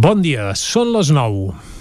Bon 0.00 0.22
dia, 0.24 0.54
són 0.56 0.94
les 0.94 1.10
9. 1.12 1.79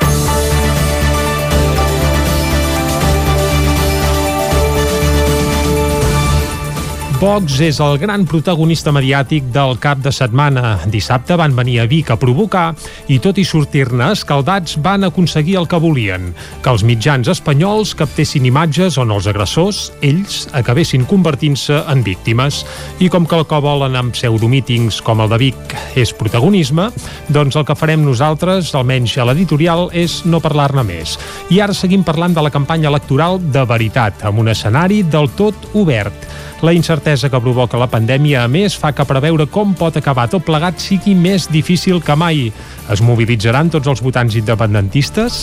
Vox 7.19 7.57
és 7.59 7.81
el 7.83 7.97
gran 7.99 8.21
protagonista 8.23 8.93
mediàtic 8.95 9.49
del 9.51 9.73
cap 9.83 9.99
de 9.99 10.11
setmana. 10.15 10.77
Dissabte 10.87 11.35
van 11.35 11.51
venir 11.51 11.81
a 11.81 11.87
Vic 11.91 12.13
a 12.13 12.15
provocar 12.15 12.69
i 13.11 13.17
tot 13.19 13.35
i 13.35 13.43
sortir-ne 13.43 14.13
escaldats 14.15 14.77
van 14.79 15.03
aconseguir 15.03 15.57
el 15.59 15.67
que 15.67 15.81
volien, 15.83 16.29
que 16.63 16.71
els 16.71 16.85
mitjans 16.87 17.27
espanyols 17.27 17.91
captessin 17.99 18.47
imatges 18.47 18.95
on 19.03 19.11
els 19.11 19.27
agressors, 19.27 19.81
ells, 19.99 20.45
acabessin 20.55 21.03
convertint-se 21.11 21.81
en 21.91 22.05
víctimes. 22.07 22.61
I 23.03 23.11
com 23.11 23.27
que 23.27 23.35
el 23.35 23.43
que 23.51 23.59
volen 23.67 23.99
amb 23.99 24.15
pseudomítings 24.15 25.01
com 25.03 25.19
el 25.19 25.35
de 25.35 25.43
Vic 25.43 25.75
és 25.99 26.15
protagonisme, 26.15 26.87
doncs 27.27 27.59
el 27.59 27.67
que 27.67 27.75
farem 27.75 28.07
nosaltres, 28.07 28.71
almenys 28.79 29.17
a 29.19 29.27
l'editorial, 29.27 29.89
és 29.91 30.21
no 30.23 30.39
parlar-ne 30.39 30.87
més. 30.87 31.19
I 31.51 31.59
ara 31.67 31.75
seguim 31.75 32.07
parlant 32.07 32.39
de 32.39 32.47
la 32.47 32.55
campanya 32.55 32.87
electoral 32.87 33.43
de 33.43 33.67
veritat, 33.67 34.23
amb 34.23 34.39
un 34.39 34.55
escenari 34.55 35.03
del 35.03 35.27
tot 35.35 35.73
obert. 35.75 36.31
La 36.59 36.73
incertesa 36.75 37.08
que 37.17 37.39
provoca 37.41 37.79
la 37.81 37.87
pandèmia, 37.89 38.43
a 38.43 38.49
més, 38.51 38.75
fa 38.77 38.91
que 38.93 39.05
preveure 39.09 39.47
com 39.49 39.71
pot 39.73 39.95
acabar 39.97 40.27
tot 40.29 40.43
plegat 40.45 40.77
sigui 40.77 41.15
més 41.17 41.47
difícil 41.49 42.03
que 42.05 42.13
mai. 42.13 42.51
Es 42.89 43.01
mobilitzaran 43.05 43.69
tots 43.73 43.89
els 43.89 44.01
votants 44.01 44.35
independentistes? 44.37 45.39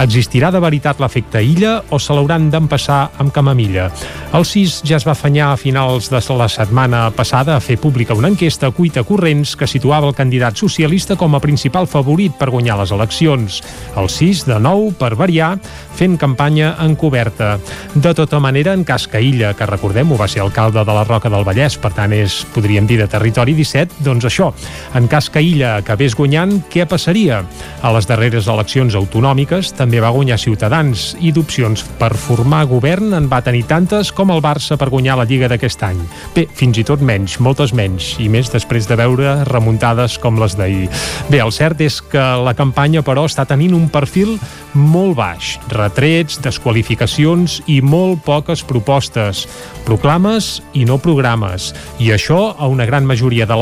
Existirà 0.00 0.48
de 0.52 0.60
veritat 0.60 1.00
l'efecte 1.00 1.42
illa 1.44 1.78
o 1.92 1.98
se 2.00 2.16
l'hauran 2.16 2.48
d'empassar 2.52 3.10
amb 3.20 3.32
camamilla? 3.32 3.90
El 4.36 4.46
CIS 4.48 4.80
ja 4.88 4.96
es 4.96 5.04
va 5.04 5.12
afanyar 5.12 5.50
a 5.52 5.58
finals 5.60 6.08
de 6.12 6.20
la 6.36 6.48
setmana 6.48 7.02
passada 7.12 7.56
a 7.56 7.60
fer 7.60 7.76
pública 7.80 8.16
una 8.16 8.28
enquesta 8.32 8.68
a 8.68 8.74
cuita 8.76 9.04
corrents 9.04 9.56
que 9.56 9.68
situava 9.68 10.08
el 10.08 10.16
candidat 10.16 10.56
socialista 10.56 11.16
com 11.16 11.34
a 11.36 11.40
principal 11.40 11.88
favorit 11.88 12.36
per 12.38 12.50
guanyar 12.50 12.78
les 12.80 12.92
eleccions. 12.96 13.60
El 13.96 14.08
CIS, 14.08 14.46
de 14.48 14.60
nou, 14.60 14.88
per 14.96 15.14
variar, 15.20 15.58
fent 15.96 16.16
campanya 16.16 16.76
encoberta. 16.80 17.58
De 17.94 18.14
tota 18.16 18.40
manera, 18.40 18.72
en 18.72 18.84
cas 18.84 19.08
que 19.08 19.20
Illa, 19.20 19.52
que 19.52 19.68
recordem-ho, 19.68 20.16
va 20.16 20.28
ser 20.28 20.40
alcalde 20.40 20.84
de 20.84 20.94
la 20.96 21.04
Roca 21.10 21.30
del 21.32 21.44
Vallès, 21.46 21.74
per 21.80 21.90
tant 21.96 22.14
és, 22.14 22.40
podríem 22.54 22.86
dir, 22.86 23.00
de 23.00 23.08
territori 23.10 23.56
17, 23.58 24.00
doncs 24.06 24.28
això, 24.28 24.50
en 24.94 25.08
cas 25.10 25.30
que 25.32 25.42
Illa 25.42 25.76
acabés 25.80 26.14
guanyant, 26.14 26.60
què 26.70 26.86
passaria? 26.88 27.42
A 27.82 27.90
les 27.94 28.06
darreres 28.06 28.46
eleccions 28.50 28.94
autonòmiques 28.98 29.72
també 29.78 30.00
va 30.02 30.12
guanyar 30.14 30.38
Ciutadans 30.40 31.10
i 31.20 31.32
d'opcions 31.34 31.82
per 31.98 32.12
formar 32.14 32.62
govern 32.70 33.14
en 33.18 33.26
va 33.30 33.42
tenir 33.42 33.64
tantes 33.70 34.12
com 34.14 34.30
el 34.30 34.42
Barça 34.44 34.78
per 34.78 34.90
guanyar 34.92 35.18
la 35.18 35.26
Lliga 35.26 35.50
d'aquest 35.50 35.82
any. 35.88 36.00
Bé, 36.36 36.46
fins 36.54 36.78
i 36.78 36.86
tot 36.86 37.02
menys, 37.02 37.38
moltes 37.42 37.74
menys, 37.76 38.12
i 38.22 38.28
més 38.30 38.52
després 38.52 38.86
de 38.86 38.98
veure 39.00 39.34
remuntades 39.50 40.18
com 40.22 40.38
les 40.40 40.54
d'ahir. 40.58 40.86
Bé, 41.30 41.40
el 41.42 41.52
cert 41.54 41.80
és 41.82 42.00
que 42.00 42.22
la 42.44 42.54
campanya, 42.58 43.02
però, 43.06 43.26
està 43.26 43.46
tenint 43.48 43.74
un 43.76 43.88
perfil 43.90 44.36
molt 44.74 45.16
baix. 45.18 45.56
Retrets, 45.72 46.38
desqualificacions 46.44 47.60
i 47.66 47.80
molt 47.82 48.22
poques 48.26 48.62
propostes. 48.66 49.46
Proclames 49.90 50.60
i 50.78 50.84
no 50.86 51.00
programes. 51.02 51.72
I 51.98 52.12
això, 52.14 52.52
a 52.54 52.68
una 52.70 52.84
gran 52.86 53.02
majoria 53.02 53.42
de 53.42 53.56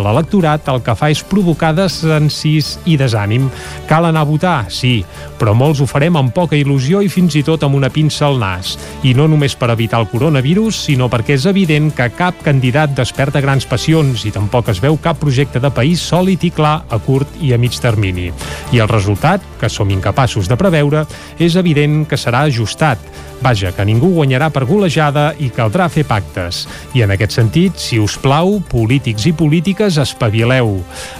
l'electorat, 0.00 0.64
el 0.72 0.80
que 0.80 0.94
fa 0.96 1.10
és 1.12 1.20
provocar 1.20 1.74
desencís 1.76 2.78
i 2.88 2.96
desànim. 2.96 3.50
Cal 3.90 4.08
anar 4.08 4.22
a 4.24 4.28
votar, 4.30 4.70
sí, 4.72 5.02
però 5.36 5.52
molts 5.52 5.82
ho 5.84 5.88
farem 5.90 6.16
amb 6.16 6.32
poca 6.32 6.56
il·lusió 6.56 7.02
i 7.04 7.12
fins 7.12 7.36
i 7.36 7.44
tot 7.44 7.68
amb 7.68 7.76
una 7.76 7.92
pinça 7.92 8.24
al 8.30 8.40
nas. 8.40 8.78
I 9.04 9.12
no 9.12 9.28
només 9.28 9.58
per 9.60 9.68
evitar 9.74 10.00
el 10.00 10.08
coronavirus, 10.08 10.86
sinó 10.88 11.10
perquè 11.12 11.36
és 11.36 11.44
evident 11.44 11.92
que 11.92 12.08
cap 12.16 12.40
candidat 12.46 12.96
desperta 12.96 13.44
grans 13.44 13.68
passions 13.68 14.24
i 14.24 14.32
tampoc 14.32 14.72
es 14.72 14.80
veu 14.80 14.96
cap 14.96 15.20
projecte 15.20 15.60
de 15.60 15.68
país 15.68 16.00
sòlid 16.00 16.48
i 16.48 16.54
clar 16.54 16.78
a 16.88 16.96
curt 16.96 17.36
i 17.44 17.52
a 17.52 17.60
mig 17.60 17.76
termini. 17.76 18.30
I 18.72 18.80
el 18.80 18.88
resultat, 18.88 19.44
que 19.60 19.68
som 19.68 19.92
incapaços 19.92 20.48
de 20.48 20.56
preveure, 20.56 21.04
és 21.36 21.60
evident 21.60 22.06
que 22.08 22.16
serà 22.16 22.46
ajustat. 22.48 23.04
Vaja, 23.38 23.70
que 23.70 23.84
ningú 23.86 24.08
guanyarà 24.16 24.48
per 24.50 24.64
golejada 24.66 25.28
i 25.38 25.52
caldrà 25.58 25.88
fer 25.90 26.06
pactes. 26.06 26.62
I 26.94 27.02
en 27.04 27.12
aquest 27.14 27.34
sentit, 27.34 27.76
si 27.82 27.98
us 27.98 28.14
plau, 28.22 28.60
polítics 28.70 29.26
i 29.26 29.34
polítiques, 29.36 29.98
espavileu. 29.98 30.76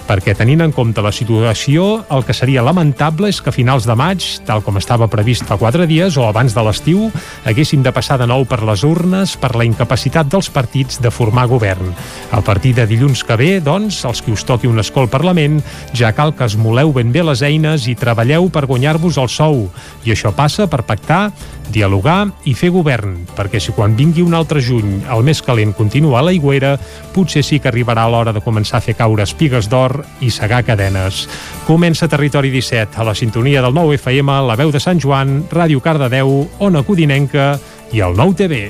Perquè 0.07 0.35
tenint 0.37 0.63
en 0.63 0.73
compte 0.75 1.03
la 1.03 1.11
situació, 1.15 2.05
el 2.09 2.23
que 2.25 2.35
seria 2.37 2.63
lamentable 2.65 3.29
és 3.29 3.41
que 3.43 3.51
a 3.51 3.55
finals 3.55 3.87
de 3.89 3.97
maig, 3.99 4.23
tal 4.47 4.63
com 4.63 4.79
estava 4.79 5.09
previst 5.11 5.47
fa 5.49 5.59
quatre 5.59 5.87
dies 5.89 6.17
o 6.17 6.27
abans 6.29 6.55
de 6.55 6.63
l'estiu, 6.65 7.09
haguéssim 7.49 7.83
de 7.83 7.93
passar 7.95 8.19
de 8.21 8.29
nou 8.29 8.45
per 8.47 8.61
les 8.67 8.85
urnes 8.87 9.35
per 9.39 9.55
la 9.59 9.67
incapacitat 9.67 10.29
dels 10.31 10.49
partits 10.53 11.01
de 11.03 11.11
formar 11.11 11.47
govern. 11.51 11.93
A 12.31 12.41
partir 12.45 12.75
de 12.77 12.87
dilluns 12.87 13.23
que 13.25 13.37
ve, 13.39 13.51
doncs, 13.63 14.03
els 14.07 14.23
que 14.23 14.33
us 14.33 14.45
toqui 14.47 14.69
un 14.69 14.79
escol 14.79 15.09
Parlament, 15.09 15.59
ja 15.97 16.13
cal 16.15 16.35
que 16.37 16.47
esmoleu 16.47 16.93
ben 16.95 17.11
bé 17.11 17.25
les 17.25 17.43
eines 17.45 17.87
i 17.89 17.97
treballeu 17.97 18.49
per 18.53 18.67
guanyar-vos 18.69 19.17
el 19.19 19.29
sou. 19.29 19.65
I 20.05 20.13
això 20.13 20.31
passa 20.35 20.69
per 20.69 20.85
pactar, 20.87 21.29
dialogar 21.69 22.29
i 22.49 22.55
fer 22.57 22.71
govern, 22.73 23.23
perquè 23.37 23.61
si 23.61 23.73
quan 23.75 23.95
vingui 23.97 24.25
un 24.29 24.37
altre 24.37 24.61
juny 24.61 24.99
el 25.09 25.23
més 25.25 25.41
calent 25.41 25.73
continua 25.73 26.19
a 26.19 26.23
l'aigüera, 26.25 26.75
potser 27.15 27.41
sí 27.45 27.57
que 27.59 27.71
arribarà 27.71 28.05
l'hora 28.09 28.33
de 28.35 28.43
començar 28.45 28.77
a 28.77 28.85
fer 28.85 28.95
caure 28.99 29.25
espigues 29.25 29.69
d'or 29.71 29.97
i 30.21 30.29
segar 30.33 30.61
cadenes. 30.67 31.25
Comença 31.67 32.07
Territori 32.11 32.53
17, 32.53 33.01
a 33.01 33.07
la 33.09 33.17
sintonia 33.17 33.63
del 33.65 33.73
9 33.73 33.97
FM, 33.97 34.37
la 34.47 34.57
veu 34.59 34.71
de 34.71 34.81
Sant 34.83 35.01
Joan, 35.01 35.41
Ràdio 35.49 35.81
Cardedeu, 35.81 36.45
Ona 36.59 36.85
Codinenca 36.85 37.51
i 37.91 38.05
el 38.05 38.17
9 38.17 38.37
TV. 38.43 38.63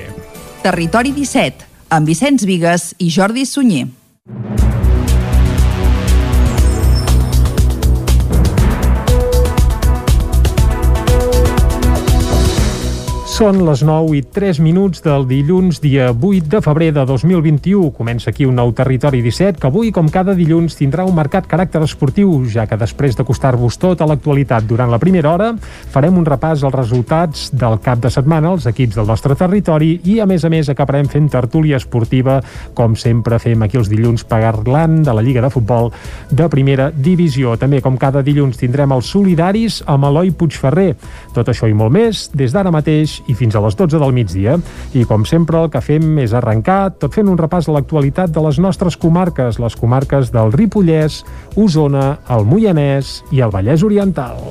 Territori 0.64 1.12
17, 1.16 1.68
amb 1.92 2.08
Vicenç 2.08 2.48
Vigues 2.48 2.92
i 2.98 3.12
Jordi 3.12 3.44
Sunyer. 3.44 4.69
Són 13.40 13.56
les 13.64 13.80
9 13.80 14.18
i 14.18 14.20
3 14.20 14.58
minuts 14.60 15.00
del 15.00 15.22
dilluns, 15.24 15.78
dia 15.80 16.10
8 16.12 16.50
de 16.52 16.58
febrer 16.60 16.90
de 16.92 17.06
2021. 17.08 17.86
Comença 17.96 18.28
aquí 18.28 18.44
un 18.44 18.58
nou 18.60 18.68
Territori 18.76 19.22
17, 19.24 19.56
que 19.56 19.64
avui, 19.70 19.88
com 19.96 20.10
cada 20.12 20.34
dilluns, 20.36 20.74
tindrà 20.76 21.06
un 21.08 21.14
marcat 21.16 21.48
caràcter 21.48 21.80
esportiu, 21.80 22.34
ja 22.44 22.66
que 22.68 22.76
després 22.76 23.16
d'acostar-vos 23.16 23.78
tot 23.80 24.02
a 24.04 24.08
l'actualitat 24.10 24.66
durant 24.68 24.92
la 24.92 24.98
primera 25.00 25.30
hora, 25.32 25.54
farem 25.88 26.18
un 26.20 26.26
repàs 26.28 26.66
als 26.68 26.76
resultats 26.76 27.46
del 27.56 27.78
cap 27.80 28.02
de 28.04 28.10
setmana, 28.12 28.50
els 28.52 28.66
equips 28.68 28.98
del 29.00 29.08
nostre 29.08 29.32
territori, 29.32 29.94
i, 30.04 30.18
a 30.20 30.28
més 30.28 30.44
a 30.44 30.52
més, 30.52 30.68
acabarem 30.68 31.08
fent 31.08 31.32
tertúlia 31.32 31.80
esportiva, 31.80 32.42
com 32.76 32.92
sempre 32.92 33.40
fem 33.40 33.64
aquí 33.64 33.80
els 33.80 33.88
dilluns, 33.88 34.26
parlant 34.28 35.00
de 35.00 35.16
la 35.16 35.24
Lliga 35.24 35.46
de 35.46 35.52
Futbol 35.56 35.88
de 36.28 36.50
Primera 36.52 36.90
Divisió. 36.92 37.56
També, 37.56 37.80
com 37.80 37.96
cada 37.96 38.20
dilluns, 38.20 38.60
tindrem 38.60 38.92
els 38.92 39.08
solidaris 39.16 39.80
amb 39.88 40.12
Eloi 40.12 40.36
Puigferrer. 40.36 40.92
Tot 41.32 41.48
això 41.48 41.72
i 41.72 41.80
molt 41.80 41.96
més, 41.96 42.28
des 42.36 42.52
d'ara 42.52 42.76
mateix 42.76 43.16
i 43.30 43.36
fins 43.38 43.56
a 43.56 43.62
les 43.64 43.78
12 43.78 44.00
del 44.02 44.14
migdia. 44.16 44.58
I 44.94 45.06
com 45.08 45.26
sempre 45.28 45.62
el 45.62 45.70
que 45.72 45.82
fem 45.84 46.18
és 46.22 46.34
arrencar 46.34 46.80
tot 46.98 47.14
fent 47.14 47.30
un 47.30 47.38
repàs 47.40 47.70
a 47.70 47.76
l'actualitat 47.76 48.34
de 48.34 48.44
les 48.46 48.58
nostres 48.62 48.98
comarques, 49.00 49.62
les 49.62 49.78
comarques 49.78 50.34
del 50.34 50.52
Ripollès, 50.56 51.22
Osona, 51.56 52.18
el 52.30 52.48
Moianès 52.48 53.20
i 53.30 53.44
el 53.46 53.54
Vallès 53.54 53.86
Oriental. 53.86 54.42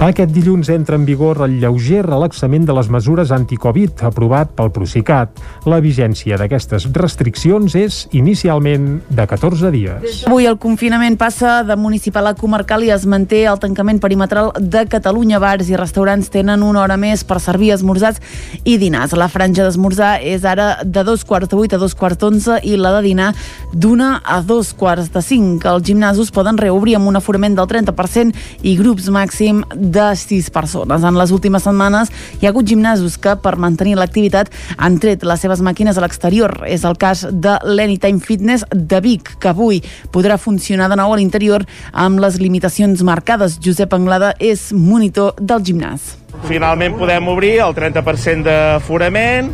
Aquest 0.00 0.30
dilluns 0.32 0.70
entra 0.72 0.96
en 0.96 1.02
vigor 1.04 1.42
el 1.44 1.58
lleuger 1.60 2.00
relaxament 2.06 2.64
de 2.64 2.72
les 2.72 2.86
mesures 2.88 3.28
anticovid 3.36 4.00
aprovat 4.08 4.54
pel 4.56 4.70
Procicat. 4.72 5.34
La 5.68 5.76
vigència 5.84 6.38
d'aquestes 6.40 6.86
restriccions 6.94 7.74
és 7.76 7.98
inicialment 8.16 8.86
de 9.12 9.26
14 9.28 9.68
dies. 9.74 10.22
Avui 10.24 10.48
el 10.48 10.56
confinament 10.62 11.18
passa 11.20 11.58
de 11.68 11.76
municipal 11.76 12.30
a 12.30 12.32
comarcal 12.32 12.86
i 12.86 12.88
es 12.94 13.04
manté 13.04 13.42
el 13.44 13.60
tancament 13.60 14.00
perimetral 14.00 14.54
de 14.56 14.86
Catalunya. 14.88 15.36
Bars 15.36 15.68
i 15.68 15.76
restaurants 15.76 16.32
tenen 16.32 16.64
una 16.64 16.80
hora 16.80 16.96
més 16.96 17.26
per 17.28 17.36
servir 17.44 17.74
esmorzats 17.76 18.24
i 18.64 18.78
dinars. 18.80 19.12
La 19.12 19.28
franja 19.28 19.68
d'esmorzar 19.68 20.14
és 20.24 20.48
ara 20.48 20.78
de 20.80 21.04
dos 21.04 21.26
quarts 21.28 21.52
de 21.52 21.60
vuit 21.60 21.76
a 21.76 21.82
dos 21.84 21.92
quarts 21.92 22.22
d'onze 22.24 22.56
i 22.64 22.78
la 22.80 22.94
de 22.96 23.04
dinar 23.10 23.34
d'una 23.76 24.22
a 24.24 24.40
dos 24.40 24.72
quarts 24.72 25.12
de 25.12 25.20
cinc. 25.20 25.68
Els 25.68 25.84
gimnasos 25.84 26.32
poden 26.32 26.56
reobrir 26.56 26.96
amb 26.96 27.12
un 27.12 27.20
aforament 27.20 27.60
del 27.60 27.68
30% 27.68 28.64
i 28.64 28.78
grups 28.80 29.12
màxim 29.12 29.60
6 29.92 30.50
persones. 30.54 31.02
En 31.02 31.18
les 31.18 31.32
últimes 31.34 31.64
setmanes 31.66 32.12
hi 32.40 32.46
ha 32.46 32.52
hagut 32.52 32.68
gimnasos 32.68 33.18
que, 33.18 33.34
per 33.42 33.56
mantenir 33.56 33.96
l'activitat, 33.98 34.52
han 34.76 34.98
tret 35.02 35.24
les 35.26 35.40
seves 35.42 35.62
màquines 35.62 35.98
a 35.98 36.04
l'exterior. 36.04 36.54
És 36.66 36.84
el 36.84 36.96
cas 37.00 37.26
de 37.30 37.56
l'Anytime 37.64 38.20
Fitness 38.20 38.64
de 38.70 39.00
Vic, 39.00 39.34
que 39.40 39.50
avui 39.50 39.82
podrà 40.12 40.38
funcionar 40.38 40.88
de 40.90 41.00
nou 41.00 41.12
a 41.12 41.18
l'interior 41.18 41.66
amb 41.92 42.20
les 42.22 42.38
limitacions 42.40 43.02
marcades. 43.02 43.58
Josep 43.62 43.92
Anglada 43.94 44.34
és 44.38 44.70
monitor 44.72 45.34
del 45.40 45.64
gimnàs. 45.66 46.16
Finalment 46.46 46.96
podem 46.96 47.28
obrir 47.28 47.58
el 47.64 47.74
30% 47.74 48.46
d'aforament 48.46 49.50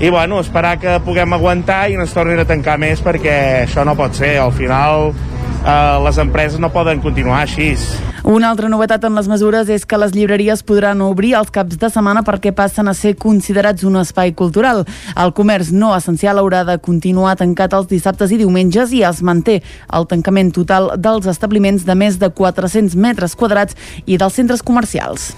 i 0.00 0.10
bueno, 0.10 0.40
esperar 0.40 0.78
que 0.82 0.96
puguem 1.04 1.36
aguantar 1.36 1.86
i 1.90 1.96
no 1.96 2.02
es 2.02 2.14
tornin 2.14 2.40
a 2.42 2.46
tancar 2.48 2.74
més 2.82 3.02
perquè 3.04 3.36
això 3.62 3.84
no 3.86 3.94
pot 3.94 4.16
ser. 4.18 4.34
Al 4.42 4.50
final 4.56 5.12
eh, 5.64 5.98
les 6.04 6.18
empreses 6.18 6.60
no 6.60 6.70
poden 6.72 7.00
continuar 7.00 7.42
així. 7.42 7.72
Una 8.24 8.48
altra 8.48 8.70
novetat 8.72 9.02
en 9.04 9.16
les 9.18 9.26
mesures 9.28 9.68
és 9.68 9.82
que 9.84 9.98
les 10.00 10.14
llibreries 10.16 10.62
podran 10.64 11.02
obrir 11.04 11.34
els 11.36 11.50
caps 11.52 11.76
de 11.80 11.90
setmana 11.92 12.22
perquè 12.24 12.54
passen 12.56 12.88
a 12.88 12.94
ser 12.96 13.16
considerats 13.20 13.84
un 13.84 13.98
espai 14.00 14.32
cultural. 14.32 14.84
El 15.12 15.34
comerç 15.36 15.74
no 15.76 15.92
essencial 15.96 16.40
haurà 16.40 16.62
de 16.64 16.78
continuar 16.80 17.36
tancat 17.40 17.76
els 17.76 17.90
dissabtes 17.90 18.32
i 18.32 18.40
diumenges 18.40 18.94
i 18.96 19.02
es 19.04 19.20
manté 19.20 19.58
el 19.92 20.08
tancament 20.08 20.54
total 20.56 20.94
dels 20.96 21.28
establiments 21.28 21.84
de 21.84 21.98
més 21.98 22.16
de 22.20 22.32
400 22.32 22.96
metres 22.96 23.36
quadrats 23.36 23.76
i 24.06 24.16
dels 24.16 24.40
centres 24.40 24.64
comercials. 24.64 25.34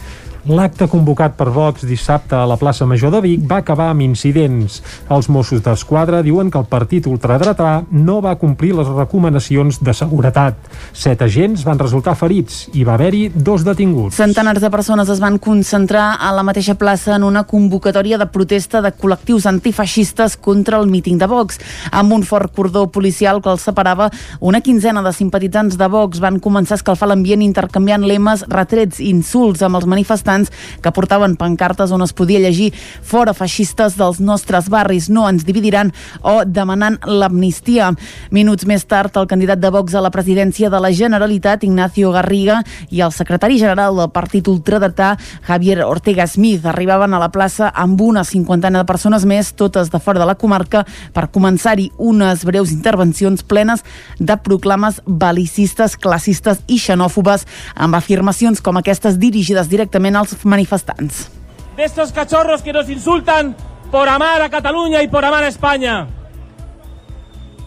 L'acte 0.46 0.86
convocat 0.86 1.32
per 1.34 1.48
Vox 1.50 1.82
dissabte 1.82 2.36
a 2.38 2.44
la 2.46 2.54
plaça 2.54 2.86
Major 2.86 3.10
de 3.10 3.18
Vic 3.24 3.40
va 3.50 3.56
acabar 3.64 3.88
amb 3.90 4.04
incidents. 4.04 4.76
Els 5.10 5.26
Mossos 5.26 5.58
d'Esquadra 5.64 6.20
diuen 6.22 6.52
que 6.54 6.60
el 6.60 6.68
partit 6.70 7.08
ultradretà 7.10 7.80
no 7.90 8.20
va 8.22 8.36
complir 8.38 8.70
les 8.78 8.86
recomanacions 8.86 9.80
de 9.82 9.90
seguretat. 9.90 10.60
Set 10.94 11.24
agents 11.26 11.64
van 11.66 11.80
resultar 11.82 12.14
ferits 12.14 12.68
i 12.78 12.84
va 12.86 12.94
haver-hi 12.94 13.24
dos 13.34 13.64
detinguts. 13.66 14.14
Centenars 14.20 14.62
de 14.62 14.70
persones 14.70 15.10
es 15.10 15.22
van 15.24 15.40
concentrar 15.42 16.12
a 16.14 16.30
la 16.36 16.44
mateixa 16.46 16.76
plaça 16.78 17.16
en 17.16 17.26
una 17.26 17.42
convocatòria 17.42 18.14
de 18.22 18.30
protesta 18.30 18.84
de 18.86 18.94
col·lectius 18.94 19.48
antifeixistes 19.50 20.38
contra 20.38 20.78
el 20.78 20.86
míting 20.86 21.18
de 21.18 21.26
Vox. 21.26 21.58
Amb 21.90 22.14
un 22.14 22.22
fort 22.22 22.54
cordó 22.54 22.86
policial 22.86 23.42
que 23.42 23.50
els 23.50 23.66
separava, 23.66 24.12
una 24.38 24.62
quinzena 24.62 25.02
de 25.02 25.10
simpatitzants 25.10 25.74
de 25.74 25.90
Vox 25.90 26.22
van 26.22 26.38
començar 26.38 26.78
a 26.78 26.82
escalfar 26.84 27.10
l'ambient 27.10 27.42
intercanviant 27.42 28.06
lemes, 28.06 28.46
retrets 28.46 29.02
i 29.02 29.10
insults 29.10 29.66
amb 29.66 29.82
els 29.82 29.90
manifestants 29.90 30.35
manifestants 30.36 30.50
que 30.82 30.92
portaven 30.92 31.36
pancartes 31.36 31.90
on 31.92 32.02
es 32.02 32.12
podia 32.12 32.40
llegir 32.40 32.72
fora 33.02 33.34
feixistes 33.34 33.96
dels 33.96 34.20
nostres 34.20 34.68
barris, 34.68 35.08
no 35.08 35.28
ens 35.28 35.44
dividiran 35.44 35.92
o 36.22 36.44
demanant 36.44 36.98
l'amnistia. 37.06 37.92
Minuts 38.30 38.66
més 38.66 38.84
tard, 38.84 39.14
el 39.16 39.26
candidat 39.26 39.60
de 39.60 39.70
Vox 39.70 39.94
a 39.94 40.00
la 40.00 40.10
presidència 40.10 40.70
de 40.70 40.80
la 40.80 40.92
Generalitat, 40.92 41.64
Ignacio 41.64 42.12
Garriga, 42.12 42.62
i 42.90 43.00
el 43.00 43.12
secretari 43.12 43.58
general 43.58 43.96
del 43.96 44.10
partit 44.10 44.48
ultradretà, 44.48 45.16
Javier 45.46 45.84
Ortega 45.84 46.26
Smith, 46.26 46.66
arribaven 46.66 47.14
a 47.14 47.20
la 47.20 47.30
plaça 47.30 47.70
amb 47.74 48.00
una 48.00 48.24
cinquantena 48.24 48.82
de 48.82 48.88
persones 48.88 49.24
més, 49.24 49.52
totes 49.56 49.90
de 49.90 50.00
fora 50.00 50.20
de 50.20 50.26
la 50.26 50.36
comarca, 50.36 50.84
per 51.12 51.28
començar-hi 51.32 51.90
unes 51.98 52.44
breus 52.44 52.72
intervencions 52.72 53.42
plenes 53.42 53.84
de 54.18 54.36
proclames 54.36 55.00
balicistes, 55.06 55.96
classistes 55.96 56.62
i 56.68 56.78
xenòfobes, 56.78 57.46
amb 57.74 57.96
afirmacions 57.96 58.60
com 58.60 58.76
aquestes 58.76 59.18
dirigides 59.18 59.70
directament 59.70 60.16
als 60.32 60.44
manifestants. 60.44 61.30
De 61.76 61.84
estos 61.84 62.12
cachorros 62.12 62.62
que 62.62 62.72
nos 62.72 62.88
insultan 62.88 63.56
por 63.90 64.08
amar 64.08 64.42
a 64.42 64.50
Cataluña 64.50 65.02
y 65.02 65.08
por 65.08 65.24
amar 65.24 65.44
a 65.44 65.48
España. 65.48 66.08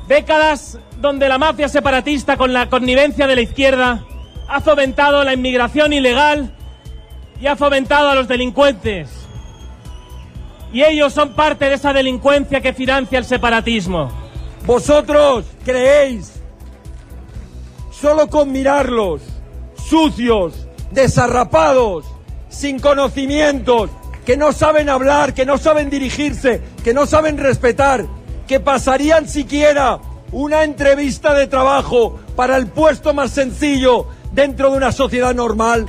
Décadas 0.08 0.80
donde 1.00 1.30
la 1.30 1.38
mafia 1.38 1.70
separatista 1.70 2.36
con 2.38 2.52
la 2.52 2.70
connivencia 2.70 3.28
de 3.28 3.36
la 3.36 3.42
izquierda 3.42 4.04
ha 4.48 4.62
fomentado 4.62 5.24
la 5.24 5.34
inmigración 5.34 5.94
ilegal 5.94 6.52
y 7.40 7.48
ha 7.48 7.56
fomentado 7.56 8.10
a 8.10 8.16
los 8.16 8.28
delincuentes. 8.28 9.10
Y 10.74 10.84
ellos 10.84 11.14
son 11.14 11.34
parte 11.34 11.66
de 11.66 11.76
esa 11.76 11.94
delincuencia 11.94 12.62
que 12.62 12.74
financia 12.74 13.18
el 13.18 13.26
separatismo. 13.26 14.12
Vosotros 14.66 15.46
creéis 15.64 16.42
solo 17.92 18.28
con 18.28 18.52
mirarlos, 18.52 19.22
sucios, 19.76 20.68
desarrapados, 20.92 22.06
sin 22.50 22.80
conocimientos, 22.80 23.90
que 24.25 24.38
no 24.38 24.51
saben 24.51 24.90
hablar, 24.90 25.34
que 25.34 25.46
no 25.46 25.57
saben 25.57 25.90
dirigirse, 25.90 26.62
que 26.84 26.94
no 26.94 27.06
saben 27.06 27.38
respetar, 27.38 28.06
que 28.48 28.60
pasarían 28.60 29.28
siquiera 29.28 30.00
una 30.31 30.63
entrevista 30.63 31.34
de 31.34 31.48
trabajo 31.48 32.19
para 32.36 32.57
el 32.57 32.68
puesto 32.68 33.13
más 33.13 33.31
sencillo 33.31 34.07
dentro 34.31 34.72
de 34.72 34.78
una 34.78 34.92
sociedad 34.92 35.34
normal. 35.34 35.88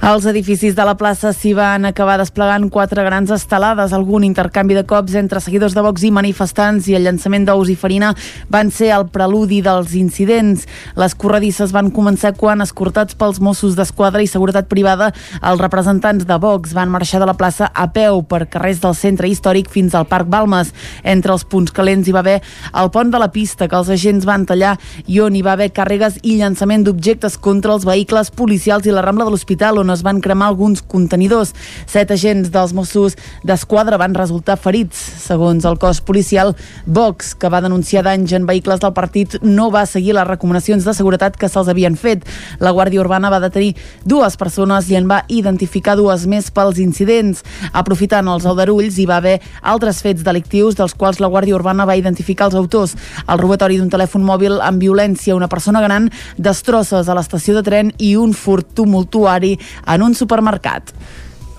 Als 0.00 0.24
edificis 0.24 0.72
de 0.72 0.84
la 0.88 0.94
plaça 0.96 1.28
s'hi 1.36 1.50
van 1.52 1.84
acabar 1.84 2.14
desplegant 2.16 2.70
quatre 2.72 3.02
grans 3.04 3.28
estelades, 3.34 3.92
algun 3.92 4.24
intercanvi 4.24 4.72
de 4.72 4.86
cops 4.88 5.12
entre 5.20 5.42
seguidors 5.44 5.74
de 5.76 5.82
Vox 5.84 6.06
i 6.08 6.10
manifestants 6.10 6.86
i 6.88 6.94
el 6.96 7.04
llançament 7.04 7.44
d'ous 7.44 7.68
i 7.68 7.76
farina 7.76 8.14
van 8.48 8.70
ser 8.72 8.88
el 8.96 9.04
preludi 9.12 9.58
dels 9.60 9.92
incidents. 10.00 10.64
Les 10.96 11.14
corredisses 11.14 11.74
van 11.76 11.90
començar 11.92 12.32
quan, 12.32 12.64
escortats 12.64 13.12
pels 13.14 13.42
Mossos 13.44 13.76
d'Esquadra 13.76 14.24
i 14.24 14.30
Seguretat 14.30 14.70
Privada, 14.72 15.10
els 15.44 15.60
representants 15.60 16.24
de 16.24 16.40
Vox 16.40 16.72
van 16.72 16.88
marxar 16.88 17.20
de 17.20 17.28
la 17.28 17.36
plaça 17.36 17.68
a 17.68 17.90
peu 17.92 18.22
per 18.24 18.48
carrers 18.48 18.80
del 18.80 18.96
centre 18.96 19.28
històric 19.28 19.68
fins 19.68 19.94
al 19.94 20.08
Parc 20.08 20.32
Balmes. 20.32 20.72
Entre 21.04 21.36
els 21.36 21.44
punts 21.44 21.76
calents 21.76 22.08
hi 22.08 22.16
va 22.16 22.24
haver 22.24 22.38
el 22.72 22.90
pont 22.90 23.12
de 23.12 23.20
la 23.20 23.28
pista 23.36 23.68
que 23.68 23.76
els 23.76 23.92
agents 23.92 24.24
van 24.24 24.48
tallar 24.48 24.78
i 25.04 25.20
on 25.20 25.36
hi 25.36 25.44
va 25.44 25.58
haver 25.58 25.74
càrregues 25.76 26.22
i 26.22 26.40
llançament 26.40 26.88
d'objectes 26.88 27.36
contra 27.36 27.76
els 27.76 27.84
vehicles 27.84 28.32
policials 28.32 28.88
i 28.88 28.96
la 28.96 29.04
Rambla 29.04 29.28
de 29.28 29.36
l'Hospital 29.36 29.84
on 29.84 29.89
es 29.92 30.04
van 30.06 30.20
cremar 30.20 30.48
alguns 30.50 30.82
contenidors. 30.82 31.54
Set 31.86 32.10
agents 32.14 32.50
dels 32.52 32.74
Mossos 32.76 33.16
d'Esquadra 33.46 33.98
van 34.00 34.14
resultar 34.14 34.58
ferits. 34.60 34.98
Segons 35.24 35.66
el 35.68 35.78
cos 35.78 36.00
policial, 36.00 36.54
Vox, 36.86 37.34
que 37.34 37.50
va 37.52 37.62
denunciar 37.64 38.04
danys 38.06 38.32
en 38.36 38.46
vehicles 38.46 38.80
del 38.80 38.94
partit, 38.96 39.36
no 39.42 39.70
va 39.70 39.86
seguir 39.86 40.14
les 40.16 40.28
recomanacions 40.28 40.84
de 40.84 40.94
seguretat 40.96 41.36
que 41.36 41.48
se'ls 41.48 41.68
havien 41.68 41.96
fet. 41.96 42.26
La 42.60 42.72
Guàrdia 42.76 43.02
Urbana 43.02 43.30
va 43.30 43.40
detenir 43.42 43.74
dues 44.04 44.36
persones 44.40 44.90
i 44.90 44.96
en 44.98 45.08
va 45.10 45.22
identificar 45.28 45.96
dues 45.98 46.26
més 46.30 46.50
pels 46.50 46.80
incidents. 46.82 47.44
Aprofitant 47.72 48.28
els 48.30 48.46
aldarulls, 48.46 48.98
hi 48.98 49.06
va 49.08 49.18
haver 49.20 49.38
altres 49.62 50.02
fets 50.04 50.24
delictius 50.26 50.78
dels 50.78 50.94
quals 50.94 51.20
la 51.20 51.30
Guàrdia 51.30 51.56
Urbana 51.58 51.86
va 51.88 51.98
identificar 51.98 52.50
els 52.50 52.58
autors. 52.58 52.96
El 53.26 53.40
robatori 53.42 53.78
d'un 53.80 53.90
telèfon 53.92 54.24
mòbil 54.26 54.60
amb 54.64 54.82
violència 54.82 55.34
a 55.34 55.38
una 55.38 55.48
persona 55.48 55.82
gran, 55.84 56.10
destrosses 56.38 57.08
a 57.08 57.16
l'estació 57.16 57.56
de 57.56 57.64
tren 57.66 57.92
i 57.98 58.14
un 58.16 58.34
furt 58.36 58.74
tumultuari 58.78 59.56
en 59.86 60.02
un 60.02 60.14
supermercat. 60.14 60.92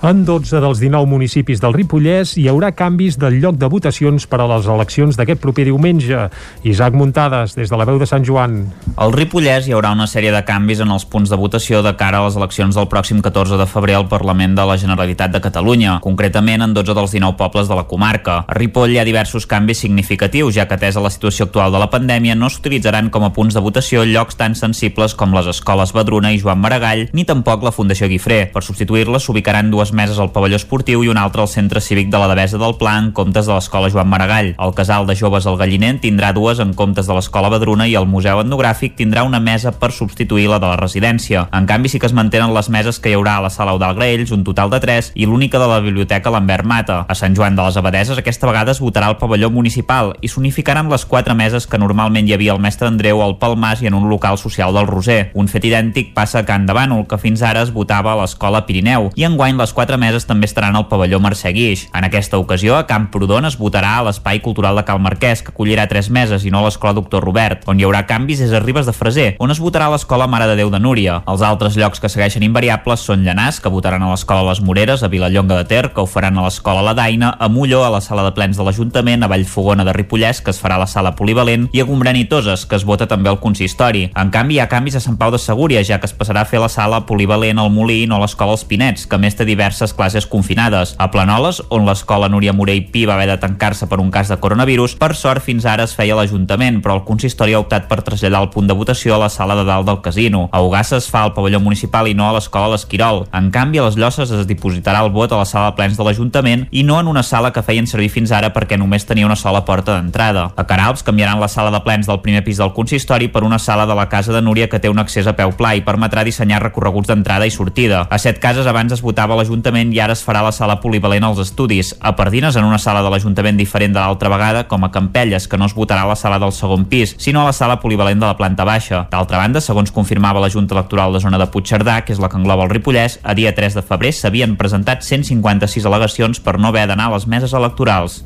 En 0.02 0.24
12 0.26 0.58
dels 0.58 0.80
19 0.82 1.06
municipis 1.06 1.60
del 1.62 1.76
Ripollès 1.76 2.32
hi 2.42 2.48
haurà 2.50 2.72
canvis 2.74 3.20
del 3.22 3.36
lloc 3.38 3.60
de 3.62 3.68
votacions 3.70 4.24
per 4.26 4.40
a 4.42 4.48
les 4.50 4.66
eleccions 4.66 5.14
d'aquest 5.14 5.38
proper 5.44 5.68
diumenge. 5.68 6.24
Isaac 6.66 6.96
Muntades, 6.98 7.54
des 7.54 7.70
de 7.70 7.78
la 7.78 7.86
veu 7.86 8.00
de 8.02 8.08
Sant 8.10 8.26
Joan. 8.26 8.56
Al 8.98 9.14
Ripollès 9.14 9.68
hi 9.70 9.76
haurà 9.78 9.92
una 9.94 10.08
sèrie 10.10 10.32
de 10.34 10.42
canvis 10.48 10.82
en 10.82 10.90
els 10.90 11.06
punts 11.06 11.30
de 11.30 11.38
votació 11.38 11.84
de 11.86 11.94
cara 12.00 12.18
a 12.18 12.26
les 12.26 12.38
eleccions 12.40 12.80
del 12.80 12.88
pròxim 12.90 13.20
14 13.22 13.60
de 13.62 13.68
febrer 13.70 14.00
al 14.00 14.08
Parlament 14.10 14.56
de 14.58 14.66
la 14.66 14.80
Generalitat 14.82 15.36
de 15.36 15.44
Catalunya, 15.44 16.00
concretament 16.02 16.66
en 16.66 16.74
12 16.74 16.98
dels 16.98 17.14
19 17.14 17.38
pobles 17.38 17.70
de 17.70 17.78
la 17.78 17.86
comarca. 17.86 18.40
A 18.48 18.58
Ripoll 18.58 18.96
hi 18.96 18.98
ha 18.98 19.06
diversos 19.06 19.46
canvis 19.46 19.86
significatius, 19.86 20.56
ja 20.58 20.66
que 20.66 20.80
atesa 20.82 21.06
la 21.06 21.14
situació 21.14 21.46
actual 21.46 21.78
de 21.78 21.84
la 21.84 21.92
pandèmia 21.94 22.34
no 22.34 22.50
s'utilitzaran 22.50 23.14
com 23.14 23.30
a 23.30 23.32
punts 23.38 23.54
de 23.54 23.62
votació 23.62 24.02
llocs 24.10 24.42
tan 24.42 24.58
sensibles 24.58 25.14
com 25.14 25.38
les 25.38 25.54
escoles 25.54 25.94
Badruna 25.94 26.34
i 26.34 26.42
Joan 26.42 26.58
Maragall, 26.66 27.06
ni 27.14 27.30
tampoc 27.30 27.62
la 27.62 27.76
Fundació 27.78 28.10
Guifré. 28.10 28.48
Per 28.50 28.66
substituir-les 28.66 29.30
s'ubicaran 29.30 29.70
dues 29.70 29.91
meses 29.94 30.20
al 30.20 30.32
pavelló 30.32 30.58
esportiu 30.60 31.04
i 31.04 31.10
una 31.12 31.24
altra 31.24 31.44
al 31.44 31.52
centre 31.52 31.82
cívic 31.82 32.10
de 32.12 32.20
la 32.20 32.28
Devesa 32.32 32.58
del 32.58 32.76
Pla 32.80 32.98
en 33.00 33.12
comptes 33.12 33.48
de 33.48 33.54
l'escola 33.54 33.90
Joan 33.90 34.10
Maragall. 34.10 34.54
El 34.58 34.74
casal 34.76 35.08
de 35.08 35.16
joves 35.16 35.48
al 35.48 35.58
Galliner 35.58 35.94
tindrà 36.04 36.32
dues 36.34 36.60
en 36.60 36.74
comptes 36.74 37.08
de 37.08 37.16
l'escola 37.18 37.50
Badruna 37.50 37.88
i 37.88 37.96
el 38.00 38.08
Museu 38.08 38.42
Etnogràfic 38.42 38.96
tindrà 39.00 39.24
una 39.28 39.40
mesa 39.40 39.72
per 39.72 39.92
substituir 39.92 40.48
la 40.52 40.60
de 40.60 40.70
la 40.70 40.78
residència. 40.80 41.48
En 41.52 41.68
canvi, 41.68 41.90
sí 41.90 42.00
que 42.00 42.08
es 42.08 42.16
mantenen 42.16 42.54
les 42.54 42.70
meses 42.70 43.00
que 43.00 43.12
hi 43.12 43.18
haurà 43.18 43.38
a 43.38 43.46
la 43.48 43.50
sala 43.50 43.74
Eudal 43.76 43.96
Graells, 43.98 44.32
un 44.32 44.44
total 44.44 44.70
de 44.70 44.80
3, 44.80 45.12
i 45.16 45.26
l'única 45.26 45.60
de 45.60 45.68
la 45.68 45.80
biblioteca 45.82 46.32
Lambert 46.32 46.66
Mata. 46.66 47.02
A 47.10 47.16
Sant 47.18 47.36
Joan 47.36 47.58
de 47.58 47.66
les 47.66 47.78
Abadeses 47.78 48.18
aquesta 48.22 48.48
vegada 48.48 48.72
es 48.72 48.82
votarà 48.82 49.10
al 49.12 49.18
pavelló 49.18 49.50
municipal 49.52 50.14
i 50.22 50.30
s'unificaran 50.32 50.90
les 50.92 51.06
quatre 51.06 51.36
meses 51.36 51.68
que 51.68 51.82
normalment 51.82 52.28
hi 52.28 52.36
havia 52.38 52.54
al 52.54 52.62
mestre 52.62 52.88
Andreu 52.88 53.22
al 53.24 53.38
Palmas 53.42 53.82
i 53.82 53.90
en 53.90 53.98
un 53.98 54.08
local 54.10 54.38
social 54.38 54.74
del 54.74 54.88
Roser. 54.88 55.32
Un 55.34 55.50
fet 55.52 55.66
idèntic 55.66 56.14
passa 56.14 56.42
a 56.42 56.46
Can 56.46 56.68
de 56.70 56.76
Bànol, 56.78 57.08
que 57.10 57.18
fins 57.18 57.42
ara 57.42 57.66
es 57.66 57.74
votava 57.74 58.14
a 58.14 58.20
l'escola 58.22 58.64
Pirineu, 58.68 59.10
i 59.18 59.26
enguany 59.26 59.58
les 59.58 59.74
quatre 59.74 59.81
meses 59.98 60.28
també 60.28 60.46
estaran 60.46 60.76
al 60.76 60.88
pavelló 60.88 61.20
Mercè 61.20 61.52
Guix. 61.54 61.88
En 61.94 62.06
aquesta 62.06 62.38
ocasió, 62.38 62.76
a 62.78 62.86
Camprodon 62.88 63.46
es 63.46 63.58
votarà 63.58 63.98
a 63.98 64.04
l'Espai 64.04 64.40
Cultural 64.40 64.76
de 64.76 64.84
Cal 64.86 65.00
Marquès, 65.00 65.42
que 65.42 65.52
acollirà 65.52 65.88
tres 65.90 66.10
meses 66.10 66.46
i 66.46 66.52
no 66.52 66.60
a 66.60 66.66
l'Escola 66.66 66.94
Doctor 66.94 67.24
Robert. 67.24 67.64
On 67.68 67.80
hi 67.80 67.84
haurà 67.84 68.06
canvis 68.06 68.42
és 68.46 68.54
a 68.54 68.62
Ribes 68.62 68.86
de 68.86 68.94
Freser, 68.94 69.36
on 69.40 69.52
es 69.52 69.60
votarà 69.60 69.88
a 69.88 69.94
l'Escola 69.96 70.28
Mare 70.28 70.48
de 70.48 70.56
Déu 70.56 70.70
de 70.70 70.80
Núria. 70.80 71.24
Els 71.28 71.42
altres 71.42 71.76
llocs 71.76 72.00
que 72.00 72.10
segueixen 72.10 72.46
invariables 72.46 73.02
són 73.02 73.26
Llanàs, 73.26 73.60
que 73.62 73.74
votaran 73.74 74.04
a 74.06 74.12
l'Escola 74.12 74.46
Les 74.50 74.62
Moreres, 74.62 75.04
a 75.04 75.10
Vilallonga 75.10 75.58
de 75.58 75.66
Ter, 75.66 75.90
que 75.90 76.02
ho 76.02 76.06
faran 76.06 76.38
a 76.38 76.46
l'Escola 76.46 76.86
La 76.86 76.94
Daina, 76.94 77.34
a 77.40 77.50
Molló, 77.50 77.84
a 77.86 77.90
la 77.90 78.02
Sala 78.02 78.24
de 78.28 78.36
Plens 78.38 78.58
de 78.58 78.68
l'Ajuntament, 78.68 79.24
a 79.24 79.32
Vallfogona 79.32 79.84
de 79.88 79.98
Ripollès, 79.98 80.42
que 80.42 80.54
es 80.54 80.62
farà 80.62 80.78
a 80.78 80.84
la 80.86 80.88
Sala 80.88 81.16
Polivalent, 81.18 81.70
i 81.74 81.82
a 81.82 81.88
Gombrèn 81.90 82.22
i 82.22 82.28
Toses, 82.30 82.66
que 82.66 82.78
es 82.78 82.86
vota 82.86 83.10
també 83.10 83.34
al 83.34 83.42
consistori. 83.42 84.08
En 84.16 84.30
canvi, 84.30 84.60
hi 84.60 84.64
ha 84.64 84.70
canvis 84.70 85.00
a 85.00 85.04
Sant 85.04 85.18
Pau 85.18 85.34
de 85.34 85.42
Segúria, 85.42 85.84
ja 85.84 86.00
que 86.00 86.10
es 86.10 86.16
passarà 86.18 86.46
a 86.46 86.50
fer 86.50 86.62
la 86.62 86.70
Sala 86.70 87.06
Polivalent 87.10 87.60
al 87.60 87.72
Molí 87.74 88.06
no 88.06 88.20
a 88.20 88.24
l'Escola 88.24 88.54
Els 88.54 88.66
Pinets, 88.68 89.08
que 89.10 89.18
més 89.18 89.36
té 89.38 89.46
diversos 89.48 89.71
diverses 89.72 89.94
classes 89.94 90.28
confinades. 90.28 90.96
A 91.00 91.12
Planoles, 91.12 91.62
on 91.70 91.86
l'escola 91.88 92.28
Núria 92.28 92.52
Morell 92.52 92.90
Pi 92.92 93.06
va 93.08 93.16
haver 93.16 93.30
de 93.30 93.38
tancar-se 93.40 93.88
per 93.88 94.02
un 94.04 94.12
cas 94.12 94.28
de 94.28 94.38
coronavirus, 94.38 94.98
per 95.00 95.16
sort 95.16 95.44
fins 95.46 95.66
ara 95.66 95.86
es 95.88 95.96
feia 95.96 96.16
l'Ajuntament, 96.18 96.82
però 96.84 96.98
el 96.98 97.06
consistori 97.08 97.56
ha 97.56 97.62
optat 97.62 97.88
per 97.88 98.02
traslladar 98.04 98.42
el 98.44 98.50
punt 98.52 98.68
de 98.68 98.76
votació 98.76 99.16
a 99.16 99.22
la 99.24 99.30
sala 99.30 99.56
de 99.56 99.64
dalt 99.64 99.88
del 99.88 100.02
casino. 100.04 100.50
A 100.52 100.62
Ugassa 100.62 100.98
es 100.98 101.08
fa 101.10 101.24
al 101.24 101.32
pavelló 101.34 101.62
municipal 101.64 102.10
i 102.12 102.14
no 102.14 102.28
a 102.28 102.34
l'escola 102.36 102.74
L'Esquirol. 102.74 103.24
En 103.32 103.48
canvi, 103.52 103.80
a 103.80 103.86
les 103.88 103.96
Llosses 103.96 104.34
es 104.36 104.48
dipositarà 104.50 105.06
el 105.06 105.14
vot 105.16 105.32
a 105.32 105.40
la 105.40 105.48
sala 105.48 105.72
de 105.72 105.78
plens 105.80 105.96
de 105.96 106.04
l'Ajuntament 106.04 106.68
i 106.72 106.84
no 106.84 107.00
en 107.00 107.08
una 107.08 107.24
sala 107.24 107.54
que 107.56 107.64
feien 107.64 107.88
servir 107.88 108.12
fins 108.12 108.36
ara 108.36 108.52
perquè 108.52 108.78
només 108.78 109.08
tenia 109.08 109.30
una 109.30 109.40
sola 109.40 109.64
porta 109.64 109.96
d'entrada. 109.96 110.50
A 110.56 110.68
Caralps 110.68 111.06
canviaran 111.08 111.40
la 111.40 111.48
sala 111.48 111.72
de 111.72 111.80
plens 111.86 112.12
del 112.12 112.20
primer 112.20 112.44
pis 112.44 112.60
del 112.60 112.74
consistori 112.76 113.32
per 113.32 113.46
una 113.48 113.60
sala 113.60 113.88
de 113.88 113.96
la 113.96 114.10
casa 114.10 114.36
de 114.36 114.42
Núria 114.42 114.68
que 114.68 114.80
té 114.84 114.92
un 114.92 115.00
accés 115.00 115.28
a 115.28 115.36
peu 115.40 115.56
pla 115.56 115.74
i 115.76 115.86
permetrà 115.88 116.26
dissenyar 116.28 116.62
recorreguts 116.62 117.08
d'entrada 117.08 117.48
i 117.48 117.56
sortida. 117.56 118.06
A 118.10 118.20
set 118.20 118.44
cases 118.44 118.68
abans 118.68 118.92
es 118.92 119.02
votava 119.02 119.34
a 119.34 119.40
l'Ajuntament 119.62 119.92
i 119.94 120.00
ara 120.02 120.16
es 120.18 120.24
farà 120.26 120.42
la 120.42 120.52
sala 120.52 120.80
polivalent 120.82 121.24
als 121.24 121.40
estudis. 121.44 121.92
A 122.02 122.16
Pardines, 122.18 122.56
en 122.58 122.66
una 122.66 122.80
sala 122.82 123.04
de 123.06 123.10
l'Ajuntament 123.14 123.60
diferent 123.60 123.94
de 123.94 124.00
l'altra 124.00 124.30
vegada, 124.30 124.64
com 124.68 124.84
a 124.84 124.90
Campelles, 124.90 125.46
que 125.48 125.58
no 125.58 125.68
es 125.70 125.76
votarà 125.78 126.02
a 126.02 126.10
la 126.10 126.16
sala 126.16 126.40
del 126.42 126.52
segon 126.52 126.88
pis, 126.90 127.14
sinó 127.22 127.44
a 127.44 127.46
la 127.46 127.54
sala 127.54 127.78
polivalent 127.80 128.20
de 128.20 128.26
la 128.26 128.38
planta 128.38 128.66
baixa. 128.66 129.06
D'altra 129.12 129.38
banda, 129.38 129.62
segons 129.62 129.94
confirmava 129.94 130.42
la 130.42 130.50
Junta 130.50 130.74
Electoral 130.74 131.14
de 131.14 131.22
Zona 131.22 131.38
de 131.38 131.46
Puigcerdà, 131.46 132.00
que 132.02 132.16
és 132.16 132.20
la 132.20 132.30
que 132.30 132.42
engloba 132.42 132.66
el 132.66 132.74
Ripollès, 132.74 133.20
a 133.22 133.38
dia 133.38 133.54
3 133.54 133.78
de 133.78 133.86
febrer 133.86 134.16
s'havien 134.18 134.58
presentat 134.58 135.06
156 135.06 135.86
al·legacions 135.86 136.42
per 136.42 136.58
no 136.58 136.74
haver 136.74 136.88
d'anar 136.90 137.12
a 137.12 137.18
les 137.20 137.30
meses 137.30 137.54
electorals. 137.54 138.24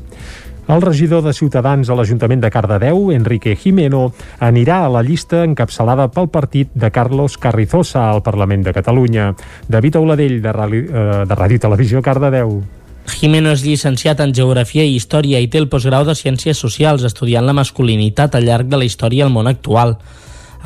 El 0.66 0.82
regidor 0.82 1.22
de 1.22 1.30
Ciutadans 1.30 1.86
a 1.86 1.94
l'Ajuntament 1.94 2.40
de 2.42 2.48
Cardedeu, 2.50 3.12
Enrique 3.14 3.52
Jimeno, 3.54 4.08
anirà 4.42 4.80
a 4.82 4.88
la 4.90 5.02
llista 5.06 5.44
encapçalada 5.46 6.08
pel 6.10 6.26
partit 6.26 6.72
de 6.74 6.90
Carlos 6.90 7.36
Carrizosa 7.38 8.08
al 8.10 8.24
Parlament 8.26 8.64
de 8.66 8.74
Catalunya. 8.74 9.28
David 9.68 10.00
Auladell, 10.00 10.40
de, 10.42 10.50
eh, 10.50 11.22
de 11.22 11.34
Ràdio 11.38 11.62
Televisió 11.62 12.02
Cardedeu. 12.02 12.64
Jimeno 13.06 13.52
és 13.54 13.62
llicenciat 13.62 14.18
en 14.20 14.34
Geografia 14.34 14.82
i 14.82 14.96
Història 14.96 15.38
i 15.38 15.46
té 15.46 15.62
el 15.62 15.68
postgrau 15.70 16.04
de 16.04 16.18
Ciències 16.18 16.58
Socials, 16.58 17.04
estudiant 17.06 17.46
la 17.46 17.54
masculinitat 17.54 18.34
al 18.34 18.44
llarg 18.44 18.66
de 18.66 18.76
la 18.76 18.84
història 18.84 19.24
al 19.24 19.30
món 19.30 19.46
actual. 19.46 19.94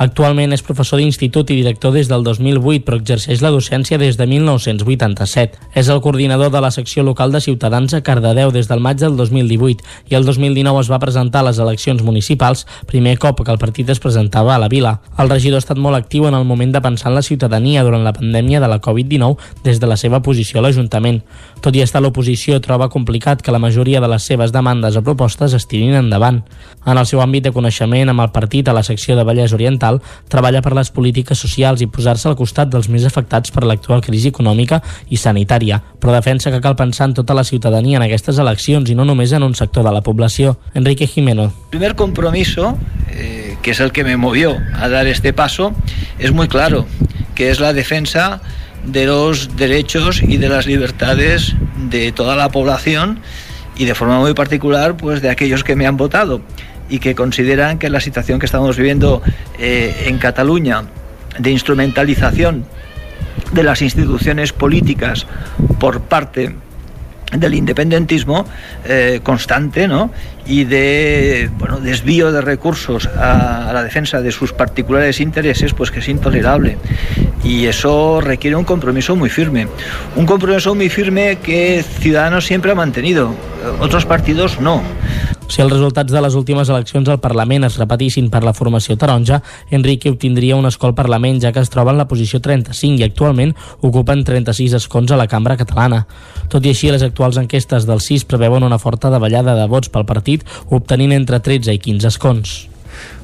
Actualment 0.01 0.49
és 0.49 0.63
professor 0.65 0.97
d'institut 0.97 1.51
i 1.53 1.59
director 1.59 1.91
des 1.93 2.07
del 2.09 2.23
2008, 2.25 2.81
però 2.87 2.97
exerceix 2.97 3.43
la 3.43 3.51
docència 3.53 3.99
des 4.01 4.15
de 4.17 4.25
1987. 4.25 5.59
És 5.77 5.91
el 5.93 5.99
coordinador 6.01 6.49
de 6.49 6.61
la 6.63 6.71
secció 6.73 7.03
local 7.05 7.29
de 7.31 7.41
Ciutadans 7.45 7.93
a 7.93 7.99
Cardedeu 8.01 8.49
des 8.49 8.65
del 8.65 8.81
maig 8.81 8.97
del 8.97 9.13
2018 9.19 9.85
i 10.09 10.17
el 10.17 10.25
2019 10.25 10.81
es 10.81 10.89
va 10.89 10.97
presentar 10.97 11.43
a 11.43 11.47
les 11.51 11.59
eleccions 11.61 12.01
municipals, 12.01 12.65
primer 12.89 13.19
cop 13.21 13.43
que 13.45 13.53
el 13.53 13.59
partit 13.61 13.91
es 13.93 14.01
presentava 14.01 14.55
a 14.55 14.57
la 14.63 14.71
vila. 14.73 14.95
El 15.21 15.29
regidor 15.29 15.59
ha 15.59 15.65
estat 15.67 15.77
molt 15.77 15.99
actiu 15.99 16.25
en 16.25 16.33
el 16.33 16.49
moment 16.49 16.73
de 16.73 16.81
pensar 16.81 17.11
en 17.11 17.19
la 17.19 17.21
ciutadania 17.21 17.83
durant 17.85 18.01
la 18.01 18.15
pandèmia 18.17 18.59
de 18.59 18.71
la 18.73 18.81
Covid-19 18.81 19.37
des 19.63 19.79
de 19.79 19.91
la 19.91 19.99
seva 20.01 20.23
posició 20.25 20.59
a 20.59 20.65
l'Ajuntament. 20.65 21.21
Tot 21.61 21.77
i 21.77 21.85
estar 21.85 22.01
a 22.01 22.07
l'oposició, 22.07 22.57
troba 22.57 22.89
complicat 22.89 23.45
que 23.45 23.53
la 23.53 23.61
majoria 23.61 24.01
de 24.01 24.09
les 24.09 24.25
seves 24.25 24.49
demandes 24.49 24.97
o 24.97 25.05
propostes 25.05 25.53
es 25.53 25.69
tirin 25.69 25.93
endavant. 25.93 26.41
En 26.89 26.97
el 26.97 27.05
seu 27.05 27.21
àmbit 27.21 27.45
de 27.45 27.53
coneixement 27.53 28.09
amb 28.09 28.25
el 28.25 28.33
partit 28.33 28.65
a 28.65 28.73
la 28.73 28.81
secció 28.81 29.13
de 29.13 29.27
Vallès 29.27 29.53
Oriental, 29.53 29.90
treballa 30.31 30.61
per 30.61 30.73
les 30.77 30.91
polítiques 30.93 31.39
socials 31.39 31.81
i 31.81 31.89
posar-se 31.91 32.29
al 32.29 32.37
costat 32.39 32.71
dels 32.71 32.87
més 32.89 33.05
afectats 33.07 33.51
per 33.51 33.65
l'actual 33.65 34.03
crisi 34.05 34.31
econòmica 34.31 34.81
i 35.09 35.17
sanitària, 35.17 35.81
però 35.99 36.15
defensa 36.15 36.53
que 36.53 36.61
cal 36.63 36.77
pensar 36.79 37.09
en 37.09 37.17
tota 37.17 37.35
la 37.37 37.43
ciutadania 37.43 37.97
en 37.97 38.05
aquestes 38.07 38.39
eleccions 38.39 38.89
i 38.89 38.95
no 38.95 39.05
només 39.05 39.33
en 39.33 39.43
un 39.43 39.55
sector 39.55 39.83
de 39.83 39.91
la 39.91 40.01
població. 40.01 40.57
Enrique 40.73 41.07
Jimeno. 41.07 41.51
El 41.51 41.77
primer 41.77 41.95
compromiso, 41.95 42.77
eh, 43.09 43.57
que 43.61 43.71
es 43.71 43.79
el 43.79 43.91
que 43.91 44.03
me 44.03 44.17
movió 44.17 44.57
a 44.75 44.89
dar 44.89 45.07
este 45.07 45.33
paso, 45.33 45.73
es 46.19 46.31
muy 46.31 46.47
claro, 46.47 46.85
que 47.35 47.49
es 47.49 47.59
la 47.59 47.73
defensa 47.73 48.41
de 48.85 49.05
los 49.05 49.55
derechos 49.57 50.21
y 50.23 50.37
de 50.37 50.49
las 50.49 50.65
libertades 50.65 51.55
de 51.89 52.11
toda 52.11 52.35
la 52.35 52.49
población 52.49 53.19
y 53.75 53.85
de 53.85 53.95
forma 53.95 54.19
muy 54.19 54.33
particular 54.33 54.97
pues 54.97 55.21
de 55.21 55.29
aquellos 55.29 55.63
que 55.63 55.75
me 55.75 55.87
han 55.87 55.97
votado 55.97 56.41
y 56.91 56.99
que 56.99 57.15
consideran 57.15 57.79
que 57.79 57.89
la 57.89 58.01
situación 58.01 58.37
que 58.37 58.45
estamos 58.45 58.77
viviendo 58.77 59.23
eh, 59.57 60.03
en 60.05 60.17
Cataluña 60.19 60.83
de 61.39 61.49
instrumentalización 61.49 62.65
de 63.53 63.63
las 63.63 63.81
instituciones 63.81 64.51
políticas 64.51 65.25
por 65.79 66.01
parte 66.01 66.53
del 67.31 67.53
independentismo 67.53 68.45
eh, 68.83 69.21
constante 69.23 69.87
¿no? 69.87 70.11
y 70.45 70.65
de 70.65 71.49
bueno, 71.57 71.79
desvío 71.79 72.33
de 72.33 72.41
recursos 72.41 73.07
a, 73.07 73.69
a, 73.69 73.73
la 73.73 73.83
defensa 73.83 74.21
de 74.21 74.33
sus 74.33 74.51
particulares 74.51 75.21
intereses, 75.21 75.73
pues 75.73 75.91
que 75.91 75.99
es 75.99 76.09
intolerable. 76.09 76.77
Y 77.41 77.67
eso 77.67 78.19
requiere 78.19 78.57
un 78.57 78.65
compromiso 78.65 79.15
muy 79.15 79.29
firme. 79.29 79.67
Un 80.17 80.25
compromiso 80.25 80.75
muy 80.75 80.89
firme 80.89 81.37
que 81.41 81.83
Ciudadanos 81.99 82.45
siempre 82.45 82.71
ha 82.71 82.75
mantenido, 82.75 83.33
otros 83.79 84.05
partidos 84.05 84.59
no. 84.59 84.83
Si 85.51 85.59
els 85.59 85.73
resultats 85.73 86.13
de 86.15 86.19
les 86.23 86.35
últimes 86.39 86.69
eleccions 86.71 87.09
al 87.11 87.19
Parlament 87.19 87.67
es 87.67 87.75
repetissin 87.75 88.29
per 88.31 88.39
la 88.45 88.53
formació 88.55 88.95
taronja, 88.95 89.41
Enrique 89.75 90.13
obtindria 90.13 90.55
un 90.55 90.69
escó 90.69 90.87
al 90.87 90.95
Parlament, 90.95 91.41
ja 91.43 91.51
que 91.51 91.59
es 91.59 91.73
troba 91.73 91.91
en 91.91 91.99
la 91.99 92.07
posició 92.07 92.39
35 92.39 93.03
i 93.03 93.07
actualment 93.09 93.51
ocupen 93.81 94.23
36 94.23 94.79
escons 94.79 95.11
a 95.11 95.19
la 95.19 95.27
cambra 95.27 95.59
catalana. 95.59 96.05
Tot 96.47 96.63
i 96.63 96.71
així, 96.71 96.87
les 96.95 97.03
actuals 97.03 97.35
enquestes 97.43 97.83
del 97.83 97.99
6 97.99 98.29
preveuen 98.31 98.63
una 98.63 98.79
forta 98.79 99.11
davallada 99.11 99.59
de 99.59 99.67
vots 99.67 99.91
pel 99.91 100.07
partit, 100.07 100.47
obtenint 100.71 101.19
entre 101.19 101.43
13 101.43 101.75
i 101.75 101.83
15 101.83 102.15
escons. 102.15 102.70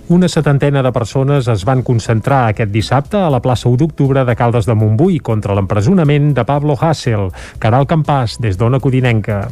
Una 0.10 0.30
setantena 0.32 0.80
de 0.80 0.92
persones 0.96 1.50
es 1.52 1.66
van 1.68 1.82
concentrar 1.84 2.46
aquest 2.48 2.70
dissabte 2.72 3.20
a 3.20 3.28
la 3.28 3.42
plaça 3.44 3.68
1 3.68 3.82
d'octubre 3.82 4.22
de 4.24 4.36
Caldes 4.40 4.64
de 4.64 4.72
Montbui 4.72 5.18
contra 5.20 5.52
l'empresonament 5.52 6.30
de 6.32 6.46
Pablo 6.48 6.78
Hassel. 6.80 7.26
Caral 7.60 7.84
Campàs, 7.92 8.38
des 8.40 8.56
d'Ona 8.56 8.80
Codinenca. 8.80 9.50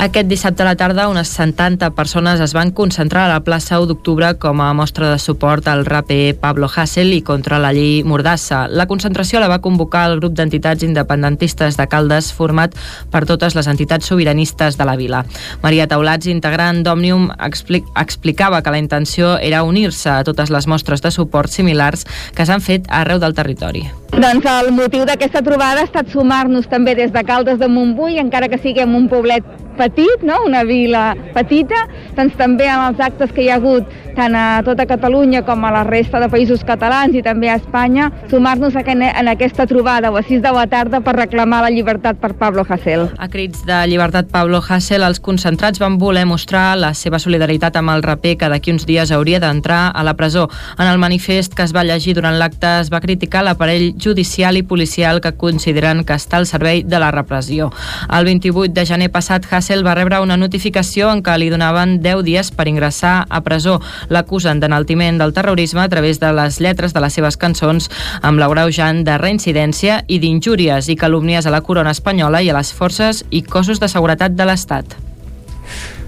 Aquest 0.00 0.30
dissabte 0.30 0.64
a 0.64 0.70
la 0.70 0.78
tarda, 0.80 1.04
unes 1.12 1.28
70 1.28 1.90
persones 1.92 2.40
es 2.40 2.54
van 2.56 2.72
concentrar 2.72 3.26
a 3.26 3.34
la 3.34 3.42
plaça 3.44 3.76
1 3.76 3.90
d'octubre 3.90 4.30
com 4.40 4.62
a 4.64 4.70
mostra 4.72 5.10
de 5.10 5.18
suport 5.20 5.68
al 5.68 5.84
raper 5.84 6.32
Pablo 6.40 6.70
Hassel 6.74 7.12
i 7.12 7.20
contra 7.20 7.60
la 7.60 7.74
llei 7.76 8.00
Mordassa. 8.08 8.62
La 8.72 8.88
concentració 8.88 9.44
la 9.44 9.52
va 9.52 9.60
convocar 9.60 10.06
el 10.08 10.16
grup 10.22 10.32
d'entitats 10.32 10.88
independentistes 10.88 11.76
de 11.76 11.88
Caldes 11.92 12.32
format 12.32 12.72
per 13.12 13.26
totes 13.28 13.52
les 13.52 13.68
entitats 13.68 14.08
sobiranistes 14.08 14.80
de 14.80 14.88
la 14.88 14.96
vila. 14.96 15.26
Maria 15.60 15.84
Taulats, 15.92 16.32
integrant 16.32 16.80
d'Òmnium, 16.88 17.28
explic 17.36 17.84
explicava 18.00 18.64
que 18.64 18.72
la 18.72 18.80
intenció 18.80 19.36
era 19.36 19.60
un 19.62 19.73
unir-se 19.74 20.10
a 20.10 20.22
totes 20.26 20.52
les 20.54 20.68
mostres 20.70 21.02
de 21.02 21.10
suport 21.10 21.50
similars 21.50 22.06
que 22.36 22.46
s'han 22.46 22.62
fet 22.62 22.86
arreu 22.88 23.18
del 23.18 23.34
territori. 23.34 23.84
Doncs 24.14 24.46
el 24.46 24.70
motiu 24.76 25.02
d'aquesta 25.08 25.42
trobada 25.42 25.82
ha 25.82 25.88
estat 25.88 26.12
sumar-nos 26.14 26.70
també 26.70 26.94
des 26.94 27.10
de 27.12 27.24
Caldes 27.26 27.58
de 27.58 27.68
Montbui, 27.68 28.20
encara 28.22 28.48
que 28.48 28.62
siguem 28.62 28.94
un 28.94 29.08
poblet 29.10 29.42
petit, 29.78 30.22
no? 30.22 30.40
una 30.46 30.64
vila 30.64 31.12
petita, 31.34 31.86
doncs 32.16 32.36
també 32.40 32.68
amb 32.70 32.92
els 32.92 33.04
actes 33.04 33.32
que 33.34 33.44
hi 33.44 33.50
ha 33.50 33.60
hagut 33.60 33.90
tant 34.14 34.34
a 34.38 34.62
tota 34.64 34.86
Catalunya 34.86 35.42
com 35.42 35.64
a 35.66 35.72
la 35.74 35.82
resta 35.84 36.20
de 36.22 36.28
països 36.30 36.62
catalans 36.66 37.14
i 37.18 37.22
també 37.22 37.50
a 37.50 37.58
Espanya, 37.58 38.10
sumar-nos 38.30 38.76
en 38.76 39.28
aquesta 39.28 39.66
trobada 39.66 40.10
o 40.10 40.16
a 40.16 40.22
6 40.22 40.42
de 40.42 40.52
la 40.54 40.66
tarda 40.70 41.00
per 41.02 41.16
reclamar 41.16 41.62
la 41.64 41.70
llibertat 41.70 42.20
per 42.22 42.34
Pablo 42.38 42.64
Hasél. 42.68 43.08
A 43.18 43.28
crits 43.28 43.64
de 43.66 43.80
llibertat 43.90 44.30
Pablo 44.30 44.62
Hasél, 44.62 45.02
els 45.02 45.20
concentrats 45.20 45.82
van 45.82 45.98
voler 45.98 46.24
mostrar 46.26 46.76
la 46.78 46.94
seva 46.94 47.18
solidaritat 47.18 47.76
amb 47.76 47.90
el 47.90 48.04
raper 48.06 48.36
que 48.38 48.48
d'aquí 48.48 48.72
uns 48.72 48.86
dies 48.86 49.10
hauria 49.10 49.40
d'entrar 49.42 49.90
a 49.94 50.04
la 50.06 50.14
presó. 50.14 50.48
En 50.78 50.86
el 50.86 50.98
manifest 50.98 51.54
que 51.54 51.66
es 51.66 51.74
va 51.74 51.84
llegir 51.84 52.14
durant 52.14 52.38
l'acte 52.38 52.78
es 52.80 52.92
va 52.92 53.02
criticar 53.02 53.44
l'aparell 53.44 53.94
judicial 53.98 54.56
i 54.56 54.62
policial 54.62 55.20
que 55.20 55.34
consideren 55.34 56.04
que 56.04 56.14
està 56.14 56.38
al 56.38 56.46
servei 56.46 56.84
de 56.84 57.02
la 57.02 57.10
repressió. 57.10 57.72
El 58.10 58.24
28 58.30 58.72
de 58.74 58.86
gener 58.86 59.10
passat, 59.10 59.46
Hassel 59.64 59.80
va 59.80 59.94
rebre 59.96 60.18
una 60.20 60.36
notificació 60.36 61.06
en 61.08 61.22
què 61.24 61.38
li 61.40 61.46
donaven 61.48 61.94
10 62.04 62.20
dies 62.26 62.50
per 62.52 62.66
ingressar 62.68 63.14
a 63.32 63.40
presó. 63.46 63.78
L'acusen 64.12 64.60
d'enaltiment 64.60 65.16
del 65.16 65.32
terrorisme 65.32 65.80
a 65.80 65.88
través 65.88 66.20
de 66.20 66.34
les 66.36 66.60
lletres 66.60 66.92
de 66.92 67.00
les 67.00 67.16
seves 67.16 67.40
cançons 67.40 67.88
amb 68.20 68.44
l'agreujant 68.44 69.00
de 69.08 69.16
reincidència 69.24 70.02
i 70.04 70.20
d'injúries 70.20 70.92
i 70.92 70.98
calúmnies 71.00 71.48
a 71.48 71.56
la 71.56 71.64
corona 71.64 71.96
espanyola 71.96 72.44
i 72.44 72.52
a 72.52 72.60
les 72.60 72.76
forces 72.76 73.24
i 73.30 73.40
cossos 73.40 73.80
de 73.80 73.88
seguretat 73.88 74.36
de 74.36 74.52
l'Estat. 74.52 74.98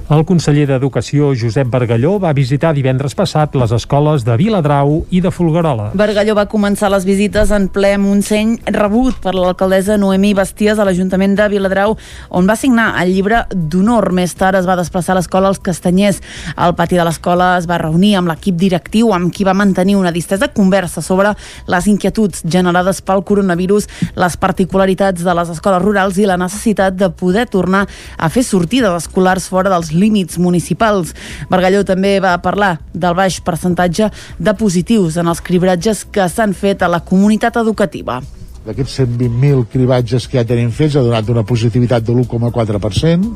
El 0.07 0.21
conseller 0.23 0.69
d'Educació, 0.71 1.33
Josep 1.35 1.67
Bargalló, 1.67 2.13
va 2.23 2.31
visitar 2.31 2.71
divendres 2.77 3.17
passat 3.19 3.57
les 3.59 3.73
escoles 3.75 4.23
de 4.23 4.37
Viladrau 4.39 5.01
i 5.11 5.19
de 5.19 5.33
Folguerola. 5.35 5.89
Bargalló 5.99 6.37
va 6.39 6.45
començar 6.47 6.93
les 6.95 7.03
visites 7.03 7.51
en 7.51 7.65
ple 7.75 7.91
Montseny, 7.99 8.53
rebut 8.71 9.17
per 9.25 9.33
l'alcaldessa 9.35 9.97
Noemí 9.99 10.31
Basties 10.39 10.79
a 10.79 10.87
l'Ajuntament 10.87 11.35
de 11.35 11.49
Viladrau, 11.51 11.97
on 12.31 12.47
va 12.47 12.55
signar 12.55 12.93
el 13.01 13.11
llibre 13.17 13.41
d'honor. 13.51 14.13
Més 14.15 14.37
tard 14.39 14.61
es 14.61 14.69
va 14.71 14.77
desplaçar 14.79 15.17
a 15.17 15.17
l'escola 15.19 15.51
als 15.51 15.59
Castanyers. 15.59 16.23
Al 16.55 16.77
pati 16.79 17.01
de 17.01 17.09
l'escola 17.11 17.57
es 17.59 17.67
va 17.67 17.81
reunir 17.83 18.15
amb 18.21 18.31
l'equip 18.31 18.63
directiu, 18.63 19.11
amb 19.11 19.35
qui 19.35 19.43
va 19.43 19.57
mantenir 19.59 19.99
una 19.99 20.15
distesa 20.15 20.53
conversa 20.55 21.03
sobre 21.03 21.35
les 21.67 21.91
inquietuds 21.91 22.47
generades 22.47 23.03
pel 23.03 23.25
coronavirus, 23.27 23.91
les 24.15 24.39
particularitats 24.39 25.27
de 25.27 25.35
les 25.35 25.53
escoles 25.59 25.83
rurals 25.83 26.23
i 26.23 26.31
la 26.31 26.39
necessitat 26.39 26.95
de 26.95 27.11
poder 27.11 27.49
tornar 27.51 27.89
a 28.17 28.31
fer 28.31 28.47
sortides 28.47 29.03
escolars 29.03 29.51
fora 29.51 29.75
dels 29.75 29.96
límits 29.97 30.39
municipals. 30.39 31.15
Bargalló 31.51 31.83
també 31.89 32.17
va 32.23 32.37
parlar 32.45 32.77
del 32.93 33.17
baix 33.19 33.41
percentatge 33.45 34.11
de 34.39 34.57
positius 34.57 35.19
en 35.21 35.33
els 35.33 35.43
cribratges 35.43 36.05
que 36.13 36.29
s'han 36.29 36.55
fet 36.55 36.83
a 36.83 36.93
la 36.93 37.03
comunitat 37.05 37.57
educativa. 37.63 38.23
d'aquests 38.67 38.97
120.000 38.99 39.67
cribatges 39.71 40.25
que 40.27 40.41
ja 40.41 40.47
tenim 40.47 40.73
fets 40.75 40.97
ha 40.99 41.05
donat 41.07 41.29
una 41.31 41.45
positivitat 41.47 42.03
de 42.03 42.11
l'1,4%, 42.11 43.29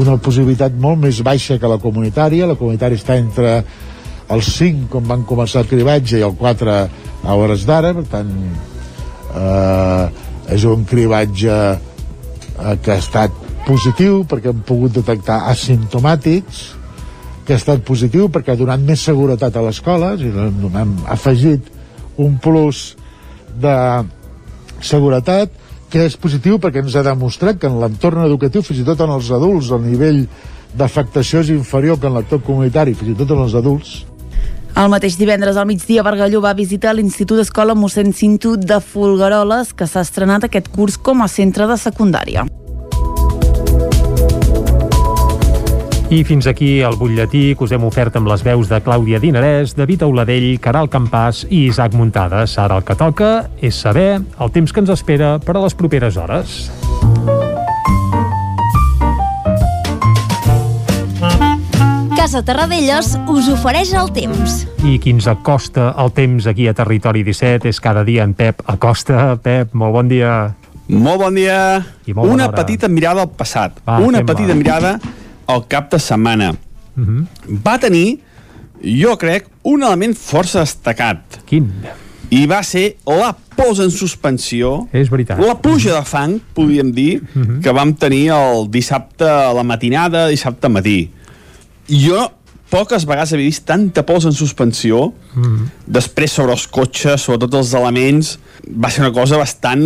una 0.00 0.16
positivitat 0.16 0.72
molt 0.80 1.02
més 1.02 1.20
baixa 1.24 1.58
que 1.60 1.68
la 1.68 1.76
comunitària, 1.82 2.48
la 2.48 2.56
comunitària 2.56 2.96
està 2.96 3.18
entre 3.20 3.58
el 4.32 4.42
5 4.44 4.88
com 4.92 5.04
van 5.08 5.26
començar 5.28 5.64
el 5.64 5.68
cribatge 5.68 6.20
i 6.20 6.24
el 6.24 6.32
4 6.36 6.78
a 7.28 7.36
hores 7.36 7.66
d'ara, 7.68 7.92
per 7.96 8.06
tant 8.08 8.32
eh, 9.36 10.08
és 10.56 10.64
un 10.68 10.84
cribatge 10.88 11.52
eh, 11.52 12.74
que 12.80 12.94
ha 12.94 12.98
estat 12.98 13.47
positiu 13.66 14.22
perquè 14.28 14.52
hem 14.52 14.60
pogut 14.66 14.94
detectar 14.94 15.44
asimptomàtics 15.52 16.60
que 17.46 17.56
ha 17.56 17.60
estat 17.60 17.80
positiu 17.86 18.28
perquè 18.32 18.52
ha 18.52 18.60
donat 18.60 18.82
més 18.84 19.02
seguretat 19.08 19.56
a 19.56 19.64
les 19.64 19.78
escoles 19.78 20.22
i 20.22 20.30
hem 20.30 20.94
afegit 21.08 21.70
un 22.20 22.36
plus 22.42 22.92
de 23.62 23.74
seguretat 24.84 25.54
que 25.88 26.04
és 26.04 26.18
positiu 26.20 26.58
perquè 26.60 26.82
ens 26.84 26.96
ha 26.98 27.06
demostrat 27.06 27.58
que 27.60 27.68
en 27.70 27.80
l'entorn 27.80 28.26
educatiu, 28.26 28.62
fins 28.62 28.82
i 28.82 28.86
tot 28.86 29.00
en 29.00 29.14
els 29.14 29.30
adults, 29.32 29.72
el 29.72 29.86
nivell 29.86 30.26
d'afectació 30.76 31.40
és 31.40 31.54
inferior 31.54 31.98
que 31.98 32.10
en 32.10 32.18
l'actor 32.18 32.42
comunitari, 32.44 32.92
fins 32.94 33.14
i 33.14 33.18
tot 33.18 33.32
en 33.32 33.40
els 33.46 33.56
adults. 33.56 33.96
El 34.78 34.92
mateix 34.92 35.16
divendres 35.18 35.56
al 35.56 35.66
migdia, 35.66 36.04
Bargalló 36.06 36.42
va 36.44 36.52
visitar 36.54 36.92
l'Institut 36.94 37.40
Escola 37.42 37.74
mossèn 37.74 38.12
Cinto 38.12 38.54
de 38.60 38.78
Folgueroles, 38.84 39.72
que 39.72 39.88
s'ha 39.88 40.04
estrenat 40.04 40.44
aquest 40.46 40.68
curs 40.76 41.00
com 41.00 41.24
a 41.24 41.32
centre 41.32 41.66
de 41.66 41.80
secundària. 41.80 42.44
I 46.10 46.22
fins 46.24 46.46
aquí 46.48 46.80
el 46.80 46.94
butlletí 46.96 47.52
que 47.52 47.66
us 47.66 47.72
hem 47.76 47.82
ofert 47.84 48.14
amb 48.16 48.30
les 48.30 48.40
veus 48.40 48.70
de 48.70 48.78
Clàudia 48.80 49.18
Dinarès, 49.20 49.74
David 49.76 50.06
Auladell, 50.06 50.54
Caral 50.64 50.88
Campàs 50.88 51.42
i 51.52 51.66
Isaac 51.66 51.92
Muntades. 51.92 52.54
Ara 52.56 52.78
el 52.80 52.86
que 52.88 52.96
toca 52.96 53.28
és 53.60 53.76
saber 53.76 54.14
el 54.16 54.52
temps 54.54 54.72
que 54.72 54.80
ens 54.80 54.92
espera 54.94 55.34
per 55.44 55.58
a 55.58 55.64
les 55.66 55.76
properes 55.76 56.16
hores. 56.16 56.54
Casa 62.16 62.40
Terradellos 62.40 63.12
us 63.28 63.52
ofereix 63.52 63.92
el 63.92 64.08
temps. 64.16 64.62
I 64.88 64.96
qui 65.04 65.12
ens 65.12 65.28
acosta 65.28 65.90
el 66.00 66.14
temps 66.16 66.48
aquí 66.48 66.70
a 66.72 66.74
Territori 66.74 67.20
17 67.28 67.68
és 67.68 67.84
cada 67.84 68.00
dia 68.08 68.24
en 68.24 68.32
Pep 68.32 68.64
Acosta. 68.64 69.36
Pep, 69.44 69.76
molt 69.76 69.92
bon 70.00 70.08
dia. 70.08 70.32
Molt 70.88 71.20
bon 71.20 71.36
dia. 71.36 71.84
I 72.08 72.16
molt 72.16 72.32
Una 72.32 72.48
hora. 72.48 72.64
petita 72.64 72.88
mirada 72.88 73.28
al 73.28 73.30
passat. 73.36 73.76
Va, 73.84 74.00
Una 74.00 74.24
petita 74.24 74.54
mirada 74.56 74.96
al 75.48 75.64
cap 75.66 75.90
de 75.90 75.98
setmana. 75.98 76.52
Uh 76.96 77.04
-huh. 77.04 77.26
Va 77.64 77.78
tenir, 77.78 78.20
jo 78.82 79.16
crec, 79.16 79.46
un 79.62 79.82
element 79.82 80.14
força 80.14 80.60
destacat. 80.60 81.40
Quin? 81.46 81.70
I 82.30 82.46
va 82.46 82.62
ser 82.62 82.96
la 83.06 83.34
posa 83.56 83.84
en 83.84 83.90
suspensió, 83.90 84.88
És 84.92 85.08
veritat. 85.10 85.38
la 85.38 85.54
pluja 85.60 85.94
de 85.94 86.04
fang, 86.04 86.40
podríem 86.54 86.92
dir, 86.92 87.22
uh 87.22 87.42
-huh. 87.42 87.60
que 87.62 87.72
vam 87.72 87.94
tenir 87.94 88.30
el 88.30 88.70
dissabte 88.70 89.24
a 89.24 89.52
la 89.52 89.62
matinada, 89.62 90.28
dissabte 90.28 90.68
matí. 90.68 91.10
Jo 91.88 92.30
poques 92.70 93.04
vegades 93.08 93.32
havia 93.32 93.48
vist 93.48 93.64
tanta 93.68 94.04
pols 94.06 94.26
en 94.28 94.32
suspensió. 94.36 95.12
-huh. 95.12 95.68
després 95.86 96.32
sobre 96.32 96.52
els 96.52 96.66
cotxes, 96.66 97.20
sobre 97.20 97.38
tots 97.38 97.56
els 97.56 97.72
elements 97.74 98.38
va 98.66 98.90
ser 98.90 99.00
una 99.04 99.12
cosa 99.12 99.36
bastant 99.36 99.82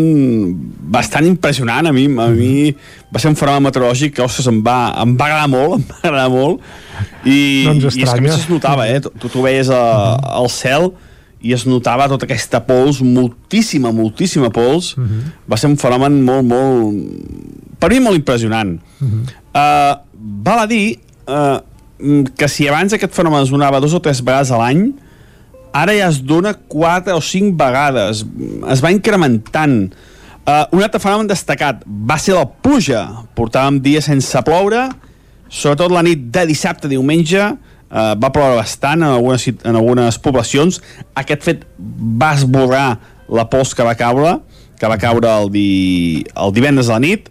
bastant 0.80 1.26
impressionant. 1.26 1.86
A 1.86 1.92
mi, 1.92 2.06
a 2.06 2.28
mi 2.28 2.74
va 3.12 3.18
ser 3.18 3.30
un 3.30 3.36
fenomen 3.36 3.62
meteorològic 3.62 4.14
que 4.14 4.22
ostres, 4.22 4.46
em, 4.46 4.62
va, 4.62 4.94
em 5.02 5.16
va 5.16 5.24
agradar 5.26 5.48
molt 5.48 5.74
em 5.78 5.84
va 5.88 5.96
agradar 6.02 6.30
molt. 6.30 6.60
I, 7.24 7.64
No 7.66 7.74
i 7.74 8.02
és 8.02 8.12
que 8.12 8.18
a 8.18 8.20
més 8.20 8.34
es 8.34 8.48
notava 8.48 8.88
eh? 8.88 9.00
tu, 9.00 9.28
tu, 9.28 9.42
veies 9.42 9.70
a, 9.70 10.16
al 10.40 10.48
cel 10.48 10.92
i 11.42 11.52
es 11.52 11.66
notava 11.66 12.06
tota 12.08 12.26
aquesta 12.28 12.60
pols 12.62 13.00
moltíssima, 13.02 13.90
moltíssima 13.92 14.50
pols. 14.50 14.94
Va 15.50 15.58
ser 15.58 15.70
un 15.70 15.76
fenomen 15.76 16.22
molt, 16.22 16.46
molt 16.46 17.78
per 17.82 17.90
mi 17.90 17.98
molt 18.00 18.16
impressionant. 18.16 18.78
Uh, 19.02 19.98
val 20.46 20.62
a 20.62 20.66
dir 20.70 20.98
uh, 21.26 21.58
que 22.36 22.48
si 22.50 22.68
abans 22.68 22.94
aquest 22.96 23.14
fenomen 23.16 23.44
es 23.44 23.52
donava 23.52 23.80
dos 23.82 23.94
o 23.94 24.00
tres 24.02 24.22
vegades 24.24 24.50
a 24.52 24.60
l'any 24.60 24.90
ara 25.72 25.94
ja 25.96 26.08
es 26.10 26.20
dona 26.28 26.52
quatre 26.54 27.14
o 27.16 27.20
cinc 27.24 27.56
vegades. 27.58 28.24
Es 28.70 28.82
va 28.84 28.92
incrementant. 28.92 29.92
Uh, 30.42 30.66
un 30.76 30.82
altre 30.82 31.00
fenomen 31.00 31.30
destacat. 31.30 31.84
Va 31.86 32.18
ser 32.20 32.36
la 32.36 32.44
pluja 32.44 33.06
portàvem 33.38 33.80
dies 33.82 34.10
sense 34.10 34.44
ploure. 34.46 34.88
Sobretot 35.52 35.92
la 35.92 36.04
nit 36.04 36.28
de 36.34 36.46
dissabte 36.48 36.88
a 36.88 36.92
diumenge 36.92 37.40
uh, 37.40 38.12
va 38.20 38.32
ploure 38.34 38.58
bastant 38.60 39.00
en 39.00 39.14
algunes, 39.14 39.48
en 39.64 39.78
algunes 39.78 40.18
poblacions. 40.20 40.82
Aquest 41.16 41.46
fet 41.46 41.64
va 41.80 42.34
esborrar 42.36 42.86
la 43.32 43.48
pols 43.48 43.72
que 43.72 43.86
va 43.86 43.96
caure 43.96 44.40
que 44.82 44.90
va 44.90 44.98
caure 44.98 45.30
el, 45.30 45.48
di... 45.54 46.24
el 46.34 46.50
divendres 46.50 46.88
a 46.90 46.98
la 46.98 47.04
nit. 47.04 47.28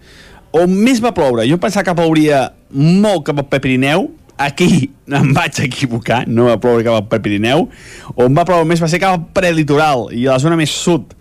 On 0.56 0.72
més 0.72 1.01
va 1.04 1.12
ploure? 1.16 1.44
Jo 1.50 1.58
pensava 1.60 1.84
que 1.84 1.96
plouria 1.98 2.46
molt 2.72 3.25
cap 3.28 3.42
al 3.44 3.50
Pirineu 3.51 4.08
aquí 4.45 4.89
em 5.12 5.31
vaig 5.36 5.60
equivocar, 5.65 6.24
no 6.27 6.48
va 6.50 6.60
ploure 6.62 6.86
cap 6.86 7.13
al 7.13 7.21
Pirineu, 7.24 7.67
on 8.15 8.36
va 8.38 8.45
ploure 8.48 8.67
més 8.67 8.81
va 8.81 8.89
ser 8.91 9.01
cap 9.01 9.17
al 9.17 9.29
prelitoral 9.36 10.10
i 10.15 10.27
a 10.27 10.36
la 10.36 10.41
zona 10.43 10.60
més 10.60 10.74
sud. 10.74 11.15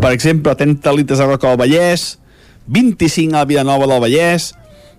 Per 0.00 0.10
exemple, 0.10 0.54
30 0.58 0.96
litres 0.96 1.22
a 1.22 1.28
Roca 1.28 1.50
del 1.50 1.60
Vallès, 1.60 2.14
25 2.66 3.36
a 3.36 3.44
Vilanova 3.48 3.88
del 3.90 4.02
Vallès, 4.02 4.52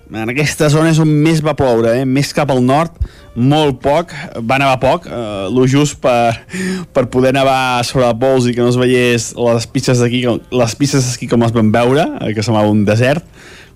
en 0.05 0.29
aquesta 0.29 0.67
zona 0.69 0.91
és 0.93 0.99
on 1.01 1.09
més 1.09 1.39
va 1.41 1.55
ploure, 1.57 1.95
eh? 1.97 2.05
més 2.05 2.29
cap 2.37 2.51
al 2.53 2.61
nord, 2.61 2.93
molt 3.35 3.79
poc, 3.81 4.13
va 4.45 4.59
nevar 4.61 4.77
poc, 4.79 5.09
eh, 5.09 5.47
lo 5.51 5.65
just 5.67 5.97
per, 6.03 6.45
per 6.93 7.07
poder 7.11 7.33
nevar 7.35 7.81
sobre 7.83 8.05
el 8.05 8.17
pols 8.21 8.45
i 8.45 8.53
que 8.53 8.61
no 8.61 8.69
es 8.69 8.77
veiés 8.79 9.31
les 9.33 9.67
pistes 9.73 10.03
d'aquí, 10.03 10.21
les 10.29 10.77
pistes 10.77 11.09
d'esquí 11.09 11.27
com 11.31 11.41
les 11.41 11.55
vam 11.55 11.73
veure, 11.73 12.05
eh, 12.21 12.35
que 12.37 12.45
semblava 12.45 12.69
un 12.71 12.85
desert, 12.85 13.25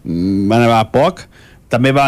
Mm, 0.03 0.47
va 0.47 0.59
nevar 0.61 0.83
poc, 0.93 1.25
també 1.71 1.91
va 1.95 2.07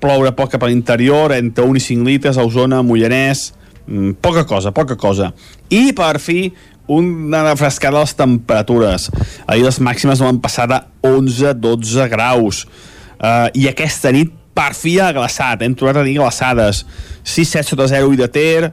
ploure 0.00 0.32
poc 0.36 0.52
cap 0.54 0.64
a 0.64 0.70
l'interior, 0.70 1.34
entre 1.36 1.66
1 1.66 1.78
i 1.78 1.84
5 1.84 2.08
litres, 2.08 2.38
a 2.38 2.46
Osona, 2.46 2.82
Mollanès, 2.82 3.52
mm, 3.86 4.18
poca 4.20 4.44
cosa, 4.44 4.72
poca 4.72 4.96
cosa. 4.96 5.32
I 5.70 5.92
per 5.92 6.18
fi, 6.18 6.52
una 6.88 7.42
refrescada 7.44 7.98
de 7.98 8.04
les 8.04 8.14
temperatures. 8.16 9.10
Ahir 9.46 9.64
les 9.64 9.78
màximes 9.78 10.20
van 10.24 10.40
passar 10.40 10.66
de 10.66 10.80
11-12 11.04 12.08
graus. 12.08 12.64
Uh, 13.18 13.50
I 13.54 13.68
aquesta 13.68 14.10
nit 14.14 14.32
per 14.56 14.72
fi 14.74 14.96
ha 14.98 15.12
glaçat, 15.12 15.62
hem 15.62 15.74
tornat 15.76 16.00
a 16.00 16.04
tenir 16.06 16.18
glaçades. 16.18 16.84
6-7 17.22 17.74
sota 17.74 17.86
0 17.90 18.12
i 18.14 18.18
de 18.18 18.28
Ter, 18.32 18.72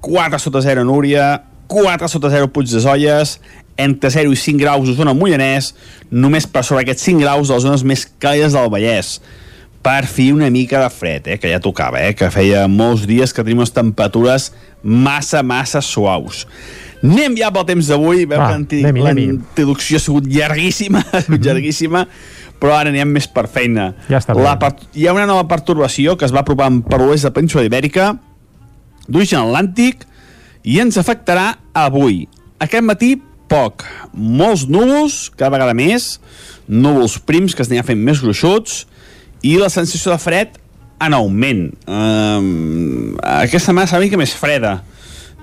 4 0.00 0.38
sota 0.40 0.62
0 0.62 0.84
a 0.84 0.86
Núria, 0.86 1.26
4 1.66 2.08
sota 2.08 2.30
0 2.30 2.48
Puig 2.54 2.70
de 2.70 2.80
Zolles, 2.80 3.40
entre 3.76 4.10
0 4.10 4.32
i 4.32 4.38
5 4.38 4.62
graus 4.62 4.88
a 4.88 4.94
zona 4.96 5.12
Mollanès, 5.12 5.74
només 6.10 6.46
per 6.46 6.62
sobre 6.64 6.84
aquests 6.84 7.10
5 7.10 7.20
graus 7.20 7.50
de 7.50 7.58
les 7.58 7.66
zones 7.66 7.84
més 7.84 8.06
càlides 8.22 8.54
del 8.56 8.70
Vallès. 8.72 9.18
Per 9.86 10.02
fi 10.10 10.32
una 10.34 10.48
mica 10.50 10.80
de 10.82 10.88
fred, 10.90 11.28
eh, 11.30 11.36
que 11.38 11.52
ja 11.52 11.60
tocava, 11.62 12.00
eh, 12.02 12.14
que 12.18 12.26
feia 12.34 12.64
molts 12.66 13.04
dies 13.06 13.30
que 13.30 13.44
tenim 13.46 13.60
unes 13.62 13.70
temperatures 13.70 14.48
massa, 14.82 15.44
massa 15.46 15.78
suaus. 15.78 16.40
Anem 17.06 17.36
ja 17.38 17.52
pel 17.54 17.68
temps 17.68 17.86
d'avui, 17.92 18.24
veu 18.26 18.42
que 18.66 18.80
l'introducció 18.82 20.00
ha 20.00 20.02
sigut 20.02 20.26
llarguíssima, 20.26 21.04
ha 21.06 21.20
sigut 21.28 21.46
llarguíssima, 21.46 22.02
però 22.58 22.74
ara 22.80 22.90
anem 22.90 23.12
més 23.14 23.28
per 23.30 23.44
feina. 23.52 23.92
Ja 24.10 24.18
està. 24.18 24.34
La 24.34 24.56
per... 24.58 24.72
Hi 24.98 25.06
ha 25.06 25.14
una 25.14 25.28
nova 25.30 25.46
pertorbació 25.46 26.16
que 26.18 26.26
es 26.26 26.34
va 26.34 26.42
apropar 26.42 26.66
per 26.88 26.98
l'oest 27.04 27.22
de 27.22 27.30
la 27.30 27.36
península 27.38 27.66
ibèrica, 27.68 28.08
d'origen 29.06 29.44
atlàntic, 29.44 30.02
i 30.66 30.80
ens 30.82 30.98
afectarà 30.98 31.52
avui. 31.78 32.24
Aquest 32.58 32.82
matí, 32.82 33.12
poc. 33.46 33.86
Molts 34.18 34.66
núvols, 34.66 35.28
cada 35.38 35.54
vegada 35.54 35.78
més, 35.78 36.16
núvols 36.66 37.20
prims 37.22 37.54
que 37.54 37.62
es 37.62 37.70
aniran 37.70 37.86
fent 37.86 38.02
més 38.02 38.26
gruixuts, 38.26 38.82
i 39.46 39.56
la 39.60 39.70
sensació 39.70 40.14
de 40.14 40.18
fred 40.18 40.56
en 41.02 41.14
augment. 41.14 41.68
Um, 41.86 43.16
aquesta 43.20 43.68
setmana 43.70 43.88
serà 43.88 44.00
una 44.00 44.08
mica 44.08 44.20
més 44.20 44.34
freda. 44.36 44.80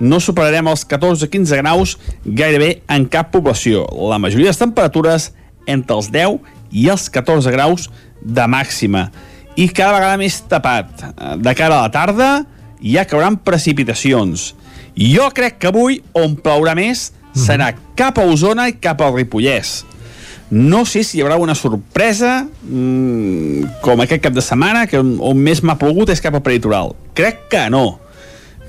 No 0.02 0.20
superarem 0.24 0.68
els 0.72 0.84
14-15 0.89 1.60
graus 1.62 1.94
gairebé 2.26 2.82
en 2.92 3.06
cap 3.12 3.30
població. 3.32 3.86
La 4.10 4.20
majoria 4.20 4.50
de 4.50 4.56
les 4.56 4.62
temperatures 4.62 5.30
entre 5.70 6.00
els 6.00 6.10
10 6.12 6.39
i 6.74 6.89
els 6.92 7.06
14 7.13 7.54
graus 7.54 7.88
de 8.20 8.48
màxima. 8.50 9.08
I 9.56 9.70
cada 9.70 10.00
vegada 10.00 10.18
més 10.18 10.42
tapat. 10.50 11.06
De 11.38 11.54
cara 11.56 11.78
a 11.78 11.86
la 11.86 11.94
tarda 11.94 12.32
ja 12.82 13.06
cauran 13.08 13.38
precipitacions. 13.38 14.52
Jo 14.98 15.30
crec 15.34 15.62
que 15.62 15.70
avui 15.70 16.02
on 16.18 16.36
plourà 16.36 16.74
més 16.78 17.12
serà 17.38 17.72
cap 17.98 18.20
a 18.20 18.26
Osona 18.30 18.68
i 18.70 18.76
cap 18.82 19.02
al 19.02 19.13
Ripollès. 19.16 19.84
No 20.54 20.86
sé 20.86 21.02
si 21.02 21.18
hi 21.18 21.24
haurà 21.24 21.39
una 21.42 21.56
sorpresa 21.58 22.46
mmm, 22.46 23.82
com 23.82 23.98
aquest 24.04 24.22
cap 24.22 24.36
de 24.36 24.42
setmana, 24.46 24.84
que 24.86 25.00
on, 25.02 25.16
on 25.18 25.39
més 25.42 25.63
m'ha 25.66 25.74
plogut 25.82 26.13
és 26.13 26.22
cap 26.22 26.36
al 26.38 26.46
peritoral. 26.46 26.94
Crec 27.18 27.50
que 27.50 27.63
no. 27.74 27.98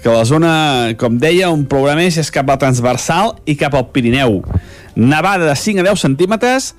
Que 0.01 0.09
la 0.09 0.25
zona, 0.25 0.97
com 0.97 1.21
deia, 1.21 1.53
on 1.53 1.69
plourà 1.69 1.93
més 1.99 2.17
és 2.21 2.31
cap 2.33 2.49
al 2.49 2.57
transversal 2.63 3.35
i 3.45 3.57
cap 3.61 3.77
al 3.77 3.85
Pirineu. 3.93 4.41
Nevada 4.97 5.45
de 5.51 5.57
5 5.61 5.85
a 5.85 5.87
10 5.91 6.01
centímetres 6.07 6.73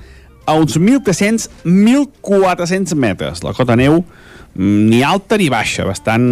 a 0.49 0.57
uns 0.57 0.73
1.300-1.400 0.81 2.97
metres. 2.97 3.45
La 3.45 3.53
cota 3.53 3.77
neu 3.77 4.01
mm, 4.01 4.89
ni 4.89 5.05
alta 5.05 5.37
ni 5.37 5.53
baixa, 5.53 5.85
bastant, 5.85 6.25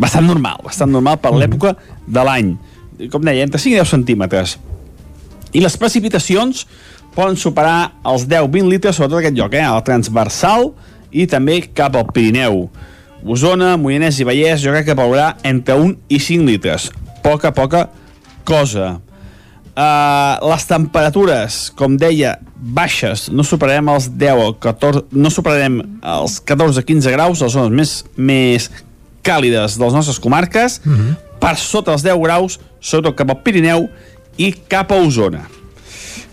bastant 0.00 0.24
normal, 0.24 0.64
bastant 0.64 0.88
normal 0.94 1.20
per 1.20 1.36
l'època 1.36 1.76
de 2.06 2.22
l'any. 2.32 2.56
Com 3.12 3.20
deia, 3.28 3.44
entre 3.44 3.60
5 3.60 3.76
i 3.76 3.78
10 3.82 3.92
centímetres. 3.92 4.56
I 5.52 5.60
les 5.64 5.76
precipitacions 5.80 6.66
poden 7.18 7.34
superar 7.34 7.98
els 8.06 8.28
10-20 8.30 8.70
litres, 8.70 8.94
sobretot 8.94 9.18
aquest 9.18 9.34
lloc, 9.34 9.56
eh? 9.58 9.64
el 9.66 9.82
transversal 9.82 10.70
i 11.10 11.26
també 11.26 11.58
cap 11.74 11.96
al 11.98 12.06
Pirineu. 12.14 12.68
Osona, 13.26 13.72
Moianès 13.80 14.20
i 14.22 14.26
Vallès, 14.28 14.62
jo 14.62 14.70
crec 14.70 14.86
que 14.86 14.94
plourà 14.98 15.32
entre 15.46 15.74
1 15.74 15.96
i 16.14 16.20
5 16.22 16.46
litres. 16.46 16.86
Poca, 17.24 17.50
poca 17.50 17.88
cosa. 18.46 19.00
Uh, 19.78 20.38
les 20.46 20.66
temperatures, 20.66 21.56
com 21.78 21.96
deia, 21.98 22.36
baixes, 22.54 23.28
no 23.34 23.42
superarem 23.46 23.90
els 23.90 24.08
10 24.18 24.42
o 24.44 24.52
14, 24.62 25.04
no 25.14 25.30
superarem 25.34 25.80
els 26.02 26.38
14-15 26.46 27.14
graus, 27.14 27.42
les 27.42 27.54
zones 27.54 27.74
més, 27.74 27.96
més 28.14 28.68
càlides 29.26 29.74
de 29.78 29.84
les 29.84 29.98
nostres 29.98 30.18
comarques, 30.22 30.80
mm 30.84 30.94
-hmm. 30.94 31.16
per 31.42 31.56
sota 31.58 31.92
els 31.92 32.02
10 32.02 32.22
graus, 32.22 32.60
sobretot 32.80 33.18
cap 33.18 33.30
al 33.30 33.42
Pirineu 33.42 33.88
i 34.36 34.52
cap 34.52 34.92
a 34.92 35.02
Osona. 35.02 35.46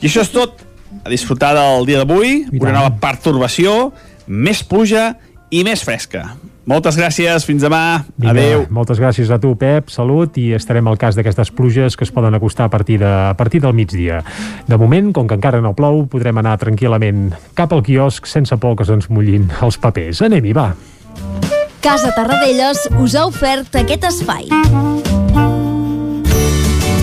I 0.01 0.07
això 0.07 0.21
és 0.21 0.29
tot. 0.29 0.64
A 1.05 1.11
disfrutar 1.13 1.53
del 1.53 1.85
dia 1.85 2.01
d'avui, 2.01 2.47
una 2.57 2.73
nova 2.73 2.89
pertorbació, 2.97 3.91
més 4.25 4.63
pluja 4.65 5.11
i 5.53 5.61
més 5.63 5.83
fresca. 5.85 6.31
Moltes 6.65 6.97
gràcies, 6.97 7.45
fins 7.45 7.61
demà. 7.61 8.01
Vinga, 8.17 8.31
Adéu. 8.33 8.63
Moltes 8.73 8.97
gràcies 8.97 9.29
a 9.29 9.37
tu, 9.37 9.51
Pep, 9.61 9.91
salut, 9.93 10.33
i 10.41 10.47
estarem 10.57 10.87
al 10.89 10.97
cas 10.97 11.13
d'aquestes 11.13 11.53
pluges 11.53 11.93
que 11.93 12.07
es 12.07 12.13
poden 12.13 12.33
acostar 12.33 12.65
a 12.65 12.73
partir, 12.73 12.97
de, 13.03 13.11
a 13.29 13.35
partir 13.37 13.61
del 13.61 13.75
migdia. 13.77 14.23
De 14.65 14.81
moment, 14.81 15.13
com 15.13 15.29
que 15.29 15.37
encara 15.37 15.61
no 15.61 15.75
plou, 15.77 16.07
podrem 16.09 16.41
anar 16.41 16.57
tranquil·lament 16.65 17.29
cap 17.53 17.77
al 17.77 17.85
quiosc 17.85 18.25
sense 18.25 18.57
por 18.57 18.73
que 18.79 18.89
se'ns 18.89 19.11
mullin 19.13 19.45
els 19.61 19.77
papers. 19.77 20.25
Anem-hi, 20.25 20.57
va. 20.57 20.71
Casa 21.85 22.09
Tarradellas 22.17 22.87
us 22.97 23.13
ha 23.13 23.29
ofert 23.29 23.77
aquest 23.85 24.09
espai. 24.09 24.49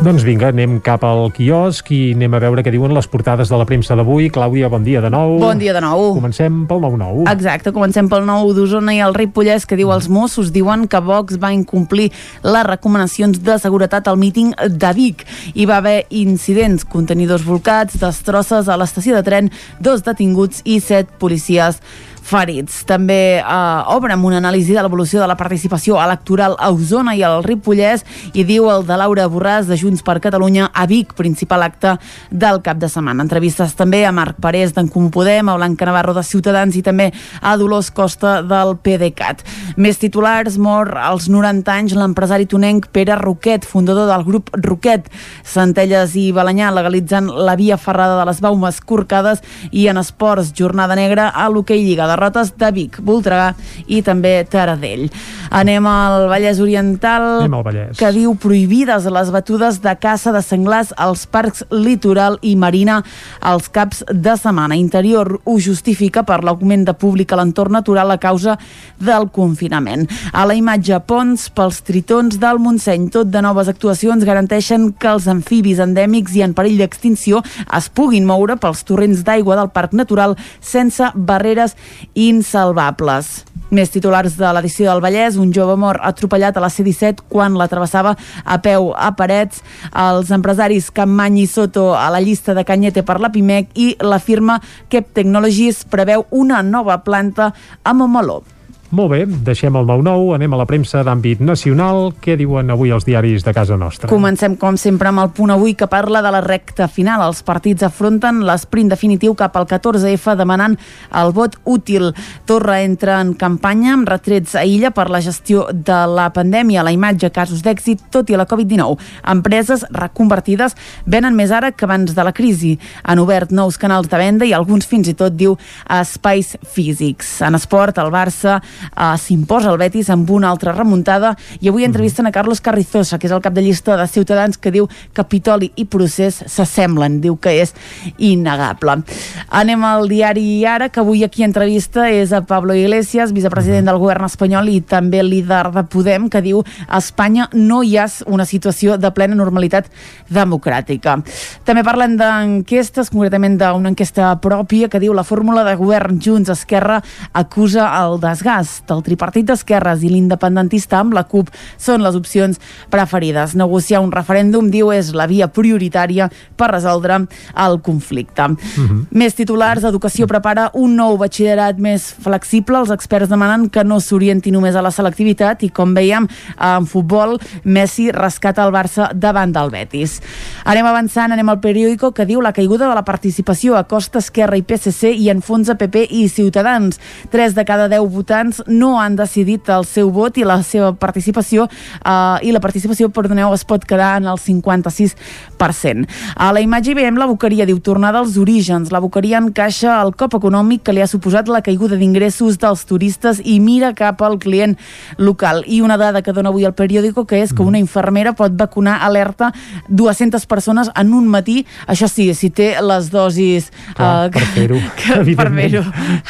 Doncs 0.00 0.22
vinga, 0.24 0.48
anem 0.48 0.78
cap 0.80 1.02
al 1.04 1.26
quiosc 1.36 1.90
i 1.92 2.14
anem 2.14 2.32
a 2.32 2.38
veure 2.40 2.62
què 2.64 2.72
diuen 2.72 2.94
les 2.96 3.04
portades 3.12 3.50
de 3.52 3.58
la 3.60 3.66
premsa 3.68 3.92
d'avui. 3.98 4.30
Clàudia, 4.32 4.70
bon 4.72 4.80
dia 4.80 5.02
de 5.04 5.10
nou. 5.12 5.34
Bon 5.42 5.60
dia 5.60 5.74
de 5.76 5.82
nou. 5.84 6.14
Comencem 6.16 6.62
pel 6.70 6.80
9-9. 6.80 7.26
Exacte, 7.28 7.68
comencem 7.76 8.08
pel 8.08 8.24
nou 8.24 8.54
d'Osona 8.56 8.94
i 8.96 9.02
el 9.04 9.12
Ripollès 9.12 9.68
que 9.68 9.76
diu 9.76 9.92
els 9.92 10.08
Mossos 10.08 10.54
diuen 10.56 10.86
que 10.88 11.02
Vox 11.04 11.36
va 11.42 11.52
incomplir 11.52 12.08
les 12.40 12.64
recomanacions 12.64 13.42
de 13.44 13.58
seguretat 13.60 14.08
al 14.08 14.16
míting 14.16 14.54
de 14.56 14.94
Vic. 14.96 15.26
Hi 15.52 15.68
va 15.68 15.82
haver 15.84 15.98
incidents, 16.08 16.88
contenidors 16.88 17.44
volcats, 17.44 18.00
destrosses 18.00 18.72
a 18.72 18.80
l'estació 18.80 19.20
de 19.20 19.26
tren, 19.28 19.52
dos 19.84 20.00
detinguts 20.08 20.64
i 20.64 20.80
set 20.80 21.12
policies 21.20 21.84
ferits. 22.22 22.84
També 22.88 23.40
eh, 23.40 23.94
obre 23.94 24.14
amb 24.14 24.26
una 24.28 24.38
anàlisi 24.40 24.74
de 24.76 24.82
l'evolució 24.84 25.20
de 25.20 25.28
la 25.30 25.36
participació 25.38 25.98
electoral 26.02 26.56
a 26.58 26.70
Osona 26.72 27.14
i 27.16 27.24
al 27.26 27.42
Ripollès 27.44 28.04
i 28.34 28.44
diu 28.46 28.68
el 28.70 28.86
de 28.88 28.98
Laura 29.00 29.26
Borràs 29.30 29.68
de 29.70 29.78
Junts 29.80 30.04
per 30.06 30.18
Catalunya 30.22 30.70
a 30.74 30.86
Vic, 30.90 31.14
principal 31.18 31.64
acte 31.66 31.96
del 32.30 32.60
cap 32.64 32.80
de 32.80 32.90
setmana. 32.90 33.24
Entrevistes 33.24 33.74
també 33.78 34.04
a 34.06 34.12
Marc 34.12 34.40
Parés 34.42 34.74
d'en 34.76 34.88
Comú 34.92 35.10
Podem, 35.14 35.48
a 35.48 35.56
Blanca 35.58 35.88
Navarro 35.88 36.14
de 36.16 36.24
Ciutadans 36.26 36.76
i 36.76 36.84
també 36.86 37.10
a 37.40 37.56
Dolors 37.60 37.90
Costa 37.94 38.40
del 38.42 38.76
PDeCAT. 38.82 39.44
Més 39.80 40.00
titulars, 40.00 40.58
mor 40.58 40.92
als 40.98 41.28
90 41.30 41.72
anys 41.72 41.96
l'empresari 41.98 42.48
tonenc 42.50 42.90
Pere 42.94 43.16
Roquet, 43.20 43.66
fundador 43.66 44.10
del 44.10 44.26
grup 44.26 44.50
Roquet. 44.60 45.08
Centelles 45.46 46.14
i 46.18 46.30
Balanyà 46.36 46.70
legalitzen 46.74 47.30
la 47.30 47.56
via 47.58 47.78
ferrada 47.80 48.18
de 48.20 48.26
les 48.28 48.40
baumes 48.44 48.80
corcades 48.80 49.42
i 49.70 49.86
en 49.90 50.00
esports, 50.00 50.52
jornada 50.56 50.96
negra 50.98 51.30
a 51.30 51.48
l'hoquei 51.50 51.82
Lliga 51.84 52.09
derrotes 52.10 52.52
de 52.58 52.70
Vic, 52.74 52.98
Voltregà 53.06 53.54
i 53.86 54.02
també 54.06 54.40
Taradell. 54.50 55.06
Anem 55.50 55.86
al 55.90 56.28
Vallès 56.30 56.60
Oriental, 56.62 57.24
Anem 57.40 57.54
al 57.58 57.64
Vallès. 57.66 57.96
que 57.98 58.10
diu 58.14 58.34
prohibides 58.38 59.06
les 59.10 59.30
batudes 59.34 59.80
de 59.82 59.94
caça 59.98 60.32
de 60.34 60.42
senglars 60.42 60.92
als 60.96 61.24
parcs 61.26 61.64
litoral 61.70 62.38
i 62.42 62.54
marina 62.56 63.00
als 63.40 63.68
caps 63.68 64.04
de 64.10 64.36
setmana. 64.36 64.76
Interior 64.76 65.40
ho 65.44 65.58
justifica 65.60 66.22
per 66.26 66.42
l'augment 66.44 66.84
de 66.86 66.94
públic 66.94 67.32
a 67.32 67.36
l'entorn 67.40 67.72
natural 67.72 68.10
a 68.10 68.18
causa 68.18 68.56
del 68.98 69.28
confinament. 69.30 70.06
A 70.32 70.44
la 70.46 70.54
imatge, 70.58 70.98
ponts 71.06 71.48
pels 71.54 71.80
tritons 71.86 72.38
del 72.40 72.58
Montseny. 72.62 73.08
Tot 73.10 73.30
de 73.30 73.42
noves 73.42 73.68
actuacions 73.70 74.24
garanteixen 74.24 74.92
que 74.98 75.10
els 75.10 75.26
amfibis 75.30 75.80
endèmics 75.82 76.34
i 76.38 76.42
en 76.46 76.54
perill 76.54 76.78
d'extinció 76.80 77.42
es 77.76 77.88
puguin 77.88 78.26
moure 78.26 78.56
pels 78.60 78.84
torrents 78.84 79.24
d'aigua 79.26 79.56
del 79.58 79.70
Parc 79.74 79.92
Natural 79.96 80.36
sense 80.60 81.10
barreres 81.14 81.76
insalvables. 82.14 83.40
Més 83.70 83.92
titulars 83.94 84.34
de 84.34 84.48
l'edició 84.50 84.88
del 84.88 85.02
Vallès, 85.04 85.36
un 85.38 85.52
jove 85.54 85.76
mor 85.78 86.00
atropellat 86.02 86.56
a 86.58 86.64
la 86.64 86.70
C-17 86.74 87.22
quan 87.30 87.54
la 87.54 87.68
travessava 87.70 88.16
a 88.42 88.58
peu 88.58 88.90
a 88.98 89.12
Parets, 89.14 89.62
els 89.94 90.32
empresaris 90.34 90.90
Campmany 90.90 91.38
i 91.44 91.46
Soto 91.46 91.92
a 91.94 92.08
la 92.10 92.22
llista 92.24 92.56
de 92.58 92.66
Canyete 92.66 93.06
per 93.06 93.20
la 93.22 93.30
PIMEC 93.30 93.76
i 93.78 93.92
la 94.02 94.18
firma 94.18 94.58
Kep 94.90 95.14
Technologies 95.14 95.84
preveu 95.86 96.26
una 96.30 96.64
nova 96.66 96.98
planta 97.06 97.52
a 97.84 97.94
Montmeló. 97.94 98.42
Molt 98.90 99.12
bé, 99.12 99.20
deixem 99.22 99.76
el 99.78 99.84
9-9, 99.86 100.32
anem 100.34 100.54
a 100.56 100.58
la 100.58 100.64
premsa 100.66 101.04
d'àmbit 101.06 101.38
nacional. 101.46 102.08
Què 102.18 102.34
diuen 102.34 102.72
avui 102.74 102.90
els 102.90 103.04
diaris 103.06 103.44
de 103.46 103.52
casa 103.54 103.76
nostra? 103.78 104.08
Comencem, 104.10 104.56
com 104.58 104.74
sempre, 104.74 105.12
amb 105.12 105.22
el 105.22 105.28
punt 105.36 105.52
avui 105.54 105.76
que 105.78 105.86
parla 105.86 106.18
de 106.24 106.32
la 106.34 106.40
recta 106.42 106.88
final. 106.90 107.22
Els 107.22 107.44
partits 107.46 107.86
afronten 107.86 108.40
l'esprint 108.48 108.90
definitiu 108.90 109.36
cap 109.38 109.54
al 109.54 109.68
14F 109.70 110.34
demanant 110.34 110.74
el 111.20 111.30
vot 111.36 111.54
útil. 111.70 112.08
Torra 112.50 112.80
entra 112.82 113.20
en 113.22 113.30
campanya 113.38 113.92
amb 113.94 114.10
retrets 114.10 114.56
a 114.58 114.64
Illa 114.66 114.90
per 114.90 115.06
la 115.06 115.22
gestió 115.22 115.68
de 115.70 116.00
la 116.10 116.26
pandèmia. 116.34 116.82
La 116.82 116.90
imatge, 116.90 117.30
casos 117.30 117.62
d'èxit, 117.62 118.08
tot 118.10 118.34
i 118.34 118.40
la 118.40 118.48
Covid-19. 118.50 118.98
Empreses 119.30 119.86
reconvertides 119.94 120.74
venen 121.06 121.38
més 121.38 121.54
ara 121.54 121.70
que 121.70 121.86
abans 121.86 122.10
de 122.10 122.26
la 122.26 122.34
crisi. 122.34 122.74
Han 123.04 123.22
obert 123.22 123.54
nous 123.54 123.78
canals 123.78 124.10
de 124.10 124.18
venda 124.18 124.50
i 124.50 124.56
alguns 124.58 124.90
fins 124.90 125.06
i 125.06 125.14
tot, 125.14 125.38
diu, 125.38 125.54
espais 125.86 126.56
físics. 126.74 127.36
En 127.46 127.54
esport, 127.54 128.02
el 128.02 128.10
Barça 128.10 128.58
uh, 128.96 129.16
s'imposa 129.20 129.70
el 129.72 129.78
Betis 129.80 130.10
amb 130.10 130.30
una 130.30 130.50
altra 130.50 130.72
remuntada 130.76 131.34
i 131.60 131.70
avui 131.70 131.84
entrevisten 131.84 132.26
a 132.26 132.32
Carlos 132.34 132.60
Carrizosa, 132.60 133.18
que 133.18 133.28
és 133.28 133.34
el 133.34 133.42
cap 133.44 133.54
de 133.54 133.64
llista 133.64 133.96
de 133.96 134.06
Ciutadans, 134.08 134.58
que 134.58 134.72
diu 134.74 134.88
Capitoli 135.16 135.70
i 135.76 135.86
procés 135.90 136.42
s'assemblen, 136.46 137.20
diu 137.20 137.36
que 137.40 137.54
és 137.62 137.74
innegable. 138.18 139.00
Anem 139.48 139.84
al 139.84 140.08
diari 140.10 140.64
Ara, 140.66 140.88
que 140.88 141.00
avui 141.00 141.24
aquí 141.24 141.44
entrevista 141.44 142.08
és 142.10 142.32
a 142.32 142.42
Pablo 142.46 142.74
Iglesias, 142.74 143.34
vicepresident 143.36 143.88
del 143.88 144.00
govern 144.00 144.26
espanyol 144.28 144.70
i 144.72 144.80
també 144.80 145.22
líder 145.24 145.70
de 145.74 145.84
Podem, 145.90 146.28
que 146.30 146.42
diu 146.44 146.62
a 146.86 147.00
Espanya 147.00 147.48
no 147.52 147.82
hi 147.82 147.96
ha 147.98 148.06
una 148.26 148.46
situació 148.48 148.96
de 148.98 149.10
plena 149.14 149.36
normalitat 149.38 149.90
democràtica. 150.30 151.18
També 151.66 151.84
parlen 151.86 152.16
d'enquestes, 152.20 153.10
concretament 153.12 153.58
d'una 153.60 153.92
enquesta 153.92 154.32
pròpia 154.42 154.88
que 154.90 155.00
diu 155.02 155.14
la 155.16 155.26
fórmula 155.26 155.64
de 155.66 155.76
govern 155.80 156.20
Junts-Esquerra 156.22 157.00
acusa 157.32 157.88
el 158.00 158.20
desgast. 158.22 158.69
El 158.90 159.02
tripartit 159.06 159.46
d'esquerres 159.48 160.02
i 160.02 160.10
l'independentista 160.12 161.00
amb 161.00 161.14
la 161.16 161.24
CUP 161.24 161.50
són 161.78 162.04
les 162.04 162.16
opcions 162.18 162.60
preferides. 162.90 163.54
Negociar 163.58 164.00
un 164.04 164.12
referèndum, 164.12 164.70
diu, 164.70 164.92
és 164.92 165.12
la 165.14 165.26
via 165.30 165.48
prioritària 165.48 166.30
per 166.56 166.70
resoldre 166.72 167.26
el 167.56 167.80
conflicte. 167.82 168.48
Mm 168.48 168.56
-hmm. 168.56 169.06
Més 169.10 169.34
titulars, 169.34 169.84
Educació 169.84 170.26
prepara 170.26 170.70
un 170.74 170.96
nou 170.96 171.16
batxillerat 171.18 171.78
més 171.78 172.14
flexible. 172.22 172.78
Els 172.78 172.90
experts 172.90 173.28
demanen 173.28 173.68
que 173.68 173.84
no 173.84 174.00
s'orienti 174.00 174.50
només 174.50 174.74
a 174.74 174.82
la 174.82 174.90
selectivitat 174.90 175.62
i, 175.62 175.70
com 175.70 175.94
veiem, 175.94 176.28
en 176.58 176.86
futbol, 176.86 177.38
Messi 177.64 178.10
rescata 178.12 178.64
el 178.64 178.72
Barça 178.72 179.10
davant 179.14 179.52
del 179.52 179.70
Betis. 179.70 180.20
Anem 180.64 180.86
avançant, 180.86 181.32
anem 181.32 181.48
al 181.48 181.60
periòdico 181.60 182.12
que 182.12 182.26
diu 182.26 182.40
la 182.40 182.52
caiguda 182.52 182.88
de 182.88 182.94
la 182.94 183.04
participació 183.04 183.76
a 183.76 183.84
Costa 183.84 184.18
Esquerra 184.18 184.56
i 184.56 184.62
PSC 184.62 185.12
i 185.12 185.30
enfonsa 185.30 185.74
PP 185.74 186.06
i 186.10 186.28
Ciutadans. 186.28 187.00
Tres 187.30 187.54
de 187.54 187.64
cada 187.64 187.88
deu 187.88 188.06
votants 188.08 188.59
no 188.66 188.94
han 189.00 189.16
decidit 189.16 189.68
el 189.72 189.86
seu 189.88 190.10
vot 190.10 190.38
i 190.38 190.44
la 190.46 190.60
seva 190.66 190.92
participació 190.92 191.66
eh, 191.66 192.46
i 192.46 192.52
la 192.52 192.60
participació, 192.60 193.10
perdoneu, 193.14 193.52
es 193.54 193.64
pot 193.64 193.84
quedar 193.84 194.16
en 194.20 194.28
el 194.30 194.38
56%. 194.40 196.06
A 196.36 196.50
la 196.52 196.62
imatge 196.64 196.92
hi 196.92 196.98
veiem 196.98 197.18
la 197.20 197.28
Boqueria, 197.30 197.66
diu 197.68 197.80
tornada 197.84 198.20
als 198.20 198.36
orígens. 198.40 198.92
La 198.92 199.00
Boqueria 199.02 199.40
encaixa 199.40 199.98
el 200.00 200.14
cop 200.18 200.36
econòmic 200.38 200.84
que 200.86 200.94
li 200.96 201.02
ha 201.04 201.08
suposat 201.10 201.48
la 201.48 201.62
caiguda 201.64 201.98
d'ingressos 202.00 202.58
dels 202.60 202.84
turistes 202.88 203.40
i 203.44 203.58
mira 203.60 203.92
cap 203.96 204.22
al 204.22 204.38
client 204.42 204.76
local. 205.18 205.64
I 205.66 205.80
una 205.84 205.98
dada 206.00 206.22
que 206.22 206.34
dona 206.36 206.50
avui 206.50 206.66
el 206.68 206.76
periòdico 206.76 207.26
que 207.26 207.42
és 207.42 207.54
que 207.54 207.66
una 207.66 207.80
infermera 207.80 208.34
pot 208.36 208.54
vacunar 208.56 208.98
alerta 209.06 209.52
200 209.88 210.46
persones 210.46 210.90
en 210.96 211.14
un 211.14 211.28
matí, 211.28 211.64
això 211.86 212.08
sí, 212.10 212.30
si 212.34 212.50
té 212.50 212.72
les 212.82 213.10
dosis 213.12 213.70
Clar, 213.94 214.28
eh, 214.28 214.30
per 214.34 214.46
fer-ho, 214.54 214.80
per 215.40 215.50
fer-ho, 215.54 215.84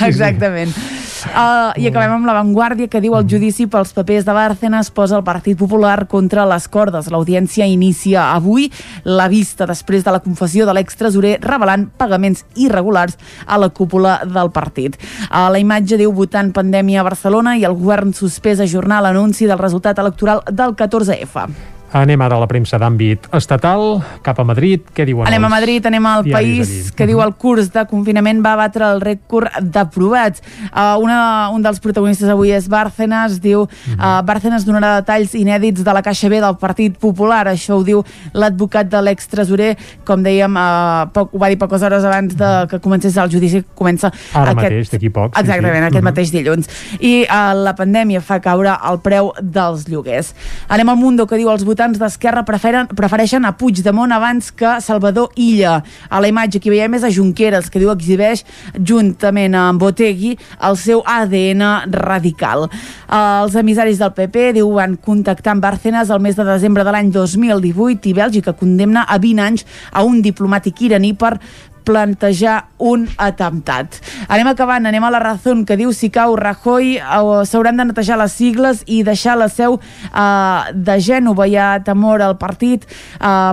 exactament. 0.07 0.75
Uh, 1.21 1.69
I 1.77 1.90
acabem 1.90 2.14
amb 2.14 2.19
l'avantguàrdia 2.26 2.88
que 2.90 3.00
diu 3.02 3.14
el 3.18 3.26
judici 3.28 3.66
pels 3.70 3.94
papers 3.96 4.26
de 4.26 4.35
Bárcenas 4.37 4.90
posa 4.94 5.16
el 5.18 5.24
Partit 5.24 5.59
Popular 5.59 6.06
contra 6.11 6.46
les 6.48 6.68
cordes. 6.68 7.11
L'audiència 7.12 7.66
inicia 7.66 8.28
avui 8.35 8.68
la 9.04 9.28
vista 9.33 9.66
després 9.70 10.04
de 10.04 10.14
la 10.14 10.22
confessió 10.24 10.66
de 10.68 10.74
l'extresorer 10.76 11.38
revelant 11.42 11.88
pagaments 11.96 12.44
irregulars 12.54 13.18
a 13.46 13.59
la 13.59 13.70
cúpula 13.70 14.20
del 14.24 14.52
partit. 14.52 15.00
Uh, 15.30 15.48
la 15.52 15.61
imatge 15.62 15.98
diu 16.00 16.12
votant 16.12 16.52
pandèmia 16.52 17.00
a 17.00 17.09
Barcelona 17.11 17.56
i 17.56 17.66
el 17.68 17.76
govern 17.78 18.14
suspès 18.16 18.61
ajornar 18.61 19.02
l'anunci 19.02 19.48
del 19.50 19.61
resultat 19.61 19.98
electoral 19.98 20.44
del 20.50 20.76
14F. 20.76 21.80
Anem 21.92 22.20
ara 22.22 22.37
a 22.38 22.38
la 22.38 22.46
premsa 22.46 22.79
d'àmbit 22.79 23.24
estatal, 23.35 23.98
cap 24.22 24.38
a 24.38 24.44
Madrid, 24.46 24.85
què 24.94 25.03
diuen 25.09 25.26
Anem 25.26 25.44
a 25.48 25.48
Madrid, 25.50 25.87
anem 25.88 26.05
al 26.07 26.22
país 26.31 26.92
que 26.94 27.07
diu 27.09 27.18
el 27.24 27.33
curs 27.35 27.72
de 27.74 27.83
confinament 27.90 28.38
va 28.44 28.53
batre 28.61 28.87
el 28.87 29.00
rècord 29.03 29.50
d'aprovats. 29.61 30.38
Uh, 30.70 30.94
una, 31.03 31.48
un 31.50 31.64
dels 31.64 31.81
protagonistes 31.83 32.31
avui 32.31 32.53
és 32.55 32.68
Bárcenas, 32.70 33.40
diu 33.42 33.64
uh, 33.64 34.20
Bárcenas 34.22 34.62
donarà 34.68 35.00
detalls 35.00 35.35
inèdits 35.35 35.83
de 35.83 35.94
la 35.96 36.03
Caixa 36.07 36.31
B 36.31 36.38
del 36.38 36.55
Partit 36.62 36.94
Popular, 37.03 37.42
això 37.50 37.81
ho 37.81 37.83
diu 37.83 38.05
l'advocat 38.38 38.87
de 38.87 39.03
l'extresorer, 39.09 39.72
com 40.07 40.22
dèiem, 40.22 40.55
uh, 40.55 41.11
poc, 41.11 41.35
ho 41.35 41.42
va 41.42 41.50
dir 41.50 41.59
poques 41.59 41.83
hores 41.83 42.07
abans 42.07 42.38
de 42.38 42.53
que 42.70 42.79
comencés 42.79 43.18
el 43.18 43.35
judici, 43.35 43.64
que 43.64 43.74
comença 43.74 44.12
Ara 44.33 44.55
mateix, 44.55 44.90
d'aquí 44.94 45.11
poc. 45.11 45.35
sí, 45.35 45.40
Exactament, 45.42 45.83
sí. 45.83 45.88
aquest 45.90 46.05
Mhm. 46.05 46.09
mateix 46.12 46.31
dilluns. 46.31 46.70
I 47.00 47.26
uh, 47.26 47.50
la 47.66 47.74
pandèmia 47.74 48.22
fa 48.22 48.38
caure 48.38 48.79
el 48.79 49.03
preu 49.03 49.33
dels 49.42 49.88
lloguers. 49.90 50.35
Anem 50.68 50.88
al 50.88 50.96
Mundo, 50.96 51.26
que 51.26 51.35
diu 51.35 51.50
els 51.50 51.64
votants 51.64 51.79
d'Esquerra 51.81 52.43
preferen, 52.45 52.90
prefereixen 52.93 53.47
a 53.49 53.55
Puigdemont 53.57 54.12
abans 54.12 54.51
que 54.53 54.75
Salvador 54.85 55.31
Illa. 55.40 55.79
A 56.11 56.21
la 56.21 56.29
imatge 56.29 56.61
que 56.61 56.69
veiem 56.69 56.99
és 56.99 57.07
a 57.07 57.11
Junqueras, 57.11 57.71
que 57.73 57.81
diu 57.81 57.88
exhibeix 57.88 58.43
juntament 58.77 59.57
amb 59.57 59.81
Botegui 59.81 60.35
el 60.69 60.77
seu 60.77 61.01
ADN 61.09 61.64
radical. 61.95 62.66
Els 63.09 63.57
emissaris 63.57 64.03
del 64.03 64.12
PP, 64.12 64.51
diu, 64.59 64.69
van 64.77 64.99
contactar 65.01 65.55
amb 65.55 65.64
Bárcenas 65.64 66.12
el 66.12 66.21
mes 66.21 66.37
de 66.37 66.45
desembre 66.45 66.85
de 66.85 66.93
l'any 66.93 67.09
2018 67.14 68.12
i 68.12 68.14
Bèlgica 68.21 68.53
condemna 68.53 69.07
a 69.09 69.16
20 69.16 69.47
anys 69.47 69.64
a 69.90 70.05
un 70.05 70.21
diplomàtic 70.21 70.85
iraní 70.90 71.14
per 71.16 71.38
plantejar 71.85 72.69
un 72.79 73.07
atemptat. 73.19 74.01
Anem 74.29 74.53
acabant, 74.53 74.87
anem 74.87 75.05
a 75.05 75.12
la 75.12 75.23
raó 75.23 75.57
que 75.66 75.77
diu 75.77 75.93
si 75.97 76.11
cau 76.11 76.37
Rajoy 76.37 76.97
eh, 76.99 77.45
s'hauran 77.47 77.77
de 77.81 77.88
netejar 77.90 78.19
les 78.21 78.33
sigles 78.33 78.85
i 78.87 79.03
deixar 79.07 79.38
la 79.38 79.49
seu 79.49 79.81
eh, 79.81 80.61
de 80.75 81.01
Gènova. 81.01 81.49
Hi 81.49 81.57
ha 81.57 81.73
temor 81.85 82.23
al 82.23 82.37
partit 82.38 82.87
eh, 83.21 83.53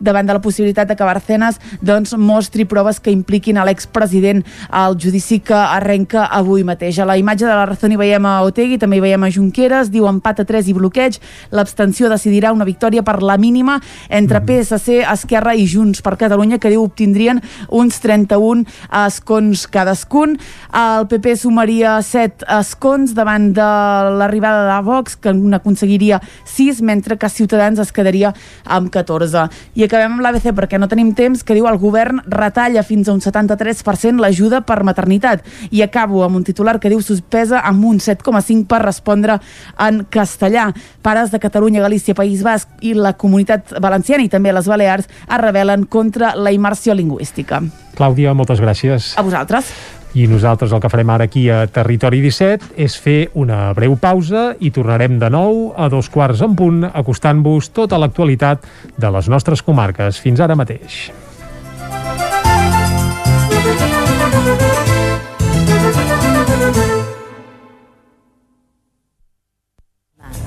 davant 0.00 0.26
de 0.26 0.36
la 0.36 0.42
possibilitat 0.42 0.88
de 0.88 0.96
que 0.96 1.04
Barcenas 1.04 1.60
doncs, 1.80 2.14
mostri 2.18 2.64
proves 2.64 3.00
que 3.00 3.10
impliquin 3.14 3.58
a 3.58 3.64
l'expresident 3.64 4.42
al 4.70 4.96
judici 5.00 5.40
que 5.40 5.56
arrenca 5.56 6.26
avui 6.26 6.64
mateix. 6.64 6.98
A 6.98 7.08
la 7.08 7.16
imatge 7.18 7.46
de 7.46 7.52
la 7.52 7.66
raó 7.66 7.90
hi 7.90 7.96
veiem 7.96 8.26
a 8.26 8.40
Otegui, 8.46 8.78
també 8.78 8.98
hi 8.98 9.04
veiem 9.04 9.24
a 9.24 9.30
Junqueras, 9.30 9.90
diu 9.92 10.06
empat 10.08 10.42
a 10.42 10.46
3 10.48 10.70
i 10.70 10.74
bloqueig, 10.76 11.18
l'abstenció 11.50 12.10
decidirà 12.12 12.52
una 12.52 12.66
victòria 12.68 13.04
per 13.06 13.22
la 13.22 13.36
mínima 13.38 13.78
entre 14.08 14.40
PSC, 14.40 15.02
Esquerra 15.12 15.54
i 15.54 15.66
Junts 15.70 16.02
per 16.02 16.16
Catalunya, 16.20 16.58
que 16.58 16.72
diu 16.72 16.84
obtindrien 16.84 17.40
uns 17.68 18.00
31 18.02 18.66
escons 19.06 19.66
cadascun. 19.72 20.36
El 20.76 21.08
PP 21.10 21.36
sumaria 21.40 21.96
7 22.02 22.46
escons 22.58 23.14
davant 23.16 23.52
de 23.56 23.70
l'arribada 24.18 24.66
de 24.68 24.80
Vox, 24.86 25.16
que 25.16 25.32
n'aconseguiria 25.32 26.20
6, 26.44 26.82
mentre 26.82 27.16
que 27.16 27.30
Ciutadans 27.32 27.80
es 27.82 27.92
quedaria 27.92 28.32
amb 28.64 28.90
14. 28.92 29.46
I 29.74 29.85
acabem 29.86 30.16
amb 30.16 30.22
l'ABC 30.24 30.52
perquè 30.56 30.78
no 30.80 30.88
tenim 30.90 31.12
temps, 31.16 31.42
que 31.46 31.54
diu 31.56 31.68
el 31.70 31.78
govern 31.82 32.20
retalla 32.32 32.84
fins 32.86 33.08
a 33.08 33.14
un 33.14 33.22
73% 33.24 34.22
l'ajuda 34.22 34.62
per 34.66 34.82
maternitat. 34.86 35.44
I 35.70 35.82
acabo 35.86 36.22
amb 36.26 36.40
un 36.40 36.44
titular 36.46 36.78
que 36.80 36.90
diu 36.92 37.02
suspesa 37.04 37.62
amb 37.66 37.84
un 37.88 38.00
7,5 38.02 38.66
per 38.70 38.82
respondre 38.84 39.38
en 39.82 40.04
castellà. 40.10 40.68
Pares 41.02 41.32
de 41.32 41.40
Catalunya, 41.42 41.84
Galícia, 41.84 42.14
País 42.14 42.44
Basc 42.46 42.68
i 42.82 42.94
la 42.94 43.14
comunitat 43.18 43.76
valenciana 43.82 44.24
i 44.26 44.32
també 44.32 44.52
les 44.52 44.68
Balears 44.68 45.08
es 45.08 45.42
rebel·len 45.42 45.86
contra 45.88 46.34
la 46.36 46.52
immersió 46.52 46.94
lingüística. 46.94 47.62
Clàudia, 47.96 48.34
moltes 48.36 48.60
gràcies. 48.60 49.14
A 49.16 49.24
vosaltres. 49.24 49.72
I 50.16 50.24
nosaltres 50.32 50.72
el 50.72 50.80
que 50.80 50.88
farem 50.88 51.10
ara 51.12 51.26
aquí 51.28 51.42
a 51.52 51.66
Territori 51.68 52.22
17 52.24 52.72
és 52.80 52.94
fer 52.96 53.28
una 53.36 53.68
breu 53.76 53.98
pausa 54.00 54.54
i 54.64 54.70
tornarem 54.72 55.18
de 55.20 55.28
nou 55.28 55.74
a 55.76 55.90
dos 55.92 56.08
quarts 56.08 56.40
en 56.40 56.54
punt 56.56 56.86
acostant-vos 56.88 57.68
tota 57.76 57.98
l'actualitat 58.00 58.64
de 58.96 59.10
les 59.12 59.28
nostres 59.28 59.60
comarques. 59.60 60.16
Fins 60.16 60.40
ara 60.40 60.56
mateix. 60.56 61.12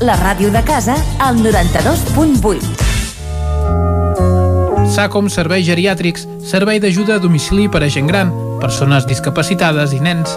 La 0.01 0.17
ràdio 0.17 0.49
de 0.49 0.65
casa 0.65 0.97
al 1.21 1.45
92.8. 1.45 2.89
SACOM 4.89 5.29
Serveis 5.29 5.69
Geriàtrics, 5.69 6.25
servei 6.41 6.81
d'ajuda 6.81 7.19
a 7.19 7.21
domicili 7.21 7.69
per 7.69 7.85
a 7.85 7.89
gent 7.93 8.09
gran, 8.09 8.48
persones 8.61 9.07
discapacitades 9.09 9.95
i 9.95 10.01
nens. 10.03 10.35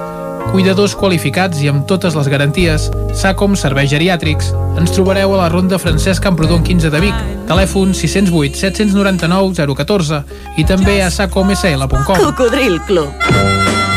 Cuidadors 0.50 0.96
qualificats 0.98 1.61
i 1.62 1.68
amb 1.70 1.87
totes 1.88 2.16
les 2.18 2.28
garanties. 2.32 2.88
SACOM 3.18 3.54
Serveis 3.58 3.92
Geriàtrics. 3.92 4.50
Ens 4.80 4.94
trobareu 4.96 5.37
a 5.37 5.42
la 5.44 5.50
Ronda 5.52 5.78
Francesc 5.82 6.24
Camprodon 6.24 6.64
15 6.66 6.90
de 6.92 7.04
Vic. 7.04 7.22
Telèfon 7.50 7.94
608 7.94 8.58
799 8.64 9.76
014 9.85 10.24
i 10.58 10.66
també 10.68 11.00
a 11.02 11.12
sacomsl.com. 11.14 12.18
Cocodril 12.18 12.80
Club. 12.88 13.81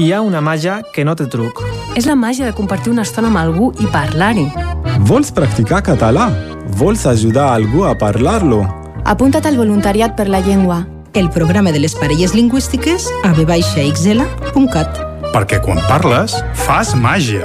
Hi 0.00 0.14
ha 0.16 0.22
una 0.24 0.40
màgia 0.40 0.78
que 0.94 1.02
no 1.04 1.12
té 1.12 1.26
truc. 1.28 1.58
És 1.98 2.06
la 2.08 2.14
màgia 2.16 2.46
de 2.46 2.54
compartir 2.56 2.88
una 2.88 3.02
estona 3.04 3.28
amb 3.28 3.36
algú 3.36 3.66
i 3.84 3.88
parlar-hi. 3.92 4.46
Vols 5.04 5.28
practicar 5.36 5.82
català? 5.84 6.30
Vols 6.80 7.04
ajudar 7.10 7.50
algú 7.52 7.84
a 7.84 7.92
parlar-lo? 8.00 8.62
Apunta't 9.04 9.50
al 9.50 9.60
voluntariat 9.60 10.16
per 10.16 10.30
la 10.32 10.40
llengua. 10.40 10.86
El 11.12 11.28
programa 11.28 11.74
de 11.76 11.84
les 11.84 11.98
parelles 12.00 12.32
lingüístiques 12.32 13.10
a 13.28 13.34
vxl.cat. 13.36 15.04
Perquè 15.34 15.60
quan 15.60 15.84
parles, 15.90 16.38
fas 16.64 16.96
màgia. 16.96 17.44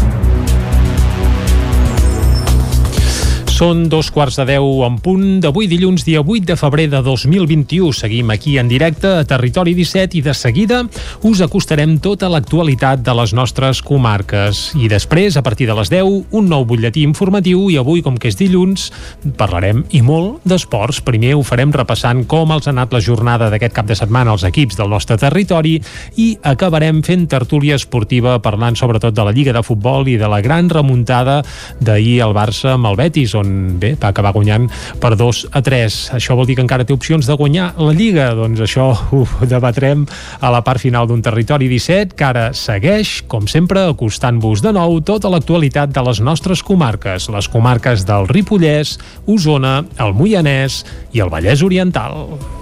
Són 3.61 3.83
dos 3.93 4.07
quarts 4.09 4.39
de 4.39 4.43
deu 4.55 4.79
en 4.81 4.95
punt 5.05 5.35
d'avui 5.43 5.67
dilluns, 5.69 6.01
dia 6.01 6.23
8 6.23 6.47
de 6.49 6.55
febrer 6.57 6.87
de 6.89 6.97
2021. 7.05 7.91
Seguim 7.93 8.31
aquí 8.33 8.55
en 8.57 8.65
directe 8.65 9.05
a 9.19 9.25
Territori 9.29 9.75
17 9.77 10.17
i 10.17 10.21
de 10.25 10.33
seguida 10.33 10.79
us 11.29 11.43
acostarem 11.45 11.99
tota 12.01 12.25
l'actualitat 12.33 13.03
de 13.05 13.13
les 13.19 13.35
nostres 13.37 13.83
comarques. 13.85 14.71
I 14.81 14.89
després, 14.89 15.37
a 15.37 15.43
partir 15.45 15.67
de 15.69 15.75
les 15.77 15.91
10, 15.93 16.33
un 16.33 16.49
nou 16.49 16.65
butlletí 16.65 17.03
informatiu 17.05 17.67
i 17.69 17.77
avui, 17.77 18.01
com 18.01 18.17
que 18.17 18.31
és 18.31 18.39
dilluns, 18.39 18.87
parlarem 19.37 19.85
i 19.93 20.01
molt 20.01 20.41
d'esports. 20.41 21.03
Primer 21.05 21.35
ho 21.37 21.45
farem 21.45 21.69
repassant 21.69 22.25
com 22.25 22.55
els 22.57 22.65
ha 22.65 22.73
anat 22.73 22.97
la 22.97 23.03
jornada 23.05 23.51
d'aquest 23.53 23.77
cap 23.77 23.85
de 23.85 23.99
setmana 24.01 24.33
als 24.33 24.47
equips 24.49 24.81
del 24.81 24.89
nostre 24.89 25.19
territori 25.21 25.75
i 26.17 26.31
acabarem 26.41 27.03
fent 27.05 27.29
tertúlia 27.29 27.77
esportiva 27.77 28.39
parlant 28.41 28.73
sobretot 28.73 29.13
de 29.13 29.29
la 29.29 29.37
Lliga 29.37 29.53
de 29.53 29.61
Futbol 29.61 30.09
i 30.09 30.17
de 30.17 30.33
la 30.33 30.41
gran 30.41 30.73
remuntada 30.73 31.43
d'ahir 31.77 32.23
al 32.25 32.33
Barça 32.33 32.73
amb 32.73 32.89
el 32.89 32.97
Betis, 32.97 33.37
on 33.37 33.50
bé, 33.81 33.93
va 33.99 34.11
acabar 34.11 34.33
guanyant 34.35 34.67
per 35.01 35.13
2 35.19 35.41
a 35.51 35.61
3. 35.65 35.99
Això 36.17 36.37
vol 36.37 36.47
dir 36.49 36.57
que 36.59 36.65
encara 36.65 36.85
té 36.87 36.95
opcions 36.95 37.27
de 37.27 37.37
guanyar 37.37 37.71
la 37.79 37.95
Lliga? 37.97 38.31
Doncs 38.37 38.63
això 38.63 38.91
ho 39.11 39.23
debatrem 39.47 40.05
a 40.39 40.53
la 40.53 40.63
part 40.65 40.83
final 40.83 41.09
d'un 41.09 41.23
territori 41.25 41.69
17 41.71 42.15
que 42.17 42.27
ara 42.27 42.47
segueix, 42.57 43.19
com 43.31 43.49
sempre, 43.51 43.87
acostant-vos 43.91 44.63
de 44.63 44.73
nou 44.77 45.01
tota 45.05 45.31
l'actualitat 45.31 45.93
de 45.95 46.05
les 46.07 46.23
nostres 46.23 46.63
comarques, 46.63 47.29
les 47.33 47.51
comarques 47.51 48.07
del 48.07 48.29
Ripollès, 48.31 48.97
Osona, 49.27 49.81
el 49.99 50.17
Moianès 50.17 50.83
i 51.13 51.23
el 51.23 51.33
Vallès 51.33 51.65
Oriental. 51.65 52.60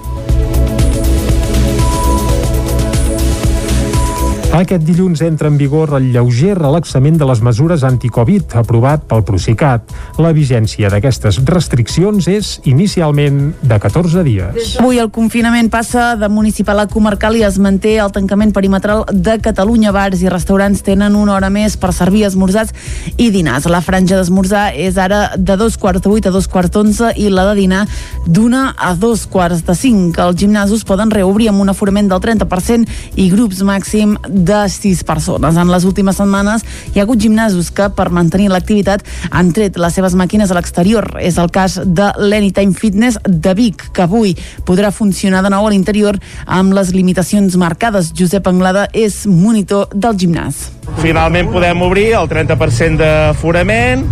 Aquest 4.50 4.82
dilluns 4.82 5.22
entra 5.22 5.46
en 5.46 5.60
vigor 5.62 5.92
el 5.94 6.08
lleuger 6.10 6.56
relaxament 6.58 7.20
de 7.22 7.26
les 7.30 7.38
mesures 7.46 7.84
anticovid 7.86 8.56
aprovat 8.58 9.04
pel 9.06 9.22
Procicat. 9.22 9.92
La 10.18 10.32
vigència 10.34 10.90
d'aquestes 10.90 11.38
restriccions 11.46 12.26
és 12.28 12.56
inicialment 12.66 13.52
de 13.62 13.78
14 13.78 14.24
dies. 14.26 14.72
Avui 14.82 14.98
el 14.98 15.12
confinament 15.14 15.70
passa 15.70 16.16
de 16.18 16.30
municipal 16.34 16.82
a 16.82 16.88
comarcal 16.90 17.38
i 17.38 17.44
es 17.46 17.60
manté 17.62 18.00
el 18.02 18.10
tancament 18.16 18.50
perimetral 18.56 19.04
de 19.14 19.36
Catalunya. 19.38 19.94
Bars 19.94 20.24
i 20.26 20.34
restaurants 20.34 20.82
tenen 20.82 21.14
una 21.14 21.36
hora 21.38 21.52
més 21.54 21.78
per 21.78 21.94
servir 21.94 22.26
esmorzats 22.26 22.74
i 23.22 23.30
dinars. 23.30 23.70
La 23.70 23.84
franja 23.86 24.18
d'esmorzar 24.18 24.72
és 24.74 24.98
ara 24.98 25.36
de 25.38 25.60
dos 25.62 25.78
quarts 25.78 26.02
de 26.02 26.10
vuit 26.10 26.26
a 26.26 26.34
dos 26.34 26.50
quarts 26.50 26.74
d'onze 26.74 27.14
i 27.22 27.30
la 27.30 27.46
de 27.52 27.56
dinar 27.62 27.84
d'una 28.26 28.74
a 28.74 28.96
dos 28.98 29.28
quarts 29.30 29.62
de 29.70 29.78
cinc. 29.78 30.18
Els 30.18 30.42
gimnasos 30.42 30.84
poden 30.90 31.14
reobrir 31.14 31.54
amb 31.54 31.62
un 31.62 31.70
aforament 31.70 32.10
del 32.10 32.26
30% 32.26 33.14
i 33.14 33.30
grups 33.30 33.62
màxim 33.62 34.18
de 34.46 34.64
6 34.70 35.04
persones. 35.04 35.58
En 35.60 35.72
les 35.72 35.86
últimes 35.86 36.18
setmanes 36.20 36.66
hi 36.94 37.00
ha 37.00 37.06
hagut 37.06 37.22
gimnasos 37.22 37.72
que, 37.76 37.90
per 37.96 38.10
mantenir 38.16 38.50
l'activitat, 38.54 39.04
han 39.32 39.52
tret 39.56 39.78
les 39.78 39.96
seves 39.96 40.16
màquines 40.18 40.52
a 40.52 40.58
l'exterior. 40.58 41.06
És 41.20 41.38
el 41.38 41.52
cas 41.52 41.80
de 41.86 42.12
l'Anytime 42.18 42.74
Fitness 42.74 43.20
de 43.26 43.54
Vic, 43.58 43.90
que 43.94 44.06
avui 44.08 44.36
podrà 44.66 44.94
funcionar 44.96 45.44
de 45.46 45.54
nou 45.54 45.68
a 45.68 45.74
l'interior 45.74 46.20
amb 46.46 46.74
les 46.78 46.94
limitacions 46.96 47.56
marcades. 47.60 48.14
Josep 48.16 48.48
Anglada 48.50 48.88
és 48.94 49.26
monitor 49.28 49.90
del 49.94 50.18
gimnàs. 50.20 50.70
Finalment 51.04 51.52
podem 51.54 51.82
obrir 51.86 52.12
el 52.18 52.28
30% 52.32 53.00
d'aforament 53.00 54.06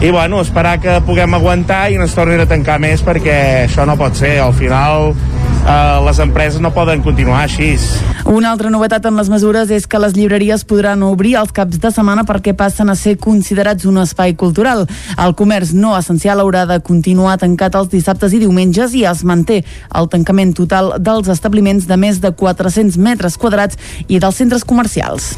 i 0.00 0.10
bueno, 0.10 0.40
esperar 0.40 0.78
que 0.80 1.00
puguem 1.04 1.34
aguantar 1.36 1.90
i 1.92 1.98
no 2.00 2.06
es 2.08 2.14
tornin 2.16 2.40
a 2.40 2.46
tancar 2.48 2.78
més 2.80 3.02
perquè 3.04 3.66
això 3.66 3.84
no 3.84 3.98
pot 4.00 4.16
ser. 4.16 4.38
Al 4.40 4.54
final 4.56 5.10
eh, 5.66 6.00
les 6.04 6.18
empreses 6.18 6.60
no 6.60 6.72
poden 6.74 7.02
continuar 7.02 7.44
així. 7.44 7.76
Una 8.30 8.50
altra 8.52 8.70
novetat 8.70 9.06
en 9.08 9.16
les 9.18 9.30
mesures 9.32 9.70
és 9.74 9.86
que 9.90 9.98
les 10.02 10.14
llibreries 10.14 10.64
podran 10.68 11.02
obrir 11.06 11.36
els 11.40 11.52
caps 11.56 11.80
de 11.82 11.90
setmana 11.90 12.24
perquè 12.28 12.54
passen 12.56 12.90
a 12.90 12.96
ser 12.98 13.16
considerats 13.18 13.86
un 13.88 13.98
espai 14.02 14.34
cultural. 14.38 14.86
El 15.18 15.34
comerç 15.38 15.72
no 15.74 15.96
essencial 15.98 16.42
haurà 16.42 16.66
de 16.68 16.80
continuar 16.84 17.38
tancat 17.40 17.78
els 17.78 17.90
dissabtes 17.92 18.34
i 18.36 18.42
diumenges 18.42 18.94
i 18.94 19.04
es 19.08 19.24
manté 19.24 19.62
el 19.96 20.10
tancament 20.12 20.54
total 20.56 20.94
dels 20.98 21.30
establiments 21.32 21.88
de 21.88 21.96
més 21.96 22.20
de 22.20 22.32
400 22.32 22.98
metres 22.98 23.38
quadrats 23.40 23.78
i 24.08 24.20
dels 24.22 24.36
centres 24.36 24.64
comercials. 24.64 25.34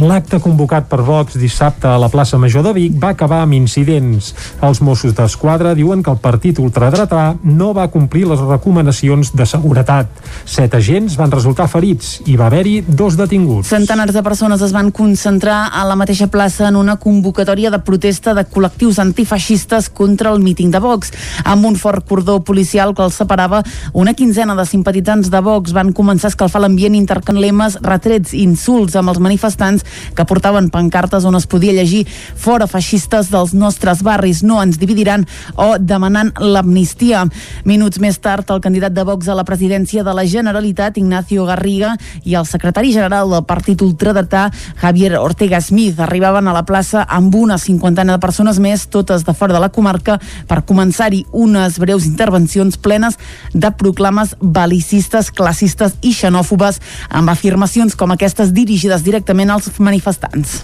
L'acte 0.00 0.38
convocat 0.40 0.86
per 0.88 1.02
Vox 1.04 1.36
dissabte 1.36 1.86
a 1.86 1.98
la 2.00 2.08
plaça 2.08 2.38
Major 2.40 2.64
de 2.64 2.72
Vic 2.72 2.94
va 2.98 3.10
acabar 3.12 3.42
amb 3.44 3.52
incidents. 3.52 4.32
Els 4.64 4.80
Mossos 4.80 5.12
d'Esquadra 5.14 5.74
diuen 5.76 6.02
que 6.02 6.10
el 6.10 6.20
partit 6.22 6.58
ultradretà 6.62 7.34
no 7.44 7.72
va 7.76 7.90
complir 7.92 8.24
les 8.30 8.40
recomanacions 8.40 9.34
de 9.36 9.46
seguretat. 9.62 10.10
Set 10.44 10.74
agents 10.74 11.14
van 11.16 11.30
resultar 11.30 11.68
ferits 11.70 12.16
i 12.26 12.34
va 12.36 12.48
haver-hi 12.48 12.82
dos 12.82 13.16
detinguts. 13.16 13.68
Centenars 13.70 14.14
de 14.14 14.22
persones 14.26 14.62
es 14.64 14.72
van 14.74 14.90
concentrar 14.90 15.70
a 15.72 15.84
la 15.86 15.96
mateixa 15.96 16.26
plaça 16.26 16.66
en 16.68 16.76
una 16.76 16.96
convocatòria 16.98 17.70
de 17.70 17.78
protesta 17.86 18.34
de 18.34 18.44
col·lectius 18.44 18.98
antifeixistes 19.02 19.88
contra 19.88 20.32
el 20.32 20.42
míting 20.42 20.72
de 20.72 20.80
Vox. 20.82 21.12
Amb 21.44 21.66
un 21.66 21.76
fort 21.76 22.06
cordó 22.08 22.40
policial 22.42 22.94
que 22.94 23.04
els 23.06 23.18
separava, 23.22 23.62
una 23.92 24.14
quinzena 24.18 24.56
de 24.58 24.66
simpatitzants 24.66 25.30
de 25.30 25.40
Vox 25.40 25.72
van 25.76 25.92
començar 25.94 26.30
a 26.30 26.34
escalfar 26.34 26.64
l'ambient 26.64 26.96
intercantant 26.98 27.38
lemes, 27.38 27.78
retrets 27.82 28.34
i 28.34 28.42
insults 28.42 28.96
amb 28.98 29.12
els 29.12 29.22
manifestants 29.22 29.86
que 30.16 30.26
portaven 30.26 30.70
pancartes 30.74 31.24
on 31.28 31.38
es 31.38 31.46
podia 31.46 31.76
llegir 31.76 32.02
fora 32.08 32.66
feixistes 32.66 33.30
dels 33.30 33.54
nostres 33.54 34.02
barris, 34.02 34.42
no 34.42 34.58
ens 34.62 34.80
dividiran 34.80 35.26
o 35.54 35.76
demanant 35.78 36.32
l'amnistia. 36.40 37.24
Minuts 37.68 38.00
més 38.02 38.18
tard, 38.18 38.48
el 38.50 38.60
candidat 38.64 38.96
de 38.96 39.06
Vox 39.06 39.28
a 39.28 39.38
la 39.38 39.46
presidència 39.52 40.00
de 40.02 40.14
la 40.16 40.24
Generalitat, 40.24 40.96
Ignacio 40.96 41.44
Garriga, 41.44 41.92
i 42.24 42.36
el 42.38 42.48
secretari 42.48 42.94
general 42.94 43.28
del 43.30 43.44
partit 43.44 43.82
ultradretà, 43.84 44.46
Javier 44.80 45.18
Ortega 45.20 45.60
Smith, 45.60 46.00
arribaven 46.00 46.48
a 46.48 46.56
la 46.56 46.64
plaça 46.64 47.04
amb 47.04 47.34
una 47.36 47.58
cinquantena 47.60 48.16
de 48.16 48.22
persones 48.22 48.60
més, 48.62 48.86
totes 48.88 49.26
de 49.26 49.34
fora 49.36 49.52
de 49.52 49.60
la 49.60 49.68
comarca, 49.68 50.16
per 50.48 50.62
començar-hi 50.64 51.26
unes 51.32 51.76
breus 51.82 52.08
intervencions 52.08 52.80
plenes 52.80 53.18
de 53.52 53.70
proclames 53.76 54.36
balicistes, 54.40 55.30
classistes 55.30 55.98
i 56.00 56.14
xenòfobes, 56.16 56.80
amb 57.10 57.32
afirmacions 57.32 57.96
com 57.98 58.16
aquestes 58.16 58.54
dirigides 58.56 59.04
directament 59.04 59.52
als 59.52 59.68
manifestants. 59.78 60.62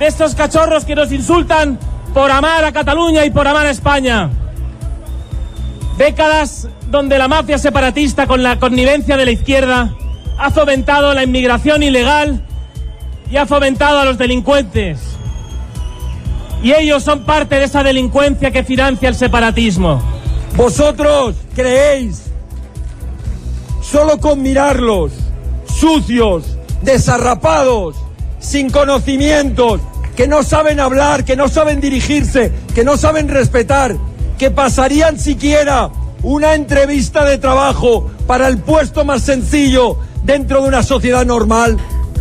De 0.00 0.08
estos 0.08 0.34
cachorros 0.34 0.86
que 0.88 0.96
nos 0.96 1.12
insultan 1.12 1.78
por 2.14 2.30
amar 2.30 2.64
a 2.64 2.72
Cataluña 2.72 3.26
y 3.26 3.30
por 3.30 3.46
amar 3.46 3.66
a 3.66 3.70
España. 3.70 4.30
Décadas 5.98 6.68
donde 6.90 7.18
la 7.18 7.28
mafia 7.28 7.56
separatista 7.56 8.26
con 8.26 8.42
la 8.42 8.58
connivencia 8.58 9.16
de 9.16 9.24
la 9.24 9.30
izquierda 9.30 9.94
ha 10.36 10.50
fomentado 10.50 11.14
la 11.14 11.22
inmigración 11.22 11.82
ilegal 11.82 12.42
y 13.30 13.36
ha 13.36 13.46
fomentado 13.46 14.00
a 14.00 14.04
los 14.04 14.18
delincuentes. 14.18 14.98
Y 16.62 16.72
ellos 16.72 17.04
son 17.04 17.24
parte 17.24 17.56
de 17.56 17.64
esa 17.64 17.82
delincuencia 17.82 18.50
que 18.50 18.64
financia 18.64 19.08
el 19.08 19.14
separatismo. 19.14 20.02
Vosotros 20.56 21.36
creéis 21.54 22.24
solo 23.80 24.18
con 24.18 24.42
mirarlos, 24.42 25.12
sucios, 25.72 26.58
desarrapados, 26.82 27.96
sin 28.40 28.68
conocimientos, 28.68 29.80
que 30.16 30.26
no 30.26 30.42
saben 30.42 30.80
hablar, 30.80 31.24
que 31.24 31.36
no 31.36 31.48
saben 31.48 31.80
dirigirse, 31.80 32.52
que 32.74 32.84
no 32.84 32.96
saben 32.96 33.28
respetar, 33.28 33.96
que 34.38 34.50
pasarían 34.50 35.18
siquiera 35.18 35.90
una 36.22 36.54
entrevista 36.54 37.24
de 37.24 37.38
trabajo 37.38 38.10
para 38.26 38.48
el 38.48 38.58
puesto 38.58 39.04
más 39.04 39.22
sencillo 39.22 39.96
dentro 40.22 40.62
de 40.62 40.68
una 40.68 40.82
sociedad 40.82 41.24
normal. 41.24 41.78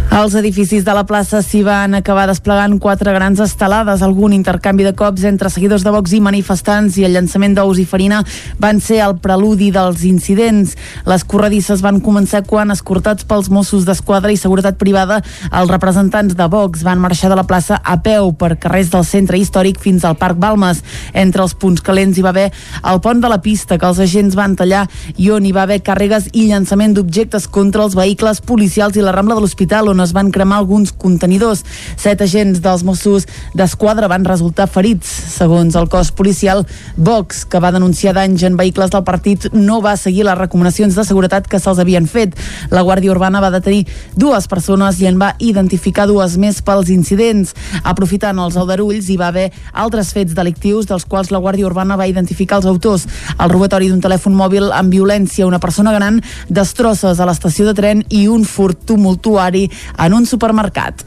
Als 0.10 0.34
edificis 0.34 0.82
de 0.84 0.94
la 0.98 1.04
plaça 1.06 1.44
s'hi 1.46 1.60
van 1.62 1.94
acabar 1.94 2.24
desplegant 2.28 2.80
quatre 2.82 3.12
grans 3.14 3.40
estelades, 3.40 4.02
algun 4.02 4.34
intercanvi 4.34 4.84
de 4.84 4.96
cops 4.98 5.22
entre 5.30 5.52
seguidors 5.54 5.84
de 5.86 5.92
Vox 5.94 6.16
i 6.18 6.20
manifestants 6.20 6.98
i 6.98 7.06
el 7.06 7.14
llançament 7.14 7.54
d'ous 7.54 7.78
i 7.78 7.86
farina 7.86 8.24
van 8.60 8.82
ser 8.82 9.04
el 9.06 9.20
preludi 9.22 9.70
dels 9.72 10.02
incidents. 10.10 10.74
Les 11.06 11.24
corredisses 11.24 11.84
van 11.86 12.02
començar 12.02 12.42
quan, 12.50 12.74
escortats 12.74 13.24
pels 13.30 13.52
Mossos 13.54 13.86
d'Esquadra 13.86 14.34
i 14.34 14.40
Seguretat 14.42 14.80
Privada, 14.82 15.20
els 15.54 15.70
representants 15.70 16.34
de 16.36 16.50
Vox 16.50 16.82
van 16.84 17.00
marxar 17.00 17.30
de 17.30 17.38
la 17.38 17.46
plaça 17.46 17.78
a 17.78 18.00
peu 18.02 18.34
per 18.34 18.58
carrers 18.58 18.90
del 18.90 19.06
centre 19.06 19.38
històric 19.38 19.78
fins 19.80 20.04
al 20.04 20.18
Parc 20.18 20.42
Balmes. 20.42 20.82
Entre 21.14 21.46
els 21.46 21.54
punts 21.54 21.86
calents 21.86 22.18
hi 22.18 22.26
va 22.26 22.34
haver 22.34 22.50
el 22.82 23.00
pont 23.06 23.22
de 23.22 23.30
la 23.30 23.40
pista 23.46 23.78
que 23.78 23.86
els 23.86 24.02
agents 24.02 24.36
van 24.36 24.58
tallar 24.58 24.88
i 25.18 25.30
on 25.30 25.46
hi 25.46 25.54
va 25.54 25.68
haver 25.70 25.84
càrregues 25.86 26.32
i 26.34 26.50
llançament 26.50 26.98
d'objectes 26.98 27.48
contra 27.48 27.86
els 27.86 27.96
vehicles 27.96 28.42
policials 28.42 28.98
i 28.98 29.06
la 29.06 29.14
Rambla 29.14 29.38
de 29.38 29.46
l'Hospital 29.46 29.94
on 30.00 30.06
es 30.06 30.14
van 30.16 30.32
cremar 30.32 30.60
alguns 30.60 30.92
contenidors. 30.96 31.64
Set 32.00 32.22
agents 32.24 32.62
dels 32.64 32.84
Mossos 32.88 33.28
d'Esquadra 33.58 34.08
van 34.08 34.26
resultar 34.26 34.70
ferits. 34.72 35.10
Segons 35.36 35.76
el 35.76 35.90
cos 35.92 36.12
policial, 36.16 36.66
Vox, 36.96 37.44
que 37.46 37.60
va 37.60 37.74
denunciar 37.76 38.16
danys 38.16 38.44
en 38.48 38.58
vehicles 38.58 38.92
del 38.94 39.04
partit, 39.04 39.50
no 39.54 39.82
va 39.84 39.98
seguir 40.00 40.26
les 40.26 40.38
recomanacions 40.40 40.96
de 40.96 41.06
seguretat 41.06 41.48
que 41.48 41.60
se'ls 41.60 41.82
havien 41.84 42.08
fet. 42.08 42.38
La 42.72 42.84
Guàrdia 42.88 43.12
Urbana 43.12 43.42
va 43.44 43.52
detenir 43.52 43.86
dues 44.16 44.48
persones 44.48 45.02
i 45.02 45.10
en 45.10 45.20
va 45.20 45.34
identificar 45.40 46.08
dues 46.08 46.38
més 46.40 46.62
pels 46.64 46.92
incidents. 46.94 47.54
Aprofitant 47.84 48.40
els 48.40 48.58
aldarulls, 48.60 49.10
hi 49.10 49.18
va 49.20 49.30
haver 49.34 49.50
altres 49.74 50.14
fets 50.16 50.36
delictius 50.38 50.88
dels 50.90 51.06
quals 51.06 51.34
la 51.34 51.42
Guàrdia 51.44 51.68
Urbana 51.68 52.00
va 52.00 52.08
identificar 52.08 52.62
els 52.62 52.70
autors. 52.70 53.08
El 53.38 53.52
robatori 53.52 53.90
d'un 53.92 54.04
telèfon 54.04 54.36
mòbil 54.36 54.72
amb 54.72 54.94
violència 54.94 55.48
una 55.48 55.60
persona 55.60 55.94
gran, 55.96 56.22
destrosses 56.50 57.20
a 57.20 57.28
l'estació 57.28 57.68
de 57.68 57.76
tren 57.76 58.04
i 58.10 58.28
un 58.32 58.46
furt 58.48 58.86
tumultuari 58.90 59.68
en 59.98 60.14
un 60.14 60.26
supermercat. 60.26 61.04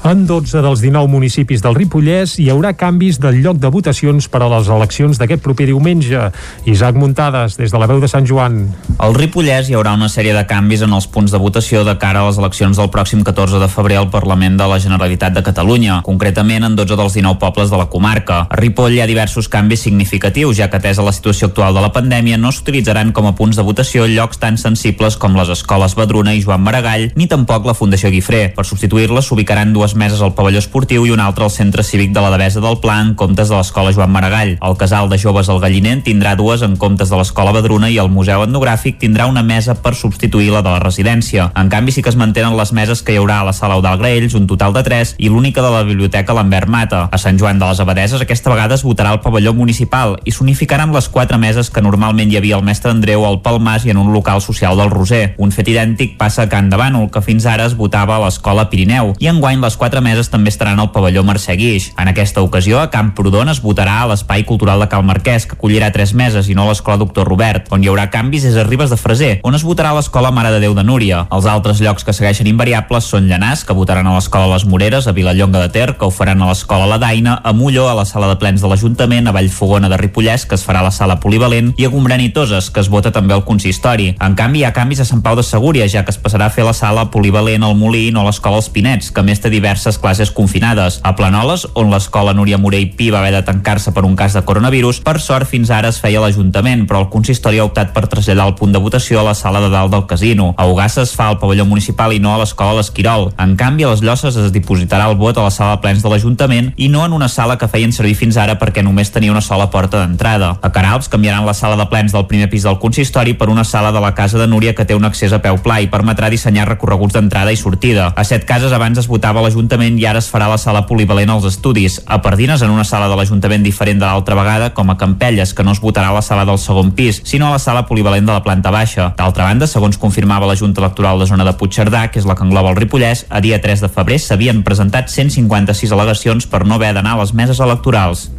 En 0.00 0.22
12 0.24 0.62
dels 0.64 0.80
19 0.80 1.12
municipis 1.12 1.60
del 1.60 1.74
Ripollès 1.76 2.38
hi 2.40 2.46
haurà 2.48 2.70
canvis 2.72 3.18
del 3.20 3.42
lloc 3.44 3.58
de 3.60 3.68
votacions 3.68 4.30
per 4.32 4.40
a 4.40 4.46
les 4.48 4.68
eleccions 4.72 5.18
d'aquest 5.20 5.42
proper 5.44 5.66
diumenge. 5.68 6.22
Isaac 6.64 6.96
Muntades, 6.96 7.58
des 7.60 7.68
de 7.68 7.78
la 7.78 7.84
veu 7.90 8.00
de 8.00 8.08
Sant 8.08 8.24
Joan. 8.24 8.62
Al 8.96 9.12
Ripollès 9.12 9.68
hi 9.68 9.76
haurà 9.76 9.92
una 9.98 10.08
sèrie 10.08 10.32
de 10.32 10.44
canvis 10.48 10.86
en 10.86 10.94
els 10.96 11.04
punts 11.04 11.34
de 11.34 11.40
votació 11.42 11.82
de 11.84 11.98
cara 12.00 12.22
a 12.22 12.30
les 12.30 12.38
eleccions 12.40 12.80
del 12.80 12.88
pròxim 12.88 13.20
14 13.28 13.60
de 13.60 13.68
febrer 13.68 13.98
al 14.00 14.08
Parlament 14.08 14.56
de 14.56 14.70
la 14.72 14.78
Generalitat 14.80 15.36
de 15.36 15.42
Catalunya, 15.44 15.98
concretament 16.06 16.64
en 16.64 16.80
12 16.80 16.96
dels 16.96 17.18
19 17.20 17.36
pobles 17.44 17.68
de 17.68 17.82
la 17.82 17.90
comarca. 17.92 18.46
A 18.48 18.56
Ripoll 18.56 18.96
hi 18.96 19.04
ha 19.04 19.10
diversos 19.10 19.52
canvis 19.52 19.84
significatius, 19.84 20.56
ja 20.56 20.70
que 20.72 20.80
atesa 20.80 21.04
la 21.04 21.12
situació 21.12 21.50
actual 21.52 21.76
de 21.76 21.84
la 21.84 21.92
pandèmia 21.92 22.40
no 22.40 22.54
s'utilitzaran 22.56 23.12
com 23.12 23.28
a 23.28 23.34
punts 23.36 23.60
de 23.60 23.68
votació 23.68 24.08
llocs 24.08 24.40
tan 24.40 24.56
sensibles 24.56 25.20
com 25.20 25.36
les 25.36 25.52
escoles 25.52 25.92
Badruna 25.92 26.32
i 26.32 26.40
Joan 26.40 26.64
Maragall, 26.64 27.10
ni 27.20 27.28
tampoc 27.28 27.68
la 27.68 27.76
Fundació 27.76 28.08
Guifré. 28.08 28.46
Per 28.56 28.64
substituir-les 28.64 29.28
s'ubicaran 29.28 29.76
dues 29.76 29.89
meses 29.94 30.20
al 30.22 30.34
pavelló 30.34 30.58
esportiu 30.58 31.06
i 31.06 31.10
una 31.14 31.26
altra 31.26 31.44
al 31.44 31.50
centre 31.50 31.82
cívic 31.82 32.12
de 32.12 32.20
la 32.20 32.30
Devesa 32.30 32.60
del 32.60 32.78
Pla 32.80 33.00
en 33.00 33.14
comptes 33.14 33.48
de 33.48 33.56
l'escola 33.56 33.92
Joan 33.92 34.10
Maragall. 34.10 34.56
El 34.60 34.76
casal 34.76 35.08
de 35.08 35.18
joves 35.18 35.48
al 35.48 35.60
Galliner 35.60 35.98
tindrà 36.06 36.34
dues 36.36 36.62
en 36.62 36.76
comptes 36.76 37.10
de 37.10 37.16
l'escola 37.18 37.52
Badruna 37.52 37.90
i 37.90 37.98
el 37.98 38.10
Museu 38.10 38.44
Etnogràfic 38.44 38.98
tindrà 39.00 39.26
una 39.30 39.42
mesa 39.42 39.74
per 39.82 39.94
substituir 39.94 40.50
la 40.50 40.62
de 40.62 40.70
la 40.70 40.80
residència. 40.82 41.50
En 41.56 41.70
canvi 41.72 41.92
sí 41.92 42.02
que 42.02 42.12
es 42.12 42.18
mantenen 42.20 42.56
les 42.56 42.72
meses 42.72 43.02
que 43.02 43.14
hi 43.14 43.20
haurà 43.20 43.40
a 43.40 43.48
la 43.48 43.54
sala 43.56 43.76
Eudal 43.78 43.98
Graells, 43.98 44.34
un 44.34 44.46
total 44.46 44.74
de 44.76 44.82
3, 44.86 45.14
i 45.18 45.28
l'única 45.28 45.62
de 45.62 45.70
la 45.70 45.82
biblioteca 45.82 46.34
Lambert 46.36 46.68
Mata. 46.68 47.08
A 47.10 47.18
Sant 47.18 47.38
Joan 47.40 47.58
de 47.58 47.66
les 47.68 47.80
Abadeses 47.80 48.20
aquesta 48.20 48.50
vegada 48.52 48.76
es 48.78 48.84
votarà 48.84 49.14
al 49.14 49.22
pavelló 49.24 49.54
municipal 49.54 50.18
i 50.24 50.34
s'unificaran 50.34 50.94
les 50.94 51.08
quatre 51.08 51.38
meses 51.38 51.70
que 51.70 51.82
normalment 51.82 52.30
hi 52.30 52.38
havia 52.38 52.56
al 52.58 52.66
Mestre 52.66 52.92
Andreu 52.92 53.24
al 53.26 53.40
Palmas 53.42 53.86
i 53.86 53.94
en 53.94 53.98
un 54.00 54.12
local 54.12 54.42
social 54.44 54.76
del 54.76 54.90
Roser. 54.90 55.34
Un 55.38 55.52
fet 55.54 55.68
idèntic 55.72 56.16
passa 56.20 56.44
a 56.44 56.48
Can 56.52 56.70
de 56.70 56.78
Bànol, 56.80 57.10
que 57.10 57.22
fins 57.24 57.46
ara 57.46 57.66
es 57.66 57.76
votava 57.78 58.16
a 58.16 58.24
l'escola 58.24 58.68
Pirineu, 58.70 59.14
i 59.18 59.30
enguany 59.30 59.60
les 59.62 59.76
quatre 59.80 60.02
meses 60.04 60.28
també 60.28 60.52
estaran 60.52 60.78
al 60.78 60.90
pavelló 60.92 61.22
Mercè 61.24 61.54
Guix. 61.56 61.86
En 61.96 62.10
aquesta 62.10 62.42
ocasió, 62.44 62.82
a 62.82 62.90
Camprodon 62.92 63.48
es 63.48 63.62
votarà 63.64 64.02
a 64.02 64.08
l'Espai 64.10 64.44
Cultural 64.44 64.82
de 64.82 64.88
Cal 64.92 65.06
Marquès, 65.08 65.46
que 65.48 65.56
acollirà 65.56 65.88
tres 65.94 66.12
meses 66.12 66.50
i 66.52 66.54
no 66.54 66.66
a 66.66 66.68
l'Escola 66.68 66.98
Doctor 67.00 67.28
Robert. 67.28 67.70
On 67.72 67.80
hi 67.80 67.88
haurà 67.88 68.10
canvis 68.12 68.44
és 68.50 68.58
a 68.60 68.66
Ribes 68.68 68.92
de 68.92 68.98
Freser, 69.00 69.30
on 69.42 69.56
es 69.56 69.64
votarà 69.64 69.94
a 69.94 69.96
l'Escola 69.96 70.30
Mare 70.36 70.50
de 70.52 70.60
Déu 70.60 70.74
de 70.76 70.84
Núria. 70.84 71.22
Els 71.32 71.48
altres 71.48 71.80
llocs 71.80 72.04
que 72.04 72.12
segueixen 72.12 72.50
invariables 72.50 73.08
són 73.08 73.30
Llanàs, 73.30 73.64
que 73.64 73.76
votaran 73.78 74.10
a 74.10 74.18
l'Escola 74.18 74.50
Les 74.52 74.66
Moreres, 74.68 75.08
a 75.08 75.16
Vilallonga 75.16 75.64
de 75.64 75.72
Ter, 75.72 75.94
que 75.96 76.04
ho 76.04 76.12
faran 76.12 76.42
a 76.42 76.50
l'Escola 76.50 76.84
La 76.90 77.00
Daina, 77.00 77.38
a 77.42 77.54
Molló, 77.56 77.88
a 77.88 77.96
la 77.96 78.04
Sala 78.04 78.28
de 78.28 78.36
Plens 78.36 78.60
de 78.60 78.68
l'Ajuntament, 78.68 79.30
a 79.30 79.32
Vallfogona 79.32 79.88
de 79.88 79.96
Ripollès, 79.96 80.44
que 80.44 80.60
es 80.60 80.66
farà 80.66 80.84
a 80.84 80.88
la 80.90 80.92
Sala 80.92 81.16
Polivalent, 81.24 81.72
i 81.80 81.88
a 81.88 81.92
Gombrèn 81.94 82.26
i 82.26 82.28
Toses, 82.36 82.68
que 82.68 82.84
es 82.84 82.92
vota 82.92 83.14
també 83.16 83.32
al 83.32 83.46
consistori. 83.48 84.12
En 84.20 84.36
canvi, 84.36 84.60
hi 84.60 84.68
ha 84.68 84.74
canvis 84.76 85.00
a 85.00 85.08
Sant 85.08 85.24
Pau 85.24 85.40
de 85.40 85.46
Segúria, 85.46 85.88
ja 85.88 86.04
que 86.04 86.12
es 86.12 86.20
passarà 86.20 86.50
a 86.50 86.54
fer 86.54 86.68
la 86.68 86.76
Sala 86.76 87.08
Polivalent 87.10 87.64
al 87.64 87.78
Molí 87.80 88.10
no 88.12 88.26
a 88.26 88.28
l'Escola 88.28 88.60
Els 88.60 88.68
Pinets, 88.68 89.08
que 89.14 89.24
més 89.24 89.40
té 89.40 89.48
diverses 89.70 89.98
classes 89.98 90.30
confinades. 90.32 90.98
A 91.04 91.14
Planoles, 91.14 91.68
on 91.74 91.92
l'escola 91.92 92.34
Núria 92.34 92.58
Morell 92.58 92.90
Pi 92.96 93.10
va 93.14 93.20
haver 93.20 93.30
de 93.36 93.42
tancar-se 93.46 93.92
per 93.94 94.02
un 94.04 94.16
cas 94.18 94.34
de 94.34 94.42
coronavirus, 94.42 94.98
per 95.06 95.20
sort 95.22 95.46
fins 95.46 95.70
ara 95.70 95.92
es 95.94 96.00
feia 96.02 96.18
l'Ajuntament, 96.18 96.88
però 96.90 97.04
el 97.04 97.10
consistori 97.12 97.60
ha 97.60 97.66
optat 97.68 97.92
per 97.94 98.08
traslladar 98.10 98.48
el 98.48 98.56
punt 98.58 98.72
de 98.74 98.80
votació 98.82 99.20
a 99.20 99.28
la 99.28 99.34
sala 99.38 99.60
de 99.62 99.68
dalt 99.70 99.92
del 99.94 100.08
casino. 100.10 100.54
A 100.58 100.66
Ugassa 100.66 101.04
es 101.06 101.14
fa 101.14 101.28
al 101.30 101.38
pavelló 101.38 101.68
municipal 101.70 102.12
i 102.12 102.18
no 102.18 102.34
a 102.34 102.40
l'escola 102.40 102.80
l'Esquirol. 102.80 103.28
En 103.38 103.54
canvi, 103.54 103.86
a 103.86 103.92
les 103.92 104.02
Llosses 104.02 104.40
es 104.42 104.50
dipositarà 104.50 105.06
el 105.06 105.14
vot 105.20 105.38
a 105.38 105.46
la 105.46 105.54
sala 105.54 105.76
de 105.76 105.82
plens 105.84 106.02
de 106.02 106.10
l'Ajuntament 106.10 106.72
i 106.76 106.88
no 106.90 107.04
en 107.06 107.14
una 107.14 107.28
sala 107.30 107.58
que 107.58 107.70
feien 107.70 107.94
servir 107.94 108.16
fins 108.18 108.40
ara 108.42 108.58
perquè 108.58 108.82
només 108.82 109.14
tenia 109.14 109.30
una 109.30 109.44
sola 109.44 109.70
porta 109.70 110.02
d'entrada. 110.02 110.56
A 110.60 110.72
Caralps 110.74 111.08
canviaran 111.14 111.46
la 111.46 111.54
sala 111.54 111.78
de 111.78 111.86
plens 111.86 112.10
del 112.16 112.26
primer 112.26 112.50
pis 112.50 112.66
del 112.66 112.80
consistori 112.82 113.36
per 113.38 113.48
una 113.54 113.64
sala 113.64 113.94
de 113.94 114.02
la 114.02 114.16
casa 114.18 114.38
de 114.42 114.50
Núria 114.50 114.74
que 114.74 114.84
té 114.84 114.98
un 114.98 115.06
accés 115.06 115.32
a 115.32 115.38
peu 115.38 115.62
pla 115.62 115.78
i 115.78 115.90
permetrà 115.92 116.26
dissenyar 116.28 116.66
recorreguts 116.72 117.14
d'entrada 117.14 117.54
i 117.54 117.60
sortida. 117.60 118.10
A 118.16 118.26
set 118.26 118.48
cases 118.50 118.74
abans 118.74 118.98
es 118.98 119.06
votava 119.06 119.38
a 119.38 119.46
l'Ajuntament 119.60 119.98
i 120.00 120.06
ara 120.08 120.20
es 120.22 120.28
farà 120.32 120.46
la 120.48 120.56
sala 120.56 120.86
polivalent 120.88 121.28
als 121.34 121.44
estudis. 121.44 121.98
A 122.08 122.22
Pardines, 122.24 122.62
en 122.64 122.70
una 122.72 122.84
sala 122.88 123.10
de 123.10 123.16
l'Ajuntament 123.18 123.60
diferent 123.60 123.98
de 124.00 124.06
l'altra 124.06 124.34
vegada, 124.38 124.70
com 124.72 124.88
a 124.88 124.96
Campelles, 124.96 125.52
que 125.52 125.62
no 125.66 125.74
es 125.76 125.82
votarà 125.84 126.08
a 126.08 126.16
la 126.16 126.22
sala 126.24 126.46
del 126.48 126.56
segon 126.58 126.94
pis, 126.96 127.20
sinó 127.28 127.48
a 127.48 127.50
la 127.52 127.58
sala 127.60 127.84
polivalent 127.84 128.24
de 128.24 128.32
la 128.32 128.42
planta 128.42 128.72
baixa. 128.72 129.10
D'altra 129.18 129.44
banda, 129.44 129.68
segons 129.68 130.00
confirmava 130.00 130.48
la 130.48 130.56
Junta 130.56 130.80
Electoral 130.80 131.20
de 131.20 131.28
Zona 131.28 131.44
de 131.44 131.52
Puigcerdà, 131.60 132.06
que 132.08 132.22
és 132.22 132.28
la 132.28 132.38
que 132.38 132.46
engloba 132.46 132.72
el 132.72 132.80
Ripollès, 132.80 133.26
a 133.28 133.42
dia 133.44 133.60
3 133.60 133.84
de 133.84 133.92
febrer 133.92 134.16
s'havien 134.16 134.64
presentat 134.64 135.12
156 135.12 135.92
al·legacions 135.92 136.48
per 136.48 136.64
no 136.64 136.80
haver 136.80 136.94
d'anar 136.96 137.18
a 137.18 137.20
les 137.20 137.36
meses 137.36 137.60
electorals. 137.60 138.30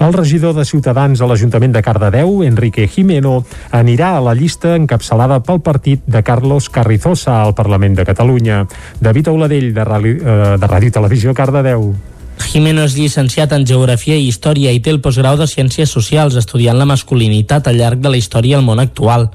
El 0.00 0.14
regidor 0.14 0.54
de 0.56 0.64
Ciutadans 0.64 1.20
a 1.20 1.26
l'Ajuntament 1.28 1.74
de 1.74 1.82
Cardedeu, 1.84 2.38
Enrique 2.40 2.86
Jimeno, 2.88 3.42
anirà 3.76 4.14
a 4.16 4.22
la 4.24 4.32
llista 4.32 4.72
encapçalada 4.72 5.42
pel 5.44 5.60
partit 5.60 6.06
de 6.08 6.22
Carlos 6.24 6.70
Carrizosa 6.72 7.34
al 7.42 7.52
Parlament 7.54 7.98
de 7.98 8.06
Catalunya. 8.08 8.62
David 8.98 9.28
Auladell, 9.28 9.74
de, 9.76 9.84
Rali, 9.84 10.14
eh, 10.16 10.56
de 10.56 10.70
Ràdio 10.72 10.94
Televisió 10.96 11.36
Cardedeu. 11.36 11.90
Jimeno 12.48 12.86
és 12.88 12.96
llicenciat 12.96 13.52
en 13.52 13.66
Geografia 13.68 14.16
i 14.16 14.30
Història 14.30 14.72
i 14.72 14.80
té 14.80 14.88
el 14.88 15.02
postgrau 15.04 15.36
de 15.36 15.44
Ciències 15.44 15.92
Socials, 15.92 16.40
estudiant 16.40 16.80
la 16.80 16.88
masculinitat 16.88 17.68
al 17.68 17.76
llarg 17.76 18.00
de 18.00 18.08
la 18.08 18.16
història 18.16 18.56
al 18.56 18.64
món 18.64 18.80
actual. 18.80 19.28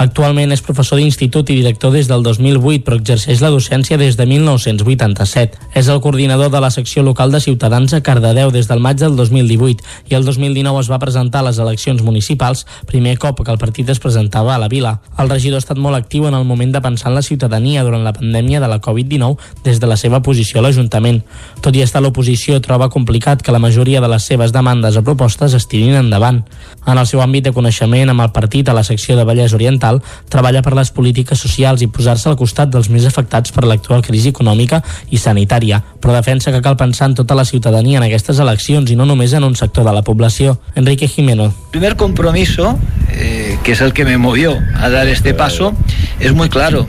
Actualment 0.00 0.52
és 0.54 0.62
professor 0.64 0.98
d'institut 0.98 1.50
i 1.52 1.56
director 1.58 1.92
des 1.92 2.08
del 2.08 2.22
2008, 2.24 2.80
però 2.86 2.96
exerceix 2.96 3.42
la 3.44 3.50
docència 3.52 3.98
des 4.00 4.16
de 4.16 4.24
1987. 4.26 5.58
És 5.76 5.88
el 5.92 6.00
coordinador 6.00 6.50
de 6.50 6.60
la 6.64 6.70
secció 6.70 7.02
local 7.02 7.30
de 7.32 7.40
Ciutadans 7.40 7.92
a 7.92 8.00
Cardedeu 8.00 8.50
des 8.50 8.68
del 8.68 8.80
maig 8.80 8.96
del 8.98 9.16
2018 9.16 9.84
i 10.08 10.16
el 10.16 10.24
2019 10.24 10.80
es 10.80 10.90
va 10.90 10.98
presentar 10.98 11.42
a 11.42 11.48
les 11.50 11.58
eleccions 11.58 12.02
municipals, 12.02 12.64
primer 12.88 13.18
cop 13.18 13.44
que 13.44 13.52
el 13.52 13.60
partit 13.60 13.88
es 13.92 14.00
presentava 14.00 14.54
a 14.54 14.58
la 14.58 14.68
vila. 14.68 15.00
El 15.18 15.28
regidor 15.28 15.60
ha 15.60 15.64
estat 15.64 15.78
molt 15.78 15.98
actiu 15.98 16.26
en 16.26 16.34
el 16.34 16.48
moment 16.48 16.72
de 16.72 16.80
pensar 16.80 17.10
en 17.12 17.18
la 17.20 17.22
ciutadania 17.22 17.84
durant 17.84 18.04
la 18.04 18.14
pandèmia 18.16 18.60
de 18.60 18.72
la 18.72 18.80
Covid-19 18.80 19.36
des 19.64 19.80
de 19.80 19.86
la 19.86 19.96
seva 20.00 20.22
posició 20.22 20.60
a 20.60 20.66
l'Ajuntament. 20.66 21.22
Tot 21.60 21.76
i 21.76 21.84
estar 21.84 22.00
a 22.00 22.06
l'oposició, 22.06 22.60
troba 22.64 22.90
complicat 22.90 23.42
que 23.42 23.52
la 23.52 23.60
majoria 23.62 24.00
de 24.00 24.08
les 24.08 24.24
seves 24.24 24.52
demandes 24.52 24.96
o 24.96 25.04
propostes 25.04 25.54
es 25.54 25.68
tirin 25.68 26.00
endavant. 26.00 26.42
En 26.86 26.98
el 26.98 27.06
seu 27.06 27.20
àmbit 27.22 27.44
de 27.44 27.52
coneixement 27.52 28.10
amb 28.10 28.24
el 28.24 28.32
partit 28.32 28.68
a 28.68 28.74
la 28.74 28.84
secció 28.84 29.16
de 29.16 29.26
Vallès 29.28 29.54
Oriental, 29.54 29.81
Oriental 29.82 30.02
treballa 30.30 30.62
per 30.62 30.74
les 30.76 30.90
polítiques 30.94 31.38
socials 31.38 31.82
i 31.82 31.88
posar-se 31.90 32.28
al 32.30 32.38
costat 32.38 32.70
dels 32.70 32.88
més 32.88 33.04
afectats 33.08 33.52
per 33.52 33.64
l'actual 33.66 34.02
crisi 34.02 34.30
econòmica 34.30 34.82
i 35.10 35.18
sanitària, 35.18 35.82
però 36.00 36.14
defensa 36.14 36.52
que 36.52 36.62
cal 36.62 36.76
pensar 36.76 37.10
en 37.10 37.16
tota 37.18 37.34
la 37.34 37.44
ciutadania 37.44 37.98
en 37.98 38.06
aquestes 38.06 38.38
eleccions 38.38 38.90
i 38.90 38.96
no 38.96 39.06
només 39.06 39.32
en 39.32 39.44
un 39.44 39.56
sector 39.56 39.84
de 39.84 39.92
la 39.92 40.02
població. 40.02 40.58
Enrique 40.74 41.08
Jimeno. 41.08 41.46
El 41.46 41.70
primer 41.72 41.96
compromiso, 41.96 42.78
eh, 43.10 43.58
que 43.62 43.72
es 43.72 43.80
el 43.80 43.92
que 43.92 44.04
me 44.04 44.18
movió 44.18 44.58
a 44.76 44.88
dar 44.88 45.08
este 45.08 45.34
paso, 45.34 45.74
es 46.20 46.32
muy 46.32 46.48
claro, 46.48 46.86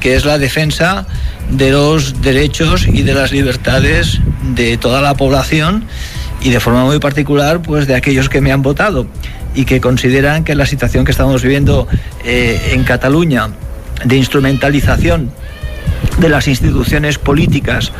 que 0.00 0.14
es 0.14 0.24
la 0.24 0.38
defensa 0.38 1.06
de 1.50 1.70
los 1.70 2.22
derechos 2.22 2.86
y 2.86 3.02
de 3.02 3.14
las 3.14 3.32
libertades 3.32 4.20
de 4.54 4.76
toda 4.76 5.00
la 5.00 5.14
población 5.14 5.84
y 6.42 6.50
de 6.50 6.60
forma 6.60 6.84
muy 6.84 6.98
particular 6.98 7.62
pues 7.62 7.86
de 7.86 7.94
aquellos 7.94 8.28
que 8.28 8.40
me 8.40 8.52
han 8.52 8.62
votado 8.62 9.06
y 9.56 9.64
que 9.64 9.80
consideran 9.80 10.44
que 10.44 10.54
la 10.54 10.66
situación 10.66 11.04
que 11.04 11.10
estamos 11.10 11.42
viviendo 11.42 11.88
eh, 12.24 12.70
en 12.72 12.84
Cataluña 12.84 13.48
de 14.04 14.16
instrumentalización 14.16 15.32
de 16.18 16.28
las 16.28 16.46
instituciones 16.46 17.18
políticas 17.18 17.90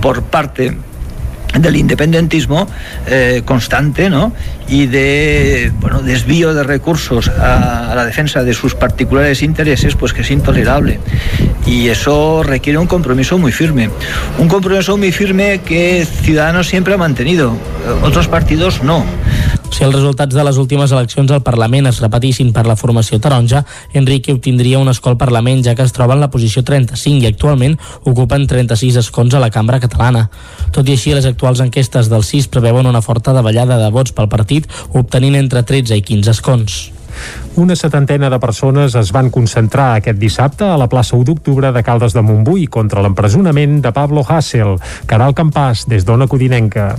por 0.00 0.22
parte 0.22 0.76
del 1.58 1.76
independentismo 1.76 2.66
eh, 3.06 3.42
constante 3.44 4.08
¿no? 4.08 4.32
y 4.68 4.86
de 4.86 5.70
bueno, 5.80 6.00
desvío 6.00 6.54
de 6.54 6.62
recursos 6.62 7.28
a, 7.28 7.92
a, 7.92 7.94
la 7.94 8.06
defensa 8.06 8.42
de 8.42 8.54
sus 8.54 8.74
particulares 8.74 9.42
intereses, 9.42 9.94
pues 9.94 10.14
que 10.14 10.22
es 10.22 10.30
intolerable. 10.30 10.98
Y 11.66 11.88
eso 11.88 12.42
requiere 12.42 12.78
un 12.78 12.86
compromiso 12.86 13.36
muy 13.36 13.52
firme. 13.52 13.90
Un 14.38 14.48
compromiso 14.48 14.96
muy 14.96 15.12
firme 15.12 15.60
que 15.60 16.06
Ciudadanos 16.06 16.68
siempre 16.68 16.94
ha 16.94 16.98
mantenido, 16.98 17.54
otros 18.02 18.28
partidos 18.28 18.82
no. 18.82 19.04
Si 19.72 19.86
els 19.86 19.94
resultats 19.94 20.36
de 20.36 20.42
les 20.44 20.58
últimes 20.60 20.92
eleccions 20.92 21.30
al 21.32 21.40
Parlament 21.42 21.88
es 21.88 22.02
repetissin 22.04 22.50
per 22.52 22.66
la 22.68 22.76
formació 22.76 23.16
taronja, 23.24 23.62
Enrique 23.96 24.34
obtindria 24.36 24.78
un 24.82 24.92
escó 24.92 25.08
al 25.08 25.16
Parlament, 25.16 25.64
ja 25.64 25.74
que 25.74 25.86
es 25.86 25.96
troba 25.96 26.12
en 26.12 26.20
la 26.20 26.28
posició 26.30 26.60
35 26.60 27.24
i 27.24 27.30
actualment 27.32 27.78
ocupen 28.04 28.46
36 28.46 29.00
escons 29.00 29.32
a 29.32 29.40
la 29.40 29.50
cambra 29.50 29.80
catalana. 29.80 30.28
Tot 30.76 30.88
i 30.88 30.98
així, 30.98 31.16
les 31.16 31.26
actuals 31.26 31.64
enquestes 31.64 32.12
del 32.12 32.22
CIS 32.28 32.52
preveuen 32.52 32.86
una 32.86 33.00
forta 33.00 33.32
davallada 33.32 33.80
de 33.80 33.88
vots 33.90 34.12
pel 34.12 34.28
partit, 34.28 34.68
obtenint 34.92 35.40
entre 35.40 35.64
13 35.64 35.96
i 35.96 36.04
15 36.12 36.36
escons. 36.36 36.82
Una 37.54 37.76
setantena 37.76 38.30
de 38.32 38.38
persones 38.40 38.94
es 38.96 39.10
van 39.12 39.28
concentrar 39.30 39.90
aquest 39.96 40.16
dissabte 40.18 40.64
a 40.64 40.78
la 40.80 40.88
plaça 40.88 41.16
1 41.16 41.26
d'octubre 41.28 41.72
de 41.72 41.82
Caldes 41.84 42.14
de 42.16 42.22
Montbui 42.24 42.66
contra 42.66 43.02
l'empresonament 43.04 43.82
de 43.84 43.92
Pablo 43.92 44.24
Hassel. 44.26 44.78
Caral 45.06 45.34
Campàs, 45.36 45.84
des 45.88 46.06
d'Ona 46.08 46.26
Codinenca. 46.26 46.94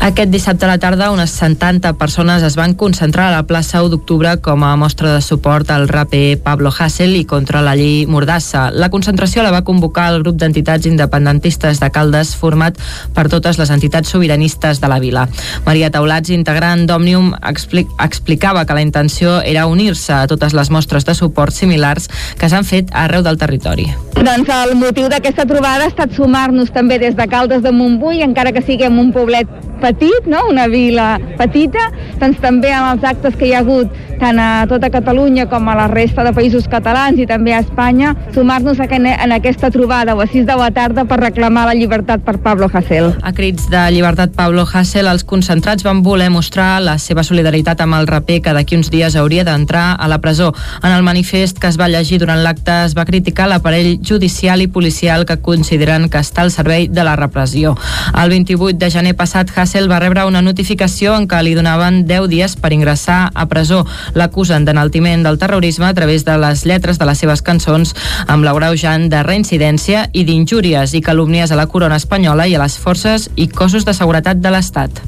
Aquest 0.00 0.32
dissabte 0.32 0.64
a 0.64 0.70
la 0.72 0.78
tarda, 0.80 1.10
unes 1.12 1.34
70 1.36 1.94
persones 2.00 2.42
es 2.42 2.56
van 2.56 2.74
concentrar 2.74 3.28
a 3.28 3.36
la 3.36 3.42
plaça 3.44 3.82
1 3.84 3.92
d'octubre 3.92 4.36
com 4.40 4.64
a 4.64 4.74
mostra 4.80 5.12
de 5.14 5.20
suport 5.20 5.70
al 5.70 5.88
raper 5.88 6.40
Pablo 6.42 6.72
Hassel 6.72 7.16
i 7.16 7.26
contra 7.28 7.60
la 7.60 7.76
llei 7.76 8.06
Mordassa. 8.06 8.70
La 8.72 8.88
concentració 8.88 9.44
la 9.44 9.52
va 9.52 9.64
convocar 9.68 10.08
el 10.14 10.22
grup 10.22 10.40
d'entitats 10.40 10.88
independentistes 10.88 11.80
de 11.80 11.90
Caldes 11.92 12.34
format 12.40 12.80
per 13.14 13.28
totes 13.28 13.60
les 13.60 13.70
entitats 13.70 14.08
sobiranistes 14.08 14.80
de 14.80 14.88
la 14.88 14.98
vila. 14.98 15.28
Maria 15.66 15.90
Taulats, 15.92 16.32
integrant 16.32 16.86
d'Òmnium, 16.88 17.34
explic 17.44 17.90
explicava 18.00 18.64
que 18.64 18.74
la 18.76 18.82
intenció 18.82 19.33
era 19.42 19.66
unir-se 19.66 20.12
a 20.12 20.26
totes 20.30 20.54
les 20.54 20.70
mostres 20.70 21.04
de 21.04 21.14
suport 21.14 21.54
similars 21.54 22.08
que 22.38 22.48
s'han 22.48 22.64
fet 22.64 22.92
arreu 22.92 23.24
del 23.26 23.38
territori. 23.40 23.88
Doncs 24.14 24.50
el 24.54 24.74
motiu 24.78 25.08
d'aquesta 25.10 25.46
trobada 25.50 25.84
ha 25.84 25.92
estat 25.92 26.14
sumar-nos 26.14 26.70
també 26.74 26.98
des 27.02 27.16
de 27.16 27.26
Caldes 27.28 27.62
de 27.62 27.72
Montbui, 27.72 28.22
encara 28.22 28.52
que 28.52 28.62
siguem 28.62 28.98
un 28.98 29.12
poblet 29.12 29.48
petit, 29.84 30.30
no? 30.30 30.46
una 30.48 30.66
vila 30.72 31.18
petita, 31.38 31.90
doncs 32.22 32.40
també 32.40 32.72
amb 32.72 32.94
els 32.94 33.06
actes 33.12 33.36
que 33.36 33.50
hi 33.50 33.54
ha 33.54 33.62
hagut 33.64 33.92
tant 34.18 34.38
a 34.38 34.66
tota 34.70 34.90
Catalunya 34.90 35.46
com 35.50 35.68
a 35.68 35.74
la 35.76 35.86
resta 35.90 36.24
de 36.24 36.32
països 36.32 36.68
catalans 36.70 37.18
i 37.20 37.26
també 37.28 37.54
a 37.54 37.60
Espanya, 37.64 38.14
sumar-nos 38.34 38.78
en 38.80 39.32
aquesta 39.34 39.70
trobada 39.74 40.14
o 40.14 40.20
a 40.22 40.26
6 40.26 40.46
de 40.46 40.56
la 40.56 40.70
tarda 40.70 41.04
per 41.04 41.18
reclamar 41.20 41.66
la 41.66 41.74
llibertat 41.74 42.22
per 42.24 42.38
Pablo 42.38 42.70
Hasél. 42.72 43.12
A 43.22 43.32
crits 43.32 43.68
de 43.70 43.82
llibertat 43.90 44.34
Pablo 44.36 44.64
Hasél, 44.64 45.08
els 45.10 45.24
concentrats 45.24 45.84
van 45.84 46.02
voler 46.02 46.30
mostrar 46.30 46.80
la 46.82 46.96
seva 46.98 47.24
solidaritat 47.26 47.80
amb 47.80 47.98
el 47.98 48.06
raper 48.06 48.40
que 48.42 48.54
d'aquí 48.54 48.78
uns 48.78 48.90
dies 48.90 49.16
hauria 49.16 49.44
d'entrar 49.44 49.96
a 49.98 50.08
la 50.08 50.20
presó. 50.20 50.52
En 50.82 50.92
el 50.92 51.02
manifest 51.02 51.58
que 51.58 51.68
es 51.68 51.78
va 51.80 51.88
llegir 51.88 52.20
durant 52.22 52.42
l'acte 52.44 52.84
es 52.84 52.96
va 52.96 53.04
criticar 53.04 53.48
l'aparell 53.48 53.98
judicial 54.02 54.62
i 54.62 54.68
policial 54.68 55.26
que 55.26 55.40
consideren 55.40 56.08
que 56.08 56.22
està 56.22 56.42
al 56.42 56.54
servei 56.54 56.88
de 56.88 57.04
la 57.04 57.16
repressió. 57.16 57.74
El 58.14 58.30
28 58.30 58.78
de 58.78 58.90
gener 58.90 59.14
passat, 59.18 59.50
Hassel 59.74 59.90
va 59.90 59.98
rebre 59.98 60.22
una 60.22 60.38
notificació 60.38 61.16
en 61.18 61.24
què 61.26 61.40
li 61.42 61.54
donaven 61.58 62.04
10 62.06 62.28
dies 62.30 62.52
per 62.62 62.70
ingressar 62.76 63.32
a 63.34 63.46
presó. 63.50 63.80
L'acusen 64.14 64.62
d'enaltiment 64.68 65.24
del 65.26 65.38
terrorisme 65.42 65.88
a 65.88 65.96
través 65.96 66.22
de 66.28 66.36
les 66.38 66.62
lletres 66.62 67.00
de 67.00 67.08
les 67.08 67.18
seves 67.18 67.42
cançons 67.42 67.90
amb 68.28 68.46
l'agreujant 68.46 69.08
de 69.10 69.24
reincidència 69.26 70.04
i 70.12 70.22
d'injúries 70.28 70.94
i 70.94 71.02
calúmnies 71.02 71.50
a 71.50 71.58
la 71.58 71.66
corona 71.66 71.98
espanyola 71.98 72.46
i 72.46 72.54
a 72.54 72.62
les 72.62 72.78
forces 72.78 73.26
i 73.34 73.48
cossos 73.50 73.82
de 73.82 73.98
seguretat 73.98 74.38
de 74.38 74.54
l'Estat. 74.54 75.02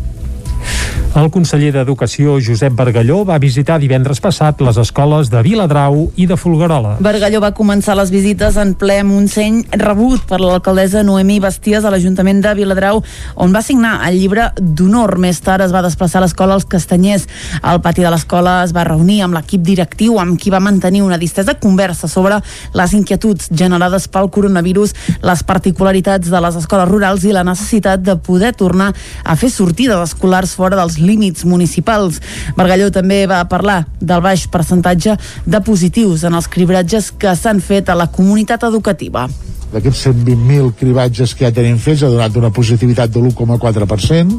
El 1.17 1.31
conseller 1.33 1.71
d'Educació, 1.73 2.35
Josep 2.45 2.75
Bargalló, 2.77 3.23
va 3.25 3.39
visitar 3.41 3.79
divendres 3.81 4.19
passat 4.21 4.59
les 4.61 4.77
escoles 4.77 5.31
de 5.33 5.41
Viladrau 5.41 6.11
i 6.21 6.27
de 6.29 6.37
Folguerola. 6.37 6.99
Bargalló 7.01 7.41
va 7.41 7.55
començar 7.57 7.95
les 7.97 8.11
visites 8.13 8.59
en 8.61 8.75
ple 8.77 8.99
Montseny, 9.09 9.63
rebut 9.81 10.27
per 10.29 10.43
l'alcaldessa 10.43 11.01
Noemí 11.09 11.39
Basties 11.41 11.87
a 11.89 11.93
l'Ajuntament 11.95 12.43
de 12.45 12.53
Viladrau, 12.59 13.01
on 13.41 13.57
va 13.57 13.63
signar 13.65 13.95
el 14.11 14.19
llibre 14.21 14.51
d'honor. 14.61 15.15
Més 15.17 15.41
tard 15.41 15.65
es 15.65 15.73
va 15.73 15.81
desplaçar 15.87 16.21
a 16.21 16.27
l'escola 16.27 16.59
als 16.59 16.69
Castanyers. 16.69 17.25
Al 17.63 17.81
pati 17.81 18.05
de 18.05 18.13
l'escola 18.13 18.59
es 18.67 18.77
va 18.77 18.85
reunir 18.85 19.23
amb 19.25 19.39
l'equip 19.39 19.65
directiu, 19.65 20.19
amb 20.21 20.37
qui 20.37 20.53
va 20.53 20.61
mantenir 20.61 21.01
una 21.07 21.17
distesa 21.17 21.57
conversa 21.57 22.13
sobre 22.13 22.43
les 22.77 22.93
inquietuds 22.93 23.49
generades 23.57 24.11
pel 24.13 24.29
coronavirus, 24.29 24.93
les 25.25 25.47
particularitats 25.49 26.29
de 26.29 26.45
les 26.45 26.61
escoles 26.61 26.93
rurals 26.93 27.25
i 27.25 27.33
la 27.33 27.47
necessitat 27.49 28.05
de 28.05 28.21
poder 28.21 28.53
tornar 28.53 28.93
a 29.25 29.41
fer 29.41 29.49
sortides 29.49 30.11
escolars 30.11 30.56
fora 30.57 30.79
dels 30.79 30.99
límits 30.99 31.45
municipals. 31.45 32.21
Bargalló 32.57 32.91
també 32.95 33.25
va 33.29 33.45
parlar 33.51 33.83
del 34.01 34.23
baix 34.25 34.47
percentatge 34.51 35.17
de 35.45 35.61
positius 35.65 36.25
en 36.25 36.37
els 36.39 36.49
cribratges 36.49 37.13
que 37.13 37.37
s'han 37.37 37.61
fet 37.61 37.91
a 37.93 37.99
la 37.99 38.09
comunitat 38.13 38.65
educativa. 38.69 39.27
D'aquests 39.73 40.07
120.000 40.09 40.73
cribatges 40.79 41.35
que 41.35 41.45
ja 41.45 41.53
tenim 41.55 41.79
fets 41.83 42.05
ha 42.07 42.11
donat 42.13 42.37
una 42.39 42.53
positivitat 42.55 43.11
de 43.11 43.21
l'1,4%, 43.21 44.37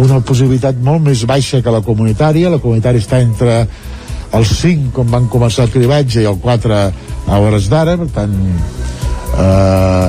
una 0.00 0.20
positivitat 0.20 0.78
molt 0.84 1.02
més 1.06 1.24
baixa 1.26 1.62
que 1.64 1.72
la 1.72 1.80
comunitària, 1.84 2.52
la 2.52 2.60
comunitària 2.60 3.00
està 3.00 3.22
entre 3.24 3.64
el 4.34 4.44
5 4.44 4.92
quan 4.94 5.10
van 5.12 5.30
començar 5.32 5.64
el 5.66 5.72
cribatge 5.72 6.22
i 6.22 6.28
el 6.28 6.38
4 6.42 6.76
a 7.26 7.40
hores 7.40 7.70
d'ara, 7.72 7.96
per 8.00 8.10
tant 8.12 8.36
eh, 9.38 10.08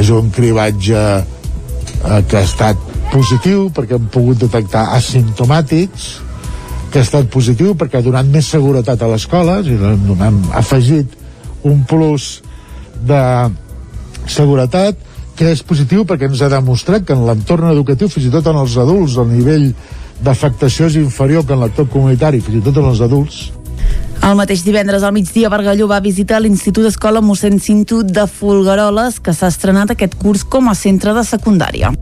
és 0.00 0.10
un 0.10 0.30
cribatge 0.34 0.96
eh, 0.98 2.20
que 2.28 2.40
ha 2.40 2.44
estat 2.44 2.95
positiu 3.12 3.68
perquè 3.74 3.96
hem 3.98 4.08
pogut 4.12 4.40
detectar 4.44 4.88
asimptomàtics 4.96 6.06
que 6.92 7.00
ha 7.00 7.04
estat 7.04 7.28
positiu 7.32 7.74
perquè 7.78 8.00
ha 8.00 8.06
donat 8.06 8.28
més 8.30 8.48
seguretat 8.52 9.02
a 9.02 9.10
l'escola 9.10 9.58
hem 9.62 10.40
afegit 10.54 11.16
un 11.66 11.82
plus 11.88 12.40
de 13.06 13.22
seguretat 14.26 14.98
que 15.36 15.52
és 15.52 15.62
positiu 15.62 16.06
perquè 16.08 16.30
ens 16.30 16.40
ha 16.42 16.50
demostrat 16.50 17.04
que 17.04 17.14
en 17.14 17.26
l'entorn 17.28 17.68
educatiu, 17.70 18.08
fins 18.08 18.30
i 18.30 18.32
tot 18.32 18.46
en 18.48 18.56
els 18.56 18.76
adults, 18.80 19.18
el 19.20 19.28
nivell 19.28 19.68
d'afectació 20.24 20.88
és 20.88 20.96
inferior 20.96 21.44
que 21.44 21.52
en 21.52 21.60
l'actor 21.60 21.90
comunitari, 21.92 22.40
fins 22.40 22.62
i 22.62 22.64
tot 22.64 22.80
en 22.80 22.88
els 22.88 23.02
adults. 23.04 23.42
El 24.24 24.34
mateix 24.38 24.64
divendres 24.64 25.04
al 25.04 25.12
migdia, 25.12 25.50
Bargalló 25.52 25.90
va 25.90 26.00
visitar 26.00 26.40
l'Institut 26.40 26.88
Escola 26.88 27.20
mossèn 27.20 27.60
Cinto 27.60 28.00
de 28.02 28.24
Folgueroles, 28.26 29.20
que 29.20 29.36
s'ha 29.36 29.52
estrenat 29.52 29.92
aquest 29.92 30.16
curs 30.22 30.42
com 30.48 30.72
a 30.72 30.74
centre 30.74 31.12
de 31.14 31.24
secundària. 31.28 31.92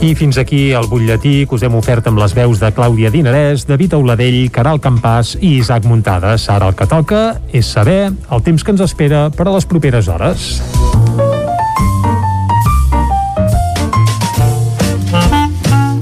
I 0.00 0.14
fins 0.16 0.38
aquí 0.40 0.72
el 0.72 0.86
butlletí 0.88 1.44
que 1.44 1.54
us 1.58 1.62
hem 1.66 1.74
ofert 1.76 2.06
amb 2.08 2.18
les 2.22 2.32
veus 2.32 2.60
de 2.62 2.70
Clàudia 2.72 3.10
Dinarès, 3.12 3.66
David 3.68 3.98
Auladell, 3.98 4.38
Caral 4.48 4.80
Campàs 4.80 5.34
i 5.36 5.58
Isaac 5.58 5.84
Muntades. 5.84 6.46
Ara 6.48 6.70
el 6.70 6.76
que 6.78 6.86
toca 6.88 7.20
és 7.52 7.68
saber 7.68 8.08
el 8.08 8.42
temps 8.46 8.64
que 8.64 8.72
ens 8.72 8.80
espera 8.86 9.26
per 9.28 9.44
a 9.44 9.52
les 9.52 9.68
properes 9.68 10.08
hores. 10.08 10.46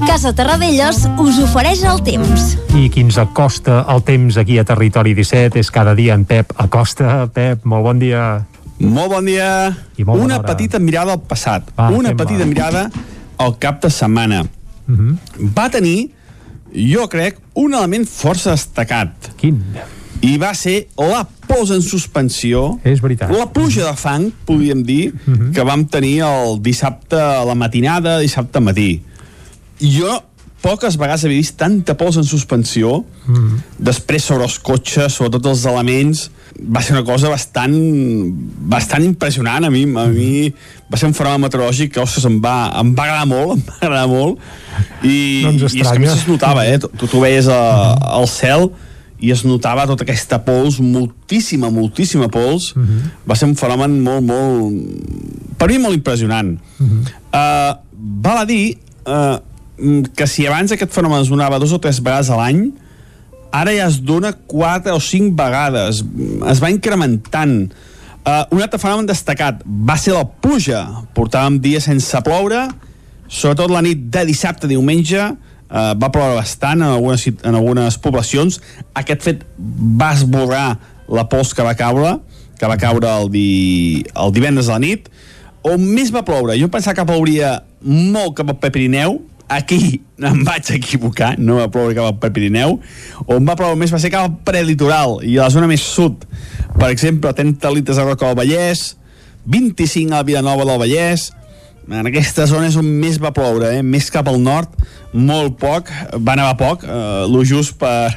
Casa 0.07 0.31
Terradellos 0.31 1.03
us 1.19 1.43
ofereix 1.43 1.83
el 1.83 1.99
temps. 2.07 2.55
I 2.79 2.87
qui 2.87 3.03
ens 3.03 3.19
acosta 3.19 3.83
el 3.91 4.01
temps 4.07 4.39
aquí 4.39 4.57
a 4.59 4.65
Territori 4.65 5.11
17 5.13 5.59
és 5.59 5.75
cada 5.75 5.91
dia 5.99 6.15
en 6.15 6.23
Pep 6.23 6.55
Acosta. 6.55 7.27
Pep, 7.35 7.67
molt 7.67 7.83
bon 7.91 7.99
dia. 7.99 8.25
Molt 8.79 9.11
bon 9.11 9.27
dia. 9.27 9.75
I 9.99 10.07
molt 10.07 10.23
Una 10.23 10.39
hora. 10.39 10.55
petita 10.55 10.79
mirada 10.79 11.19
al 11.19 11.21
passat. 11.27 11.67
Va, 11.75 11.91
Una 11.91 12.15
petita 12.15 12.47
mirada 12.47 12.87
al 13.39 13.55
cap 13.57 13.81
de 13.81 13.89
setmana. 13.89 14.43
Uh 14.87 14.95
-huh. 14.95 15.17
Va 15.55 15.69
tenir, 15.69 16.11
jo 16.73 17.07
crec, 17.07 17.37
un 17.53 17.73
element 17.73 18.05
força 18.07 18.51
destacat. 18.51 19.31
Quin? 19.37 19.63
I 20.21 20.37
va 20.37 20.53
ser 20.53 20.87
la 20.97 21.27
posa 21.47 21.75
en 21.75 21.81
suspensió, 21.81 22.79
És 22.83 22.99
veritat. 23.01 23.31
la 23.31 23.51
pluja 23.51 23.85
de 23.89 23.95
fang, 23.95 24.31
podríem 24.45 24.83
dir, 24.83 25.13
uh 25.13 25.33
-huh. 25.33 25.51
que 25.53 25.63
vam 25.63 25.85
tenir 25.85 26.21
el 26.21 26.61
dissabte 26.61 27.15
a 27.15 27.45
la 27.45 27.55
matinada, 27.55 28.19
dissabte 28.19 28.59
matí. 28.59 29.01
Jo 29.79 30.23
poques 30.61 30.97
vegades 30.97 31.23
havia 31.25 31.37
vist 31.39 31.55
tanta 31.57 31.95
pols 31.97 32.17
en 32.17 32.23
suspensió 32.23 33.05
Mm. 33.29 33.35
-hmm. 33.35 33.59
després 33.77 34.23
sobre 34.23 34.43
els 34.43 34.59
cotxes, 34.59 35.13
sobre 35.13 35.29
tots 35.29 35.47
els 35.47 35.65
elements 35.65 36.31
va 36.73 36.81
ser 36.81 36.93
una 36.97 37.03
cosa 37.05 37.29
bastant 37.29 37.75
bastant 38.67 39.03
impressionant 39.03 39.65
a 39.65 39.69
mi, 39.69 39.83
a 39.83 40.05
mi 40.07 40.53
va 40.91 40.97
ser 40.97 41.07
un 41.07 41.13
fenomen 41.13 41.41
meteorològic 41.41 41.93
que 41.93 41.99
ostres, 41.99 42.25
em, 42.25 42.39
va, 42.41 42.71
em 42.79 42.95
va 42.95 43.03
agradar 43.03 43.25
molt 43.27 43.51
em 43.55 43.61
va 43.67 43.73
agradar 43.81 44.07
molt 44.07 44.37
i, 45.03 45.41
No 45.43 45.51
i 45.51 45.63
és 45.65 45.73
que 45.73 45.87
a 45.87 45.99
més 45.99 46.11
es 46.13 46.27
notava 46.27 46.65
eh? 46.67 46.79
tu, 46.79 47.07
tu 47.07 47.19
veies 47.19 47.47
a, 47.47 47.93
al 48.17 48.27
cel 48.27 48.71
i 49.19 49.31
es 49.31 49.43
notava 49.43 49.85
tota 49.85 50.03
aquesta 50.03 50.39
pols 50.39 50.79
moltíssima, 50.79 51.69
moltíssima 51.69 52.27
pols 52.29 52.73
Mhm. 52.75 53.01
va 53.29 53.35
ser 53.35 53.47
un 53.49 53.55
fenomen 53.55 54.01
molt, 54.01 54.23
molt 54.23 54.73
per 55.57 55.67
mi 55.67 55.77
molt 55.77 55.93
impressionant. 55.95 56.57
Uh 56.79 56.87
-huh. 56.87 57.01
uh, 57.33 57.77
val 58.21 58.37
a 58.37 58.45
dir 58.45 58.77
uh, 59.05 59.37
que 60.15 60.27
si 60.27 60.45
abans 60.47 60.73
aquest 60.75 60.91
fenomen 60.95 61.23
es 61.23 61.31
donava 61.31 61.59
dos 61.61 61.73
o 61.75 61.79
tres 61.81 62.01
vegades 62.03 62.29
a 62.29 62.37
l'any, 62.39 62.69
ara 63.55 63.73
ja 63.73 63.87
es 63.89 63.99
dona 64.05 64.33
quatre 64.33 64.93
o 64.93 64.99
cinc 65.01 65.33
vegades. 65.37 66.03
Es 66.49 66.61
va 66.61 66.71
incrementant. 66.73 67.71
Uh, 68.19 68.43
un 68.53 68.61
altre 68.61 68.77
fenomen 68.81 69.07
destacat 69.09 69.63
va 69.65 69.95
ser 69.97 70.13
la 70.13 70.25
pluja. 70.27 70.83
Portàvem 71.17 71.57
dies 71.63 71.87
sense 71.87 72.19
ploure, 72.25 72.67
sobretot 73.29 73.71
la 73.73 73.83
nit 73.85 74.09
de 74.13 74.25
dissabte 74.27 74.67
a 74.67 74.71
diumenge, 74.71 75.23
uh, 75.31 75.93
va 75.97 76.11
ploure 76.13 76.37
bastant 76.37 76.83
en 76.83 76.91
algunes, 76.91 77.25
en 77.31 77.57
algunes 77.57 77.97
poblacions. 78.03 78.59
Aquest 78.99 79.25
fet 79.25 79.47
va 79.59 80.11
esborrar 80.17 80.67
la 81.09 81.25
pols 81.31 81.55
que 81.57 81.65
va 81.65 81.73
caure, 81.79 82.19
que 82.59 82.67
va 82.69 82.77
caure 82.77 83.09
el, 83.21 83.31
di... 83.33 84.03
el 84.13 84.35
divendres 84.35 84.69
a 84.69 84.77
la 84.77 84.83
nit, 84.83 85.07
on 85.65 85.81
més 85.81 86.11
va 86.13 86.25
ploure. 86.27 86.57
Jo 86.59 86.69
pensava 86.71 86.99
que 86.99 87.07
plouria 87.07 87.55
molt 87.81 88.35
cap 88.37 88.51
al 88.51 88.59
Pirineu, 88.59 89.21
aquí 89.49 90.01
em 90.21 90.43
vaig 90.45 90.69
equivocar, 90.75 91.33
no 91.41 91.57
va 91.57 91.69
ploure 91.73 91.97
cap 91.97 92.23
al 92.23 92.33
Pirineu, 92.35 92.77
on 93.25 93.47
va 93.47 93.57
ploure 93.59 93.79
més 93.79 93.91
va 93.93 93.99
ser 94.01 94.11
cap 94.13 94.27
al 94.27 94.37
prelitoral 94.45 95.19
i 95.25 95.37
a 95.37 95.47
la 95.47 95.53
zona 95.53 95.67
més 95.69 95.83
sud. 95.83 96.23
Per 96.77 96.91
exemple, 96.91 97.33
30 97.35 97.73
litres 97.75 97.99
a 97.99 98.05
Roca 98.07 98.29
del 98.29 98.39
Vallès, 98.39 98.93
25 99.49 100.15
a 100.15 100.23
Vilanova 100.27 100.67
del 100.67 100.81
Vallès, 100.81 101.29
en 101.89 102.05
aquesta 102.05 102.45
zona 102.45 102.67
és 102.69 102.77
on 102.77 102.85
més 102.85 103.17
va 103.21 103.31
ploure, 103.33 103.71
eh? 103.73 103.81
més 103.81 104.11
cap 104.13 104.27
al 104.29 104.37
nord, 104.41 104.75
molt 105.13 105.55
poc, 105.57 105.89
va 106.21 106.35
nevar 106.37 106.53
poc, 106.59 106.83
eh, 106.85 107.23
lo 107.31 107.41
just 107.47 107.79
per, 107.81 108.13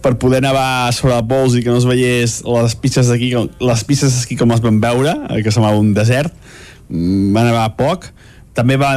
per 0.00 0.14
poder 0.22 0.40
nevar 0.44 0.88
sobre 0.96 1.18
el 1.18 1.26
pols 1.28 1.58
i 1.58 1.64
que 1.64 1.72
no 1.72 1.82
es 1.82 1.88
veiés 1.88 2.38
les 2.48 2.76
pistes 2.80 3.10
d'aquí, 3.12 3.34
les 3.36 3.84
pistes 3.84 4.16
d'esquí 4.16 4.38
com 4.40 4.56
es 4.56 4.64
van 4.64 4.80
veure, 4.80 5.18
eh, 5.28 5.42
que 5.44 5.52
semblava 5.52 5.82
un 5.82 5.92
desert, 5.96 6.32
mm, 6.88 7.34
va 7.36 7.44
nevar 7.44 7.66
poc, 7.76 8.08
també 8.56 8.80
va 8.80 8.94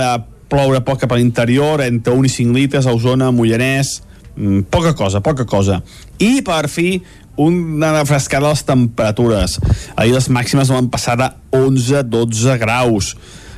ploure 0.53 0.83
poc 0.85 1.01
cap 1.01 1.13
a 1.15 1.17
l'interior, 1.17 1.81
entre 1.81 2.13
1 2.13 2.29
i 2.29 2.31
5 2.31 2.53
litres, 2.53 2.85
a 2.85 2.93
Osona, 2.93 3.31
Mollanès, 3.33 4.01
mm, 4.35 4.69
poca 4.69 4.93
cosa, 4.93 5.21
poca 5.21 5.45
cosa. 5.45 5.81
I 6.19 6.41
per 6.45 6.69
fi, 6.69 7.01
una 7.35 7.99
refrescada 7.99 8.47
de 8.47 8.53
les 8.53 8.63
temperatures. 8.63 9.59
Ahir 9.95 10.13
les 10.13 10.29
màximes 10.29 10.69
van 10.69 10.89
passar 10.89 11.17
de 11.17 11.29
11-12 11.51 12.57
graus. 12.59 13.15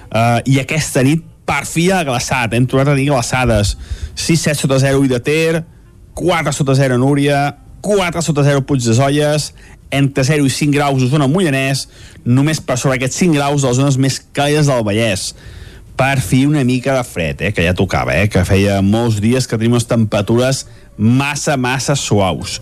Uh, 0.07 0.39
I 0.45 0.61
aquesta 0.61 1.03
nit 1.03 1.23
per 1.45 1.65
fi 1.67 1.89
ha 1.91 2.05
glaçat, 2.07 2.53
hem 2.53 2.65
tornat 2.65 2.93
a 2.93 2.95
dir 2.95 3.09
glaçades. 3.09 3.75
6-7 4.15 4.55
sota 4.63 4.79
0 4.79 5.03
i 5.03 5.11
de 5.11 5.19
Ter, 5.19 5.65
4 6.15 6.53
sota 6.55 6.75
0 6.75 6.95
a 6.95 6.97
Núria, 6.97 7.57
4 7.81 8.21
sota 8.23 8.43
0 8.43 8.63
Puig 8.63 8.81
de 8.81 8.95
Zolles, 8.95 9.51
entre 9.91 10.23
0 10.23 10.45
i 10.47 10.49
5 10.49 10.71
graus 10.71 11.03
a 11.03 11.11
zona 11.11 11.27
Mollanès, 11.27 11.89
només 12.23 12.63
per 12.63 12.79
sobre 12.79 12.95
aquests 12.95 13.19
5 13.25 13.35
graus 13.35 13.61
de 13.61 13.67
les 13.67 13.77
zones 13.77 13.99
més 13.99 14.21
càlides 14.33 14.71
del 14.71 14.87
Vallès 14.87 15.33
per 15.95 16.19
fi 16.19 16.43
una 16.45 16.63
mica 16.67 16.93
de 16.97 17.03
fred, 17.07 17.41
eh, 17.41 17.51
que 17.55 17.63
ja 17.63 17.73
tocava, 17.73 18.15
eh, 18.19 18.27
que 18.29 18.43
feia 18.47 18.81
molts 18.83 19.21
dies 19.23 19.47
que 19.47 19.57
tenim 19.57 19.77
unes 19.77 19.87
temperatures 19.87 20.65
massa, 20.97 21.55
massa 21.57 21.95
suaus. 21.99 22.59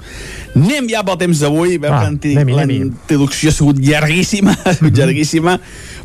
Anem 0.55 0.88
ja 0.89 1.01
pel 1.05 1.17
temps 1.21 1.41
d'avui, 1.41 1.79
veu 1.81 1.93
Va, 1.93 2.03
que 2.21 2.34
l'introducció 2.69 3.49
ha 3.49 3.55
sigut 3.57 3.81
llarguíssima, 3.81 4.53
ha 4.65 4.73
sigut 4.77 4.97
llarguíssima, 4.97 5.57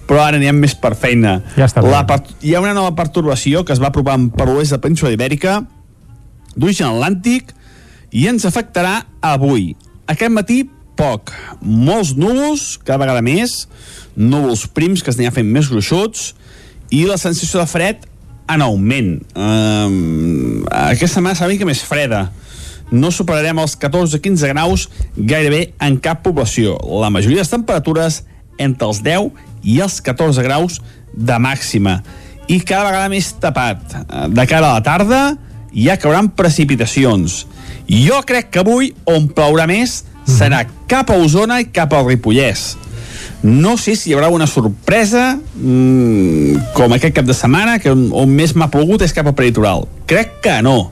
però 0.09 0.25
ara 0.25 0.41
anirem 0.41 0.61
més 0.65 0.75
per 0.77 0.95
feina. 0.97 1.39
Ja 1.57 1.69
està. 1.69 1.85
La 1.85 2.05
per- 2.09 2.25
hi 2.41 2.55
ha 2.57 2.65
una 2.65 2.75
nova 2.77 2.95
pertorbació 2.97 3.65
que 3.65 3.77
es 3.77 3.83
va 3.83 3.93
apropar 3.93 4.17
per 4.37 4.49
l'oest 4.49 4.73
de 4.73 4.81
la 4.81 4.85
península 4.85 5.13
ibèrica, 5.13 5.61
d'origen 6.57 6.89
atlàntic, 6.95 7.53
i 8.17 8.25
ens 8.31 8.49
afectarà 8.49 9.03
avui. 9.21 9.75
Aquest 10.09 10.33
matí, 10.33 10.63
poc. 10.97 11.31
Molts 11.61 12.15
núvols, 12.17 12.79
cada 12.81 13.03
vegada 13.05 13.21
més, 13.23 13.67
núvols 14.17 14.65
prims 14.75 15.05
que 15.05 15.13
es 15.13 15.19
aniran 15.21 15.37
fent 15.37 15.53
més 15.53 15.69
gruixuts, 15.71 16.33
i 16.91 17.05
la 17.09 17.19
sensació 17.21 17.61
de 17.61 17.69
fred 17.69 18.07
en 18.49 18.65
augment. 18.65 19.19
Um, 19.37 20.65
aquesta 20.73 21.19
setmana 21.19 21.37
serà 21.37 21.51
mica 21.53 21.69
més 21.69 21.83
freda. 21.85 22.29
No 22.89 23.11
superarem 23.13 23.59
els 23.61 23.77
14-15 23.77 24.49
graus 24.55 24.87
gairebé 25.17 25.75
en 25.85 25.99
cap 26.01 26.23
població. 26.25 26.79
La 27.03 27.11
majoria 27.13 27.43
de 27.43 27.45
les 27.45 27.53
temperatures 27.53 28.23
entre 28.59 28.89
els 28.89 29.03
10 29.05 29.29
i 29.69 29.79
els 29.85 30.01
14 30.05 30.45
graus 30.47 30.81
de 31.13 31.37
màxima. 31.43 32.01
I 32.49 32.63
cada 32.65 32.89
vegada 32.89 33.13
més 33.13 33.35
tapat. 33.37 33.85
De 34.33 34.49
cara 34.49 34.71
a 34.71 34.79
la 34.79 34.85
tarda 34.85 35.23
ja 35.75 35.99
cauran 36.01 36.31
precipitacions. 36.33 37.43
Jo 37.89 38.23
crec 38.25 38.49
que 38.53 38.65
avui 38.65 38.95
on 39.09 39.29
plourà 39.29 39.69
més 39.69 40.03
serà 40.29 40.65
cap 40.89 41.13
a 41.13 41.17
Osona 41.21 41.61
i 41.61 41.69
cap 41.73 41.93
al 41.93 42.09
Ripollès. 42.09 42.73
No 43.43 43.77
sé 43.79 43.95
si 43.95 44.11
hi 44.11 44.15
haurà 44.17 44.29
una 44.35 44.49
sorpresa 44.51 45.39
mmm, 45.39 46.73
com 46.75 46.91
aquest 46.95 47.15
cap 47.15 47.27
de 47.29 47.35
setmana, 47.37 47.79
que 47.79 47.91
on, 47.95 48.09
on 48.11 48.29
més 48.35 48.55
m'ha 48.59 48.67
plogut 48.73 49.03
és 49.07 49.15
cap 49.15 49.27
al 49.31 49.37
peritoral. 49.39 49.87
Crec 50.11 50.41
que 50.43 50.57
no. 50.67 50.91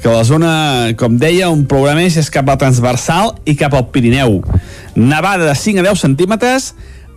Que 0.00 0.08
la 0.12 0.24
zona, 0.24 0.94
com 0.96 1.18
deia, 1.20 1.50
on 1.52 1.66
plourà 1.68 1.94
més 1.98 2.16
és 2.16 2.30
cap 2.32 2.48
al 2.48 2.56
transversal 2.60 3.34
i 3.44 3.56
cap 3.60 3.74
al 3.76 3.90
Pirineu. 3.92 4.40
Nevada 4.96 5.44
de 5.44 5.54
5 5.56 5.80
a 5.82 5.84
10 5.90 6.00
centímetres 6.06 6.74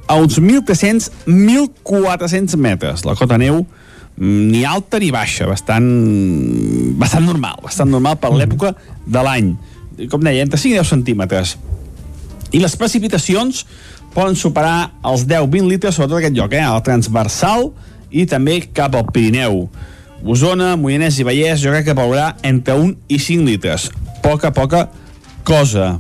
a 0.10 0.16
uns 0.20 0.40
1.300-1.400 0.42 2.58
metres. 2.60 3.06
La 3.08 3.16
cota 3.16 3.38
neu 3.40 3.64
mm, 3.64 4.52
ni 4.52 4.66
alta 4.68 5.00
ni 5.00 5.12
baixa, 5.16 5.48
bastant, 5.48 5.88
bastant 7.00 7.24
normal, 7.30 7.56
bastant 7.64 7.92
normal 7.94 8.20
per 8.20 8.36
l'època 8.36 8.76
de 9.06 9.22
l'any. 9.24 9.56
Com 10.12 10.20
deia, 10.26 10.44
entre 10.44 10.60
5 10.60 10.74
i 10.74 10.78
10 10.82 10.90
centímetres. 10.98 11.56
I 12.50 12.58
les 12.64 12.76
precipitacions 12.76 13.66
poden 14.14 14.36
superar 14.36 14.92
els 15.06 15.26
10-20 15.28 15.70
litres, 15.70 15.96
sobretot 15.96 16.20
aquest 16.20 16.38
lloc, 16.38 16.54
eh, 16.54 16.64
al 16.66 16.84
transversal 16.86 17.72
i 18.10 18.26
també 18.30 18.60
cap 18.74 18.96
al 18.96 19.08
Pirineu. 19.14 19.68
Osona, 20.26 20.74
Moianès 20.76 21.20
i 21.20 21.26
Vallès, 21.28 21.62
jo 21.64 21.72
crec 21.72 21.90
que 21.90 21.96
plourà 21.96 22.34
entre 22.44 22.76
1 22.76 22.96
i 23.08 23.20
5 23.20 23.46
litres. 23.48 23.90
Poca, 24.24 24.52
poca 24.52 24.90
cosa. 25.48 26.00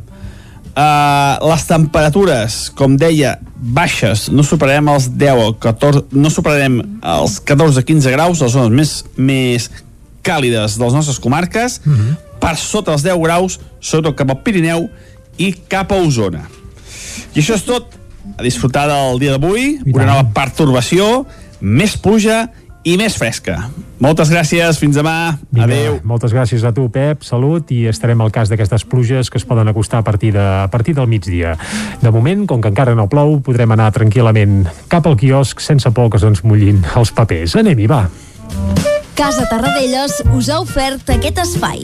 Uh, 0.70 1.36
les 1.50 1.66
temperatures, 1.68 2.58
com 2.78 2.96
deia, 3.00 3.38
baixes, 3.56 4.28
no 4.32 4.46
superarem 4.48 4.88
els 4.94 5.10
10 5.20 5.42
o 5.44 5.48
14, 5.60 6.06
no 6.16 6.32
superarem 6.32 6.78
els 7.02 7.40
14-15 7.44 8.14
graus, 8.14 8.44
les 8.44 8.54
zones 8.54 8.76
més, 8.76 8.94
més 9.18 9.70
càlides 10.24 10.78
de 10.78 10.86
les 10.86 10.96
nostres 10.96 11.20
comarques, 11.20 11.82
uh 11.84 11.92
-huh. 11.92 12.16
per 12.40 12.56
sota 12.56 12.94
els 12.94 13.04
10 13.04 13.20
graus, 13.24 13.60
sobretot 13.80 14.16
cap 14.16 14.30
al 14.30 14.42
Pirineu 14.44 14.90
i 15.38 15.54
cap 15.68 15.92
a 15.92 15.96
Osona. 15.96 16.48
I 17.36 17.40
això 17.40 17.56
és 17.56 17.64
tot. 17.64 17.99
A 18.38 18.44
disfrutar 18.46 18.88
del 18.90 19.20
dia 19.22 19.36
d'avui, 19.36 19.80
una 19.94 20.08
nova 20.10 20.26
pertorbació, 20.36 21.26
més 21.60 21.98
pluja 22.00 22.48
i 22.88 22.96
més 23.00 23.18
fresca. 23.20 23.58
Moltes 24.00 24.30
gràcies, 24.32 24.80
fins 24.80 24.96
demà. 24.96 25.36
Vinga, 25.52 25.66
Adéu. 25.68 25.98
Moltes 26.08 26.32
gràcies 26.32 26.64
a 26.64 26.72
tu, 26.76 26.88
Pep, 26.94 27.26
salut, 27.28 27.72
i 27.76 27.84
estarem 27.92 28.22
al 28.24 28.32
cas 28.32 28.52
d'aquestes 28.52 28.86
pluges 28.88 29.30
que 29.30 29.40
es 29.42 29.46
poden 29.48 29.68
acostar 29.68 30.00
a 30.00 30.08
partir, 30.08 30.32
de, 30.38 30.46
a 30.64 30.70
partir 30.72 30.96
del 30.96 31.10
migdia. 31.12 31.58
De 32.02 32.12
moment, 32.16 32.46
com 32.48 32.64
que 32.64 32.72
encara 32.72 32.96
no 32.96 33.10
plou, 33.12 33.40
podrem 33.44 33.76
anar 33.76 33.92
tranquil·lament 33.96 34.64
cap 34.88 35.08
al 35.08 35.20
quiosc 35.20 35.60
sense 35.64 35.92
por 35.92 36.10
que 36.14 36.22
se'ns 36.24 36.46
mullin 36.48 36.80
els 36.96 37.12
papers. 37.12 37.58
Anem-hi, 37.60 37.90
va. 37.92 38.06
Casa 39.20 39.44
Tarradellas 39.52 40.22
us 40.32 40.48
ha 40.48 40.62
ofert 40.64 41.12
aquest 41.12 41.44
espai. 41.44 41.84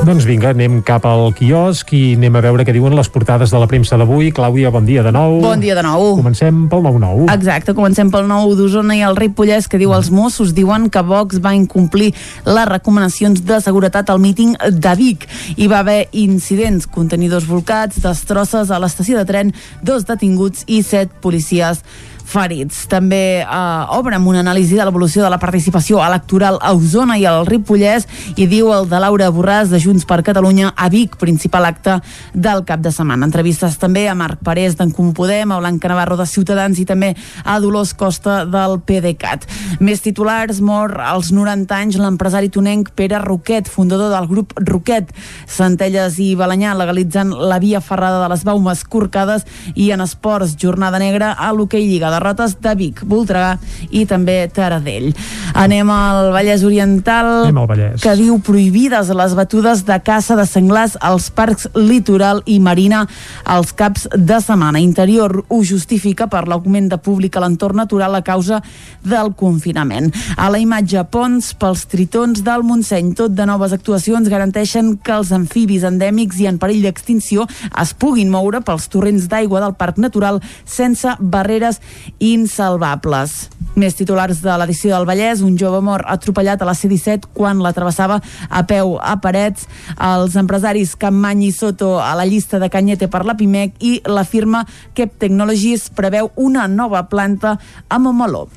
Doncs 0.00 0.24
vinga, 0.24 0.54
anem 0.54 0.78
cap 0.80 1.04
al 1.04 1.26
quiosc 1.36 1.90
i 1.92 2.14
anem 2.16 2.38
a 2.38 2.40
veure 2.40 2.64
què 2.64 2.72
diuen 2.72 2.94
les 2.96 3.10
portades 3.12 3.50
de 3.52 3.58
la 3.60 3.66
premsa 3.68 3.98
d'avui. 4.00 4.30
Clàudia, 4.32 4.70
bon 4.72 4.86
dia 4.88 5.02
de 5.04 5.12
nou. 5.12 5.36
Bon 5.44 5.60
dia 5.60 5.74
de 5.76 5.82
nou. 5.84 6.14
Comencem 6.16 6.62
pel 6.72 6.86
9-9. 6.86 7.26
Exacte, 7.34 7.74
comencem 7.76 8.08
pel 8.08 8.24
nou 8.30 8.54
d'Osona 8.56 8.96
i 8.96 9.02
el 9.04 9.18
Ripollès 9.18 9.68
que 9.68 9.76
diu 9.80 9.92
els 9.92 10.08
Mossos 10.08 10.54
diuen 10.56 10.88
que 10.88 11.02
Vox 11.04 11.42
va 11.44 11.52
incomplir 11.52 12.14
les 12.48 12.68
recomanacions 12.70 13.44
de 13.44 13.60
seguretat 13.60 14.08
al 14.08 14.22
míting 14.24 14.54
de 14.72 14.94
Vic. 14.96 15.26
Hi 15.60 15.68
va 15.68 15.82
haver 15.84 16.06
incidents, 16.16 16.88
contenidors 16.88 17.44
volcats, 17.50 18.00
destrosses 18.00 18.72
a 18.72 18.80
l'estació 18.80 19.20
de 19.20 19.28
tren, 19.28 19.52
dos 19.84 20.08
detinguts 20.08 20.64
i 20.64 20.80
set 20.80 21.12
policies 21.20 21.84
ferits. 22.30 22.84
També 22.90 23.42
eh, 23.42 23.96
obre 23.96 24.16
amb 24.16 24.30
una 24.30 24.42
anàlisi 24.44 24.78
de 24.78 24.86
l'evolució 24.86 25.24
de 25.24 25.30
la 25.32 25.40
participació 25.42 26.00
electoral 26.04 26.58
a 26.62 26.72
Osona 26.76 27.16
i 27.18 27.26
al 27.26 27.44
Ripollès 27.48 28.06
i 28.36 28.46
diu 28.50 28.70
el 28.74 28.88
de 28.90 29.00
Laura 29.02 29.30
Borràs 29.34 29.72
de 29.72 29.80
Junts 29.82 30.06
per 30.06 30.20
Catalunya 30.26 30.72
a 30.76 30.88
Vic, 30.92 31.16
principal 31.20 31.66
acte 31.68 31.98
del 32.34 32.64
cap 32.68 32.82
de 32.84 32.92
setmana. 32.94 33.26
Entrevistes 33.26 33.78
també 33.80 34.06
a 34.08 34.16
Marc 34.18 34.44
Parés 34.46 34.76
d'en 34.78 34.92
Comú 34.94 35.14
Podem, 35.16 35.50
a 35.50 35.58
Blanca 35.60 35.90
Navarro 35.90 36.18
de 36.20 36.28
Ciutadans 36.30 36.78
i 36.78 36.86
també 36.86 37.12
a 37.44 37.58
Dolors 37.62 37.94
Costa 37.98 38.44
del 38.46 38.78
PDeCAT. 38.86 39.48
Més 39.82 40.04
titulars, 40.04 40.62
mor 40.62 40.96
als 41.02 41.32
90 41.34 41.76
anys 41.76 41.98
l'empresari 42.00 42.50
tonenc 42.52 42.92
Pere 42.98 43.18
Roquet, 43.22 43.68
fundador 43.68 44.12
del 44.14 44.28
grup 44.30 44.54
Roquet. 44.60 45.10
Centelles 45.50 46.18
i 46.22 46.32
Balanyà 46.38 46.76
legalitzant 46.78 47.34
la 47.34 47.58
via 47.62 47.82
ferrada 47.82 48.22
de 48.22 48.30
les 48.32 48.44
baumes 48.46 48.84
corcades 48.84 49.46
i 49.74 49.90
en 49.94 50.04
esports, 50.04 50.56
jornada 50.60 51.00
negra 51.02 51.32
a 51.34 51.50
l'hoquei 51.56 51.86
Lliga, 51.90 52.10
derrotes 52.20 52.56
de 52.60 52.74
Vic, 52.76 53.00
Voltregà 53.08 53.56
i 53.90 54.04
també 54.08 54.44
Taradell. 54.52 55.10
Anem 55.56 55.88
al 55.90 56.30
Vallès 56.34 56.62
Oriental, 56.66 57.46
Anem 57.48 57.58
al 57.62 57.68
Vallès. 57.70 58.00
que 58.02 58.14
diu 58.18 58.38
prohibides 58.44 59.08
les 59.16 59.34
batudes 59.34 59.84
de 59.88 59.96
caça 60.04 60.36
de 60.36 60.44
senglars 60.46 60.96
als 61.00 61.30
parcs 61.30 61.68
litoral 61.74 62.42
i 62.46 62.58
marina 62.60 63.06
als 63.44 63.72
caps 63.72 64.06
de 64.12 64.40
setmana. 64.40 64.80
Interior 64.80 65.44
ho 65.48 65.62
justifica 65.64 66.28
per 66.30 66.46
l'augment 66.48 66.90
de 66.92 66.98
públic 66.98 67.36
a 67.36 67.40
l'entorn 67.44 67.80
natural 67.80 68.14
a 68.14 68.22
causa 68.22 68.60
del 69.02 69.32
confinament. 69.34 70.12
A 70.36 70.50
la 70.50 70.58
imatge, 70.60 71.02
ponts 71.10 71.54
pels 71.54 71.86
tritons 71.90 72.44
del 72.44 72.62
Montseny. 72.66 73.14
Tot 73.16 73.32
de 73.34 73.46
noves 73.48 73.72
actuacions 73.72 74.28
garanteixen 74.28 74.96
que 75.02 75.16
els 75.16 75.32
amfibis 75.32 75.84
endèmics 75.88 76.40
i 76.40 76.46
en 76.50 76.58
perill 76.60 76.82
d'extinció 76.84 77.46
es 77.80 77.94
puguin 77.94 78.30
moure 78.30 78.60
pels 78.60 78.88
torrents 78.92 79.28
d'aigua 79.30 79.60
del 79.64 79.74
Parc 79.78 79.98
Natural 80.02 80.40
sense 80.64 81.16
barreres 81.20 81.80
insalvables. 82.18 83.48
Més 83.78 83.94
titulars 83.94 84.40
de 84.42 84.54
l'edició 84.58 84.92
del 84.92 85.06
Vallès, 85.06 85.44
un 85.46 85.56
jove 85.58 85.78
mort 85.84 86.06
atropellat 86.10 86.60
a 86.60 86.68
la 86.68 86.74
C-17 86.74 87.30
quan 87.36 87.62
la 87.62 87.72
travessava 87.76 88.18
a 88.48 88.62
peu 88.66 88.96
a 88.98 89.16
Parets, 89.22 89.68
els 89.96 90.36
empresaris 90.40 90.96
Campmany 90.98 91.46
i 91.48 91.52
Soto 91.54 91.94
a 92.02 92.12
la 92.18 92.26
llista 92.26 92.58
de 92.58 92.70
Canyete 92.70 93.08
per 93.08 93.24
la 93.24 93.38
PIMEC 93.38 93.78
i 93.80 93.98
la 94.10 94.26
firma 94.26 94.66
Kep 94.94 95.20
Technologies 95.22 95.90
preveu 95.94 96.32
una 96.36 96.66
nova 96.68 97.06
planta 97.08 97.58
a 97.88 97.98
Montmeló. 98.02 98.48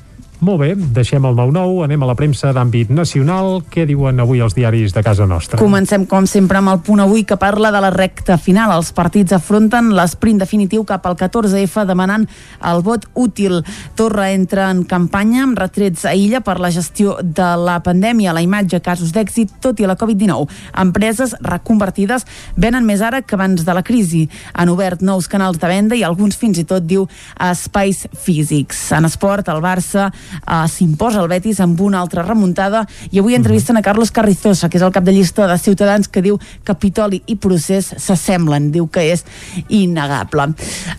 Molt 0.44 0.60
bé, 0.60 0.74
deixem 0.76 1.24
el 1.24 1.38
9-9, 1.38 1.86
anem 1.86 2.02
a 2.04 2.06
la 2.10 2.14
premsa 2.18 2.50
d'àmbit 2.52 2.90
nacional. 2.92 3.62
Què 3.72 3.86
diuen 3.88 4.18
avui 4.20 4.42
els 4.44 4.52
diaris 4.52 4.92
de 4.92 5.00
casa 5.00 5.24
nostra? 5.24 5.56
Comencem, 5.56 6.02
com 6.04 6.26
sempre, 6.28 6.58
amb 6.60 6.68
el 6.68 6.82
punt 6.84 7.00
avui 7.00 7.22
que 7.24 7.38
parla 7.40 7.70
de 7.72 7.80
la 7.80 7.88
recta 7.94 8.36
final. 8.36 8.74
Els 8.74 8.90
partits 8.92 9.32
afronten 9.32 9.88
l'esprint 9.96 10.42
definitiu 10.42 10.84
cap 10.84 11.06
al 11.08 11.16
14F 11.16 11.86
demanant 11.88 12.26
el 12.60 12.82
vot 12.84 13.06
útil. 13.16 13.62
Torra 13.96 14.26
entra 14.34 14.66
en 14.74 14.82
campanya 14.84 15.46
amb 15.46 15.62
retrets 15.62 16.04
a 16.04 16.12
Illa 16.12 16.42
per 16.44 16.58
la 16.60 16.68
gestió 16.74 17.16
de 17.22 17.48
la 17.64 17.78
pandèmia, 17.86 18.36
la 18.36 18.44
imatge, 18.44 18.82
casos 18.84 19.16
d'èxit, 19.16 19.56
tot 19.64 19.80
i 19.80 19.88
la 19.88 19.96
Covid-19. 19.96 20.44
Empreses 20.84 21.32
reconvertides 21.40 22.28
venen 22.60 22.84
més 22.84 23.00
ara 23.00 23.22
que 23.24 23.38
abans 23.38 23.64
de 23.64 23.78
la 23.78 23.84
crisi. 23.86 24.26
Han 24.52 24.74
obert 24.76 25.00
nous 25.00 25.30
canals 25.32 25.56
de 25.62 25.72
venda 25.72 25.96
i 25.96 26.04
alguns 26.04 26.36
fins 26.36 26.60
i 26.60 26.68
tot, 26.68 26.84
diu, 26.84 27.08
espais 27.48 28.04
físics. 28.12 28.90
En 28.92 29.08
esport, 29.08 29.48
el 29.48 29.64
Barça 29.64 30.10
uh, 30.46 30.64
s'imposa 30.70 31.22
el 31.22 31.28
Betis 31.28 31.60
amb 31.64 31.80
una 31.80 32.00
altra 32.00 32.24
remuntada 32.26 32.84
i 33.10 33.20
avui 33.20 33.36
entrevisten 33.36 33.76
a 33.76 33.82
Carlos 33.82 34.12
Carrizosa, 34.14 34.68
que 34.68 34.78
és 34.78 34.84
el 34.84 34.92
cap 34.94 35.04
de 35.04 35.14
llista 35.14 35.48
de 35.50 35.58
Ciutadans, 35.58 36.08
que 36.08 36.22
diu 36.24 36.38
Capitoli 36.64 37.22
i 37.26 37.36
procés 37.36 37.92
s'assemblen, 37.96 38.70
diu 38.74 38.88
que 38.88 39.06
és 39.12 39.24
innegable. 39.68 40.50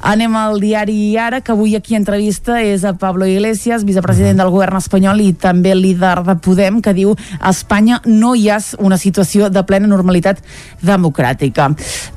Anem 0.02 0.36
al 0.40 0.60
diari 0.64 1.16
Ara, 1.18 1.42
que 1.42 1.54
avui 1.54 1.76
aquí 1.76 1.96
entrevista 1.96 2.62
és 2.62 2.84
a 2.86 2.94
Pablo 3.00 3.28
Iglesias, 3.28 3.86
vicepresident 3.86 4.42
del 4.42 4.52
govern 4.54 4.78
espanyol 4.80 5.22
i 5.24 5.32
també 5.34 5.76
líder 5.76 6.22
de 6.26 6.38
Podem, 6.46 6.82
que 6.82 6.94
diu 6.96 7.16
a 7.40 7.52
Espanya 7.52 8.02
no 8.06 8.36
hi 8.36 8.50
ha 8.50 8.60
una 8.80 8.98
situació 8.98 9.50
de 9.50 9.64
plena 9.68 9.88
normalitat 9.88 10.42
democràtica. 10.86 11.70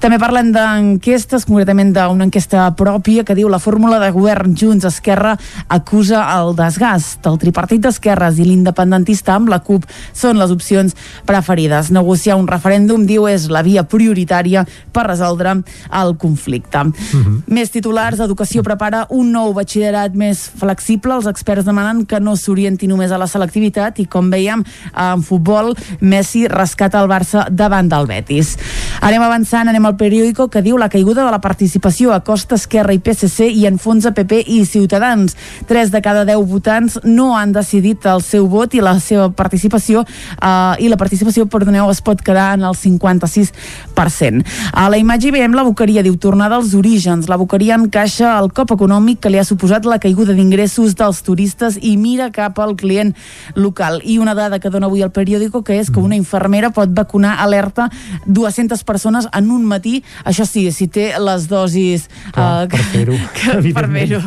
També 0.02 0.18
parlen 0.20 0.52
d'enquestes, 0.54 1.46
concretament 1.48 1.94
d'una 1.96 2.28
enquesta 2.28 2.68
pròpia 2.78 3.24
que 3.24 3.36
diu 3.38 3.48
la 3.50 3.60
fórmula 3.62 3.98
de 4.02 4.10
govern 4.14 4.54
Junts-Esquerra 4.58 5.36
acusa 5.68 6.24
el 6.36 6.54
desgast. 6.58 6.97
El 7.28 7.38
tripartit 7.38 7.82
d'esquerres 7.84 8.38
i 8.38 8.46
l'independentista 8.46 9.34
amb 9.34 9.51
la 9.53 9.61
CUP 9.64 9.86
són 10.12 10.38
les 10.40 10.53
opcions 10.55 10.94
preferides. 11.28 11.90
Negociar 11.94 12.38
un 12.40 12.49
referèndum, 12.49 13.07
diu, 13.07 13.28
és 13.28 13.49
la 13.53 13.62
via 13.62 13.84
prioritària 13.88 14.64
per 14.92 15.07
resoldre 15.09 15.59
el 15.92 16.16
conflicte. 16.16 16.84
Mhm. 16.84 17.42
Més 17.46 17.70
titulars, 17.70 18.20
Educació 18.20 18.62
prepara 18.62 19.07
un 19.11 19.32
nou 19.32 19.53
batxillerat 19.55 20.14
més 20.14 20.49
flexible. 20.49 21.14
Els 21.14 21.26
experts 21.26 21.64
demanen 21.64 22.05
que 22.07 22.20
no 22.20 22.36
s'orienti 22.36 22.86
només 22.86 23.11
a 23.11 23.18
la 23.18 23.26
selectivitat 23.26 23.99
i, 23.99 24.07
com 24.07 24.30
veiem, 24.30 24.64
en 24.94 25.22
futbol, 25.22 25.74
Messi 26.01 26.46
rescata 26.49 27.01
el 27.01 27.09
Barça 27.09 27.49
davant 27.51 27.88
del 27.88 28.07
Betis. 28.07 28.57
Anem 29.01 29.22
avançant, 29.22 29.68
anem 29.68 29.84
al 29.86 29.96
periòdico 29.96 30.49
que 30.49 30.62
diu 30.62 30.78
la 30.78 30.88
caiguda 30.88 31.24
de 31.24 31.30
la 31.30 31.40
participació 31.40 32.12
a 32.12 32.22
Costa 32.24 32.57
Esquerra 32.57 32.94
i 32.94 32.99
PSC 32.99 33.51
i 33.51 33.66
enfonsa 33.66 34.12
PP 34.12 34.44
i 34.46 34.64
Ciutadans. 34.66 35.36
Tres 35.66 35.90
de 35.90 36.01
cada 36.03 36.24
deu 36.24 36.44
votants 36.44 36.88
no 37.05 37.36
han 37.36 37.53
decidit 37.53 38.07
el 38.07 38.22
seu 38.24 38.49
vot 38.49 38.74
i 38.74 38.82
la 38.84 38.97
seva 39.03 39.28
participació 39.30 40.05
eh, 40.05 40.74
i 40.80 40.89
la 40.89 40.99
participació, 41.01 41.47
perdoneu, 41.51 41.91
es 41.91 42.01
pot 42.05 42.22
quedar 42.24 42.53
en 42.59 42.64
el 42.68 42.76
56%. 42.78 44.45
A 44.72 44.89
la 44.91 44.99
imatge 45.01 45.28
hi 45.28 45.34
veiem 45.34 45.55
la 45.57 45.66
Boqueria, 45.66 46.03
diu 46.07 46.16
tornada 46.16 46.57
als 46.57 46.74
orígens. 46.78 47.28
La 47.28 47.36
Boqueria 47.41 47.76
encaixa 47.78 48.36
el 48.39 48.51
cop 48.55 48.72
econòmic 48.76 49.20
que 49.22 49.32
li 49.32 49.41
ha 49.41 49.47
suposat 49.47 49.86
la 49.89 50.01
caiguda 50.03 50.36
d'ingressos 50.36 50.97
dels 50.99 51.22
turistes 51.26 51.78
i 51.82 51.97
mira 52.01 52.30
cap 52.34 52.59
al 52.62 52.76
client 52.78 53.14
local. 53.55 54.01
I 54.05 54.18
una 54.22 54.34
dada 54.39 54.59
que 54.59 54.70
dona 54.70 54.89
avui 54.89 55.03
el 55.05 55.12
periòdico 55.14 55.62
que 55.64 55.78
és 55.78 55.91
que 55.91 56.01
una 56.01 56.16
infermera 56.16 56.70
pot 56.74 56.93
vacunar 56.95 57.36
alerta 57.43 57.89
200 58.26 58.84
persones 58.84 59.28
en 59.32 59.51
un 59.51 59.64
matí, 59.68 60.03
això 60.24 60.47
sí, 60.49 60.68
si 60.72 60.89
té 60.89 61.11
les 61.18 61.49
dosis 61.51 62.09
Clar, 62.32 62.64
eh, 62.64 62.68
per 62.72 62.82
fer-ho, 62.93 63.18
per 63.76 63.86
fer-ho, 63.93 64.20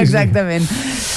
exactament. 0.00 0.66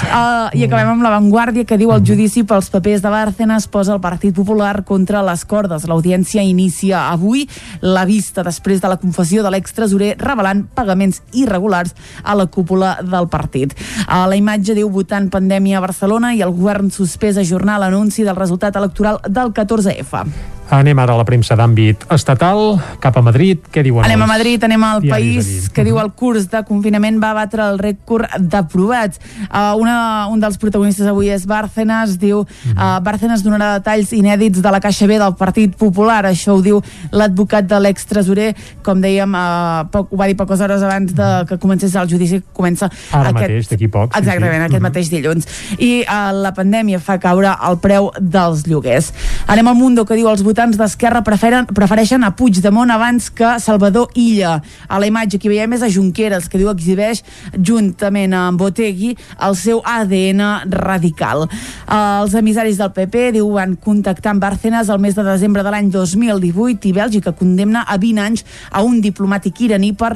Uh, 0.08 0.48
I 0.58 0.66
acabem 0.68 0.87
amb 0.88 1.04
l'avantguàrdia 1.04 1.66
que 1.68 1.78
diu 1.80 1.92
el 1.92 2.04
judici 2.06 2.44
pels 2.48 2.70
papers 2.72 3.02
de 3.04 3.12
Bárcenas 3.12 3.68
posa 3.72 3.94
el 3.96 4.02
Partit 4.04 4.36
Popular 4.36 4.84
contra 4.88 5.24
les 5.26 5.44
cordes. 5.46 5.88
L'audiència 5.90 6.44
inicia 6.46 7.06
avui 7.12 7.46
la 7.82 8.06
vista 8.08 8.44
després 8.48 8.82
de 8.84 8.92
la 8.92 9.00
confessió 9.02 9.44
de 9.44 9.52
l'extresorer 9.52 10.14
revelant 10.22 10.66
pagaments 10.78 11.22
irregulars 11.34 11.96
a 12.24 12.36
la 12.40 12.48
cúpula 12.48 12.98
del 13.04 13.28
partit. 13.28 13.76
A 14.08 14.26
la 14.28 14.38
imatge 14.40 14.76
diu 14.78 14.92
votant 14.92 15.32
pandèmia 15.34 15.80
a 15.82 15.86
Barcelona 15.88 16.36
i 16.36 16.44
el 16.46 16.56
govern 16.56 16.92
suspès 16.92 17.38
ajornar 17.38 17.80
l'anunci 17.82 18.24
del 18.24 18.40
resultat 18.40 18.80
electoral 18.80 19.20
del 19.28 19.52
14F. 19.52 20.57
Anem 20.70 21.00
ara 21.00 21.14
a 21.16 21.20
la 21.22 21.24
premsa 21.24 21.56
d'àmbit 21.56 22.02
estatal, 22.12 22.76
cap 23.00 23.16
a 23.16 23.22
Madrid. 23.24 23.62
Què 23.72 23.86
diuen 23.86 24.04
Anem 24.04 24.26
a 24.26 24.28
Madrid, 24.28 24.64
anem 24.68 24.84
al 24.84 25.06
país 25.08 25.70
que 25.72 25.86
diu 25.88 25.96
el 26.02 26.10
curs 26.12 26.50
de 26.52 26.60
confinament 26.68 27.22
va 27.24 27.30
batre 27.38 27.64
el 27.64 27.80
rècord 27.80 28.28
d'aprovats. 28.38 29.22
Uh, 29.48 29.78
una, 29.80 30.28
un 30.28 30.42
dels 30.44 30.60
protagonistes 30.60 31.08
avui 31.08 31.32
és 31.32 31.46
Bárcenas, 31.48 32.18
diu 32.20 32.42
uh, 32.44 32.98
Bárcenas 33.06 33.46
donarà 33.46 33.78
detalls 33.78 34.12
inèdits 34.18 34.60
de 34.64 34.74
la 34.74 34.82
Caixa 34.84 35.08
B 35.08 35.20
del 35.22 35.38
Partit 35.40 35.78
Popular, 35.80 36.20
això 36.28 36.58
ho 36.58 36.62
diu 36.66 36.82
l'advocat 37.16 37.70
de 37.70 37.80
l'extresorer, 37.86 38.50
com 38.84 39.00
dèiem, 39.04 39.40
uh, 39.40 39.88
poc, 39.94 40.12
ho 40.12 40.20
va 40.20 40.28
dir 40.28 40.36
poques 40.36 40.60
hores 40.66 40.84
abans 40.84 41.16
de 41.16 41.30
que 41.48 41.60
comencés 41.64 41.96
el 41.96 42.12
judici, 42.12 42.42
que 42.44 42.58
comença 42.58 42.92
Ara 43.16 43.32
mateix, 43.32 43.72
d'aquí 43.72 43.88
poc. 43.88 44.12
sí, 44.12 44.20
Exactament, 44.20 44.66
sí. 44.66 44.68
aquest 44.68 44.84
mateix 44.84 45.14
dilluns. 45.16 45.48
I 45.80 45.92
uh, 46.04 46.36
la 46.36 46.52
pandèmia 46.58 47.00
fa 47.00 47.18
caure 47.24 47.56
el 47.70 47.80
preu 47.80 48.12
dels 48.20 48.68
lloguers. 48.68 49.14
Anem 49.48 49.72
al 49.72 49.80
Mundo, 49.80 50.04
que 50.04 50.20
diu 50.20 50.28
els 50.28 50.44
votants 50.58 50.78
d'Esquerra 50.80 51.20
prefereixen 51.22 52.24
a 52.26 52.32
Puigdemont 52.34 52.90
abans 52.90 53.28
que 53.30 53.60
Salvador 53.62 54.10
Illa. 54.18 54.56
A 54.90 54.98
la 54.98 55.06
imatge 55.06 55.38
que 55.38 55.52
veiem 55.52 55.76
és 55.78 55.84
a 55.86 55.90
Junqueras, 55.94 56.48
que 56.50 56.58
diu 56.58 56.72
exhibeix 56.72 57.22
juntament 57.54 58.34
amb 58.34 58.58
Botegui 58.58 59.12
el 59.46 59.54
seu 59.54 59.84
ADN 59.86 60.42
radical. 60.74 61.46
Els 61.94 62.34
emissaris 62.42 62.82
del 62.82 62.90
PP, 62.96 63.28
diu, 63.38 63.52
van 63.54 63.78
contactar 63.78 64.34
amb 64.34 64.42
Bárcenas 64.42 64.90
el 64.90 64.98
mes 65.04 65.14
de 65.14 65.28
desembre 65.30 65.62
de 65.62 65.76
l'any 65.76 65.94
2018 65.94 66.90
i 66.90 66.98
Bèlgica 67.04 67.38
condemna 67.38 67.86
a 67.86 68.02
20 68.02 68.26
anys 68.26 68.46
a 68.72 68.82
un 68.82 68.98
diplomàtic 69.06 69.62
iraní 69.70 69.94
per 69.94 70.16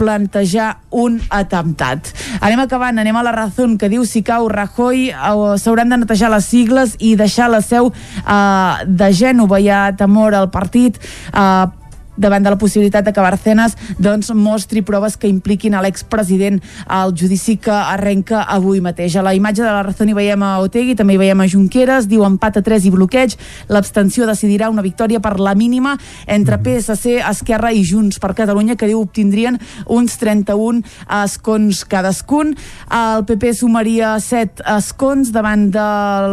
plantejar 0.00 0.78
un 0.90 1.18
atemptat. 1.28 2.12
Anem 2.40 2.64
acabant, 2.64 2.98
anem 2.98 3.16
a 3.16 3.24
la 3.26 3.34
raó 3.36 3.68
que 3.78 3.90
diu 3.92 4.06
si 4.08 4.24
cau 4.24 4.48
Rajoy 4.48 5.10
eh, 5.10 5.56
s'hauran 5.60 5.92
de 5.92 6.00
netejar 6.00 6.30
les 6.32 6.48
sigles 6.48 6.96
i 6.98 7.16
deixar 7.20 7.50
la 7.52 7.60
seu 7.60 7.92
eh, 7.92 8.72
de 8.86 9.10
Gènova. 9.12 9.60
Hi 9.60 9.68
ha 9.68 9.82
temor 9.96 10.34
al 10.38 10.48
partit 10.54 10.96
eh, 11.00 11.79
davant 12.20 12.44
de 12.44 12.52
la 12.52 12.58
possibilitat 12.60 13.04
de 13.04 13.12
que 13.16 13.24
Barcenas 13.24 13.76
doncs, 13.98 14.30
mostri 14.36 14.82
proves 14.86 15.16
que 15.16 15.28
impliquin 15.28 15.74
a 15.74 15.82
l'expresident 15.82 16.60
al 16.86 17.14
judici 17.16 17.56
que 17.56 17.72
arrenca 17.72 18.44
avui 18.44 18.80
mateix. 18.84 19.16
A 19.16 19.24
la 19.24 19.34
imatge 19.34 19.64
de 19.64 19.70
la 19.72 19.82
Razón 19.82 20.12
hi 20.12 20.16
veiem 20.16 20.42
a 20.44 20.58
Otegui, 20.60 20.94
també 20.98 21.16
hi 21.16 21.22
veiem 21.24 21.40
a 21.40 21.48
Junqueras, 21.48 22.08
diu 22.10 22.24
empat 22.26 22.60
a 22.60 22.64
3 22.66 22.86
i 22.86 22.92
bloqueig, 22.94 23.36
l'abstenció 23.72 24.28
decidirà 24.28 24.70
una 24.70 24.84
victòria 24.84 25.20
per 25.24 25.38
la 25.40 25.54
mínima 25.54 25.96
entre 26.26 26.60
PSC, 26.60 27.18
Esquerra 27.30 27.72
i 27.72 27.84
Junts 27.86 28.20
per 28.20 28.34
Catalunya, 28.36 28.76
que 28.76 28.88
diu 28.90 29.00
obtindrien 29.00 29.58
uns 29.88 30.18
31 30.20 30.84
escons 31.24 31.84
cadascun. 31.88 32.54
El 32.90 33.24
PP 33.28 33.54
sumaria 33.56 34.14
7 34.20 34.64
escons 34.76 35.32
davant 35.32 35.68
de 35.72 35.86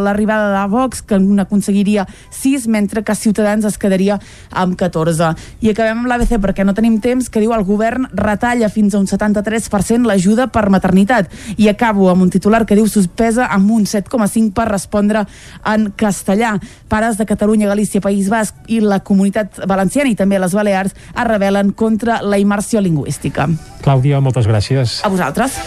l'arribada 0.04 0.50
de 0.54 0.64
Vox, 0.72 1.02
que 1.02 1.18
n'aconseguiria 1.18 2.06
6, 2.30 2.68
mentre 2.68 3.04
que 3.04 3.16
Ciutadans 3.16 3.64
es 3.64 3.78
quedaria 3.78 4.18
amb 4.50 4.76
14. 4.78 5.32
I 5.60 5.72
acabem 5.78 6.02
amb 6.02 6.10
l'ABC 6.10 6.40
perquè 6.42 6.64
no 6.66 6.74
tenim 6.74 6.98
temps, 7.02 7.28
que 7.30 7.40
diu 7.42 7.52
el 7.54 7.62
govern 7.66 8.08
retalla 8.18 8.70
fins 8.72 8.94
a 8.94 8.98
un 8.98 9.06
73% 9.06 10.08
l'ajuda 10.08 10.48
per 10.50 10.66
maternitat. 10.74 11.30
I 11.56 11.68
acabo 11.70 12.08
amb 12.10 12.26
un 12.26 12.32
titular 12.34 12.64
que 12.66 12.76
diu 12.78 12.88
suspesa 12.90 13.46
amb 13.54 13.70
un 13.70 13.86
7,5 13.86 14.50
per 14.56 14.68
respondre 14.72 15.24
en 15.64 15.90
castellà. 15.96 16.56
Pares 16.90 17.18
de 17.18 17.26
Catalunya, 17.26 17.70
Galícia, 17.70 18.02
País 18.02 18.30
Basc 18.32 18.56
i 18.66 18.80
la 18.82 19.00
comunitat 19.00 19.62
valenciana 19.70 20.10
i 20.10 20.18
també 20.18 20.40
les 20.42 20.56
Balears 20.56 20.96
es 20.98 21.28
rebel·len 21.30 21.72
contra 21.78 22.22
la 22.22 22.42
immersió 22.42 22.82
lingüística. 22.82 23.46
Clàudia, 23.84 24.20
moltes 24.20 24.50
gràcies. 24.50 24.98
A 25.06 25.12
vosaltres. 25.12 25.62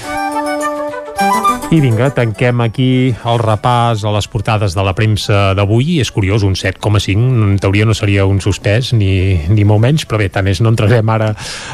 I 1.72 1.78
vinga, 1.80 2.10
tanquem 2.12 2.60
aquí 2.66 3.14
el 3.16 3.38
repàs 3.40 4.02
a 4.04 4.12
les 4.12 4.26
portades 4.28 4.74
de 4.76 4.84
la 4.84 4.92
premsa 4.92 5.54
d'avui. 5.56 6.02
És 6.04 6.10
curiós, 6.12 6.44
un 6.44 6.58
7,5. 6.60 7.16
En 7.16 7.54
teoria 7.64 7.86
no 7.88 7.96
seria 7.96 8.26
un 8.28 8.42
suspès, 8.44 8.90
ni, 8.92 9.40
ni 9.48 9.64
molt 9.64 9.80
menys, 9.80 10.04
però 10.04 10.20
bé, 10.20 10.28
tant 10.28 10.50
és, 10.52 10.60
no 10.60 10.74
entrarem 10.74 11.14
ara 11.14 11.30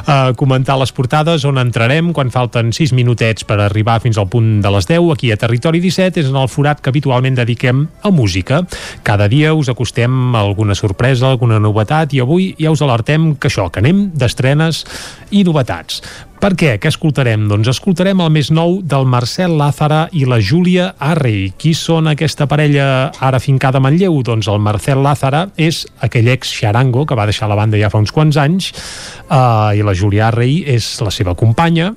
a 0.05 0.17
comentar 0.37 0.77
les 0.77 0.93
portades, 0.93 1.47
on 1.49 1.57
entrarem 1.57 2.11
quan 2.13 2.29
falten 2.29 2.69
6 2.77 2.93
minutets 2.93 3.47
per 3.49 3.57
arribar 3.57 3.97
fins 4.03 4.21
al 4.21 4.29
punt 4.29 4.59
de 4.61 4.75
les 4.77 4.85
10. 4.85 5.09
Aquí 5.15 5.33
a 5.33 5.39
Territori 5.41 5.81
17 5.81 6.21
és 6.21 6.29
en 6.29 6.37
el 6.37 6.53
forat 6.53 6.77
que 6.77 6.93
habitualment 6.93 7.41
dediquem 7.41 7.87
a 8.05 8.13
música. 8.13 8.61
Cada 9.01 9.25
dia 9.33 9.55
us 9.57 9.73
acostem 9.73 10.37
alguna 10.37 10.77
sorpresa, 10.77 11.31
alguna 11.31 11.57
novetat, 11.57 12.13
i 12.13 12.21
avui 12.21 12.51
ja 12.61 12.69
us 12.69 12.85
alertem 12.85 13.31
que 13.33 13.49
això, 13.49 13.71
que 13.73 13.81
anem 13.81 14.11
d'estrenes 14.13 14.85
i 15.33 15.41
novetats. 15.41 16.03
Per 16.37 16.51
què? 16.53 16.75
Què 16.77 16.91
escoltarem? 16.91 17.47
Doncs 17.49 17.71
escoltarem 17.71 18.19
el 18.21 18.29
més 18.29 18.51
nou 18.53 18.75
del 18.85 19.07
Marcel 19.09 19.55
Lázara 19.57 20.03
i 20.13 20.21
la 20.29 20.37
Júlia 20.37 20.91
Arrey. 21.01 21.47
Qui 21.57 21.71
són 21.73 22.11
aquesta 22.11 22.45
parella 22.45 23.09
ara 23.25 23.39
fincada 23.41 23.81
a 23.81 23.83
Manlleu? 23.83 24.19
Doncs 24.21 24.45
el 24.53 24.61
Marcel 24.61 25.01
Lázara 25.01 25.47
és 25.57 25.81
aquell 26.05 26.29
ex 26.35 26.53
xarango 26.59 27.07
que 27.09 27.17
va 27.17 27.25
deixar 27.25 27.49
la 27.49 27.57
banda 27.57 27.81
ja 27.81 27.89
fa 27.89 27.97
uns 28.03 28.13
quants 28.13 28.37
anys 28.37 28.69
uh, 28.69 29.73
i 29.73 29.81
la 29.81 29.97
Júlia 29.97 30.27
Arrey 30.29 30.61
és 30.77 30.91
la 31.01 31.13
seva 31.15 31.33
companya 31.33 31.95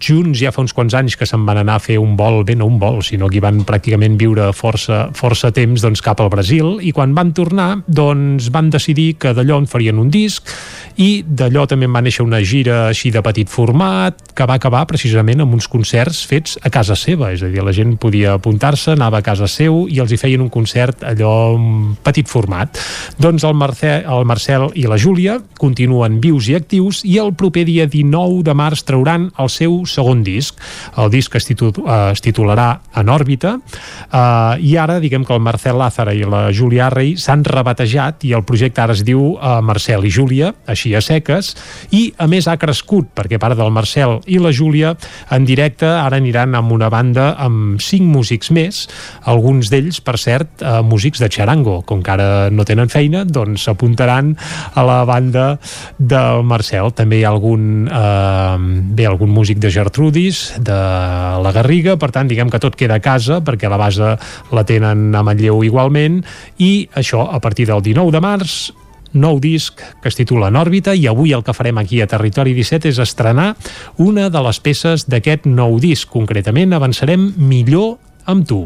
junts 0.00 0.40
ja 0.40 0.52
fa 0.54 0.62
uns 0.64 0.74
quants 0.76 0.94
anys 0.96 1.16
que 1.18 1.28
se'n 1.28 1.44
van 1.46 1.60
anar 1.60 1.76
a 1.78 1.82
fer 1.82 1.98
un 2.00 2.16
vol, 2.18 2.42
bé 2.48 2.56
no 2.56 2.66
un 2.70 2.78
vol, 2.80 3.00
sinó 3.06 3.28
que 3.28 3.38
hi 3.38 3.44
van 3.44 3.62
pràcticament 3.68 4.16
viure 4.20 4.50
força, 4.56 5.08
força 5.16 5.52
temps 5.54 5.84
doncs, 5.84 6.02
cap 6.04 6.20
al 6.20 6.30
Brasil 6.32 6.78
i 6.80 6.92
quan 6.96 7.14
van 7.16 7.34
tornar 7.36 7.68
doncs 7.86 8.50
van 8.52 8.70
decidir 8.72 9.14
que 9.20 9.34
d'allò 9.36 9.60
en 9.60 9.68
farien 9.70 10.00
un 10.00 10.10
disc 10.10 10.48
i 11.00 11.22
d'allò 11.24 11.66
també 11.68 11.88
va 11.90 12.02
néixer 12.04 12.24
una 12.24 12.40
gira 12.44 12.86
així 12.88 13.12
de 13.12 13.22
petit 13.24 13.48
format 13.48 14.32
que 14.36 14.46
va 14.48 14.56
acabar 14.56 14.86
precisament 14.88 15.44
amb 15.44 15.54
uns 15.56 15.68
concerts 15.68 16.22
fets 16.28 16.56
a 16.64 16.72
casa 16.72 16.96
seva, 16.96 17.30
és 17.34 17.44
a 17.44 17.50
dir, 17.52 17.62
la 17.64 17.74
gent 17.76 17.96
podia 18.00 18.34
apuntar-se, 18.38 18.94
anava 18.96 19.20
a 19.20 19.26
casa 19.26 19.48
seu 19.50 19.84
i 19.88 20.00
els 20.02 20.12
hi 20.12 20.20
feien 20.20 20.42
un 20.44 20.50
concert 20.52 21.04
allò 21.06 21.54
en 21.56 21.94
petit 22.04 22.28
format. 22.28 22.78
Doncs 23.20 23.44
el, 23.44 23.56
Marcel, 23.58 24.04
el 24.08 24.26
Marcel 24.28 24.68
i 24.80 24.86
la 24.88 24.98
Júlia 25.00 25.38
continuen 25.60 26.20
vius 26.22 26.48
i 26.50 26.56
actius 26.58 27.02
i 27.04 27.18
el 27.20 27.34
proper 27.34 27.66
dia 27.68 27.86
19 27.90 28.44
de 28.46 28.56
març 28.56 28.84
trauran 28.88 29.30
el 29.40 29.50
seu 29.52 29.80
segon 29.92 30.24
disc. 30.26 30.58
El 31.00 31.10
disc 31.12 31.34
es, 31.36 31.46
titul, 31.48 31.72
eh, 31.84 32.12
es 32.14 32.22
titularà 32.24 32.70
En 33.00 33.08
òrbita 33.12 33.56
eh, 33.56 34.54
i 34.66 34.74
ara 34.80 34.98
diguem 35.02 35.24
que 35.24 35.34
el 35.34 35.42
Marcel 35.42 35.78
Lázara 35.78 36.14
i 36.16 36.24
la 36.26 36.48
Júlia 36.54 36.86
Arrey 36.88 37.14
s'han 37.20 37.44
rebatejat 37.46 38.24
i 38.28 38.34
el 38.36 38.44
projecte 38.46 38.82
ara 38.82 38.96
es 38.96 39.04
diu 39.06 39.36
eh, 39.36 39.56
Marcel 39.64 40.04
i 40.06 40.12
Júlia, 40.12 40.52
així 40.70 40.94
a 40.94 41.02
seques, 41.04 41.54
i 41.96 42.08
a 42.18 42.26
més 42.30 42.48
ha 42.50 42.58
crescut 42.60 43.10
perquè 43.16 43.40
part 43.40 43.58
del 43.58 43.72
Marcel 43.74 44.18
i 44.30 44.40
la 44.42 44.52
Júlia 44.54 44.94
en 45.34 45.46
directe 45.48 45.86
ara 45.86 46.18
aniran 46.20 46.56
amb 46.58 46.72
una 46.74 46.90
banda 46.92 47.30
amb 47.40 47.80
cinc 47.82 48.06
músics 48.10 48.50
més, 48.54 48.84
alguns 49.30 49.70
d'ells, 49.72 50.00
per 50.04 50.16
cert, 50.20 50.62
eh, 50.62 50.80
músics 50.82 51.20
de 51.22 51.30
xarango, 51.30 51.80
com 51.86 52.02
que 52.02 52.14
ara 52.14 52.28
no 52.50 52.66
tenen 52.68 52.90
feina, 52.92 53.24
doncs 53.24 53.66
s'apuntaran 53.66 54.34
a 54.74 54.84
la 54.86 55.04
banda 55.08 55.58
del 55.98 56.44
Marcel. 56.44 56.92
També 56.96 57.20
hi 57.20 57.24
ha 57.24 57.32
algun, 57.32 57.88
eh, 57.88 58.56
bé, 58.96 59.06
algun 59.06 59.30
músic 59.30 59.58
de 59.58 59.70
Gertrudis, 59.80 60.42
de 60.60 60.76
la 61.40 61.52
Garriga, 61.56 61.96
per 61.96 62.10
tant, 62.12 62.28
diguem 62.28 62.52
que 62.52 62.60
tot 62.60 62.76
queda 62.76 62.98
a 63.00 63.04
casa, 63.04 63.40
perquè 63.44 63.70
la 63.70 63.80
base 63.80 64.12
la 64.52 64.64
tenen 64.68 65.08
a 65.16 65.24
Manlleu 65.24 65.64
igualment, 65.64 66.20
i 66.60 66.88
això, 67.00 67.24
a 67.32 67.40
partir 67.40 67.70
del 67.70 67.80
19 67.86 68.12
de 68.12 68.20
març, 68.24 68.60
nou 69.12 69.40
disc 69.42 69.80
que 70.02 70.10
es 70.10 70.14
titula 70.14 70.50
En 70.50 70.58
òrbita. 70.60 70.94
I 70.94 71.08
avui 71.10 71.32
el 71.34 71.42
que 71.42 71.54
farem 71.56 71.80
aquí 71.80 72.00
a 72.00 72.06
Territori 72.10 72.54
17 72.54 72.92
és 72.92 73.00
estrenar 73.02 73.54
una 73.98 74.28
de 74.30 74.44
les 74.46 74.60
peces 74.62 75.08
d'aquest 75.10 75.48
nou 75.50 75.80
disc. 75.82 76.06
Concretament 76.12 76.76
avançarem 76.76 77.32
millor 77.36 77.96
amb 78.30 78.46
tu, 78.46 78.60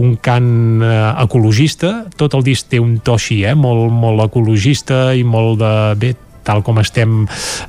un 0.00 0.14
cant 0.22 0.80
eh, 0.86 0.90
ecologista, 1.20 2.06
tot 2.16 2.38
el 2.38 2.46
disc 2.46 2.70
té 2.70 2.80
un 2.80 2.98
to 3.04 3.18
així, 3.18 3.42
eh, 3.44 3.56
molt, 3.58 3.90
molt 3.92 4.24
ecologista 4.30 5.10
i 5.18 5.26
molt 5.26 5.60
de... 5.60 5.72
bé, 6.00 6.14
tal 6.46 6.62
com 6.66 6.80
estem 6.82 7.24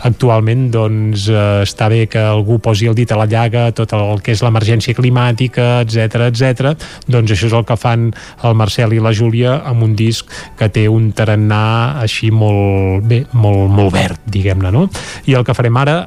actualment, 0.07 0.69
doncs 0.73 1.27
eh, 1.31 1.41
està 1.65 1.89
bé 1.91 2.05
que 2.11 2.21
algú 2.21 2.59
posi 2.63 2.89
el 2.89 2.97
dit 2.97 3.11
a 3.11 3.19
la 3.19 3.27
llaga, 3.29 3.69
tot 3.75 3.93
el 3.97 4.23
que 4.23 4.35
és 4.35 4.43
l'emergència 4.45 4.97
climàtica, 4.97 5.81
etc 5.85 6.27
etc. 6.29 6.73
doncs 7.07 7.35
això 7.35 7.49
és 7.49 7.57
el 7.57 7.67
que 7.67 7.79
fan 7.79 8.09
el 8.47 8.57
Marcel 8.57 8.95
i 8.95 9.03
la 9.03 9.13
Júlia 9.15 9.59
amb 9.67 9.83
un 9.87 9.95
disc 9.97 10.31
que 10.59 10.69
té 10.71 10.87
un 10.91 11.11
tarannà 11.15 12.01
així 12.01 12.31
molt 12.31 13.05
bé, 13.07 13.25
molt, 13.33 13.69
molt 13.71 13.93
verd, 13.93 14.25
diguem-ne, 14.31 14.71
no? 14.73 14.87
I 15.27 15.37
el 15.37 15.47
que 15.47 15.57
farem 15.57 15.77
ara 15.81 16.01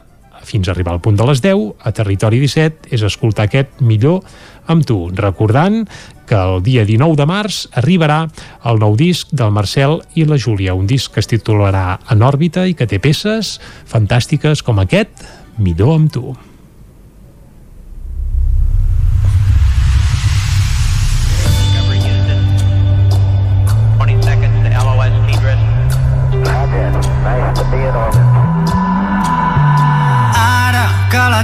fins 0.44 0.68
a 0.68 0.72
arribar 0.74 0.92
al 0.92 1.00
punt 1.00 1.16
de 1.16 1.26
les 1.26 1.40
10 1.42 1.84
a 1.88 1.92
Territori 1.96 2.38
17 2.42 2.92
és 2.94 3.04
escoltar 3.06 3.48
aquest 3.48 3.80
millor 3.80 4.22
amb 4.66 4.86
tu, 4.86 5.10
recordant 5.14 5.82
que 6.28 6.38
el 6.38 6.62
dia 6.64 6.86
19 6.88 7.18
de 7.20 7.26
març 7.28 7.64
arribarà 7.76 8.24
el 8.64 8.80
nou 8.80 8.96
disc 8.96 9.28
del 9.32 9.52
Marcel 9.52 10.00
i 10.14 10.24
la 10.24 10.40
Júlia, 10.40 10.74
un 10.74 10.88
disc 10.88 11.12
que 11.12 11.20
es 11.20 11.28
titularà 11.28 11.98
En 12.10 12.24
òrbita 12.24 12.66
i 12.68 12.74
que 12.74 12.88
té 12.88 12.98
peces 12.98 13.58
fantàstiques 13.90 14.64
com 14.64 14.80
aquest, 14.80 15.24
Millor 15.58 15.94
amb 15.94 16.10
tu. 16.10 16.34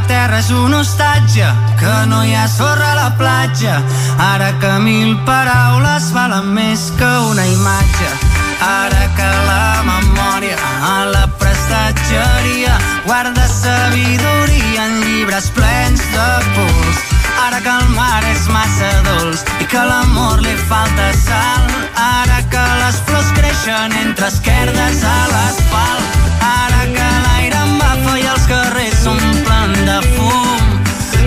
Terra 0.06 0.38
és 0.38 0.50
un 0.50 0.74
hostatge, 0.74 1.46
que 1.80 1.94
no 2.06 2.22
hi 2.24 2.34
ha 2.34 2.46
sorra 2.48 2.92
a 2.92 2.96
la 2.98 3.10
platja, 3.18 3.80
ara 4.20 4.50
que 4.60 4.72
mil 4.84 5.16
paraules 5.26 6.10
valen 6.14 6.52
més 6.54 6.90
que 6.98 7.10
una 7.30 7.46
imatge, 7.46 8.10
ara 8.64 9.06
que 9.16 9.30
la 9.48 9.82
memòria 9.86 10.56
a 10.86 10.96
la 11.14 11.26
prestatgeria 11.40 12.76
guarda 13.06 13.46
sabidoria 13.48 14.86
en 14.86 15.00
llibres 15.04 15.50
plens 15.56 16.04
de 16.14 16.28
pols, 16.56 17.02
ara 17.46 17.60
que 17.64 17.74
el 17.74 17.88
mar 17.96 18.22
és 18.32 18.48
massa 18.54 18.92
dolç 19.08 19.44
i 19.60 19.68
que 19.72 19.84
l'amor 19.90 20.40
li 20.44 20.56
falta 20.70 21.10
sal, 21.24 21.68
ara 21.96 22.42
que 22.52 22.64
les 22.84 23.02
flors 23.08 23.32
creixen 23.38 23.96
entre 24.04 24.28
esquerdes 24.32 25.04
a 25.04 25.18
l'asfalt, 25.34 26.18
ara 26.52 26.82
que 26.96 27.12
l'aire 27.26 27.64
embafa 27.68 28.18
i 28.18 28.26
els 28.34 28.50
carrers 28.54 29.06
fum. 29.06 29.39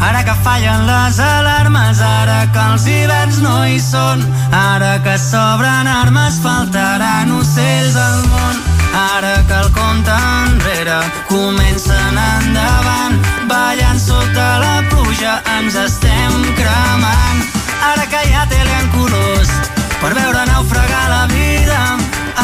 Ara 0.00 0.24
que 0.24 0.34
fallen 0.42 0.86
les 0.86 1.18
alarmes, 1.20 2.00
ara 2.00 2.46
que 2.52 2.62
els 2.72 2.86
hiverns 2.88 3.40
no 3.44 3.56
hi 3.68 3.76
són, 3.84 4.22
ara 4.56 4.94
que 5.04 5.16
s'obren 5.20 5.90
armes 5.92 6.38
faltaran 6.40 7.32
ocells 7.36 7.98
al 8.00 8.22
món. 8.32 8.62
Ara 8.96 9.34
que 9.48 9.58
el 9.60 9.68
compte 9.76 10.16
enrere 10.46 10.98
comencen 11.28 12.18
endavant, 12.24 13.20
ballant 13.52 14.00
sota 14.00 14.48
la 14.64 14.76
pluja 14.88 15.36
ens 15.58 15.76
estem 15.84 16.48
cremant. 16.56 17.44
Ara 17.92 18.08
que 18.08 18.24
hi 18.24 18.34
ha 18.34 18.46
tele 18.48 18.78
en 18.80 18.88
colors 18.96 19.52
per 20.00 20.14
veure 20.16 20.46
naufragar 20.48 21.06
la 21.12 21.24
vida, 21.34 21.80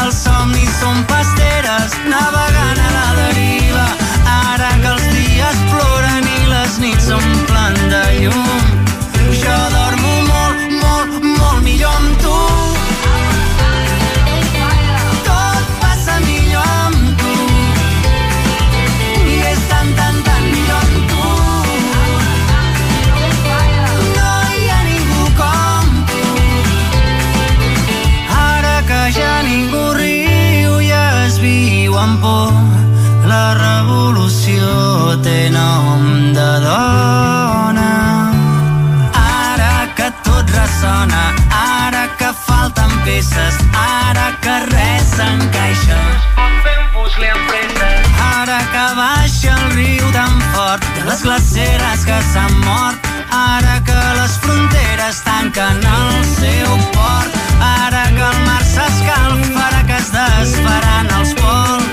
els 0.03 0.21
somnis 0.27 0.77
són 0.77 1.01
pasteres 1.09 1.97
navegant 2.05 2.85
a 2.85 2.93
la 2.99 3.07
deriva 3.23 4.06
s'omplen 7.07 7.75
de 7.91 8.03
llum. 8.21 8.59
Jo 9.41 9.57
dormo 9.75 10.13
molt, 10.31 10.59
molt, 10.83 11.23
molt 11.39 11.63
millor 11.63 11.95
amb 12.03 12.21
tu. 12.23 12.56
dona. 36.77 38.31
Ara 39.13 39.87
que 39.97 40.09
tot 40.23 40.49
ressona, 40.59 41.23
ara 41.51 42.03
que 42.19 42.29
falten 42.45 42.91
peces, 43.05 43.55
ara 43.73 44.27
que 44.43 44.55
res 44.73 45.07
s'encaixa. 45.15 45.99
Un 46.45 46.85
puzzle 46.93 47.29
amb 47.33 47.49
presses. 47.49 48.11
Ara 48.37 48.59
que 48.73 48.85
baixa 49.01 49.55
el 49.55 49.65
riu 49.77 50.11
tan 50.17 50.41
fort 50.53 50.85
de 50.95 51.05
les 51.09 51.23
glaceres 51.25 52.05
que 52.09 52.19
s'han 52.31 52.53
mort, 52.65 53.11
ara 53.31 53.75
que 53.89 53.99
les 54.19 54.37
fronteres 54.43 55.23
tanquen 55.29 55.83
el 55.97 56.25
seu 56.35 56.77
port, 56.95 57.41
ara 57.71 58.05
que 58.15 58.25
el 58.31 58.39
mar 58.47 58.63
s'escalfa, 58.73 59.67
ara 59.67 59.83
que 59.89 59.97
es 60.03 60.11
desfaran 60.19 61.13
els 61.19 61.33
pols, 61.41 61.86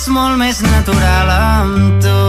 és 0.00 0.06
molt 0.08 0.38
més 0.40 0.62
natural 0.64 1.28
amb 1.28 1.98
tu 2.00 2.20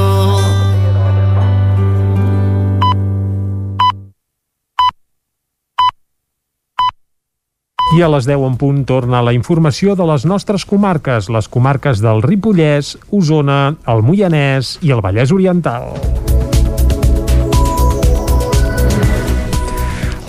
I 7.95 8.03
a 8.03 8.09
les 8.11 8.27
10 8.27 8.43
en 8.47 8.57
punt 8.59 8.83
torna 8.87 9.23
la 9.23 9.31
informació 9.35 9.95
de 9.99 10.07
les 10.07 10.23
nostres 10.27 10.63
comarques, 10.67 11.27
les 11.31 11.47
comarques 11.51 12.03
del 12.03 12.23
Ripollès, 12.23 12.97
Osona, 13.11 13.61
el 13.91 14.03
Moianès 14.07 14.77
i 14.83 14.95
el 14.95 15.03
Vallès 15.03 15.31
Oriental. 15.35 15.91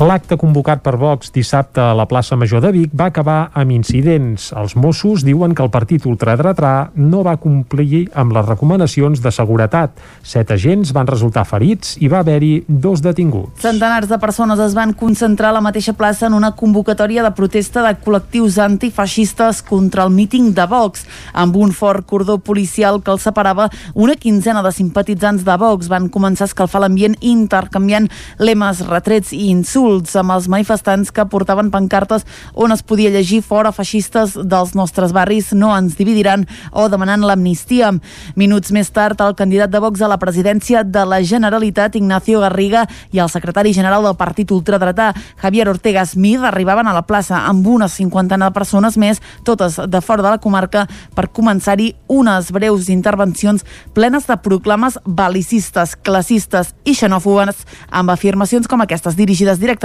L'acte 0.03 0.35
convocat 0.35 0.81
per 0.83 0.97
Vox 0.99 1.29
dissabte 1.31 1.79
a 1.79 1.93
la 1.95 2.09
plaça 2.11 2.35
Major 2.35 2.59
de 2.65 2.73
Vic 2.75 2.95
va 2.99 3.05
acabar 3.13 3.53
amb 3.55 3.71
incidents. 3.71 4.49
Els 4.59 4.73
Mossos 4.75 5.23
diuen 5.23 5.53
que 5.55 5.63
el 5.63 5.71
partit 5.71 6.09
ultradretà 6.11 6.91
no 6.99 7.21
va 7.23 7.37
complir 7.39 8.09
amb 8.19 8.35
les 8.35 8.49
recomanacions 8.49 9.23
de 9.23 9.31
seguretat. 9.31 10.01
Set 10.27 10.51
agents 10.51 10.91
van 10.97 11.07
resultar 11.07 11.45
ferits 11.47 11.93
i 12.03 12.11
va 12.11 12.19
haver-hi 12.25 12.65
dos 12.67 13.05
detinguts. 13.05 13.61
Centenars 13.63 14.09
de 14.11 14.19
persones 14.19 14.59
es 14.65 14.75
van 14.75 14.91
concentrar 14.99 15.53
a 15.53 15.57
la 15.59 15.63
mateixa 15.63 15.95
plaça 15.95 16.27
en 16.27 16.35
una 16.35 16.51
convocatòria 16.59 17.23
de 17.23 17.31
protesta 17.39 17.87
de 17.87 17.95
col·lectius 18.03 18.59
antifeixistes 18.59 19.63
contra 19.63 20.09
el 20.09 20.11
míting 20.11 20.51
de 20.57 20.67
Vox. 20.67 21.07
Amb 21.33 21.61
un 21.63 21.71
fort 21.71 22.09
cordó 22.11 22.41
policial 22.43 22.99
que 23.05 23.15
els 23.15 23.29
separava, 23.29 23.69
una 23.95 24.19
quinzena 24.19 24.67
de 24.67 24.75
simpatitzants 24.75 25.47
de 25.47 25.59
Vox 25.63 25.87
van 25.93 26.11
començar 26.11 26.49
a 26.49 26.51
escalfar 26.51 26.83
l'ambient 26.83 27.15
intercanviant 27.21 28.11
lemes, 28.43 28.83
retrets 28.91 29.31
i 29.31 29.47
insults 29.55 29.92
amb 30.17 30.33
els 30.35 30.49
manifestants 30.49 31.11
que 31.13 31.27
portaven 31.29 31.71
pancartes 31.73 32.25
on 32.55 32.73
es 32.73 32.83
podia 32.83 33.11
llegir 33.13 33.43
fora 33.45 33.73
feixistes 33.75 34.35
dels 34.37 34.75
nostres 34.79 35.13
barris 35.13 35.51
no 35.53 35.73
ens 35.77 35.97
dividiran 35.99 36.47
o 36.73 36.89
demanant 36.89 37.25
l'amnistia. 37.27 37.91
Minuts 38.37 38.73
més 38.73 38.91
tard, 38.95 39.21
el 39.21 39.37
candidat 39.37 39.73
de 39.73 39.81
Vox 39.83 40.01
a 40.03 40.09
la 40.11 40.19
presidència 40.23 40.83
de 40.85 41.05
la 41.09 41.21
Generalitat, 41.23 41.97
Ignacio 41.99 42.41
Garriga, 42.41 42.87
i 43.13 43.21
el 43.21 43.31
secretari 43.33 43.75
general 43.77 44.07
del 44.07 44.17
partit 44.17 44.51
ultradretà, 44.55 45.13
Javier 45.43 45.69
Ortega 45.69 46.07
Smith, 46.07 46.45
arribaven 46.45 46.89
a 46.89 46.97
la 46.97 47.05
plaça 47.07 47.45
amb 47.49 47.67
una 47.67 47.89
cinquantena 47.89 48.49
de 48.49 48.57
persones 48.57 48.97
més, 48.97 49.21
totes 49.45 49.79
de 49.89 50.01
fora 50.01 50.23
de 50.23 50.35
la 50.35 50.41
comarca, 50.43 50.87
per 51.15 51.29
començar-hi 51.35 51.93
unes 52.09 52.53
breus 52.55 52.89
intervencions 52.93 53.65
plenes 53.95 54.27
de 54.29 54.39
proclames 54.43 54.99
bal·licistes, 55.05 55.97
classistes 56.03 56.73
i 56.85 56.95
xenòfobes, 56.97 57.65
amb 57.91 58.13
afirmacions 58.13 58.69
com 58.71 58.83
aquestes 58.85 59.17
dirigides 59.19 59.61
directament 59.61 59.82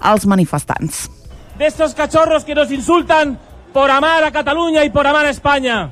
als 0.00 0.26
manifestants. 0.26 1.10
de 1.58 1.66
estos 1.66 1.92
cachorros 1.94 2.44
que 2.44 2.54
nos 2.54 2.70
insultan 2.70 3.38
por 3.72 3.90
amar 3.90 4.22
a 4.22 4.30
Cataluña 4.30 4.84
y 4.84 4.90
por 4.90 5.06
amar 5.06 5.26
a 5.26 5.30
España. 5.30 5.90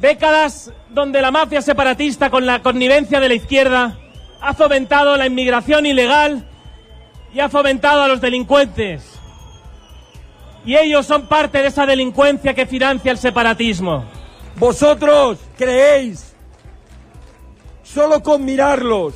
Décadas 0.00 0.72
donde 0.90 1.22
la 1.22 1.30
mafia 1.30 1.62
separatista 1.62 2.28
con 2.28 2.44
la 2.44 2.60
connivencia 2.62 3.20
de 3.20 3.28
la 3.28 3.34
izquierda 3.34 3.96
ha 4.40 4.54
fomentado 4.54 5.16
la 5.16 5.26
inmigración 5.26 5.86
ilegal 5.86 6.44
y 7.32 7.38
ha 7.38 7.48
fomentado 7.48 8.02
a 8.02 8.08
los 8.08 8.20
delincuentes. 8.20 9.04
Y 10.66 10.76
ellos 10.76 11.06
son 11.06 11.28
parte 11.28 11.58
de 11.58 11.68
esa 11.68 11.86
delincuencia 11.86 12.54
que 12.54 12.66
financia 12.66 13.12
el 13.12 13.18
separatismo. 13.18 14.04
Vosotros 14.56 15.38
creéis 15.56 16.34
solo 17.84 18.22
con 18.22 18.44
mirarlos, 18.44 19.14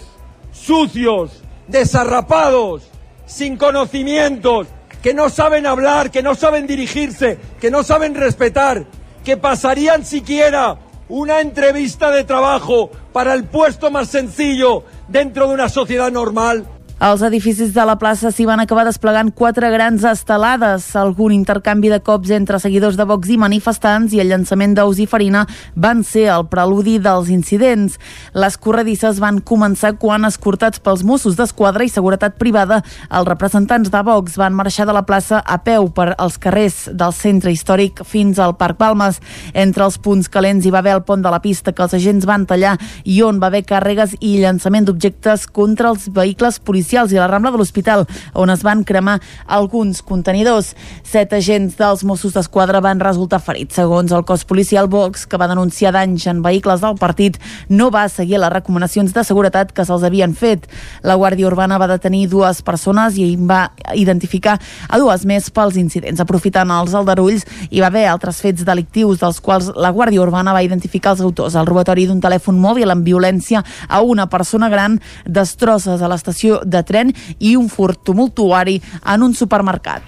sucios, 0.53 1.43
desarrapados, 1.69 2.83
sin 3.27 3.57
conocimientos, 3.57 4.69
que 5.03 5.15
no 5.15 5.29
saben 5.29 5.67
hablar, 5.67 6.11
que 6.11 6.23
no 6.23 6.35
saben 6.35 6.67
dirigirse, 6.67 7.39
que 7.61 7.71
no 7.71 7.83
saben 7.83 8.15
respetar, 8.15 8.87
que 9.25 9.37
pasarían 9.37 10.05
siquiera 10.05 10.79
una 11.09 11.41
entrevista 11.41 12.11
de 12.11 12.25
trabajo 12.25 12.91
para 13.13 13.35
el 13.35 13.45
puesto 13.45 13.91
más 13.91 14.09
sencillo 14.09 14.85
dentro 15.09 15.49
de 15.49 15.55
una 15.55 15.69
sociedad 15.69 16.11
normal. 16.11 16.67
Als 16.99 17.21
edificis 17.21 17.75
de 17.75 17.83
la 17.85 17.99
plaça 18.01 18.31
s'hi 18.33 18.47
van 18.49 18.63
acabar 18.63 18.87
desplegant 18.87 19.29
quatre 19.37 19.69
grans 19.69 20.01
estelades. 20.09 20.87
Algun 20.97 21.35
intercanvi 21.35 21.91
de 21.93 21.99
cops 22.01 22.31
entre 22.33 22.57
seguidors 22.57 22.97
de 22.97 23.05
Vox 23.05 23.29
i 23.29 23.37
manifestants 23.37 24.15
i 24.17 24.23
el 24.23 24.31
llançament 24.33 24.73
d'ous 24.73 24.97
i 24.97 25.05
farina 25.05 25.43
van 25.77 26.01
ser 26.09 26.31
el 26.33 26.47
preludi 26.49 26.95
dels 27.05 27.29
incidents. 27.29 27.99
Les 28.33 28.57
corredisses 28.57 29.21
van 29.21 29.43
començar 29.45 29.91
quan, 30.01 30.25
escortats 30.25 30.81
pels 30.81 31.03
Mossos 31.05 31.37
d'Esquadra 31.37 31.85
i 31.85 31.93
Seguretat 31.93 32.39
Privada, 32.41 32.81
els 33.11 33.29
representants 33.29 33.93
de 33.93 34.03
Vox 34.09 34.41
van 34.41 34.57
marxar 34.57 34.89
de 34.89 34.97
la 34.97 35.05
plaça 35.05 35.43
a 35.45 35.61
peu 35.61 35.91
per 35.93 36.15
als 36.17 36.41
carrers 36.41 36.87
del 36.89 37.13
centre 37.13 37.53
històric 37.53 38.07
fins 38.09 38.41
al 38.41 38.57
Parc 38.57 38.81
Balmes. 38.81 39.21
Entre 39.53 39.85
els 39.85 40.01
punts 40.01 40.33
calents 40.33 40.65
hi 40.65 40.73
va 40.73 40.81
haver 40.81 40.97
el 40.97 41.05
pont 41.05 41.21
de 41.21 41.37
la 41.37 41.45
pista 41.45 41.77
que 41.77 41.85
els 41.85 42.01
agents 42.01 42.25
van 42.25 42.49
tallar 42.49 42.79
i 43.05 43.21
on 43.21 43.37
va 43.37 43.53
haver 43.53 43.67
càrregues 43.69 44.17
i 44.23 44.39
llançament 44.41 44.89
d'objectes 44.89 45.45
contra 45.53 45.93
els 45.93 46.09
vehicles 46.09 46.57
policials 46.57 46.86
i 46.93 47.19
la 47.19 47.27
Rambla 47.27 47.51
de 47.51 47.59
l'Hospital, 47.59 48.07
on 48.35 48.51
es 48.51 48.63
van 48.63 48.85
cremar 48.85 49.19
alguns 49.47 50.03
contenidors. 50.03 50.75
Set 51.03 51.33
agents 51.37 51.77
dels 51.79 52.05
Mossos 52.05 52.35
d'Esquadra 52.37 52.81
van 52.81 53.01
resultar 53.01 53.41
ferits. 53.43 53.77
Segons 53.77 54.13
el 54.13 54.25
cos 54.25 54.45
policial 54.45 54.89
Vox, 54.89 55.27
que 55.27 55.39
va 55.41 55.49
denunciar 55.51 55.93
danys 55.97 56.27
en 56.31 56.43
vehicles 56.43 56.81
del 56.81 56.97
partit, 57.01 57.39
no 57.69 57.91
va 57.91 58.09
seguir 58.09 58.39
les 58.39 58.53
recomanacions 58.53 59.13
de 59.13 59.25
seguretat 59.25 59.73
que 59.73 59.85
se'ls 59.85 60.05
havien 60.07 60.35
fet. 60.35 60.67
La 61.03 61.17
Guàrdia 61.17 61.49
Urbana 61.49 61.79
va 61.79 61.91
detenir 61.91 62.27
dues 62.31 62.63
persones 62.63 63.19
i 63.19 63.35
va 63.37 63.71
identificar 63.95 64.59
a 64.89 64.99
dues 64.99 65.27
més 65.27 65.51
pels 65.51 65.77
incidents. 65.81 66.21
Aprofitant 66.23 66.71
els 66.71 66.95
aldarulls, 66.95 67.47
hi 67.71 67.83
va 67.83 67.91
haver 67.91 68.07
altres 68.11 68.41
fets 68.45 68.65
delictius 68.67 69.21
dels 69.23 69.41
quals 69.41 69.73
la 69.77 69.93
Guàrdia 69.95 70.23
Urbana 70.23 70.55
va 70.57 70.65
identificar 70.65 71.15
els 71.15 71.25
autors. 71.25 71.57
El 71.57 71.67
robatori 71.69 72.07
d'un 72.07 72.21
telèfon 72.23 72.59
mòbil 72.61 72.91
amb 72.93 73.07
violència 73.07 73.63
a 73.89 74.03
una 74.03 74.29
persona 74.31 74.69
gran, 74.73 75.01
destrosses 75.25 76.03
a 76.03 76.11
l'estació 76.11 76.61
de 76.65 76.76
tren 76.83 77.15
i 77.39 77.57
un 77.57 77.69
furt 77.69 78.03
tumultuari 78.05 78.81
en 79.05 79.23
un 79.23 79.35
supermercat. 79.35 80.03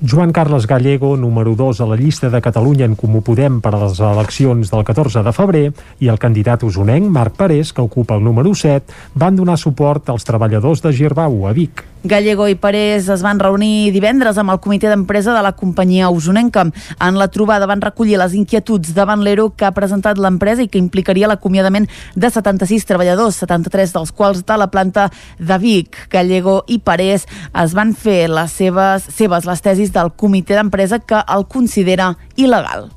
Joan 0.00 0.30
Carles 0.30 0.68
Gallego, 0.68 1.16
número 1.16 1.56
2 1.56 1.80
a 1.80 1.86
la 1.86 1.96
llista 1.96 2.30
de 2.30 2.40
Catalunya 2.40 2.84
en 2.86 2.94
Comú 2.94 3.18
Podem 3.26 3.58
per 3.60 3.72
a 3.74 3.80
les 3.82 3.98
eleccions 3.98 4.70
del 4.70 4.84
14 4.86 5.24
de 5.26 5.32
febrer, 5.34 5.64
i 5.98 6.06
el 6.06 6.20
candidat 6.22 6.62
usonenc, 6.62 7.10
Marc 7.10 7.34
Parés, 7.34 7.72
que 7.72 7.82
ocupa 7.82 8.14
el 8.14 8.22
número 8.22 8.54
7, 8.54 8.94
van 9.18 9.34
donar 9.34 9.58
suport 9.58 10.08
als 10.08 10.22
treballadors 10.28 10.84
de 10.86 10.94
Girbau, 10.94 11.48
a 11.48 11.52
Vic. 11.52 11.82
Gallego 12.04 12.46
i 12.48 12.54
Parés 12.54 13.08
es 13.10 13.22
van 13.26 13.40
reunir 13.42 13.90
divendres 13.92 14.38
amb 14.38 14.52
el 14.52 14.60
comitè 14.62 14.90
d'empresa 14.90 15.34
de 15.34 15.42
la 15.42 15.52
companyia 15.58 16.10
usonenca. 16.14 16.64
En 17.02 17.18
la 17.18 17.28
trobada 17.28 17.66
van 17.66 17.82
recollir 17.82 18.18
les 18.20 18.36
inquietuds 18.38 18.94
davant 18.94 19.24
l'ERO 19.24 19.50
que 19.56 19.66
ha 19.66 19.74
presentat 19.74 20.18
l'empresa 20.18 20.62
i 20.62 20.68
que 20.68 20.78
implicaria 20.78 21.28
l'acomiadament 21.28 21.88
de 22.14 22.30
76 22.30 22.86
treballadors, 22.86 23.40
73 23.42 23.96
dels 23.96 24.12
quals 24.12 24.44
de 24.46 24.58
la 24.58 24.70
planta 24.70 25.08
de 25.38 25.58
Vic. 25.58 26.06
Gallego 26.10 26.62
i 26.68 26.78
Parés 26.78 27.26
es 27.26 27.74
van 27.74 27.94
fer 27.94 28.28
les 28.30 28.54
seves, 28.54 29.10
seves 29.10 29.48
les 29.48 29.64
tesis 29.64 29.92
del 29.92 30.14
comitè 30.14 30.54
d'empresa 30.54 31.00
que 31.02 31.24
el 31.26 31.48
considera 31.50 32.14
il·legal. 32.36 32.92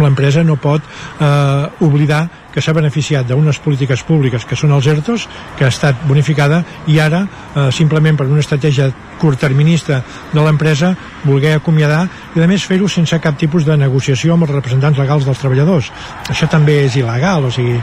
L'empresa 0.00 0.42
no 0.44 0.58
pot 0.60 0.84
eh, 1.20 1.84
oblidar 1.84 2.26
que 2.56 2.64
s'ha 2.64 2.72
beneficiat 2.72 3.28
d'unes 3.28 3.58
polítiques 3.60 4.00
públiques 4.08 4.46
que 4.48 4.56
són 4.56 4.72
els 4.72 4.86
ERTOs, 4.88 5.26
que 5.58 5.66
ha 5.66 5.68
estat 5.68 6.06
bonificada 6.08 6.62
i 6.88 6.96
ara, 7.04 7.26
eh, 7.52 7.66
simplement 7.68 8.16
per 8.16 8.24
una 8.30 8.40
estratègia 8.40 8.88
curtterminista 9.20 9.98
de 10.32 10.40
l'empresa, 10.40 10.94
voler 11.24 11.52
acomiadar 11.58 12.06
i 12.34 12.40
a 12.40 12.48
més 12.48 12.64
fer-ho 12.64 12.88
sense 12.88 13.20
cap 13.20 13.36
tipus 13.36 13.68
de 13.68 13.76
negociació 13.76 14.32
amb 14.32 14.48
els 14.48 14.54
representants 14.56 14.96
legals 14.96 15.28
dels 15.28 15.44
treballadors. 15.44 15.92
Això 16.32 16.48
també 16.48 16.80
és 16.86 16.96
il·legal, 16.96 17.44
o 17.44 17.52
sigui, 17.52 17.76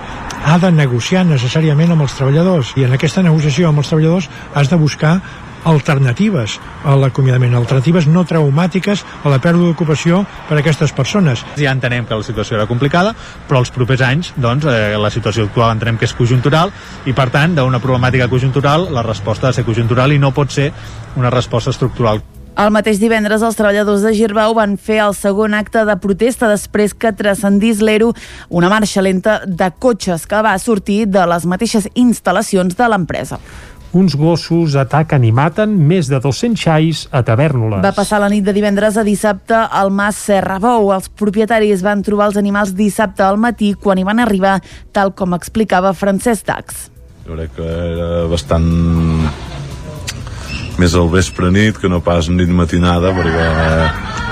ha 0.43 0.57
de 0.57 0.73
negociar 0.73 1.21
necessàriament 1.29 1.93
amb 1.93 2.07
els 2.07 2.17
treballadors 2.17 2.73
i 2.75 2.87
en 2.87 2.97
aquesta 2.97 3.21
negociació 3.21 3.69
amb 3.69 3.83
els 3.83 3.93
treballadors 3.93 4.29
has 4.57 4.73
de 4.73 4.81
buscar 4.81 5.19
alternatives 5.65 6.59
a 6.83 6.95
l'acomiadament, 6.99 7.55
alternatives 7.55 8.07
no 8.07 8.25
traumàtiques 8.27 9.03
a 9.23 9.31
la 9.31 9.39
pèrdua 9.43 9.71
d'ocupació 9.71 10.23
per 10.49 10.57
a 10.57 10.61
aquestes 10.61 10.93
persones. 10.95 11.45
Ja 11.59 11.71
entenem 11.71 12.05
que 12.05 12.17
la 12.19 12.25
situació 12.25 12.57
era 12.59 12.67
complicada, 12.67 13.15
però 13.47 13.63
els 13.63 13.71
propers 13.71 14.03
anys 14.05 14.33
doncs, 14.35 14.65
eh, 14.65 14.97
la 14.99 15.11
situació 15.13 15.47
actual 15.47 15.75
entenem 15.75 15.97
que 15.97 16.05
és 16.09 16.17
conjuntural 16.17 16.73
i 17.05 17.13
per 17.13 17.29
tant 17.33 17.55
d'una 17.55 17.81
problemàtica 17.83 18.29
conjuntural 18.29 18.89
la 18.93 19.03
resposta 19.03 19.47
ha 19.47 19.51
de 19.51 19.61
ser 19.61 19.67
conjuntural 19.67 20.11
i 20.11 20.19
no 20.19 20.31
pot 20.31 20.51
ser 20.51 20.71
una 21.15 21.29
resposta 21.29 21.71
estructural. 21.71 22.21
El 22.53 22.69
mateix 22.69 22.99
divendres 23.01 23.41
els 23.41 23.55
treballadors 23.57 24.03
de 24.05 24.11
Girbau 24.13 24.53
van 24.53 24.75
fer 24.77 24.99
el 25.01 25.15
segon 25.17 25.55
acte 25.57 25.81
de 25.89 25.95
protesta 25.97 26.45
després 26.51 26.93
que 26.93 27.09
transcendís 27.17 27.81
l'ERO 27.81 28.11
una 28.53 28.69
marxa 28.69 29.01
lenta 29.01 29.39
de 29.47 29.71
cotxes 29.81 30.27
que 30.29 30.41
va 30.45 30.53
sortir 30.61 31.07
de 31.09 31.25
les 31.31 31.47
mateixes 31.49 31.89
instal·lacions 31.97 32.77
de 32.77 32.89
l'empresa 32.93 33.39
uns 33.93 34.15
gossos 34.17 34.75
ataquen 34.79 35.23
i 35.23 35.31
maten 35.35 35.75
més 35.87 36.09
de 36.09 36.19
200 36.21 36.59
xais 36.59 37.03
a 37.13 37.21
Tavernoles. 37.25 37.83
Va 37.85 37.93
passar 37.95 38.19
la 38.23 38.29
nit 38.31 38.45
de 38.45 38.53
divendres 38.55 38.97
a 38.97 39.05
dissabte 39.05 39.55
al 39.55 39.93
Mas 39.93 40.17
Serrabou. 40.17 40.89
Els 40.95 41.09
propietaris 41.09 41.85
van 41.85 42.01
trobar 42.05 42.31
els 42.31 42.39
animals 42.41 42.73
dissabte 42.77 43.23
al 43.25 43.37
matí 43.37 43.73
quan 43.77 44.01
hi 44.01 44.07
van 44.07 44.21
arribar, 44.23 44.57
tal 44.91 45.13
com 45.13 45.37
explicava 45.37 45.93
Francesc 45.93 46.49
Dax. 46.49 46.87
Jo 47.23 47.37
crec 47.37 47.53
que 47.55 47.67
era 47.67 48.07
bastant 48.27 48.65
més 50.81 50.95
al 50.97 51.09
vespre 51.13 51.51
nit 51.53 51.77
que 51.79 51.89
no 51.91 52.01
pas 52.03 52.27
nit 52.33 52.49
matinada 52.49 53.13
perquè 53.15 53.49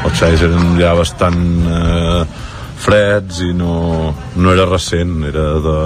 els 0.08 0.18
xais 0.18 0.42
eren 0.48 0.74
ja 0.80 0.96
bastant 0.98 1.44
eh, 1.70 2.24
freds 2.82 3.44
i 3.46 3.52
no, 3.54 4.16
no 4.36 4.54
era 4.54 4.66
recent, 4.66 5.20
era 5.30 5.46
de, 5.62 5.78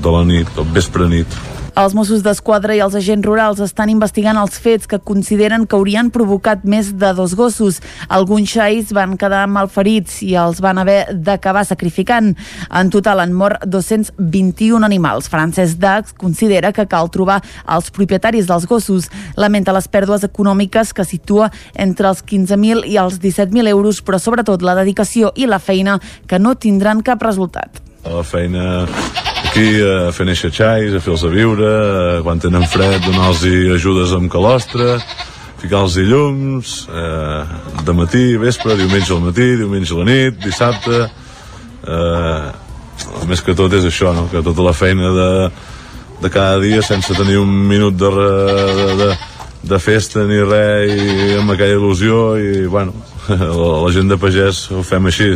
de 0.00 0.14
la 0.16 0.24
nit, 0.24 0.48
del 0.56 0.72
vespre 0.72 1.08
nit. 1.10 1.36
Els 1.74 1.90
Mossos 1.90 2.22
d'Esquadra 2.22 2.76
i 2.76 2.80
els 2.84 2.94
agents 2.94 3.26
rurals 3.26 3.58
estan 3.64 3.90
investigant 3.90 4.38
els 4.38 4.60
fets 4.62 4.86
que 4.86 5.00
consideren 5.02 5.64
que 5.66 5.74
haurien 5.74 6.12
provocat 6.14 6.62
més 6.62 6.92
de 7.00 7.10
dos 7.18 7.34
gossos. 7.34 7.80
Alguns 8.06 8.52
xais 8.52 8.92
van 8.94 9.16
quedar 9.18 9.40
malferits 9.50 10.20
i 10.22 10.36
els 10.38 10.60
van 10.62 10.78
haver 10.78 11.00
d'acabar 11.26 11.64
sacrificant. 11.66 12.30
En 12.70 12.94
total 12.94 13.24
han 13.24 13.34
mort 13.34 13.66
221 13.66 14.86
animals. 14.86 15.26
Francesc 15.32 15.82
Dax 15.82 16.14
considera 16.14 16.70
que 16.70 16.86
cal 16.86 17.10
trobar 17.10 17.40
els 17.66 17.90
propietaris 17.90 18.46
dels 18.46 18.70
gossos. 18.70 19.10
Lamenta 19.34 19.74
les 19.74 19.90
pèrdues 19.90 20.22
econòmiques 20.30 20.94
que 20.94 21.02
situa 21.02 21.50
entre 21.74 22.12
els 22.12 22.22
15.000 22.22 22.86
i 22.86 23.00
els 23.02 23.18
17.000 23.18 23.74
euros, 23.74 23.98
però 23.98 24.22
sobretot 24.22 24.62
la 24.62 24.78
dedicació 24.78 25.34
i 25.34 25.50
la 25.50 25.58
feina 25.58 25.98
que 26.30 26.38
no 26.38 26.54
tindran 26.54 27.02
cap 27.02 27.26
resultat. 27.26 27.82
La 28.06 28.22
feina 28.22 28.84
aquí 29.54 29.78
a 29.86 30.10
fer 30.10 30.24
néixer 30.26 30.50
xais, 30.50 30.90
a 30.90 30.98
fer-los 30.98 31.22
a 31.22 31.28
viure, 31.30 31.62
a, 31.62 32.22
quan 32.26 32.40
tenen 32.42 32.64
fred 32.66 33.04
donar-los 33.04 33.44
ajudes 33.76 34.10
amb 34.16 34.26
calostre, 34.26 34.96
ficar-los 35.60 35.94
llums, 36.02 36.72
eh, 36.90 37.44
de 37.86 37.94
matí, 37.94 38.24
vespre, 38.36 38.74
diumenge 38.74 39.12
al 39.14 39.22
matí, 39.22 39.46
diumenge 39.62 39.94
a 39.94 40.00
la 40.02 40.08
nit, 40.10 40.42
dissabte... 40.42 41.06
Eh, 41.86 42.52
més 43.28 43.40
que 43.42 43.54
tot 43.58 43.72
és 43.74 43.86
això, 43.86 44.12
no? 44.14 44.26
que 44.30 44.42
tota 44.42 44.62
la 44.62 44.72
feina 44.74 45.10
de, 45.14 45.30
de 46.22 46.30
cada 46.30 46.58
dia 46.62 46.82
sense 46.82 47.14
tenir 47.14 47.38
un 47.38 47.50
minut 47.68 47.94
de, 47.98 48.10
de, 48.10 48.86
de, 49.00 49.08
de 49.70 49.78
festa 49.82 50.22
ni 50.28 50.38
res 50.42 50.94
i 50.94 51.34
amb 51.40 51.54
aquella 51.54 51.78
il·lusió 51.78 52.20
i 52.38 52.66
bueno, 52.70 52.94
la, 53.28 53.70
la 53.82 53.90
gent 53.94 54.10
de 54.10 54.18
pagès 54.18 54.68
ho 54.70 54.82
fem 54.86 55.10
així 55.10 55.32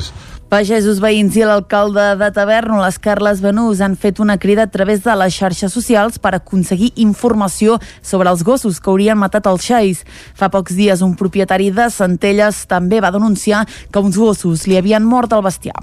Pagesos 0.49 0.97
veïns 1.05 1.35
i 1.37 1.43
l'alcalde 1.45 2.15
de 2.17 2.29
Taverno, 2.33 2.79
les 2.81 2.97
Carles 3.05 3.43
Benús, 3.45 3.83
han 3.85 3.99
fet 4.01 4.17
una 4.17 4.39
crida 4.41 4.63
a 4.65 4.71
través 4.73 5.03
de 5.05 5.13
les 5.21 5.35
xarxes 5.37 5.75
socials 5.77 6.17
per 6.17 6.31
aconseguir 6.39 6.89
informació 7.05 7.77
sobre 8.01 8.33
els 8.33 8.41
gossos 8.49 8.79
que 8.81 8.89
haurien 8.89 9.21
matat 9.21 9.45
els 9.51 9.67
xais. 9.69 10.01
Fa 10.33 10.49
pocs 10.49 10.73
dies 10.73 11.05
un 11.05 11.13
propietari 11.21 11.69
de 11.69 11.91
Centelles 11.93 12.63
també 12.65 13.03
va 13.05 13.13
denunciar 13.13 13.67
que 13.93 14.01
uns 14.01 14.17
gossos 14.17 14.65
li 14.65 14.81
havien 14.81 15.05
mort 15.05 15.37
al 15.37 15.45
bestiar. 15.45 15.77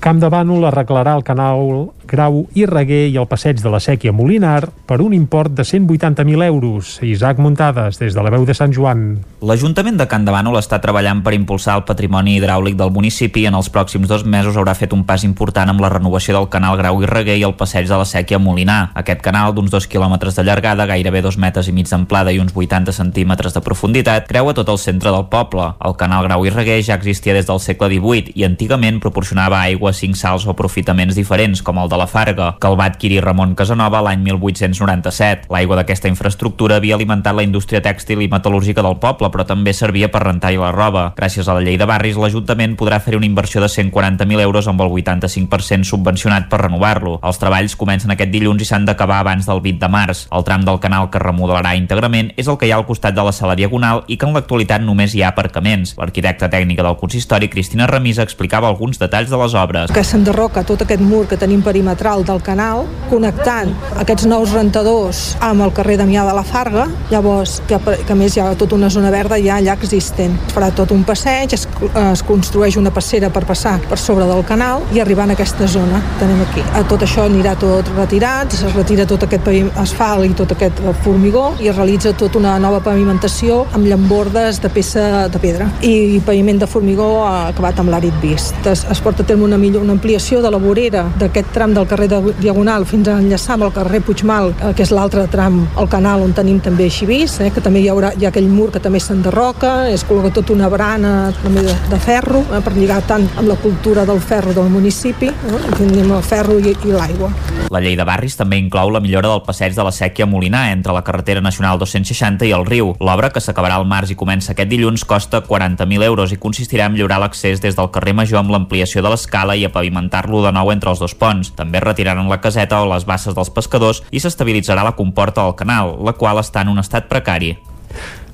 Camp 0.00 0.24
de 0.24 0.32
Bànol 0.32 0.64
arreglarà 0.72 1.12
el 1.20 1.22
canal 1.28 1.92
Grau 2.12 2.42
i 2.52 2.66
Reguer 2.68 3.06
i 3.08 3.16
el 3.16 3.24
passeig 3.24 3.62
de 3.62 3.70
la 3.72 3.80
Sèquia 3.80 4.12
Molinar 4.12 4.68
per 4.86 5.00
un 5.00 5.14
import 5.16 5.54
de 5.56 5.64
180.000 5.64 6.44
euros. 6.44 6.98
Isaac 7.00 7.38
Muntades, 7.40 7.96
des 7.96 8.12
de 8.12 8.22
la 8.22 8.28
veu 8.30 8.44
de 8.44 8.52
Sant 8.52 8.74
Joan. 8.76 9.22
L'Ajuntament 9.40 9.96
de 9.96 10.06
Camp 10.10 10.26
de 10.26 10.34
Bànol 10.34 10.58
està 10.60 10.76
treballant 10.84 11.22
per 11.24 11.32
impulsar 11.32 11.78
el 11.80 11.86
patrimoni 11.88 12.36
hidràulic 12.36 12.76
del 12.76 12.92
municipi 12.92 13.46
i 13.46 13.48
en 13.48 13.56
els 13.56 13.70
pròxims 13.72 14.10
dos 14.10 14.26
mesos 14.28 14.58
haurà 14.60 14.74
fet 14.76 14.92
un 14.92 15.06
pas 15.08 15.24
important 15.24 15.72
amb 15.72 15.80
la 15.80 15.88
renovació 15.90 16.36
del 16.36 16.50
canal 16.52 16.76
Grau 16.76 17.00
i 17.00 17.08
Reguer 17.08 17.38
i 17.40 17.46
el 17.48 17.56
passeig 17.56 17.88
de 17.88 17.96
la 17.96 18.04
Sèquia 18.04 18.38
Molinar. 18.38 18.92
Aquest 18.94 19.24
canal, 19.24 19.54
d'uns 19.56 19.72
dos 19.72 19.88
quilòmetres 19.88 20.36
de 20.36 20.44
llargada, 20.44 20.86
gairebé 20.86 21.24
dos 21.24 21.40
metres 21.40 21.72
i 21.72 21.72
mig 21.72 21.88
d'amplada 21.88 22.36
i 22.36 22.42
uns 22.44 22.52
80 22.52 22.92
centímetres 22.92 23.56
de 23.56 23.64
profunditat, 23.64 24.28
creua 24.28 24.52
tot 24.52 24.68
el 24.68 24.78
centre 24.78 25.10
del 25.10 25.26
poble. 25.32 25.72
El 25.80 25.96
canal 25.96 26.28
Grau 26.28 26.44
i 26.44 26.52
Reguer 26.52 26.82
ja 26.84 27.00
existia 27.00 27.32
des 27.32 27.48
del 27.48 27.64
segle 27.64 27.88
XVIII 27.88 28.36
i 28.36 28.44
antigament 28.44 29.00
proporcionava 29.00 29.64
aigua 29.64 29.90
a 29.90 29.96
cinc 29.96 30.20
salts 30.20 30.44
o 30.46 30.52
aprofitaments 30.52 31.16
diferents, 31.16 31.64
com 31.64 31.80
el 31.80 31.88
de 31.88 32.01
la 32.02 32.08
Farga, 32.10 32.56
que 32.58 32.66
el 32.66 32.78
va 32.78 32.88
adquirir 32.90 33.22
Ramon 33.22 33.54
Casanova 33.54 34.00
l'any 34.02 34.24
1897. 34.26 35.46
L'aigua 35.52 35.78
d'aquesta 35.78 36.10
infraestructura 36.10 36.80
havia 36.80 36.96
alimentat 36.98 37.36
la 37.36 37.44
indústria 37.46 37.82
tèxtil 37.84 38.24
i 38.24 38.30
metal·lúrgica 38.32 38.82
del 38.82 38.98
poble, 39.02 39.30
però 39.30 39.46
també 39.46 39.74
servia 39.76 40.10
per 40.10 40.24
rentar-hi 40.26 40.58
la 40.58 40.72
roba. 40.74 41.04
Gràcies 41.16 41.46
a 41.46 41.54
la 41.54 41.62
llei 41.62 41.78
de 41.78 41.86
barris, 41.86 42.18
l'Ajuntament 42.18 42.74
podrà 42.80 42.98
fer 43.04 43.14
una 43.18 43.28
inversió 43.28 43.62
de 43.62 43.70
140.000 43.70 44.42
euros 44.42 44.68
amb 44.68 44.82
el 44.82 44.90
85% 44.90 45.86
subvencionat 45.86 46.48
per 46.50 46.62
renovar-lo. 46.64 47.18
Els 47.22 47.38
treballs 47.38 47.76
comencen 47.78 48.10
aquest 48.14 48.32
dilluns 48.34 48.64
i 48.64 48.68
s'han 48.68 48.88
d'acabar 48.88 49.20
abans 49.22 49.46
del 49.46 49.62
20 49.62 49.78
de 49.84 49.92
març. 49.92 50.24
El 50.32 50.46
tram 50.48 50.66
del 50.66 50.80
canal 50.82 51.08
que 51.12 51.22
remodelarà 51.22 51.76
íntegrament 51.78 52.32
és 52.36 52.50
el 52.50 52.58
que 52.58 52.66
hi 52.66 52.74
ha 52.74 52.80
al 52.80 52.86
costat 52.88 53.14
de 53.14 53.22
la 53.22 53.34
sala 53.36 53.54
diagonal 53.58 54.02
i 54.08 54.18
que 54.18 54.26
en 54.26 54.34
l'actualitat 54.34 54.82
només 54.82 55.14
hi 55.14 55.22
ha 55.22 55.30
aparcaments. 55.30 55.94
L'arquitecta 56.00 56.50
tècnica 56.50 56.82
del 56.82 56.98
consistori, 56.98 57.50
Cristina 57.52 57.86
Remisa, 57.86 58.26
explicava 58.26 58.66
alguns 58.66 58.98
detalls 58.98 59.30
de 59.30 59.38
les 59.44 59.54
obres. 59.54 59.94
Que 59.94 60.06
s'enderroca 60.06 60.66
tot 60.66 60.82
aquest 60.82 61.02
mur 61.02 61.26
que 61.30 61.38
tenim 61.38 61.62
perimetral 61.82 62.22
del 62.24 62.40
canal, 62.42 62.86
connectant 63.10 63.72
aquests 64.00 64.26
nous 64.30 64.52
rentadors 64.54 65.20
amb 65.42 65.64
el 65.66 65.72
carrer 65.74 65.98
Damià 65.98 66.22
de 66.24 66.34
la 66.36 66.44
Farga, 66.46 66.86
llavors, 67.10 67.58
que, 67.68 67.78
que 68.06 68.14
més 68.14 68.36
hi 68.36 68.40
ha 68.40 68.52
tota 68.58 68.76
una 68.76 68.88
zona 68.90 69.10
verda 69.10 69.36
ja 69.42 69.58
allà 69.58 69.74
existent. 69.74 70.36
Es 70.46 70.54
farà 70.54 70.70
tot 70.74 70.92
un 70.94 71.02
passeig, 71.04 71.52
es, 71.52 71.66
es 72.02 72.22
construeix 72.22 72.78
una 72.78 72.92
passera 72.94 73.30
per 73.34 73.44
passar 73.48 73.74
per 73.88 73.98
sobre 73.98 74.28
del 74.30 74.44
canal 74.46 74.86
i 74.94 75.02
arribar 75.02 75.26
a 75.26 75.34
aquesta 75.34 75.66
zona 75.66 76.00
tenim 76.20 76.40
aquí. 76.46 76.62
A 76.78 76.84
tot 76.88 77.02
això 77.02 77.26
anirà 77.26 77.56
tot 77.58 77.90
retirat, 77.96 78.54
es 78.54 78.76
retira 78.76 79.06
tot 79.08 79.26
aquest 79.26 79.50
asfalt 79.82 80.28
i 80.30 80.32
tot 80.38 80.54
aquest 80.54 80.80
formigó 81.02 81.50
i 81.60 81.68
es 81.68 81.76
realitza 81.76 82.14
tota 82.16 82.38
una 82.38 82.54
nova 82.62 82.80
pavimentació 82.84 83.64
amb 83.74 83.88
llambordes 83.90 84.62
de 84.62 84.70
peça 84.72 85.26
de 85.32 85.42
pedra 85.42 85.68
i 85.82 86.20
paviment 86.24 86.62
de 86.62 86.70
formigó 86.70 87.10
acabat 87.26 87.82
amb 87.82 87.92
l'àrid 87.92 88.16
vist. 88.22 88.54
Es, 88.68 88.86
es 88.88 89.02
porta 89.02 89.26
a 89.26 89.28
terme 89.28 89.44
una, 89.48 89.58
millor, 89.58 89.82
una 89.84 89.96
ampliació 89.98 90.40
de 90.42 90.50
la 90.52 90.60
vorera 90.62 91.04
d'aquest 91.18 91.52
tram 91.52 91.71
del 91.74 91.86
carrer 91.88 92.08
de 92.08 92.20
Diagonal 92.40 92.86
fins 92.86 93.08
a 93.08 93.18
enllaçar 93.20 93.56
amb 93.56 93.66
el 93.68 93.72
carrer 93.74 94.02
Puigmal, 94.04 94.52
eh, 94.52 94.72
que 94.76 94.84
és 94.84 94.92
l'altre 94.94 95.26
tram 95.32 95.62
al 95.76 95.88
canal 95.88 96.22
on 96.22 96.32
tenim 96.36 96.60
també 96.60 96.90
vist, 97.06 97.40
eh, 97.40 97.50
que 97.50 97.60
també 97.60 97.80
hi 97.80 97.88
haurà 97.88 98.12
hi 98.18 98.26
ha 98.26 98.28
aquell 98.30 98.48
mur 98.48 98.70
que 98.72 98.80
també 98.80 99.00
s'enderroca, 99.00 99.88
es 99.90 100.04
col·loca 100.06 100.32
tota 100.32 100.52
una 100.52 100.68
barana 100.68 101.32
també 101.42 101.62
de, 101.66 101.74
de 101.90 101.98
ferro 101.98 102.44
eh, 102.52 102.60
per 102.62 102.74
lligar 102.76 103.00
tant 103.08 103.28
amb 103.36 103.48
la 103.48 103.56
cultura 103.56 104.04
del 104.04 104.20
ferro 104.20 104.52
del 104.52 104.70
municipi, 104.70 105.28
eh, 105.28 105.62
tenim 105.78 106.12
el 106.12 106.22
ferro 106.22 106.58
i, 106.58 106.72
i 106.72 106.92
l'aigua. 106.94 107.32
La 107.72 107.80
llei 107.80 107.96
de 107.96 108.04
barris 108.04 108.36
també 108.36 108.58
inclou 108.60 108.90
la 108.92 109.00
millora 109.00 109.30
del 109.30 109.44
passeig 109.46 109.74
de 109.76 109.84
la 109.86 109.92
Sèquia 109.94 110.26
Molinar 110.28 110.66
entre 110.72 110.92
la 110.92 111.02
carretera 111.06 111.40
nacional 111.40 111.78
260 111.80 112.44
i 112.44 112.52
el 112.52 112.66
riu. 112.68 112.92
L'obra, 113.00 113.30
que 113.32 113.40
s'acabarà 113.40 113.78
al 113.80 113.86
març 113.88 114.12
i 114.12 114.18
comença 114.18 114.52
aquest 114.52 114.68
dilluns, 114.68 115.06
costa 115.08 115.40
40.000 115.46 116.04
euros 116.04 116.34
i 116.34 116.40
consistirà 116.42 116.90
en 116.90 116.96
millorar 116.96 117.22
l'accés 117.22 117.62
des 117.64 117.78
del 117.78 117.90
carrer 117.94 118.12
Major 118.18 118.42
amb 118.42 118.52
l'ampliació 118.52 119.02
de 119.02 119.12
l'escala 119.12 119.56
i 119.56 119.64
a 119.64 119.72
pavimentar-lo 119.72 120.42
de 120.44 120.52
nou 120.52 120.72
entre 120.74 120.92
els 120.92 121.00
dos 121.00 121.14
ponts. 121.16 121.52
També 121.62 121.78
retiraran 121.78 122.26
la 122.26 122.40
caseta 122.42 122.80
o 122.82 122.88
les 122.90 123.06
basses 123.06 123.36
dels 123.38 123.52
pescadors 123.54 124.02
i 124.10 124.18
s'estabilitzarà 124.22 124.82
la 124.82 124.96
comporta 124.98 125.44
del 125.46 125.54
canal, 125.54 125.94
la 126.02 126.16
qual 126.18 126.42
està 126.42 126.66
en 126.66 126.72
un 126.74 126.82
estat 126.82 127.06
precari. 127.10 127.54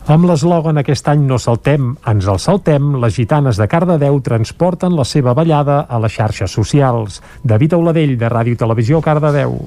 Amb 0.08 0.24
l'eslògan 0.24 0.80
aquest 0.80 1.10
any 1.12 1.26
no 1.28 1.36
saltem, 1.36 1.90
ens 2.08 2.28
el 2.32 2.38
saltem, 2.40 2.94
les 3.02 3.12
gitanes 3.18 3.60
de 3.60 3.66
Cardedeu 3.68 4.22
transporten 4.24 4.96
la 4.96 5.04
seva 5.04 5.34
ballada 5.36 5.82
a 5.84 5.98
les 6.00 6.16
xarxes 6.16 6.54
socials. 6.56 7.20
David 7.44 7.76
Auladell, 7.76 8.16
de 8.16 8.32
Ràdio 8.32 8.56
Televisió, 8.56 9.02
Cardedeu. 9.04 9.58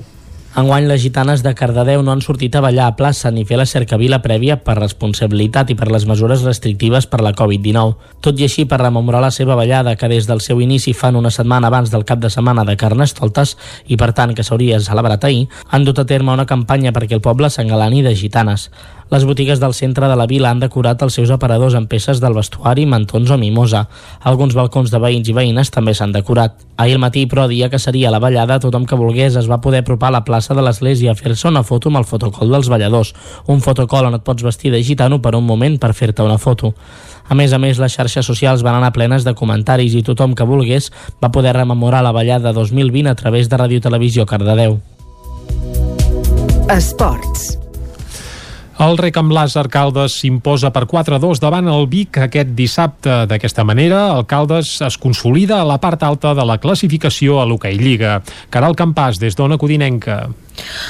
Enguany 0.51 0.83
les 0.83 0.99
gitanes 0.99 1.45
de 1.45 1.53
Cardedeu 1.55 2.01
no 2.03 2.11
han 2.11 2.19
sortit 2.19 2.57
a 2.57 2.61
ballar 2.61 2.89
a 2.89 2.95
plaça 2.99 3.29
ni 3.31 3.45
fer 3.47 3.55
la 3.55 3.65
cercavila 3.65 4.17
prèvia 4.19 4.57
per 4.59 4.75
responsabilitat 4.75 5.71
i 5.71 5.77
per 5.79 5.87
les 5.87 6.03
mesures 6.09 6.43
restrictives 6.43 7.07
per 7.07 7.21
la 7.23 7.31
Covid-19. 7.31 8.19
Tot 8.19 8.35
i 8.35 8.49
així, 8.49 8.65
per 8.67 8.81
rememorar 8.81 9.21
la 9.23 9.31
seva 9.31 9.55
ballada, 9.55 9.95
que 9.95 10.11
des 10.11 10.27
del 10.27 10.43
seu 10.43 10.59
inici 10.59 10.91
fan 10.91 11.15
una 11.15 11.31
setmana 11.31 11.71
abans 11.71 11.87
del 11.93 12.03
cap 12.03 12.19
de 12.19 12.29
setmana 12.29 12.65
de 12.67 12.75
Carnestoltes 12.75 13.55
i 13.87 13.95
per 13.95 14.11
tant 14.11 14.35
que 14.35 14.43
s'hauria 14.43 14.81
celebrat 14.83 15.23
ahir, 15.23 15.47
han 15.69 15.87
dut 15.87 16.03
a 16.03 16.05
terme 16.05 16.35
una 16.35 16.45
campanya 16.45 16.91
perquè 16.91 17.15
el 17.15 17.23
poble 17.23 17.47
s'engalani 17.47 18.03
de 18.03 18.11
gitanes. 18.19 18.67
Les 19.11 19.25
botigues 19.27 19.59
del 19.59 19.73
centre 19.75 20.07
de 20.07 20.15
la 20.15 20.23
vila 20.23 20.53
han 20.53 20.61
decorat 20.63 21.01
els 21.03 21.17
seus 21.17 21.31
aparadors 21.35 21.73
amb 21.75 21.89
peces 21.91 22.21
del 22.23 22.31
vestuari, 22.31 22.85
mantons 22.87 23.33
o 23.35 23.37
mimosa. 23.37 23.81
Alguns 24.23 24.55
balcons 24.55 24.87
de 24.87 25.01
veïns 25.03 25.27
i 25.27 25.33
veïnes 25.35 25.67
també 25.67 25.91
s'han 25.91 26.13
decorat. 26.15 26.53
Ahir 26.79 26.95
al 26.95 27.01
matí, 27.03 27.25
però, 27.27 27.43
dia 27.51 27.67
que 27.69 27.79
seria 27.79 28.13
la 28.13 28.21
ballada, 28.23 28.61
tothom 28.63 28.85
que 28.87 28.95
volgués 28.95 29.35
es 29.35 29.49
va 29.51 29.59
poder 29.59 29.81
apropar 29.83 30.13
a 30.13 30.15
la 30.15 30.23
plaça 30.23 30.55
de 30.55 30.63
l'església 30.63 31.11
a 31.11 31.15
fer-se 31.19 31.49
una 31.49 31.63
foto 31.67 31.91
amb 31.91 31.99
el 31.99 32.07
fotocol 32.07 32.55
dels 32.55 32.69
balladors. 32.71 33.11
Un 33.51 33.59
fotocol 33.59 34.07
on 34.07 34.15
et 34.15 34.23
pots 34.23 34.47
vestir 34.47 34.71
de 34.71 34.79
gitano 34.79 35.19
per 35.19 35.35
un 35.35 35.43
moment 35.43 35.75
per 35.75 35.91
fer-te 35.91 36.23
una 36.23 36.39
foto. 36.39 36.71
A 37.27 37.35
més 37.35 37.51
a 37.51 37.59
més, 37.59 37.83
les 37.83 37.91
xarxes 37.91 38.25
socials 38.25 38.63
van 38.63 38.77
anar 38.79 38.93
plenes 38.95 39.27
de 39.27 39.35
comentaris 39.35 39.91
i 39.91 40.05
tothom 40.07 40.35
que 40.39 40.47
volgués 40.47 40.87
va 41.19 41.33
poder 41.35 41.51
rememorar 41.59 41.99
la 42.07 42.15
ballada 42.15 42.55
2020 42.55 43.11
a 43.11 43.15
través 43.19 43.51
de 43.51 43.59
Ràdio 43.59 43.83
Televisió 43.83 44.25
Cardedeu. 44.25 44.79
Esports. 46.71 47.57
El 48.81 48.95
rec 48.97 49.13
amb 49.19 49.29
Làser 49.29 49.67
Caldes 49.69 50.15
s'imposa 50.17 50.71
per 50.73 50.87
4-2 50.89 51.37
davant 51.43 51.67
el 51.69 51.83
Vic 51.91 52.17
aquest 52.17 52.55
dissabte. 52.57 53.27
D'aquesta 53.29 53.61
manera, 53.61 53.99
el 54.15 54.25
Caldes 54.25 54.71
es 54.81 54.97
consolida 54.97 55.59
a 55.61 55.67
la 55.69 55.77
part 55.83 56.01
alta 56.01 56.31
de 56.33 56.45
la 56.49 56.57
classificació 56.57 57.37
a 57.37 57.45
l'Hockey 57.45 57.77
Lliga. 57.77 58.15
Caral 58.49 58.73
Campàs, 58.79 59.21
des 59.21 59.37
d'Ona 59.37 59.59
Codinenca. 59.61 60.23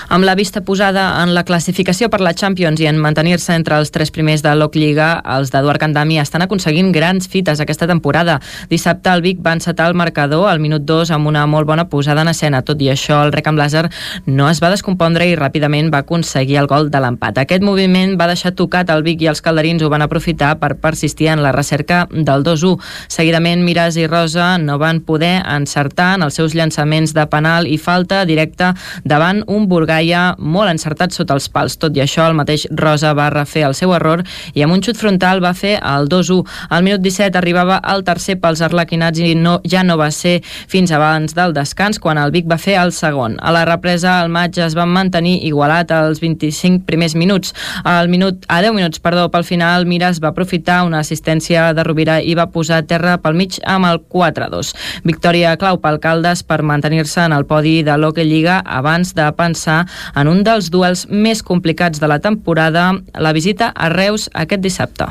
Amb 0.10 0.26
la 0.26 0.36
vista 0.36 0.62
posada 0.62 1.24
en 1.24 1.34
la 1.34 1.44
classificació 1.48 2.10
per 2.10 2.22
la 2.22 2.34
Champions 2.34 2.82
i 2.82 2.88
en 2.90 3.00
mantenir-se 3.00 3.54
entre 3.56 3.78
els 3.80 3.92
tres 3.92 4.12
primers 4.12 4.44
de 4.44 4.54
l'Oc 4.56 4.76
Lliga, 4.76 5.22
els 5.38 5.52
d'Eduard 5.54 5.80
Candami 5.82 6.20
estan 6.20 6.44
aconseguint 6.46 6.92
grans 6.92 7.30
fites 7.32 7.62
aquesta 7.62 7.88
temporada. 7.88 8.40
Dissabte 8.70 9.12
el 9.14 9.24
Vic 9.24 9.40
va 9.46 9.54
encetar 9.56 9.88
el 9.90 9.98
marcador 9.98 10.50
al 10.50 10.60
minut 10.60 10.84
2 10.88 11.14
amb 11.16 11.30
una 11.32 11.46
molt 11.48 11.68
bona 11.68 11.88
posada 11.90 12.26
en 12.26 12.32
escena. 12.34 12.64
Tot 12.66 12.82
i 12.82 12.90
això, 12.92 13.22
el 13.26 13.32
rec 13.32 13.48
amb 13.48 13.62
làser 13.62 13.86
no 14.26 14.50
es 14.50 14.62
va 14.64 14.72
descompondre 14.74 15.28
i 15.30 15.38
ràpidament 15.38 15.92
va 15.94 16.04
aconseguir 16.06 16.58
el 16.62 16.70
gol 16.72 16.90
de 16.92 17.02
l'empat. 17.04 17.38
Aquest 17.44 17.64
moviment 17.64 18.18
va 18.20 18.30
deixar 18.32 18.54
tocat 18.58 18.90
el 18.92 19.06
Vic 19.08 19.22
i 19.22 19.32
els 19.32 19.42
calderins 19.42 19.84
ho 19.84 19.92
van 19.94 20.06
aprofitar 20.06 20.56
per 20.60 20.76
persistir 20.82 21.32
en 21.32 21.44
la 21.44 21.54
recerca 21.56 22.08
del 22.12 22.44
2-1. 22.44 22.78
Seguidament, 23.08 23.64
Miras 23.64 23.98
i 23.98 24.08
Rosa 24.08 24.58
no 24.58 24.78
van 24.82 25.02
poder 25.06 25.42
encertar 25.46 26.16
en 26.18 26.28
els 26.28 26.38
seus 26.38 26.56
llançaments 26.58 27.14
de 27.14 27.26
penal 27.32 27.68
i 27.68 27.78
falta 27.78 28.26
directa 28.26 28.74
davant 29.04 29.44
un 29.52 29.68
Burgaia 29.70 30.32
molt 30.40 30.72
encertat 30.72 31.14
sota 31.16 31.36
els 31.38 31.50
pals. 31.52 31.78
Tot 31.82 31.96
i 31.98 32.04
això, 32.04 32.26
el 32.30 32.38
mateix 32.38 32.68
Rosa 32.72 33.14
va 33.18 33.30
refer 33.34 33.66
el 33.68 33.76
seu 33.78 33.94
error 33.96 34.24
i 34.56 34.64
amb 34.64 34.76
un 34.76 34.84
xut 34.84 35.00
frontal 35.00 35.44
va 35.44 35.54
fer 35.58 35.78
el 35.78 36.10
2-1. 36.12 36.46
Al 36.72 36.86
minut 36.86 37.04
17 37.04 37.38
arribava 37.40 37.80
el 37.94 38.06
tercer 38.08 38.38
pels 38.42 38.64
arlequinats 38.66 39.20
i 39.20 39.34
no, 39.36 39.60
ja 39.68 39.84
no 39.84 39.98
va 40.00 40.10
ser 40.16 40.40
fins 40.44 40.92
abans 40.96 41.36
del 41.38 41.56
descans 41.58 42.00
quan 42.00 42.20
el 42.22 42.34
Vic 42.34 42.48
va 42.50 42.60
fer 42.62 42.78
el 42.82 42.94
segon. 42.96 43.38
A 43.42 43.54
la 43.56 43.66
represa 43.68 44.20
el 44.24 44.32
maig 44.34 44.58
es 44.62 44.76
van 44.78 44.92
mantenir 44.94 45.38
igualat 45.48 45.92
als 45.96 46.22
25 46.24 46.86
primers 46.88 47.16
minuts. 47.16 47.56
Al 47.84 48.10
minut, 48.10 48.46
a 48.48 48.62
10 48.64 48.76
minuts 48.78 49.02
perdó, 49.04 49.28
pel 49.32 49.46
final 49.48 49.86
Miras 49.86 50.22
va 50.24 50.32
aprofitar 50.32 50.82
una 50.88 51.02
assistència 51.04 51.72
de 51.74 51.84
Rovira 51.84 52.20
i 52.22 52.36
va 52.38 52.50
posar 52.52 52.84
terra 52.88 53.18
pel 53.22 53.38
mig 53.38 53.60
amb 53.66 53.90
el 53.90 54.02
4-2. 54.02 54.74
Victòria 55.08 55.56
clau 55.62 55.82
pel 55.84 56.00
Caldes 56.04 56.44
per 56.48 56.62
mantenir-se 56.64 57.26
en 57.26 57.36
el 57.36 57.48
podi 57.50 57.82
de 57.84 57.98
l'Hockey 57.98 58.28
Lliga 58.28 58.62
abans 58.66 59.14
de 59.18 59.28
pensar 59.42 59.82
en 60.16 60.30
un 60.30 60.46
dels 60.46 60.70
duels 60.70 61.08
més 61.10 61.42
complicats 61.42 62.00
de 62.00 62.12
la 62.12 62.22
temporada, 62.22 62.92
la 63.18 63.34
visita 63.34 63.74
a 63.74 63.90
Reus 63.90 64.30
aquest 64.46 64.64
dissabte. 64.64 65.10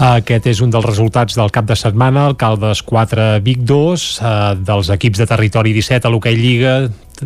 Aquest 0.00 0.46
és 0.48 0.62
un 0.64 0.70
dels 0.72 0.86
resultats 0.86 1.36
del 1.36 1.50
cap 1.52 1.66
de 1.68 1.74
setmana, 1.76 2.22
el 2.30 2.36
Caldes 2.40 2.80
4, 2.88 3.34
Vic 3.44 3.66
2, 3.68 4.04
eh, 4.24 4.30
dels 4.64 4.88
equips 4.94 5.20
de 5.20 5.26
territori 5.28 5.74
17 5.76 6.08
a 6.08 6.12
l'Hockey 6.14 6.38
Lliga, 6.38 6.76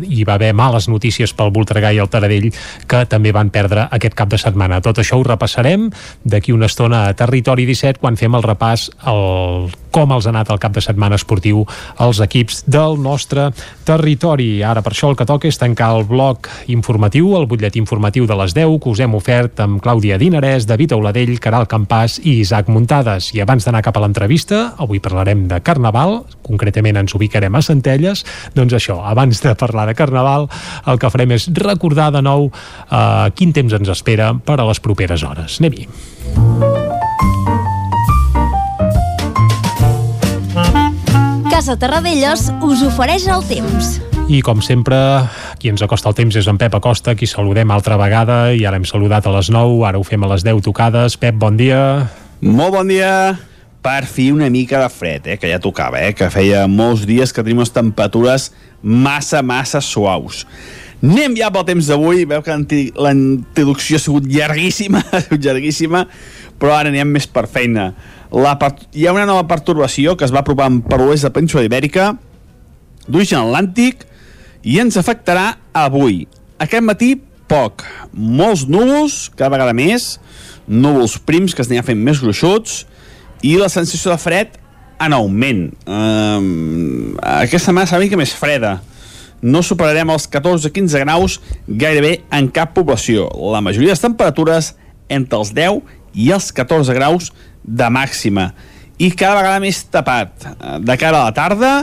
hi 0.03 0.23
va 0.27 0.35
haver 0.35 0.53
males 0.53 0.89
notícies 0.91 1.33
pel 1.33 1.53
Voltregà 1.55 1.93
i 1.93 2.01
el 2.03 2.09
Taradell 2.11 2.51
que 2.87 3.05
també 3.09 3.31
van 3.35 3.51
perdre 3.53 3.87
aquest 3.91 4.17
cap 4.17 4.29
de 4.31 4.39
setmana. 4.41 4.81
Tot 4.81 4.99
això 5.01 5.19
ho 5.19 5.25
repassarem 5.25 5.89
d'aquí 6.23 6.55
una 6.55 6.69
estona 6.71 7.05
a 7.07 7.15
Territori 7.17 7.65
17 7.69 8.01
quan 8.01 8.19
fem 8.19 8.35
el 8.35 8.45
repàs 8.45 8.89
al 9.05 9.69
com 9.95 10.11
els 10.11 10.25
ha 10.27 10.31
anat 10.33 10.49
el 10.51 10.59
cap 10.59 10.73
de 10.75 10.81
setmana 10.83 11.15
esportiu 11.15 11.61
als 12.03 12.19
equips 12.19 12.65
del 12.67 12.97
nostre 12.99 13.47
territori. 13.87 14.59
Ara 14.67 14.81
per 14.83 14.91
això 14.91 15.07
el 15.07 15.15
que 15.15 15.27
toca 15.27 15.47
és 15.47 15.59
tancar 15.61 15.93
el 15.95 16.03
bloc 16.09 16.49
informatiu, 16.73 17.29
el 17.37 17.47
butlletí 17.47 17.79
informatiu 17.79 18.27
de 18.27 18.35
les 18.35 18.51
10 18.57 18.75
que 18.83 18.91
us 18.91 18.99
hem 18.99 19.15
ofert 19.15 19.61
amb 19.63 19.79
Clàudia 19.83 20.17
Dinarès, 20.19 20.67
David 20.67 20.97
Auladell, 20.97 21.37
Caral 21.39 21.69
Campàs 21.71 22.17
i 22.19 22.41
Isaac 22.41 22.67
Muntades. 22.67 23.31
I 23.37 23.43
abans 23.45 23.63
d'anar 23.63 23.85
cap 23.85 23.95
a 23.95 24.03
l'entrevista, 24.03 24.73
avui 24.75 24.99
parlarem 24.99 25.45
de 25.47 25.61
Carnaval, 25.63 26.25
concretament 26.43 26.99
ens 26.99 27.15
ubicarem 27.15 27.55
a 27.55 27.63
Centelles, 27.63 28.25
doncs 28.55 28.75
això, 28.75 28.99
abans 29.07 29.39
de 29.45 29.55
parlar 29.55 29.84
de 29.85 29.95
Carnaval, 29.97 30.49
el 30.85 30.99
que 31.01 31.11
farem 31.13 31.35
és 31.37 31.49
recordar 31.61 32.11
de 32.15 32.23
nou 32.25 32.49
eh, 32.49 33.27
quin 33.35 33.53
temps 33.55 33.73
ens 33.77 33.91
espera 33.91 34.33
per 34.35 34.59
a 34.59 34.67
les 34.67 34.81
properes 34.83 35.23
hores. 35.23 35.59
Anem-hi. 35.61 35.87
Casa 41.55 41.77
Terradellos 41.79 42.49
us 42.67 42.81
ofereix 42.83 43.29
el 43.31 43.45
temps. 43.47 43.95
I 44.25 44.41
com 44.41 44.59
sempre, 44.65 44.97
qui 45.61 45.69
ens 45.69 45.83
acosta 45.85 46.09
el 46.09 46.15
temps 46.17 46.35
és 46.35 46.47
en 46.49 46.57
Pep 46.57 46.73
Acosta, 46.75 47.13
qui 47.15 47.29
saludem 47.29 47.69
altra 47.71 47.95
vegada, 48.01 48.49
i 48.57 48.65
ara 48.65 48.79
hem 48.81 48.87
saludat 48.89 49.29
a 49.29 49.35
les 49.37 49.51
9, 49.53 49.83
ara 49.87 50.01
ho 50.01 50.03
fem 50.03 50.25
a 50.25 50.31
les 50.33 50.43
10 50.43 50.65
tocades. 50.65 51.15
Pep, 51.21 51.37
bon 51.37 51.55
dia. 51.55 51.79
Molt 52.41 52.73
bon 52.75 52.89
dia. 52.89 53.37
Per 53.85 54.07
fi 54.09 54.31
una 54.33 54.47
mica 54.49 54.79
de 54.81 54.89
fred, 54.89 55.27
eh, 55.29 55.37
que 55.37 55.51
ja 55.51 55.59
tocava, 55.61 55.99
eh, 56.01 56.13
que 56.17 56.31
feia 56.33 56.63
molts 56.65 57.03
dies 57.05 57.29
que 57.29 57.43
tenim 57.45 57.59
unes 57.61 57.69
temperatures 57.69 58.47
massa, 58.81 59.43
massa 59.45 59.77
suaus. 59.77 60.39
Anem 61.05 61.35
ja 61.37 61.51
pel 61.53 61.67
temps 61.67 61.85
d'avui, 61.91 62.23
veu 62.25 62.41
que 62.41 62.55
la 62.97 63.11
introducció 63.13 63.99
ha 63.99 64.01
sigut 64.01 64.25
llarguíssima, 64.25 65.03
llarguíssima, 65.43 66.01
però 66.57 66.73
ara 66.79 66.89
anem 66.89 67.13
més 67.13 67.27
per 67.29 67.45
feina. 67.45 67.91
La. 68.33 68.55
Hi 68.97 69.05
ha 69.05 69.13
una 69.13 69.27
nova 69.29 69.45
pertorbació 69.45 70.15
que 70.17 70.25
es 70.25 70.33
va 70.33 70.41
apropar 70.41 70.71
per 70.89 70.97
l'oest 71.03 71.27
de 71.27 71.33
Península 71.37 71.67
Ibèrica, 71.67 72.15
d'origen 73.05 73.43
atlàntic, 73.43 74.07
i 74.65 74.79
ens 74.81 74.97
afectarà 74.97 75.59
avui. 75.77 76.23
Aquest 76.57 76.89
matí, 76.89 77.13
poc. 77.45 77.85
Molts 78.17 78.65
núvols, 78.65 79.27
cada 79.37 79.53
vegada 79.53 79.77
més, 79.77 80.15
núvols 80.65 81.19
prims 81.21 81.53
que 81.53 81.61
es 81.61 81.69
aniran 81.69 81.85
fent 81.85 82.01
més 82.01 82.25
gruixuts, 82.25 82.81
i 83.43 83.55
la 83.59 83.69
sensació 83.71 84.13
de 84.13 84.19
fred 84.21 84.59
en 85.01 85.15
augment. 85.15 85.67
Um, 85.85 87.15
aquesta 87.19 87.69
setmana 87.69 87.89
serà 87.89 87.99
una 87.99 88.07
mica 88.07 88.19
més 88.19 88.35
freda. 88.37 88.77
No 89.45 89.61
superarem 89.65 90.09
els 90.13 90.29
14-15 90.31 91.01
graus 91.03 91.39
gairebé 91.67 92.19
en 92.33 92.47
cap 92.53 92.73
població. 92.77 93.27
La 93.53 93.61
majoria 93.61 93.91
de 93.91 93.97
les 93.97 94.05
temperatures 94.05 94.71
entre 95.09 95.41
els 95.41 95.51
10 95.53 95.83
i 96.15 96.31
els 96.33 96.49
14 96.55 96.95
graus 96.95 97.31
de 97.63 97.89
màxima. 97.91 98.53
I 98.97 99.11
cada 99.11 99.41
vegada 99.41 99.59
més 99.59 99.83
tapat. 99.91 100.47
De 100.81 100.97
cara 100.97 101.19
a 101.19 101.27
la 101.27 101.35
tarda 101.35 101.73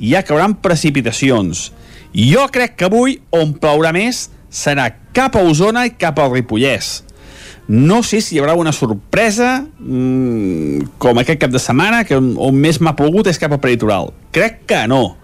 ja 0.00 0.22
cauran 0.24 0.54
precipitacions. 0.62 1.70
Jo 2.14 2.46
crec 2.50 2.78
que 2.78 2.88
avui 2.88 3.18
on 3.34 3.52
plourà 3.58 3.92
més 3.94 4.28
serà 4.50 4.88
cap 5.14 5.36
a 5.36 5.44
Osona 5.46 5.84
i 5.86 5.94
cap 5.98 6.18
al 6.18 6.32
Ripollès. 6.32 7.00
No 7.70 8.02
sé 8.02 8.18
si 8.18 8.34
hi 8.34 8.40
haurà 8.42 8.56
una 8.58 8.74
sorpresa 8.74 9.62
mmm, 9.62 10.98
com 10.98 11.14
aquest 11.20 11.38
cap 11.38 11.52
de 11.54 11.60
setmana, 11.62 12.02
que 12.02 12.16
on, 12.18 12.34
on 12.42 12.50
més 12.58 12.80
m'ha 12.82 12.98
plogut 12.98 13.30
és 13.30 13.38
cap 13.38 13.54
al 13.54 13.62
peritoral. 13.62 14.10
Crec 14.34 14.66
que 14.66 14.90
no. 14.90 15.14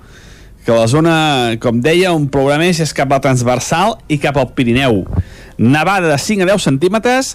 Que 0.63 0.71
la 0.71 0.87
zona, 0.91 1.15
com 1.63 1.81
deia, 1.83 2.13
on 2.15 2.29
plourà 2.31 2.59
més 2.63 2.79
és 2.83 2.93
cap 2.95 3.11
al 3.11 3.21
transversal 3.25 3.99
i 4.07 4.19
cap 4.23 4.37
al 4.39 4.55
Pirineu. 4.55 5.03
Nevada 5.59 6.07
de 6.13 6.19
5 6.23 6.43
a 6.47 6.49
10 6.53 6.63
centímetres 6.71 7.35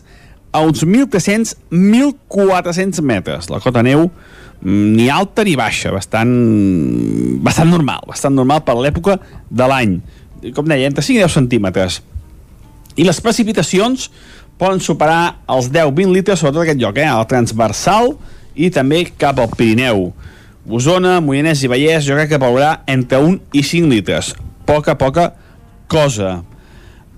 a 0.56 0.64
uns 0.64 0.86
1.300-1.400 0.88 3.04
metres. 3.04 3.52
La 3.52 3.60
cota 3.60 3.84
neu 3.84 4.08
ni 4.64 5.12
alta 5.12 5.44
ni 5.44 5.60
baixa, 5.60 5.92
bastant, 5.92 6.32
bastant 7.44 7.68
normal, 7.74 8.00
bastant 8.08 8.36
normal 8.38 8.62
per 8.64 8.80
l'època 8.80 9.20
de 9.50 9.66
l'any. 9.68 10.02
Com 10.56 10.64
deia, 10.72 10.88
entre 10.88 11.04
5 11.04 11.20
i 11.20 11.22
10 11.26 11.36
centímetres. 11.36 12.00
I 13.00 13.06
les 13.08 13.22
precipitacions 13.24 14.10
poden 14.62 14.82
superar 14.84 15.42
els 15.50 15.72
10-20 15.74 16.14
litres, 16.14 16.42
sobretot 16.42 16.68
aquest 16.68 16.82
lloc, 16.82 17.00
eh, 17.02 17.10
al 17.10 17.26
transversal 17.30 18.14
i 18.54 18.70
també 18.74 19.08
cap 19.18 19.40
al 19.42 19.50
Pirineu. 19.58 20.12
Osona, 20.70 21.18
Moianès 21.26 21.64
i 21.66 21.70
Vallès, 21.72 22.06
jo 22.06 22.14
crec 22.14 22.36
que 22.36 22.40
plourà 22.42 22.76
entre 22.86 23.18
1 23.26 23.40
i 23.58 23.64
5 23.66 23.90
litres. 23.90 24.36
Poca, 24.70 24.94
poca 25.00 25.32
cosa. 25.90 26.44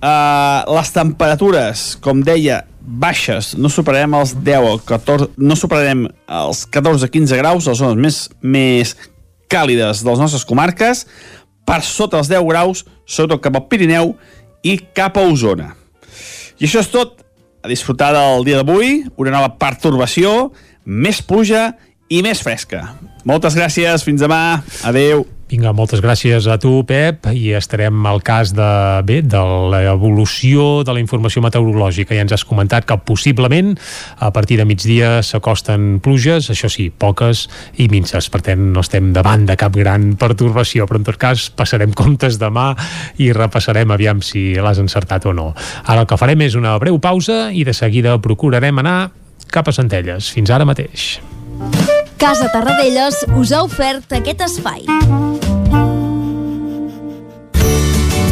Uh, 0.03 0.63
les 0.71 0.91
temperatures, 0.95 1.83
com 2.03 2.23
deia, 2.23 2.63
baixes, 2.83 3.53
no 3.59 3.71
superarem 3.71 4.15
els 4.17 4.33
10 4.43 4.67
o 4.67 4.77
14, 4.87 5.29
no 5.39 5.55
superarem 5.59 6.05
els 6.27 6.63
14-15 6.71 7.39
graus, 7.39 7.67
les 7.67 7.79
zones 7.79 7.99
més, 7.99 8.17
més 8.43 8.95
càlides 9.51 10.03
de 10.03 10.09
les 10.09 10.23
nostres 10.23 10.43
comarques, 10.47 11.05
per 11.63 11.79
sota 11.87 12.19
els 12.19 12.31
10 12.31 12.43
graus, 12.49 12.83
sobretot 13.07 13.43
cap 13.43 13.59
al 13.59 13.67
Pirineu 13.71 14.15
i 14.63 14.77
cap 14.95 15.19
a 15.19 15.27
Osona. 15.27 15.73
I 16.59 16.67
això 16.67 16.83
és 16.83 16.91
tot. 16.91 17.22
A 17.63 17.71
disfrutar 17.71 18.11
del 18.11 18.43
dia 18.43 18.59
d'avui, 18.59 19.05
una 19.15 19.31
nova 19.31 19.53
pertorbació, 19.55 20.51
més 20.83 21.21
pluja 21.23 21.69
i 22.11 22.19
més 22.25 22.41
fresca. 22.43 22.81
Moltes 23.23 23.55
gràcies, 23.55 24.03
fins 24.03 24.19
demà, 24.19 24.59
adeu. 24.83 25.23
Vinga, 25.53 25.69
moltes 25.69 26.01
gràcies 26.01 26.47
a 26.49 26.55
tu, 26.57 26.79
Pep, 26.89 27.27
i 27.29 27.51
estarem 27.53 28.07
al 28.09 28.23
cas 28.25 28.55
de, 28.57 28.69
bé, 29.05 29.19
de 29.21 29.41
l'evolució 29.69 30.81
de 30.81 30.95
la 30.97 31.01
informació 31.03 31.43
meteorològica. 31.45 32.15
Ja 32.17 32.23
ens 32.25 32.33
has 32.33 32.45
comentat 32.49 32.87
que 32.89 32.97
possiblement 33.05 33.75
a 34.17 34.31
partir 34.33 34.57
de 34.57 34.65
migdia 34.65 35.19
s'acosten 35.21 35.99
pluges, 36.01 36.49
això 36.49 36.71
sí, 36.73 36.87
poques 36.89 37.43
i 37.77 37.85
minces, 37.91 38.31
per 38.33 38.41
tant 38.49 38.63
no 38.73 38.81
estem 38.81 39.11
davant 39.13 39.45
de 39.45 39.53
cap 39.61 39.77
gran 39.77 40.15
pertorbació, 40.17 40.89
però 40.89 41.03
en 41.03 41.05
tot 41.11 41.21
cas 41.21 41.45
passarem 41.53 41.93
comptes 42.01 42.41
demà 42.41 42.71
i 43.21 43.29
repassarem 43.37 43.93
aviam 43.93 44.25
si 44.25 44.55
l'has 44.57 44.81
encertat 44.81 45.29
o 45.29 45.37
no. 45.37 45.51
Ara 45.85 46.01
el 46.01 46.09
que 46.09 46.17
farem 46.17 46.47
és 46.49 46.57
una 46.57 46.73
breu 46.81 46.97
pausa 46.97 47.51
i 47.53 47.61
de 47.61 47.77
seguida 47.77 48.17
procurarem 48.25 48.81
anar 48.81 48.97
cap 49.53 49.69
a 49.69 49.77
Centelles. 49.77 50.33
Fins 50.33 50.49
ara 50.49 50.65
mateix. 50.65 51.19
Casa 52.17 52.49
Tarradellas 52.49 53.21
us 53.37 53.53
ha 53.53 53.61
ofert 53.67 54.17
aquest 54.17 54.47
espai. 54.49 55.42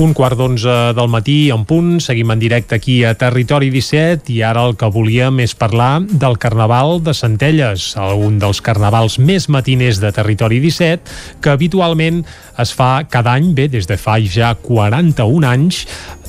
Un 0.00 0.14
quart 0.16 0.38
d'onze 0.40 0.94
del 0.96 1.10
matí, 1.12 1.50
en 1.52 1.66
punt, 1.68 1.98
seguim 2.00 2.30
en 2.32 2.40
directe 2.40 2.72
aquí 2.78 3.02
a 3.04 3.10
Territori 3.20 3.68
17 3.68 4.32
i 4.32 4.38
ara 4.40 4.62
el 4.64 4.72
que 4.80 4.88
volíem 4.88 5.42
és 5.44 5.52
parlar 5.52 6.06
del 6.08 6.38
Carnaval 6.40 7.02
de 7.04 7.12
Centelles, 7.12 7.90
un 8.00 8.38
dels 8.40 8.62
carnavals 8.64 9.18
més 9.20 9.50
matiners 9.52 10.00
de 10.00 10.08
Territori 10.16 10.56
17, 10.64 11.04
que 11.44 11.52
habitualment 11.52 12.22
es 12.60 12.72
fa 12.72 13.02
cada 13.12 13.34
any, 13.36 13.50
bé, 13.52 13.66
des 13.68 13.84
de 13.88 13.98
fa 14.00 14.14
ja 14.24 14.54
41 14.62 15.44
anys, 15.50 15.82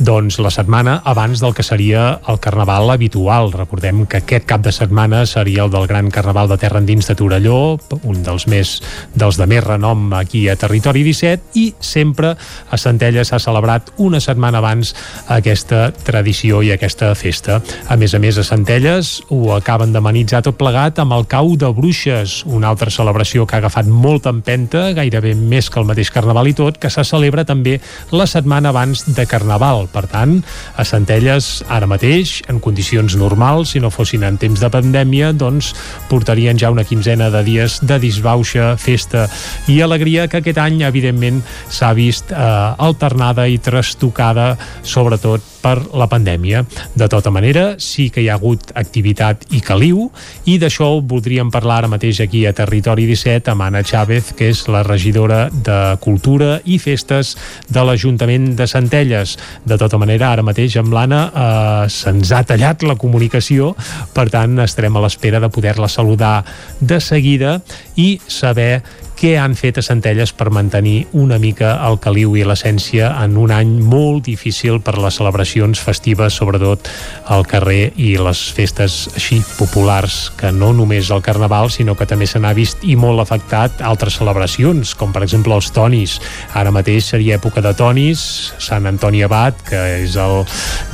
doncs 0.04 0.42
la 0.44 0.52
setmana 0.52 0.98
abans 1.08 1.40
del 1.40 1.56
que 1.56 1.64
seria 1.64 2.20
el 2.28 2.42
Carnaval 2.44 2.92
habitual. 2.92 3.54
Recordem 3.56 4.04
que 4.04 4.20
aquest 4.20 4.50
cap 4.52 4.68
de 4.68 4.76
setmana 4.76 5.24
seria 5.26 5.64
el 5.64 5.72
del 5.72 5.88
Gran 5.88 6.12
Carnaval 6.12 6.52
de 6.52 6.60
Terra 6.60 6.84
Endins 6.84 7.08
de 7.08 7.16
Torelló, 7.16 7.80
un 8.04 8.20
dels 8.28 8.50
més 8.52 8.82
dels 9.16 9.40
de 9.40 9.48
més 9.48 9.64
renom 9.64 10.12
aquí 10.20 10.50
a 10.52 10.60
Territori 10.60 11.08
17, 11.08 11.56
i 11.56 11.70
sempre 11.80 12.36
a 12.36 12.82
Centelles 12.82 13.32
s'ha 13.32 13.40
celebrat 13.40 13.61
una 13.98 14.20
setmana 14.20 14.60
abans 14.60 14.94
aquesta 15.32 15.92
tradició 16.06 16.62
i 16.66 16.72
aquesta 16.74 17.14
festa. 17.16 17.60
A 17.88 17.98
més 17.98 18.14
a 18.14 18.20
més, 18.20 18.38
a 18.38 18.46
Centelles 18.46 19.20
ho 19.30 19.54
acaben 19.56 19.94
d'amenitzar 19.94 20.42
tot 20.46 20.58
plegat 20.60 21.00
amb 21.00 21.16
el 21.16 21.28
cau 21.30 21.56
de 21.60 21.70
bruixes, 21.76 22.42
una 22.46 22.72
altra 22.72 22.92
celebració 22.92 23.46
que 23.46 23.56
ha 23.56 23.62
agafat 23.62 23.88
molta 23.88 24.32
empenta, 24.34 24.92
gairebé 24.98 25.34
més 25.36 25.70
que 25.70 25.80
el 25.80 25.88
mateix 25.90 26.12
Carnaval 26.12 26.50
i 26.52 26.56
tot, 26.58 26.80
que 26.82 26.90
se 26.90 27.06
celebra 27.08 27.46
també 27.46 27.80
la 28.12 28.28
setmana 28.28 28.70
abans 28.70 29.06
de 29.16 29.26
Carnaval. 29.30 29.88
Per 29.92 30.06
tant, 30.12 30.38
a 30.76 30.86
Centelles, 30.88 31.62
ara 31.70 31.90
mateix, 31.90 32.40
en 32.52 32.60
condicions 32.64 33.16
normals, 33.20 33.74
si 33.76 33.82
no 33.84 33.92
fossin 33.94 34.26
en 34.28 34.40
temps 34.42 34.60
de 34.62 34.72
pandèmia, 34.72 35.32
doncs 35.34 35.74
portarien 36.10 36.60
ja 36.60 36.72
una 36.74 36.86
quinzena 36.88 37.30
de 37.34 37.44
dies 37.48 37.80
de 37.86 38.00
disbauxa, 38.02 38.76
festa 38.78 39.28
i 39.68 39.80
alegria 39.82 40.28
que 40.28 40.42
aquest 40.42 40.60
any, 40.62 40.82
evidentment, 40.88 41.42
s'ha 41.70 41.92
vist 41.98 42.32
eh, 42.32 42.38
alternada 42.82 43.48
i 43.52 43.60
trastocada, 43.60 44.54
sobretot 44.84 45.51
per 45.62 45.78
la 45.98 46.08
pandèmia. 46.12 46.64
De 46.96 47.08
tota 47.12 47.32
manera, 47.32 47.76
sí 47.80 48.10
que 48.10 48.24
hi 48.24 48.30
ha 48.30 48.38
hagut 48.40 48.72
activitat 48.76 49.46
i 49.56 49.62
caliu, 49.64 50.08
i 50.50 50.58
d'això 50.62 50.90
voldríem 51.02 51.52
parlar 51.54 51.82
ara 51.82 51.92
mateix 51.92 52.22
aquí 52.24 52.46
a 52.46 52.54
Territori 52.58 53.06
17 53.10 53.54
amb 53.54 53.68
Anna 53.68 53.84
Chávez, 53.84 54.34
que 54.38 54.50
és 54.52 54.64
la 54.72 54.84
regidora 54.88 55.44
de 55.52 55.80
Cultura 56.04 56.60
i 56.66 56.80
Festes 56.82 57.36
de 57.70 57.86
l'Ajuntament 57.86 58.52
de 58.58 58.68
Centelles. 58.68 59.38
De 59.66 59.78
tota 59.78 60.00
manera, 60.02 60.32
ara 60.32 60.46
mateix 60.46 60.78
amb 60.82 60.94
l'Anna 60.96 61.22
eh, 61.30 61.90
se'ns 61.90 62.34
ha 62.34 62.44
tallat 62.48 62.84
la 62.88 62.98
comunicació, 63.00 63.76
per 64.16 64.30
tant 64.34 64.60
estarem 64.66 64.98
a 64.98 65.06
l'espera 65.06 65.40
de 65.40 65.52
poder-la 65.54 65.90
saludar 65.92 66.42
de 66.80 67.00
seguida 67.02 67.60
i 67.96 68.16
saber 68.28 68.82
què 69.22 69.36
han 69.38 69.54
fet 69.54 69.78
a 69.78 69.84
Centelles 69.86 70.32
per 70.34 70.50
mantenir 70.50 71.04
una 71.14 71.38
mica 71.38 71.76
el 71.86 72.00
caliu 72.02 72.34
i 72.40 72.46
l'essència 72.48 73.12
en 73.22 73.36
un 73.38 73.52
any 73.54 73.76
molt 73.86 74.26
difícil 74.26 74.80
per 74.82 74.96
les 74.98 75.20
celebracions 75.52 75.80
festives, 75.80 76.34
sobretot 76.34 76.88
al 77.28 77.46
carrer 77.48 77.92
i 78.00 78.16
les 78.20 78.40
festes 78.56 79.10
així 79.16 79.42
populars, 79.58 80.32
que 80.38 80.52
no 80.52 80.72
només 80.74 81.12
el 81.12 81.22
Carnaval, 81.22 81.70
sinó 81.72 81.96
que 81.96 82.06
també 82.08 82.26
se 82.28 82.40
n'ha 82.40 82.54
vist 82.54 82.84
i 82.84 82.96
molt 82.96 83.20
afectat 83.20 83.82
altres 83.82 84.18
celebracions, 84.20 84.96
com 84.96 85.12
per 85.12 85.24
exemple 85.24 85.54
els 85.56 85.72
tonis. 85.72 86.20
Ara 86.56 86.72
mateix 86.72 87.12
seria 87.12 87.38
època 87.38 87.62
de 87.62 87.74
tonis, 87.76 88.54
Sant 88.60 88.88
Antoni 88.88 89.24
Abat, 89.24 89.60
que 89.68 89.82
és 90.04 90.16
el 90.16 90.46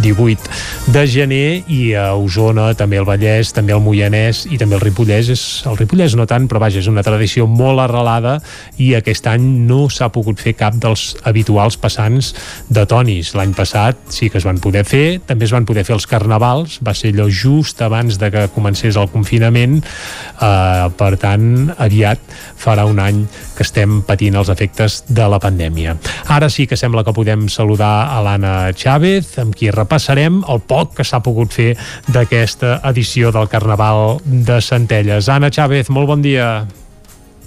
18 0.01 0.49
de 0.93 1.05
gener, 1.07 1.63
i 1.67 1.93
a 1.93 2.15
Osona, 2.15 2.73
també 2.77 2.97
el 2.97 3.05
Vallès, 3.07 3.53
també 3.53 3.75
el 3.75 3.83
Moianès 3.83 4.45
i 4.49 4.57
també 4.57 4.77
el 4.77 4.83
Ripollès. 4.83 5.29
És, 5.33 5.45
el 5.69 5.77
Ripollès 5.77 6.17
no 6.17 6.25
tant, 6.25 6.47
però 6.47 6.61
vaja, 6.63 6.81
és 6.81 6.89
una 6.89 7.05
tradició 7.05 7.47
molt 7.47 7.83
arrelada 7.83 8.39
i 8.81 8.93
aquest 8.97 9.27
any 9.29 9.45
no 9.67 9.85
s'ha 9.91 10.09
pogut 10.13 10.41
fer 10.41 10.55
cap 10.57 10.77
dels 10.81 11.13
habituals 11.27 11.77
passants 11.77 12.33
de 12.69 12.85
tonis. 12.89 13.33
L'any 13.37 13.53
passat 13.57 13.99
sí 14.13 14.31
que 14.31 14.41
es 14.41 14.46
van 14.47 14.61
poder 14.63 14.85
fer, 14.87 15.19
també 15.27 15.47
es 15.47 15.53
van 15.53 15.67
poder 15.67 15.83
fer 15.87 15.95
els 15.97 16.07
carnavals, 16.09 16.79
va 16.85 16.95
ser 16.97 17.11
allò 17.13 17.27
just 17.29 17.81
abans 17.83 18.17
de 18.21 18.31
que 18.33 18.47
comencés 18.55 18.97
el 18.97 19.09
confinament, 19.11 19.77
eh, 19.83 20.87
per 20.97 21.11
tant, 21.21 21.73
aviat 21.77 22.23
farà 22.57 22.87
un 22.87 23.01
any 23.03 23.23
que 23.57 23.65
estem 23.65 24.01
patint 24.07 24.37
els 24.39 24.51
efectes 24.53 25.03
de 25.07 25.27
la 25.27 25.41
pandèmia. 25.43 25.97
Ara 26.33 26.49
sí 26.53 26.67
que 26.67 26.79
sembla 26.79 27.03
que 27.03 27.15
podem 27.15 27.47
saludar 27.51 28.07
a 28.13 28.23
l'Anna 28.25 28.55
Chávez, 28.73 29.35
amb 29.43 29.55
qui 29.57 29.71
repassarem 29.73 30.41
el 30.47 30.63
poc 30.65 30.97
que 30.97 31.07
s'ha 31.07 31.21
pogut 31.25 31.53
fer 31.53 31.73
d'aquesta 32.07 32.79
edició 32.91 33.31
del 33.35 33.49
Carnaval 33.51 34.19
de 34.25 34.61
Centelles. 34.61 35.29
Anna 35.29 35.51
Chávez, 35.51 35.89
molt 35.89 36.07
bon 36.07 36.21
dia. 36.25 36.65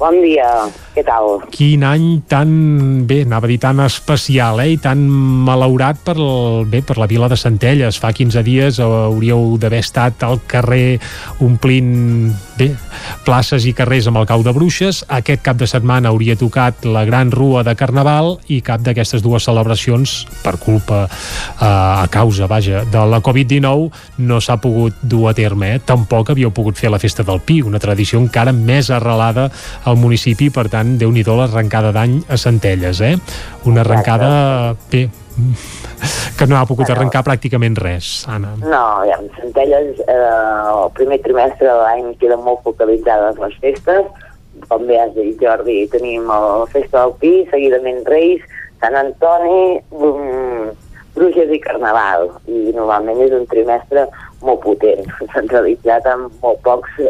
Bon 0.00 0.16
dia, 0.16 0.46
què 0.94 1.02
tal? 1.04 1.42
Quin 1.52 1.82
any 1.84 2.22
tan, 2.24 2.52
bé, 3.04 3.18
anava 3.26 3.44
a 3.44 3.50
dir 3.50 3.58
tan 3.60 3.82
especial, 3.84 4.62
eh, 4.62 4.70
i 4.72 4.78
tan 4.80 5.02
malaurat 5.44 5.98
per, 6.00 6.14
el, 6.16 6.64
bé, 6.72 6.80
per 6.80 6.96
la 6.96 7.08
vila 7.10 7.28
de 7.28 7.36
Centelles. 7.36 7.98
Fa 8.00 8.08
15 8.16 8.40
dies 8.46 8.78
hauríeu 8.80 9.58
d'haver 9.60 9.82
estat 9.84 10.24
al 10.24 10.40
carrer 10.48 10.96
omplint, 11.44 12.32
bé, 12.56 12.70
places 13.26 13.66
i 13.68 13.74
carrers 13.76 14.08
amb 14.08 14.22
el 14.22 14.28
cau 14.30 14.40
de 14.46 14.54
bruixes. 14.56 15.02
Aquest 15.20 15.44
cap 15.44 15.60
de 15.60 15.68
setmana 15.68 16.14
hauria 16.14 16.38
tocat 16.40 16.88
la 16.88 17.04
gran 17.04 17.28
rua 17.28 17.60
de 17.60 17.76
Carnaval 17.76 18.38
i 18.48 18.62
cap 18.64 18.80
d'aquestes 18.80 19.20
dues 19.20 19.44
celebracions, 19.44 20.24
per 20.40 20.56
culpa, 20.64 21.02
eh, 21.10 21.68
a 21.68 22.08
causa, 22.08 22.48
vaja, 22.48 22.86
de 22.88 23.04
la 23.04 23.20
Covid-19, 23.20 23.92
no 24.24 24.40
s'ha 24.40 24.56
pogut 24.64 24.96
dur 25.04 25.28
a 25.28 25.36
terme. 25.36 25.74
Eh? 25.76 25.84
Tampoc 25.84 26.32
havíeu 26.32 26.56
pogut 26.56 26.80
fer 26.80 26.88
la 26.88 27.02
festa 27.02 27.20
del 27.20 27.44
Pi, 27.44 27.60
una 27.60 27.84
tradició 27.84 28.16
encara 28.16 28.56
més 28.56 28.88
arrelada 28.88 29.50
al 29.90 29.98
municipi, 30.00 30.50
per 30.54 30.68
tant, 30.72 30.96
déu 30.98 31.10
nhi 31.12 31.24
l'arrencada 31.26 31.90
d'any 31.92 32.20
a 32.28 32.36
Centelles, 32.38 33.00
eh? 33.00 33.16
Una 33.66 33.82
arrencada, 33.82 34.74
bé, 34.90 35.08
que 36.38 36.46
no 36.46 36.56
ha 36.56 36.64
pogut 36.66 36.86
Bueno. 36.86 37.00
arrencar 37.00 37.22
pràcticament 37.24 37.76
res, 37.76 38.26
Anna. 38.28 38.54
No, 38.62 39.04
ja, 39.06 39.18
en 39.20 39.30
Centelles, 39.36 40.00
eh, 40.06 40.14
el 40.14 40.90
primer 40.94 41.20
trimestre 41.22 41.66
de 41.68 41.76
l'any 41.76 42.14
queden 42.20 42.42
molt 42.44 42.62
focalitzades 42.64 43.38
les 43.38 43.56
festes. 43.60 44.06
Com 44.68 44.86
bé 44.86 44.98
has 45.00 45.14
dit, 45.14 45.36
Jordi, 45.40 45.86
tenim 45.88 46.26
la 46.28 46.66
Festa 46.72 47.04
del 47.04 47.14
Pi, 47.20 47.48
seguidament 47.50 48.04
Reis, 48.06 48.42
Sant 48.80 48.96
Antoni, 48.96 49.80
um, 49.90 50.70
Bruges 51.14 51.50
i 51.52 51.60
Carnaval. 51.60 52.30
I 52.48 52.72
normalment 52.76 53.20
és 53.24 53.32
un 53.32 53.46
trimestre 53.46 54.06
molt 54.42 54.62
potent, 54.64 55.04
centralitzat 55.34 56.06
en 56.06 56.28
molt 56.42 56.60
pocs, 56.66 57.00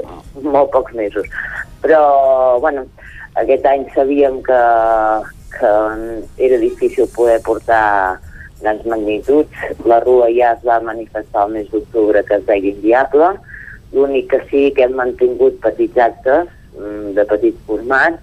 molt 0.42 0.70
pocs 0.74 0.94
mesos. 0.94 1.26
Però, 1.80 2.58
bueno, 2.60 2.84
aquest 3.40 3.66
any 3.66 3.86
sabíem 3.94 4.40
que, 4.46 4.62
que 5.56 5.70
era 6.46 6.58
difícil 6.58 7.08
poder 7.14 7.40
portar 7.42 8.20
grans 8.60 8.84
magnituds. 8.86 9.50
La 9.84 10.00
rua 10.00 10.28
ja 10.36 10.54
es 10.56 10.64
va 10.66 10.80
manifestar 10.84 11.46
el 11.46 11.54
mes 11.56 11.70
d'octubre 11.72 12.22
que 12.28 12.36
es 12.38 12.46
veia 12.46 12.74
inviable. 12.74 13.32
L'únic 13.92 14.30
que 14.30 14.40
sí 14.50 14.68
que 14.76 14.86
hem 14.86 14.94
mantingut 14.98 15.58
petits 15.64 15.98
actes 15.98 16.46
mm, 16.76 17.14
de 17.16 17.24
petit 17.32 17.56
format 17.66 18.20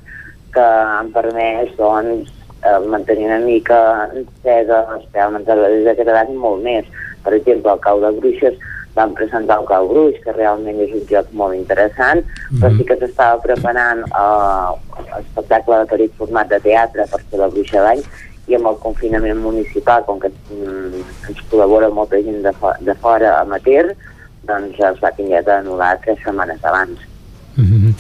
que 0.54 0.64
han 0.64 1.12
permès 1.16 1.74
doncs, 1.78 2.32
eh, 2.64 2.80
mantenir 2.88 3.28
una 3.28 3.42
mica 3.44 3.80
encesa 4.14 4.86
esperàvem 4.96 5.44
des 5.44 5.84
d'aquesta 5.86 6.14
edat 6.14 6.32
molt 6.46 6.64
més. 6.64 6.88
Per 7.26 7.36
exemple, 7.36 7.74
el 7.74 7.84
Cau 7.84 8.00
de 8.02 8.14
Bruixes 8.22 8.56
van 8.98 9.14
presentar 9.18 9.60
el 9.62 9.68
Cau 9.70 9.88
Bruix, 9.92 10.18
que 10.24 10.34
realment 10.36 10.80
és 10.86 10.94
un 10.98 11.04
joc 11.10 11.30
molt 11.42 11.56
interessant, 11.56 12.24
mm 12.26 12.30
-hmm. 12.30 12.60
però 12.62 12.78
sí 12.78 12.84
que 12.90 12.98
s'estava 13.00 13.42
preparant 13.48 14.02
eh, 14.24 14.70
espectacle 15.22 15.80
de 15.80 15.86
petit 15.94 16.14
format 16.18 16.48
de 16.50 16.60
teatre 16.60 17.06
per 17.12 17.22
fer 17.30 17.40
la 17.40 17.52
Bruixa 17.54 17.82
d'any 17.86 18.02
i 18.48 18.56
amb 18.56 18.68
el 18.68 18.78
confinament 18.86 19.40
municipal, 19.44 20.06
com 20.06 20.20
que 20.20 20.30
mm, 20.30 21.04
ens 21.30 21.40
col·labora 21.52 21.90
molta 21.90 22.22
gent 22.28 22.42
de, 22.44 22.54
fo 22.60 22.72
de 22.80 22.96
fora 23.04 23.40
amateur, 23.42 23.92
doncs 24.48 24.80
es 24.80 25.00
va 25.04 25.12
tenir 25.12 25.44
d'anul·lar 25.44 26.00
tres 26.04 26.20
setmanes 26.24 26.64
abans. 26.64 26.98
Mm 27.58 27.66
-hmm. 27.66 27.92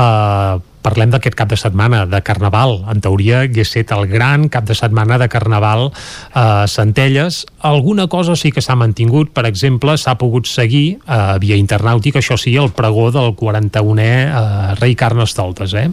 uh, 0.00 0.60
parlem 0.86 1.10
d'aquest 1.10 1.34
cap 1.34 1.50
de 1.50 1.58
setmana 1.58 2.04
de 2.06 2.20
Carnaval. 2.22 2.78
En 2.92 3.02
teoria 3.02 3.42
hagués 3.42 3.72
estat 3.74 3.96
el 3.96 4.06
gran 4.10 4.46
cap 4.52 4.66
de 4.68 4.76
setmana 4.78 5.18
de 5.18 5.26
Carnaval 5.32 5.88
a 5.88 6.44
uh, 6.44 6.68
Centelles. 6.70 7.42
Alguna 7.66 8.06
cosa 8.12 8.36
sí 8.38 8.52
que 8.54 8.62
s'ha 8.62 8.78
mantingut. 8.78 9.32
Per 9.34 9.46
exemple, 9.48 9.96
s'ha 9.98 10.14
pogut 10.20 10.46
seguir 10.46 11.00
uh, 11.02 11.34
via 11.42 11.58
internàutica, 11.58 12.22
això 12.22 12.38
sí, 12.38 12.54
el 12.56 12.70
pregó 12.76 13.08
del 13.14 13.34
41è 13.34 14.12
uh, 14.26 14.76
rei 14.78 14.94
Carnestoltes, 14.94 15.74
eh? 15.74 15.88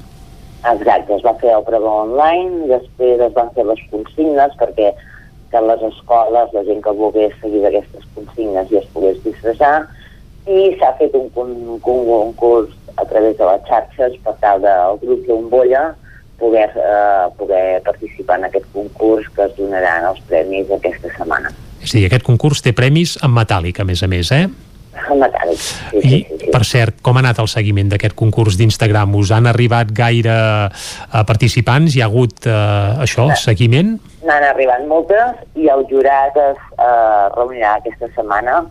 Exacte, 0.63 1.17
es 1.17 1.25
va 1.25 1.33
fer 1.41 1.51
el 1.57 1.65
pregó 1.67 1.97
online, 2.05 2.69
després 2.69 3.19
es 3.25 3.33
van 3.35 3.49
fer 3.57 3.65
les 3.67 3.81
consignes 3.91 4.53
perquè 4.61 4.93
que 5.51 5.61
les 5.61 5.81
escoles, 5.89 6.53
la 6.53 6.63
gent 6.69 6.79
que 6.85 6.93
volgués 6.97 7.33
seguir 7.41 7.65
aquestes 7.67 8.05
consignes 8.15 8.71
i 8.71 8.79
es 8.79 8.87
pogués 8.93 9.19
disfressar, 9.25 9.75
i 10.49 10.71
s'ha 10.79 10.93
fet 11.01 11.13
un, 11.19 11.27
un, 11.39 11.51
un 11.75 11.83
concurs 11.83 12.71
a 12.95 13.05
través 13.05 13.37
de 13.37 13.45
les 13.45 13.61
xarxes 13.69 14.17
per 14.23 14.35
tal 14.41 14.61
del 14.61 14.99
grup 15.01 15.25
Bombolla 15.27 15.95
poder, 16.39 16.69
eh, 16.75 17.27
poder 17.37 17.81
participar 17.83 18.39
en 18.39 18.45
aquest 18.45 18.65
concurs 18.73 19.29
que 19.35 19.45
es 19.45 19.55
donaran 19.57 20.09
els 20.11 20.19
premis 20.27 20.69
aquesta 20.71 21.09
setmana. 21.17 21.53
És 21.83 21.93
a 21.93 21.97
dir, 21.97 22.05
aquest 22.07 22.23
concurs 22.27 22.61
té 22.63 22.73
premis 22.75 23.17
en 23.23 23.31
metàl·lic, 23.35 23.79
a 23.79 23.87
més 23.87 24.03
a 24.03 24.07
més, 24.07 24.31
eh? 24.31 24.47
En 25.09 25.19
metàl·lic, 25.19 25.57
sí, 25.57 25.97
I, 25.97 26.01
sí, 26.01 26.19
sí, 26.29 26.37
sí. 26.45 26.51
per 26.53 26.61
cert, 26.69 26.99
com 27.01 27.17
ha 27.17 27.23
anat 27.23 27.39
el 27.41 27.49
seguiment 27.51 27.89
d'aquest 27.91 28.15
concurs 28.15 28.55
d'Instagram? 28.59 29.15
Us 29.19 29.31
han 29.35 29.49
arribat 29.49 29.91
gaire 29.91 30.35
uh, 30.69 31.23
participants? 31.27 31.95
Hi 31.95 32.03
ha 32.03 32.07
hagut 32.11 32.45
uh, 32.47 33.01
això, 33.03 33.27
Sí. 33.33 33.49
seguiment? 33.49 33.97
N'han 34.23 34.45
arribat 34.51 34.85
moltes 34.87 35.41
i 35.59 35.67
el 35.67 35.83
jurat 35.89 36.37
es 36.39 36.59
eh, 36.79 37.25
reunirà 37.35 37.73
aquesta 37.81 38.07
setmana 38.15 38.61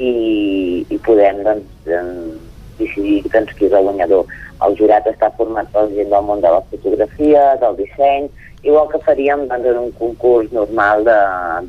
i, 0.00 0.86
i 0.88 0.96
podem 1.04 1.42
doncs, 1.44 1.66
doncs, 1.84 2.38
decidir 2.78 3.22
doncs, 3.32 3.52
qui 3.58 3.68
és 3.68 3.76
el 3.76 3.86
guanyador. 3.88 4.26
El 4.64 4.76
jurat 4.78 5.06
està 5.10 5.30
format 5.38 5.68
per 5.74 5.86
gent 5.92 6.10
del 6.12 6.26
món 6.26 6.42
de 6.44 6.50
la 6.52 6.62
fotografia, 6.70 7.44
del 7.62 7.78
disseny, 7.80 8.28
igual 8.62 8.88
que 8.92 9.02
faríem 9.06 9.46
doncs, 9.50 9.70
en 9.72 9.80
un 9.86 9.94
concurs 10.00 10.52
normal 10.52 11.04
de, 11.08 11.20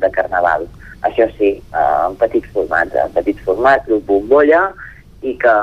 de 0.02 0.10
carnaval. 0.14 0.68
Això 1.06 1.28
sí, 1.36 1.56
eh, 1.60 1.96
en 2.08 2.16
petit 2.20 2.46
format, 2.54 2.94
en 3.04 3.12
petit 3.14 3.40
format, 3.46 3.84
grup 3.88 4.06
bombolla, 4.08 4.68
i 5.22 5.34
que, 5.40 5.56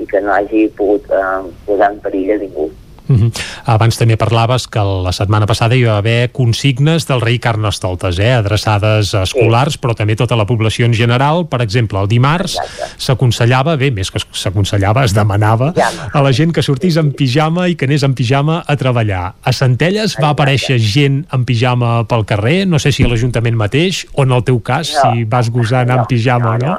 i 0.00 0.06
que 0.08 0.20
no 0.24 0.32
hagi 0.34 0.66
pogut 0.78 1.06
eh, 1.12 1.52
posar 1.66 1.92
en 1.92 2.00
perill 2.04 2.34
a 2.34 2.40
ningú. 2.42 2.70
Uh 3.08 3.16
-huh. 3.16 3.32
Abans 3.64 3.98
també 3.98 4.16
parlaves 4.16 4.66
que 4.68 4.80
la 4.80 5.12
setmana 5.12 5.46
passada 5.46 5.74
hi 5.74 5.84
va 5.84 5.98
haver 5.98 6.30
consignes 6.32 7.06
del 7.06 7.20
rei 7.20 7.38
Carnestoltes, 7.38 8.18
eh? 8.18 8.32
adreçades 8.32 9.14
a 9.14 9.22
escolars, 9.22 9.74
sí. 9.74 9.78
però 9.82 9.94
també 9.94 10.16
tota 10.16 10.36
la 10.36 10.46
població 10.46 10.86
en 10.86 10.94
general. 10.94 11.46
Per 11.46 11.60
exemple, 11.60 12.00
el 12.00 12.08
dimarts 12.08 12.58
s'aconsellava, 12.98 13.76
bé, 13.76 13.90
més 13.90 14.10
que 14.10 14.20
s'aconsellava, 14.32 15.04
es 15.04 15.14
demanava 15.14 15.72
a 16.12 16.22
la 16.22 16.32
gent 16.32 16.52
que 16.52 16.62
sortís 16.62 16.96
en 16.96 17.12
pijama 17.12 17.68
i 17.68 17.76
que 17.76 17.84
anés 17.84 18.02
en 18.02 18.14
pijama 18.14 18.62
a 18.66 18.76
treballar. 18.76 19.34
A 19.42 19.52
Centelles 19.52 20.16
va 20.20 20.30
aparèixer 20.30 20.78
gent 20.78 21.24
en 21.32 21.44
pijama 21.44 22.04
pel 22.08 22.24
carrer, 22.24 22.66
no 22.66 22.78
sé 22.78 22.92
si 22.92 23.04
a 23.04 23.08
l'Ajuntament 23.08 23.56
mateix, 23.56 24.06
o 24.14 24.22
en 24.22 24.32
el 24.32 24.44
teu 24.44 24.60
cas, 24.60 24.92
No. 24.94 25.12
si 25.12 25.24
vas 25.24 25.50
gosar 25.50 25.82
anar 25.82 25.98
en 25.98 26.06
pijama 26.06 26.54
o 26.54 26.58
no. 26.58 26.78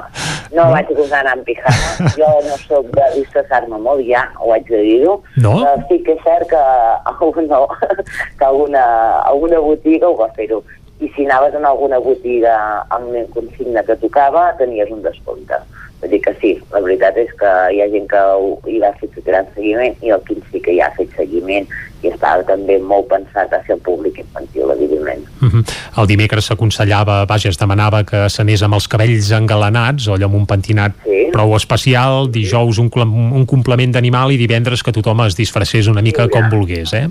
No, 0.52 0.65
no? 0.65 0.72
vaig 0.72 0.88
gosar 0.95 1.19
anar 1.19 1.38
en 1.38 1.43
pijama. 1.43 2.11
Jo 2.15 2.30
no 2.47 2.57
sóc 2.68 2.85
de 2.95 3.06
disfressar-me 3.19 3.77
molt, 3.77 4.02
ja 4.07 4.30
ho 4.39 4.53
haig 4.53 4.68
de 4.69 4.81
dir-ho. 4.81 5.22
No? 5.35 5.56
Però 5.60 5.76
sí 5.89 6.02
que 6.06 6.14
és 6.15 6.23
cert 6.23 6.49
que 6.49 6.63
alguna, 7.11 7.61
que 8.39 8.45
alguna, 8.45 8.85
alguna 9.27 9.59
botiga 9.59 10.09
ho 10.09 10.17
va 10.19 10.31
fer-ho. 10.37 10.63
I 11.03 11.09
si 11.15 11.25
anaves 11.27 11.55
en 11.57 11.65
alguna 11.67 11.99
botiga 11.99 12.55
amb 12.95 13.15
consigna 13.35 13.83
que 13.83 13.97
tocava, 13.99 14.47
tenies 14.59 14.91
un 14.91 15.03
descompte. 15.03 15.59
Vull 16.01 16.11
dir 16.11 16.22
que 16.22 16.34
sí, 16.41 16.51
la 16.73 16.81
veritat 16.84 17.17
és 17.17 17.30
que 17.39 17.51
hi 17.73 17.81
ha 17.81 17.88
gent 17.89 18.07
que 18.11 18.19
ho- 18.19 18.59
hi 18.67 18.80
va 18.80 18.91
fer 18.99 19.09
gran 19.26 19.45
seguiment 19.55 19.95
i 20.03 20.09
el 20.11 20.22
Quim 20.27 20.41
sí 20.51 20.59
que 20.61 20.73
hi 20.76 20.80
ha 20.81 20.91
fet 20.97 21.09
seguiment 21.15 21.65
i 22.03 22.09
estava 22.11 22.43
també 22.45 22.77
molt 22.77 23.07
pensat 23.09 23.53
a 23.53 23.61
ser 23.65 23.73
el 23.76 23.80
públic 23.81 24.19
infantil, 24.19 24.69
evidentment. 24.72 25.23
Uh 25.41 25.47
-huh. 25.49 25.63
El 26.01 26.07
dimecres 26.07 26.45
s'aconsellava, 26.45 27.26
vaja, 27.26 27.49
es 27.49 27.57
demanava 27.57 28.03
que 28.03 28.30
s'anés 28.30 28.61
amb 28.61 28.73
els 28.76 28.88
cabells 28.88 29.31
engalanats, 29.31 30.07
o 30.07 30.13
allò 30.13 30.26
amb 30.26 30.35
un 30.35 30.45
pentinat 30.45 30.91
Sí. 31.03 31.30
prou 31.31 31.55
especial, 31.55 32.30
dijous 32.31 32.77
un, 32.77 32.89
un 33.34 33.45
complement 33.45 33.91
d'animal 33.91 34.31
i 34.31 34.38
divendres 34.38 34.84
que 34.84 34.91
tothom 34.91 35.22
es 35.26 35.35
disfressés 35.35 35.88
una 35.88 36.01
mica 36.01 36.27
com 36.30 36.49
volgués, 36.49 36.93
eh? 36.93 37.07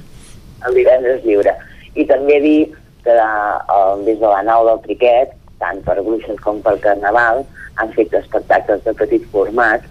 el 0.69 0.75
divendres 0.75 1.25
lliure. 1.25 1.53
I 1.95 2.05
també 2.07 2.41
dir 2.41 2.71
que 3.03 3.11
eh, 3.11 4.05
des 4.05 4.19
de 4.21 4.27
la 4.27 4.43
nau 4.43 4.67
del 4.67 4.81
Triquet, 4.83 5.31
tant 5.59 5.83
per 5.83 6.01
Bruixes 6.03 6.39
com 6.41 6.61
per 6.63 6.79
Carnaval, 6.81 7.45
han 7.81 7.93
fet 7.97 8.15
espectacles 8.15 8.83
de 8.85 8.95
petit 8.99 9.27
format 9.33 9.85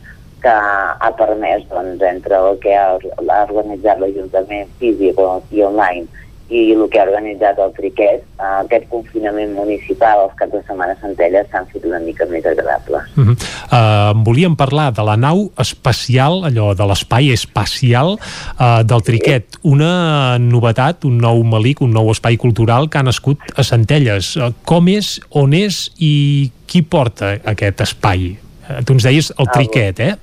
que 0.44 0.54
ha 0.54 1.12
permès, 1.20 1.64
doncs, 1.72 2.02
entre 2.04 2.40
el 2.50 2.58
que 2.64 2.76
ha, 2.76 2.98
organitzat 3.46 4.02
l'Ajuntament 4.02 4.72
físic 4.82 5.20
i 5.56 5.64
online 5.64 6.08
i 6.52 6.74
el 6.74 6.84
que 6.92 7.00
ha 7.00 7.06
organitzat 7.08 7.60
el 7.64 7.72
Triquet, 7.78 8.24
eh, 8.24 8.48
aquest 8.64 8.86
confinament 8.92 9.54
municipal, 9.56 10.26
els 10.26 10.36
caps 10.40 10.54
de 10.54 10.62
setmana 10.68 10.96
Centelles 11.02 11.48
s'han 11.52 11.68
fet 11.72 11.86
una 11.88 12.00
mica 12.04 12.28
més 12.30 12.46
agradables. 12.46 13.08
Uh 13.16 13.30
-huh. 13.30 13.36
uh, 13.72 14.24
volíem 14.26 14.56
parlar 14.56 14.92
de 14.94 15.04
la 15.04 15.16
nau 15.16 15.52
espacial, 15.58 16.44
allò 16.44 16.74
de 16.76 16.86
l'espai 16.86 17.32
espacial 17.32 18.18
uh, 18.60 18.84
del 18.84 19.02
Triquet. 19.02 19.46
Una 19.64 20.38
novetat, 20.38 21.06
un 21.06 21.18
nou 21.18 21.44
malic, 21.44 21.82
un 21.82 21.92
nou 21.92 22.12
espai 22.12 22.38
cultural 22.38 22.90
que 22.90 22.98
ha 22.98 23.04
nascut 23.04 23.40
a 23.56 23.64
Centelles. 23.64 24.36
Uh, 24.36 24.54
com 24.66 24.88
és, 24.88 25.20
on 25.30 25.54
és 25.54 25.92
i 25.98 26.52
qui 26.68 26.82
porta 26.82 27.40
aquest 27.44 27.82
espai? 27.82 28.38
Uh, 28.70 28.84
tu 28.86 28.94
ens 28.94 29.04
deies 29.04 29.34
el 29.38 29.48
Triquet, 29.48 30.00
eh? 30.00 30.16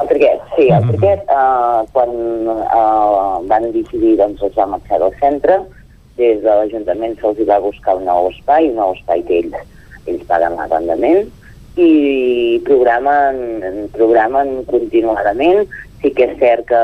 El 0.00 0.08
Triquet, 0.08 0.41
sí, 0.56 0.68
el 0.68 0.88
Triquet, 0.88 1.28
eh, 1.28 1.84
quan 1.92 2.10
eh, 2.52 3.46
van 3.50 3.70
decidir, 3.74 4.16
doncs, 4.20 4.42
es 4.42 4.56
va 4.58 4.68
marxar 4.74 5.00
del 5.02 5.14
centre, 5.20 5.60
des 6.16 6.42
de 6.44 6.48
l'Ajuntament 6.48 7.14
se'ls 7.20 7.44
va 7.48 7.60
buscar 7.62 7.96
un 7.96 8.04
nou 8.08 8.28
espai, 8.30 8.68
un 8.70 8.80
nou 8.80 8.96
espai 8.96 9.22
que 9.28 9.38
ells, 9.42 9.62
ells 10.06 10.26
paguen 10.28 10.58
l'arrendament, 10.58 11.30
i 11.80 12.60
programen, 12.66 13.88
programen 13.96 14.60
continuadament. 14.68 15.64
Sí 16.02 16.10
que 16.10 16.26
és 16.26 16.38
cert 16.40 16.66
que 16.66 16.80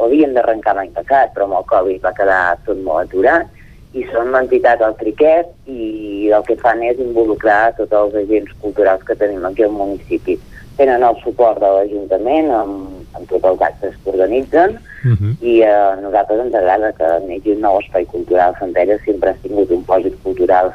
havien 0.00 0.32
d'arrencar 0.34 0.72
l'any 0.78 0.90
passat, 0.96 1.34
però 1.34 1.44
amb 1.44 1.58
el 1.58 1.66
Covid 1.68 2.00
va 2.06 2.14
quedar 2.16 2.40
tot 2.64 2.80
molt 2.80 3.04
aturat, 3.04 3.50
i 3.94 4.02
són 4.10 4.32
una 4.32 4.40
entitat 4.42 4.80
al 4.82 4.96
Triquet 4.98 5.52
i 5.70 6.30
el 6.34 6.42
que 6.48 6.56
fan 6.58 6.80
és 6.82 6.98
involucrar 6.98 7.76
tots 7.76 7.94
els 7.94 8.16
agents 8.24 8.50
culturals 8.62 9.04
que 9.06 9.14
tenim 9.20 9.44
aquí 9.46 9.66
al 9.66 9.76
municipi. 9.76 10.38
Tenen 10.78 11.04
el 11.06 11.20
suport 11.22 11.60
de 11.62 11.70
l'Ajuntament 11.76 12.50
amb, 12.56 12.93
amb 13.14 13.28
tots 13.30 13.46
els 13.52 13.62
actes 13.70 13.96
que 14.02 14.10
organitzen 14.10 14.78
Uh 15.04 15.12
-huh. 15.12 15.36
i 15.44 15.60
eh, 15.60 15.68
a 15.68 15.96
nosaltres 16.00 16.40
ens 16.40 16.54
agrada 16.54 16.92
que 16.92 17.08
neixi 17.28 17.52
un 17.52 17.60
nou 17.60 17.78
espai 17.78 18.06
cultural. 18.06 18.54
Centelles 18.58 19.00
sempre 19.04 19.30
ha 19.30 19.36
tingut 19.42 19.70
un 19.70 19.84
pòsit 19.84 20.14
cultural 20.22 20.72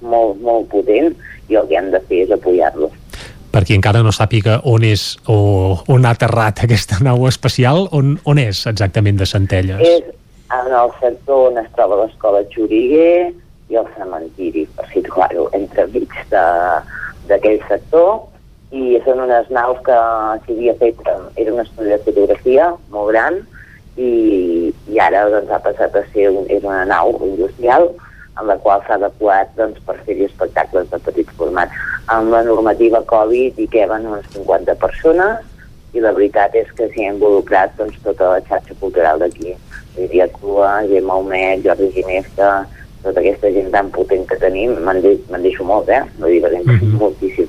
molt, 0.00 0.40
molt 0.40 0.68
potent 0.68 1.16
i 1.48 1.56
el 1.56 1.66
que 1.68 1.76
hem 1.76 1.90
de 1.90 2.00
fer 2.08 2.22
és 2.24 2.30
apoyar-lo. 2.30 2.90
Per 3.52 3.64
qui 3.64 3.74
encara 3.74 4.02
no 4.02 4.12
sàpiga 4.12 4.60
on 4.64 4.84
és 4.84 5.18
o 5.26 5.76
on 5.88 6.06
ha 6.06 6.14
aterrat 6.16 6.62
aquesta 6.64 7.00
nau 7.00 7.26
espacial, 7.26 7.88
on, 7.92 8.18
on 8.24 8.38
és 8.38 8.66
exactament 8.66 9.18
de 9.18 9.26
Centelles? 9.26 9.80
És 9.80 10.04
en 10.48 10.72
el 10.72 10.90
sector 11.00 11.50
on 11.50 11.58
es 11.58 11.68
troba 11.74 11.98
l'escola 12.04 12.44
Xuriguer 12.54 13.32
i 13.68 13.76
el 13.76 13.86
cementiri, 13.98 14.66
per 14.76 14.86
situar-ho 14.92 15.50
entremig 15.52 16.08
d'aquell 16.30 17.60
sector, 17.68 18.31
i 18.72 19.00
són 19.04 19.20
unes 19.26 19.50
naus 19.52 19.80
que 19.86 19.96
s'hi 20.44 20.54
havia 20.56 20.74
fet, 20.80 21.00
eh, 21.06 21.18
era 21.44 21.52
un 21.52 21.60
estudi 21.60 21.92
de 21.92 22.00
fotografia 22.06 22.70
molt 22.94 23.12
gran, 23.12 23.42
i, 23.96 24.72
i 24.88 24.98
ara 25.00 25.26
doncs, 25.28 25.50
ha 25.52 25.60
passat 25.60 25.96
a 25.96 26.04
ser 26.14 26.30
un, 26.32 26.46
és 26.48 26.64
una 26.64 26.84
nau 26.88 27.12
industrial 27.26 27.90
en 28.40 28.48
la 28.48 28.56
qual 28.64 28.80
s'ha 28.86 28.96
adequat 28.96 29.52
doncs, 29.58 29.80
per 29.86 29.98
fer-hi 30.06 30.24
espectacles 30.24 30.88
de 30.90 31.00
petit 31.04 31.32
format. 31.36 31.72
Amb 32.12 32.32
la 32.32 32.42
normativa 32.46 33.02
Covid 33.08 33.58
hi 33.60 33.68
queben 33.72 34.08
unes 34.08 34.28
50 34.32 34.78
persones 34.80 35.44
i 35.92 36.00
la 36.00 36.14
veritat 36.16 36.54
és 36.56 36.70
que 36.78 36.88
s'hi 36.92 37.04
ha 37.04 37.12
involucrat 37.12 37.76
doncs, 37.76 37.98
tota 38.06 38.32
la 38.32 38.44
xarxa 38.48 38.76
cultural 38.80 39.20
d'aquí. 39.20 39.52
Lídia 39.98 40.28
Crua, 40.32 40.78
Gemma 40.88 41.18
Homet, 41.20 41.60
Jordi 41.66 41.90
Ginesta, 41.92 42.62
tota 43.02 43.20
aquesta 43.20 43.50
gent 43.52 43.68
tan 43.74 43.90
potent 43.92 44.24
que 44.30 44.38
tenim, 44.40 44.72
me'n 44.86 45.02
de, 45.04 45.16
me 45.28 45.40
deixo 45.42 45.66
molt, 45.68 45.90
eh? 45.90 46.00
No 46.18 46.30
dic 46.30 46.46
que 46.46 46.60
mm 46.62 46.78
-hmm. 46.78 46.98
moltíssims, 47.02 47.41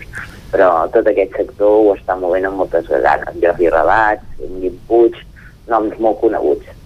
però 0.53 0.69
tot 0.93 1.09
aquest 1.09 1.35
sector 1.41 1.81
ho 1.81 1.97
està 1.97 2.15
movent 2.19 2.47
amb 2.49 2.61
moltes 2.61 2.87
ganes. 2.93 3.41
Jordi 3.41 3.73
Rabat, 3.73 4.23
Guim 4.39 4.77
Puig, 4.87 5.19
noms 5.71 5.99
molt 5.99 6.21
coneguts. 6.21 6.79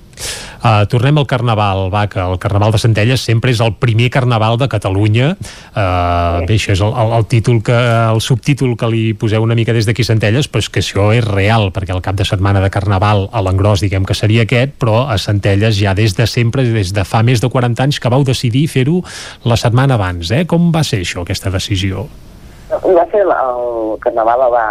Uh, 0.58 0.88
tornem 0.90 1.16
al 1.20 1.28
Carnaval, 1.30 1.86
va, 1.94 2.08
que 2.10 2.18
el 2.20 2.40
Carnaval 2.42 2.74
de 2.74 2.80
Centelles 2.82 3.22
sempre 3.22 3.52
és 3.54 3.60
el 3.62 3.76
primer 3.78 4.10
Carnaval 4.12 4.58
de 4.58 4.68
Catalunya. 4.68 5.30
Uh, 5.38 6.42
bé, 6.50 6.58
això 6.58 6.74
és 6.74 6.82
el, 6.82 6.92
el, 6.98 7.14
el 7.20 7.28
títol 7.30 7.62
que, 7.64 7.78
el 7.78 8.22
subtítol 8.26 8.74
que 8.80 8.90
li 8.90 9.04
poseu 9.14 9.46
una 9.46 9.56
mica 9.56 9.76
des 9.76 9.88
d'aquí 9.88 10.04
Centelles, 10.08 10.50
però 10.50 10.66
és 10.66 10.72
que 10.74 10.82
això 10.82 11.08
és 11.16 11.24
real, 11.24 11.70
perquè 11.76 11.94
el 11.96 12.04
cap 12.04 12.18
de 12.18 12.26
setmana 12.28 12.64
de 12.64 12.72
Carnaval 12.74 13.28
a 13.32 13.44
l'engròs, 13.46 13.86
diguem 13.86 14.08
que 14.08 14.18
seria 14.18 14.48
aquest, 14.48 14.76
però 14.82 15.06
a 15.06 15.20
Centelles 15.22 15.78
ja 15.78 15.94
des 15.98 16.18
de 16.18 16.28
sempre, 16.28 16.66
des 16.66 16.92
de 16.92 17.06
fa 17.06 17.22
més 17.24 17.44
de 17.44 17.52
40 17.54 17.88
anys 17.88 18.02
que 18.02 18.12
vau 18.12 18.26
decidir 18.28 18.66
fer-ho 18.72 19.04
la 19.46 19.60
setmana 19.62 19.96
abans, 19.96 20.34
eh? 20.34 20.48
Com 20.50 20.72
va 20.74 20.84
ser 20.84 21.06
això, 21.06 21.22
aquesta 21.22 21.54
decisió? 21.54 22.10
Va 22.70 23.06
ser 23.12 23.24
el, 23.24 23.32
el 23.32 24.00
Carnaval 24.04 24.48
va 24.52 24.68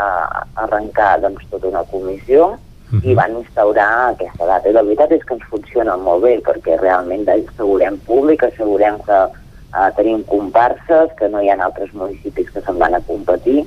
arrencar 0.66 1.20
doncs, 1.23 1.44
tota 1.51 1.68
una 1.68 1.85
comissió 1.85 2.56
Mhm. 2.90 3.02
i 3.02 3.14
van 3.14 3.36
instaurar 3.36 4.12
aquesta 4.12 4.47
data. 4.47 4.68
I 4.68 4.73
la 4.73 4.82
veritat 4.82 5.12
és 5.12 5.24
que 5.24 5.35
ens 5.35 5.47
funciona 5.51 5.97
molt 5.97 6.23
bé 6.23 6.36
perquè 6.47 6.78
realment 6.78 7.27
assegurem 7.28 7.98
públic, 8.06 8.44
assegurem 8.44 9.01
que 9.02 9.18
uh, 9.27 9.90
tenim 9.97 10.23
comparses, 10.24 11.10
que 11.18 11.28
no 11.28 11.43
hi 11.43 11.51
ha 11.51 11.59
altres 11.59 11.93
municipis 11.93 12.51
que 12.51 12.62
se'n 12.62 12.78
van 12.78 12.94
a 12.94 13.01
competir, 13.01 13.64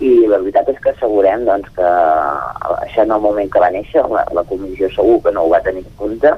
i 0.00 0.10
la 0.26 0.38
veritat 0.38 0.68
és 0.68 0.78
que 0.80 0.90
assegurem 0.94 1.44
doncs, 1.44 1.68
que 1.76 1.88
això 2.86 3.02
en 3.02 3.10
el 3.10 3.20
moment 3.20 3.50
que 3.50 3.60
va 3.60 3.72
néixer, 3.74 4.06
la, 4.08 4.24
la 4.32 4.44
comissió 4.44 4.88
segur 4.94 5.20
que 5.22 5.32
no 5.32 5.42
ho 5.44 5.50
va 5.50 5.60
tenir 5.60 5.82
en 5.84 5.92
compte, 5.98 6.32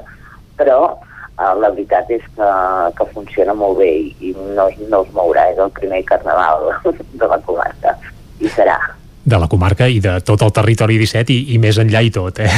però 0.57 0.79
uh, 0.89 1.14
la 1.37 1.69
veritat 1.69 2.09
és 2.15 2.23
que, 2.35 2.49
que 2.97 3.07
funciona 3.13 3.53
molt 3.53 3.79
bé 3.81 3.91
i 4.23 4.35
no, 4.55 4.69
no 4.89 5.01
es 5.03 5.15
mourà, 5.15 5.49
és 5.51 5.59
el 5.59 5.73
primer 5.75 6.03
carnaval 6.07 6.69
de 7.21 7.27
la 7.31 7.39
comarca 7.47 7.97
i 8.39 8.51
serà 8.51 8.77
de 9.25 9.39
la 9.41 9.47
comarca 9.49 9.87
i 9.89 9.97
de 9.99 10.19
tot 10.21 10.43
el 10.45 10.53
territori 10.53 10.99
17 11.01 11.33
i, 11.33 11.37
i 11.55 11.59
més 11.61 11.79
enllà 11.81 12.03
i 12.05 12.11
tot, 12.13 12.39
eh? 12.45 12.49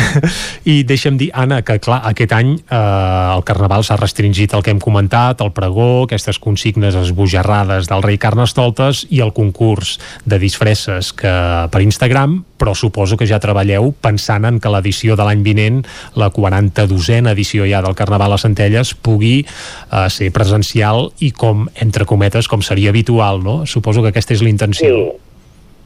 I 0.73 0.81
deixa'm 0.88 1.18
dir, 1.18 1.30
Anna, 1.34 1.61
que 1.65 1.77
clar, 1.84 2.02
aquest 2.11 2.34
any 2.35 2.52
eh, 2.60 2.77
el 2.77 3.44
Carnaval 3.48 3.85
s'ha 3.88 3.95
restringit 3.99 4.53
el 4.53 4.65
que 4.65 4.73
hem 4.76 4.81
comentat, 4.84 5.41
el 5.41 5.53
pregó, 5.56 6.03
aquestes 6.03 6.41
consignes 6.44 6.98
esbojarrades 6.99 7.88
del 7.88 8.03
rei 8.03 8.19
Carnestoltes 8.19 9.06
i 9.10 9.22
el 9.23 9.31
concurs 9.34 9.95
de 10.27 10.39
disfresses 10.44 11.14
que 11.15 11.31
per 11.72 11.81
Instagram, 11.85 12.41
però 12.60 12.73
suposo 12.76 13.15
que 13.18 13.27
ja 13.30 13.39
treballeu 13.39 13.94
pensant 14.03 14.45
en 14.49 14.60
que 14.60 14.72
l'edició 14.73 15.15
de 15.15 15.27
l'any 15.27 15.45
vinent, 15.45 15.84
la 16.19 16.27
42a 16.35 17.31
edició 17.31 17.68
ja 17.69 17.80
del 17.85 17.95
Carnaval 17.95 18.35
a 18.35 18.41
Centelles, 18.41 18.91
pugui 18.91 19.38
eh, 19.45 20.10
ser 20.11 20.34
presencial 20.35 21.14
i 21.23 21.31
com, 21.31 21.69
entre 21.80 22.06
cometes, 22.10 22.52
com 22.52 22.60
seria 22.65 22.91
habitual, 22.91 23.39
no? 23.44 23.61
Suposo 23.65 24.03
que 24.03 24.11
aquesta 24.11 24.35
és 24.35 24.44
la 24.44 24.52
intenció. 24.52 24.91
Sí 24.91 25.27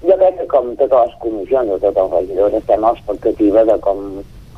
jo 0.01 0.17
crec 0.17 0.40
com 0.51 0.75
totes 0.75 1.07
les 1.07 1.17
comissions 1.23 1.71
o 1.71 1.79
tots 1.79 2.03
els 2.03 2.13
regidors 2.17 2.59
estem 2.59 2.83
a 2.83 2.91
l'expectativa 2.91 3.63
de 3.69 3.77
com 3.85 4.05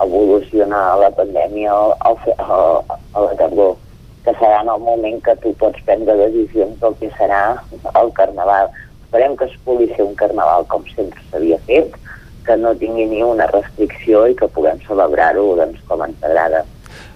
evoluciona 0.04 0.82
la 0.98 1.10
pandèmia 1.14 1.74
al, 1.74 1.94
al, 2.10 2.80
a 3.14 3.26
la 3.28 3.34
tardor 3.40 3.76
que 4.24 4.34
serà 4.40 4.62
en 4.64 4.72
el 4.72 4.82
moment 4.82 5.20
que 5.24 5.36
tu 5.44 5.52
pots 5.60 5.84
prendre 5.88 6.16
decisions 6.22 6.80
del 6.82 6.96
que 7.00 7.10
serà 7.18 7.42
el 8.00 8.12
carnaval. 8.20 8.72
Esperem 9.04 9.36
que 9.38 9.50
es 9.50 9.58
pugui 9.68 9.90
ser 9.92 10.06
un 10.08 10.16
carnaval 10.20 10.66
com 10.72 10.86
sempre 10.96 11.22
s'havia 11.30 11.60
fet, 11.68 11.98
que 12.48 12.56
no 12.60 12.72
tingui 12.80 13.06
ni 13.12 13.22
una 13.24 13.50
restricció 13.52 14.24
i 14.32 14.38
que 14.40 14.50
puguem 14.56 14.80
celebrar-ho 14.88 15.44
doncs, 15.60 15.84
com 15.90 16.06
ens 16.08 16.24
agrada. 16.24 16.64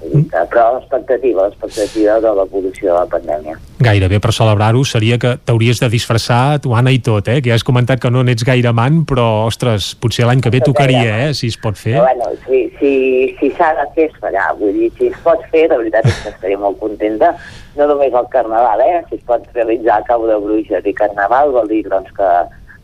Però 0.02 0.65
l'expectativa, 0.76 1.48
l'expectativa 1.48 2.19
de 2.24 2.34
l'evolució 2.40 2.91
de 2.91 2.98
la 2.98 3.07
pandèmia. 3.11 3.57
Gairebé 3.84 4.19
per 4.24 4.34
celebrar-ho 4.34 4.84
seria 4.86 5.18
que 5.22 5.36
t'hauries 5.45 5.82
de 5.82 5.90
disfressar 5.94 6.60
tu, 6.64 6.74
Anna, 6.78 6.94
i 6.94 7.02
tot, 7.03 7.28
eh? 7.30 7.40
Que 7.41 7.52
ja 7.52 7.57
has 7.57 7.65
comentat 7.68 8.02
que 8.02 8.11
no 8.14 8.24
n'ets 8.26 8.45
gaire 8.48 8.74
man, 8.74 9.03
però, 9.10 9.48
ostres, 9.49 9.94
potser 10.02 10.28
l'any 10.30 10.41
que 10.41 10.53
ve 10.53 10.64
tocaria, 10.65 11.28
eh? 11.28 11.34
Si 11.38 11.52
es 11.52 11.60
pot 11.61 11.78
fer. 11.78 11.98
Però, 11.98 12.07
bueno, 12.10 12.34
si 12.45 12.68
si, 12.80 13.36
si 13.40 13.49
s'ha 13.57 13.74
de 13.78 13.86
fer, 13.95 14.10
es 14.11 14.19
farà. 14.22 14.52
Vull 14.60 14.76
dir, 14.76 14.91
si 14.98 15.10
es 15.11 15.18
pot 15.26 15.41
fer, 15.52 15.65
de 15.72 15.80
veritat 15.82 16.07
és 16.10 16.19
que 16.24 16.34
estaré 16.34 16.57
molt 16.60 16.80
contenta. 16.82 17.34
No 17.78 17.90
només 17.90 18.14
el 18.14 18.30
Carnaval, 18.34 18.84
eh? 18.86 19.02
Si 19.10 19.18
es 19.19 19.26
pot 19.28 19.45
realitzar 19.56 19.99
a 19.99 20.07
Cabo 20.07 20.30
de 20.30 20.38
Bruixes 20.44 20.86
i 20.86 20.95
Carnaval, 20.98 21.53
vol 21.56 21.69
dir, 21.72 21.84
doncs, 21.90 22.11
que 22.18 22.32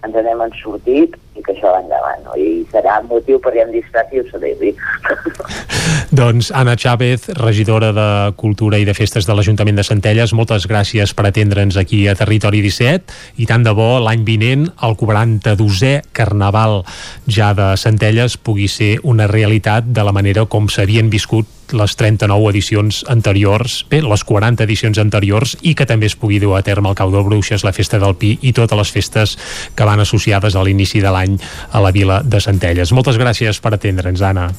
ens 0.03 0.18
n'hem 0.18 0.41
en 0.44 0.56
sortit 0.60 1.15
i 1.38 1.44
que 1.44 1.53
això 1.53 1.72
va 1.72 1.84
endavant, 1.84 2.26
no? 2.26 2.38
I 2.38 2.65
serà 2.73 2.99
motiu 3.07 3.40
perquè 3.44 3.64
em 3.64 3.72
disfressi 3.76 4.19
i 4.19 4.23
ho 4.23 4.27
celebri. 4.31 4.73
Doncs 6.14 6.52
Anna 6.53 6.76
Chávez, 6.76 7.27
regidora 7.30 7.91
de 7.91 8.34
Cultura 8.38 8.77
i 8.77 8.85
de 8.85 8.94
Festes 8.94 9.26
de 9.26 9.34
l'Ajuntament 9.34 9.80
de 9.80 9.84
Centelles, 9.88 10.30
moltes 10.38 10.68
gràcies 10.69 11.10
per 11.18 11.23
atendre'ns 11.26 11.73
aquí 11.81 12.03
a 12.06 12.14
Territori 12.14 12.60
17 12.61 13.41
i 13.41 13.48
tant 13.49 13.64
de 13.65 13.72
bo 13.73 13.98
l'any 13.98 14.22
vinent 14.22 14.68
el 14.85 14.94
42è 14.94 16.03
Carnaval 16.14 16.84
ja 17.26 17.48
de 17.57 17.72
Centelles 17.81 18.35
pugui 18.38 18.68
ser 18.69 18.99
una 19.02 19.26
realitat 19.26 19.88
de 19.90 20.03
la 20.06 20.14
manera 20.14 20.44
com 20.45 20.68
s'havien 20.69 21.10
viscut 21.10 21.49
les 21.73 21.95
39 21.98 22.52
edicions 22.52 22.99
anteriors, 23.10 23.80
bé, 23.90 24.03
les 24.06 24.23
40 24.23 24.61
edicions 24.68 24.99
anteriors 25.02 25.56
i 25.65 25.73
que 25.73 25.88
també 25.90 26.11
es 26.11 26.14
pugui 26.14 26.38
dur 26.38 26.53
a 26.60 26.61
terme 26.61 26.91
el 26.91 26.99
Cau 26.99 27.10
de 27.10 27.23
Bruixes, 27.26 27.65
la 27.65 27.73
Festa 27.73 27.98
del 27.98 28.14
Pi 28.22 28.35
i 28.44 28.53
totes 28.53 28.77
les 28.77 28.91
festes 28.94 29.34
que 29.73 29.90
van 29.90 30.06
associades 30.06 30.53
a 30.53 30.61
l'inici 30.61 31.02
de 31.02 31.10
l'any 31.10 31.40
a 31.72 31.81
la 31.81 31.90
vila 31.90 32.22
de 32.22 32.38
Centelles. 32.38 32.94
Moltes 32.94 33.18
gràcies 33.18 33.57
per 33.57 33.73
atendre'ns, 33.73 34.22
Anna. 34.22 34.52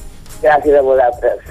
Gràcies 0.45 0.77
a 0.77 0.81
vosaltres. 0.85 1.41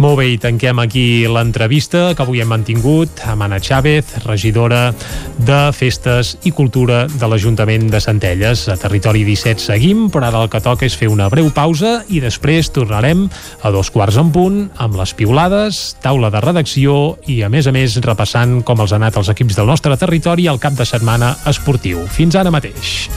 Molt 0.00 0.20
bé, 0.20 0.28
i 0.32 0.38
tanquem 0.40 0.78
aquí 0.80 1.26
l'entrevista 1.28 2.12
que 2.14 2.22
avui 2.22 2.40
hem 2.40 2.48
mantingut 2.52 3.20
amb 3.28 3.44
Anna 3.44 3.58
Chávez, 3.60 4.14
regidora 4.24 4.92
de 5.36 5.58
Festes 5.76 6.36
i 6.46 6.52
Cultura 6.56 7.02
de 7.10 7.28
l'Ajuntament 7.28 7.88
de 7.90 8.00
Centelles. 8.00 8.68
A 8.70 8.78
Territori 8.80 9.24
17 9.26 9.60
seguim, 9.60 10.06
però 10.12 10.30
ara 10.30 10.44
el 10.44 10.52
que 10.52 10.62
toca 10.62 10.86
és 10.86 10.96
fer 10.96 11.10
una 11.10 11.28
breu 11.32 11.50
pausa 11.54 11.98
i 12.08 12.22
després 12.22 12.70
tornarem 12.72 13.26
a 13.60 13.74
dos 13.74 13.90
quarts 13.90 14.20
en 14.22 14.30
punt 14.32 14.62
amb 14.78 14.96
les 15.00 15.12
piulades, 15.18 15.82
taula 16.00 16.30
de 16.30 16.40
redacció 16.46 17.18
i, 17.26 17.42
a 17.42 17.50
més 17.52 17.66
a 17.66 17.74
més, 17.74 17.98
repassant 18.06 18.60
com 18.62 18.80
els 18.80 18.94
han 18.94 19.00
anat 19.00 19.16
els 19.16 19.32
equips 19.32 19.56
del 19.58 19.68
nostre 19.70 19.96
territori 19.96 20.46
al 20.46 20.60
cap 20.62 20.76
de 20.78 20.86
setmana 20.86 21.34
esportiu. 21.50 22.04
Fins 22.12 22.36
ara 22.36 22.52
mateix. 22.54 23.08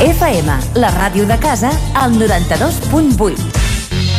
FM, 0.00 0.52
la 0.76 0.90
ràdio 0.92 1.24
de 1.24 1.38
casa, 1.40 1.70
al 1.96 2.18
92.8. 2.20 3.38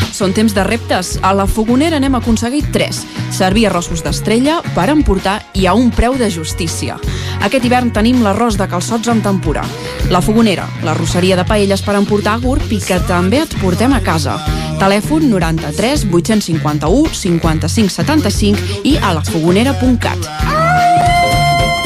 Són 0.10 0.34
temps 0.34 0.56
de 0.58 0.64
reptes. 0.66 1.20
A 1.22 1.36
la 1.38 1.46
Fogonera 1.46 2.00
n'hem 2.02 2.18
aconseguit 2.18 2.72
3. 2.74 3.04
Servir 3.38 3.68
arrossos 3.70 4.02
d'estrella 4.02 4.58
per 4.74 4.88
emportar 4.90 5.36
i 5.54 5.68
a 5.70 5.76
un 5.78 5.92
preu 5.94 6.18
de 6.18 6.32
justícia. 6.34 6.98
Aquest 7.46 7.70
hivern 7.70 7.94
tenim 7.94 8.24
l'arròs 8.26 8.58
de 8.58 8.66
calçots 8.66 9.12
en 9.14 9.22
tempura. 9.22 9.62
La 10.10 10.24
Fogonera, 10.26 10.66
la 10.82 10.98
rosseria 10.98 11.38
de 11.38 11.46
paelles 11.46 11.86
per 11.86 11.94
emportar 12.02 12.34
a 12.34 12.42
GURB 12.42 12.74
i 12.74 12.82
que 12.82 12.98
també 13.06 13.44
et 13.46 13.54
portem 13.62 13.94
a 13.94 14.02
casa. 14.02 14.40
Telèfon 14.82 15.30
93 15.30 16.08
851 16.10 17.14
55 17.14 17.94
75 18.02 18.82
i 18.82 18.98
a 18.98 19.14
lafogonera.cat. 19.22 20.30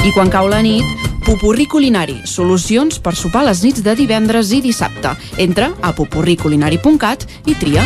I 0.08 0.16
quan 0.16 0.32
cau 0.32 0.48
la 0.48 0.64
nit, 0.64 1.11
Pupurri 1.22 1.68
Culinari, 1.70 2.22
solucions 2.26 2.98
per 2.98 3.14
sopar 3.16 3.44
les 3.46 3.62
nits 3.62 3.84
de 3.86 3.94
divendres 3.96 4.50
i 4.58 4.62
dissabte. 4.64 5.14
Entra 5.38 5.70
a 5.82 5.94
pupurriculinari.cat 5.94 7.28
i 7.46 7.56
tria. 7.62 7.86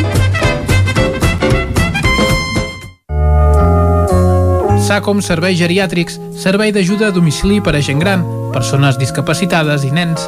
SACOM 4.85 5.19
Serveis 5.25 5.57
Geriàtrics, 5.59 6.19
servei 6.39 6.71
d'ajuda 6.71 7.09
a 7.09 7.13
domicili 7.13 7.59
per 7.59 7.75
a 7.75 7.81
gent 7.83 7.99
gran, 7.99 8.23
persones 8.53 8.99
discapacitades 9.01 9.83
i 9.83 9.91
nens. 9.91 10.27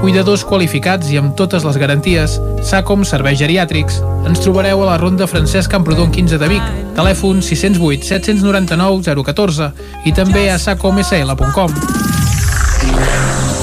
Cuidadors 0.00 0.44
qualificats 0.44 1.08
i 1.12 1.20
amb 1.20 1.34
totes 1.36 1.64
les 1.64 1.78
garanties. 1.80 2.36
SACOM 2.64 3.04
Serveis 3.08 3.40
Geriàtrics. 3.40 4.00
Ens 4.28 4.42
trobareu 4.44 4.84
a 4.84 4.90
la 4.92 4.98
Ronda 5.00 5.28
Francesc 5.28 5.72
Camprodon 5.72 6.12
15 6.12 6.40
de 6.40 6.50
Vic. 6.52 6.76
Telèfon 6.96 7.42
608 7.44 8.04
799 8.04 9.24
014 9.24 9.72
i 10.04 10.14
també 10.16 10.48
a 10.52 10.60
sacomsl.com. 10.60 12.15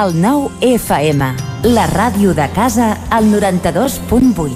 El 0.00 0.14
9 0.16 0.48
FM, 0.64 1.26
la 1.74 1.82
ràdio 1.90 2.32
de 2.32 2.46
casa, 2.54 2.94
al 3.10 3.26
92.8. 3.28 4.54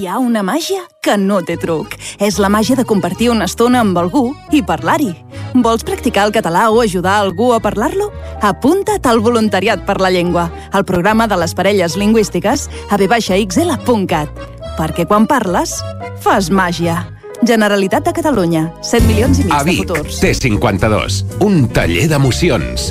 Hi 0.00 0.08
ha 0.08 0.16
una 0.18 0.42
màgia 0.42 0.80
que 1.00 1.14
no 1.14 1.42
té 1.46 1.54
truc. 1.62 1.94
És 2.18 2.40
la 2.42 2.48
màgia 2.50 2.74
de 2.74 2.82
compartir 2.88 3.28
una 3.30 3.46
estona 3.46 3.84
amb 3.84 3.94
algú 4.00 4.24
i 4.50 4.64
parlar-hi. 4.66 5.12
Vols 5.62 5.86
practicar 5.86 6.24
el 6.26 6.34
català 6.34 6.64
o 6.72 6.80
ajudar 6.82 7.20
algú 7.20 7.52
a 7.54 7.60
parlar-lo? 7.62 8.08
Apunta't 8.42 9.06
al 9.06 9.22
Voluntariat 9.22 9.84
per 9.86 10.00
la 10.02 10.10
Llengua, 10.10 10.48
al 10.72 10.84
programa 10.84 11.28
de 11.30 11.38
les 11.38 11.54
parelles 11.54 11.94
lingüístiques 11.94 12.66
a 12.90 12.98
vxl.cat. 12.98 14.42
Perquè 14.74 15.06
quan 15.06 15.28
parles, 15.30 15.76
fas 16.18 16.50
màgia. 16.50 17.04
Generalitat 17.46 18.08
de 18.08 18.16
Catalunya, 18.16 18.72
7 18.82 19.06
milions 19.06 19.38
i 19.38 19.46
mig 19.46 19.54
A 19.54 19.62
de 19.62 19.70
Vic, 19.70 19.84
futurs. 19.84 20.18
T52, 20.18 21.22
un 21.46 21.68
taller 21.70 22.08
d'emocions. 22.10 22.90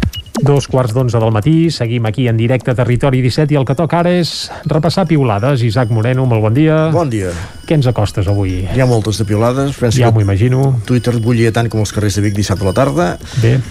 Dos 0.51 0.67
quarts 0.67 0.91
d'onze 0.91 1.15
del 1.15 1.31
matí, 1.31 1.69
seguim 1.71 2.03
aquí 2.09 2.25
en 2.27 2.35
directe 2.35 2.73
a 2.73 2.75
Territori 2.75 3.21
17 3.23 3.53
i 3.55 3.57
el 3.59 3.63
que 3.63 3.75
toca 3.79 4.01
ara 4.01 4.11
és 4.19 4.49
repassar 4.67 5.05
piulades. 5.07 5.63
Isaac 5.63 5.93
Moreno, 5.95 6.25
molt 6.27 6.43
bon 6.43 6.57
dia. 6.57 6.89
Bon 6.91 7.07
dia. 7.07 7.31
Què 7.63 7.77
ens 7.79 7.87
acostes 7.87 8.27
avui? 8.27 8.57
Hi 8.67 8.83
ha 8.83 8.89
moltes 8.89 9.21
de 9.21 9.29
piolades. 9.29 9.79
Penso 9.79 10.01
Ja 10.03 10.11
m'ho 10.11 10.19
imagino. 10.19 10.73
Twitter 10.83 11.15
bullia 11.23 11.55
tant 11.55 11.71
com 11.71 11.79
els 11.85 11.95
carrers 11.95 12.19
de 12.19 12.27
Vic 12.27 12.35
dissabte 12.35 12.67
a 12.67 12.73
la 12.73 12.75
tarda. 12.75 13.09
Bé. 13.39 13.61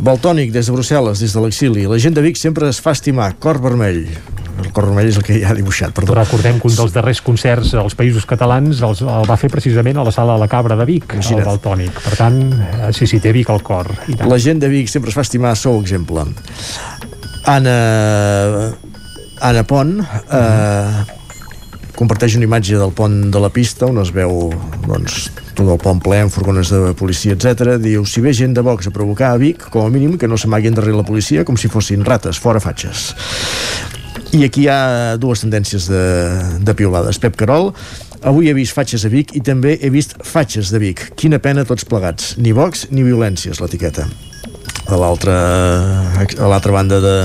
Baltònic, 0.00 0.56
des 0.56 0.72
de 0.72 0.72
Brussel·les, 0.72 1.20
des 1.20 1.36
de 1.36 1.44
l'exili. 1.44 1.84
La 1.84 2.00
gent 2.00 2.16
de 2.16 2.24
Vic 2.24 2.40
sempre 2.40 2.72
es 2.72 2.80
fa 2.80 2.96
estimar. 2.96 3.34
Cor 3.36 3.60
vermell. 3.60 4.06
El 4.62 4.68
cor 4.70 4.84
vermell 4.86 5.08
és 5.08 5.16
el 5.16 5.24
que 5.26 5.38
hi 5.38 5.44
ha 5.48 5.54
dibuixat, 5.56 5.94
perdó. 5.96 6.14
Recordem 6.14 6.58
que 6.60 6.68
un 6.68 6.74
dels 6.76 6.92
darrers 6.94 7.22
concerts 7.24 7.72
als 7.80 7.96
Països 7.98 8.26
Catalans 8.28 8.82
els, 8.84 9.00
el 9.00 9.24
va 9.28 9.36
fer 9.40 9.48
precisament 9.50 9.98
a 9.98 10.04
la 10.06 10.12
sala 10.14 10.36
de 10.36 10.42
la 10.44 10.48
Cabra 10.52 10.76
de 10.78 10.84
Vic, 10.88 11.06
Imagina't. 11.16 11.40
el 11.40 11.48
Baltònic. 11.48 12.00
Per 12.04 12.12
tant, 12.20 12.38
eh, 12.52 12.90
sí, 12.94 13.08
sí, 13.08 13.18
té 13.18 13.32
Vic 13.32 13.50
al 13.50 13.62
cor. 13.64 13.88
I 14.06 14.14
tant. 14.14 14.28
La 14.30 14.38
gent 14.38 14.60
de 14.62 14.68
Vic 14.70 14.92
sempre 14.92 15.10
es 15.10 15.16
fa 15.16 15.24
estimar, 15.24 15.56
sou 15.56 15.80
exemple. 15.80 16.21
Anna, 17.52 17.76
Anna 19.42 19.64
Pont 19.66 19.96
eh, 20.02 21.02
comparteix 21.98 22.36
una 22.38 22.46
imatge 22.48 22.78
del 22.78 22.92
pont 22.96 23.16
de 23.32 23.40
la 23.42 23.50
pista 23.52 23.86
on 23.90 24.00
es 24.02 24.10
veu 24.14 24.50
doncs, 24.86 25.28
tot 25.52 25.68
el 25.68 25.80
pont 25.82 26.00
ple 26.02 26.22
amb 26.24 26.32
furgones 26.32 26.72
de 26.72 26.94
policia, 26.98 27.36
etc. 27.36 27.76
Diu, 27.82 28.06
si 28.08 28.22
ve 28.24 28.32
gent 28.36 28.56
de 28.56 28.64
Vox 28.64 28.88
a 28.88 28.94
provocar 28.94 29.32
a 29.32 29.40
Vic, 29.40 29.68
com 29.70 29.86
a 29.86 29.92
mínim 29.92 30.16
que 30.18 30.30
no 30.30 30.38
s'amaguin 30.40 30.74
darrere 30.78 30.96
la 30.96 31.06
policia 31.06 31.44
com 31.44 31.58
si 31.60 31.70
fossin 31.72 32.06
rates, 32.08 32.40
fora 32.42 32.62
fatxes. 32.62 33.12
I 34.32 34.46
aquí 34.46 34.64
hi 34.64 34.70
ha 34.72 35.18
dues 35.20 35.44
tendències 35.44 35.86
de, 35.92 36.02
de 36.64 36.74
piolades. 36.78 37.20
Pep 37.20 37.36
Carol, 37.36 37.72
avui 38.24 38.48
he 38.48 38.56
vist 38.56 38.72
fatxes 38.72 39.04
a 39.04 39.12
Vic 39.12 39.36
i 39.36 39.44
també 39.44 39.76
he 39.76 39.92
vist 39.92 40.16
fatxes 40.24 40.72
de 40.72 40.80
Vic. 40.82 41.10
Quina 41.20 41.42
pena 41.42 41.68
tots 41.68 41.84
plegats. 41.84 42.36
Ni 42.40 42.56
Vox 42.56 42.88
ni 42.90 43.04
violència 43.04 43.52
és 43.52 43.60
l'etiqueta. 43.60 44.08
A 44.90 44.98
l'altra 44.98 45.36
a 46.18 46.48
l'altra 46.50 46.72
banda 46.72 46.98
de, 47.00 47.16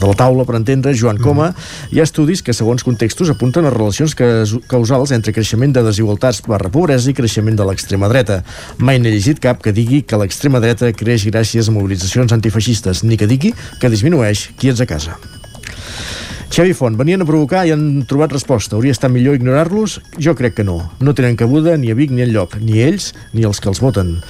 de 0.00 0.06
la 0.06 0.14
taula, 0.14 0.44
per 0.44 0.56
entendre, 0.58 0.94
Joan 0.94 1.18
Coma, 1.22 1.50
hi 1.92 2.00
ha 2.00 2.06
estudis 2.06 2.42
que, 2.44 2.54
segons 2.56 2.84
contextos, 2.86 3.30
apunten 3.32 3.66
a 3.66 3.72
relacions 3.72 4.14
causals 4.70 5.14
entre 5.16 5.34
creixement 5.34 5.74
de 5.74 5.84
desigualtats 5.86 6.42
barra 6.46 6.70
pobresa 6.72 7.10
i 7.10 7.16
creixement 7.16 7.56
de 7.58 7.66
l'extrema 7.68 8.10
dreta. 8.12 8.42
Mai 8.78 9.00
n'he 9.00 9.14
llegit 9.14 9.40
cap 9.42 9.62
que 9.64 9.72
digui 9.72 10.02
que 10.04 10.18
l'extrema 10.20 10.60
dreta 10.60 10.92
creix 10.92 11.26
gràcies 11.30 11.70
a 11.70 11.74
mobilitzacions 11.74 12.34
antifeixistes, 12.36 13.04
ni 13.04 13.16
que 13.20 13.30
digui 13.30 13.54
que 13.80 13.92
disminueix 13.92 14.50
qui 14.58 14.72
ets 14.72 14.84
a 14.84 14.88
casa. 14.90 15.16
Xavi 16.54 16.74
Font, 16.76 16.94
venien 16.94 17.24
a 17.24 17.26
provocar 17.26 17.64
i 17.66 17.72
han 17.74 18.04
trobat 18.06 18.36
resposta. 18.36 18.76
Hauria 18.76 18.94
estat 18.94 19.10
millor 19.10 19.34
ignorar-los? 19.34 19.96
Jo 20.22 20.36
crec 20.38 20.60
que 20.60 20.66
no. 20.66 20.76
No 21.00 21.14
tenen 21.16 21.34
cabuda 21.40 21.74
ni 21.80 21.90
a 21.90 21.96
Vic 21.98 22.12
ni 22.14 22.22
enlloc, 22.22 22.60
ni 22.62 22.78
ells 22.84 23.10
ni 23.32 23.42
els 23.48 23.58
que 23.58 23.72
els 23.72 23.82
voten. 23.82 24.20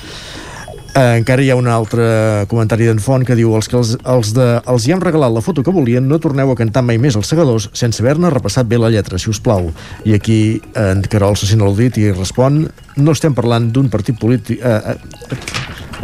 Eh, 0.95 1.17
encara 1.19 1.43
hi 1.43 1.49
ha 1.51 1.57
un 1.59 1.67
altre 1.67 2.05
comentari 2.47 2.87
d'en 2.87 3.01
Font 3.03 3.25
que 3.27 3.35
diu 3.35 3.51
els 3.59 3.67
que 3.67 3.75
els, 3.81 3.97
els, 4.13 4.29
de, 4.37 4.45
els 4.71 4.85
hi 4.87 4.93
han 4.95 5.01
regalat 5.03 5.33
la 5.35 5.43
foto 5.43 5.65
que 5.67 5.75
volien 5.75 6.07
no 6.07 6.21
torneu 6.23 6.53
a 6.53 6.55
cantar 6.55 6.85
mai 6.87 7.01
més 7.03 7.17
els 7.19 7.27
segadors 7.33 7.67
sense 7.75 7.99
haver-ne 7.99 8.31
repassat 8.31 8.69
bé 8.71 8.79
la 8.79 8.93
lletra, 8.95 9.19
si 9.19 9.27
us 9.33 9.43
plau. 9.43 9.73
I 10.07 10.15
aquí 10.15 10.39
en 10.79 11.03
Carol 11.11 11.35
se 11.35 11.51
sent 11.51 11.67
al 11.67 11.75
dit 11.75 11.99
i 11.99 12.13
respon 12.13 12.69
no 12.95 13.17
estem 13.19 13.35
parlant 13.35 13.73
d'un 13.75 13.91
partit 13.91 14.21
polític 14.23 14.63
eh, 14.63 14.95
eh, 14.95 15.35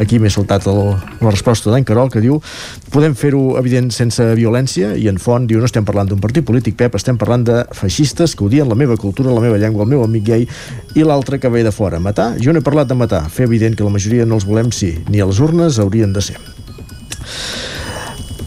aquí 0.00 0.18
m'he 0.18 0.30
saltat 0.32 0.66
el, 0.70 0.80
la 1.20 1.32
resposta 1.32 1.70
d'en 1.70 1.84
Carol 1.86 2.10
que 2.12 2.22
diu 2.24 2.40
podem 2.90 3.14
fer-ho 3.18 3.58
evident 3.60 3.90
sense 3.94 4.24
violència 4.38 4.94
i 4.96 5.06
en 5.12 5.20
Font 5.20 5.46
diu 5.46 5.60
no 5.60 5.68
estem 5.68 5.86
parlant 5.86 6.08
d'un 6.10 6.22
partit 6.22 6.46
polític 6.46 6.78
Pep, 6.80 6.96
estem 6.96 7.18
parlant 7.20 7.44
de 7.46 7.60
feixistes 7.76 8.34
que 8.34 8.46
odien 8.46 8.68
la 8.68 8.78
meva 8.78 8.96
cultura, 9.00 9.34
la 9.34 9.44
meva 9.44 9.60
llengua, 9.60 9.84
el 9.84 9.92
meu 9.92 10.04
amic 10.04 10.26
gay 10.26 10.46
i 10.96 11.04
l'altre 11.06 11.38
que 11.38 11.50
ve 11.52 11.62
de 11.66 11.72
fora. 11.74 12.00
Matar? 12.00 12.32
Jo 12.40 12.54
no 12.54 12.62
he 12.62 12.66
parlat 12.66 12.88
de 12.88 12.96
matar. 12.96 13.26
Fer 13.30 13.46
evident 13.48 13.76
que 13.76 13.86
la 13.86 13.92
majoria 13.92 14.26
no 14.26 14.38
els 14.40 14.46
volem, 14.48 14.72
sí. 14.72 14.94
Ni 15.10 15.20
a 15.20 15.28
les 15.28 15.40
urnes 15.44 15.78
haurien 15.82 16.14
de 16.16 16.24
ser. 16.24 16.38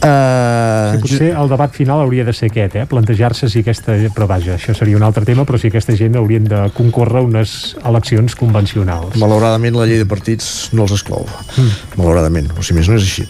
Uh, 0.03 0.73
Sí, 0.93 1.01
potser 1.01 1.29
el 1.33 1.49
debat 1.49 1.73
final 1.73 2.01
hauria 2.03 2.25
de 2.27 2.33
ser 2.35 2.49
aquest, 2.51 2.75
eh? 2.77 2.85
plantejar-se 2.89 3.49
si 3.49 3.63
aquesta... 3.63 3.95
Però 4.13 4.27
vaja, 4.29 4.57
això 4.57 4.75
seria 4.77 4.97
un 4.99 5.05
altre 5.05 5.25
tema, 5.27 5.45
però 5.47 5.59
si 5.61 5.69
aquesta 5.71 5.95
gent 5.97 6.17
haurien 6.19 6.45
de 6.49 6.59
concórrer 6.77 7.21
a 7.21 7.25
unes 7.25 7.55
eleccions 7.83 8.35
convencionals. 8.39 9.17
Malauradament 9.21 9.77
la 9.79 9.87
llei 9.89 10.01
de 10.01 10.09
partits 10.09 10.69
no 10.75 10.85
els 10.87 10.95
exclou. 10.97 11.25
Mm. 11.55 11.71
Malauradament, 12.01 12.51
o 12.57 12.65
si 12.65 12.77
més 12.77 12.89
no 12.91 12.99
és 12.99 13.07
així. 13.07 13.25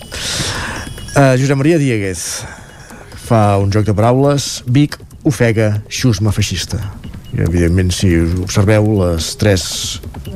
Uh, 1.14 1.34
Josep 1.40 1.60
Maria 1.60 1.80
Dieguez 1.82 2.26
fa 3.28 3.45
un 3.62 3.72
joc 3.74 3.88
de 3.88 3.95
paraules. 3.95 4.64
Vic 4.66 4.98
ofega 5.30 5.78
xusma 5.88 6.34
feixista. 6.36 6.82
I, 7.34 7.44
evidentment, 7.48 7.94
si 7.95 8.12
observeu, 8.44 8.90
les 9.06 9.32
tres 9.41 9.64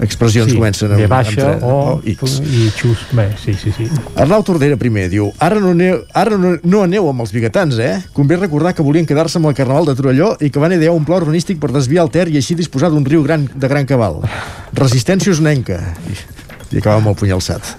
expressions 0.02 0.52
sí, 0.52 0.58
comencen 0.58 0.94
B 0.98 1.08
baixa 1.10 1.54
amb, 1.54 1.64
o, 1.64 1.76
o 1.96 2.02
X. 2.14 2.38
i 2.44 2.68
xus. 2.76 3.06
Bé, 3.18 3.30
sí, 3.42 3.56
sí, 3.58 3.74
sí. 3.76 3.88
Arnau 4.16 4.44
Tordera 4.48 4.78
primer 4.80 5.08
diu 5.12 5.30
ara 5.44 5.62
no 5.64 5.74
aneu, 5.76 6.02
ara 6.14 6.38
no, 6.40 6.56
no 6.64 6.84
aneu 6.86 7.10
amb 7.12 7.26
els 7.26 7.34
biguetans, 7.36 7.80
eh? 7.80 7.94
Convé 8.18 8.40
recordar 8.42 8.76
que 8.78 8.86
volien 8.86 9.08
quedar-se 9.10 9.40
amb 9.42 9.52
el 9.52 9.58
Carnaval 9.58 9.90
de 9.90 9.98
Torelló 10.00 10.34
i 10.44 10.52
que 10.54 10.64
van 10.64 10.76
idear 10.78 10.96
un 10.96 11.06
pla 11.08 11.22
urbanístic 11.22 11.62
per 11.62 11.72
desviar 11.76 12.06
el 12.06 12.14
Ter 12.14 12.28
i 12.32 12.40
així 12.42 12.58
disposar 12.58 12.92
d'un 12.94 13.06
riu 13.06 13.24
gran 13.26 13.48
de 13.54 13.72
gran 13.72 13.88
cabal. 13.90 14.22
Resistència 14.78 15.34
usnenca. 15.34 15.80
I, 16.08 16.18
i 16.76 16.82
acaba 16.82 17.00
amb 17.02 17.14
el 17.14 17.20
puny 17.20 17.34
alçat. 17.36 17.76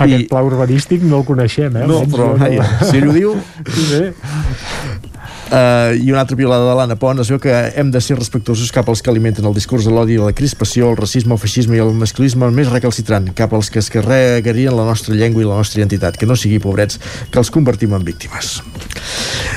Aquest 0.00 0.28
pla 0.30 0.42
urbanístic 0.46 1.02
no 1.04 1.20
el 1.20 1.26
coneixem, 1.28 1.76
eh? 1.76 1.86
No, 1.88 2.02
però, 2.08 2.32
jo 2.38 2.40
vaja, 2.40 2.86
si 2.86 3.00
ell 3.00 3.10
ho 3.10 3.16
diu... 3.16 3.34
Sí, 3.66 3.86
bé. 3.90 4.12
Uh, 5.50 5.98
I 5.98 6.12
una 6.12 6.20
altra 6.20 6.36
piolada 6.38 6.62
de 6.62 6.74
l'Anna 6.78 6.94
Pont 6.94 7.18
es 7.18 7.30
veu 7.32 7.40
que 7.42 7.50
hem 7.50 7.88
de 7.90 7.98
ser 7.98 8.14
respectuosos 8.14 8.70
cap 8.70 8.86
als 8.86 9.02
que 9.02 9.10
alimenten 9.10 9.48
el 9.48 9.56
discurs 9.56 9.88
de 9.88 9.90
l'odi, 9.90 10.14
la 10.20 10.30
crispació, 10.30 10.92
el 10.92 10.98
racisme, 11.00 11.34
el 11.34 11.42
feixisme 11.42 11.74
i 11.74 11.82
el 11.82 11.90
masclisme 11.98 12.52
més 12.54 12.70
recalcitrant, 12.70 13.32
cap 13.34 13.50
als 13.58 13.72
que 13.74 13.82
es 13.82 13.90
carregarien 13.90 14.76
la 14.78 14.86
nostra 14.86 15.16
llengua 15.18 15.42
i 15.42 15.48
la 15.48 15.58
nostra 15.58 15.82
identitat, 15.82 16.20
que 16.20 16.30
no 16.30 16.38
sigui 16.38 16.62
pobrets 16.62 17.02
que 17.34 17.42
els 17.42 17.50
convertim 17.50 17.98
en 17.98 18.06
víctimes. 18.06 18.60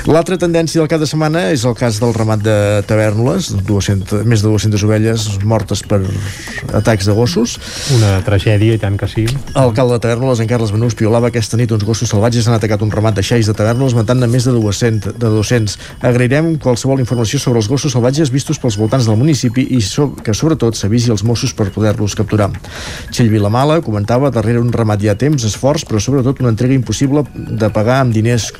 L'altra 0.04 0.36
tendència 0.36 0.82
del 0.82 0.88
cap 0.90 1.00
de 1.00 1.06
setmana 1.08 1.46
és 1.54 1.62
el 1.64 1.72
cas 1.78 1.96
del 2.02 2.10
ramat 2.12 2.42
de 2.44 2.56
Tavernoles, 2.84 3.52
200, 3.64 4.26
més 4.28 4.42
de 4.44 4.50
200 4.50 4.82
ovelles 4.84 5.28
mortes 5.48 5.80
per 5.86 6.02
atacs 6.76 7.08
de 7.08 7.14
gossos. 7.16 7.54
Una 7.96 8.18
tragèdia, 8.26 8.74
i 8.76 8.82
tant 8.82 8.98
que 9.00 9.08
sí. 9.08 9.24
L'alcalde 9.54 9.96
de 9.96 10.02
Tavernoles, 10.04 10.42
en 10.44 10.50
Carles 10.50 10.74
Benús, 10.74 10.98
piolava 10.98 11.30
aquesta 11.30 11.56
nit 11.56 11.72
uns 11.72 11.86
gossos 11.88 12.12
salvatges 12.12 12.50
han 12.50 12.58
atacat 12.58 12.84
un 12.84 12.92
ramat 12.92 13.16
de 13.16 13.24
xais 13.24 13.48
de 13.48 13.56
Tavernoles, 13.56 13.96
matant-ne 13.96 14.28
més 14.28 14.44
de 14.44 14.52
200, 14.58 15.16
de 15.16 15.32
200. 15.38 15.78
Agrairem 16.04 16.54
qualsevol 16.62 17.02
informació 17.02 17.40
sobre 17.40 17.62
els 17.62 17.68
gossos 17.70 17.94
salvatges 17.96 18.32
vistos 18.34 18.60
pels 18.60 18.78
voltants 18.80 19.08
del 19.08 19.18
municipi 19.20 19.66
i 19.76 19.80
so 19.84 20.10
que 20.14 20.34
sobretot 20.36 20.78
s'avisi 20.78 21.12
els 21.14 21.24
Mossos 21.24 21.54
per 21.56 21.70
poder-los 21.74 22.16
capturar. 22.18 22.50
Txell 23.10 23.32
Vilamala 23.32 23.80
comentava 23.84 24.32
darrere 24.34 24.62
un 24.62 24.72
ramat 24.72 25.02
ja 25.04 25.16
temps, 25.18 25.44
esforç, 25.48 25.86
però 25.88 26.00
sobretot 26.00 26.44
una 26.44 26.54
entrega 26.54 26.76
impossible 26.76 27.24
de 27.34 27.72
pagar 27.74 28.02
amb 28.04 28.14
diners 28.14 28.50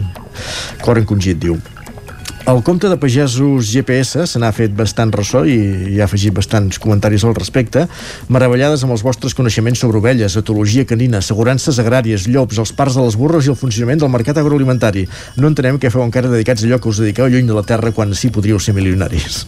cor 0.82 1.00
encongit, 1.00 1.40
diu. 1.40 1.60
El 2.46 2.62
compte 2.62 2.90
de 2.90 2.96
pagesos 3.00 3.70
GPS 3.72 4.26
se 4.28 4.38
n'ha 4.38 4.50
fet 4.52 4.74
bastant 4.76 5.08
ressò 5.16 5.40
i, 5.48 5.54
i 5.94 5.96
ha 5.96 6.04
afegit 6.04 6.34
bastants 6.36 6.76
comentaris 6.76 7.22
al 7.24 7.32
respecte, 7.32 7.86
meravellades 8.28 8.82
amb 8.84 8.92
els 8.92 9.00
vostres 9.06 9.32
coneixements 9.32 9.80
sobre 9.80 9.96
ovelles, 9.96 10.36
etologia 10.36 10.84
canina, 10.84 11.22
assegurances 11.24 11.78
agràries, 11.80 12.26
llops, 12.28 12.60
els 12.60 12.74
parcs 12.76 12.98
de 12.98 13.04
les 13.06 13.16
burres 13.16 13.48
i 13.48 13.52
el 13.54 13.56
funcionament 13.56 14.02
del 14.02 14.12
mercat 14.12 14.36
agroalimentari. 14.42 15.06
No 15.40 15.48
entenem 15.48 15.78
què 15.80 15.88
feu 15.88 16.04
encara 16.04 16.28
dedicats 16.28 16.66
a 16.66 16.68
allò 16.68 16.80
que 16.84 16.90
us 16.92 17.00
dediqueu 17.00 17.30
lluny 17.32 17.48
de 17.48 17.56
la 17.56 17.62
terra 17.64 17.94
quan 17.96 18.12
sí 18.12 18.28
podríeu 18.28 18.60
ser 18.60 18.76
milionaris. 18.76 19.46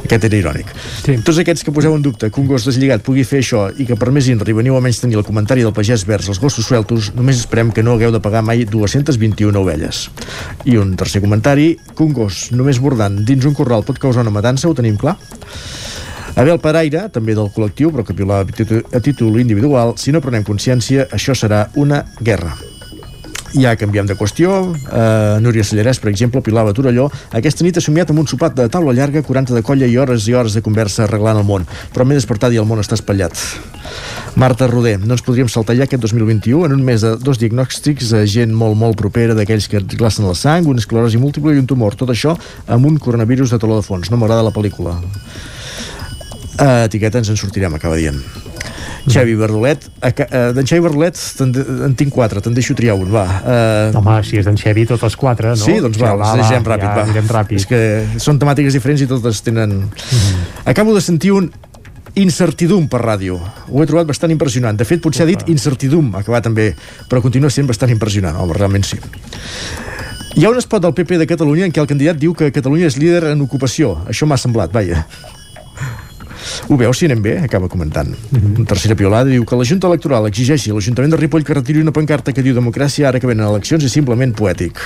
Aquest 0.00 0.26
era 0.26 0.40
irònic. 0.40 0.74
Sí. 1.04 1.14
Tots 1.22 1.38
aquests 1.44 1.62
que 1.62 1.76
poseu 1.76 1.94
en 1.94 2.02
dubte 2.02 2.32
que 2.34 2.42
un 2.42 2.50
gos 2.50 2.66
deslligat 2.66 3.06
pugui 3.06 3.22
fer 3.22 3.44
això 3.44 3.68
i 3.78 3.86
que 3.86 3.94
per 3.94 4.10
més 4.10 4.26
INRI 4.26 4.58
veniu 4.58 4.74
a 4.74 4.82
menys 4.82 4.98
tenir 5.04 5.20
el 5.22 5.28
comentari 5.28 5.62
del 5.62 5.76
pagès 5.76 6.02
vers 6.10 6.26
els 6.34 6.42
gossos 6.42 6.66
sueltos, 6.66 7.12
només 7.14 7.38
esperem 7.46 7.70
que 7.70 7.86
no 7.86 7.94
hagueu 7.94 8.10
de 8.10 8.18
pagar 8.18 8.42
mai 8.42 8.66
221 8.66 9.54
ovelles. 9.54 10.08
I 10.66 10.80
un 10.82 10.96
tercer 10.98 11.22
comentari, 11.22 11.76
que 11.94 12.02
un 12.02 12.10
gos 12.10 12.23
només 12.52 12.80
bordant 12.82 13.24
dins 13.24 13.44
un 13.44 13.54
corral 13.54 13.84
pot 13.84 13.98
causar 13.98 14.22
una 14.26 14.34
matança, 14.34 14.68
ho 14.68 14.74
tenim 14.74 14.96
clar? 15.00 15.16
Abel 16.36 16.58
Paraire, 16.58 17.08
també 17.14 17.34
del 17.34 17.50
col·lectiu, 17.54 17.92
però 17.94 18.02
que 18.04 18.14
piulava 18.14 18.42
a 18.42 18.44
títol- 18.50 18.84
a 18.92 19.00
títol 19.00 19.38
individual, 19.40 19.94
si 19.96 20.10
no 20.10 20.20
prenem 20.20 20.42
consciència, 20.42 21.08
això 21.10 21.34
serà 21.34 21.68
una 21.74 22.04
guerra. 22.20 22.73
Ja 23.54 23.76
canviem 23.78 24.06
de 24.06 24.16
qüestió. 24.18 24.50
Uh, 24.74 25.38
Núria 25.42 25.62
Sallarès, 25.62 26.00
per 26.02 26.10
exemple, 26.10 26.42
pilava 26.42 26.72
a 26.72 26.74
Torelló. 26.74 27.06
Aquesta 27.38 27.62
nit 27.62 27.78
ha 27.78 27.82
somiat 27.84 28.10
amb 28.10 28.24
un 28.24 28.26
sopat 28.26 28.56
de 28.58 28.66
taula 28.72 28.94
llarga, 28.96 29.22
40 29.22 29.54
de 29.54 29.62
colla 29.62 29.86
i 29.86 29.94
hores 29.96 30.26
i 30.26 30.34
hores 30.34 30.56
de 30.58 30.62
conversa 30.64 31.04
arreglant 31.04 31.38
el 31.38 31.46
món. 31.46 31.68
Però 31.94 32.02
m'he 32.02 32.18
despertat 32.18 32.52
i 32.52 32.58
el 32.58 32.66
món 32.66 32.82
està 32.82 32.98
espatllat. 32.98 33.38
Marta 34.34 34.66
Roder, 34.66 34.96
no 35.04 35.14
ens 35.14 35.22
podríem 35.22 35.46
saltar 35.52 35.78
ja 35.78 35.86
aquest 35.86 36.02
2021 36.02 36.66
en 36.66 36.74
un 36.74 36.82
mes 36.82 37.06
de 37.06 37.14
dos 37.22 37.38
diagnòstics 37.38 38.10
a 38.18 38.24
gent 38.26 38.50
molt, 38.50 38.74
molt 38.80 38.98
propera 38.98 39.38
d'aquells 39.38 39.70
que 39.70 39.84
glacen 39.94 40.26
la 40.26 40.34
sang, 40.34 40.66
una 40.66 40.82
esclerosi 40.82 41.22
múltiple 41.22 41.54
i 41.54 41.62
un 41.62 41.70
tumor. 41.70 41.94
Tot 41.94 42.10
això 42.10 42.34
amb 42.66 42.90
un 42.90 42.98
coronavirus 42.98 43.54
de 43.54 43.62
taló 43.62 43.78
de 43.78 43.86
fons. 43.86 44.10
No 44.10 44.18
m'agrada 44.18 44.42
la 44.42 44.54
pel·lícula. 44.56 44.98
Uh, 46.54 46.84
etiqueta 46.86 47.18
ens 47.18 47.28
en 47.32 47.36
sortirem, 47.36 47.74
acaba 47.74 47.96
dient. 47.96 48.20
Xavi 49.10 49.34
Bardolet, 49.36 49.82
aca- 50.00 50.26
eh, 50.30 50.52
d'en 50.56 50.64
Xavi 50.64 50.80
de- 51.52 51.84
en 51.84 51.94
tinc 51.94 52.10
quatre, 52.12 52.40
te'n 52.40 52.54
deixo 52.54 52.74
triar 52.74 52.94
un, 52.94 53.10
va. 53.12 53.24
Uh, 53.92 53.98
Home, 53.98 54.22
si 54.24 54.38
és 54.38 54.44
d'en 54.46 54.56
Xevi, 54.56 54.86
totes 54.86 55.16
quatre, 55.16 55.48
no? 55.50 55.56
Sí, 55.56 55.78
doncs 55.80 55.98
va, 55.98 56.14
les 56.14 56.34
llegem 56.40 56.62
ràpid, 56.64 56.86
ja 56.88 56.94
va. 56.94 57.02
Anirem 57.02 57.26
ràpid. 57.28 57.56
És 57.56 57.66
que 57.66 58.06
són 58.18 58.38
temàtiques 58.38 58.72
diferents 58.72 59.02
i 59.02 59.06
totes 59.06 59.42
tenen... 59.42 59.90
Mhm. 59.90 60.46
Acabo 60.64 60.94
de 60.94 61.02
sentir 61.02 61.32
un 61.32 61.50
incertidum 62.14 62.88
per 62.88 63.02
ràdio. 63.02 63.40
Ho 63.68 63.82
he 63.82 63.86
trobat 63.86 64.06
bastant 64.06 64.30
impressionant. 64.32 64.78
De 64.78 64.84
fet, 64.84 65.02
potser 65.02 65.24
ha 65.24 65.26
dit 65.26 65.42
incertidum, 65.48 66.14
acabar 66.14 66.40
també, 66.40 66.74
però 67.10 67.20
continua 67.20 67.50
sent 67.50 67.66
bastant 67.66 67.90
impressionant. 67.90 68.36
Home, 68.40 68.54
realment 68.54 68.84
sí. 68.86 68.96
Hi 70.36 70.44
ha 70.46 70.50
un 70.50 70.58
spot 70.62 70.80
del 70.82 70.94
PP 70.94 71.18
de 71.18 71.26
Catalunya 71.26 71.66
en 71.66 71.72
què 71.72 71.80
el 71.82 71.86
candidat 71.90 72.16
diu 72.16 72.32
que 72.34 72.50
Catalunya 72.54 72.86
és 72.86 72.96
líder 72.96 73.24
en 73.34 73.40
ocupació. 73.42 73.98
Això 74.08 74.26
m'ha 74.26 74.38
semblat, 74.40 74.72
vaja. 74.72 75.04
Ho 76.68 76.76
veus 76.76 76.98
si 76.98 77.08
anem 77.08 77.22
bé? 77.22 77.38
Acaba 77.44 77.68
comentant. 77.68 78.08
Mm 78.08 78.38
-hmm. 78.38 78.56
Una 78.58 78.66
tercera 78.66 78.94
piolada 78.94 79.30
diu 79.30 79.44
que 79.44 79.56
la 79.56 79.64
Junta 79.64 79.86
Electoral 79.86 80.26
exigeixi 80.26 80.70
a 80.70 80.74
l'Ajuntament 80.74 81.10
de 81.10 81.16
Ripoll 81.16 81.44
que 81.44 81.54
retiri 81.54 81.80
una 81.80 81.92
pancarta 81.92 82.32
que 82.32 82.42
diu 82.42 82.54
democràcia 82.54 83.08
ara 83.08 83.20
que 83.20 83.26
venen 83.26 83.46
eleccions 83.46 83.84
és 83.84 83.92
simplement 83.92 84.32
poètic. 84.34 84.78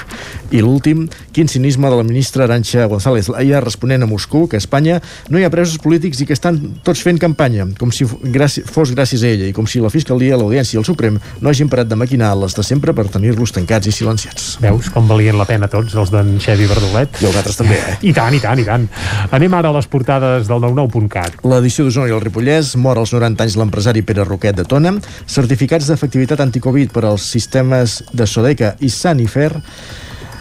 I 0.50 0.60
l'últim, 0.60 1.08
quin 1.32 1.48
cinisme 1.48 1.88
de 1.90 1.96
la 1.96 2.02
ministra 2.02 2.44
Aranxa 2.44 2.86
González 2.86 3.28
Laia 3.28 3.60
responent 3.60 4.02
a 4.02 4.06
Moscou 4.06 4.48
que 4.48 4.56
a 4.56 4.58
Espanya 4.58 5.00
no 5.28 5.38
hi 5.38 5.44
ha 5.44 5.50
presos 5.50 5.78
polítics 5.78 6.20
i 6.20 6.26
que 6.26 6.32
estan 6.32 6.80
tots 6.82 7.02
fent 7.02 7.18
campanya, 7.18 7.66
com 7.78 7.92
si 7.92 8.04
fos 8.04 8.92
gràcies 8.94 9.22
a 9.22 9.28
ella 9.28 9.48
i 9.48 9.52
com 9.52 9.66
si 9.66 9.80
la 9.80 9.90
Fiscalia, 9.90 10.36
l'Audiència 10.36 10.76
i 10.76 10.80
el 10.80 10.86
Suprem 10.88 11.18
no 11.40 11.50
hagin 11.50 11.68
parat 11.68 11.88
de 11.88 11.96
maquinar 11.96 12.34
les 12.38 12.54
de 12.56 12.64
sempre 12.66 12.94
per 12.94 13.08
tenir-los 13.12 13.52
tancats 13.54 13.88
i 13.90 13.92
silenciats. 13.92 14.56
Veus 14.62 14.90
com 14.94 15.08
valien 15.08 15.38
la 15.38 15.46
pena 15.48 15.68
tots 15.70 15.94
els 15.94 16.12
d'en 16.14 16.36
Xevi 16.42 16.68
Verdolet? 16.70 17.20
I 17.22 17.28
els 17.30 17.38
altres 17.40 17.58
també, 17.60 17.78
eh? 17.78 17.96
I 18.08 18.14
tant, 18.16 18.34
i 18.34 18.40
tant, 18.42 18.60
i 18.60 18.66
tant. 18.66 18.88
Anem 19.34 19.58
ara 19.58 19.72
a 19.72 19.76
les 19.76 19.88
portades 19.90 20.48
del 20.50 20.62
99.cat. 20.64 21.40
L'edició 21.48 21.86
d'Osona 21.86 22.10
i 22.10 22.12
el 22.12 22.20
Ripollès 22.20 22.74
mor 22.76 22.98
als 23.00 23.14
90 23.14 23.46
anys 23.46 23.54
l'empresari 23.56 24.02
Pere 24.04 24.24
Roquet 24.26 24.56
de 24.58 24.66
Tona, 24.68 24.90
certificats 25.24 25.86
d'efectivitat 25.88 26.42
anticovid 26.44 26.92
per 26.92 27.06
als 27.08 27.24
sistemes 27.32 28.02
de 28.12 28.26
Sodeca 28.28 28.74
i 28.84 28.90
Sanifer, 28.92 29.54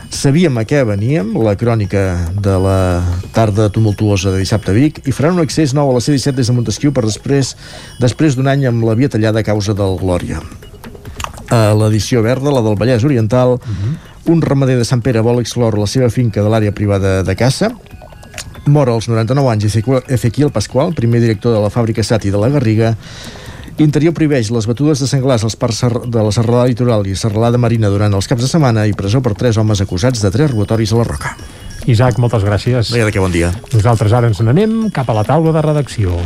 Sabíem 0.08 0.56
a 0.56 0.64
què 0.64 0.86
veníem, 0.88 1.34
la 1.44 1.58
crònica 1.60 2.32
de 2.40 2.54
la 2.64 2.78
tarda 3.36 3.66
tumultuosa 3.76 4.32
de 4.32 4.40
dissabte 4.40 4.72
a 4.72 4.76
Vic, 4.76 5.02
i 5.04 5.12
faran 5.12 5.36
un 5.36 5.44
accés 5.44 5.74
nou 5.76 5.92
a 5.92 5.98
la 5.98 6.00
C-17 6.00 6.32
des 6.38 6.48
de 6.48 6.56
Montesquieu 6.56 6.94
per 6.96 7.04
després 7.04 7.52
després 8.00 8.38
d'un 8.38 8.48
any 8.48 8.64
amb 8.70 8.88
la 8.88 8.96
via 8.96 9.12
tallada 9.12 9.44
a 9.44 9.48
causa 9.48 9.76
del 9.76 10.00
Glòria. 10.00 10.40
A 11.52 11.76
l'edició 11.76 12.24
verda, 12.24 12.56
la 12.56 12.64
del 12.64 12.80
Vallès 12.80 13.04
Oriental, 13.04 13.60
uh 13.60 13.60
-huh. 13.60 14.32
un 14.32 14.42
ramader 14.42 14.78
de 14.78 14.86
Sant 14.86 15.04
Pere 15.04 15.20
vol 15.20 15.42
excloure 15.42 15.78
la 15.78 15.88
seva 15.88 16.10
finca 16.10 16.42
de 16.42 16.50
l'àrea 16.50 16.72
privada 16.72 17.22
de 17.24 17.36
caça, 17.36 17.76
Mor 18.68 18.90
als 18.90 19.08
99 19.10 19.50
anys 19.52 19.66
Ezequiel- 20.08 20.52
Pasqual, 20.52 20.94
primer 20.94 21.22
director 21.22 21.54
de 21.54 21.62
la 21.62 21.70
fàbrica 21.70 22.04
Sati 22.04 22.30
de 22.32 22.38
la 22.38 22.50
Garriga. 22.50 22.96
Interior 23.78 24.14
prohibeix 24.14 24.50
les 24.50 24.66
batudes 24.66 25.00
de 25.00 25.08
senglars 25.08 25.44
als 25.44 25.56
parcs 25.56 25.84
de 26.08 26.24
la 26.24 26.32
serralada 26.32 26.68
litoral 26.68 27.06
i 27.06 27.16
serralada 27.16 27.58
marina 27.62 27.90
durant 27.94 28.14
els 28.14 28.28
caps 28.28 28.42
de 28.42 28.48
setmana 28.50 28.88
i 28.90 28.94
presó 28.94 29.22
per 29.22 29.36
tres 29.38 29.58
homes 29.58 29.82
acusats 29.82 30.22
de 30.22 30.32
tres 30.32 30.50
robatoris 30.52 30.94
a 30.94 30.98
la 30.98 31.04
roca. 31.04 31.36
Isaac, 31.86 32.18
moltes 32.18 32.44
gràcies. 32.44 32.90
Vinga, 32.92 33.12
que 33.12 33.20
bon 33.20 33.32
dia. 33.32 33.54
Nosaltres 33.72 34.12
ara 34.12 34.28
ens 34.28 34.42
n'anem 34.42 34.90
cap 34.90 35.10
a 35.10 35.14
la 35.14 35.24
taula 35.24 35.54
de 35.54 35.62
redacció. 35.62 36.18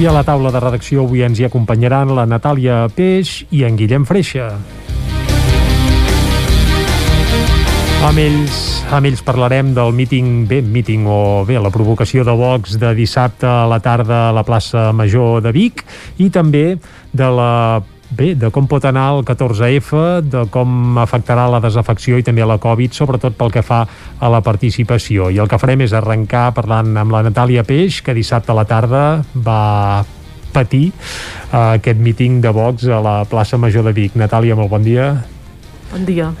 I 0.00 0.06
a 0.08 0.12
la 0.16 0.22
taula 0.24 0.48
de 0.48 0.60
redacció 0.62 1.02
avui 1.04 1.20
ens 1.20 1.36
hi 1.36 1.44
acompanyaran 1.44 2.08
la 2.16 2.22
Natàlia 2.24 2.86
Peix 2.96 3.42
i 3.52 3.66
en 3.68 3.74
Guillem 3.76 4.06
Freixa. 4.08 4.46
Amb 8.08 8.22
ells, 8.22 8.62
amb 8.96 9.10
ells 9.10 9.20
parlarem 9.20 9.74
del 9.76 9.92
míting, 9.92 10.46
bé, 10.48 10.62
míting 10.64 11.04
o 11.04 11.44
bé, 11.44 11.58
la 11.60 11.68
provocació 11.74 12.24
de 12.24 12.32
Vox 12.32 12.78
de 12.80 12.94
dissabte 12.96 13.44
a 13.44 13.66
la 13.68 13.76
tarda 13.84 14.30
a 14.30 14.32
la 14.32 14.46
plaça 14.48 14.88
Major 14.96 15.44
de 15.44 15.52
Vic 15.52 15.84
i 16.16 16.30
també 16.32 16.78
de 17.12 17.28
la 17.36 17.52
Bé, 18.10 18.32
de 18.34 18.48
com 18.50 18.66
pot 18.66 18.82
anar 18.88 19.04
el 19.14 19.20
14F, 19.22 20.00
de 20.26 20.42
com 20.50 20.98
afectarà 20.98 21.44
la 21.50 21.60
desafecció 21.62 22.18
i 22.18 22.26
també 22.26 22.42
la 22.42 22.58
Covid, 22.58 22.96
sobretot 22.96 23.36
pel 23.38 23.54
que 23.54 23.62
fa 23.62 23.84
a 24.18 24.30
la 24.32 24.42
participació. 24.42 25.30
I 25.30 25.38
el 25.38 25.50
que 25.50 25.60
farem 25.62 25.86
és 25.86 25.94
arrencar 25.94 26.48
parlant 26.56 26.90
amb 26.98 27.14
la 27.14 27.22
Natàlia 27.28 27.62
Peix, 27.66 28.02
que 28.02 28.16
dissabte 28.16 28.50
a 28.50 28.58
la 28.58 28.66
tarda 28.66 29.04
va 29.34 30.02
patir 30.50 30.88
uh, 30.90 31.76
aquest 31.78 32.02
míting 32.02 32.40
de 32.42 32.50
Vox 32.50 32.90
a 32.90 32.98
la 32.98 33.20
plaça 33.30 33.60
Major 33.62 33.86
de 33.86 33.94
Vic. 33.94 34.18
Natàlia, 34.18 34.58
molt 34.58 34.74
bon 34.74 34.82
dia. 34.82 35.12
Bon 35.94 36.02
dia. 36.02 36.32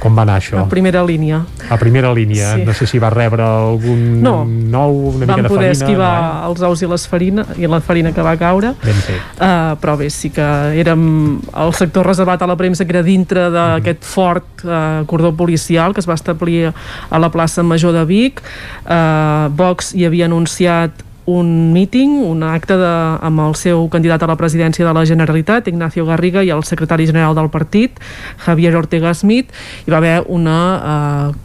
Com 0.00 0.16
va 0.16 0.22
anar 0.26 0.38
això? 0.40 0.58
A 0.60 0.68
primera 0.68 1.02
línia. 1.04 1.42
A 1.70 1.76
primera 1.80 2.12
línia. 2.12 2.54
Sí. 2.56 2.64
No 2.66 2.74
sé 2.76 2.86
si 2.86 2.98
va 2.98 3.10
rebre 3.10 3.42
algun 3.42 4.20
No. 4.22 4.44
nou, 4.44 4.92
una 5.14 5.26
Vam 5.26 5.38
mica 5.38 5.42
de 5.42 5.48
poder 5.48 5.70
farina. 5.70 5.72
esquivar 5.72 6.22
No, 6.22 6.28
eh? 6.28 6.50
els 6.50 6.62
ous 6.62 6.82
i, 6.82 6.86
les 6.90 7.06
farina, 7.08 7.46
i 7.56 7.66
la 7.66 7.80
farina 7.80 8.12
que 8.12 8.22
va 8.22 8.36
caure. 8.36 8.74
Ben 8.84 8.94
fet. 9.06 9.20
Uh, 9.38 9.74
però 9.80 9.96
bé, 9.96 10.10
sí 10.10 10.30
que 10.30 10.44
érem 10.80 11.40
el 11.54 11.72
sector 11.74 12.06
reservat 12.06 12.42
a 12.42 12.46
la 12.46 12.56
premsa 12.56 12.84
que 12.84 12.92
era 12.96 13.02
dintre 13.02 13.48
d'aquest 13.50 14.04
fort 14.04 14.64
uh, 14.64 15.04
cordó 15.06 15.32
policial 15.36 15.94
que 15.94 16.00
es 16.00 16.08
va 16.08 16.14
establir 16.14 16.72
a 17.10 17.18
la 17.18 17.30
plaça 17.30 17.62
Major 17.62 17.92
de 17.92 18.04
Vic. 18.04 18.42
Uh, 18.84 19.48
Vox 19.56 19.94
hi 19.94 20.04
havia 20.04 20.26
anunciat 20.26 20.90
un 21.26 21.72
míting, 21.72 22.18
un 22.24 22.42
acte 22.42 22.76
de, 22.76 22.92
amb 23.24 23.40
el 23.46 23.54
seu 23.56 23.86
candidat 23.92 24.22
a 24.22 24.28
la 24.28 24.36
presidència 24.36 24.84
de 24.86 24.92
la 24.92 25.04
Generalitat, 25.08 25.68
Ignacio 25.68 26.04
Garriga, 26.06 26.44
i 26.44 26.52
el 26.52 26.64
secretari 26.68 27.06
general 27.08 27.34
del 27.34 27.50
partit, 27.50 28.00
Javier 28.44 28.74
Ortega 28.76 29.14
Smith. 29.14 29.52
Hi 29.86 29.94
va 29.94 30.02
haver 30.02 30.18
una 30.28 30.58
eh, 30.76 31.43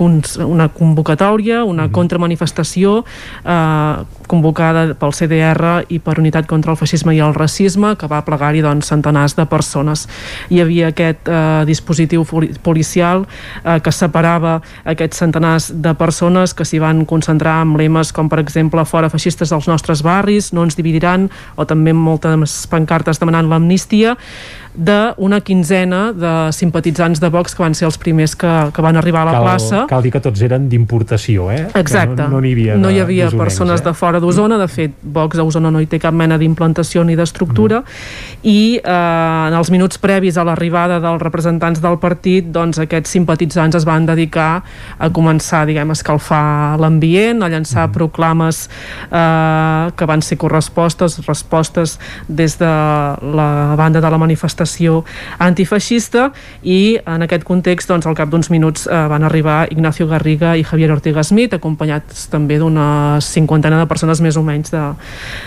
una 0.00 0.68
convocatòria, 0.72 1.64
una 1.64 1.88
contramanifestació 1.92 3.00
eh, 3.44 4.04
convocada 4.30 4.94
pel 4.98 5.14
CDR 5.16 5.72
i 5.90 5.98
per 6.02 6.18
Unitat 6.22 6.46
contra 6.50 6.72
el 6.72 6.78
Feixisme 6.78 7.14
i 7.16 7.20
el 7.24 7.34
Racisme, 7.34 7.94
que 7.98 8.08
va 8.10 8.22
plegar-hi 8.26 8.62
doncs, 8.64 8.90
centenars 8.92 9.34
de 9.38 9.46
persones. 9.50 10.06
Hi 10.50 10.62
havia 10.62 10.90
aquest 10.90 11.28
eh, 11.28 11.64
dispositiu 11.68 12.24
policial 12.62 13.26
eh, 13.26 13.78
que 13.82 13.92
separava 13.92 14.60
aquests 14.84 15.24
centenars 15.24 15.70
de 15.74 15.94
persones 15.98 16.54
que 16.54 16.66
s'hi 16.66 16.80
van 16.82 17.04
concentrar 17.08 17.60
amb 17.64 17.78
lemes 17.80 18.14
com, 18.16 18.30
per 18.30 18.40
exemple, 18.44 18.84
fora 18.86 19.10
feixistes 19.12 19.50
dels 19.50 19.68
nostres 19.70 20.04
barris, 20.06 20.52
no 20.54 20.64
ens 20.66 20.78
dividiran, 20.78 21.28
o 21.56 21.66
també 21.66 21.94
amb 21.94 22.06
moltes 22.06 22.64
pancartes 22.70 23.20
demanant 23.20 23.50
l'amnistia. 23.50 24.16
D'una 24.80 25.42
quinzena 25.44 26.12
de 26.16 26.32
simpatitzants 26.56 27.20
de 27.20 27.28
Vox 27.28 27.52
que 27.54 27.62
van 27.62 27.74
ser 27.76 27.84
els 27.90 27.98
primers 28.00 28.32
que, 28.38 28.48
que 28.72 28.82
van 28.84 28.96
arribar 28.96 29.22
a 29.22 29.28
la 29.28 29.32
cal, 29.36 29.44
plaça. 29.44 29.80
Cal 29.90 30.02
dir 30.06 30.12
que 30.14 30.22
tots 30.24 30.40
eren 30.46 30.70
d'importació, 30.72 31.50
eh? 31.52 31.66
Exacte. 31.76 32.16
Que 32.16 32.28
no, 32.30 32.40
no, 32.40 32.46
hi 32.46 32.54
havia, 32.54 32.76
de, 32.78 32.80
no 32.80 32.90
hi 32.90 33.00
havia 33.02 33.28
persones 33.34 33.82
eh? 33.82 33.84
de 33.84 33.92
fora 33.94 34.20
d'Osona, 34.22 34.56
de 34.60 34.68
fet, 34.72 34.94
Vox 35.02 35.38
a 35.38 35.44
Osona 35.44 35.70
no 35.70 35.82
hi 35.84 35.88
té 35.90 36.00
cap 36.00 36.16
mena 36.16 36.38
d'implantació 36.40 37.04
ni 37.04 37.16
d'estructura, 37.18 37.80
Mm. 37.80 38.48
i 38.48 38.80
eh, 38.80 39.48
en 39.50 39.54
els 39.58 39.70
minuts 39.70 39.98
previs 40.00 40.38
a 40.40 40.44
l'arribada 40.48 40.96
dels 41.02 41.20
representants 41.20 41.80
del 41.82 41.98
partit, 42.00 42.46
doncs 42.52 42.78
aquests 42.80 43.10
simpatitzants 43.10 43.76
es 43.76 43.84
van 43.84 44.06
dedicar 44.08 44.62
a 44.98 45.10
començar, 45.10 45.66
diguem, 45.68 45.90
a 45.90 45.96
escalfar 45.98 46.78
l'ambient, 46.80 47.42
a 47.42 47.50
llançar 47.52 47.88
Mm. 47.88 47.92
proclames 47.92 48.62
eh, 49.10 49.90
que 49.96 50.06
van 50.06 50.22
ser 50.22 50.38
correspostes, 50.38 51.18
respostes 51.26 51.98
des 52.28 52.56
de 52.58 52.64
la 52.70 53.74
banda 53.76 54.00
de 54.00 54.10
la 54.10 54.18
manifestació 54.18 54.69
antifeixista 55.38 56.30
i 56.62 56.98
en 57.04 57.24
aquest 57.26 57.44
context, 57.48 57.90
doncs, 57.90 58.06
al 58.06 58.16
cap 58.18 58.30
d'uns 58.30 58.50
minuts 58.52 58.86
eh, 58.86 59.00
van 59.10 59.24
arribar 59.26 59.64
Ignacio 59.72 60.06
Garriga 60.10 60.54
i 60.56 60.64
Javier 60.66 60.90
Ortega 60.94 61.24
Smith, 61.26 61.54
acompanyats 61.56 62.28
també 62.32 62.58
d'una 62.60 63.18
cinquantena 63.24 63.80
de 63.80 63.88
persones 63.90 64.20
més 64.20 64.38
o 64.38 64.44
menys 64.46 64.72
de, 64.74 64.82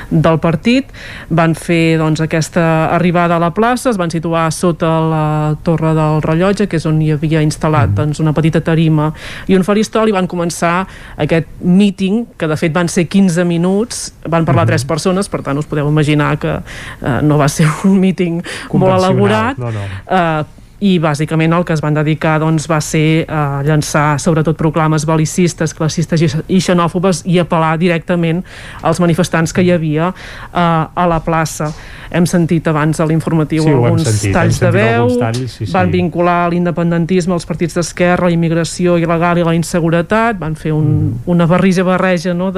del 0.10 0.40
partit. 0.44 0.91
Van 1.30 1.56
fer 1.58 1.98
doncs, 2.02 2.24
aquesta 2.24 2.90
arribada 2.94 3.38
a 3.38 3.41
la 3.41 3.54
plaça, 3.56 3.91
es 3.91 4.00
van 4.00 4.12
situar 4.14 4.50
sota 4.54 4.91
la 5.10 5.26
torre 5.64 5.94
del 5.98 6.22
rellotge, 6.26 6.68
que 6.70 6.80
és 6.82 6.88
on 6.90 7.02
hi 7.02 7.14
havia 7.16 7.44
instal·lat 7.45 7.94
doncs, 7.95 8.22
una 8.24 8.34
petita 8.36 8.64
tarima 8.64 9.12
i 9.48 9.58
un 9.58 9.66
faristol, 9.66 10.10
i 10.10 10.16
van 10.16 10.28
començar 10.30 10.84
aquest 11.22 11.50
meeting, 11.62 12.24
que 12.38 12.50
de 12.50 12.58
fet 12.60 12.74
van 12.76 12.90
ser 12.91 13.08
15 13.08 13.45
minuts, 13.48 14.06
van 14.30 14.45
parlar 14.48 14.66
tres 14.70 14.86
persones, 14.88 15.30
per 15.30 15.44
tant 15.45 15.60
us 15.60 15.70
podeu 15.70 15.90
imaginar 15.90 16.34
que 16.41 16.54
eh, 16.60 17.20
no 17.24 17.38
va 17.40 17.50
ser 17.52 17.68
un 17.88 18.00
meeting 18.02 18.41
molt 18.74 19.02
elaborat, 19.09 19.57
no, 19.57 19.71
no. 19.71 19.80
eh, 20.07 20.45
i 20.84 20.97
bàsicament 20.99 21.53
el 21.55 21.64
que 21.64 21.73
es 21.77 21.81
van 21.84 21.95
dedicar 21.95 22.39
doncs, 22.43 22.65
va 22.68 22.81
ser 22.84 23.23
a 23.30 23.61
eh, 23.61 23.68
llançar 23.68 24.18
sobretot 24.19 24.57
proclames 24.60 25.05
bel·licistes, 25.07 25.72
classistes 25.77 26.22
i- 26.47 26.60
xenòfobes 26.60 27.22
i 27.30 27.38
apel·lar 27.39 27.77
directament 27.80 28.41
als 28.81 28.99
manifestants 28.99 29.53
que 29.55 29.64
hi 29.64 29.72
havia 29.72 30.10
eh, 30.11 30.57
a 30.60 31.05
la 31.07 31.19
plaça. 31.23 31.72
Hem 32.14 32.27
sentit 32.30 32.68
abans 32.69 32.99
a 33.01 33.07
l'informatiu 33.10 33.64
Sí, 33.64 33.69
alguns 33.73 34.03
sentit, 34.05 34.34
talls 34.35 34.60
de 34.61 34.69
veu, 34.76 35.07
talls, 35.19 35.39
sí, 35.55 35.65
sí. 35.65 35.72
van 35.73 35.89
vincular 35.93 36.49
l'independentisme 36.51 37.34
als 37.34 37.47
partits 37.49 37.73
d'esquerra, 37.80 38.27
la 38.27 38.35
immigració 38.35 38.97
il·legal 39.01 39.39
i 39.41 39.47
la 39.47 39.55
inseguretat, 39.57 40.38
van 40.41 40.55
fer 40.55 40.73
un, 40.76 40.84
Mm. 40.93 41.14
una 41.31 41.45
barrija 41.47 41.84
barreja 41.84 42.34
no, 42.38 42.51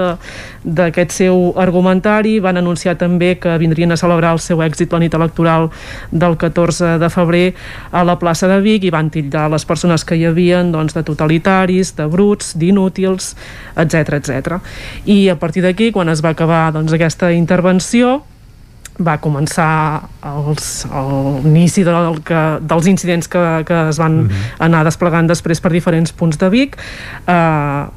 d'aquest 0.65 1.11
seu 1.11 1.53
argumentari, 1.61 2.39
van 2.43 2.57
anunciar 2.57 2.97
també 2.97 3.35
que 3.39 3.57
vindrien 3.61 3.91
a 3.93 3.97
celebrar 3.97 4.33
el 4.35 4.39
seu 4.43 4.59
èxit 4.65 4.91
la 4.91 4.99
nit 4.99 5.13
electoral 5.13 5.69
del 6.11 6.35
14 6.37 6.97
de 6.99 7.09
febrer 7.09 7.53
a 7.91 8.03
la 8.03 8.14
plaça 8.19 8.47
de 8.47 8.59
Vic 8.61 8.83
i 8.83 8.91
van 8.93 9.09
titllar 9.09 9.47
les 9.53 9.65
persones 9.65 10.05
que 10.05 10.15
hi 10.15 10.25
havien 10.25 10.71
doncs, 10.71 10.93
de 10.93 11.03
totalitaris, 11.03 11.95
de 11.97 12.05
bruts, 12.11 12.53
d'inútils, 12.57 13.35
etc 13.75 14.19
etc. 14.19 14.61
I 15.05 15.29
a 15.29 15.35
partir 15.39 15.63
d'aquí, 15.65 15.91
quan 15.91 16.09
es 16.09 16.23
va 16.25 16.35
acabar 16.35 16.71
doncs, 16.73 16.93
aquesta 16.93 17.31
intervenció, 17.31 18.21
va 18.95 19.17
començar 19.19 20.07
l'inici 21.43 21.83
del 21.83 22.21
que, 22.23 22.41
dels 22.63 22.87
incidents 22.87 23.27
que, 23.27 23.41
que 23.67 23.79
es 23.89 23.97
van 23.99 24.21
Mhm. 24.23 24.29
anar 24.59 24.85
desplegant 24.87 25.27
després 25.27 25.59
per 25.59 25.71
diferents 25.73 26.13
punts 26.13 26.37
de 26.37 26.49
Vic 26.49 26.77
eh, 27.27 27.33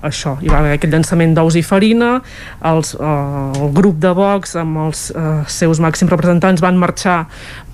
això, 0.02 0.36
hi 0.42 0.48
va 0.48 0.58
haver 0.58 0.72
aquest 0.74 0.92
llançament 0.92 1.34
d'ous 1.36 1.54
i 1.54 1.62
farina 1.62 2.20
els, 2.64 2.94
eh, 2.94 3.62
el 3.62 3.72
grup 3.72 4.00
de 4.02 4.10
Vox 4.10 4.56
amb 4.56 4.76
els 4.88 5.12
eh, 5.14 5.44
seus 5.46 5.78
màxims 5.78 6.10
representants 6.10 6.60
van 6.60 6.76
marxar 6.76 7.26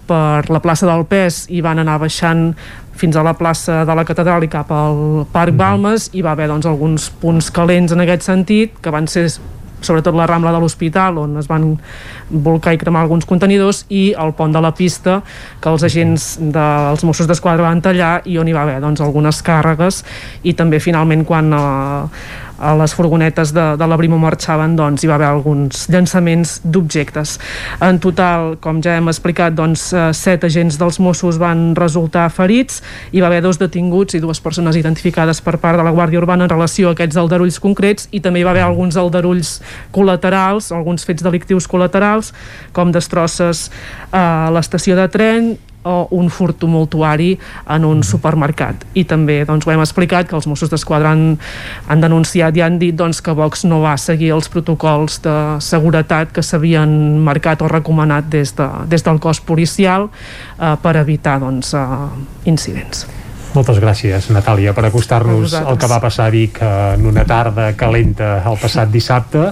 per 0.08 0.50
la 0.50 0.60
plaça 0.64 0.88
del 0.88 1.06
Pes 1.08 1.44
i 1.50 1.62
van 1.64 1.82
anar 1.82 1.98
baixant 2.02 2.52
fins 2.94 3.16
a 3.16 3.24
la 3.26 3.34
plaça 3.34 3.82
de 3.84 3.96
la 3.96 4.04
catedral 4.06 4.44
i 4.46 4.50
cap 4.52 4.70
al 4.72 5.26
Parc 5.32 5.56
Balmes 5.58 6.10
i 6.14 6.22
va 6.22 6.32
haver 6.32 6.48
doncs, 6.50 6.66
alguns 6.70 7.10
punts 7.20 7.50
calents 7.54 7.92
en 7.92 8.04
aquest 8.04 8.26
sentit 8.28 8.78
que 8.82 8.92
van 8.94 9.10
ser 9.10 9.28
sobretot 9.84 10.16
la 10.16 10.26
Rambla 10.26 10.52
de 10.54 10.60
l'Hospital 10.62 11.18
on 11.20 11.36
es 11.38 11.48
van 11.50 11.74
volcar 12.30 12.74
i 12.74 12.80
cremar 12.80 13.04
alguns 13.04 13.26
contenidors 13.28 13.84
i 13.92 14.14
el 14.18 14.32
pont 14.36 14.54
de 14.54 14.62
la 14.64 14.72
pista 14.74 15.20
que 15.60 15.70
els 15.70 15.84
agents 15.84 16.28
dels 16.40 17.04
Mossos 17.04 17.28
d'Esquadra 17.28 17.68
van 17.68 17.82
tallar 17.84 18.14
i 18.24 18.38
on 18.40 18.48
hi 18.48 18.56
va 18.56 18.64
haver 18.64 18.80
doncs, 18.80 19.02
algunes 19.04 19.42
càrregues. 19.44 20.02
I 20.42 20.54
també 20.56 20.80
finalment 20.80 21.26
quan 21.28 21.52
eh, 21.52 22.24
a 22.64 22.72
les 22.78 22.94
furgonetes 22.96 23.52
de, 23.52 23.64
de 23.76 23.86
la 23.86 23.96
Brimo 24.00 24.16
marxaven 24.20 24.74
doncs 24.78 25.04
hi 25.04 25.10
va 25.10 25.18
haver 25.18 25.28
alguns 25.28 25.84
llançaments 25.92 26.56
d'objectes. 26.64 27.36
En 27.84 28.00
total, 28.00 28.54
com 28.64 28.80
ja 28.84 28.96
hem 28.98 29.10
explicat, 29.12 29.54
doncs 29.56 29.90
eh, 29.92 30.06
set 30.16 30.46
agents 30.48 30.78
dels 30.80 30.98
Mossos 31.04 31.38
van 31.40 31.74
resultar 31.76 32.30
ferits, 32.32 32.80
hi 33.12 33.20
va 33.20 33.28
haver 33.28 33.42
dos 33.44 33.60
detinguts 33.60 34.16
i 34.16 34.22
dues 34.24 34.40
persones 34.40 34.78
identificades 34.80 35.42
per 35.44 35.58
part 35.60 35.78
de 35.80 35.84
la 35.84 35.92
Guàrdia 35.92 36.22
Urbana 36.22 36.48
en 36.48 36.54
relació 36.54 36.88
a 36.88 36.96
aquests 36.96 37.20
aldarulls 37.20 37.60
concrets 37.60 38.08
i 38.12 38.22
també 38.24 38.40
hi 38.40 38.48
va 38.48 38.54
haver 38.54 38.64
alguns 38.64 38.96
aldarulls 39.00 39.58
col·laterals, 39.94 40.72
alguns 40.72 41.04
fets 41.04 41.24
delictius 41.24 41.68
col·laterals, 41.68 42.32
com 42.72 42.94
destrosses 42.94 43.68
a 44.12 44.50
l'estació 44.54 44.96
de 44.96 45.08
tren 45.12 45.54
o 45.84 46.08
un 46.16 46.30
furt 46.32 46.58
tumultuari 46.62 47.34
en 47.70 47.84
un 47.84 48.02
supermercat. 48.02 48.84
I 48.94 49.04
també 49.08 49.42
doncs, 49.48 49.66
ho 49.66 49.72
hem 49.74 49.82
explicat 49.84 50.28
que 50.28 50.36
els 50.38 50.48
Mossos 50.50 50.72
d'Esquadra 50.72 51.12
han, 51.14 51.38
han 51.88 52.04
denunciat 52.04 52.56
i 52.56 52.64
han 52.64 52.78
dit 52.82 52.96
doncs, 52.96 53.22
que 53.24 53.34
Vox 53.36 53.66
no 53.68 53.82
va 53.84 53.96
seguir 54.00 54.32
els 54.36 54.48
protocols 54.52 55.20
de 55.24 55.36
seguretat 55.64 56.32
que 56.34 56.42
s'havien 56.42 57.20
marcat 57.24 57.62
o 57.62 57.68
recomanat 57.70 58.30
des, 58.32 58.54
de, 58.56 58.68
des 58.90 59.04
del 59.04 59.20
cos 59.20 59.42
policial 59.44 60.08
eh, 60.08 60.74
per 60.82 60.96
evitar 61.00 61.38
doncs, 61.44 61.74
eh, 61.76 62.48
incidents. 62.50 63.06
Moltes 63.54 63.78
gràcies, 63.78 64.32
Natàlia, 64.34 64.72
per 64.74 64.88
acostar-nos 64.88 65.52
al 65.60 65.76
que 65.78 65.86
va 65.90 66.00
passar 66.02 66.26
a 66.26 66.34
Vic 66.34 66.58
eh, 66.58 66.70
en 66.96 67.06
una 67.06 67.22
tarda 67.28 67.70
calenta 67.78 68.40
el 68.42 68.58
passat 68.58 68.90
dissabte. 68.90 69.46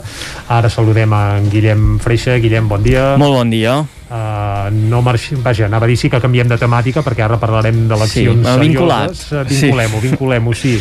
Ara 0.50 0.70
saludem 0.72 1.14
a 1.14 1.24
en 1.38 1.50
Guillem 1.52 1.98
Freixa. 2.02 2.34
Guillem, 2.42 2.66
bon 2.68 2.82
dia. 2.82 3.12
Molt 3.22 3.38
bon 3.38 3.52
dia. 3.52 3.82
Uh, 4.12 4.68
no 4.90 5.00
marxi... 5.00 5.34
Vaja, 5.40 5.64
anava 5.70 5.86
a 5.86 5.88
dir 5.88 5.96
sí 5.96 6.10
que 6.12 6.18
canviem 6.20 6.44
de 6.50 6.58
temàtica 6.60 7.00
perquè 7.00 7.22
ara 7.24 7.38
parlarem 7.40 7.86
d'eleccions 7.88 8.44
Sí, 8.44 8.56
serioses. 8.58 9.22
Eh, 9.32 9.44
Vinculem-ho, 9.48 10.00
Sí. 10.02 10.08
vinculem-ho, 10.08 10.52
sí. 10.52 10.72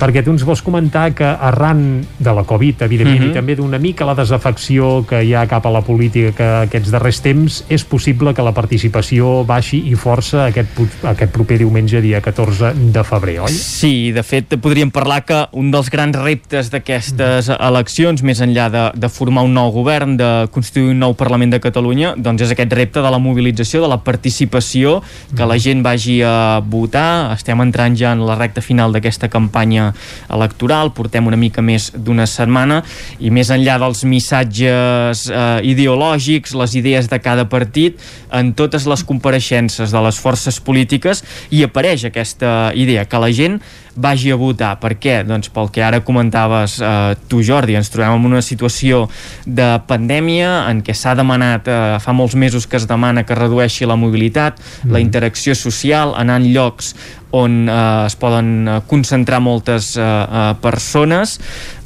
Perquè 0.00 0.24
tu 0.26 0.32
ens 0.34 0.42
vols 0.42 0.62
comentar 0.66 1.12
que 1.14 1.22
arran 1.24 2.02
de 2.18 2.32
la 2.34 2.42
Covid, 2.42 2.82
evidentment, 2.82 3.20
Mhm. 3.20 3.30
i 3.30 3.34
també 3.34 3.54
d'una 3.54 3.78
mica 3.78 4.04
la 4.04 4.16
desafecció 4.18 5.06
que 5.06 5.22
hi 5.22 5.32
ha 5.34 5.46
cap 5.46 5.64
a 5.66 5.70
la 5.70 5.82
política 5.82 6.62
aquests 6.62 6.90
darrers 6.90 7.20
temps, 7.22 7.64
és 7.68 7.84
possible 7.84 8.34
que 8.34 8.42
la 8.42 8.52
participació 8.52 9.44
baixi 9.44 9.78
i 9.86 9.94
força 9.94 10.46
aquest, 10.46 10.70
aquest 11.04 11.30
proper 11.32 11.58
diumenge, 11.58 12.00
dia 12.00 12.20
14 12.20 12.72
de 12.74 13.04
febrer, 13.04 13.38
oi? 13.42 13.52
Sí, 13.52 14.10
de 14.10 14.24
fet, 14.24 14.56
podríem 14.58 14.90
parlar 14.90 15.24
que 15.24 15.46
un 15.52 15.70
dels 15.70 15.88
grans 15.88 16.16
reptes 16.16 16.70
d'aquestes 16.72 17.48
eleccions, 17.60 18.22
més 18.24 18.40
enllà 18.40 18.68
de, 18.70 18.98
de 18.98 19.08
formar 19.08 19.44
un 19.44 19.54
nou 19.54 19.70
govern, 19.70 20.16
de 20.16 20.48
constituir 20.50 20.90
un 20.90 20.98
nou 20.98 21.14
Parlament 21.14 21.52
de 21.52 21.60
Catalunya, 21.60 22.14
doncs 22.16 22.42
és 22.42 22.50
aquest 22.72 22.78
repte 22.78 23.02
de 23.02 23.10
la 23.10 23.18
mobilització, 23.18 23.82
de 23.82 23.88
la 23.88 24.00
participació, 24.02 25.02
que 25.36 25.46
la 25.46 25.58
gent 25.58 25.82
vagi 25.84 26.22
a 26.24 26.60
votar. 26.64 27.32
Estem 27.36 27.60
entrant 27.60 27.96
ja 27.96 28.12
en 28.12 28.24
la 28.24 28.36
recta 28.36 28.62
final 28.62 28.92
d'aquesta 28.92 29.28
campanya 29.28 29.92
electoral, 30.30 30.92
portem 30.92 31.26
una 31.26 31.36
mica 31.36 31.62
més 31.62 31.92
d'una 31.94 32.26
setmana, 32.26 32.82
i 33.20 33.30
més 33.30 33.50
enllà 33.50 33.78
dels 33.78 34.04
missatges 34.04 35.28
eh, 35.28 35.60
ideològics, 35.62 36.54
les 36.54 36.74
idees 36.74 37.08
de 37.08 37.20
cada 37.20 37.48
partit, 37.48 38.00
en 38.32 38.54
totes 38.56 38.86
les 38.88 39.04
compareixences 39.04 39.92
de 39.92 40.02
les 40.02 40.18
forces 40.18 40.58
polítiques 40.60 41.22
hi 41.52 41.62
apareix 41.66 42.06
aquesta 42.08 42.72
idea, 42.74 43.04
que 43.04 43.20
la 43.20 43.32
gent 43.32 43.60
vagi 43.94 44.30
a 44.32 44.36
votar. 44.40 44.76
Per 44.80 44.94
què? 45.00 45.20
Doncs 45.26 45.50
pel 45.52 45.68
que 45.72 45.82
ara 45.84 46.00
comentaves 46.04 46.78
eh, 46.80 47.14
tu, 47.28 47.42
Jordi, 47.44 47.76
ens 47.76 47.90
trobem 47.92 48.16
en 48.16 48.30
una 48.32 48.42
situació 48.44 49.04
de 49.44 49.68
pandèmia 49.88 50.62
en 50.70 50.80
què 50.84 50.96
s'ha 50.96 51.14
demanat, 51.18 51.68
eh, 51.68 51.98
fa 52.02 52.14
molts 52.16 52.36
mesos 52.38 52.61
que 52.66 52.78
es 52.80 52.86
demana 52.88 53.24
que 53.26 53.36
redueixi 53.38 53.88
la 53.88 53.96
mobilitat, 53.96 54.60
la 54.88 55.00
interacció 55.00 55.54
social, 55.58 56.14
anar 56.18 56.40
en 56.42 56.50
llocs 56.54 56.94
on 57.32 57.64
eh, 57.68 58.06
es 58.06 58.16
poden 58.20 58.68
eh, 58.68 58.78
concentrar 58.86 59.40
moltes 59.40 59.96
eh, 59.96 60.04
eh, 60.04 60.52
persones 60.62 61.38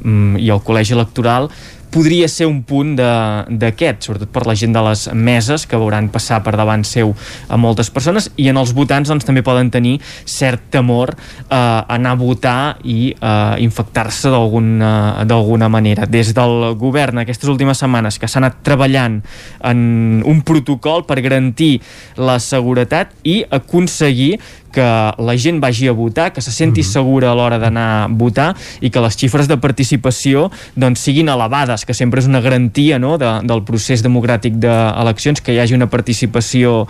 mm, 0.02 0.42
i 0.42 0.50
el 0.50 0.62
col·legi 0.66 0.96
electoral 0.96 1.48
podria 1.92 2.28
ser 2.28 2.48
un 2.48 2.62
punt 2.66 2.94
d'aquest, 2.96 4.06
sobretot 4.06 4.30
per 4.32 4.44
la 4.48 4.54
gent 4.58 4.74
de 4.74 4.82
les 4.88 5.06
meses 5.14 5.66
que 5.66 5.78
veuran 5.80 6.10
passar 6.12 6.42
per 6.44 6.56
davant 6.58 6.84
seu 6.86 7.14
a 7.48 7.58
moltes 7.60 7.90
persones 7.94 8.28
i 8.36 8.48
en 8.52 8.60
els 8.60 8.72
votants 8.76 9.08
doncs, 9.10 9.26
també 9.26 9.44
poden 9.46 9.70
tenir 9.72 9.96
cert 10.24 10.68
temor 10.74 11.14
eh, 11.14 11.56
a 11.56 11.84
anar 11.96 12.16
a 12.16 12.20
votar 12.20 12.58
i 12.84 13.12
eh, 13.14 13.56
infectar-se 13.64 14.32
d'alguna 14.32 15.24
d'alguna 15.26 15.68
manera. 15.72 16.06
Des 16.06 16.32
del 16.36 16.74
govern 16.78 17.22
aquestes 17.22 17.48
últimes 17.48 17.78
setmanes 17.80 18.18
que 18.18 18.28
s'ha 18.28 18.40
anat 18.42 18.60
treballant 18.66 19.20
en 19.64 20.22
un 20.26 20.42
protocol 20.46 21.06
per 21.06 21.20
garantir 21.24 21.80
la 22.16 22.38
seguretat 22.42 23.14
i 23.24 23.42
aconseguir 23.50 24.36
que 24.76 24.84
la 24.84 25.36
gent 25.40 25.62
vagi 25.62 25.88
a 25.88 25.94
votar, 25.96 26.32
que 26.34 26.42
se 26.44 26.52
senti 26.52 26.82
Mhm. 26.82 26.90
segura 26.92 27.30
a 27.30 27.34
l'hora 27.34 27.58
d'anar 27.58 28.04
a 28.04 28.08
votar 28.10 28.54
i 28.80 28.90
que 28.90 29.00
les 29.00 29.16
xifres 29.16 29.48
de 29.48 29.56
participació 29.56 30.50
doncs, 30.76 31.00
siguin 31.00 31.28
elevades, 31.32 31.86
que 31.86 31.94
sempre 31.94 32.20
és 32.20 32.26
una 32.26 32.40
garantia 32.40 32.98
no, 32.98 33.16
de, 33.16 33.30
del 33.48 33.62
procés 33.64 34.04
democràtic 34.04 34.58
d'eleccions, 34.60 35.40
que 35.40 35.54
hi 35.54 35.60
hagi 35.60 35.74
una 35.74 35.88
participació 35.88 36.86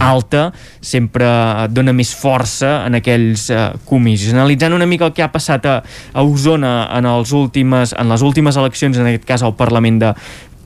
alta 0.00 0.52
sempre 0.80 1.26
dona 1.70 1.92
més 1.92 2.14
força 2.14 2.84
en 2.86 2.98
aquells 2.98 3.48
eh, 3.50 3.70
comicis. 3.84 4.32
Analitzant 4.34 4.74
una 4.74 4.86
mica 4.86 5.06
el 5.06 5.12
que 5.14 5.22
ha 5.22 5.30
passat 5.30 5.66
a, 5.66 5.82
a 6.12 6.22
Osona 6.22 6.88
en, 6.98 7.06
els 7.06 7.32
últimes, 7.32 7.94
en 7.98 8.08
les 8.08 8.22
últimes 8.22 8.56
eleccions, 8.56 8.98
en 8.98 9.06
aquest 9.06 9.24
cas 9.28 9.42
al 9.46 9.54
Parlament 9.54 10.02
de 10.02 10.14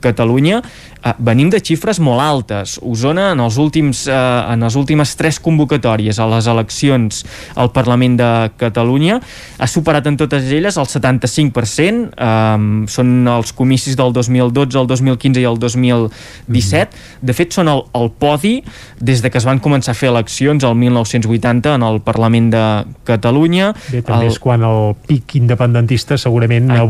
Catalunya, 0.03 0.59
eh, 1.03 1.13
venim 1.23 1.49
de 1.51 1.61
xifres 1.63 1.99
molt 2.03 2.21
altes. 2.23 2.77
Osona, 2.83 3.31
en, 3.33 3.41
els 3.43 3.57
últims, 3.61 4.05
eh, 4.07 4.13
en 4.53 4.65
les 4.65 4.75
últimes 4.79 5.15
tres 5.19 5.39
convocatòries 5.43 6.19
a 6.19 6.27
les 6.35 6.47
eleccions 6.51 7.23
al 7.55 7.71
Parlament 7.75 8.17
de 8.19 8.31
Catalunya, 8.59 9.19
ha 9.57 9.67
superat 9.67 10.07
en 10.11 10.17
totes 10.19 10.49
elles 10.51 10.77
el 10.77 10.87
75%, 10.89 12.11
eh, 12.17 12.87
són 12.87 13.27
els 13.27 13.53
comicis 13.53 13.97
del 13.99 14.13
2012, 14.13 14.79
el 14.79 14.87
2015 14.87 15.41
i 15.41 15.47
el 15.47 15.59
2017. 15.59 16.89
De 17.21 17.33
fet, 17.33 17.53
són 17.55 17.71
el, 17.71 17.83
el 17.95 18.11
podi 18.19 18.57
des 18.99 19.21
de 19.23 19.31
que 19.31 19.39
es 19.39 19.47
van 19.47 19.61
començar 19.63 19.93
a 19.93 19.97
fer 19.97 20.09
eleccions 20.11 20.63
el 20.63 20.75
1980 20.75 21.75
en 21.77 21.83
el 21.87 22.01
Parlament 22.05 22.51
de 22.53 22.65
Catalunya. 23.07 23.73
Bé, 23.91 24.01
també 24.01 24.27
el, 24.27 24.33
és 24.33 24.39
quan 24.41 24.63
el 24.67 24.93
pic 25.07 25.37
independentista 25.39 26.17
segurament 26.19 26.71
Aquí, 26.71 26.81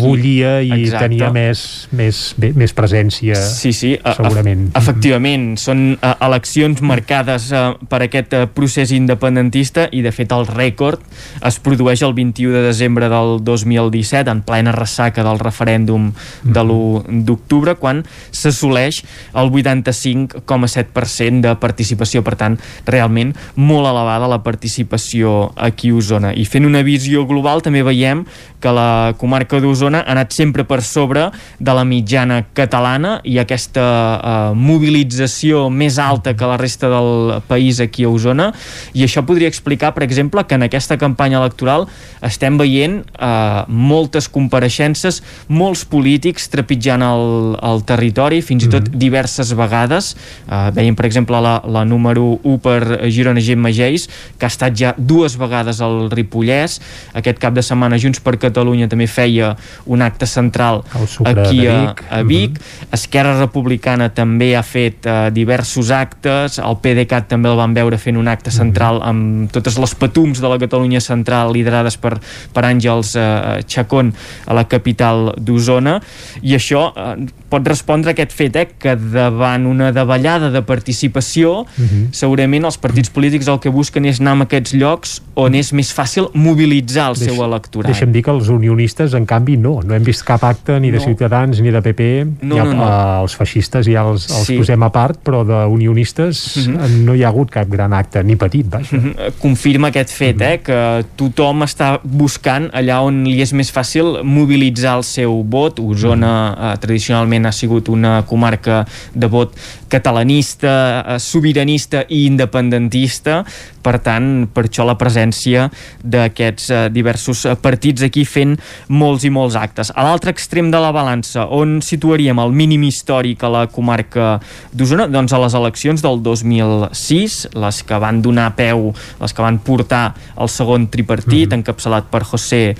i 0.73 0.83
exacte. 0.83 1.07
tenia 1.07 1.29
més, 1.33 1.63
més, 1.91 2.23
bé, 2.37 2.53
més 2.57 2.73
presència, 3.03 3.35
Sí, 3.35 3.73
sí, 3.73 3.99
a- 4.03 4.13
segurament. 4.15 4.71
a- 4.73 4.79
efectivament, 4.79 5.57
són 5.57 5.97
eleccions 6.19 6.81
marcades 6.81 7.51
uh, 7.51 7.75
per 7.89 8.01
aquest 8.03 8.33
uh, 8.33 8.45
procés 8.47 8.91
independentista 8.91 9.87
i 9.91 10.01
de 10.01 10.11
fet 10.11 10.31
el 10.31 10.45
rècord 10.47 10.99
es 11.45 11.59
produeix 11.59 12.01
el 12.03 12.13
21 12.13 12.53
de 12.53 12.61
desembre 12.63 13.09
del 13.09 13.43
2017 13.43 14.29
en 14.31 14.41
plena 14.41 14.71
ressaca 14.71 15.23
del 15.23 15.39
referèndum 15.39 16.11
de 16.43 16.59
l'1 16.63 17.23
d'octubre 17.25 17.75
quan 17.75 18.03
s'assoleix 18.31 19.03
el 19.35 19.51
85,7% 19.51 21.41
de 21.41 21.55
participació, 21.59 22.23
per 22.23 22.35
tant 22.39 22.57
realment 22.85 23.33
molt 23.55 23.87
elevada 23.87 24.27
la 24.27 24.41
participació 24.43 25.51
aquí 25.55 25.89
a 25.89 25.95
Osona. 25.95 26.33
I 26.35 26.45
fent 26.45 26.65
una 26.65 26.81
visió 26.83 27.25
global 27.27 27.61
també 27.61 27.83
veiem 27.83 28.25
que 28.63 28.71
la 28.71 29.13
comarca 29.19 29.59
d'Osona 29.59 29.99
ha 30.05 30.11
anat 30.13 30.31
sempre 30.31 30.63
per 30.63 30.81
sobre 30.81 31.29
de 31.59 31.73
la 31.73 31.83
mitjana 31.83 32.45
catalana 32.53 32.92
i 33.23 33.37
aquesta 33.41 33.83
eh, 33.83 34.57
mobilització 34.57 35.67
més 35.73 35.97
alta 36.01 36.35
que 36.37 36.49
la 36.49 36.57
resta 36.61 36.89
del 36.91 37.41
país 37.47 37.79
aquí 37.83 38.05
a 38.05 38.11
Osona 38.11 38.51
i 38.93 39.03
això 39.05 39.23
podria 39.25 39.49
explicar, 39.49 39.93
per 39.95 40.03
exemple, 40.05 40.43
que 40.47 40.55
en 40.55 40.65
aquesta 40.67 40.97
campanya 41.01 41.39
electoral 41.41 41.87
estem 42.23 42.57
veient 42.59 43.01
eh, 43.03 43.63
moltes 43.67 44.29
compareixences, 44.31 45.21
molts 45.49 45.83
polítics 45.89 46.49
trepitjant 46.53 47.03
el, 47.05 47.57
el 47.63 47.83
territori, 47.89 48.41
fins 48.45 48.67
i 48.67 48.71
tot 48.71 48.89
diverses 48.89 49.53
vegades. 49.57 50.13
Eh, 50.47 50.69
veiem, 50.75 50.97
per 50.97 51.07
exemple, 51.09 51.39
la, 51.43 51.57
la 51.65 51.83
número 51.87 52.37
1 52.43 52.59
per 52.63 52.79
Girona 53.13 53.43
Gemma 53.43 53.73
Geis, 53.73 54.07
que 54.37 54.47
ha 54.47 54.51
estat 54.53 54.77
ja 54.77 54.93
dues 54.97 55.37
vegades 55.39 55.81
al 55.83 56.09
Ripollès. 56.13 56.79
Aquest 57.17 57.41
cap 57.41 57.55
de 57.55 57.65
setmana 57.65 57.99
Junts 58.01 58.21
per 58.23 58.37
Catalunya 58.41 58.89
també 58.91 59.07
feia 59.09 59.53
un 59.85 60.03
acte 60.05 60.27
central 60.29 60.83
aquí 61.25 61.63
de 61.63 61.71
a, 61.71 61.79
Vic. 61.81 62.03
a 62.09 62.21
Vic. 62.27 62.61
Esquerra 62.91 63.37
Republicana 63.39 64.09
també 64.13 64.55
ha 64.55 64.63
fet 64.63 65.05
uh, 65.05 65.29
diversos 65.33 65.91
actes, 65.91 66.59
el 66.59 66.77
PDeCAT 66.83 67.29
també 67.31 67.49
el 67.49 67.57
van 67.59 67.73
veure 67.73 67.97
fent 67.97 68.17
un 68.19 68.27
acte 68.27 68.51
central 68.51 69.01
amb 69.03 69.51
totes 69.53 69.77
les 69.79 69.95
patums 69.95 70.41
de 70.41 70.49
la 70.49 70.59
Catalunya 70.61 71.01
central 71.01 71.53
liderades 71.53 71.97
per, 71.97 72.17
per 72.53 72.63
Àngels 72.67 73.15
uh, 73.15 73.61
Chacón 73.67 74.13
a 74.47 74.53
la 74.57 74.65
capital 74.67 75.33
d'Osona 75.37 75.99
i 76.41 76.55
això 76.57 76.89
uh, 76.91 77.15
pot 77.49 77.65
respondre 77.67 78.11
a 78.11 78.13
aquest 78.17 78.33
fet 78.33 78.55
eh, 78.57 78.65
que 78.79 78.95
davant 78.97 79.65
una 79.69 79.91
davallada 79.93 80.49
de 80.51 80.61
participació 80.65 81.65
Mhm. 81.77 82.11
segurament 82.13 82.65
els 82.65 82.77
partits 82.77 83.09
polítics 83.09 83.47
el 83.47 83.59
que 83.59 83.69
busquen 83.69 84.05
és 84.05 84.19
anar 84.19 84.35
a 84.37 84.43
aquests 84.43 84.73
llocs 84.73 85.21
on 85.35 85.55
és 85.55 85.71
més 85.73 85.91
fàcil 85.95 86.29
mobilitzar 86.33 87.09
el 87.11 87.17
seu 87.19 87.41
electorat 87.43 87.91
Deixa'm 87.91 88.11
dir 88.13 88.23
que 88.23 88.31
els 88.31 88.49
unionistes, 88.49 89.13
en 89.13 89.25
canvi, 89.25 89.57
no. 89.57 89.79
No 89.83 89.95
hem 89.95 90.03
vist 90.03 90.23
cap 90.25 90.43
acte 90.43 90.79
ni 90.79 90.91
de 90.91 90.97
No. 90.97 91.03
Ciutadans 91.03 91.59
ni 91.61 91.71
de 91.71 91.81
PP. 91.81 92.07
No, 92.41 92.55
ja, 92.57 92.62
no, 92.65 92.73
no. 92.73 92.83
eh, 92.87 93.21
els 93.23 93.35
feixistes 93.35 93.85
ja 93.87 94.01
els, 94.07 94.29
els 94.29 94.45
Sí. 94.47 94.57
posem 94.57 94.83
a 94.83 94.89
part, 94.89 95.19
però 95.23 95.43
d'unionistes 95.45 96.67
Mhm. 96.67 97.05
no 97.05 97.15
hi 97.15 97.23
ha 97.23 97.27
hagut 97.29 97.49
cap 97.51 97.67
gran 97.69 97.93
acte, 97.93 98.23
ni 98.23 98.35
petit, 98.35 98.65
vaja. 98.69 98.95
Mhm, 98.97 99.13
eh, 99.17 99.31
confirma 99.39 99.87
aquest 99.89 100.09
fet, 100.11 100.41
eh, 100.41 100.59
que 100.63 101.05
tothom 101.15 101.61
està 101.63 101.99
buscant 102.03 102.69
allà 102.73 103.01
on 103.03 103.23
li 103.23 103.41
és 103.41 103.53
més 103.53 103.71
fàcil 103.73 104.23
mobilitzar 104.23 104.97
el 104.97 105.03
seu 105.03 105.43
vot. 105.43 105.79
Osona 105.79 106.33
eh, 106.73 106.77
tradicionalment 106.79 107.45
ha 107.45 107.51
sigut 107.51 107.89
una 107.89 108.23
comarca 108.25 108.85
de 109.13 109.27
vot 109.27 109.53
catalanista, 109.89 111.03
eh, 111.15 111.19
sobiranista 111.19 112.05
i 112.09 112.25
independentista, 112.25 113.43
per 113.83 113.97
tant, 113.99 114.47
per 114.53 114.63
això 114.69 114.85
la 114.87 114.95
presència 114.97 115.65
d'aquests 116.03 116.69
eh, 116.71 116.89
diversos 116.93 117.43
eh, 117.45 117.55
partits 117.59 118.05
aquí 118.07 118.23
fent 118.25 118.55
molts 118.89 119.25
i 119.27 119.31
molts 119.33 119.57
actes. 119.59 119.91
A 119.95 120.05
l'altre 120.07 120.31
extrem 120.31 120.71
de 120.71 120.79
la 120.79 120.91
balança, 120.95 121.45
on 121.51 121.81
situaríem 121.83 122.39
el 122.39 122.52
mínim 122.55 122.85
històric 122.87 123.43
a 123.43 123.51
la 123.51 123.63
comarca 123.71 124.37
d'Osona? 124.73 125.07
Doncs 125.11 125.33
a 125.33 125.41
les 125.43 125.57
eleccions 125.59 126.03
del 126.03 126.21
2006, 126.23 127.39
les 127.59 127.81
que 127.83 127.99
van 128.01 128.21
donar 128.23 128.51
peu, 128.57 128.91
les 129.21 129.33
que 129.33 129.45
van 129.45 129.59
portar 129.63 130.05
el 130.37 130.51
segon 130.51 130.87
tripartit, 130.93 131.53
encapçalat 131.53 132.09
per 132.13 132.23
José 132.29 132.63
eh, 132.71 132.77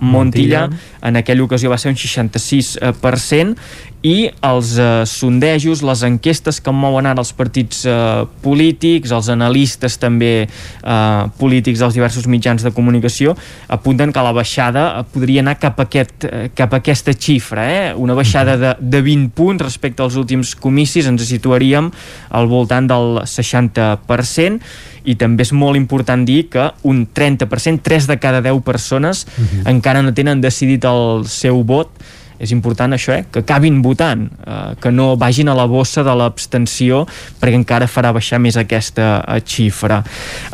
Montilla. 0.00 0.66
Montilla. 0.68 0.98
En 1.00 1.16
aquella 1.16 1.44
ocasió 1.46 1.70
va 1.72 1.78
ser 1.80 1.94
un 1.94 1.96
66%, 1.96 3.56
i 4.02 4.30
els 4.46 4.72
eh, 4.80 5.02
sondejos, 5.04 5.82
les 5.84 6.02
enquestes 6.06 6.60
que 6.64 6.72
mouen 6.72 7.08
ara 7.08 7.20
els 7.20 7.32
partits 7.36 7.82
eh, 7.84 8.24
polítics, 8.44 9.12
els 9.12 9.28
analistes 9.32 9.98
també 10.00 10.32
eh, 10.46 11.24
polítics 11.40 11.82
dels 11.82 11.96
diversos 11.98 12.28
mitjans 12.30 12.64
de 12.64 12.72
comunicació 12.72 13.36
apunten 13.68 14.12
que 14.12 14.24
la 14.24 14.32
baixada 14.36 14.86
eh, 14.88 15.04
podria 15.12 15.44
anar 15.44 15.58
cap 15.60 15.80
a, 15.80 15.88
aquest, 15.88 16.24
eh, 16.24 16.48
cap 16.56 16.72
a 16.72 16.80
aquesta 16.80 17.12
xifra 17.12 17.66
eh? 17.68 17.82
una 17.94 18.16
baixada 18.16 18.56
de, 18.60 18.72
de 18.80 18.99
20 19.02 19.30
punts 19.34 19.62
respecte 19.62 20.02
als 20.02 20.16
últims 20.20 20.54
comicis 20.54 21.08
ens 21.10 21.26
situaríem 21.28 21.90
al 22.30 22.48
voltant 22.50 22.88
del 22.90 23.20
60% 23.24 24.60
i 25.08 25.16
també 25.16 25.46
és 25.46 25.52
molt 25.56 25.78
important 25.80 26.24
dir 26.28 26.48
que 26.52 26.70
un 26.84 27.06
30%, 27.06 27.80
3 27.82 28.08
de 28.10 28.18
cada 28.20 28.42
10 28.44 28.62
persones 28.64 29.26
encara 29.64 30.02
no 30.02 30.12
tenen 30.14 30.42
decidit 30.44 30.84
el 30.84 31.24
seu 31.28 31.62
vot 31.64 31.92
és 32.40 32.54
important 32.54 32.96
això, 32.96 33.12
eh? 33.12 33.26
que 33.30 33.42
acabin 33.44 33.82
votant, 33.84 34.24
eh, 34.46 34.72
que 34.80 34.90
no 34.90 35.12
vagin 35.20 35.50
a 35.52 35.56
la 35.56 35.66
bossa 35.68 36.02
de 36.06 36.14
l'abstenció 36.16 37.04
perquè 37.40 37.58
encara 37.58 37.88
farà 37.90 38.14
baixar 38.16 38.40
més 38.40 38.56
aquesta 38.56 39.20
eh, 39.20 39.40
xifra. 39.44 40.00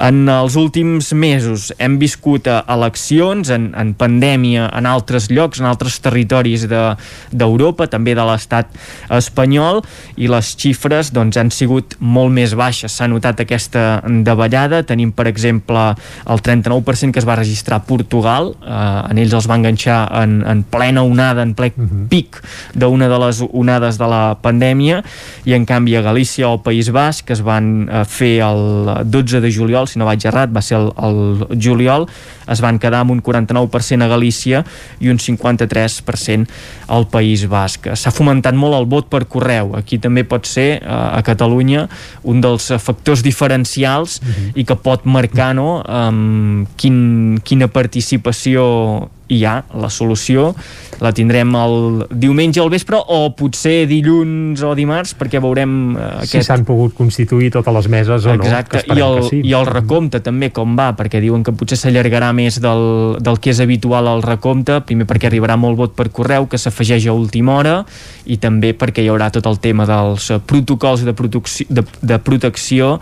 En 0.02 0.26
els 0.28 0.56
últims 0.58 1.12
mesos 1.14 1.70
hem 1.78 1.98
viscut 2.02 2.50
eh, 2.50 2.58
eleccions 2.74 3.52
en, 3.54 3.70
en 3.78 3.94
pandèmia 3.94 4.66
en 4.74 4.90
altres 4.90 5.30
llocs, 5.30 5.62
en 5.62 5.70
altres 5.70 6.00
territoris 6.02 6.66
d'Europa, 6.66 7.86
de, 7.86 7.92
també 7.94 8.16
de 8.18 8.26
l'estat 8.26 8.74
espanyol, 9.14 9.84
i 10.18 10.30
les 10.30 10.52
xifres 10.58 11.12
doncs, 11.14 11.38
han 11.38 11.52
sigut 11.54 11.96
molt 12.00 12.34
més 12.34 12.56
baixes. 12.58 12.92
S'ha 12.96 13.06
notat 13.10 13.44
aquesta 13.44 14.02
davallada. 14.26 14.82
Tenim, 14.86 15.12
per 15.14 15.28
exemple, 15.30 15.92
el 16.26 16.42
39% 16.42 17.14
que 17.14 17.22
es 17.22 17.28
va 17.28 17.38
registrar 17.38 17.80
a 17.80 17.86
Portugal. 17.86 18.54
Eh, 18.58 19.10
en 19.12 19.22
ells 19.22 19.36
els 19.36 19.48
va 19.48 19.60
enganxar 19.60 20.00
en, 20.22 20.40
en 20.46 20.64
plena 20.66 21.06
onada, 21.06 21.46
en 21.46 21.54
ple 21.56 21.70
pic 22.10 22.40
d'una 22.74 23.08
de 23.08 23.18
les 23.20 23.42
onades 23.46 23.98
de 24.00 24.08
la 24.08 24.22
pandèmia 24.42 25.02
i 25.44 25.54
en 25.56 25.66
canvi 25.68 25.96
a 25.96 26.02
Galícia 26.02 26.48
o 26.48 26.56
al 26.56 26.62
País 26.64 26.90
Basc 26.90 27.26
que 27.26 27.34
es 27.36 27.42
van 27.44 27.88
eh, 27.88 28.04
fer 28.04 28.40
el 28.46 29.04
12 29.04 29.40
de 29.40 29.52
juliol, 29.52 29.88
si 29.88 29.98
no 29.98 30.08
vaig 30.08 30.24
errat, 30.26 30.52
va 30.54 30.62
ser 30.64 30.78
el, 30.78 30.90
el 30.96 31.60
juliol, 31.62 32.06
es 32.48 32.62
van 32.62 32.78
quedar 32.78 33.02
amb 33.04 33.12
un 33.14 33.22
49% 33.22 34.06
a 34.06 34.10
Galícia 34.10 34.62
i 35.00 35.10
un 35.10 35.18
53% 35.18 36.46
al 36.94 37.08
País 37.10 37.46
Basc. 37.50 37.90
S'ha 37.98 38.14
fomentat 38.14 38.56
molt 38.56 38.78
el 38.78 38.86
vot 38.90 39.10
per 39.10 39.24
correu. 39.30 39.74
Aquí 39.78 39.98
també 40.02 40.24
pot 40.24 40.46
ser, 40.46 40.68
eh, 40.78 40.86
a 40.86 41.22
Catalunya, 41.26 41.86
un 42.24 42.40
dels 42.44 42.70
factors 42.82 43.24
diferencials 43.26 44.20
i 44.54 44.64
que 44.64 44.76
pot 44.76 45.06
marcar 45.06 45.52
no, 45.56 45.82
um, 45.82 46.66
quin, 46.78 47.40
quina 47.44 47.68
participació 47.72 49.10
hi 49.28 49.42
ha. 49.44 49.60
La 49.76 49.90
solució 49.90 50.52
la 51.00 51.12
tindrem 51.12 51.52
el 51.60 52.06
diumenge 52.08 52.60
al 52.62 52.70
vespre 52.72 52.96
o 52.96 53.18
potser 53.36 53.84
dilluns 53.88 54.62
o 54.64 54.72
dimarts 54.78 55.12
perquè 55.18 55.40
veurem 55.44 55.74
eh, 55.92 56.06
Si 56.24 56.38
aquest... 56.38 56.48
s'han 56.48 56.64
pogut 56.68 56.94
constituir 56.96 57.50
totes 57.52 57.74
les 57.76 57.88
meses 57.92 58.24
o 58.24 58.32
no. 58.32 58.46
Exacte, 58.46 58.80
que 58.86 58.96
i 58.96 59.04
el, 59.04 59.20
sí. 59.28 59.42
i 59.44 59.52
el 59.56 59.68
recompte 59.68 60.22
també 60.24 60.50
com 60.56 60.76
va, 60.78 60.92
perquè 60.96 61.20
diuen 61.20 61.44
que 61.44 61.52
potser 61.56 61.78
s'allargarà 61.80 62.32
més 62.36 62.60
del, 62.64 62.86
del 63.20 63.40
que 63.42 63.52
és 63.52 63.60
habitual 63.60 64.08
al 64.08 64.24
recompte, 64.24 64.80
primer 64.88 65.08
perquè 65.10 65.28
arribarà 65.30 65.58
molt 65.60 65.76
vot 65.80 65.96
per 65.98 66.08
correu 66.14 66.48
que 66.48 66.60
s'afegeix 66.60 67.08
a 67.10 67.16
última 67.16 67.58
hora 67.60 67.76
i 68.24 68.40
també 68.40 68.72
perquè 68.76 69.04
hi 69.04 69.12
haurà 69.12 69.28
tot 69.34 69.46
el 69.50 69.60
tema 69.60 69.86
dels 69.88 70.30
eh, 70.32 70.40
protocols 70.40 71.04
de, 71.06 71.16
protecció, 71.16 71.68
de, 71.68 71.84
de 72.00 72.20
protecció 72.24 72.96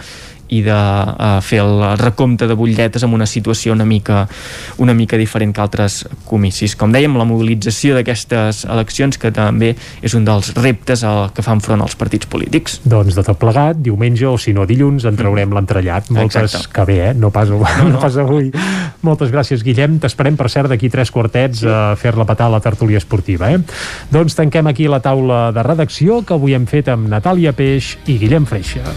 i 0.49 0.61
de 0.65 0.75
uh, 0.75 1.39
fer 1.45 1.61
el 1.63 1.83
recompte 2.01 2.49
de 2.51 2.57
butlletes 2.59 3.05
en 3.07 3.15
una 3.15 3.27
situació 3.27 3.73
una 3.73 3.85
mica, 3.85 4.25
una 4.79 4.95
mica 4.95 5.17
diferent 5.21 5.55
que 5.55 5.63
altres 5.63 6.03
comicis. 6.29 6.77
Com 6.77 6.93
dèiem, 6.95 7.17
la 7.19 7.27
mobilització 7.29 7.97
d'aquestes 7.97 8.65
eleccions 8.71 9.19
que 9.21 9.33
també 9.35 9.75
és 10.03 10.15
un 10.15 10.27
dels 10.27 10.53
reptes 10.59 11.05
al 11.07 11.31
que 11.35 11.45
fan 11.45 11.63
front 11.65 11.83
als 11.85 11.97
partits 11.99 12.29
polítics. 12.31 12.81
Doncs 12.85 13.17
de 13.17 13.25
tot 13.27 13.41
plegat, 13.41 13.81
diumenge 13.85 14.27
o 14.29 14.37
si 14.41 14.55
no 14.57 14.67
dilluns 14.69 15.07
en 15.09 15.19
traurem 15.19 15.49
mm. 15.49 15.59
l'entrellat. 15.59 16.11
Moltes 16.15 16.55
Exacte. 16.55 16.73
que 16.75 16.87
bé, 16.91 16.99
eh? 17.11 17.15
No 17.15 17.31
pas, 17.35 17.51
no, 17.51 17.61
no. 17.61 17.91
no 17.95 18.03
pas 18.03 18.17
avui. 18.21 18.51
Moltes 19.05 19.33
gràcies, 19.35 19.65
Guillem. 19.65 19.99
T'esperem, 20.03 20.39
per 20.41 20.49
cert, 20.53 20.71
d'aquí 20.73 20.91
tres 20.93 21.13
quartets 21.15 21.65
a 21.69 21.95
fer-la 22.01 22.27
petar 22.29 22.49
a 22.49 22.57
la 22.57 22.63
tertúlia 22.65 23.01
esportiva. 23.03 23.53
Eh? 23.53 23.61
Doncs 24.15 24.39
tanquem 24.39 24.71
aquí 24.71 24.89
la 24.91 25.03
taula 25.05 25.47
de 25.55 25.65
redacció 25.67 26.23
que 26.25 26.37
avui 26.37 26.57
hem 26.57 26.69
fet 26.71 26.93
amb 26.93 27.09
Natàlia 27.13 27.55
Peix 27.57 27.97
i 28.07 28.19
Guillem 28.23 28.49
Freixa. 28.49 28.95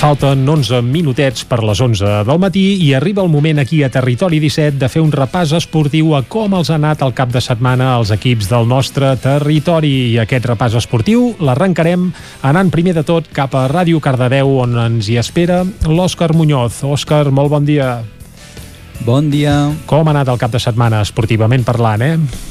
Falten 0.00 0.48
11 0.48 0.78
minutets 0.80 1.42
per 1.44 1.58
les 1.60 1.76
11 1.84 2.22
del 2.24 2.38
matí 2.40 2.62
i 2.80 2.94
arriba 2.96 3.20
el 3.20 3.28
moment 3.28 3.58
aquí 3.60 3.82
a 3.84 3.90
Territori 3.92 4.38
17 4.40 4.78
de 4.80 4.88
fer 4.88 5.02
un 5.04 5.10
repàs 5.12 5.52
esportiu 5.58 6.14
a 6.16 6.22
com 6.24 6.54
els 6.56 6.70
ha 6.72 6.78
anat 6.78 7.02
el 7.04 7.12
cap 7.12 7.28
de 7.34 7.42
setmana 7.44 7.90
als 7.98 8.08
equips 8.16 8.48
del 8.48 8.64
nostre 8.64 9.10
territori. 9.20 9.92
I 10.14 10.22
aquest 10.22 10.48
repàs 10.48 10.78
esportiu 10.80 11.34
l'arrencarem 11.44 12.06
anant 12.48 12.72
primer 12.72 12.94
de 12.96 13.04
tot 13.04 13.28
cap 13.28 13.52
a 13.52 13.66
Ràdio 13.68 14.00
Cardedeu 14.00 14.56
on 14.62 14.78
ens 14.86 15.10
hi 15.12 15.18
espera 15.20 15.66
l'Òscar 15.84 16.32
Muñoz. 16.32 16.80
Òscar, 16.80 17.26
molt 17.28 17.52
bon 17.52 17.68
dia. 17.68 17.98
Bon 19.04 19.28
dia. 19.28 19.66
Com 19.84 20.08
ha 20.08 20.16
anat 20.16 20.32
el 20.32 20.40
cap 20.40 20.56
de 20.56 20.64
setmana 20.64 21.04
esportivament 21.04 21.68
parlant, 21.68 22.08
eh? 22.08 22.49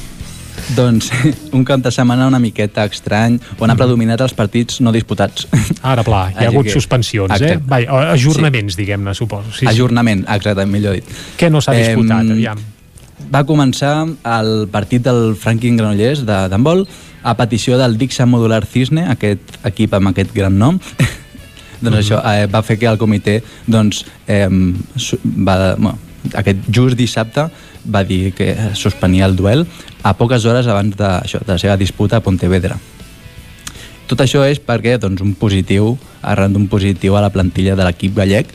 Doncs 0.76 1.10
un 1.56 1.64
cap 1.64 1.80
de 1.84 1.90
setmana 1.94 2.26
una 2.30 2.38
miqueta 2.42 2.84
estrany, 2.88 3.38
on 3.58 3.70
ha 3.72 3.76
predominat 3.78 4.20
els 4.24 4.34
partits 4.36 4.80
no 4.84 4.92
disputats. 4.94 5.46
Ara, 5.92 6.04
pla, 6.06 6.26
hi 6.30 6.34
ha 6.34 6.44
Així 6.46 6.50
hagut 6.54 6.68
que- 6.68 6.74
suspensions, 6.76 7.30
eh? 7.36 7.38
Exacte. 7.54 7.68
Vai, 7.70 7.86
o 7.90 8.00
ajornaments, 8.14 8.74
sí. 8.76 8.82
diguem-ne, 8.82 9.14
suposo. 9.18 9.52
Sí, 9.56 9.66
Ajornament, 9.70 10.26
exacte, 10.28 10.66
millor 10.66 10.98
dit. 10.98 11.16
Què 11.40 11.50
no 11.50 11.62
s'ha 11.64 11.74
disputat, 11.76 12.24
Em, 12.26 12.32
aviam? 12.38 12.60
Va 13.30 13.44
començar 13.46 13.94
el 14.08 14.66
partit 14.72 15.04
del 15.04 15.34
Franklin 15.38 15.76
Granollers 15.78 16.24
de 16.26 16.38
d'handbol 16.50 16.86
a 17.22 17.34
petició 17.36 17.76
del 17.78 17.98
Dixa 18.00 18.24
Modular 18.26 18.64
Cisne, 18.66 19.04
aquest 19.12 19.58
equip 19.68 19.92
amb 19.94 20.08
aquest 20.10 20.32
gran 20.34 20.56
nom. 20.58 20.80
doncs 21.84 21.96
això 22.02 22.18
eh, 22.28 22.46
va 22.50 22.60
fer 22.64 22.78
que 22.80 22.88
el 22.88 22.98
comitè 23.00 23.38
doncs, 23.68 24.02
eh, 24.28 24.48
va, 25.46 25.74
bueno, 25.76 25.94
aquest 26.36 26.66
just 26.68 26.96
dissabte 26.98 27.46
va 27.88 28.02
dir 28.04 28.32
que 28.36 28.50
suspenia 28.76 29.24
el 29.24 29.36
duel 29.38 29.66
a 30.02 30.14
poques 30.16 30.44
hores 30.44 30.66
abans 30.66 30.96
de, 30.96 31.06
això, 31.06 31.40
de 31.44 31.52
la 31.52 31.58
seva 31.58 31.76
disputa 31.76 32.18
a 32.18 32.24
Pontevedra. 32.24 32.78
Tot 34.10 34.20
això 34.24 34.42
és 34.48 34.58
perquè 34.58 34.96
doncs, 34.98 35.22
un 35.22 35.36
positiu, 35.38 35.94
arran 36.22 36.52
d'un 36.52 36.66
positiu 36.66 37.14
a 37.16 37.22
la 37.22 37.30
plantilla 37.30 37.76
de 37.78 37.84
l'equip 37.86 38.16
gallec 38.16 38.48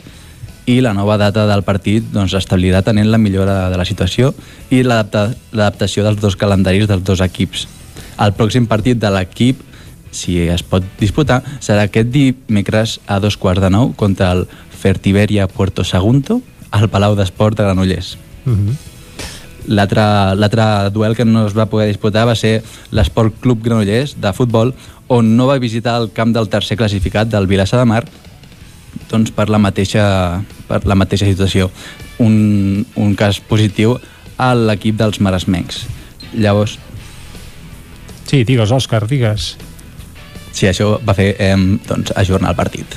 i 0.66 0.80
la 0.82 0.92
nova 0.92 1.16
data 1.16 1.46
del 1.48 1.62
partit 1.64 2.04
doncs, 2.12 2.34
establirà 2.36 2.82
tenint 2.84 3.08
la 3.08 3.20
millora 3.22 3.70
de 3.70 3.78
la 3.78 3.86
situació 3.88 4.34
i 4.68 4.82
l'adapta- 4.82 5.30
l'adaptació 5.52 6.04
dels 6.04 6.20
dos 6.20 6.36
calendaris 6.36 6.88
dels 6.90 7.04
dos 7.06 7.22
equips. 7.24 7.68
El 8.20 8.34
pròxim 8.36 8.66
partit 8.66 8.98
de 8.98 9.10
l'equip, 9.12 9.62
si 10.10 10.40
es 10.48 10.62
pot 10.62 10.84
disputar, 11.00 11.42
serà 11.60 11.86
aquest 11.86 12.10
dimecres 12.12 12.98
a 13.06 13.20
dos 13.20 13.36
quarts 13.36 13.62
de 13.62 13.70
nou 13.70 13.94
contra 13.96 14.32
el 14.32 14.46
Fertiberia 14.76 15.48
Puerto 15.48 15.84
Sagunto 15.84 16.42
al 16.70 16.90
Palau 16.90 17.16
d'Esport 17.16 17.56
de 17.56 17.64
Granollers. 17.64 18.18
Mm 18.44 18.52
-hmm. 18.52 18.95
L'altre 19.68 20.90
duel 20.94 21.16
que 21.16 21.24
no 21.24 21.46
es 21.46 21.56
va 21.56 21.66
poder 21.70 21.88
disputar 21.88 22.26
va 22.28 22.36
ser 22.38 22.60
l'Esport 22.94 23.40
Club 23.40 23.64
Granollers 23.64 24.16
de 24.20 24.32
futbol, 24.32 24.74
on 25.08 25.36
no 25.36 25.46
va 25.46 25.58
visitar 25.62 25.96
el 26.00 26.10
camp 26.14 26.32
del 26.34 26.48
tercer 26.48 26.76
classificat 26.76 27.28
del 27.30 27.46
Vilassa 27.46 27.78
de 27.78 27.84
Mar 27.86 28.04
doncs 29.10 29.30
per 29.30 29.48
la 29.52 29.58
mateixa, 29.60 30.42
per 30.66 30.80
la 30.88 30.96
mateixa 30.98 31.28
situació. 31.28 31.70
Un, 32.18 32.86
un 32.96 33.14
cas 33.14 33.38
positiu 33.44 33.98
a 34.40 34.54
l'equip 34.56 34.96
dels 34.98 35.20
maresmencs. 35.20 35.84
Llavors, 36.34 36.78
Sí, 38.26 38.42
digues, 38.42 38.72
Òscar, 38.74 39.06
digues. 39.06 39.56
sí, 40.50 40.66
això 40.66 40.96
va 41.06 41.14
fer 41.14 41.36
eh, 41.38 41.54
doncs, 41.86 42.10
ajornar 42.16 42.50
el 42.50 42.56
partit. 42.58 42.96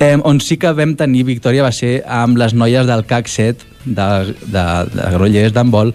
Eh, 0.00 0.16
on 0.24 0.40
sí 0.40 0.56
que 0.58 0.72
vam 0.74 0.96
tenir 0.96 1.24
victòria 1.28 1.62
va 1.62 1.70
ser 1.74 2.02
amb 2.06 2.38
les 2.38 2.54
noies 2.54 2.86
del 2.86 3.04
CAC 3.06 3.28
7 3.28 3.77
de, 3.94 4.08
de, 4.44 4.64
de 4.92 5.08
Granollers 5.14 5.54
d'handbol, 5.56 5.92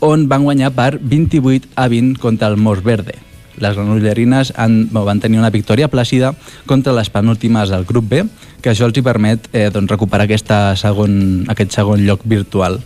on 0.00 0.28
van 0.28 0.44
guanyar 0.46 0.72
per 0.76 0.94
28 1.00 1.74
a 1.76 1.88
20 1.88 2.20
contra 2.20 2.48
el 2.48 2.56
Mos 2.56 2.82
Verde. 2.82 3.18
Les 3.60 3.76
granollerines 3.76 4.54
han, 4.56 4.88
van 4.92 5.20
tenir 5.20 5.38
una 5.38 5.52
victòria 5.52 5.90
plàcida 5.92 6.32
contra 6.66 6.94
les 6.96 7.10
penúltimes 7.12 7.68
del 7.68 7.84
grup 7.84 8.08
B, 8.08 8.24
que 8.64 8.72
això 8.72 8.88
els 8.88 8.96
hi 8.96 9.04
permet 9.04 9.50
eh, 9.52 9.68
doncs, 9.72 9.90
recuperar 9.92 10.24
aquesta 10.24 10.76
segon, 10.80 11.44
aquest 11.52 11.76
segon 11.76 12.00
lloc 12.06 12.24
virtual. 12.24 12.80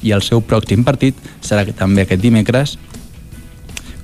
I 0.00 0.14
el 0.16 0.24
seu 0.24 0.40
pròxim 0.40 0.84
partit 0.86 1.18
serà 1.44 1.66
també 1.76 2.06
aquest 2.06 2.22
dimecres 2.22 2.78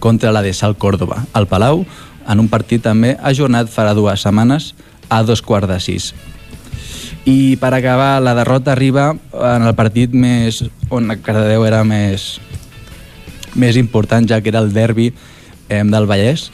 contra 0.04 0.34
la 0.34 0.42
de 0.44 0.52
Sal 0.52 0.76
Córdoba, 0.76 1.22
al 1.32 1.48
Palau, 1.48 1.86
en 2.28 2.40
un 2.40 2.48
partit 2.52 2.82
també 2.84 3.14
ajornat 3.24 3.70
farà 3.72 3.94
dues 3.96 4.20
setmanes 4.24 4.74
a 5.08 5.22
dos 5.24 5.40
quarts 5.40 5.70
de 5.70 5.80
sis. 5.80 6.12
I 7.24 7.56
per 7.56 7.72
acabar, 7.72 8.20
la 8.20 8.34
derrota 8.36 8.72
arriba 8.72 9.14
en 9.32 9.64
el 9.64 9.72
partit 9.74 10.12
més 10.12 10.60
on 10.92 11.08
Cardedeu 11.24 11.64
era 11.64 11.80
més, 11.88 12.34
més 13.56 13.78
important, 13.80 14.26
ja 14.28 14.42
que 14.44 14.52
era 14.52 14.60
el 14.60 14.74
derbi 14.76 15.08
eh, 15.08 15.80
del 15.80 16.08
Vallès, 16.10 16.50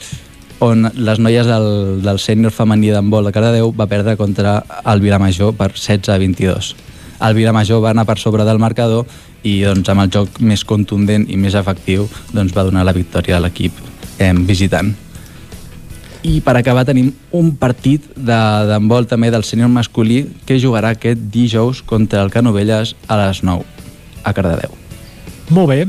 on 0.63 0.87
les 0.95 1.19
noies 1.19 1.49
del, 1.49 1.99
del 2.05 2.21
sènior 2.23 2.55
femení 2.55 2.93
d'handbol 2.93 3.27
de 3.27 3.35
Cardedeu 3.35 3.73
va 3.75 3.89
perdre 3.91 4.15
contra 4.15 4.61
el 4.85 5.03
Vilamajor 5.03 5.57
per 5.59 5.73
16 5.73 6.13
a 6.13 6.17
22. 6.21 6.73
El 7.21 7.35
Vilamajor 7.35 7.83
va 7.83 7.91
anar 7.91 8.07
per 8.07 8.19
sobre 8.21 8.47
del 8.47 8.61
marcador 8.61 9.09
i 9.43 9.59
doncs, 9.65 9.89
amb 9.91 10.05
el 10.05 10.11
joc 10.13 10.39
més 10.39 10.63
contundent 10.63 11.27
i 11.27 11.37
més 11.37 11.57
efectiu 11.57 12.07
doncs, 12.31 12.55
va 12.55 12.63
donar 12.63 12.85
la 12.87 12.95
victòria 12.95 13.41
a 13.41 13.43
l'equip 13.43 13.75
eh, 14.19 14.33
visitant. 14.47 14.93
I 16.23 16.39
per 16.45 16.53
acabar 16.59 16.83
tenim 16.85 17.11
un 17.33 17.55
partit 17.57 18.03
de- 18.15 18.65
d'handbol 18.69 19.07
també 19.09 19.31
del 19.33 19.43
sènior 19.43 19.69
masculí 19.73 20.27
que 20.45 20.59
jugarà 20.61 20.91
aquest 20.93 21.17
dijous 21.33 21.81
contra 21.81 22.21
el 22.21 22.29
Canovelles 22.29 22.95
a 23.07 23.17
les 23.17 23.41
9 23.43 23.63
a 24.23 24.33
Cardedeu. 24.33 24.69
Molt 25.49 25.67
bé, 25.67 25.87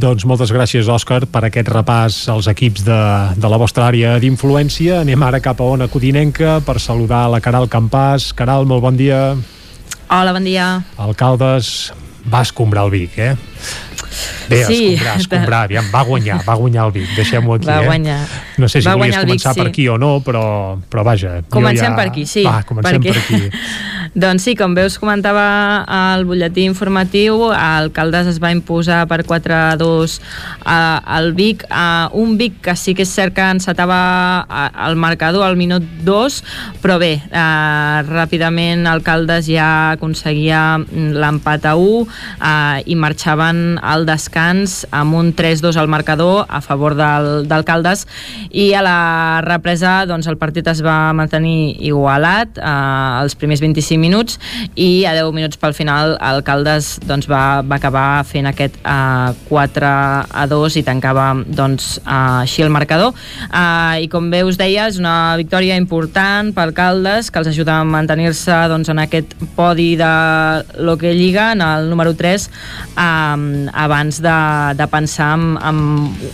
doncs 0.00 0.24
moltes 0.26 0.50
gràcies, 0.50 0.88
Òscar, 0.88 1.26
per 1.30 1.44
aquest 1.44 1.68
repàs 1.68 2.16
als 2.32 2.48
equips 2.50 2.82
de, 2.86 2.96
de 3.36 3.48
la 3.52 3.58
vostra 3.60 3.86
àrea 3.92 4.16
d'influència. 4.18 5.02
Anem 5.04 5.22
ara 5.22 5.38
cap 5.44 5.60
a 5.60 5.68
Ona 5.76 5.86
Codinenca 5.92 6.56
per 6.64 6.80
saludar 6.80 7.28
la 7.30 7.40
Caral 7.44 7.68
Campàs. 7.68 8.32
Caral, 8.34 8.64
molt 8.66 8.82
bon 8.82 8.96
dia. 8.96 9.36
Hola, 10.08 10.32
bon 10.32 10.44
dia. 10.48 10.82
Alcaldes, 10.96 11.92
va 12.32 12.40
escombrar 12.42 12.86
el 12.88 12.90
Vic, 12.90 13.18
eh? 13.18 13.36
Bé, 14.48 14.64
Sí. 14.64 14.94
escombrar, 14.94 15.20
escombrar, 15.20 15.62
aviam, 15.64 15.84
va 15.94 16.02
guanyar, 16.02 16.40
va 16.48 16.54
guanyar 16.54 16.86
el 16.86 16.92
Vic, 16.92 17.08
deixem-ho 17.16 17.54
aquí, 17.54 17.66
Va 17.66 17.82
eh? 17.82 17.86
guanyar. 17.86 18.20
No 18.58 18.68
sé 18.68 18.80
si 18.82 18.88
Va 18.88 18.94
volies 18.96 19.16
el 19.16 19.24
Vic, 19.24 19.34
començar 19.34 19.54
per 19.54 19.64
sí. 19.64 19.68
aquí 19.68 19.88
o 19.88 19.98
no, 19.98 20.20
però, 20.20 20.78
però 20.90 21.04
vaja. 21.04 21.42
Comencem 21.48 21.90
ja... 21.90 21.96
per 21.96 22.06
aquí, 22.08 22.26
sí. 22.26 22.44
Va, 22.44 22.62
comencem 22.62 23.00
perquè... 23.02 23.12
per 23.12 23.22
aquí. 23.22 23.50
doncs 24.14 24.44
sí, 24.46 24.52
com 24.54 24.76
veus 24.78 24.94
comentava 25.02 25.82
al 25.90 26.22
butlletí 26.28 26.62
informatiu, 26.68 27.48
Alcaldes 27.50 28.28
es 28.30 28.36
va 28.38 28.52
imposar 28.54 29.08
per 29.10 29.24
4-2 29.26 30.20
a- 30.64 31.02
al 31.16 31.32
Vic, 31.34 31.64
a 31.68 32.08
un 32.12 32.36
Vic 32.38 32.60
que 32.62 32.76
sí 32.76 32.94
que 32.94 33.02
és 33.02 33.10
cert 33.10 33.34
que 33.34 33.42
encetava 33.42 34.46
el 34.86 34.94
marcador 34.94 35.42
al 35.44 35.56
minut 35.56 35.82
2, 36.04 36.44
però 36.80 36.98
bé, 37.02 37.14
eh, 37.26 38.02
ràpidament 38.06 38.86
Alcaldes 38.86 39.48
ja 39.50 39.90
aconseguia 39.96 40.78
mm, 40.78 41.10
l'empat 41.18 41.66
a 41.66 41.74
1 41.74 42.06
eh, 42.40 42.82
i 42.86 42.94
marxaven 42.94 43.80
al 43.82 44.06
descans 44.06 44.86
amb 44.92 45.14
un 45.18 45.32
3-2 45.34 45.76
al 45.76 45.88
marcador 45.88 46.46
a 46.48 46.60
favor 46.60 46.94
del- 46.94 47.48
d'Alcaldes 47.48 48.06
i 48.50 48.72
a 48.74 48.82
la 48.82 49.40
represa 49.42 50.06
doncs, 50.06 50.28
el 50.30 50.38
partit 50.38 50.66
es 50.70 50.82
va 50.86 51.12
mantenir 51.12 51.76
igualat 51.82 52.58
eh, 52.62 53.22
els 53.24 53.34
primers 53.34 53.60
25 53.60 54.03
minuts 54.04 54.38
i 54.76 55.04
a 55.08 55.14
10 55.16 55.32
minuts 55.36 55.60
pel 55.60 55.76
final 55.76 56.16
el 56.20 56.42
Caldes 56.46 56.94
doncs, 57.08 57.28
va, 57.30 57.62
va 57.64 57.78
acabar 57.80 58.24
fent 58.28 58.48
aquest 58.50 58.76
uh, 58.84 59.32
4 59.48 59.90
a 60.44 60.46
2 60.50 60.78
i 60.80 60.84
tancava 60.86 61.30
doncs, 61.46 61.96
uh, 62.04 62.44
així 62.44 62.64
el 62.64 62.72
marcador 62.74 63.14
uh, 63.14 63.96
i 64.00 64.08
com 64.12 64.28
bé 64.32 64.44
us 64.46 64.60
deia 64.60 64.88
és 64.90 65.00
una 65.00 65.34
victòria 65.40 65.78
important 65.80 66.52
pel 66.56 66.74
Caldes 66.76 67.30
que 67.32 67.40
els 67.40 67.50
ajuda 67.52 67.80
a 67.80 67.88
mantenir-se 67.88 68.60
doncs, 68.72 68.92
en 68.92 69.02
aquest 69.04 69.36
podi 69.56 69.94
de 70.00 70.12
que 71.00 71.14
lliga 71.14 71.52
en 71.52 71.62
el 71.64 71.88
número 71.90 72.14
3 72.14 72.48
um, 72.96 73.68
abans 73.72 74.20
de, 74.22 74.38
de 74.78 74.86
pensar 74.88 75.34
en, 75.38 75.56
en 75.58 75.80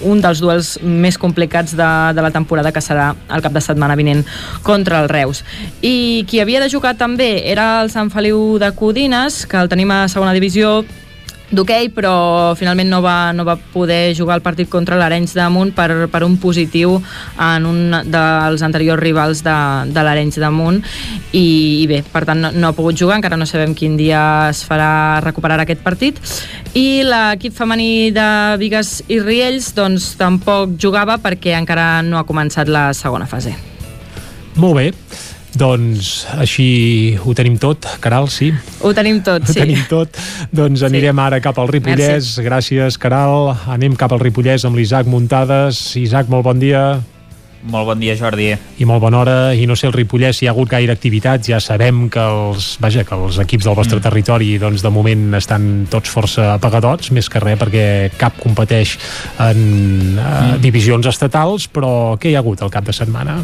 un 0.06 0.20
dels 0.22 0.40
duels 0.42 0.74
més 0.82 1.18
complicats 1.18 1.74
de, 1.76 1.90
de 2.14 2.24
la 2.24 2.32
temporada 2.34 2.72
que 2.72 2.82
serà 2.84 3.10
el 3.30 3.44
cap 3.44 3.54
de 3.56 3.62
setmana 3.64 3.96
vinent 3.98 4.24
contra 4.66 5.00
el 5.02 5.08
Reus. 5.10 5.42
I 5.82 6.24
qui 6.28 6.40
havia 6.42 6.60
de 6.62 6.70
jugar 6.72 6.94
també 7.00 7.30
era 7.50 7.59
el 7.60 7.92
Sant 7.92 8.10
Feliu 8.12 8.58
de 8.58 8.72
Codines, 8.76 9.44
que 9.46 9.60
el 9.60 9.68
tenim 9.68 9.92
a 9.94 10.06
segona 10.08 10.34
divisió, 10.36 10.80
d'hoquei, 11.50 11.88
però 11.90 12.54
finalment 12.58 12.90
no 12.92 13.00
va, 13.02 13.32
no 13.34 13.44
va 13.46 13.56
poder 13.58 14.14
jugar 14.14 14.36
el 14.38 14.42
partit 14.44 14.68
contra 14.70 14.96
l'Arenys 14.98 15.34
de 15.34 15.46
Munt 15.50 15.72
per, 15.74 16.06
per 16.10 16.22
un 16.22 16.36
positiu 16.38 16.94
en 17.42 17.66
un 17.66 17.96
dels 18.06 18.62
anteriors 18.62 19.02
rivals 19.02 19.42
de, 19.46 19.56
de 19.90 20.04
l'Arenys 20.06 20.38
de 20.38 20.50
Munt 20.54 20.78
i, 21.32 21.82
i 21.82 21.88
bé, 21.90 22.02
per 22.06 22.22
tant 22.28 22.38
no, 22.44 22.52
no 22.54 22.70
ha 22.70 22.76
pogut 22.76 22.98
jugar, 22.98 23.18
encara 23.18 23.38
no 23.40 23.48
sabem 23.50 23.74
quin 23.74 23.98
dia 23.98 24.22
es 24.52 24.62
farà 24.66 25.18
recuperar 25.24 25.58
aquest 25.64 25.82
partit 25.82 26.22
i 26.78 27.02
l'equip 27.06 27.56
femení 27.56 28.12
de 28.14 28.28
Vigues 28.62 29.00
i 29.10 29.18
Riells 29.18 29.72
doncs 29.74 30.12
tampoc 30.20 30.78
jugava 30.78 31.18
perquè 31.18 31.58
encara 31.58 31.98
no 32.06 32.20
ha 32.20 32.28
començat 32.28 32.70
la 32.70 32.92
segona 32.94 33.26
fase. 33.26 33.56
Molt 34.54 34.78
bé. 34.78 34.88
Doncs 35.58 36.28
així 36.38 37.18
ho 37.18 37.34
tenim 37.34 37.56
tot, 37.58 37.86
Caral, 38.02 38.28
sí? 38.30 38.52
Ho 38.86 38.92
tenim 38.94 39.18
tot, 39.26 39.48
sí. 39.50 39.58
Ho 39.58 39.64
tenim 39.64 39.86
tot. 39.90 40.18
Doncs 40.54 40.84
anirem 40.86 41.16
sí. 41.16 41.24
ara 41.26 41.40
cap 41.42 41.58
al 41.58 41.70
Ripollès. 41.72 42.36
Merci. 42.36 42.44
Gràcies, 42.46 42.98
Caral. 43.02 43.54
Anem 43.70 43.96
cap 43.98 44.14
al 44.14 44.22
Ripollès 44.22 44.66
amb 44.68 44.78
l'Isaac 44.78 45.10
Muntades. 45.10 45.80
Isaac, 45.98 46.30
molt 46.30 46.46
bon 46.46 46.62
dia. 46.62 46.84
Molt 47.60 47.90
bon 47.90 47.98
dia, 48.00 48.14
Jordi. 48.16 48.54
I 48.80 48.86
molt 48.88 49.02
bona 49.02 49.18
hora. 49.20 49.34
I 49.52 49.66
no 49.68 49.74
sé, 49.76 49.90
el 49.90 49.92
Ripollès, 49.92 50.38
si 50.38 50.46
hi 50.46 50.48
ha 50.48 50.54
hagut 50.54 50.70
gaire 50.70 50.94
activitat, 50.94 51.44
ja 51.44 51.58
sabem 51.60 52.06
que 52.12 52.22
els, 52.22 52.70
vaja, 52.80 53.04
que 53.04 53.18
els 53.18 53.36
equips 53.42 53.68
del 53.68 53.76
vostre 53.76 53.98
mm. 53.98 54.06
territori 54.06 54.54
doncs, 54.62 54.80
de 54.86 54.94
moment 54.94 55.36
estan 55.36 55.68
tots 55.92 56.14
força 56.14 56.54
apagadots, 56.54 57.10
més 57.12 57.28
que 57.28 57.42
res 57.42 57.60
perquè 57.60 57.84
cap 58.16 58.38
competeix 58.40 58.96
en 59.44 59.60
uh, 59.60 60.24
mm. 60.24 60.56
divisions 60.64 61.10
estatals, 61.10 61.68
però 61.68 62.16
què 62.16 62.32
hi 62.32 62.38
ha 62.38 62.40
hagut 62.40 62.64
el 62.64 62.72
cap 62.72 62.86
de 62.86 62.96
setmana? 62.96 63.42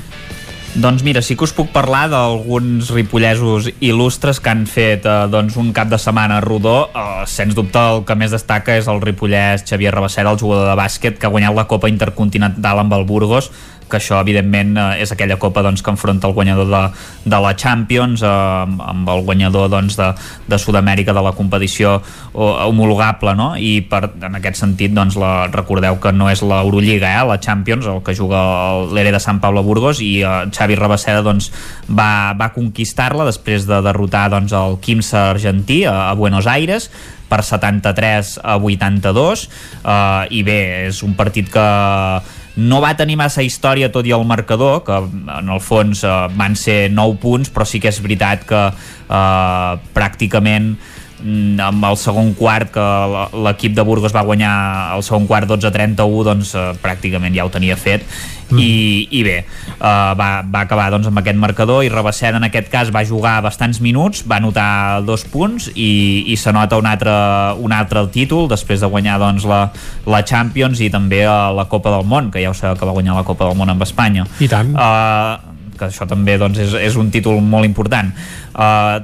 Doncs 0.77 1.01
mira, 1.03 1.23
sí 1.25 1.39
que 1.41 1.47
us 1.47 1.55
puc 1.57 1.71
parlar 1.73 2.03
d'alguns 2.13 2.91
ripollesos 2.93 3.71
il·lustres 3.81 4.43
que 4.45 4.51
han 4.53 4.67
fet 4.69 5.07
eh, 5.09 5.15
doncs 5.33 5.55
un 5.57 5.71
cap 5.73 5.89
de 5.89 5.97
setmana 5.97 6.37
rodó. 6.45 6.91
Eh, 6.93 7.23
sens 7.33 7.57
dubte 7.57 7.81
el 7.81 8.03
que 8.05 8.17
més 8.21 8.35
destaca 8.35 8.77
és 8.77 8.91
el 8.93 9.01
ripollès 9.01 9.65
Xavier 9.65 9.95
Rabassera, 9.95 10.35
el 10.37 10.43
jugador 10.43 10.69
de 10.69 10.75
bàsquet, 10.77 11.17
que 11.17 11.31
ha 11.31 11.33
guanyat 11.33 11.57
la 11.57 11.65
Copa 11.71 11.89
Intercontinental 11.89 12.83
amb 12.85 12.93
el 12.93 13.09
Burgos 13.09 13.49
que 13.91 13.99
això 13.99 14.19
evidentment 14.21 14.75
eh, 14.77 15.03
és 15.05 15.13
aquella 15.13 15.39
copa 15.41 15.63
doncs, 15.67 15.83
que 15.83 15.93
enfronta 15.93 16.29
el 16.29 16.35
guanyador 16.35 16.69
de, 16.71 16.83
de 17.25 17.41
la 17.43 17.55
Champions 17.59 18.23
eh, 18.23 18.29
amb 18.31 19.11
el 19.13 19.25
guanyador 19.27 19.71
doncs, 19.73 19.97
de, 19.99 20.11
de 20.49 20.59
Sud-amèrica 20.61 21.15
de 21.17 21.25
la 21.25 21.35
competició 21.37 22.01
homologable 22.37 23.33
no? 23.39 23.49
i 23.57 23.81
per, 23.89 24.03
en 24.27 24.39
aquest 24.39 24.61
sentit 24.61 24.95
doncs, 24.97 25.17
la, 25.21 25.49
recordeu 25.53 26.01
que 26.03 26.13
no 26.13 26.31
és 26.33 26.43
l'Eurolliga 26.45 27.11
eh, 27.13 27.25
la 27.29 27.39
Champions, 27.43 27.89
el 27.91 28.03
que 28.07 28.17
juga 28.19 28.43
l'Ere 28.93 29.15
de 29.15 29.23
Sant 29.23 29.41
Pablo 29.43 29.65
Burgos 29.67 30.03
i 30.05 30.21
eh, 30.23 30.37
Xavi 30.53 30.79
Rabaseda 30.79 31.25
doncs, 31.27 31.51
va, 31.89 32.35
va 32.39 32.53
conquistar-la 32.55 33.29
després 33.29 33.69
de 33.69 33.83
derrotar 33.85 34.29
doncs, 34.35 34.55
el 34.57 34.81
Quimsa 34.83 35.31
argentí 35.31 35.85
a, 35.87 36.11
a 36.11 36.17
Buenos 36.19 36.49
Aires 36.51 36.91
per 37.29 37.43
73 37.43 38.37
a 38.43 38.57
82 38.63 39.47
eh, 39.85 40.39
i 40.39 40.43
bé, 40.47 40.61
és 40.91 41.03
un 41.07 41.17
partit 41.19 41.51
que 41.53 41.67
no 42.57 42.81
va 42.81 42.95
tenir 42.97 43.19
massa 43.21 43.45
història 43.45 43.91
tot 43.93 44.07
i 44.09 44.15
el 44.17 44.25
marcador, 44.25 44.83
que 44.87 44.97
en 44.97 45.51
el 45.53 45.61
fons 45.61 46.05
eh, 46.05 46.13
van 46.37 46.57
ser 46.57 46.87
9 46.93 47.19
punts, 47.23 47.53
però 47.53 47.67
sí 47.69 47.81
que 47.81 47.93
és 47.93 48.01
veritat 48.03 48.47
que 48.49 48.63
eh, 48.67 49.73
pràcticament 49.97 50.73
mm, 50.73 50.96
amb 51.23 51.85
el 51.89 51.97
segon 51.97 52.35
quart 52.37 52.73
que 52.75 52.87
l'equip 53.47 53.75
de 53.77 53.85
Burgos 53.87 54.15
va 54.15 54.25
guanyar 54.27 54.53
el 54.97 55.05
segon 55.07 55.27
quart 55.29 55.49
12-31 55.49 56.25
doncs 56.27 56.53
eh, 56.55 56.73
pràcticament 56.83 57.35
ja 57.37 57.47
ho 57.47 57.53
tenia 57.53 57.77
fet 57.81 58.05
mm. 58.51 58.59
i, 58.61 59.09
i 59.17 59.23
bé, 59.25 59.37
uh, 59.79 60.13
va, 60.19 60.29
va 60.45 60.63
acabar 60.65 60.91
doncs, 60.93 61.09
amb 61.09 61.23
aquest 61.23 61.41
marcador 61.41 61.87
i 61.87 61.91
Rabasset 61.93 62.37
en 62.37 62.47
aquest 62.49 62.69
cas 62.73 62.93
va 62.95 63.05
jugar 63.09 63.39
bastants 63.45 63.81
minuts, 63.81 64.27
va 64.29 64.39
anotar 64.43 65.03
dos 65.09 65.25
punts 65.33 65.71
i, 65.75 65.91
i 66.29 66.37
s'anota 66.37 66.79
un 66.81 66.91
altre, 66.91 67.17
un 67.65 67.73
altre 67.73 68.07
títol 68.13 68.51
després 68.53 68.85
de 68.85 68.93
guanyar 68.93 69.19
doncs, 69.23 69.49
la, 69.49 69.67
la 70.07 70.23
Champions 70.27 70.85
i 70.85 70.93
també 70.93 71.25
uh, 71.25 71.51
la 71.57 71.67
Copa 71.71 71.97
del 71.97 72.07
Món, 72.07 72.31
que 72.31 72.45
ja 72.45 72.53
ho 72.53 72.57
sabeu 72.57 72.79
que 72.79 72.89
va 72.89 72.97
guanyar 72.97 73.19
la 73.19 73.27
Copa 73.27 73.49
del 73.49 73.59
Món 73.59 73.73
amb 73.73 73.89
Espanya. 73.89 74.29
I 74.41 74.51
tant. 74.53 74.77
Uh, 74.77 75.56
que 75.77 75.89
això 75.89 76.07
també 76.09 76.37
doncs, 76.41 76.59
és, 76.63 76.75
és 76.89 76.97
un 76.97 77.11
títol 77.15 77.41
molt 77.45 77.69
important. 77.69 78.13
Uh, 78.57 79.03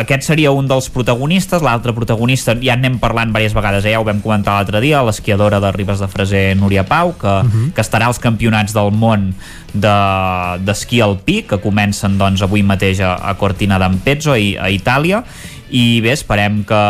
aquest 0.00 0.26
seria 0.26 0.50
un 0.54 0.66
dels 0.70 0.88
protagonistes, 0.90 1.62
l'altre 1.62 1.94
protagonista 1.94 2.56
ja 2.58 2.74
anem 2.74 2.98
parlant 2.98 3.30
diverses 3.30 3.54
vegades, 3.56 3.86
eh? 3.86 3.94
ja 3.94 4.00
ho 4.02 4.06
vam 4.06 4.22
comentar 4.24 4.56
l'altre 4.58 4.82
dia, 4.82 5.04
l'esquiadora 5.06 5.60
de 5.62 5.72
Ribes 5.76 6.02
de 6.02 6.08
Freser, 6.10 6.56
Núria 6.58 6.84
Pau, 6.88 7.14
que, 7.18 7.26
uh 7.26 7.44
mhm. 7.44 7.50
-huh. 7.50 7.72
que 7.72 7.82
estarà 7.82 8.06
als 8.06 8.18
campionats 8.18 8.74
del 8.74 8.90
món 8.92 9.34
d'esquí 9.72 10.96
de, 10.96 11.02
alpí, 11.02 11.42
que 11.42 11.58
comencen 11.58 12.18
doncs, 12.18 12.42
avui 12.42 12.62
mateix 12.62 13.00
a, 13.00 13.14
a 13.14 13.34
Cortina 13.34 13.78
d'Ampezzo, 13.78 14.32
a, 14.32 14.64
a 14.64 14.70
Itàlia, 14.70 15.22
i 15.70 16.00
bé, 16.00 16.12
esperem 16.12 16.64
que 16.64 16.82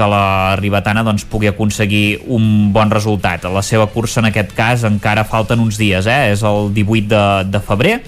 que 0.00 0.08
la 0.08 0.56
ribetana 0.56 1.04
doncs, 1.04 1.26
pugui 1.28 1.50
aconseguir 1.50 2.22
un 2.32 2.70
bon 2.72 2.88
resultat. 2.92 3.44
A 3.44 3.52
la 3.52 3.62
seva 3.66 3.90
cursa, 3.92 4.22
en 4.22 4.30
aquest 4.30 4.54
cas, 4.56 4.86
encara 4.88 5.26
falten 5.28 5.60
uns 5.60 5.76
dies, 5.80 6.08
eh? 6.08 6.32
és 6.32 6.44
el 6.46 6.72
18 6.72 7.10
de, 7.12 7.24
de 7.52 7.60
febrer, 7.60 7.98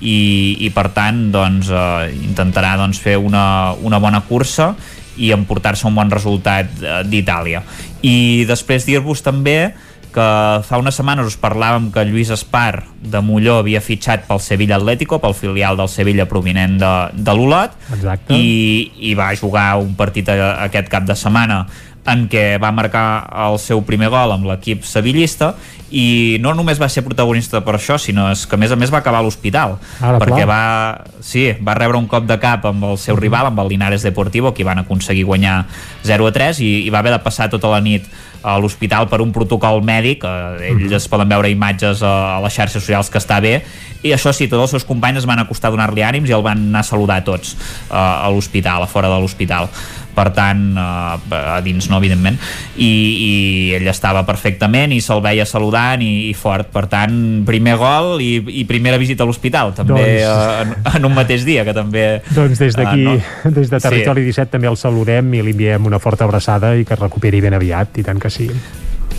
i, 0.00 0.18
i 0.66 0.70
per 0.74 0.88
tant 0.96 1.28
doncs, 1.32 1.70
eh, 1.70 2.10
intentarà 2.26 2.74
doncs, 2.80 2.98
fer 3.00 3.16
una, 3.22 3.72
una 3.86 4.02
bona 4.02 4.24
cursa 4.26 4.72
i 5.16 5.30
emportar-se 5.32 5.86
un 5.88 5.94
bon 5.96 6.10
resultat 6.12 6.82
eh, 6.82 7.00
d'Itàlia. 7.06 7.62
I 8.02 8.44
després 8.48 8.84
dir-vos 8.88 9.22
també 9.24 9.72
que 10.16 10.26
fa 10.64 10.78
unes 10.80 10.96
setmanes 10.96 11.28
us 11.28 11.36
parlàvem 11.40 11.90
que 11.92 12.04
Lluís 12.08 12.30
Espar 12.32 12.86
de 12.96 13.20
Molló 13.24 13.58
havia 13.60 13.82
fitxat 13.84 14.24
pel 14.28 14.40
Sevilla 14.40 14.78
Atlético, 14.80 15.20
pel 15.20 15.36
filial 15.36 15.76
del 15.76 15.90
Sevilla 15.92 16.24
provinent 16.30 16.78
de, 16.80 16.92
de 17.12 17.34
l'Olot 17.36 17.76
i, 18.32 19.10
i 19.10 19.12
va 19.18 19.34
jugar 19.36 19.74
un 19.82 19.92
partit 19.98 20.32
aquest 20.32 20.88
cap 20.92 21.04
de 21.08 21.18
setmana 21.18 21.66
en 22.06 22.26
què 22.30 22.44
va 22.62 22.70
marcar 22.74 23.06
el 23.48 23.58
seu 23.58 23.82
primer 23.86 24.08
gol 24.14 24.32
amb 24.32 24.46
l'equip 24.46 24.84
sevillista 24.86 25.52
i 25.90 26.38
no 26.42 26.52
només 26.54 26.80
va 26.82 26.88
ser 26.90 27.04
protagonista 27.06 27.60
per 27.66 27.76
això, 27.76 27.98
sinó 27.98 28.28
és 28.32 28.44
que 28.46 28.56
a 28.56 28.60
més 28.60 28.72
a 28.72 28.78
més 28.78 28.92
va 28.94 29.00
acabar 29.02 29.20
a 29.20 29.26
l'hospital 29.26 29.76
perquè 30.00 30.46
va, 30.48 30.60
sí, 31.20 31.48
va 31.62 31.76
rebre 31.78 31.98
un 31.98 32.08
cop 32.10 32.26
de 32.26 32.38
cap 32.42 32.66
amb 32.70 32.86
el 32.92 32.98
seu 33.02 33.18
rival, 33.18 33.50
amb 33.50 33.60
el 33.62 33.74
Linares 33.74 34.06
Deportivo 34.06 34.54
que 34.54 34.66
van 34.66 34.82
aconseguir 34.82 35.26
guanyar 35.26 35.64
0 36.06 36.30
a 36.30 36.34
3 36.34 36.62
i, 36.62 36.72
i 36.86 36.94
va 36.94 37.02
haver 37.02 37.14
de 37.18 37.22
passar 37.26 37.50
tota 37.52 37.70
la 37.74 37.82
nit 37.84 38.06
a 38.46 38.56
l'hospital 38.62 39.08
per 39.10 39.20
un 39.24 39.32
protocol 39.34 39.82
mèdic 39.84 40.24
eh, 40.24 40.70
ells 40.70 40.94
es 41.00 41.08
poden 41.10 41.28
veure 41.32 41.50
imatges 41.50 42.04
a, 42.06 42.14
a 42.36 42.40
les 42.44 42.54
xarxes 42.54 42.84
socials 42.84 43.10
que 43.10 43.18
està 43.18 43.40
bé 43.42 43.58
i 44.06 44.12
això 44.14 44.30
sí, 44.36 44.46
tots 44.46 44.62
els 44.62 44.74
seus 44.76 44.86
companys 44.86 45.24
es 45.24 45.26
van 45.26 45.40
acostar 45.42 45.72
a 45.72 45.74
donar-li 45.74 46.04
ànims 46.06 46.30
i 46.30 46.36
el 46.36 46.44
van 46.46 46.60
anar 46.68 46.84
a 46.84 46.86
saludar 46.86 47.18
tots 47.26 47.56
uh, 47.56 47.96
a 47.96 48.30
l'hospital, 48.30 48.84
a 48.84 48.90
fora 48.90 49.10
de 49.10 49.18
l'hospital 49.22 49.70
per 50.16 50.30
tant, 50.36 50.62
uh, 50.74 51.16
a 51.36 51.58
dins 51.64 51.90
no, 51.92 52.00
evidentment 52.00 52.38
i, 52.76 52.88
i 52.88 53.32
ell 53.76 53.86
estava 53.92 54.24
perfectament 54.28 54.94
i 54.96 55.02
se'l 55.04 55.20
veia 55.24 55.44
saludant 55.48 56.02
i, 56.04 56.30
i 56.30 56.34
fort, 56.36 56.70
per 56.72 56.86
tant, 56.92 57.18
primer 57.48 57.76
gol 57.80 58.24
i, 58.24 58.32
i 58.62 58.64
primera 58.68 59.00
visita 59.02 59.26
a 59.26 59.28
l'hospital 59.28 59.74
també 59.76 60.00
doncs... 60.00 60.24
uh, 60.30 60.64
en, 60.64 60.74
en 60.96 61.10
un 61.10 61.16
mateix 61.16 61.44
dia 61.46 61.66
que 61.68 61.76
també 61.76 62.06
doncs 62.30 62.62
des 62.62 62.78
d'aquí, 62.78 63.04
uh, 63.04 63.20
no? 63.44 63.54
des 63.60 63.70
de 63.72 63.82
Territori 63.82 64.26
sí. 64.26 64.32
17 64.32 64.56
també 64.56 64.72
el 64.72 64.80
saludem 64.80 65.36
i 65.36 65.44
li 65.44 65.56
enviem 65.56 65.92
una 65.92 66.00
forta 66.02 66.24
abraçada 66.24 66.74
i 66.76 66.88
que 66.88 66.96
es 66.96 67.00
recuperi 67.00 67.44
ben 67.44 67.56
aviat, 67.56 68.00
i 68.00 68.06
tant 68.06 68.20
que 68.22 68.32
sí 68.32 68.50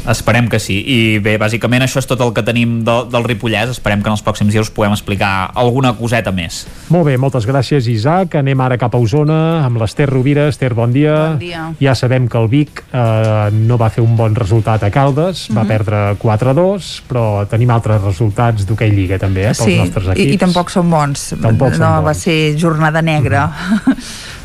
Esperem 0.08 0.48
que 0.48 0.60
sí. 0.60 0.78
I 0.80 0.98
bé, 1.24 1.36
bàsicament 1.42 1.84
això 1.84 2.00
és 2.00 2.08
tot 2.08 2.22
el 2.24 2.32
que 2.36 2.44
tenim 2.48 2.80
de, 2.88 2.96
del 3.12 3.26
Ripollès. 3.28 3.74
Esperem 3.76 4.04
que 4.04 4.08
en 4.08 4.16
els 4.16 4.24
pròxims 4.24 4.54
dies 4.54 4.70
us 4.70 4.74
puguem 4.74 4.96
explicar 4.96 5.52
alguna 5.56 5.92
coseta 5.98 6.32
més. 6.32 6.64
Molt 6.94 7.10
bé, 7.10 7.18
moltes 7.20 7.48
gràcies, 7.50 7.90
Isaac. 7.92 8.38
Anem 8.40 8.62
ara 8.64 8.78
cap 8.80 8.96
a 8.96 9.02
Osona 9.04 9.40
amb 9.66 9.82
l'Ester 9.82 10.08
Rovira. 10.10 10.48
Ester, 10.48 10.72
bon 10.78 10.96
dia. 10.96 11.16
Bon 11.34 11.42
dia. 11.42 11.66
Ja 11.84 11.96
sabem 12.00 12.30
que 12.32 12.40
el 12.40 12.48
Vic 12.52 12.84
eh, 12.88 13.50
no 13.52 13.80
va 13.80 13.92
fer 13.92 14.06
un 14.06 14.16
bon 14.20 14.36
resultat 14.38 14.84
a 14.88 14.92
Caldes, 14.92 15.50
mm 15.50 15.52
-hmm. 15.52 15.58
va 15.58 15.64
mhm. 15.64 15.68
perdre 15.68 15.98
4-2, 16.24 17.02
però 17.10 17.46
tenim 17.48 17.72
altres 17.72 18.02
resultats 18.02 18.66
d'hoquei 18.66 18.92
Lliga 18.92 19.20
també, 19.20 19.42
eh, 19.42 19.54
pels 19.54 19.64
sí, 19.64 19.78
nostres 19.78 20.08
equips. 20.08 20.32
I, 20.32 20.34
i 20.34 20.38
tampoc 20.38 20.70
són 20.70 20.90
bons. 20.90 21.36
Tampoc 21.42 21.70
no, 21.70 21.76
són 21.76 21.94
bons. 21.96 22.06
va 22.06 22.14
ser 22.14 22.56
jornada 22.58 23.02
negra. 23.02 23.48
Mm 23.48 23.78
-hmm. 23.78 23.96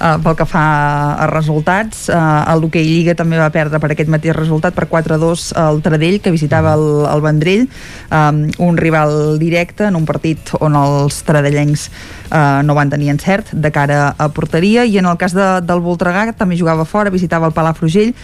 uh, 0.02 0.22
pel 0.22 0.36
que 0.36 0.46
fa 0.46 0.64
a 1.14 1.26
resultats. 1.30 2.08
Uh, 2.08 2.52
el 2.52 2.60
l'hoquei 2.60 2.84
Lliga 2.84 3.14
també 3.14 3.38
va 3.38 3.50
perdre 3.50 3.80
per 3.82 3.92
aquest 3.92 4.10
mateix 4.12 4.36
resultat 4.36 4.74
per 4.74 4.88
4-2 4.90 5.51
el 5.56 5.82
Tradell, 5.84 6.20
que 6.22 6.32
visitava 6.34 6.74
el, 6.78 6.86
el 7.10 7.24
Vendrell, 7.24 7.66
um, 8.10 8.44
un 8.64 8.78
rival 8.80 9.38
directe 9.40 9.88
en 9.88 9.98
un 9.98 10.06
partit 10.08 10.54
on 10.60 10.76
els 10.78 11.22
tradellencs 11.26 11.88
uh, 12.30 12.62
no 12.66 12.76
van 12.78 12.92
tenir 12.92 13.12
encert 13.12 13.52
de 13.52 13.72
cara 13.74 14.14
a 14.16 14.30
porteria, 14.32 14.84
i 14.84 14.98
en 14.98 15.08
el 15.10 15.18
cas 15.20 15.36
de, 15.36 15.48
del 15.66 15.84
Voltregà 15.84 16.30
també 16.36 16.58
jugava 16.60 16.86
fora, 16.88 17.12
visitava 17.14 17.48
el 17.48 17.56
Palafrugell, 17.56 18.14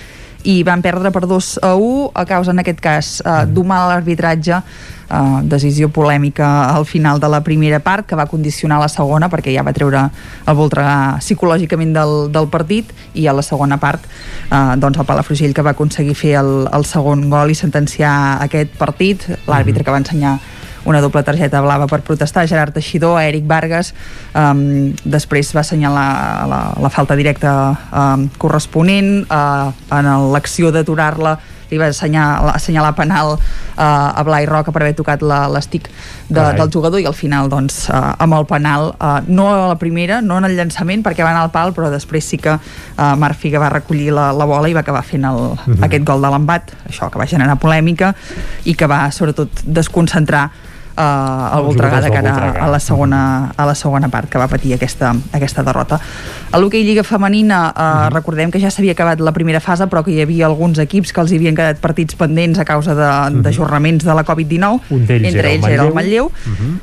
i 0.46 0.62
van 0.62 0.82
perdre 0.82 1.10
per 1.10 1.26
2 1.26 1.58
a 1.66 1.74
1 1.74 2.10
a 2.14 2.24
causa 2.26 2.52
en 2.54 2.62
aquest 2.62 2.80
cas 2.80 3.18
uh, 3.24 3.42
d'un 3.46 3.66
mal 3.66 3.90
arbitratge 3.90 4.54
uh, 4.54 5.40
decisió 5.42 5.88
polèmica 5.90 6.70
al 6.70 6.86
final 6.86 7.18
de 7.20 7.28
la 7.28 7.40
primera 7.42 7.80
part 7.80 8.06
que 8.06 8.16
va 8.16 8.28
condicionar 8.30 8.78
la 8.78 8.88
segona 8.88 9.28
perquè 9.28 9.54
ja 9.54 9.64
va 9.66 9.74
treure 9.74 10.04
el 10.46 10.58
Voltregà 10.58 11.18
psicològicament 11.18 11.92
del, 11.96 12.14
del 12.30 12.48
partit 12.48 12.92
i 13.14 13.26
a 13.26 13.34
la 13.34 13.42
segona 13.42 13.80
part 13.82 14.04
uh, 14.52 14.76
doncs 14.78 14.98
el 14.98 15.08
Palafrugell 15.08 15.54
que 15.54 15.66
va 15.66 15.74
aconseguir 15.74 16.14
fer 16.14 16.36
el, 16.42 16.68
el 16.72 16.86
segon 16.86 17.28
gol 17.30 17.50
i 17.50 17.58
sentenciar 17.58 18.38
aquest 18.46 18.78
partit 18.78 19.26
l'àrbitre 19.48 19.84
que 19.84 19.94
va 19.94 20.04
ensenyar 20.04 20.38
una 20.84 21.00
doble 21.00 21.22
targeta 21.26 21.62
blava 21.64 21.88
per 21.90 22.00
protestar, 22.06 22.46
Gerard 22.48 22.74
Teixidor, 22.76 23.18
a 23.18 23.26
Eric 23.26 23.46
Vargas, 23.48 23.94
um, 24.34 24.94
després 25.04 25.54
va 25.56 25.64
assenyalar 25.64 26.08
la, 26.48 26.62
la 26.78 26.90
falta 26.92 27.16
directa 27.18 27.52
um, 27.90 28.28
corresponent, 28.38 29.24
uh, 29.28 29.72
en 29.94 30.10
l'acció 30.32 30.72
d'aturar-la 30.74 31.38
li 31.70 31.78
va 31.78 31.88
assenyalar, 31.92 32.54
assenyalar 32.56 32.94
penal 32.96 33.34
uh, 33.36 33.40
a 33.76 34.24
Blai 34.24 34.46
Roca 34.48 34.72
per 34.72 34.82
haver 34.82 34.96
tocat 34.96 35.22
l'estic 35.22 35.88
de, 36.28 36.42
del 36.56 36.70
jugador 36.72 37.00
i 37.02 37.06
al 37.08 37.16
final 37.16 37.50
doncs, 37.52 37.86
uh, 37.92 38.14
amb 38.18 38.38
el 38.38 38.46
penal 38.48 38.92
uh, 38.94 39.18
no 39.28 39.48
a 39.52 39.66
la 39.72 39.78
primera, 39.80 40.22
no 40.24 40.38
en 40.40 40.48
el 40.48 40.56
llançament 40.58 41.04
perquè 41.04 41.26
va 41.26 41.32
anar 41.34 41.46
al 41.46 41.52
pal 41.54 41.74
però 41.76 41.92
després 41.92 42.24
sí 42.24 42.40
que 42.40 42.56
uh, 42.56 43.12
Marc 43.20 43.40
Figa 43.40 43.60
va 43.62 43.72
recollir 43.74 44.10
la, 44.16 44.30
la 44.36 44.48
bola 44.48 44.70
i 44.70 44.76
va 44.76 44.84
acabar 44.84 45.04
fent 45.04 45.28
el, 45.28 45.36
uh 45.52 45.58
-huh. 45.66 45.84
aquest 45.84 46.04
gol 46.04 46.22
de 46.22 46.30
l'embat. 46.30 46.72
Això 46.88 47.10
que 47.10 47.18
va 47.18 47.26
generar 47.26 47.58
polèmica 47.58 48.14
i 48.64 48.74
que 48.74 48.86
va 48.86 49.10
sobretot 49.10 49.48
desconcentrar 49.64 50.50
uh, 50.98 51.58
el 51.58 51.64
Voltregà 51.64 52.00
de 52.02 52.10
cara 52.10 52.50
a 52.58 52.68
la, 52.70 52.80
segona, 52.82 53.52
a 53.56 53.66
la 53.66 53.74
segona 53.78 54.10
part 54.10 54.28
que 54.30 54.40
va 54.40 54.48
patir 54.50 54.74
aquesta, 54.74 55.14
aquesta 55.32 55.62
derrota. 55.66 56.00
A 56.50 56.58
l'hoquei 56.60 56.84
Lliga 56.84 57.04
Femenina 57.04 57.60
uh, 57.68 57.80
uh 57.80 57.84
-huh. 57.84 58.12
recordem 58.14 58.50
que 58.50 58.60
ja 58.60 58.70
s'havia 58.70 58.92
acabat 58.92 59.20
la 59.20 59.32
primera 59.32 59.60
fase 59.60 59.86
però 59.86 60.02
que 60.02 60.10
hi 60.10 60.20
havia 60.22 60.46
alguns 60.46 60.78
equips 60.78 61.12
que 61.12 61.20
els 61.20 61.32
havien 61.32 61.54
quedat 61.54 61.78
partits 61.78 62.14
pendents 62.14 62.58
a 62.58 62.64
causa 62.64 62.94
d'ajornaments 62.94 64.04
de, 64.04 64.10
uh 64.10 64.14
-huh. 64.14 64.16
de 64.16 64.22
la 64.22 64.24
Covid-19 64.24 64.80
entre 64.90 65.38
era 65.38 65.50
ells 65.50 65.66
el 65.66 65.72
era 65.72 65.82
el 65.84 65.94
Manlleu. 65.94 65.94
Manlleu 65.94 66.24
uh 66.26 66.32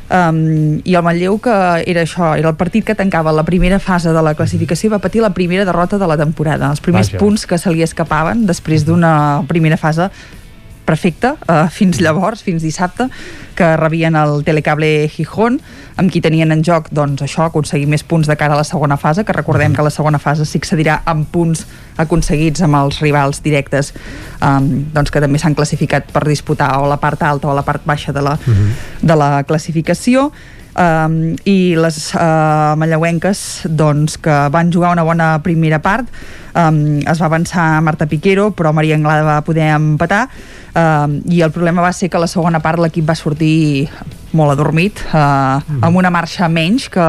-huh. 0.10 0.30
um, 0.30 0.82
i 0.84 0.96
el 0.96 1.04
Manlleu 1.04 1.40
que 1.40 1.84
era 1.86 2.02
això, 2.02 2.38
era 2.38 2.50
el 2.50 2.56
partit 2.56 2.86
que 2.86 2.96
tancava 2.96 3.32
la 3.32 3.44
primera 3.44 3.80
fase 3.80 4.10
de 4.10 4.22
la 4.22 4.34
classificació 4.36 4.90
va 4.92 5.00
patir 5.00 5.22
la 5.22 5.32
primera 5.32 5.66
derrota 5.66 5.98
de 5.98 6.08
la 6.08 6.18
temporada 6.18 6.70
els 6.70 6.82
primers 6.82 7.12
Vaja. 7.12 7.18
punts 7.18 7.46
que 7.46 7.58
se 7.58 7.72
li 7.72 7.82
escapaven 7.82 8.46
després 8.46 8.86
d'una 8.86 9.44
primera 9.48 9.78
fase 9.78 10.10
perfecte, 10.86 11.34
uh, 11.50 11.66
fins 11.74 12.00
llavors, 12.02 12.44
fins 12.46 12.64
dissabte, 12.64 13.10
que 13.56 13.70
rebien 13.80 14.16
el 14.20 14.44
Telecable 14.46 15.08
Gijón, 15.10 15.60
amb 15.96 16.12
qui 16.12 16.22
tenien 16.22 16.52
en 16.52 16.62
joc 16.64 16.90
doncs, 16.92 17.24
això 17.24 17.46
aconseguir 17.46 17.88
més 17.88 18.04
punts 18.04 18.28
de 18.28 18.36
cara 18.36 18.54
a 18.54 18.60
la 18.60 18.68
segona 18.68 18.98
fase, 18.98 19.24
que 19.26 19.34
recordem 19.34 19.76
que 19.76 19.86
la 19.86 19.94
segona 19.94 20.20
fase 20.20 20.46
s'excedirà 20.46 21.02
amb 21.10 21.30
punts 21.32 21.66
aconseguits 21.98 22.62
amb 22.66 22.76
els 22.82 23.00
rivals 23.00 23.40
directes 23.44 23.94
um, 24.44 24.68
doncs 24.94 25.14
que 25.14 25.22
també 25.24 25.40
s'han 25.40 25.56
classificat 25.56 26.12
per 26.12 26.26
disputar 26.28 26.74
o 26.82 26.90
la 26.92 27.00
part 27.00 27.24
alta 27.24 27.48
o 27.48 27.56
la 27.56 27.64
part 27.64 27.86
baixa 27.88 28.12
de 28.12 28.22
la, 28.22 28.36
uh 28.36 28.52
-huh. 28.52 28.74
de 29.02 29.16
la 29.16 29.44
classificació 29.44 30.32
um, 30.76 31.36
i 31.48 31.76
les 31.80 32.00
uh, 32.16 32.76
mallauenques 32.80 33.66
doncs, 33.66 34.18
que 34.22 34.36
van 34.54 34.72
jugar 34.74 34.94
una 34.96 35.06
bona 35.08 35.30
primera 35.44 35.80
part 35.84 36.08
um, 36.54 37.00
es 37.02 37.22
va 37.22 37.30
avançar 37.30 37.82
Marta 37.86 38.08
Piquero 38.08 38.52
però 38.56 38.74
Maria 38.76 38.98
Anglada 39.00 39.26
va 39.28 39.44
poder 39.48 39.72
empatar 39.76 40.26
um, 40.76 41.20
i 41.32 41.42
el 41.42 41.54
problema 41.56 41.86
va 41.86 41.94
ser 41.94 42.10
que 42.10 42.22
la 42.22 42.30
segona 42.32 42.62
part 42.64 42.82
l'equip 42.82 43.08
va 43.08 43.16
sortir 43.16 43.88
molt 44.36 44.56
adormit 44.56 45.00
uh, 45.12 45.62
mm. 45.62 45.82
amb 45.88 46.04
una 46.04 46.12
marxa 46.12 46.50
menys 46.52 46.90
que, 46.92 47.08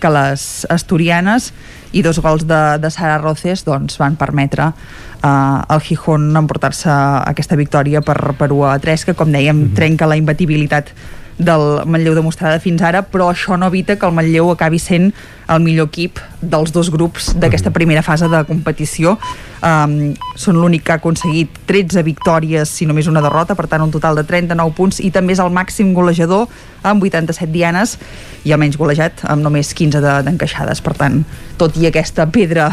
que 0.00 0.12
les 0.12 0.66
asturianes 0.70 1.52
i 1.96 2.02
dos 2.04 2.18
gols 2.20 2.44
de, 2.44 2.62
de 2.82 2.90
Sara 2.92 3.16
Roces 3.22 3.64
doncs, 3.64 3.96
van 3.96 4.18
permetre 4.20 4.68
uh, 4.68 5.24
al 5.24 5.80
Gijón 5.80 6.28
emportar-se 6.36 6.92
aquesta 6.92 7.56
victòria 7.56 8.02
per, 8.04 8.34
per 8.36 8.50
1 8.52 8.66
a 8.68 8.78
3 8.82 9.06
que 9.08 9.14
com 9.14 9.32
dèiem 9.32 9.56
mm 9.56 9.62
-hmm. 9.62 9.76
trenca 9.76 10.06
la 10.06 10.16
imbatibilitat 10.20 10.92
del 11.38 11.84
Manlleu 11.84 12.14
demostrada 12.16 12.60
fins 12.62 12.82
ara, 12.82 13.02
però 13.04 13.28
això 13.30 13.58
no 13.60 13.68
evita 13.68 13.96
que 13.96 14.06
el 14.08 14.14
Manlleu 14.16 14.50
acabi 14.52 14.78
sent 14.80 15.10
el 15.52 15.60
millor 15.62 15.90
equip 15.92 16.18
dels 16.40 16.72
dos 16.72 16.88
grups 16.90 17.34
d'aquesta 17.38 17.70
primera 17.70 18.02
fase 18.02 18.28
de 18.32 18.40
competició. 18.48 19.16
Um, 19.60 20.14
són 20.38 20.58
l'únic 20.60 20.86
que 20.86 20.94
ha 20.94 20.98
aconseguit 21.00 21.60
13 21.68 22.02
victòries, 22.06 22.72
si 22.72 22.88
només 22.88 23.10
una 23.10 23.22
derrota, 23.24 23.54
per 23.54 23.68
tant 23.70 23.84
un 23.84 23.92
total 23.94 24.18
de 24.18 24.24
39 24.26 24.74
punts, 24.76 25.00
i 25.04 25.12
també 25.14 25.36
és 25.36 25.42
el 25.44 25.52
màxim 25.54 25.92
golejador 25.94 26.48
amb 26.86 27.04
87 27.04 27.52
dianes 27.52 27.96
i 28.44 28.54
el 28.54 28.62
menys 28.62 28.78
golejat 28.80 29.24
amb 29.28 29.44
només 29.44 29.74
15 29.74 30.02
d'encaixades. 30.02 30.80
De, 30.80 30.86
per 30.88 30.96
tant, 30.98 31.22
tot 31.60 31.76
i 31.76 31.86
aquesta 31.90 32.26
pedra 32.32 32.72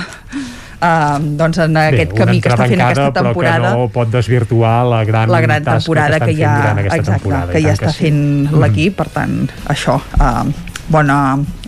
uh, 0.83 1.17
doncs 1.39 1.61
en 1.63 1.77
Bé, 1.77 1.87
aquest 1.93 2.13
camí 2.17 2.41
que 2.43 2.51
està 2.51 2.67
fent 2.67 2.83
aquesta 2.83 3.09
temporada 3.15 3.61
però 3.63 3.71
que 3.73 3.81
no 3.85 3.89
pot 3.95 4.13
desvirtuar 4.13 4.75
la 4.89 5.01
gran, 5.07 5.31
la 5.31 5.41
gran 5.45 5.65
temporada 5.65 6.19
que, 6.19 6.31
que, 6.33 6.37
ja, 6.41 6.75
exacte, 6.83 7.09
temporada, 7.11 7.51
que 7.55 7.63
ja 7.63 7.73
està 7.77 7.91
sí. 7.95 8.05
fent 8.05 8.21
l'equip, 8.61 8.97
per 8.99 9.09
tant, 9.15 9.41
això, 9.71 9.97
uh, 10.19 10.71
bona, 10.93 11.17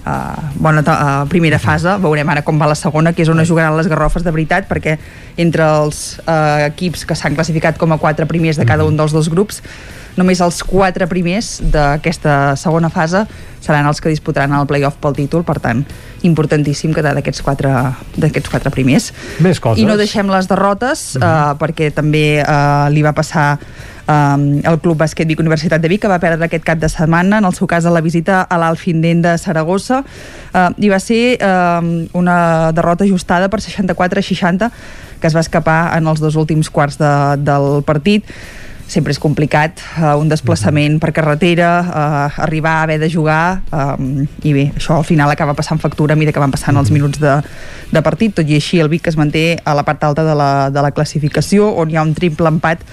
uh, 0.04 0.46
bona 0.60 0.84
uh, 0.84 1.26
primera 1.32 1.60
fase, 1.62 1.98
veurem 2.04 2.30
ara 2.36 2.44
com 2.46 2.60
va 2.62 2.70
la 2.72 2.78
segona, 2.80 3.16
que 3.16 3.24
és 3.26 3.32
on 3.32 3.42
es 3.44 3.50
jugaran 3.50 3.78
les 3.78 3.90
garrofes 3.92 4.26
de 4.26 4.34
veritat, 4.36 4.68
perquè 4.70 4.98
entre 5.42 5.68
els 5.82 6.06
uh, 6.26 6.66
equips 6.68 7.06
que 7.08 7.18
s'han 7.18 7.38
classificat 7.38 7.80
com 7.82 7.96
a 7.96 8.02
quatre 8.02 8.28
primers 8.30 8.60
de 8.60 8.68
cada 8.68 8.88
un 8.88 9.00
dels 9.00 9.16
dos 9.16 9.32
grups, 9.32 9.62
només 10.16 10.42
els 10.42 10.62
quatre 10.64 11.08
primers 11.12 11.58
d'aquesta 11.72 12.56
segona 12.60 12.90
fase 12.94 13.26
seran 13.66 13.88
els 13.90 14.00
que 14.02 14.12
disputaran 14.12 14.54
el 14.54 14.68
playoff 14.70 15.00
pel 15.02 15.16
títol, 15.18 15.44
per 15.48 15.58
tant, 15.60 15.82
importantíssim 16.28 16.94
quedar 16.94 17.16
d'aquests 17.18 17.42
quatre, 17.46 17.72
d'aquests 18.16 18.52
quatre 18.52 18.72
primers. 18.74 19.12
Més 19.44 19.60
coses. 19.62 19.82
I 19.82 19.88
no 19.90 19.98
deixem 19.98 20.30
les 20.32 20.48
derrotes, 20.48 21.16
uh 21.16 21.22
-huh. 21.22 21.26
uh, 21.26 21.58
perquè 21.58 21.92
també 21.92 22.44
uh, 22.46 22.90
li 22.90 23.02
va 23.02 23.14
passar 23.14 23.60
um, 24.08 24.62
el 24.64 24.80
Club 24.80 24.98
Bàsquet 24.98 25.28
Vic 25.28 25.40
Universitat 25.40 25.82
de 25.82 25.88
Vic, 25.88 26.02
que 26.02 26.08
va 26.08 26.20
perdre 26.20 26.46
aquest 26.46 26.64
cap 26.64 26.78
de 26.78 26.90
setmana, 26.90 27.38
en 27.38 27.46
el 27.46 27.54
seu 27.54 27.68
cas 27.68 27.86
a 27.86 27.90
la 27.90 28.02
visita 28.02 28.42
a 28.42 28.58
l'Alfindent 28.58 29.22
de 29.22 29.38
Saragossa, 29.38 30.04
uh, 30.54 30.70
i 30.78 30.90
va 30.90 31.00
ser 31.00 31.38
um, 31.42 32.08
una 32.14 32.72
derrota 32.72 33.04
ajustada 33.04 33.50
per 33.50 33.62
64 33.62 34.20
a 34.20 34.22
60, 34.22 34.72
que 35.20 35.28
es 35.28 35.36
va 35.36 35.40
escapar 35.40 35.98
en 35.98 36.08
els 36.08 36.20
dos 36.20 36.36
últims 36.36 36.70
quarts 36.70 36.98
de, 36.98 37.38
del 37.38 37.84
partit 37.84 38.24
sempre 38.88 39.14
és 39.14 39.20
complicat, 39.22 39.82
uh, 39.98 40.14
un 40.22 40.30
desplaçament 40.30 41.00
per 41.02 41.12
carretera, 41.16 41.70
uh, 41.82 42.42
arribar 42.46 42.78
a 42.80 42.84
haver 42.86 43.00
de 43.02 43.10
jugar 43.10 43.62
um, 43.74 44.26
i 44.46 44.54
bé, 44.54 44.68
això 44.78 45.00
al 45.00 45.08
final 45.08 45.32
acaba 45.32 45.56
passant 45.58 45.82
factura 45.82 46.14
a 46.14 46.20
mesura 46.20 46.36
que 46.36 46.44
van 46.44 46.54
passant 46.54 46.78
els 46.78 46.92
minuts 46.94 47.20
de, 47.22 47.40
de 47.92 48.04
partit, 48.06 48.36
tot 48.38 48.50
i 48.50 48.60
així 48.60 48.80
el 48.84 48.92
Vic 48.94 49.10
es 49.10 49.18
manté 49.18 49.56
a 49.66 49.74
la 49.78 49.86
part 49.88 50.04
alta 50.06 50.26
de 50.28 50.36
la, 50.38 50.70
de 50.70 50.86
la 50.86 50.94
classificació 50.94 51.72
on 51.74 51.90
hi 51.90 51.98
ha 51.98 52.06
un 52.06 52.14
triple 52.18 52.52
empat 52.54 52.86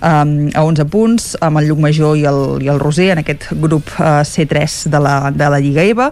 um, 0.00 0.48
a 0.54 0.64
11 0.64 0.88
punts 0.92 1.28
amb 1.44 1.60
el 1.60 1.68
Llucmajor 1.68 2.16
i 2.16 2.24
el, 2.30 2.40
i 2.64 2.72
el 2.72 2.80
Roser 2.80 3.12
en 3.12 3.22
aquest 3.24 3.50
grup 3.52 3.92
uh, 3.98 4.24
C3 4.24 4.88
de 4.88 5.04
la, 5.04 5.18
de 5.34 5.52
la 5.52 5.60
Lliga 5.60 5.84
EVA 5.84 6.10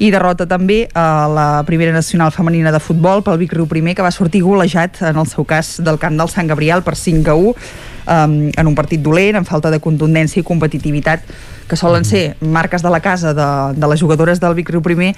i 0.00 0.08
derrota 0.08 0.46
també 0.48 0.86
a 0.96 1.28
la 1.28 1.48
primera 1.68 1.92
nacional 1.92 2.32
femenina 2.32 2.72
de 2.72 2.80
futbol 2.80 3.20
pel 3.20 3.36
Vic 3.42 3.52
Riu 3.52 3.66
Primer 3.68 3.92
que 3.92 4.04
va 4.04 4.12
sortir 4.14 4.40
golejat 4.40 5.02
en 5.04 5.20
el 5.20 5.28
seu 5.28 5.44
cas 5.44 5.76
del 5.84 6.00
camp 6.00 6.16
del 6.16 6.30
Sant 6.32 6.48
Gabriel 6.48 6.80
per 6.86 6.96
5 6.96 7.28
a 7.28 7.36
1 7.36 7.89
um, 8.10 8.50
en 8.50 8.66
un 8.66 8.74
partit 8.74 9.00
dolent, 9.02 9.38
amb 9.38 9.48
falta 9.48 9.70
de 9.70 9.80
contundència 9.82 10.42
i 10.42 10.46
competitivitat 10.46 11.24
que 11.70 11.78
solen 11.78 12.04
ser 12.04 12.34
marques 12.40 12.82
de 12.82 12.90
la 12.90 13.00
casa 13.00 13.32
de, 13.34 13.48
de 13.78 13.92
les 13.92 14.02
jugadores 14.02 14.42
del 14.42 14.58
Vic 14.58 14.74
Riu 14.74 14.82
Primer 14.82 15.14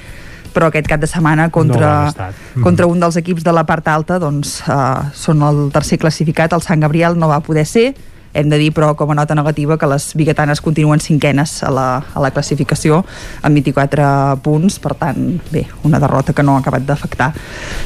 però 0.53 0.69
aquest 0.69 0.85
cap 0.85 1.01
de 1.01 1.09
setmana 1.09 1.49
contra, 1.49 2.13
No 2.13 2.63
contra 2.63 2.87
un 2.87 3.01
dels 3.01 3.17
equips 3.17 3.45
de 3.45 3.53
la 3.57 3.65
part 3.65 3.87
alta 3.89 4.19
doncs 4.21 4.59
uh, 4.69 5.09
són 5.17 5.41
el 5.47 5.63
tercer 5.73 5.99
classificat, 5.99 6.53
el 6.53 6.65
Sant 6.65 6.85
Gabriel 6.85 7.17
no 7.19 7.31
va 7.33 7.41
poder 7.41 7.65
ser 7.67 7.93
hem 8.33 8.49
de 8.49 8.59
dir 8.61 8.71
però 8.75 8.93
com 8.97 9.11
a 9.13 9.17
nota 9.17 9.35
negativa 9.35 9.77
que 9.79 9.89
les 9.91 10.13
biguetanes 10.17 10.61
continuen 10.65 11.01
cinquenes 11.01 11.63
a 11.63 11.71
la, 11.71 11.87
a 12.15 12.23
la 12.23 12.31
classificació 12.33 13.03
amb 13.43 13.59
24 13.61 14.39
punts. 14.45 14.79
Per 14.83 14.95
tant, 14.99 15.21
bé, 15.53 15.67
una 15.85 16.01
derrota 16.03 16.33
que 16.33 16.45
no 16.45 16.57
ha 16.57 16.63
acabat 16.63 16.87
d'afectar 16.89 17.33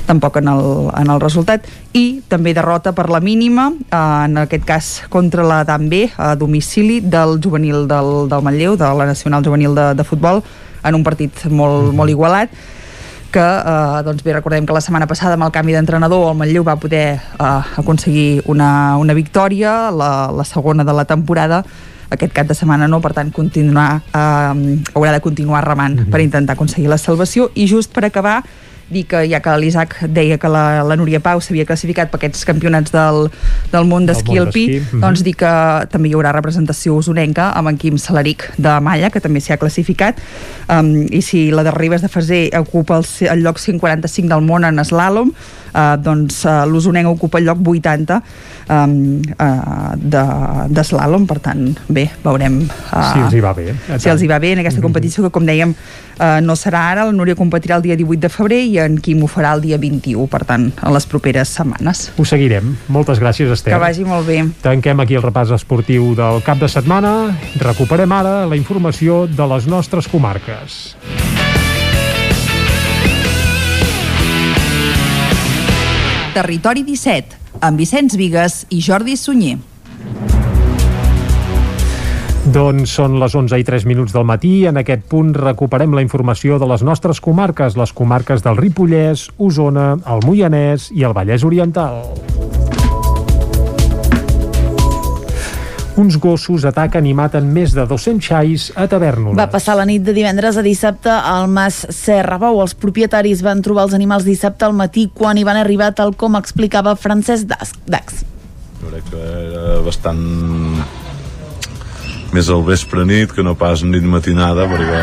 tampoc 0.07 0.39
en 0.43 0.53
el, 0.53 0.63
en 0.95 1.11
el 1.11 1.21
resultat. 1.23 1.67
I 1.97 2.23
també 2.29 2.55
derrota 2.55 2.93
per 2.97 3.09
la 3.11 3.21
mínima 3.21 3.71
eh, 3.73 3.97
en 3.97 4.39
aquest 4.45 4.67
cas 4.69 4.93
contra 5.11 5.47
la 5.47 5.65
també 5.67 6.07
a 6.17 6.35
domicili 6.37 7.01
del 7.01 7.41
juvenil 7.43 7.87
del, 7.91 8.31
del 8.31 8.47
Manlleu, 8.47 8.77
de 8.77 8.95
la 8.95 9.07
Nacional 9.09 9.45
Juvenil 9.45 9.75
de, 9.75 9.93
de 9.99 10.05
Futbol 10.05 10.43
en 10.87 10.95
un 10.95 11.03
partit 11.03 11.47
molt, 11.51 11.91
molt 11.97 12.13
igualat 12.13 12.53
que 13.37 13.45
eh, 13.45 14.03
doncs 14.07 14.25
bé, 14.25 14.33
recordem 14.33 14.65
que 14.65 14.73
la 14.73 14.81
setmana 14.81 15.09
passada 15.11 15.37
amb 15.37 15.45
el 15.45 15.53
canvi 15.53 15.75
d'entrenador 15.77 16.31
el 16.31 16.39
Manlleu 16.41 16.65
va 16.65 16.79
poder 16.81 17.19
eh, 17.21 17.77
aconseguir 17.83 18.41
una, 18.49 18.97
una 18.97 19.17
victòria, 19.17 19.91
la, 19.93 20.31
la 20.33 20.47
segona 20.49 20.87
de 20.89 20.95
la 20.97 21.05
temporada 21.05 21.61
aquest 22.09 22.33
cap 22.33 22.47
de 22.47 22.55
setmana 22.55 22.87
no, 22.89 23.01
per 23.03 23.13
tant 23.13 23.33
continuar, 23.35 24.01
eh, 24.09 24.79
haurà 24.95 25.13
de 25.13 25.21
continuar 25.21 25.65
remant 25.67 25.97
mm 25.97 26.05
-hmm. 26.05 26.11
per 26.11 26.21
intentar 26.21 26.55
aconseguir 26.55 26.89
la 26.89 26.99
salvació 26.99 27.51
i 27.55 27.67
just 27.69 27.93
per 27.93 28.05
acabar 28.05 28.43
dir 28.91 29.05
que 29.11 29.23
ja 29.27 29.41
que 29.43 29.55
l'Isaac 29.59 29.97
deia 30.15 30.39
que 30.39 30.49
la, 30.51 30.83
la 30.87 30.97
Núria 30.99 31.19
Pau 31.23 31.41
s'havia 31.43 31.67
classificat 31.67 32.11
per 32.13 32.21
aquests 32.21 32.47
campionats 32.47 32.95
del, 32.95 33.27
del 33.73 33.89
món 33.89 34.07
d'esquí 34.07 34.39
alpí, 34.39 34.67
d'esquí, 34.71 34.97
mhm. 34.97 35.03
doncs 35.03 35.25
dir 35.27 35.35
que 35.41 35.53
també 35.93 36.11
hi 36.11 36.17
haurà 36.17 36.35
representació 36.37 36.95
usonenca 37.01 37.51
amb 37.59 37.73
en 37.73 37.81
Quim 37.83 37.99
Salaric 37.99 38.49
de 38.57 38.77
Malla, 38.85 39.11
que 39.11 39.23
també 39.23 39.43
s'hi 39.43 39.57
ha 39.57 39.61
classificat, 39.61 40.23
um, 40.71 40.93
i 41.11 41.23
si 41.25 41.49
la 41.51 41.67
de 41.67 41.75
Ribes 41.75 42.05
de 42.07 42.11
Faser 42.13 42.43
ocupa 42.61 43.01
el, 43.01 43.09
el 43.33 43.47
lloc 43.47 43.59
145 43.63 44.31
del 44.31 44.45
món 44.47 44.67
en 44.69 44.83
slalom, 44.85 45.33
uh, 45.75 45.97
doncs 45.99 46.45
uh, 46.47 46.63
l'usonenc 46.71 47.11
ocupa 47.11 47.43
el 47.43 47.51
lloc 47.51 47.67
80 47.67 48.23
um, 48.69 49.23
uh, 49.39 49.93
de, 49.97 50.25
de 50.73 50.85
slalom, 50.85 51.27
per 51.27 51.39
tant, 51.45 51.69
bé, 51.89 52.09
veurem 52.25 52.63
uh, 52.67 53.13
Si 53.13 53.23
els 53.25 53.35
hi 53.35 53.41
va 53.45 53.53
bé. 53.57 53.75
si 53.99 54.11
els 54.13 54.23
hi 54.23 54.29
va 54.31 54.39
bé 54.43 54.53
en 54.57 54.63
aquesta 54.65 54.83
competició 54.85 55.25
que 55.27 55.31
com 55.35 55.47
dèiem 55.47 55.75
eh, 56.19 56.41
no 56.43 56.57
serà 56.57 56.83
ara, 56.93 57.05
la 57.09 57.13
Núria 57.13 57.37
competirà 57.37 57.77
el 57.77 57.83
dia 57.85 57.97
18 57.97 58.21
de 58.21 58.31
febrer 58.33 58.61
i 58.65 58.79
en 58.83 58.99
Quim 59.03 59.23
ho 59.25 59.29
farà 59.31 59.53
el 59.57 59.63
dia 59.65 59.79
21 59.79 60.27
per 60.33 60.45
tant, 60.49 60.71
en 60.83 60.95
les 60.95 61.07
properes 61.07 61.53
setmanes 61.59 62.11
Ho 62.17 62.25
seguirem. 62.25 62.75
Moltes 62.89 63.21
gràcies, 63.23 63.51
Esther. 63.53 63.75
que 63.75 63.81
vagi 63.83 64.05
molt 64.09 64.27
bé 64.27 64.43
Tanquem 64.63 65.01
aquí 65.05 65.17
el 65.19 65.25
repàs 65.25 65.53
esportiu 65.55 66.15
del 66.17 66.43
cap 66.47 66.59
de 66.59 66.69
setmana. 66.69 67.13
Recuperem 67.61 68.13
ara 68.13 68.47
la 68.47 68.57
informació 68.57 69.27
de 69.27 69.47
les 69.53 69.67
nostres 69.71 70.09
comarques. 70.09 70.97
Territori 76.35 76.83
17, 76.85 77.37
amb 77.61 77.81
Vicenç 77.81 78.17
Vigues 78.19 78.65
i 78.71 78.83
Jordi 78.85 79.17
Sunyer. 79.17 79.57
Doncs 82.55 82.93
són 82.95 83.17
les 83.19 83.35
11 83.35 83.59
i 83.59 83.65
3 83.67 83.89
minuts 83.91 84.15
del 84.15 84.27
matí. 84.29 84.53
En 84.71 84.79
aquest 84.79 85.03
punt 85.11 85.33
recuperem 85.35 85.97
la 85.97 86.05
informació 86.05 86.61
de 86.63 86.69
les 86.71 86.85
nostres 86.87 87.21
comarques, 87.21 87.75
les 87.75 87.93
comarques 87.93 88.45
del 88.47 88.61
Ripollès, 88.61 89.27
Osona, 89.37 89.97
el 90.07 90.23
Moianès 90.23 90.93
i 90.95 91.03
el 91.03 91.17
Vallès 91.17 91.43
Oriental. 91.45 92.05
Uns 95.97 96.19
gossos 96.21 96.67
ataquen 96.69 97.07
i 97.09 97.15
maten 97.17 97.47
més 97.55 97.73
de 97.73 97.87
200 97.89 98.21
xais 98.21 98.67
a 98.77 98.85
Tavernoles. 98.91 99.39
Va 99.39 99.49
passar 99.49 99.79
la 99.79 99.87
nit 99.89 100.05
de 100.05 100.13
divendres 100.13 100.59
a 100.61 100.65
dissabte 100.65 101.09
al 101.09 101.49
Mas 101.49 101.87
Serra 101.97 102.37
Bou. 102.43 102.61
Els 102.61 102.77
propietaris 102.77 103.41
van 103.47 103.63
trobar 103.65 103.87
els 103.89 103.97
animals 103.97 104.29
dissabte 104.29 104.69
al 104.69 104.77
matí 104.77 105.07
quan 105.15 105.41
hi 105.41 105.47
van 105.49 105.57
arribar, 105.57 105.95
tal 105.97 106.13
com 106.13 106.37
explicava 106.37 106.97
Francesc 107.01 107.49
Dax. 107.49 108.23
Jo 108.83 108.93
crec 108.93 109.09
que 109.09 109.25
era 109.25 109.81
bastant 109.87 110.21
més 112.37 112.49
al 112.53 112.65
vespre 112.67 113.07
nit 113.09 113.33
que 113.33 113.45
no 113.47 113.55
pas 113.57 113.81
nit 113.87 114.05
matinada 114.05 114.67
perquè 114.69 115.03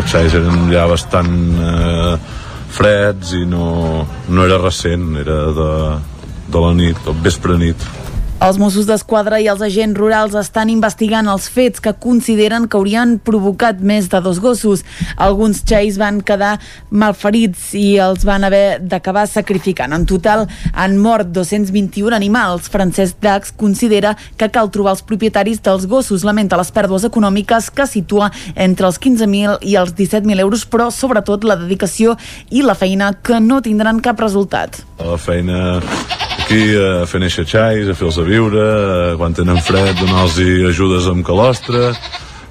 els 0.00 0.08
xais 0.10 0.34
eren 0.34 0.70
ja 0.72 0.86
bastant 0.90 1.34
eh, 1.62 2.14
freds 2.72 3.34
i 3.38 3.44
no, 3.46 4.06
no 4.32 4.46
era 4.46 4.58
recent, 4.62 5.12
era 5.20 5.38
de, 5.54 5.72
de 6.48 6.62
la 6.64 6.72
nit, 6.78 6.98
del 7.06 7.20
vespre 7.24 7.58
nit. 7.60 7.86
Els 8.42 8.56
Mossos 8.58 8.88
d'Esquadra 8.88 9.38
i 9.38 9.44
els 9.46 9.60
agents 9.62 9.94
rurals 9.94 10.32
estan 10.34 10.70
investigant 10.72 11.28
els 11.30 11.44
fets 11.52 11.78
que 11.82 11.92
consideren 12.02 12.64
que 12.66 12.74
haurien 12.74 13.12
provocat 13.22 13.78
més 13.78 14.08
de 14.10 14.18
dos 14.24 14.40
gossos. 14.42 14.82
Alguns 15.14 15.60
xais 15.62 15.94
van 16.00 16.18
quedar 16.26 16.56
malferits 16.90 17.68
i 17.78 18.00
els 18.02 18.26
van 18.26 18.42
haver 18.42 18.80
d'acabar 18.82 19.28
sacrificant. 19.30 19.94
En 19.94 20.08
total 20.10 20.48
han 20.74 20.98
mort 20.98 21.30
221 21.30 22.16
animals. 22.18 22.66
Francesc 22.72 23.22
Dax 23.22 23.54
considera 23.54 24.16
que 24.34 24.50
cal 24.50 24.72
trobar 24.74 24.96
els 24.96 25.06
propietaris 25.06 25.62
dels 25.62 25.86
gossos. 25.86 26.26
Lamenta 26.26 26.58
les 26.58 26.74
pèrdues 26.74 27.06
econòmiques 27.06 27.70
que 27.70 27.86
situa 27.86 28.32
entre 28.56 28.90
els 28.90 28.98
15.000 28.98 29.62
i 29.62 29.78
els 29.78 29.94
17.000 29.94 30.42
euros, 30.42 30.66
però 30.66 30.90
sobretot 30.90 31.46
la 31.46 31.60
dedicació 31.62 32.18
i 32.50 32.66
la 32.66 32.74
feina 32.74 33.14
que 33.22 33.38
no 33.38 33.62
tindran 33.62 34.02
cap 34.02 34.18
resultat. 34.18 34.82
La 34.98 35.14
feina 35.14 35.78
aquí 36.42 36.74
a 36.76 37.06
fer 37.06 37.20
néixer 37.22 37.44
xais, 37.48 37.88
a 37.88 37.94
fer-los 37.96 38.18
a 38.18 38.24
viure, 38.26 38.62
eh, 38.62 39.14
quan 39.18 39.34
tenen 39.34 39.60
fred 39.62 39.94
donar-los 40.00 40.38
ajudes 40.68 41.06
amb 41.10 41.24
calostre, 41.26 41.92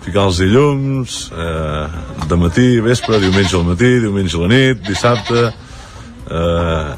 ficar-los 0.06 0.40
llums, 0.48 1.32
eh, 1.36 1.88
de 2.28 2.38
matí, 2.40 2.80
vespre, 2.80 3.20
diumenge 3.20 3.56
al 3.58 3.68
matí, 3.68 4.00
diumenge 4.00 4.38
a 4.38 4.44
la 4.46 4.52
nit, 4.56 4.84
dissabte... 4.88 5.52
Eh, 6.32 6.92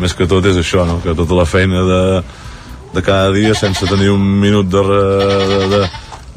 més 0.00 0.14
que 0.16 0.26
tot 0.26 0.44
és 0.48 0.56
això, 0.58 0.84
no? 0.86 0.98
que 1.00 1.14
tota 1.14 1.36
la 1.36 1.46
feina 1.46 1.82
de, 1.86 2.02
de 2.94 3.02
cada 3.06 3.30
dia 3.32 3.54
sense 3.54 3.86
tenir 3.86 4.10
un 4.10 4.24
minut 4.40 4.66
de, 4.66 4.82
re, 4.82 5.02
de, 5.50 5.60
de, 5.70 5.82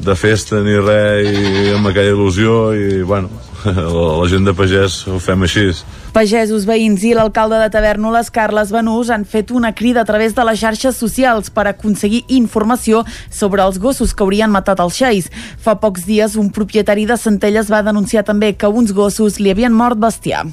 de 0.06 0.14
festa 0.14 0.60
ni 0.62 0.76
res 0.78 1.28
i 1.32 1.72
amb 1.74 1.90
aquella 1.90 2.14
il·lusió 2.14 2.58
i 2.78 3.02
bueno, 3.02 3.32
la, 3.64 4.26
gent 4.28 4.44
de 4.44 4.52
pagès 4.56 5.04
ho 5.08 5.18
fem 5.22 5.44
així 5.46 5.70
Pagesos, 6.14 6.66
veïns 6.68 7.02
i 7.02 7.14
l'alcalde 7.16 7.58
de 7.58 7.70
Tavernoles, 7.72 8.30
Carles 8.30 8.70
Benús, 8.74 9.10
han 9.10 9.24
fet 9.26 9.50
una 9.50 9.72
crida 9.74 10.04
a 10.04 10.08
través 10.08 10.36
de 10.36 10.44
les 10.46 10.60
xarxes 10.60 10.98
socials 11.00 11.50
per 11.50 11.66
aconseguir 11.66 12.22
informació 12.28 13.02
sobre 13.30 13.64
els 13.64 13.80
gossos 13.82 14.14
que 14.14 14.22
haurien 14.22 14.52
matat 14.52 14.82
els 14.84 15.00
xais. 15.00 15.30
Fa 15.58 15.74
pocs 15.82 16.06
dies, 16.06 16.36
un 16.38 16.52
propietari 16.54 17.08
de 17.10 17.18
Centelles 17.18 17.72
va 17.72 17.82
denunciar 17.82 18.22
també 18.22 18.52
que 18.54 18.70
uns 18.70 18.94
gossos 18.94 19.40
li 19.40 19.50
havien 19.50 19.74
mort 19.74 19.98
bestiar. 19.98 20.44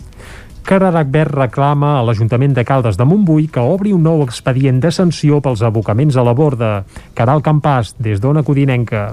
Cararac 0.65 1.09
Verd 1.11 1.33
reclama 1.35 1.95
a 1.97 2.03
l'Ajuntament 2.05 2.53
de 2.55 2.63
Caldes 2.63 2.97
de 2.97 3.05
Montbui 3.07 3.47
que 3.51 3.63
obri 3.65 3.91
un 3.95 4.03
nou 4.05 4.21
expedient 4.23 4.79
de 4.79 4.91
sanció 4.93 5.41
pels 5.41 5.63
abocaments 5.65 6.15
a 6.15 6.23
la 6.23 6.33
borda. 6.38 6.69
Caral 7.17 7.41
Campàs, 7.43 7.95
des 7.99 8.21
d'Ona 8.21 8.43
Codinenca. 8.45 9.09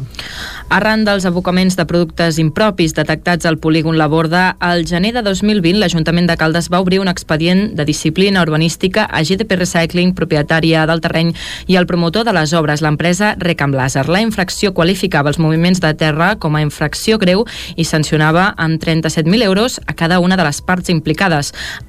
Arran 0.69 1.07
dels 1.07 1.25
abocaments 1.25 1.79
de 1.79 1.87
productes 1.89 2.37
impropis 2.39 2.93
detectats 2.95 3.49
al 3.49 3.57
polígon 3.59 3.97
La 3.97 4.07
Borda, 4.07 4.57
al 4.61 4.85
gener 4.85 5.15
de 5.17 5.23
2020 5.25 5.81
l'Ajuntament 5.81 6.29
de 6.29 6.37
Caldes 6.37 6.69
va 6.69 6.83
obrir 6.85 7.01
un 7.01 7.09
expedient 7.09 7.73
de 7.75 7.87
disciplina 7.89 8.43
urbanística 8.45 9.07
a 9.09 9.23
GDP 9.25 9.57
Recycling, 9.57 10.13
propietària 10.15 10.85
del 10.87 11.01
terreny, 11.01 11.33
i 11.67 11.81
el 11.81 11.89
promotor 11.89 12.29
de 12.29 12.37
les 12.37 12.53
obres, 12.53 12.85
l'empresa 12.85 13.33
Recam 13.41 13.73
Laser. 13.73 14.05
La 14.13 14.21
infracció 14.21 14.75
qualificava 14.77 15.33
els 15.33 15.41
moviments 15.41 15.81
de 15.81 15.95
terra 15.97 16.35
com 16.37 16.57
a 16.57 16.63
infracció 16.63 17.17
greu 17.19 17.47
i 17.77 17.89
sancionava 17.89 18.51
amb 18.59 18.77
37.000 18.83 19.49
euros 19.49 19.81
a 19.87 19.97
cada 19.97 20.21
una 20.21 20.37
de 20.37 20.45
les 20.45 20.61
parts 20.61 20.93
implicades. 20.93 21.38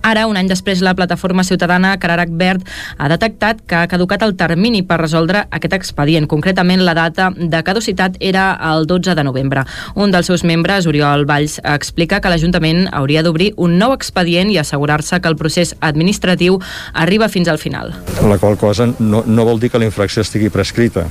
Ara, 0.05 0.25
un 0.29 0.37
any 0.39 0.49
després, 0.49 0.83
la 0.85 0.95
plataforma 0.95 1.43
ciutadana 1.43 1.95
Cararac 1.99 2.31
Verd 2.39 2.65
ha 2.97 3.09
detectat 3.11 3.61
que 3.67 3.75
ha 3.75 3.87
caducat 3.91 4.23
el 4.25 4.35
termini 4.39 4.81
per 4.83 4.99
resoldre 5.01 5.45
aquest 5.51 5.75
expedient. 5.77 6.27
Concretament, 6.29 6.83
la 6.85 6.95
data 6.97 7.29
de 7.35 7.63
caducitat 7.65 8.17
era 8.19 8.51
el 8.71 8.87
12 8.87 9.15
de 9.15 9.23
novembre. 9.23 9.65
Un 9.95 10.11
dels 10.11 10.29
seus 10.29 10.43
membres, 10.43 10.87
Oriol 10.89 11.25
Valls, 11.29 11.59
explica 11.63 12.21
que 12.21 12.31
l'Ajuntament 12.31 12.87
hauria 12.91 13.23
d'obrir 13.25 13.53
un 13.57 13.77
nou 13.81 13.93
expedient 13.95 14.51
i 14.53 14.59
assegurar-se 14.61 15.19
que 15.19 15.31
el 15.31 15.37
procés 15.39 15.75
administratiu 15.79 16.59
arriba 16.93 17.29
fins 17.29 17.47
al 17.47 17.59
final. 17.61 17.93
La 18.23 18.37
qual 18.37 18.57
cosa 18.57 18.87
no, 18.99 19.23
no 19.25 19.45
vol 19.45 19.59
dir 19.59 19.71
que 19.71 19.81
la 19.81 19.89
infracció 19.89 20.23
estigui 20.25 20.51
prescrita. 20.53 21.07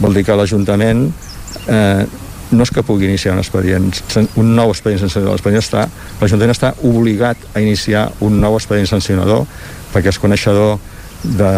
Vol 0.00 0.16
dir 0.16 0.24
que 0.24 0.36
l'Ajuntament 0.36 1.08
eh, 1.68 2.06
no 2.50 2.64
és 2.66 2.72
que 2.74 2.82
pugui 2.86 3.06
iniciar 3.08 3.34
un 3.34 3.42
expedient, 3.42 3.90
un 4.40 4.54
nou 4.56 4.72
expedient 4.74 5.02
sancionador. 5.02 5.36
L'expedient 5.36 5.62
està, 5.62 5.86
l'Ajuntament 6.20 6.54
està 6.54 6.72
obligat 6.86 7.50
a 7.54 7.62
iniciar 7.62 8.08
un 8.26 8.40
nou 8.42 8.56
expedient 8.58 8.90
sancionador 8.90 9.46
perquè 9.94 10.10
és 10.12 10.18
coneixedor 10.22 10.78
de, 11.22 11.52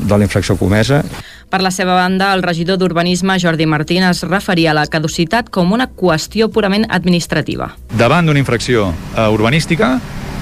de 0.00 0.18
la 0.18 0.24
infracció 0.24 0.56
comesa. 0.60 1.02
Per 1.54 1.60
la 1.62 1.70
seva 1.70 1.94
banda, 1.94 2.32
el 2.34 2.42
regidor 2.42 2.80
d'Urbanisme, 2.80 3.36
Jordi 3.38 3.66
Martín, 3.70 4.02
es 4.02 4.24
referia 4.26 4.72
a 4.72 4.74
la 4.74 4.88
caducitat 4.90 5.52
com 5.54 5.70
una 5.76 5.86
qüestió 5.86 6.48
purament 6.50 6.86
administrativa. 6.90 7.70
Davant 7.94 8.26
d'una 8.26 8.42
infracció 8.42 8.88
eh, 8.90 9.28
urbanística, 9.30 9.94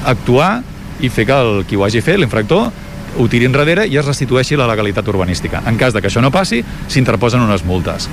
actuar 0.09 0.63
i 1.03 1.11
fer 1.13 1.27
que 1.29 1.37
el, 1.37 1.67
qui 1.69 1.77
ho 1.77 1.85
hagi 1.85 2.01
fet, 2.01 2.17
l'infractor, 2.23 2.71
ho 3.19 3.27
tiri 3.29 3.47
enrere 3.49 3.87
i 3.89 3.99
es 4.01 4.07
restitueixi 4.07 4.57
la 4.59 4.67
legalitat 4.71 5.09
urbanística. 5.09 5.63
En 5.69 5.79
cas 5.81 5.95
de 5.95 6.03
que 6.03 6.09
això 6.11 6.23
no 6.25 6.33
passi, 6.35 6.63
s'interposen 6.89 7.43
unes 7.45 7.65
multes. 7.69 8.09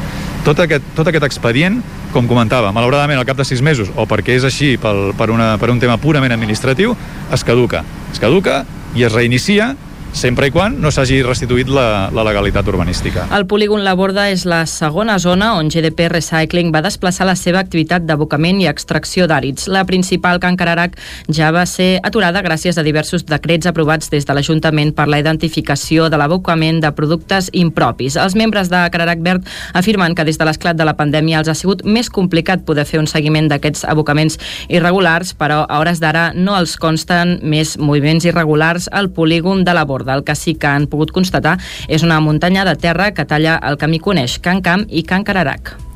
Tot 0.46 0.60
aquest, 0.66 0.86
tot 0.98 1.08
aquest 1.08 1.28
expedient, 1.28 1.82
com 2.14 2.28
comentava, 2.28 2.74
malauradament 2.76 3.20
al 3.20 3.28
cap 3.28 3.38
de 3.38 3.46
sis 3.48 3.62
mesos, 3.66 3.92
o 3.96 4.08
perquè 4.10 4.38
és 4.38 4.48
així 4.48 4.76
pel, 4.82 5.14
per, 5.18 5.30
una, 5.34 5.54
per 5.62 5.72
un 5.74 5.80
tema 5.80 6.00
purament 6.02 6.34
administratiu, 6.36 6.96
es 7.34 7.46
caduca. 7.46 7.84
Es 8.14 8.22
caduca 8.22 8.64
i 8.98 9.06
es 9.06 9.14
reinicia 9.14 9.76
sempre 10.20 10.50
i 10.50 10.52
quan 10.52 10.74
no 10.84 10.90
s'hagi 10.92 11.22
restituït 11.24 11.70
la, 11.72 12.10
la 12.12 12.24
legalitat 12.28 12.68
urbanística. 12.68 13.24
El 13.36 13.46
polígon 13.48 13.86
La 13.86 13.94
Borda 13.96 14.26
és 14.28 14.44
la 14.50 14.66
segona 14.68 15.16
zona 15.24 15.54
on 15.56 15.70
GDP 15.72 16.10
Recycling 16.12 16.74
va 16.76 16.82
desplaçar 16.84 17.24
la 17.30 17.38
seva 17.40 17.62
activitat 17.64 18.04
d'abocament 18.04 18.60
i 18.60 18.68
extracció 18.68 19.30
d'àrids. 19.32 19.70
La 19.72 19.86
principal, 19.88 20.42
Can 20.44 20.58
Cararac, 20.60 20.98
ja 21.32 21.54
va 21.56 21.64
ser 21.70 22.02
aturada 22.04 22.42
gràcies 22.44 22.76
a 22.76 22.84
diversos 22.84 23.24
decrets 23.30 23.70
aprovats 23.72 24.12
des 24.12 24.28
de 24.28 24.36
l'Ajuntament 24.36 24.92
per 24.98 25.08
la 25.08 25.22
identificació 25.24 26.10
de 26.12 26.20
l'abocament 26.20 26.82
de 26.84 26.92
productes 26.98 27.48
impropis. 27.56 28.20
Els 28.20 28.36
membres 28.36 28.68
de 28.74 28.84
Cararac 28.92 29.24
Verd 29.24 29.48
afirmen 29.74 30.18
que 30.20 30.28
des 30.28 30.38
de 30.38 30.50
l'esclat 30.50 30.76
de 30.76 30.88
la 30.90 30.98
pandèmia 31.00 31.40
els 31.40 31.48
ha 31.48 31.56
sigut 31.56 31.86
més 31.88 32.12
complicat 32.12 32.68
poder 32.68 32.84
fer 32.90 33.00
un 33.00 33.08
seguiment 33.08 33.48
d'aquests 33.48 33.88
abocaments 33.88 34.36
irregulars, 34.68 35.32
però 35.32 35.64
a 35.64 35.80
hores 35.80 36.04
d'ara 36.04 36.34
no 36.36 36.60
els 36.60 36.76
consten 36.76 37.38
més 37.40 37.78
moviments 37.80 38.28
irregulars 38.28 38.92
al 38.92 39.14
polígon 39.16 39.64
de 39.64 39.80
la 39.80 39.88
Borda 39.88 40.09
borda. 40.10 40.16
El 40.16 40.24
que 40.24 40.36
sí 40.36 40.56
que 40.56 40.68
han 40.68 40.88
pogut 40.88 41.12
constatar 41.12 41.58
és 41.88 42.04
una 42.04 42.20
muntanya 42.20 42.66
de 42.66 42.76
terra 42.76 43.14
que 43.14 43.26
talla 43.26 43.60
el 43.64 43.78
camí 43.78 44.00
coneix 44.00 44.40
Can 44.40 44.62
Camp 44.62 44.88
i 44.90 45.04
Can 45.04 45.24
Cararac. 45.24 45.89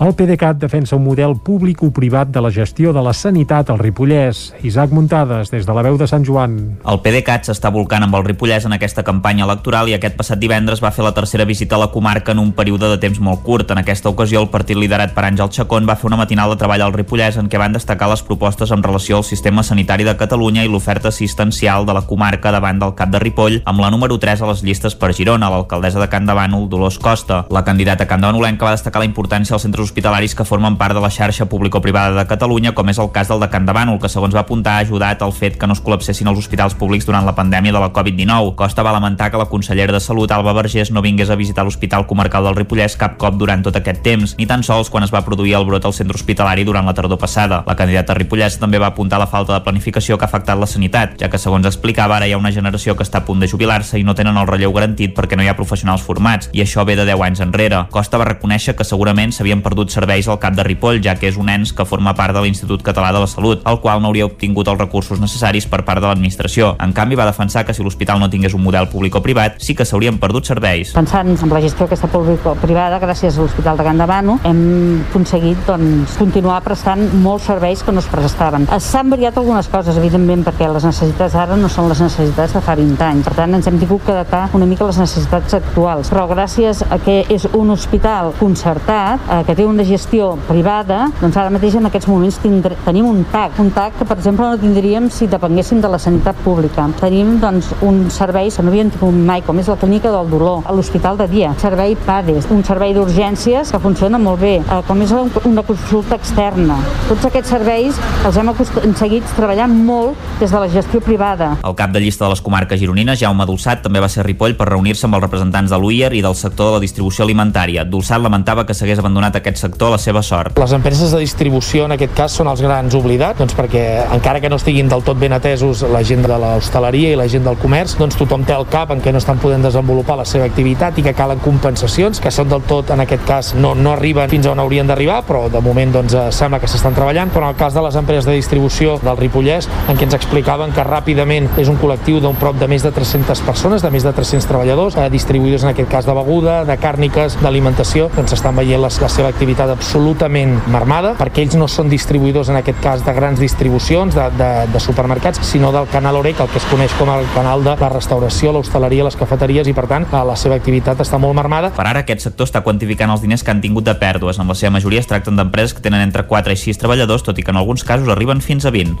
El 0.00 0.14
PDeCAT 0.14 0.56
defensa 0.56 0.96
un 0.96 1.02
model 1.04 1.34
públic-privat 1.44 2.30
de 2.32 2.40
la 2.40 2.48
gestió 2.50 2.94
de 2.96 3.02
la 3.04 3.12
sanitat 3.12 3.68
al 3.68 3.76
Ripollès. 3.78 4.54
Isaac 4.64 4.94
Muntades, 4.96 5.50
des 5.52 5.66
de 5.68 5.74
la 5.76 5.82
veu 5.84 5.98
de 6.00 6.06
Sant 6.08 6.24
Joan. 6.24 6.54
El 6.88 7.00
PDeCAT 7.04 7.50
s'està 7.50 7.68
volcant 7.68 8.06
amb 8.06 8.16
el 8.16 8.24
Ripollès 8.24 8.64
en 8.64 8.72
aquesta 8.72 9.04
campanya 9.04 9.44
electoral 9.44 9.90
i 9.92 9.96
aquest 9.98 10.16
passat 10.16 10.40
divendres 10.40 10.80
va 10.80 10.88
fer 10.96 11.04
la 11.04 11.12
tercera 11.12 11.44
visita 11.44 11.76
a 11.76 11.82
la 11.82 11.90
comarca 11.92 12.32
en 12.32 12.40
un 12.40 12.54
període 12.56 12.88
de 12.88 12.96
temps 13.02 13.20
molt 13.20 13.42
curt. 13.44 13.74
En 13.74 13.82
aquesta 13.82 14.08
ocasió, 14.08 14.40
el 14.40 14.48
partit 14.48 14.80
liderat 14.80 15.12
per 15.12 15.26
Àngel 15.28 15.52
Chacón 15.52 15.84
va 15.84 15.98
fer 16.00 16.08
una 16.08 16.20
matinal 16.22 16.48
de 16.54 16.56
treball 16.64 16.86
al 16.86 16.96
Ripollès 16.96 17.36
en 17.36 17.52
què 17.52 17.60
van 17.60 17.76
destacar 17.76 18.08
les 18.08 18.24
propostes 18.24 18.72
en 18.72 18.80
relació 18.82 19.20
al 19.20 19.28
sistema 19.28 19.60
sanitari 19.60 20.08
de 20.08 20.16
Catalunya 20.16 20.64
i 20.64 20.72
l'oferta 20.72 21.12
assistencial 21.12 21.84
de 21.84 21.98
la 21.98 22.06
comarca 22.08 22.54
davant 22.56 22.80
del 22.80 22.96
cap 22.96 23.12
de 23.12 23.20
Ripoll, 23.20 23.60
amb 23.66 23.84
la 23.84 23.92
número 23.92 24.16
3 24.16 24.40
a 24.40 24.50
les 24.54 24.64
llistes 24.64 24.96
per 24.96 25.12
Girona, 25.12 25.52
l'alcaldessa 25.52 26.00
de 26.00 26.08
Can 26.08 26.24
de 26.24 26.40
Bànol, 26.40 26.70
Dolors 26.72 26.96
Costa. 26.96 27.44
La 27.52 27.66
candidata 27.68 28.08
candanolenca 28.08 28.64
va 28.64 28.78
destacar 28.78 29.04
la 29.04 29.10
importància 29.12 29.58
dels 29.58 29.68
centres 29.68 29.89
hospitalaris 29.90 30.36
que 30.38 30.46
formen 30.46 30.76
part 30.78 30.94
de 30.94 31.02
la 31.02 31.10
xarxa 31.10 31.48
público-privada 31.50 32.14
de 32.14 32.26
Catalunya, 32.30 32.72
com 32.72 32.88
és 32.88 32.98
el 33.02 33.10
cas 33.10 33.28
del 33.28 33.40
de 33.42 33.48
Can 33.50 33.66
de 33.66 33.74
Bànol, 33.74 33.98
que 34.00 34.08
segons 34.08 34.34
va 34.34 34.44
apuntar 34.46 34.78
ha 34.78 34.84
ajudat 34.86 35.22
al 35.22 35.34
fet 35.34 35.58
que 35.58 35.66
no 35.66 35.74
es 35.74 35.82
col·lapsessin 35.82 36.30
els 36.30 36.38
hospitals 36.38 36.76
públics 36.78 37.06
durant 37.08 37.26
la 37.26 37.34
pandèmia 37.34 37.74
de 37.74 37.82
la 37.82 37.90
Covid-19. 37.92 38.54
Costa 38.54 38.84
va 38.86 38.94
lamentar 38.94 39.30
que 39.30 39.40
la 39.40 39.48
consellera 39.50 39.92
de 39.92 40.00
Salut, 40.00 40.30
Alba 40.30 40.54
Vergés, 40.54 40.92
no 40.94 41.02
vingués 41.02 41.30
a 41.30 41.36
visitar 41.36 41.64
l'Hospital 41.66 42.06
Comarcal 42.06 42.46
del 42.46 42.56
Ripollès 42.60 42.96
cap 43.00 43.18
cop 43.18 43.34
durant 43.40 43.64
tot 43.66 43.76
aquest 43.76 44.02
temps, 44.06 44.36
ni 44.38 44.46
tan 44.46 44.62
sols 44.62 44.90
quan 44.90 45.04
es 45.04 45.12
va 45.12 45.24
produir 45.26 45.56
el 45.58 45.66
brot 45.66 45.84
al 45.84 45.96
centre 45.96 46.14
hospitalari 46.14 46.64
durant 46.64 46.86
la 46.86 46.94
tardor 46.94 47.18
passada. 47.18 47.64
La 47.66 47.76
candidata 47.76 48.14
Ripollès 48.14 48.60
també 48.62 48.78
va 48.78 48.92
apuntar 48.94 49.18
la 49.18 49.26
falta 49.26 49.56
de 49.56 49.64
planificació 49.66 50.18
que 50.18 50.28
ha 50.28 50.30
afectat 50.30 50.58
la 50.58 50.70
sanitat, 50.70 51.18
ja 51.20 51.30
que 51.30 51.42
segons 51.42 51.66
explicava 51.66 52.16
ara 52.16 52.28
hi 52.28 52.36
ha 52.36 52.38
una 52.38 52.54
generació 52.54 52.94
que 52.96 53.06
està 53.06 53.24
a 53.24 53.26
punt 53.26 53.42
de 53.42 53.50
jubilar-se 53.50 53.98
i 53.98 54.06
no 54.06 54.14
tenen 54.14 54.38
el 54.38 54.46
relleu 54.46 54.72
garantit 54.72 55.16
perquè 55.16 55.36
no 55.36 55.42
hi 55.42 55.50
ha 55.50 55.58
professionals 55.58 56.06
formats, 56.06 56.50
i 56.52 56.62
això 56.62 56.86
ve 56.86 56.96
de 56.96 57.08
10 57.08 57.26
anys 57.26 57.42
enrere. 57.42 57.84
Costa 57.90 58.20
va 58.20 58.28
reconèixer 58.30 58.76
que 58.78 58.86
segurament 58.86 59.34
s'havien 59.34 59.64
perdut 59.80 59.94
serveis 59.94 60.28
al 60.28 60.38
cap 60.38 60.52
de 60.52 60.64
Ripoll, 60.66 61.00
ja 61.00 61.14
que 61.16 61.28
és 61.30 61.36
un 61.40 61.48
ens 61.48 61.72
que 61.72 61.86
forma 61.88 62.12
part 62.12 62.34
de 62.36 62.42
l'Institut 62.44 62.82
Català 62.84 63.14
de 63.14 63.20
la 63.22 63.28
Salut, 63.30 63.62
el 63.64 63.78
qual 63.80 64.02
no 64.02 64.10
hauria 64.10 64.26
obtingut 64.28 64.68
els 64.68 64.78
recursos 64.78 65.20
necessaris 65.20 65.64
per 65.66 65.80
part 65.88 66.02
de 66.02 66.08
l'administració. 66.10 66.74
En 66.84 66.92
canvi, 66.92 67.16
va 67.16 67.24
defensar 67.24 67.64
que 67.64 67.72
si 67.72 67.82
l'hospital 67.82 68.20
no 68.20 68.28
tingués 68.28 68.52
un 68.52 68.60
model 68.60 68.90
públic 68.92 69.16
o 69.16 69.22
privat, 69.24 69.56
sí 69.64 69.74
que 69.74 69.86
s'haurien 69.88 70.18
perdut 70.20 70.44
serveis. 70.44 70.92
Pensant 70.92 71.32
en 71.32 71.54
la 71.54 71.62
gestió 71.64 71.86
aquesta 71.86 72.10
público-privada, 72.12 72.98
gràcies 73.00 73.38
a 73.38 73.40
l'Hospital 73.40 73.80
de 73.80 73.86
Can 73.88 74.02
de 74.02 74.08
Bano, 74.10 74.36
hem 74.44 74.60
aconseguit 75.08 75.64
doncs, 75.64 76.18
continuar 76.20 76.60
prestant 76.66 77.06
molts 77.24 77.48
serveis 77.48 77.84
que 77.86 77.94
no 77.96 78.04
es 78.04 78.10
prestaven. 78.12 78.68
S'han 78.76 79.14
variat 79.14 79.40
algunes 79.40 79.70
coses, 79.72 79.96
evidentment, 79.96 80.44
perquè 80.44 80.68
les 80.68 80.84
necessitats 80.90 81.38
ara 81.40 81.56
no 81.56 81.72
són 81.72 81.88
les 81.88 82.04
necessitats 82.04 82.58
de 82.58 82.64
fa 82.66 82.76
20 82.76 83.06
anys. 83.08 83.24
Per 83.30 83.36
tant, 83.38 83.56
ens 83.56 83.70
hem 83.70 83.80
tingut 83.80 84.04
que 84.04 84.12
adaptar 84.12 84.44
una 84.58 84.68
mica 84.68 84.84
les 84.90 85.00
necessitats 85.00 85.56
actuals. 85.56 86.12
Però 86.12 86.26
gràcies 86.28 86.84
a 86.84 87.00
que 87.00 87.22
és 87.32 87.48
un 87.56 87.72
hospital 87.72 88.34
concertat, 88.40 89.24
eh, 89.30 89.42
que 89.46 89.54
té 89.60 89.66
una 89.68 89.84
gestió 89.84 90.30
privada, 90.48 91.10
doncs 91.20 91.36
ara 91.36 91.52
mateix 91.52 91.74
en 91.76 91.84
aquests 91.84 92.08
moments 92.08 92.38
tindre, 92.40 92.78
tenim 92.86 93.04
un 93.04 93.18
TAC, 93.28 93.58
un 93.60 93.68
TAC 93.76 93.98
que 93.98 94.06
per 94.08 94.16
exemple 94.16 94.46
no 94.48 94.56
tindríem 94.56 95.10
si 95.12 95.26
depenguéssim 95.28 95.82
de 95.84 95.88
la 95.92 95.98
sanitat 96.00 96.38
pública. 96.40 96.86
Tenim 96.96 97.34
doncs 97.42 97.68
uns 97.84 98.16
serveis 98.16 98.56
que 98.56 98.64
no 98.64 98.72
havíem 98.72 98.88
tingut 98.94 99.18
mai, 99.28 99.42
com 99.44 99.60
és 99.60 99.68
la 99.68 99.76
clínica 99.76 100.08
del 100.14 100.30
dolor, 100.32 100.62
a 100.64 100.72
l'hospital 100.72 101.20
de 101.20 101.26
dia, 101.28 101.50
servei 101.60 101.92
PADES, 102.06 102.48
un 102.54 102.64
servei 102.64 102.94
d'urgències 102.96 103.74
que 103.74 103.82
funciona 103.84 104.16
molt 104.22 104.40
bé, 104.40 104.54
eh, 104.62 104.78
com 104.88 105.02
és 105.04 105.12
una 105.12 105.66
consulta 105.68 106.16
externa. 106.16 106.78
Tots 107.10 107.28
aquests 107.28 107.52
serveis 107.52 108.00
els 108.24 108.40
hem 108.40 108.54
aconseguit 108.54 109.28
treballant 109.36 109.76
molt 109.76 110.16
des 110.40 110.48
de 110.48 110.64
la 110.64 110.72
gestió 110.72 111.02
privada. 111.04 111.50
El 111.68 111.76
cap 111.76 111.92
de 111.92 112.00
llista 112.00 112.24
de 112.24 112.32
les 112.32 112.40
comarques 112.40 112.80
gironines, 112.80 113.20
Jaume 113.20 113.44
Dolçat, 113.44 113.84
també 113.84 114.00
va 114.00 114.08
ser 114.08 114.24
a 114.24 114.28
Ripoll 114.30 114.56
per 114.56 114.70
reunir-se 114.72 115.04
amb 115.04 115.20
els 115.20 115.26
representants 115.28 115.68
de 115.68 115.76
l'UIER 115.76 116.14
i 116.16 116.24
del 116.24 116.38
sector 116.46 116.72
de 116.72 116.78
la 116.78 116.84
distribució 116.88 117.28
alimentària. 117.28 117.84
Dolçat 117.84 118.24
lamentava 118.24 118.64
que 118.64 118.72
s'hagués 118.72 119.04
abandonat 119.04 119.36
aquest 119.36 119.49
sector 119.56 119.88
a 119.88 119.96
la 119.96 119.98
seva 119.98 120.22
sort. 120.22 120.58
Les 120.60 120.72
empreses 120.76 121.12
de 121.14 121.20
distribució 121.22 121.86
en 121.86 121.96
aquest 121.96 122.14
cas 122.16 122.36
són 122.36 122.50
els 122.50 122.62
grans 122.62 122.94
oblidats, 122.94 123.38
doncs 123.38 123.56
perquè 123.56 123.84
encara 124.14 124.40
que 124.40 124.50
no 124.50 124.58
estiguin 124.60 124.88
del 124.90 125.04
tot 125.06 125.18
ben 125.18 125.32
atesos 125.32 125.82
la 125.90 126.02
gent 126.06 126.22
de 126.26 126.38
l'hostaleria 126.38 127.12
i 127.14 127.18
la 127.18 127.28
gent 127.30 127.46
del 127.46 127.58
comerç, 127.60 127.96
doncs 127.98 128.18
tothom 128.18 128.44
té 128.46 128.54
el 128.56 128.66
cap 128.70 128.92
en 128.94 129.02
què 129.02 129.12
no 129.12 129.20
estan 129.22 129.40
podent 129.42 129.64
desenvolupar 129.64 130.18
la 130.20 130.26
seva 130.28 130.46
activitat 130.48 130.98
i 130.98 131.04
que 131.06 131.14
calen 131.16 131.40
compensacions, 131.44 132.20
que 132.20 132.32
són 132.34 132.50
del 132.50 132.64
tot, 132.68 132.90
en 132.94 133.04
aquest 133.04 133.26
cas, 133.28 133.52
no, 133.54 133.74
no 133.74 133.94
arriben 133.94 134.30
fins 134.30 134.48
on 134.50 134.60
haurien 134.62 134.88
d'arribar, 134.88 135.22
però 135.26 135.46
de 135.52 135.62
moment 135.64 135.94
doncs, 135.98 136.14
eh, 136.14 136.26
sembla 136.34 136.60
que 136.60 136.70
s'estan 136.70 136.96
treballant, 136.96 137.32
però 137.32 137.46
en 137.48 137.54
el 137.54 137.58
cas 137.60 137.74
de 137.74 137.84
les 137.84 137.96
empreses 137.96 138.28
de 138.28 138.36
distribució 138.38 138.98
del 139.02 139.18
Ripollès, 139.18 139.68
en 139.88 139.98
què 139.98 140.06
ens 140.08 140.16
explicaven 140.18 140.74
que 140.76 140.84
ràpidament 140.86 141.48
és 141.60 141.70
un 141.72 141.78
col·lectiu 141.80 142.20
d'un 142.22 142.38
prop 142.40 142.58
de 142.60 142.68
més 142.70 142.84
de 142.86 142.92
300 142.94 143.42
persones, 143.46 143.82
de 143.82 143.90
més 143.90 144.06
de 144.06 144.12
300 144.16 144.48
treballadors, 144.48 144.96
eh, 144.96 145.08
distribuïdors 145.12 145.66
en 145.66 145.72
aquest 145.74 145.90
cas 145.90 146.06
de 146.06 146.16
beguda, 146.16 146.60
de 146.68 146.76
càrniques, 146.80 147.38
d'alimentació, 147.42 148.10
doncs 148.16 148.36
estan 148.36 148.56
veient 148.56 148.82
la, 148.82 148.90
la 148.90 149.12
seva 149.12 149.32
activitat 149.40 149.70
absolutament 149.72 150.58
marmada, 150.68 151.14
perquè 151.16 151.40
ells 151.40 151.54
no 151.56 151.64
són 151.64 151.88
distribuïdors 151.88 152.50
en 152.52 152.58
aquest 152.58 152.76
cas 152.84 153.00
de 153.06 153.12
grans 153.16 153.40
distribucions, 153.40 154.12
de, 154.12 154.26
de, 154.36 154.48
de 154.68 154.80
supermercats, 154.84 155.40
sinó 155.48 155.70
del 155.72 155.86
canal 155.88 156.18
OREC, 156.18 156.42
el 156.44 156.50
que 156.52 156.60
es 156.60 156.66
coneix 156.68 156.92
com 156.98 157.08
el 157.08 157.24
canal 157.32 157.64
de 157.64 157.72
la 157.80 157.88
restauració, 157.88 158.52
l'hostaleria, 158.52 159.06
les 159.06 159.16
cafeteries, 159.16 159.70
i 159.70 159.72
per 159.72 159.86
tant 159.88 160.04
eh, 160.04 160.20
la 160.28 160.36
seva 160.36 160.58
activitat 160.60 161.00
està 161.00 161.16
molt 161.16 161.32
marmada. 161.38 161.70
Per 161.72 161.86
ara 161.88 162.02
aquest 162.04 162.26
sector 162.26 162.50
està 162.50 162.60
quantificant 162.66 163.14
els 163.14 163.24
diners 163.24 163.40
que 163.40 163.54
han 163.54 163.62
tingut 163.64 163.86
de 163.88 163.94
pèrdues. 163.96 164.36
En 164.36 164.52
la 164.52 164.58
seva 164.58 164.74
majoria 164.76 165.00
es 165.00 165.08
tracten 165.08 165.40
d'empreses 165.40 165.72
que 165.78 165.86
tenen 165.86 166.04
entre 166.04 166.26
4 166.28 166.52
i 166.52 166.60
6 166.60 166.82
treballadors, 166.82 167.24
tot 167.24 167.40
i 167.40 167.46
que 167.46 167.54
en 167.54 167.62
alguns 167.62 167.86
casos 167.88 168.12
arriben 168.12 168.44
fins 168.44 168.68
a 168.68 168.74
20. 168.76 168.92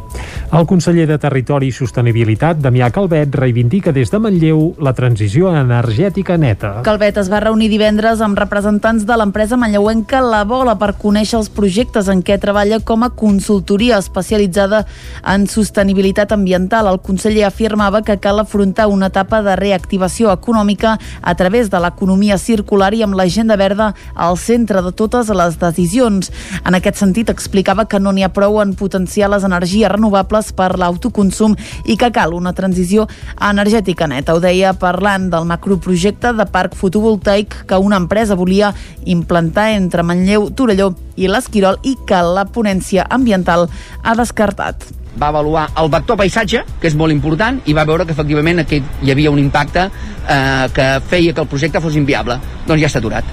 El 0.56 0.64
conseller 0.70 1.04
de 1.10 1.20
Territori 1.20 1.68
i 1.68 1.76
Sostenibilitat, 1.76 2.64
Damià 2.64 2.88
Calvet, 2.96 3.36
reivindica 3.36 3.92
des 3.92 4.08
de 4.08 4.22
Manlleu 4.24 4.70
la 4.80 4.96
transició 4.96 5.52
energètica 5.52 6.40
neta. 6.40 6.78
Calvet 6.88 7.20
es 7.20 7.28
va 7.28 7.44
reunir 7.44 7.68
divendres 7.68 8.24
amb 8.24 8.40
representants 8.40 9.04
de 9.04 9.20
l'empresa 9.20 9.60
manlleuenca 9.60 10.24
La 10.30 10.44
Bola 10.46 10.76
per 10.78 10.92
conèixer 10.94 11.34
els 11.40 11.48
projectes 11.50 12.06
en 12.12 12.20
què 12.22 12.36
treballa 12.38 12.76
com 12.86 13.02
a 13.02 13.08
consultoria 13.18 13.96
especialitzada 13.98 14.84
en 15.26 15.48
sostenibilitat 15.50 16.30
ambiental. 16.36 16.86
El 16.86 17.00
conseller 17.02 17.48
afirmava 17.48 18.04
que 18.06 18.14
cal 18.22 18.38
afrontar 18.38 18.86
una 18.86 19.08
etapa 19.10 19.40
de 19.42 19.56
reactivació 19.58 20.30
econòmica 20.30 20.92
a 21.22 21.34
través 21.34 21.70
de 21.72 21.80
l'economia 21.82 22.38
circular 22.38 22.92
i 22.94 23.02
amb 23.02 23.18
l'agenda 23.18 23.56
verda 23.58 23.88
al 24.14 24.38
centre 24.38 24.84
de 24.86 24.92
totes 24.94 25.32
les 25.34 25.58
decisions. 25.58 26.30
En 26.62 26.78
aquest 26.78 27.02
sentit, 27.02 27.32
explicava 27.34 27.88
que 27.90 27.98
no 27.98 28.12
n'hi 28.14 28.22
ha 28.22 28.30
prou 28.30 28.60
en 28.62 28.76
potenciar 28.78 29.32
les 29.34 29.42
energies 29.48 29.90
renovables 29.90 30.52
per 30.54 30.76
l'autoconsum 30.78 31.56
i 31.86 31.98
que 31.98 32.12
cal 32.14 32.36
una 32.38 32.54
transició 32.54 33.08
energètica 33.50 34.06
neta. 34.06 34.38
Ho 34.38 34.44
deia 34.44 34.76
parlant 34.78 35.26
del 35.34 35.50
macroprojecte 35.50 36.36
de 36.38 36.46
parc 36.46 36.78
fotovoltaic 36.78 37.64
que 37.66 37.82
una 37.82 37.98
empresa 37.98 38.38
volia 38.38 38.70
implantar 39.04 39.70
entre 39.74 40.04
Manlleu, 40.06 40.19
Torelló 40.56 40.92
i 41.16 41.28
l'Esquirol 41.28 41.80
i 41.86 41.96
que 42.06 42.22
la 42.24 42.46
ponència 42.48 43.06
ambiental 43.10 43.68
ha 44.02 44.16
descartat 44.18 44.88
va 45.20 45.28
avaluar 45.28 45.66
el 45.80 45.90
vector 45.90 46.16
paisatge, 46.16 46.62
que 46.80 46.88
és 46.88 46.94
molt 46.96 47.12
important, 47.12 47.58
i 47.66 47.74
va 47.76 47.84
veure 47.84 48.06
que 48.06 48.14
efectivament 48.14 48.62
aquí 48.62 48.78
hi 49.02 49.10
havia 49.12 49.32
un 49.32 49.40
impacte 49.42 49.88
eh, 49.88 50.66
que 50.72 50.86
feia 51.10 51.34
que 51.34 51.42
el 51.42 51.48
projecte 51.50 51.82
fos 51.82 51.96
inviable. 51.98 52.38
Doncs 52.68 52.80
ja 52.80 52.88
està 52.88 53.02
aturat. 53.02 53.26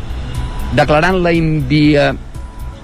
Declarant 0.76 1.22
la, 1.24 1.32
invia, 1.32 2.10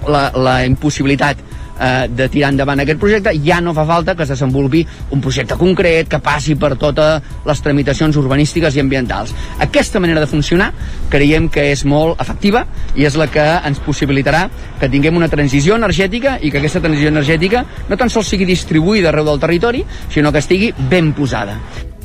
la, 0.08 0.22
la 0.38 0.54
impossibilitat 0.64 1.42
eh, 1.80 2.06
de 2.08 2.28
tirar 2.28 2.52
endavant 2.52 2.80
aquest 2.80 3.00
projecte, 3.00 3.34
ja 3.44 3.60
no 3.60 3.74
fa 3.74 3.86
falta 3.88 4.14
que 4.14 4.24
es 4.24 4.32
desenvolupi 4.32 4.84
un 5.10 5.22
projecte 5.24 5.56
concret 5.60 6.08
que 6.10 6.20
passi 6.22 6.56
per 6.56 6.74
totes 6.80 7.22
les 7.46 7.62
tramitacions 7.62 8.16
urbanístiques 8.20 8.76
i 8.76 8.82
ambientals. 8.82 9.34
Aquesta 9.58 10.00
manera 10.00 10.20
de 10.20 10.30
funcionar 10.30 10.72
creiem 11.12 11.48
que 11.48 11.70
és 11.72 11.84
molt 11.84 12.20
efectiva 12.22 12.64
i 12.94 13.06
és 13.08 13.16
la 13.20 13.28
que 13.30 13.44
ens 13.64 13.80
possibilitarà 13.84 14.46
que 14.80 14.90
tinguem 14.90 15.16
una 15.16 15.30
transició 15.32 15.78
energètica 15.78 16.38
i 16.40 16.50
que 16.50 16.60
aquesta 16.60 16.82
transició 16.84 17.10
energètica 17.12 17.64
no 17.88 17.98
tan 18.00 18.12
sols 18.12 18.30
sigui 18.32 18.48
distribuïda 18.48 19.10
arreu 19.10 19.26
del 19.28 19.42
territori, 19.42 19.84
sinó 20.10 20.32
que 20.32 20.42
estigui 20.42 20.72
ben 20.90 21.12
posada. 21.16 21.58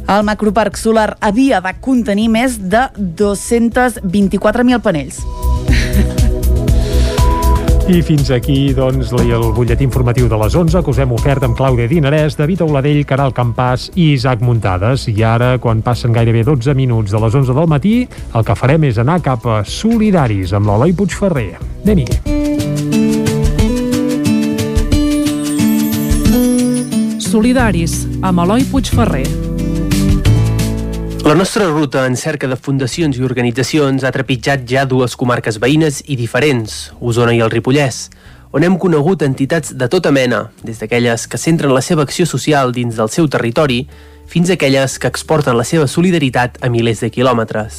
El 0.09 0.23
macroparc 0.25 0.77
solar 0.79 1.11
havia 1.21 1.59
de 1.61 1.75
contenir 1.85 2.31
més 2.33 2.57
de 2.71 2.87
224.000 2.97 4.81
panells. 4.81 5.21
I 7.89 8.03
fins 8.05 8.29
aquí, 8.29 8.69
doncs, 8.77 9.09
el 9.17 9.47
butlletí 9.57 9.81
informatiu 9.81 10.27
de 10.29 10.37
les 10.37 10.53
11 10.53 10.83
que 10.85 10.91
us 10.93 10.99
hem 11.01 11.09
ofert 11.15 11.41
amb 11.47 11.57
Clàudia 11.57 11.89
Dinarès, 11.89 12.37
David 12.37 12.61
Auladell, 12.61 13.01
Caral 13.09 13.33
Campàs 13.33 13.87
i 13.95 14.11
Isaac 14.13 14.43
Muntades. 14.45 15.07
I 15.09 15.25
ara, 15.25 15.55
quan 15.57 15.81
passen 15.81 16.13
gairebé 16.13 16.45
12 16.45 16.77
minuts 16.77 17.09
de 17.09 17.23
les 17.25 17.33
11 17.41 17.57
del 17.57 17.67
matí, 17.73 17.95
el 18.37 18.45
que 18.45 18.59
farem 18.61 18.85
és 18.91 19.01
anar 19.01 19.17
cap 19.25 19.49
a 19.49 19.63
Solidaris 19.65 20.53
amb 20.53 20.69
l'Eloi 20.69 20.93
Puigferrer. 20.93 21.55
Anem-hi. 21.81 22.05
Solidaris, 27.29 28.03
amb 28.21 28.45
Eloi 28.45 28.69
Puigferrer. 28.69 29.48
La 31.29 31.35
nostra 31.35 31.67
ruta 31.67 32.07
en 32.07 32.15
cerca 32.17 32.47
de 32.47 32.55
fundacions 32.57 33.13
i 33.19 33.21
organitzacions 33.21 34.01
ha 34.01 34.09
trepitjat 34.09 34.63
ja 34.65 34.81
dues 34.89 35.13
comarques 35.13 35.59
veïnes 35.61 35.99
i 36.09 36.15
diferents, 36.17 36.77
Osona 37.05 37.35
i 37.37 37.41
el 37.45 37.51
Ripollès, 37.53 37.99
on 38.49 38.65
hem 38.65 38.79
conegut 38.81 39.21
entitats 39.21 39.75
de 39.77 39.87
tota 39.93 40.09
mena, 40.09 40.39
des 40.65 40.81
d'aquelles 40.81 41.27
que 41.29 41.37
centren 41.37 41.75
la 41.75 41.83
seva 41.85 42.01
acció 42.01 42.25
social 42.25 42.73
dins 42.73 42.97
del 42.97 43.13
seu 43.13 43.29
territori, 43.29 43.83
fins 44.25 44.49
a 44.49 44.55
aquelles 44.57 44.97
que 44.97 45.11
exporten 45.13 45.53
la 45.53 45.67
seva 45.69 45.85
solidaritat 45.85 46.57
a 46.65 46.71
milers 46.73 47.05
de 47.05 47.11
quilòmetres. 47.13 47.77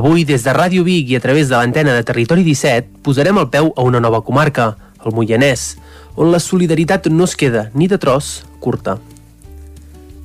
Avui, 0.00 0.24
des 0.24 0.48
de 0.48 0.56
Ràdio 0.56 0.88
Vic 0.88 1.12
i 1.12 1.20
a 1.20 1.24
través 1.28 1.52
de 1.52 1.56
l'antena 1.58 1.92
de 2.00 2.08
Territori 2.08 2.48
17, 2.48 3.04
posarem 3.04 3.44
el 3.44 3.50
peu 3.52 3.74
a 3.76 3.84
una 3.84 4.00
nova 4.00 4.22
comarca, 4.24 4.70
el 5.04 5.12
Moianès, 5.12 5.74
on 6.16 6.32
la 6.32 6.40
solidaritat 6.40 7.12
no 7.12 7.28
es 7.28 7.36
queda 7.36 7.68
ni 7.74 7.92
de 7.92 8.00
tros 8.00 8.38
curta. 8.58 8.96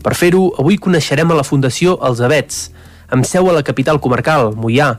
Per 0.03 0.13
fer-ho, 0.19 0.49
avui 0.59 0.75
coneixerem 0.75 1.31
a 1.31 1.37
la 1.39 1.45
Fundació 1.47 1.95
Els 2.03 2.19
Avets, 2.19 2.67
amb 3.13 3.23
seu 3.27 3.47
a 3.47 3.53
la 3.55 3.63
capital 3.63 4.01
comarcal, 4.03 4.51
Moià, 4.59 4.97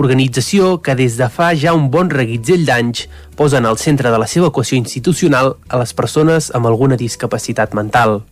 organització 0.00 0.78
que 0.82 0.96
des 0.98 1.16
de 1.20 1.28
fa 1.30 1.52
ja 1.54 1.74
un 1.76 1.86
bon 1.92 2.10
reguitzell 2.10 2.64
d'anys 2.66 3.06
posa 3.36 3.60
en 3.60 3.68
el 3.70 3.78
centre 3.78 4.10
de 4.10 4.18
la 4.18 4.26
seva 4.26 4.50
equació 4.50 4.78
institucional 4.80 5.54
a 5.68 5.78
les 5.78 5.94
persones 5.94 6.50
amb 6.56 6.66
alguna 6.66 6.98
discapacitat 6.98 7.74
mental. 7.78 8.22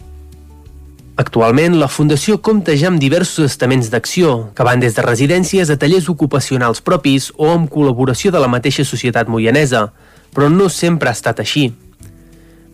Actualment, 1.19 1.75
la 1.79 1.91
Fundació 1.91 2.39
compta 2.39 2.77
ja 2.79 2.93
amb 2.93 3.03
diversos 3.03 3.51
estaments 3.51 3.91
d'acció, 3.91 4.53
que 4.55 4.67
van 4.67 4.79
des 4.79 4.95
de 4.95 5.03
residències 5.03 5.71
a 5.71 5.77
tallers 5.77 6.07
ocupacionals 6.11 6.81
propis 6.81 7.33
o 7.37 7.51
amb 7.51 7.71
col·laboració 7.71 8.31
de 8.31 8.43
la 8.43 8.51
mateixa 8.51 8.87
societat 8.87 9.27
moianesa, 9.29 9.89
però 10.35 10.47
no 10.51 10.69
sempre 10.71 11.11
ha 11.11 11.19
estat 11.19 11.43
així. 11.43 11.73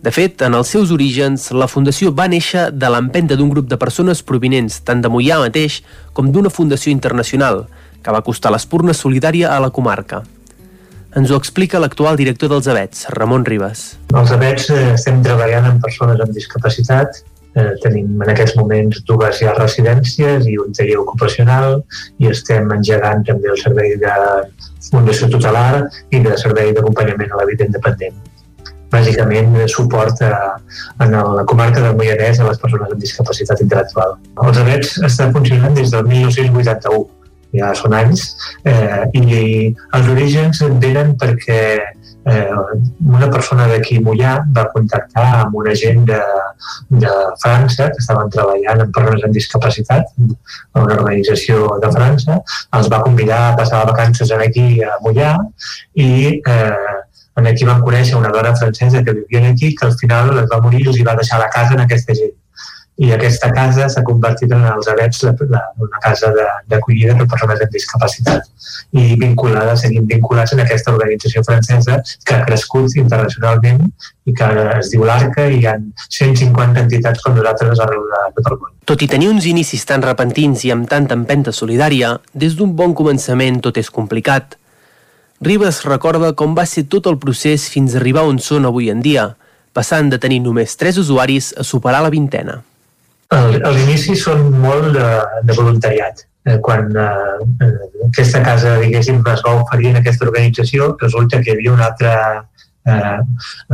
De 0.05 0.11
fet, 0.13 0.43
en 0.45 0.53
els 0.53 0.69
seus 0.69 0.91
orígens, 0.93 1.47
la 1.57 1.65
Fundació 1.71 2.11
va 2.13 2.27
néixer 2.29 2.67
de 2.77 2.89
l'empenta 2.93 3.39
d'un 3.41 3.49
grup 3.49 3.71
de 3.71 3.79
persones 3.81 4.21
provinents 4.31 4.75
tant 4.85 5.01
de 5.01 5.09
Moià 5.09 5.39
mateix 5.41 5.79
com 6.13 6.27
d'una 6.35 6.51
fundació 6.53 6.93
internacional, 6.93 7.63
que 8.05 8.13
va 8.13 8.21
costar 8.27 8.53
l'espurna 8.53 8.93
solidària 8.93 9.55
a 9.55 9.63
la 9.65 9.71
comarca. 9.73 10.19
Ens 11.17 11.33
ho 11.33 11.39
explica 11.41 11.81
l'actual 11.81 12.21
director 12.21 12.53
dels 12.53 12.69
ABETS, 12.69 13.07
Ramon 13.17 13.47
Ribas. 13.49 13.87
Els 14.13 14.35
ABETS 14.37 14.69
eh, 14.75 14.83
estem 14.99 15.23
treballant 15.25 15.71
amb 15.71 15.81
persones 15.87 16.21
amb 16.21 16.37
discapacitat, 16.37 17.23
eh, 17.57 17.73
tenim 17.87 18.21
en 18.27 18.35
aquests 18.35 18.59
moments 18.61 19.01
dues 19.09 19.41
ja 19.41 19.57
residències 19.57 20.51
i 20.53 20.59
un 20.67 20.77
taller 20.77 21.01
ocupacional 21.07 21.79
i 22.21 22.29
estem 22.35 22.69
engegant 22.77 23.25
també 23.31 23.55
el 23.57 23.63
servei 23.65 23.97
de 24.05 24.21
fundació 24.91 25.33
tutelar 25.33 25.87
i 26.13 26.21
de 26.29 26.37
servei 26.45 26.77
d'acompanyament 26.77 27.33
a 27.33 27.41
la 27.41 27.49
vida 27.55 27.73
independent 27.73 28.21
bàsicament 28.95 29.59
suport 29.73 30.23
a, 30.27 30.33
a 30.99 31.11
la 31.11 31.45
comarca 31.51 31.83
del 31.83 31.99
Moianès 31.99 32.41
a 32.41 32.49
les 32.49 32.63
persones 32.63 32.95
amb 32.95 33.03
discapacitat 33.03 33.61
intel·lectual. 33.67 34.17
Els 34.47 34.63
ABETS 34.63 34.97
estan 35.11 35.35
funcionant 35.37 35.77
des 35.77 35.93
del 35.95 36.09
1981 36.11 37.23
ja 37.55 37.71
són 37.79 37.95
anys, 37.97 38.25
eh, 38.67 39.05
i 39.15 39.75
els 39.95 40.09
orígens 40.11 40.63
venen 40.83 41.15
perquè 41.21 41.61
eh, 42.25 42.57
una 43.07 43.29
persona 43.31 43.69
d'aquí 43.71 44.01
Mollà 44.03 44.37
va 44.57 44.67
contactar 44.75 45.27
amb 45.43 45.57
una 45.61 45.75
gent 45.79 46.05
de, 46.09 46.21
de 47.05 47.15
França 47.43 47.91
que 47.93 48.03
estaven 48.03 48.33
treballant 48.35 48.85
amb 48.85 48.95
persones 48.97 49.27
amb 49.27 49.39
discapacitat 49.39 50.13
a 50.19 50.83
una 50.83 50.99
organització 50.99 51.79
de 51.83 51.93
França, 51.95 52.41
els 52.79 52.91
va 52.93 53.03
convidar 53.07 53.41
a 53.49 53.57
passar 53.61 53.85
vacances 53.91 54.35
aquí 54.39 54.83
a 54.83 54.99
Mollà 55.05 55.35
i 55.95 56.11
eh, 56.41 57.01
en 57.37 57.51
aquí 57.51 57.67
van 57.69 57.83
conèixer 57.83 58.17
una 58.17 58.33
dona 58.35 58.55
francesa 58.57 59.03
que 59.05 59.17
vivia 59.21 59.49
aquí 59.49 59.75
que 59.75 59.87
al 59.87 59.99
final 59.99 60.39
es 60.45 60.49
va 60.53 60.63
morir 60.63 60.85
i 60.85 60.89
els 60.93 61.03
va 61.07 61.19
deixar 61.21 61.41
la 61.43 61.51
casa 61.51 61.75
en 61.75 61.85
aquesta 61.87 62.15
gent 62.15 62.35
i 62.97 63.11
aquesta 63.11 63.51
casa 63.51 63.89
s'ha 63.91 64.05
convertit 64.07 64.53
en 64.55 64.63
els 64.71 64.87
Avets 64.91 65.25
la, 65.27 65.33
la, 65.51 65.63
una 65.83 66.01
casa 66.03 66.31
d'acollida 66.71 67.17
per 67.19 67.27
persones 67.33 67.63
amb 67.65 67.75
discapacitat 67.75 68.47
i 68.95 69.17
vinculada, 69.19 69.75
seguim 69.81 70.07
vinculats 70.07 70.55
en 70.55 70.63
aquesta 70.63 70.95
organització 70.95 71.43
francesa 71.47 71.99
que 72.25 72.37
ha 72.37 72.45
crescut 72.47 72.95
internacionalment 73.01 73.83
i 74.31 74.35
que 74.39 74.51
es 74.79 74.93
diu 74.95 75.03
l'Arca 75.09 75.49
i 75.51 75.59
hi 75.59 75.67
ha 75.67 75.75
150 76.07 76.85
entitats 76.87 77.25
com 77.25 77.35
nosaltres 77.35 77.83
arreu 77.83 78.07
de 78.13 78.25
tot 78.39 78.53
el 78.53 78.61
món. 78.63 78.75
Tot 78.87 79.03
i 79.03 79.11
tenir 79.11 79.33
uns 79.33 79.49
inicis 79.51 79.83
tan 79.89 80.05
repentins 80.05 80.63
i 80.69 80.71
amb 80.71 80.87
tanta 80.89 81.19
empenta 81.19 81.53
solidària, 81.53 82.15
des 82.33 82.55
d'un 82.55 82.77
bon 82.79 82.95
començament 82.95 83.59
tot 83.65 83.81
és 83.83 83.91
complicat. 83.91 84.55
Ribas 85.45 85.83
recorda 85.85 86.31
com 86.33 86.55
va 86.57 86.65
ser 86.65 86.87
tot 86.89 87.05
el 87.11 87.19
procés 87.21 87.67
fins 87.69 87.93
a 87.93 87.99
arribar 88.01 88.23
on 88.25 88.39
són 88.41 88.65
avui 88.65 88.87
en 88.89 89.03
dia, 89.05 89.27
passant 89.77 90.09
de 90.09 90.17
tenir 90.23 90.39
només 90.41 90.73
tres 90.81 90.97
usuaris 91.03 91.51
a 91.61 91.67
superar 91.69 92.01
la 92.01 92.13
vintena. 92.15 92.63
A 93.35 93.73
l'inici 93.75 94.17
són 94.17 94.47
molt 94.63 94.95
de, 94.95 95.11
de 95.45 95.59
voluntariat. 95.59 96.25
Eh, 96.49 96.57
quan 96.65 96.89
eh, 96.97 97.69
aquesta 98.07 98.41
casa, 98.47 98.79
diguéssim, 98.81 99.21
es 99.35 99.45
va 99.45 99.55
oferir 99.61 99.93
en 99.93 100.01
aquesta 100.01 100.25
organització, 100.29 100.95
resulta 101.03 101.43
que 101.43 101.53
hi 101.53 101.59
havia 101.59 101.77
un 101.77 101.85
altre 101.91 102.17
eh, 102.17 103.21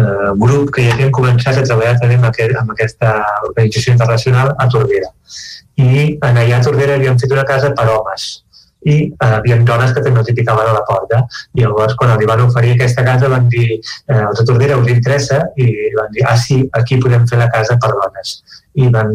eh, 0.02 0.28
grup 0.42 0.74
que 0.74 0.88
ja 0.88 0.98
havien 0.98 1.14
començat 1.14 1.54
a 1.54 1.66
treballar 1.68 1.96
també 2.02 2.18
amb, 2.18 2.30
aquest, 2.32 2.58
amb 2.64 2.74
aquesta 2.74 3.14
organització 3.46 3.94
internacional 3.94 4.56
a 4.58 4.70
Tordera. 4.74 5.14
I 5.78 6.16
en 6.18 6.44
allà 6.44 6.58
a 6.58 6.64
Tordera 6.66 6.98
havien 6.98 7.18
fet 7.18 7.38
una 7.38 7.46
casa 7.46 7.70
per 7.78 7.90
homes 7.94 8.30
i 8.82 8.96
eh, 9.10 9.26
havia 9.26 9.58
dones 9.70 9.92
que 9.94 10.04
també 10.04 10.22
els 10.22 10.30
hi 10.30 10.36
picaven 10.38 10.70
a 10.70 10.76
la 10.78 10.84
porta 10.88 11.24
i 11.54 11.64
llavors 11.64 11.96
quan 12.00 12.14
els 12.14 12.26
van 12.30 12.46
oferir 12.46 12.74
aquesta 12.76 13.04
casa 13.04 13.28
van 13.32 13.48
dir 13.52 13.66
eh, 13.76 14.22
els 14.22 14.40
de 14.40 14.46
Tordera 14.48 14.78
us 14.80 14.88
interessa 14.92 15.42
i 15.56 15.68
van 15.98 16.10
dir 16.16 16.24
ah 16.28 16.36
sí, 16.36 16.62
aquí 16.80 17.00
podem 17.02 17.28
fer 17.30 17.42
la 17.42 17.50
casa 17.52 17.76
per 17.82 17.92
dones 17.96 18.40
i 18.78 18.88
van 18.88 19.10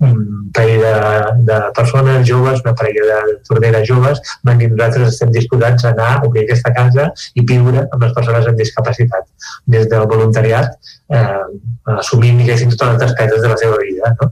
un 0.00 0.50
parell 0.54 0.80
de, 0.80 0.92
de 1.48 1.58
persones 1.76 2.26
joves, 2.26 2.62
una 2.64 2.74
parella 2.74 3.04
de 3.04 3.34
torneres 3.48 3.86
joves, 3.88 4.20
van 4.42 4.58
dir 4.58 4.70
nosaltres 4.72 5.12
estem 5.12 5.32
disposats 5.34 5.84
a 5.84 5.92
anar 5.92 6.10
a 6.14 6.22
obrir 6.28 6.44
aquesta 6.44 6.72
casa 6.76 7.10
i 7.34 7.44
viure 7.44 7.84
amb 7.84 8.06
les 8.06 8.14
persones 8.16 8.48
amb 8.48 8.60
discapacitat. 8.60 9.28
Des 9.74 9.88
del 9.90 10.06
voluntariat, 10.08 10.72
eh, 11.12 11.42
assumint, 11.98 12.40
diguéssim, 12.40 12.72
totes 12.72 12.94
les 12.94 13.02
despeses 13.04 13.42
de 13.44 13.52
la 13.52 13.58
seva 13.60 13.80
vida. 13.82 14.14
No? 14.20 14.30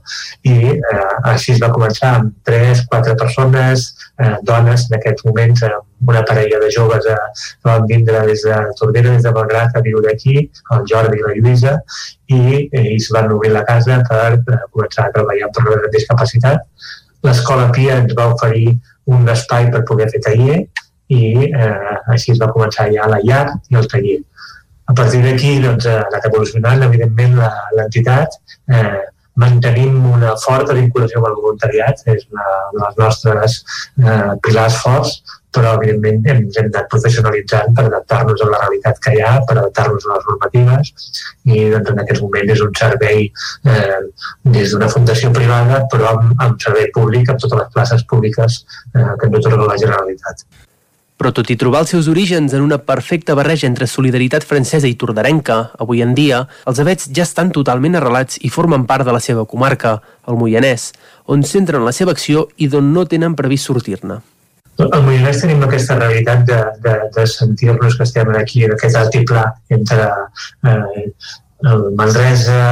I 0.48 0.56
eh, 0.72 1.10
així 1.34 1.52
es 1.56 1.60
va 1.62 1.72
començar 1.74 2.14
amb 2.20 2.32
tres, 2.48 2.86
quatre 2.88 3.16
persones, 3.20 3.90
eh, 4.18 4.36
dones 4.42 4.86
en 4.90 4.96
aquests 4.98 5.24
moments, 5.24 5.62
eh, 5.62 5.70
una 6.06 6.22
parella 6.24 6.58
de 6.58 6.70
joves 6.70 7.06
eh, 7.06 7.16
que 7.62 7.68
van 7.68 7.86
vindre 7.86 8.26
des 8.26 8.42
de 8.42 8.56
Tordera, 8.78 9.10
des 9.10 9.22
de 9.22 9.32
Belgrat, 9.32 9.76
a 9.76 9.80
viure 9.80 10.12
aquí, 10.12 10.50
el 10.76 10.84
Jordi 10.90 11.20
i 11.20 11.26
la 11.26 11.34
Lluïsa, 11.36 11.76
i 12.28 12.68
ells 12.82 13.10
van 13.14 13.30
obrir 13.32 13.52
la 13.52 13.64
casa 13.68 14.00
per 14.08 14.32
eh, 14.38 14.60
començar 14.70 15.08
a 15.08 15.14
treballar 15.16 15.50
per 15.54 15.66
la 15.68 15.92
discapacitat. 15.94 16.66
L'escola 17.22 17.70
Pia 17.74 18.00
ens 18.02 18.14
va 18.18 18.32
oferir 18.34 18.76
un 19.12 19.28
espai 19.28 19.70
per 19.70 19.84
poder 19.86 20.08
fer 20.10 20.20
taller 20.24 20.58
i 21.12 21.22
eh, 21.48 21.96
així 22.14 22.32
es 22.34 22.40
va 22.42 22.50
començar 22.52 22.88
ja 22.92 23.08
la 23.10 23.20
llar 23.22 23.46
i 23.70 23.78
el 23.78 23.88
taller. 23.90 24.20
A 24.90 24.94
partir 24.98 25.22
d'aquí 25.24 25.56
doncs, 25.62 25.86
ha 25.86 26.02
anat 26.08 26.26
evolucionant, 26.28 26.82
evidentment, 26.84 27.38
l'entitat. 27.78 28.34
Eh, 28.68 29.00
mantenim 29.40 30.00
una 30.12 30.34
forta 30.40 30.74
vinculació 30.76 31.20
amb 31.20 31.30
el 31.30 31.38
voluntariat, 31.40 32.02
és 32.12 32.26
una 32.30 32.48
de 32.72 32.82
les 32.82 32.98
nostres 33.00 33.62
eh, 34.02 34.34
pilars 34.44 34.80
forts, 34.82 35.22
però 35.52 35.74
evidentment 35.76 36.24
ens 36.32 36.56
hem 36.58 36.70
anat 36.70 36.88
professionalitzant 36.92 37.74
per 37.76 37.84
adaptar-nos 37.88 38.40
a 38.40 38.48
la 38.48 38.62
realitat 38.62 39.00
que 39.04 39.12
hi 39.16 39.20
ha, 39.20 39.34
per 39.48 39.58
adaptar-nos 39.58 40.06
a 40.08 40.14
les 40.14 40.26
normatives 40.30 40.92
i 41.44 41.66
doncs, 41.74 41.92
en 41.92 42.02
aquests 42.04 42.24
moments 42.24 42.54
és 42.56 42.64
un 42.64 42.74
servei 42.80 43.26
eh, 43.28 44.00
des 44.56 44.72
d'una 44.72 44.90
fundació 44.96 45.32
privada 45.36 45.84
però 45.92 46.14
amb, 46.14 46.34
amb 46.46 46.60
servei 46.66 46.88
públic, 46.96 47.28
amb 47.28 47.44
totes 47.44 47.60
les 47.60 47.72
places 47.76 48.04
públiques 48.08 48.62
eh, 48.96 49.08
que 49.20 49.28
ens 49.28 49.40
otorga 49.42 49.68
la 49.74 49.80
Generalitat. 49.84 50.46
Però 51.22 51.30
tot 51.30 51.52
i 51.52 51.54
trobar 51.54 51.84
els 51.84 51.92
seus 51.92 52.08
orígens 52.10 52.50
en 52.50 52.64
una 52.64 52.80
perfecta 52.82 53.36
barreja 53.38 53.68
entre 53.68 53.86
solidaritat 53.86 54.42
francesa 54.42 54.88
i 54.90 54.96
tordarenca, 54.98 55.58
avui 55.78 56.00
en 56.02 56.16
dia, 56.18 56.40
els 56.66 56.80
avets 56.82 57.06
ja 57.14 57.22
estan 57.22 57.52
totalment 57.54 57.94
arrelats 57.94 58.40
i 58.42 58.50
formen 58.50 58.88
part 58.88 59.06
de 59.06 59.14
la 59.14 59.20
seva 59.22 59.44
comarca, 59.46 59.92
el 60.26 60.40
Moianès, 60.40 60.88
on 61.30 61.44
centren 61.46 61.86
la 61.86 61.92
seva 61.94 62.10
acció 62.10 62.48
i 62.58 62.66
d'on 62.72 62.90
no 62.96 63.04
tenen 63.06 63.36
previst 63.38 63.70
sortir-ne. 63.70 64.18
Al 64.82 65.06
Moianès 65.06 65.44
tenim 65.44 65.62
aquesta 65.62 66.00
realitat 66.00 66.42
de, 66.50 66.58
de, 66.88 66.96
de 67.14 67.28
sentir-nos 67.30 67.94
que 68.00 68.08
estem 68.10 68.34
aquí 68.42 68.66
en 68.66 68.74
aquest 68.74 68.98
altiplà 68.98 69.46
entre 69.78 70.10
eh, 70.66 71.06
Manresa, 72.02 72.64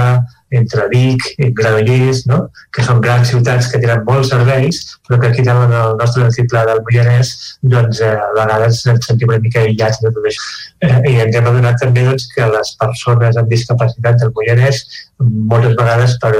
entre 0.50 0.86
Vic, 0.90 1.26
Granollers, 1.56 2.24
no? 2.26 2.40
que 2.74 2.84
són 2.86 3.00
grans 3.04 3.30
ciutats 3.30 3.68
que 3.70 3.80
tenen 3.82 4.02
molts 4.06 4.32
serveis, 4.32 4.80
però 5.06 5.20
que 5.20 5.30
aquí 5.30 5.44
en 5.46 5.50
el 5.66 5.96
nostre 6.00 6.26
altiplà 6.26 6.64
del 6.68 6.82
Moianès 6.86 7.32
doncs, 7.74 8.00
eh, 8.00 8.14
a 8.14 8.30
vegades 8.38 8.82
ens 8.90 9.06
sentim 9.06 9.30
una 9.30 9.40
mica 9.42 9.62
aïllats 9.62 10.02
de 10.02 10.10
tot 10.14 10.26
això. 10.30 10.48
Eh, 10.86 10.96
I 11.12 11.14
ens 11.26 11.38
hem 11.38 11.50
adonat 11.52 11.78
també 11.82 12.06
doncs, 12.08 12.28
que 12.34 12.50
les 12.56 12.74
persones 12.82 13.38
amb 13.40 13.54
discapacitat 13.54 14.20
del 14.22 14.34
Moianès 14.36 14.82
moltes 15.20 15.74
vegades 15.76 16.16
per, 16.22 16.32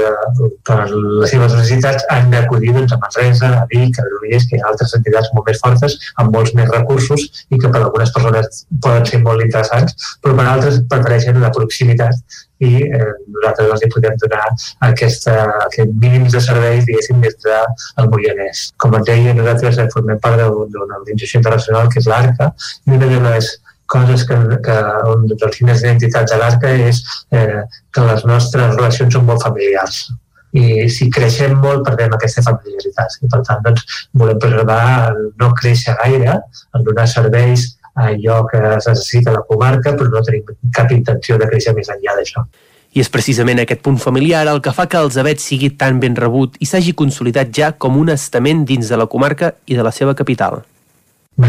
per 0.67 0.77
les 0.89 1.31
seves 1.33 1.53
necessitats 1.53 2.05
han 2.13 2.31
d'acudir 2.33 2.73
doncs, 2.75 2.93
a 2.95 2.99
Manresa, 3.01 3.49
a 3.61 3.65
Vic, 3.69 3.97
a 3.99 4.05
Granollers, 4.07 4.47
que 4.49 4.57
hi 4.57 4.61
ha 4.61 4.69
altres 4.71 4.95
entitats 4.97 5.31
molt 5.35 5.49
més 5.49 5.61
fortes, 5.61 5.97
amb 6.21 6.33
molts 6.35 6.55
més 6.57 6.69
recursos 6.71 7.27
i 7.49 7.59
que 7.61 7.69
per 7.69 7.83
algunes 7.83 8.13
persones 8.15 8.63
poden 8.83 9.05
ser 9.09 9.21
molt 9.25 9.45
interessants, 9.45 10.13
però 10.21 10.37
per 10.37 10.47
altres 10.49 10.81
prefereixen 10.89 11.41
la 11.43 11.53
proximitat 11.53 12.39
i 12.61 12.71
eh, 12.85 13.13
nosaltres 13.35 13.71
els 13.73 13.93
podem 13.93 14.17
donar 14.21 14.43
aquesta, 14.89 15.35
aquest 15.65 15.95
mínims 16.03 16.35
de 16.35 16.41
serveis, 16.45 16.85
diguéssim, 16.85 17.21
des 17.23 17.37
del 17.41 18.11
Moianès. 18.11 18.67
Com 18.81 18.97
et 18.97 19.09
deia, 19.09 19.33
nosaltres 19.37 19.81
formem 19.95 20.21
part 20.21 20.41
d'una 20.41 21.01
organització 21.01 21.41
internacional 21.41 21.89
que 21.89 22.01
és 22.01 22.09
l'ARCA 22.09 22.51
i 22.85 22.97
una 22.97 23.09
de 23.09 23.21
les 23.27 23.51
coses 23.91 24.23
que, 24.27 24.37
que 24.65 24.77
un 25.11 25.27
dels 25.31 25.57
signes 25.57 25.83
d'identitat 25.83 26.31
de 26.31 26.39
l'ARCA 26.39 26.71
és 26.87 27.03
eh, 27.35 27.61
que 27.91 28.07
les 28.07 28.25
nostres 28.29 28.75
relacions 28.77 29.17
són 29.17 29.27
molt 29.29 29.43
familiars. 29.47 30.09
i 30.51 30.89
si 30.91 31.05
creixem 31.15 31.53
molt 31.63 31.85
perdem 31.87 32.11
aquesta 32.11 32.41
familiaritat 32.43 33.13
i 33.23 33.29
per 33.31 33.37
tant 33.47 33.61
doncs, 33.63 33.85
volem 34.19 34.39
preservar 34.43 35.13
no 35.39 35.47
créixer 35.55 35.93
gaire 36.01 36.33
en 36.75 36.83
donar 36.83 37.05
serveis 37.07 37.69
a 37.95 38.09
allò 38.09 38.41
que 38.49 38.59
es 38.73 38.87
necessita 38.89 39.31
a 39.31 39.37
la 39.37 39.45
comarca 39.47 39.93
però 39.95 40.09
no 40.11 40.23
tenim 40.27 40.51
cap 40.75 40.91
intenció 40.91 41.37
de 41.39 41.47
créixer 41.47 41.71
més 41.77 41.93
enllà 41.95 42.17
d'això. 42.17 42.43
I 42.91 42.99
és 42.99 43.07
precisament 43.07 43.61
aquest 43.63 43.79
punt 43.85 44.01
familiar 44.03 44.43
el 44.51 44.59
que 44.59 44.75
fa 44.75 44.89
que 44.91 44.99
el 44.99 45.13
Zabet 45.15 45.39
sigui 45.39 45.71
tan 45.83 46.03
ben 46.03 46.19
rebut 46.19 46.59
i 46.59 46.67
s'hagi 46.67 46.91
consolidat 46.99 47.55
ja 47.55 47.71
com 47.71 47.95
un 48.01 48.11
estament 48.11 48.67
dins 48.67 48.91
de 48.91 48.99
la 48.99 49.07
comarca 49.07 49.53
i 49.71 49.79
de 49.79 49.87
la 49.87 49.95
seva 49.95 50.17
capital 50.19 50.65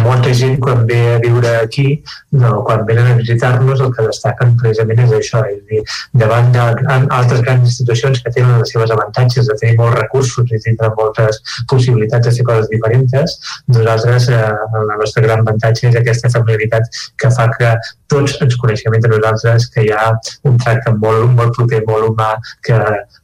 molta 0.01 0.33
gent 0.35 0.59
quan 0.63 0.87
ve 0.87 1.01
a 1.15 1.19
viure 1.23 1.57
aquí, 1.61 2.03
no, 2.31 2.63
quan 2.65 2.85
venen 2.89 3.13
a 3.13 3.17
visitar-nos, 3.19 3.81
el 3.81 3.93
que 3.95 4.07
destaquen 4.09 4.57
precisament 4.61 5.03
és 5.05 5.15
això, 5.19 5.43
és 5.51 5.61
dir, 5.71 5.83
davant 6.23 6.51
d'altres 6.55 7.43
grans 7.45 7.69
institucions 7.69 8.23
que 8.23 8.33
tenen 8.35 8.61
les 8.63 8.73
seves 8.75 8.93
avantatges 8.95 9.49
de 9.51 9.57
tenir 9.61 9.79
molts 9.81 9.99
recursos 10.01 10.53
i 10.53 10.61
tindre 10.67 10.93
moltes 10.99 11.43
possibilitats 11.71 12.29
de 12.29 12.37
fer 12.39 12.47
coses 12.49 12.71
diferents, 12.73 13.39
nosaltres, 13.79 14.29
eh, 14.29 14.53
la 14.93 15.01
nostra 15.01 15.25
gran 15.27 15.45
avantatge 15.45 15.89
és 15.91 15.99
aquesta 15.99 16.31
familiaritat 16.33 16.89
que 17.19 17.33
fa 17.37 17.49
que 17.57 17.75
tots 18.13 18.37
ens 18.45 18.57
coneixem 18.61 18.95
entre 18.97 19.11
nosaltres, 19.15 19.69
que 19.73 19.87
hi 19.87 19.91
ha 19.97 20.13
un 20.49 20.59
tracte 20.61 20.93
molt, 21.01 21.31
molt 21.37 21.57
proper, 21.57 21.83
molt 21.89 22.11
humà, 22.11 22.31
que 22.67 22.79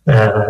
eh, 0.09 0.47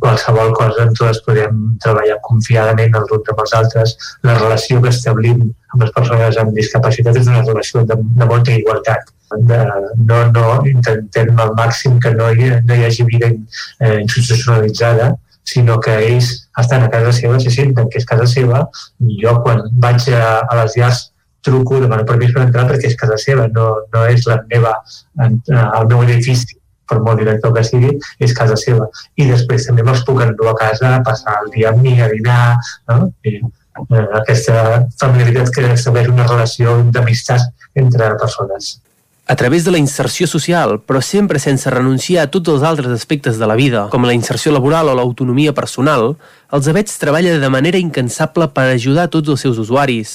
qualsevol 0.00 0.54
cosa 0.56 0.86
ens 0.86 1.02
les 1.04 1.20
podem 1.26 1.62
treballar 1.84 2.18
confiadament 2.28 2.96
els 3.00 3.12
uns 3.18 3.32
amb 3.32 3.42
els 3.44 3.54
altres. 3.60 3.96
La 4.26 4.38
relació 4.38 4.80
que 4.82 4.92
establim 4.94 5.45
amb 5.72 5.84
les 5.84 5.92
persones 5.96 6.38
amb 6.40 6.56
discapacitat 6.56 7.20
és 7.20 7.28
una 7.30 7.44
relació 7.44 7.84
de, 7.88 7.98
de 7.98 8.28
molta 8.32 8.54
igualtat. 8.54 9.12
De, 9.50 9.58
no, 10.08 10.18
no 10.30 10.46
intentem 10.70 11.38
al 11.42 11.54
màxim 11.58 11.96
que 12.02 12.12
no 12.14 12.30
hi, 12.30 12.50
no 12.62 12.76
hi 12.76 12.84
hagi 12.86 13.06
vida 13.08 13.32
eh, 13.32 13.96
institucionalitzada, 14.04 15.14
sinó 15.46 15.78
que 15.80 15.94
ells 16.08 16.30
estan 16.58 16.84
a 16.86 16.90
casa 16.90 17.12
seva, 17.14 17.40
se 17.42 17.52
senten 17.54 17.90
que 17.90 18.00
és 18.02 18.06
casa 18.06 18.26
seva. 18.30 18.64
Jo 19.22 19.36
quan 19.42 19.64
vaig 19.82 20.08
a, 20.14 20.40
a 20.42 20.60
les 20.62 20.78
llars 20.78 21.06
truco, 21.46 21.80
demano 21.80 22.06
permís 22.06 22.34
per 22.34 22.44
entrar 22.46 22.66
perquè 22.66 22.90
és 22.90 22.98
casa 22.98 23.18
seva, 23.22 23.46
no, 23.54 23.66
no 23.92 24.06
és 24.10 24.26
la 24.26 24.40
meva, 24.50 24.74
el 25.22 25.90
meu 25.90 26.02
edifici 26.02 26.58
per 26.86 26.98
molt 27.02 27.18
director 27.22 27.54
que 27.54 27.64
sigui, 27.66 27.92
és 28.22 28.34
casa 28.34 28.56
seva. 28.58 28.88
I 29.18 29.28
després 29.30 29.66
també 29.68 29.84
me'ls 29.86 30.04
puc 30.06 30.22
endur 30.22 30.50
a 30.52 30.56
casa 30.58 30.96
a 30.96 31.04
passar 31.06 31.38
el 31.44 31.52
dia 31.54 31.72
amb 31.72 31.82
mi, 31.82 31.96
a 32.00 32.10
dinar, 32.12 32.56
no? 32.90 33.08
I, 33.26 33.40
eh, 33.90 34.06
aquesta 34.22 34.86
familiaritat 35.00 35.52
que 35.54 35.68
estableix 35.74 36.10
una 36.12 36.26
relació 36.26 36.80
d'amistat 36.90 37.46
entre 37.76 38.14
persones. 38.20 38.76
A 39.28 39.34
través 39.34 39.64
de 39.64 39.72
la 39.74 39.78
inserció 39.78 40.28
social, 40.30 40.76
però 40.78 41.00
sempre 41.02 41.40
sense 41.42 41.70
renunciar 41.70 42.22
a 42.22 42.30
tots 42.30 42.52
els 42.52 42.62
altres 42.62 42.92
aspectes 42.94 43.40
de 43.40 43.46
la 43.50 43.56
vida, 43.58 43.88
com 43.90 44.06
la 44.06 44.14
inserció 44.14 44.52
laboral 44.54 44.86
o 44.86 44.94
l'autonomia 44.94 45.50
personal, 45.52 46.14
els 46.54 46.68
abets 46.70 46.94
treballa 47.02 47.34
de 47.42 47.50
manera 47.50 47.80
incansable 47.82 48.46
per 48.54 48.68
ajudar 48.70 49.08
tots 49.10 49.34
els 49.34 49.42
seus 49.42 49.58
usuaris. 49.58 50.14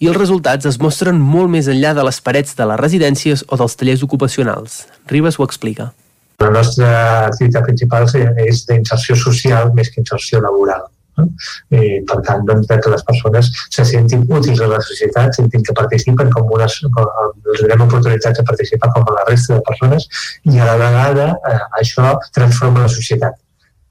I 0.00 0.08
els 0.08 0.16
resultats 0.16 0.64
es 0.68 0.80
mostren 0.80 1.20
molt 1.20 1.52
més 1.52 1.68
enllà 1.68 1.92
de 1.96 2.08
les 2.08 2.20
parets 2.24 2.56
de 2.56 2.64
les 2.72 2.80
residències 2.80 3.44
o 3.44 3.60
dels 3.60 3.76
tallers 3.76 4.02
ocupacionals. 4.08 4.86
Ribas 5.12 5.36
ho 5.36 5.44
explica. 5.44 5.92
La 6.40 6.48
nostra 6.52 6.88
activitat 7.28 7.64
principal 7.64 8.08
és 8.44 8.64
d'inserció 8.68 9.16
social 9.16 9.72
més 9.76 9.92
que 9.92 10.00
inserció 10.00 10.40
laboral. 10.40 10.88
No? 11.16 11.26
I, 11.72 12.02
per 12.08 12.18
tant, 12.26 12.44
doncs, 12.48 12.68
que 12.68 12.92
les 12.92 13.06
persones 13.08 13.50
se 13.72 13.86
sentin 13.88 14.26
útils 14.28 14.60
a 14.60 14.68
la 14.72 14.82
societat, 14.84 15.38
sentin 15.38 15.64
que 15.64 15.76
participen 15.76 16.30
com 16.34 16.52
unes, 16.58 16.78
com, 16.96 17.08
els 17.46 17.64
donem 17.64 17.86
oportunitats 17.86 18.40
de 18.40 18.46
participar 18.52 18.92
com 18.94 19.08
a 19.08 19.16
la 19.18 19.24
resta 19.30 19.56
de 19.56 19.64
persones 19.66 20.08
i 20.52 20.60
a 20.60 20.68
la 20.68 20.76
vegada 20.80 21.32
eh, 21.50 21.58
això 21.80 22.14
transforma 22.36 22.84
la 22.84 22.92
societat 22.92 23.40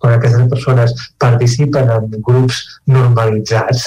quan 0.05 0.15
aquestes 0.15 0.49
persones 0.51 0.93
participen 1.17 1.89
en 1.89 2.09
grups 2.27 2.59
normalitzats, 2.91 3.85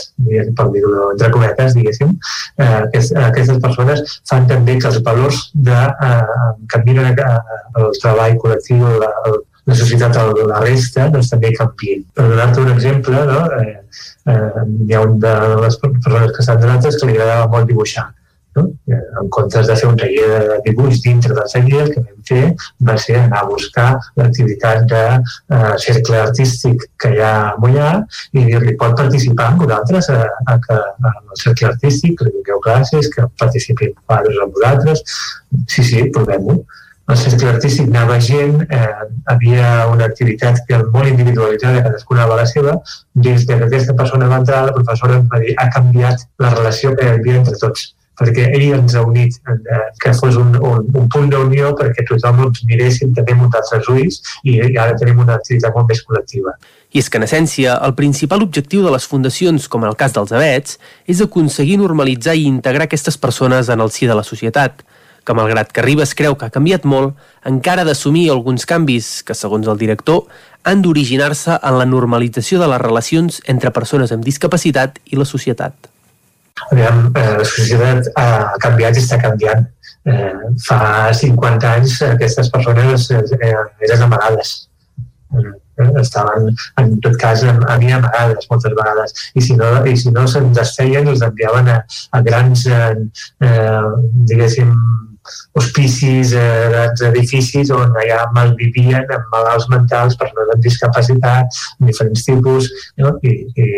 per 0.58 0.66
dir-ho 0.74 1.10
entre 1.12 1.30
cometes, 1.34 1.76
diguéssim, 1.76 2.14
eh, 2.58 2.70
aquestes 3.28 3.60
persones 3.62 4.18
fan 4.28 4.48
també 4.50 4.78
que 4.80 4.90
els 4.90 4.98
valors 5.06 5.44
de 5.68 5.78
eh, 6.08 6.48
que 6.72 6.82
miren 6.88 7.12
eh, 7.12 7.28
el 7.82 7.92
treball 8.02 8.38
col·lectiu, 8.42 8.82
la, 9.04 9.12
la 9.28 9.36
societat 9.76 10.16
a 10.16 10.26
la 10.32 10.60
resta, 10.64 11.08
doncs 11.12 11.32
també 11.32 11.52
canvien. 11.56 12.04
Per 12.14 12.28
donar-te 12.30 12.62
un 12.64 12.70
exemple, 12.74 13.24
no? 13.32 13.42
eh, 13.58 13.74
eh, 14.32 14.62
hi 14.86 14.94
ha 14.94 15.02
un 15.04 15.18
de 15.20 15.34
les 15.64 15.80
persones 15.82 16.32
que 16.36 16.44
estan 16.44 16.62
donant 16.62 16.86
que 16.88 17.10
li 17.10 17.18
agradava 17.18 17.50
molt 17.56 17.68
dibuixar 17.68 18.08
no? 18.58 18.70
En 19.20 19.28
comptes 19.30 19.66
de 19.66 19.76
fer 19.76 19.88
un 19.88 19.98
taller 19.98 20.28
de 20.48 20.56
dibuix 20.66 21.00
dintre 21.04 21.34
del 21.36 21.50
taller, 21.52 21.82
el 21.84 21.92
que 21.94 22.02
vam 22.02 22.24
fer 22.30 22.42
va 22.88 22.96
ser 23.04 23.16
anar 23.20 23.42
a 23.42 23.48
buscar 23.50 23.88
l'activitat 24.20 24.86
de 24.92 25.02
uh, 25.18 25.74
cercle 25.84 26.20
artístic 26.22 26.88
que 27.02 27.12
hi 27.14 27.22
ha 27.24 27.32
a 27.50 27.54
Mollà 27.62 27.92
i 28.32 28.46
dir-li 28.48 28.76
pot 28.80 28.96
participar 29.02 29.52
amb 29.52 29.64
vosaltres 29.64 30.10
a, 30.14 30.18
a, 30.24 30.58
a, 30.58 30.80
a, 30.80 31.14
el 31.14 31.40
cercle 31.44 31.70
artístic, 31.72 32.18
que 32.18 32.28
li 32.28 32.36
donem 32.40 32.64
classes, 32.66 33.10
que 33.14 33.28
participin 33.44 33.94
amb 34.18 34.58
vosaltres. 34.58 35.04
Sí, 35.66 35.84
sí, 35.84 36.04
provem-ho 36.14 36.62
el 37.08 37.16
cercle 37.16 37.48
artístic 37.54 37.88
anava 37.88 38.18
gent, 38.20 38.62
eh, 38.68 38.88
havia 39.32 39.68
una 39.88 40.08
activitat 40.10 40.60
que 40.68 40.80
molt 40.92 41.08
individualitzada, 41.08 41.82
cadascuna 41.86 42.26
va 42.28 42.40
la 42.42 42.46
seva, 42.46 42.74
des 43.28 43.46
que 43.46 43.56
aquesta 43.56 43.94
persona 43.96 44.28
va 44.28 44.42
entrar, 44.42 44.64
la 44.66 44.74
professora 44.76 45.22
va 45.32 45.40
dir 45.44 45.54
ha 45.56 45.70
canviat 45.72 46.26
la 46.44 46.52
relació 46.56 46.94
que 46.96 47.06
hi 47.06 47.14
havia 47.16 47.40
entre 47.40 47.56
tots 47.62 47.94
perquè 48.18 48.48
ell 48.50 48.72
ens 48.74 48.96
ha 48.98 49.04
unit, 49.06 49.36
eh, 49.46 49.78
que 50.02 50.12
fos 50.20 50.36
un, 50.40 50.56
un, 50.58 50.88
un 51.00 51.06
punt 51.12 51.30
d'unió 51.30 51.70
perquè 51.78 52.04
tothom 52.08 52.42
ens 52.48 52.64
miréssim 52.66 53.14
també 53.14 53.36
amb 53.36 53.46
uns 53.46 53.58
altres 53.60 53.88
ulls 53.92 54.18
i, 54.42 54.56
i 54.58 54.74
ara 54.74 54.96
tenim 54.98 55.22
una 55.22 55.38
activitat 55.38 55.74
molt 55.76 55.86
més 55.92 56.02
col·lectiva. 56.02 56.56
I 56.90 57.02
és 57.02 57.08
que, 57.08 57.20
en 57.20 57.26
essència, 57.28 57.76
el 57.84 57.94
principal 57.94 58.42
objectiu 58.42 58.82
de 58.82 58.90
les 58.94 59.06
fundacions, 59.06 59.68
com 59.70 59.84
en 59.84 59.92
el 59.92 59.98
cas 60.00 60.16
dels 60.16 60.32
abets, 60.34 60.78
és 61.06 61.22
aconseguir 61.22 61.78
normalitzar 61.78 62.34
i 62.34 62.48
integrar 62.48 62.88
aquestes 62.88 63.20
persones 63.20 63.68
en 63.70 63.84
el 63.84 63.92
si 63.94 64.08
de 64.08 64.16
la 64.18 64.26
societat, 64.26 64.82
que 65.28 65.36
malgrat 65.36 65.72
que 65.76 65.84
Ribes 65.84 66.14
creu 66.16 66.38
que 66.40 66.48
ha 66.48 66.54
canviat 66.54 66.86
molt, 66.88 67.18
encara 67.48 67.84
ha 67.84 67.88
d'assumir 67.88 68.30
alguns 68.32 68.64
canvis 68.68 69.18
que, 69.28 69.36
segons 69.36 69.68
el 69.68 69.76
director, 69.80 70.24
han 70.64 70.80
d'originar-se 70.84 71.58
en 71.60 71.76
la 71.76 71.86
normalització 71.88 72.60
de 72.62 72.68
les 72.72 72.80
relacions 72.80 73.42
entre 73.52 73.72
persones 73.76 74.14
amb 74.14 74.24
discapacitat 74.24 74.96
i 75.12 75.20
la 75.20 75.28
societat. 75.28 75.90
Aviam, 76.72 77.10
eh, 77.12 77.34
la 77.42 77.46
societat 77.46 78.08
ha 78.16 78.56
canviat 78.64 78.96
i 78.96 79.04
està 79.04 79.20
canviant. 79.20 79.68
Eh, 80.08 80.32
fa 80.64 80.80
50 81.12 81.72
anys 81.76 82.00
aquestes 82.08 82.48
persones 82.54 83.10
eh, 83.12 83.22
eren 83.84 84.04
amagades. 84.08 84.54
Eh, 85.36 85.52
estaven, 86.00 86.48
en 86.80 86.94
tot 87.04 87.16
cas, 87.20 87.44
a, 87.44 87.76
mi 87.78 87.92
amagades 87.92 88.48
moltes 88.50 88.72
vegades. 88.74 89.14
I 89.34 89.44
si 89.44 89.56
no, 89.60 89.68
i 89.86 89.94
si 89.96 90.10
no 90.14 90.24
se'n 90.26 90.50
desfeien, 90.56 91.06
els 91.12 91.22
enviaven 91.22 91.68
a, 91.74 91.78
a 92.16 92.22
grans, 92.26 92.64
eh, 92.66 92.96
eh, 93.44 93.92
diguéssim, 94.32 94.72
hospicis, 95.58 96.32
eh, 96.32 96.68
grans 96.72 97.04
edificis 97.10 97.72
on 97.74 97.96
allà 98.02 98.24
malvivien 98.36 99.04
amb 99.16 99.34
malalts 99.34 99.68
mentals, 99.72 100.16
persones 100.20 100.54
amb 100.54 100.64
discapacitat, 100.64 101.60
diferents 101.90 102.24
tipus, 102.28 102.70
no? 103.02 103.14
I, 103.22 103.36
i 103.54 103.68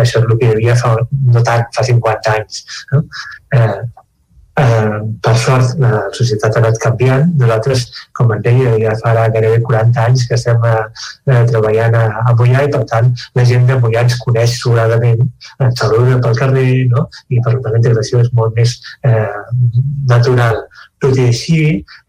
això 0.00 0.22
és 0.22 0.28
el 0.28 0.36
que 0.38 0.48
hi 0.48 0.54
havia 0.56 0.76
fa, 0.78 0.94
no 1.34 1.42
tant, 1.46 1.66
fa 1.76 1.84
50 1.88 2.36
anys. 2.36 2.62
No? 2.92 3.02
Eh, 3.56 3.80
eh, 4.60 4.98
per 5.24 5.34
sort 5.38 5.78
la 5.80 5.92
societat 6.16 6.56
ha 6.56 6.62
anat 6.62 6.80
canviant 6.82 7.30
nosaltres, 7.40 7.86
com 8.16 8.32
en 8.34 8.42
deia, 8.44 8.74
ja 8.82 8.94
fa 9.00 9.14
gairebé 9.16 9.62
40 9.64 10.04
anys 10.06 10.26
que 10.28 10.36
estem 10.38 10.60
eh, 10.68 11.42
treballant 11.50 11.96
a, 11.98 12.04
a 12.28 12.36
Mollà 12.38 12.66
i 12.66 12.72
per 12.72 12.82
tant 12.90 13.12
la 13.38 13.46
gent 13.48 13.66
de 13.70 13.78
Mollà 13.80 14.04
ens 14.06 14.18
coneix 14.22 14.58
sobradament 14.60 15.24
ens 15.62 15.80
saluda 15.80 16.20
pel 16.22 16.38
carrer 16.38 16.68
no? 16.92 17.08
i 17.28 17.40
per 17.40 17.58
tant 17.58 17.72
la 17.72 17.82
integració 17.82 18.22
és 18.24 18.32
molt 18.36 18.56
més 18.58 18.78
eh, 19.08 19.42
natural 20.10 20.64
tot 21.02 21.18
i 21.18 21.26
així, 21.26 21.62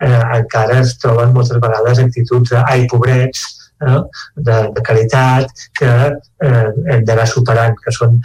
eh, 0.05 0.21
encara 0.37 0.79
es 0.83 0.95
troben 1.01 1.33
moltes 1.33 1.59
vegades 1.63 2.01
actituds 2.03 2.53
de 2.53 2.61
ai, 2.61 2.85
pobrets, 2.91 3.41
eh, 3.81 3.99
de, 4.37 4.57
de 4.75 4.85
caritat, 4.85 5.65
que 5.79 5.91
eh, 6.13 6.69
hem 6.93 7.05
d'anar 7.07 7.25
superant, 7.29 7.75
que 7.83 7.93
són, 7.95 8.19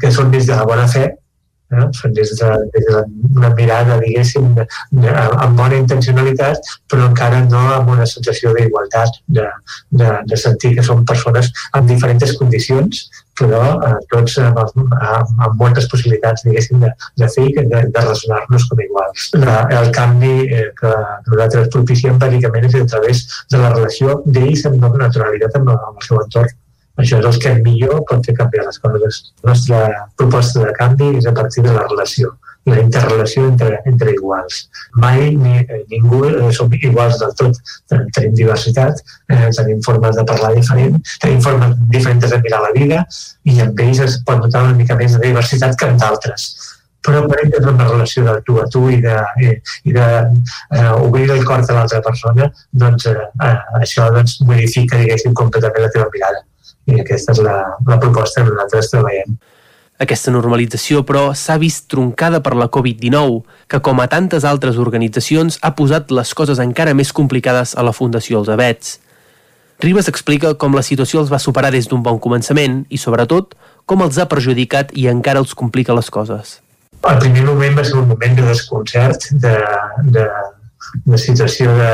que 0.00 0.10
són 0.14 0.34
des 0.34 0.48
de 0.48 0.58
la 0.58 0.66
bona 0.68 0.88
fe, 0.90 1.06
eh? 1.72 2.08
des 2.16 2.34
de, 2.40 2.50
des 2.74 2.88
d'una 2.88 3.52
mirada, 3.54 3.98
diguéssim, 4.00 4.54
de, 4.54 4.66
de, 5.02 5.14
amb 5.44 5.58
bona 5.58 5.78
intencionalitat, 5.78 6.74
però 6.90 7.08
encara 7.10 7.44
no 7.44 7.62
amb 7.76 7.94
una 7.94 8.06
sensació 8.06 8.54
d'igualtat, 8.56 9.20
de, 9.38 9.46
de, 9.90 10.10
de 10.28 10.40
sentir 10.40 10.74
que 10.76 10.84
són 10.86 11.06
persones 11.08 11.50
amb 11.72 11.90
diferents 11.90 12.36
condicions, 12.40 13.08
però 13.38 13.62
eh, 13.86 13.96
tots 14.10 14.38
amb, 14.42 14.58
amb, 14.64 14.94
amb 15.46 15.60
moltes 15.60 15.86
possibilitats, 15.90 16.44
diguéssim, 16.46 16.80
de, 16.82 16.92
de 17.22 17.28
fer 17.34 17.48
i 17.50 17.56
de, 17.58 17.82
de 17.86 18.04
relacionar-nos 18.04 18.68
com 18.70 18.82
iguals. 18.82 19.28
La, 19.38 19.58
el 19.80 19.92
canvi 19.94 20.34
eh, 20.46 20.70
que 20.78 20.94
nosaltres 21.30 21.70
propiciem 21.74 22.18
bàsicament 22.18 22.70
és 22.70 22.80
a 22.80 22.86
través 22.94 23.26
de 23.52 23.60
la 23.62 23.74
relació 23.76 24.22
d'ells 24.26 24.66
amb 24.68 24.88
naturalitat 25.04 25.60
amb, 25.60 25.76
amb 25.76 26.00
el 26.00 26.08
seu 26.08 26.24
entorn 26.24 26.56
això 26.98 27.22
és 27.22 27.30
el 27.30 27.40
que 27.42 27.54
millor 27.62 28.02
pot 28.10 28.26
fer 28.26 28.36
canviar 28.40 28.66
les 28.66 28.82
coses. 28.82 29.22
La 29.44 29.54
nostra 29.54 29.80
proposta 30.18 30.66
de 30.66 30.74
canvi 30.78 31.14
és 31.22 31.26
a 31.30 31.34
partir 31.40 31.64
de 31.66 31.72
la 31.72 31.86
relació 31.86 32.34
la 32.68 32.80
interrelació 32.80 33.46
entre, 33.48 33.80
entre 33.86 34.12
iguals. 34.12 34.68
Mai 35.00 35.34
ni, 35.34 35.58
eh, 35.60 35.84
ningú 35.90 36.24
eh, 36.28 36.52
som 36.52 36.72
iguals 36.72 37.18
del 37.20 37.34
tot. 37.38 37.60
Tenim 37.88 38.34
diversitat, 38.36 39.00
eh, 39.28 39.48
tenim 39.56 39.80
formes 39.86 40.16
de 40.16 40.24
parlar 40.28 40.54
diferent, 40.54 40.98
tenim 41.22 41.40
formes 41.44 41.76
diferents 41.94 42.28
de 42.30 42.40
mirar 42.44 42.62
la 42.66 42.74
vida 42.76 43.04
i 43.44 43.60
amb 43.64 43.80
ells 43.80 44.02
es 44.04 44.18
pot 44.26 44.42
notar 44.42 44.66
una 44.66 44.76
mica 44.76 44.98
més 44.98 45.16
de 45.16 45.22
diversitat 45.24 45.78
que 45.78 45.88
amb 45.88 46.02
d'altres 46.02 46.50
però 47.08 47.22
per 47.30 47.38
ells 47.40 47.54
és 47.56 47.66
una 47.70 47.86
relació 47.88 48.24
de 48.26 48.34
tu 48.44 48.58
a 48.60 48.66
tu 48.68 48.82
i 48.92 48.98
de, 49.00 49.14
i, 49.40 49.52
i 49.88 49.94
de 49.94 50.06
eh, 50.18 50.90
obrir 50.98 51.30
el 51.30 51.44
cor 51.46 51.62
de 51.64 51.76
l'altra 51.76 52.02
persona, 52.04 52.50
doncs 52.82 53.06
eh, 53.08 53.14
eh, 53.46 53.56
això 53.80 54.10
doncs, 54.12 54.40
modifica, 54.44 54.98
diguéssim, 55.00 55.32
completament 55.38 55.86
la 55.86 55.92
teva 55.94 56.10
mirada. 56.12 56.42
I 56.88 57.02
aquesta 57.02 57.34
és 57.36 57.40
la, 57.44 57.56
la 57.86 57.98
proposta 58.00 58.42
que 58.42 58.52
nosaltres 58.52 58.92
treballem. 58.92 59.36
Aquesta 59.98 60.30
normalització, 60.30 61.02
però, 61.02 61.32
s'ha 61.34 61.56
vist 61.58 61.88
troncada 61.90 62.38
per 62.44 62.54
la 62.54 62.68
Covid-19, 62.70 63.40
que, 63.66 63.80
com 63.82 63.98
a 63.98 64.06
tantes 64.10 64.46
altres 64.46 64.78
organitzacions, 64.78 65.58
ha 65.60 65.74
posat 65.74 66.14
les 66.14 66.30
coses 66.38 66.62
encara 66.62 66.94
més 66.94 67.10
complicades 67.12 67.74
a 67.74 67.82
la 67.82 67.94
Fundació 67.96 68.38
Els 68.38 68.50
Abets. 68.54 69.00
Ribas 69.82 70.08
explica 70.10 70.54
com 70.58 70.74
la 70.74 70.84
situació 70.86 71.20
els 71.22 71.32
va 71.34 71.42
superar 71.42 71.72
des 71.74 71.90
d'un 71.90 72.02
bon 72.02 72.22
començament 72.22 72.84
i, 72.88 72.98
sobretot, 72.98 73.58
com 73.86 74.06
els 74.06 74.18
ha 74.18 74.28
perjudicat 74.30 74.94
i 74.94 75.08
encara 75.10 75.42
els 75.42 75.54
complica 75.58 75.94
les 75.98 76.10
coses. 76.14 76.58
El 77.06 77.18
primer 77.22 77.44
moment 77.46 77.76
va 77.78 77.84
ser 77.86 77.98
un 77.98 78.08
moment 78.10 78.38
de 78.38 78.46
desconcert, 78.46 79.28
de, 79.42 79.54
de, 80.14 80.24
de 81.04 81.18
situació 81.20 81.74
de, 81.76 81.92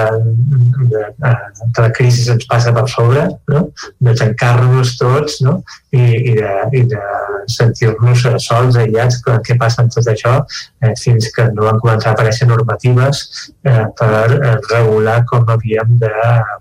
de, 0.90 1.02
de, 1.18 1.32
de 1.64 1.84
la 1.84 1.90
crisi 1.96 2.26
ens 2.32 2.46
passa 2.50 2.72
per 2.76 2.86
sobre, 2.90 3.26
no? 3.50 3.66
de 4.06 4.14
tancar-nos 4.18 4.94
tots 5.00 5.40
no? 5.46 5.60
I, 5.94 6.04
i 6.04 6.34
de, 6.38 6.54
i 6.80 6.82
de 6.90 7.02
sentir-nos 7.50 8.24
sols, 8.44 8.78
aïllats, 8.80 9.20
què 9.44 9.56
passa 9.60 9.82
amb 9.82 9.92
tot 9.94 10.08
això, 10.10 10.34
eh, 10.82 10.94
fins 11.00 11.28
que 11.34 11.48
no 11.52 11.68
van 11.68 11.80
començar 11.82 12.12
a 12.12 12.16
aparèixer 12.16 12.48
normatives 12.48 13.22
eh, 13.68 13.84
per 13.98 14.24
eh, 14.38 14.54
regular 14.70 15.20
com 15.30 15.46
havíem 15.54 15.96
de 16.02 16.12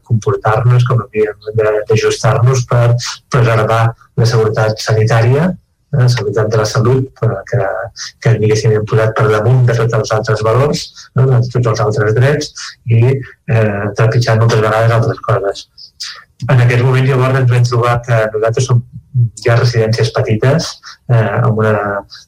comportar-nos, 0.09 0.85
com 0.89 1.03
havíem 1.05 1.51
d'ajustar-nos 1.89 2.65
per 2.69 2.85
preservar 3.31 3.83
la 4.19 4.29
seguretat 4.29 4.81
sanitària 4.83 5.51
la 5.93 6.07
seguretat 6.09 6.49
de 6.49 6.57
la 6.57 6.65
salut 6.65 7.21
que, 7.49 7.67
que 8.23 8.33
diguéssim 8.41 8.73
hem 8.73 8.85
posat 8.89 9.13
per 9.17 9.27
damunt 9.29 9.63
de 9.67 9.75
tots 9.77 9.97
els 9.99 10.13
altres 10.17 10.41
valors, 10.47 10.83
no? 11.17 11.27
de 11.29 11.41
tots 11.53 11.71
els 11.73 11.83
altres 11.85 12.15
drets 12.17 12.49
i 12.89 13.03
eh, 13.13 13.85
trepitjant 13.99 14.41
moltes 14.41 14.63
vegades 14.65 14.97
altres 14.97 15.21
coses. 15.27 15.67
En 16.49 16.65
aquest 16.65 16.83
moment 16.83 17.07
llavors 17.07 17.39
ens 17.39 17.51
vam 17.53 17.69
trobar 17.69 17.95
que 18.07 18.19
nosaltres 18.33 18.69
som 18.71 18.81
hi 19.13 19.49
ha 19.49 19.55
residències 19.59 20.09
petites 20.15 20.67
eh, 21.11 21.17
amb, 21.17 21.59
una, 21.61 21.73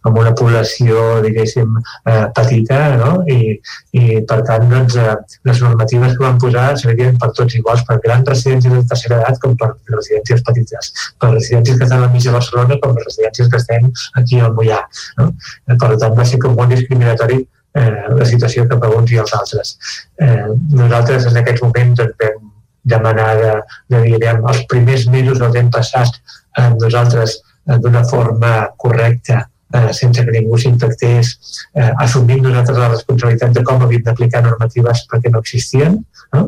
amb 0.06 0.20
una 0.22 0.34
població, 0.38 1.22
diguéssim, 1.26 1.74
eh, 2.12 2.26
petita, 2.38 2.80
no? 3.00 3.12
I, 3.32 3.56
i 3.98 4.20
per 4.30 4.42
tant, 4.48 4.68
doncs, 4.70 4.98
eh, 5.02 5.16
les 5.50 5.64
normatives 5.66 6.14
que 6.14 6.26
van 6.26 6.38
posar 6.42 6.68
serien 6.82 7.18
per 7.22 7.32
tots 7.38 7.58
iguals, 7.58 7.84
per 7.88 7.98
grans 8.06 8.30
residències 8.30 8.76
de 8.76 8.84
tercera 8.92 9.20
edat 9.24 9.42
com 9.42 9.58
per 9.58 9.72
residències 9.96 10.46
petites, 10.46 10.94
per 11.22 11.34
residències 11.34 11.80
que 11.80 11.90
estan 11.90 12.06
al 12.06 12.14
mig 12.14 12.26
de 12.28 12.38
Barcelona 12.38 12.80
com 12.84 12.96
per 12.96 13.08
residències 13.08 13.50
que 13.52 13.62
estem 13.64 13.92
aquí 14.22 14.40
al 14.40 14.54
Mollà. 14.58 14.82
No? 15.20 15.32
Eh, 15.66 15.78
per 15.82 15.94
tant, 15.98 16.18
va 16.18 16.28
ser 16.30 16.42
com 16.44 16.58
molt 16.58 16.76
discriminatori 16.76 17.42
eh, 17.42 18.02
la 18.20 18.30
situació 18.30 18.70
cap 18.70 18.86
a 18.86 18.94
uns 18.94 19.14
i 19.16 19.22
els 19.24 19.34
altres. 19.38 19.78
Eh, 20.22 20.52
nosaltres 20.78 21.32
en 21.32 21.42
aquests 21.42 21.66
moments 21.66 22.04
doncs, 22.04 22.20
vam 22.22 22.52
demanar 22.86 23.30
de, 23.42 23.54
de 23.90 24.02
dir, 24.06 24.18
els 24.36 24.66
primers 24.70 25.08
mesos 25.10 25.42
els 25.42 25.56
hem 25.58 25.72
passat 25.74 26.20
eh, 26.58 26.72
nosaltres 26.80 27.40
eh, 27.40 27.78
d'una 27.82 28.04
forma 28.08 28.56
correcta 28.78 29.44
eh, 29.74 29.94
sense 29.94 30.24
que 30.24 30.32
ningú 30.32 30.58
s'infectés, 30.58 31.36
eh, 31.74 31.92
assumint 32.06 32.44
nosaltres 32.44 32.80
la 32.80 32.90
responsabilitat 32.94 33.54
de 33.56 33.64
com 33.64 33.84
havíem 33.84 34.04
d'aplicar 34.06 34.44
normatives 34.46 35.06
perquè 35.12 35.32
no 35.32 35.42
existien. 35.44 36.00
No? 36.34 36.48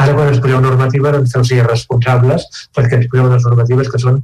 Ara, 0.00 0.14
quan 0.16 0.32
ens 0.32 0.40
poseu 0.40 0.60
normatives, 0.64 1.18
ens 1.18 1.34
feu 1.36 1.44
ser 1.44 1.62
responsables 1.66 2.46
perquè 2.76 2.98
ens 2.98 3.08
poseu 3.12 3.28
unes 3.28 3.46
normatives 3.48 3.90
que 3.92 4.00
són 4.02 4.22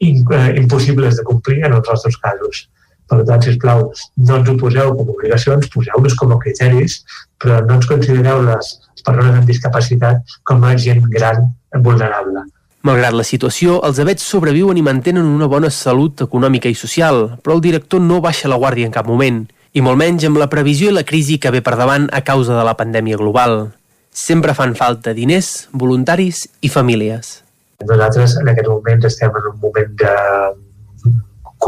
in, 0.00 0.24
eh, 0.32 0.54
impossibles 0.60 1.16
de 1.16 1.24
complir 1.24 1.64
en 1.64 1.76
els 1.78 1.88
nostres 1.88 2.16
casos. 2.16 2.68
Per 3.10 3.24
tant, 3.26 3.42
sisplau, 3.42 3.88
no 4.28 4.36
ens 4.38 4.48
ho 4.48 4.56
poseu 4.56 4.94
com 4.94 5.08
obligacions, 5.16 5.68
poseu-nos 5.74 6.14
com 6.14 6.32
a 6.32 6.38
criteris, 6.38 7.00
però 7.42 7.58
no 7.66 7.74
ens 7.74 7.88
considereu 7.90 8.44
les 8.46 8.70
persones 9.02 9.34
amb 9.34 9.50
discapacitat 9.50 10.36
com 10.46 10.64
a 10.64 10.76
gent 10.78 11.02
gran 11.10 11.50
vulnerable. 11.86 12.46
Malgrat 12.80 13.12
la 13.12 13.26
situació, 13.28 13.74
els 13.84 13.98
abets 14.00 14.24
sobreviuen 14.24 14.78
i 14.80 14.84
mantenen 14.84 15.26
una 15.28 15.44
bona 15.52 15.68
salut 15.68 16.22
econòmica 16.24 16.70
i 16.70 16.76
social, 16.78 17.26
però 17.44 17.58
el 17.58 17.60
director 17.60 18.00
no 18.00 18.22
baixa 18.24 18.48
la 18.48 18.56
guàrdia 18.56 18.88
en 18.88 18.94
cap 18.94 19.04
moment, 19.04 19.42
i 19.76 19.82
molt 19.84 20.00
menys 20.00 20.24
amb 20.24 20.40
la 20.40 20.48
previsió 20.48 20.88
i 20.88 20.94
la 20.96 21.04
crisi 21.04 21.36
que 21.36 21.52
ve 21.52 21.60
per 21.60 21.76
davant 21.76 22.08
a 22.08 22.22
causa 22.24 22.56
de 22.56 22.64
la 22.64 22.72
pandèmia 22.78 23.20
global. 23.20 23.66
Sempre 24.10 24.54
fan 24.56 24.72
falta 24.78 25.12
diners, 25.12 25.68
voluntaris 25.76 26.46
i 26.64 26.72
famílies. 26.72 27.42
Nosaltres 27.84 28.38
en 28.40 28.48
aquest 28.48 28.72
moment 28.72 29.04
estem 29.04 29.36
en 29.42 29.52
un 29.52 29.60
moment 29.60 29.92
de 30.00 30.16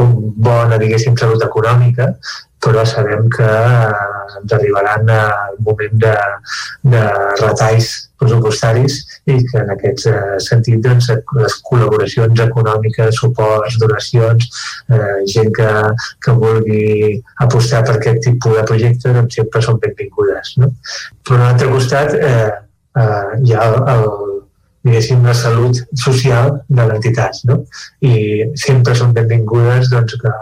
bona, 0.00 0.78
diguéssim, 0.80 1.16
salut 1.18 1.42
econòmica, 1.44 2.14
però 2.62 2.84
sabem 2.86 3.28
que 3.28 3.42
eh, 3.42 4.38
ens 4.40 4.54
arribaran 4.54 5.10
al 5.10 5.58
moment 5.66 5.98
de, 6.04 6.14
de 6.94 7.02
retalls 7.40 7.90
pressupostaris 8.22 8.98
i 9.26 9.40
que 9.48 9.58
en 9.64 9.72
aquest 9.74 10.06
eh, 10.10 10.38
sentit 10.46 10.82
doncs, 10.84 11.10
les 11.38 11.56
col·laboracions 11.66 12.42
econòmiques, 12.46 13.18
suports, 13.18 13.78
donacions, 13.82 14.48
eh, 14.94 15.14
gent 15.34 15.50
que, 15.58 15.70
que 16.22 16.36
vulgui 16.38 17.18
apostar 17.46 17.82
per 17.88 17.98
aquest 17.98 18.22
tipus 18.28 18.58
de 18.60 18.66
projecte 18.70 19.14
doncs, 19.16 19.40
sempre 19.40 19.64
són 19.66 19.80
benvingudes. 19.82 20.54
No? 20.62 20.70
Per 21.26 21.38
un 21.40 21.48
altre 21.48 21.70
costat, 21.74 22.14
eh, 22.14 22.50
eh, 23.02 23.24
hi 23.42 23.56
ha 23.58 23.66
el, 23.72 23.80
el 23.96 24.31
diguéssim, 24.82 25.22
la 25.24 25.34
salut 25.34 25.78
social 25.94 26.58
de 26.68 26.86
l'entitat. 26.88 27.42
No? 27.48 27.62
I 28.02 28.52
sempre 28.58 28.94
són 28.98 29.14
benvingudes 29.16 29.90
doncs, 29.92 30.16
que, 30.22 30.32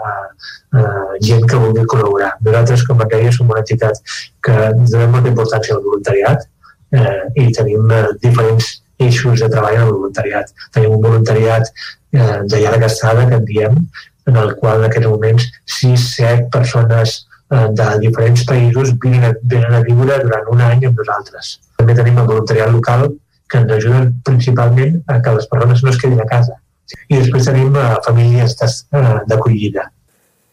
eh, 0.79 1.17
gent 1.27 1.47
que 1.47 1.61
vulgui 1.61 1.85
col·laborar. 1.85 2.33
Nosaltres, 2.41 2.85
com 2.87 3.03
deia, 3.05 3.31
som 3.31 3.49
una 3.49 3.61
entitat 3.61 4.01
que 4.41 4.57
donem 4.81 5.11
molta 5.11 5.33
importància 5.33 5.75
al 5.75 5.83
voluntariat 5.85 6.47
eh, 6.91 7.23
i 7.35 7.51
tenim 7.55 7.91
eh, 7.91 8.05
diferents 8.23 8.81
eixos 9.01 9.41
de 9.41 9.49
treball 9.49 9.75
en 9.79 9.87
el 9.87 9.93
voluntariat. 9.95 10.53
Tenim 10.73 10.97
un 10.97 11.03
voluntariat 11.03 11.67
eh, 11.67 12.39
de 12.45 12.61
llarga 12.61 12.87
estada, 12.87 13.27
que 13.27 13.35
en 13.35 13.45
diem, 13.45 13.77
en 14.27 14.37
el 14.37 14.55
qual 14.55 14.81
en 14.81 14.89
aquests 14.89 15.09
moments 15.09 15.47
6-7 15.81 16.49
persones 16.53 17.17
eh, 17.51 17.67
de 17.77 17.89
diferents 18.05 18.45
països 18.47 18.93
venen 19.05 19.37
venen 19.43 19.77
a 19.77 19.83
viure 19.87 20.19
durant 20.23 20.53
un 20.53 20.63
any 20.67 20.85
amb 20.87 21.01
nosaltres. 21.01 21.57
També 21.77 21.97
tenim 21.97 22.19
el 22.21 22.29
voluntariat 22.29 22.73
local, 22.73 23.09
que 23.51 23.59
ens 23.59 23.71
ajuden 23.75 24.13
principalment 24.25 25.01
a 25.11 25.19
que 25.21 25.33
les 25.35 25.47
persones 25.51 25.83
no 25.83 25.91
es 25.91 25.99
quedin 26.01 26.21
a 26.23 26.27
casa. 26.29 26.55
I 27.11 27.19
després 27.19 27.47
tenim 27.47 27.75
uh, 27.75 27.97
famílies 28.05 28.55
eh, 28.63 29.03
d'acollida. 29.27 29.89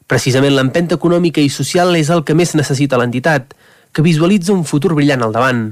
Precisament 0.08 0.54
l'empenta 0.54 0.98
econòmica 0.98 1.42
i 1.42 1.50
social 1.52 1.94
és 1.98 2.10
el 2.14 2.24
que 2.24 2.36
més 2.38 2.54
necessita 2.58 2.98
l'entitat, 3.00 3.54
que 3.92 4.04
visualitza 4.04 4.54
un 4.54 4.64
futur 4.68 4.94
brillant 4.98 5.24
al 5.24 5.34
davant. 5.34 5.64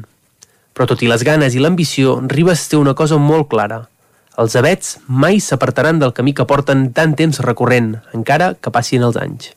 Però 0.76 0.86
tot 0.88 1.02
i 1.02 1.10
les 1.10 1.24
ganes 1.24 1.54
i 1.56 1.62
l'ambició, 1.62 2.18
Ribes 2.30 2.66
té 2.70 2.78
una 2.78 2.94
cosa 2.94 3.18
molt 3.18 3.50
clara. 3.52 3.84
Els 4.36 4.56
abets 4.58 4.96
mai 5.08 5.40
s'apartaran 5.40 6.02
del 6.02 6.12
camí 6.16 6.36
que 6.36 6.48
porten 6.48 6.90
tant 6.96 7.16
temps 7.16 7.40
recorrent, 7.44 7.94
encara 8.14 8.54
que 8.60 8.74
passin 8.74 9.06
els 9.06 9.16
anys 9.20 9.54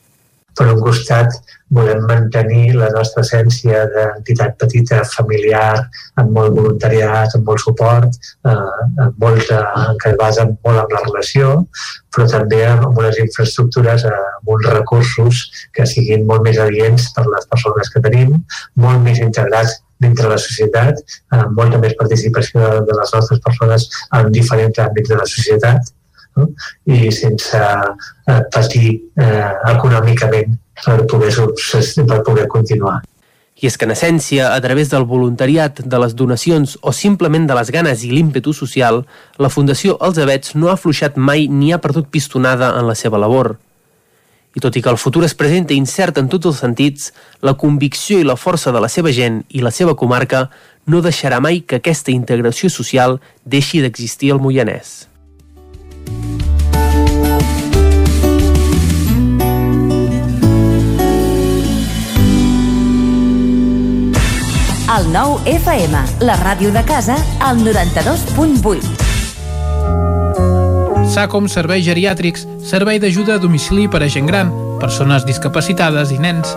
per 0.60 0.68
un 0.74 0.80
costat 0.84 1.32
volem 1.72 2.02
mantenir 2.04 2.74
la 2.76 2.90
nostra 2.92 3.22
essència 3.24 3.84
d'entitat 3.94 4.58
petita, 4.60 4.98
familiar, 5.08 5.86
amb 6.20 6.34
molt 6.36 6.52
voluntariat, 6.58 7.32
amb 7.36 7.46
molt 7.48 7.62
suport, 7.64 8.18
eh, 8.50 8.56
amb 9.06 9.22
molt, 9.24 9.52
eh, 9.56 9.84
que 10.02 10.10
es 10.12 10.18
basa 10.20 10.44
molt 10.50 10.82
en 10.82 10.96
la 10.96 11.04
relació, 11.06 11.52
però 12.12 12.26
també 12.28 12.58
amb 12.66 12.98
unes 12.98 13.20
infraestructures, 13.24 14.04
eh, 14.04 14.18
amb 14.40 14.50
uns 14.56 14.66
recursos 14.74 15.44
que 15.72 15.86
siguin 15.86 16.26
molt 16.26 16.44
més 16.48 16.58
adients 16.58 17.08
per 17.14 17.24
les 17.30 17.46
persones 17.54 17.94
que 17.94 18.04
tenim, 18.08 18.34
molt 18.74 19.00
més 19.06 19.22
integrats 19.28 19.78
dintre 20.00 20.28
la 20.28 20.40
societat, 20.40 21.00
amb 21.36 21.56
molta 21.56 21.78
més 21.78 21.96
participació 21.96 22.60
de 22.88 23.00
les 23.00 23.16
nostres 23.16 23.40
persones 23.46 23.88
en 24.18 24.30
diferents 24.32 24.84
àmbits 24.84 25.08
de 25.08 25.16
la 25.22 25.28
societat, 25.28 25.94
no? 26.36 26.48
i 26.86 27.10
sense 27.12 27.60
eh, 27.60 28.40
patir 28.52 28.96
eh, 29.16 29.52
econòmicament 29.74 30.58
per 30.84 31.04
poder, 31.06 31.32
per 32.06 32.20
poder 32.26 32.48
continuar. 32.48 33.00
I 33.60 33.68
és 33.68 33.76
que, 33.76 33.84
en 33.84 33.92
essència, 33.92 34.54
a 34.54 34.60
través 34.64 34.88
del 34.88 35.04
voluntariat, 35.04 35.82
de 35.84 35.98
les 36.00 36.14
donacions 36.16 36.78
o 36.80 36.94
simplement 36.96 37.44
de 37.44 37.56
les 37.58 37.70
ganes 37.74 38.04
i 38.06 38.12
l'ímpetu 38.12 38.54
social, 38.56 39.02
la 39.36 39.50
Fundació 39.52 39.98
Els 40.00 40.20
Avets 40.22 40.54
no 40.56 40.70
ha 40.70 40.78
afluixat 40.78 41.18
mai 41.20 41.44
ni 41.48 41.68
ha 41.72 41.80
perdut 41.82 42.08
pistonada 42.08 42.72
en 42.78 42.88
la 42.88 42.96
seva 42.96 43.20
labor. 43.20 43.58
I 44.56 44.64
tot 44.64 44.74
i 44.74 44.82
que 44.82 44.90
el 44.90 44.98
futur 44.98 45.26
es 45.28 45.36
presenta 45.36 45.76
incert 45.76 46.16
en 46.18 46.32
tots 46.32 46.48
els 46.48 46.62
sentits, 46.64 47.12
la 47.44 47.54
convicció 47.54 48.18
i 48.18 48.26
la 48.26 48.38
força 48.40 48.72
de 48.72 48.80
la 48.80 48.88
seva 48.88 49.12
gent 49.12 49.44
i 49.52 49.60
la 49.62 49.70
seva 49.70 49.94
comarca 49.94 50.48
no 50.88 51.04
deixarà 51.04 51.38
mai 51.38 51.60
que 51.60 51.78
aquesta 51.78 52.10
integració 52.10 52.72
social 52.72 53.20
deixi 53.44 53.84
d'existir 53.84 54.32
al 54.32 54.40
Moianès. 54.40 55.09
El 64.90 65.06
nou 65.14 65.36
FM, 65.46 65.94
la 66.26 66.34
ràdio 66.40 66.72
de 66.74 66.82
casa, 66.82 67.14
al 67.46 67.62
92.8. 67.62 68.82
SACOM 71.10 71.46
Serveis 71.46 71.86
Geriàtrics, 71.86 72.42
servei 72.66 72.98
d'ajuda 72.98 73.38
a 73.38 73.42
domicili 73.42 73.86
per 73.88 74.02
a 74.02 74.10
gent 74.10 74.26
gran, 74.26 74.50
persones 74.82 75.24
discapacitades 75.28 76.10
i 76.10 76.18
nens 76.18 76.52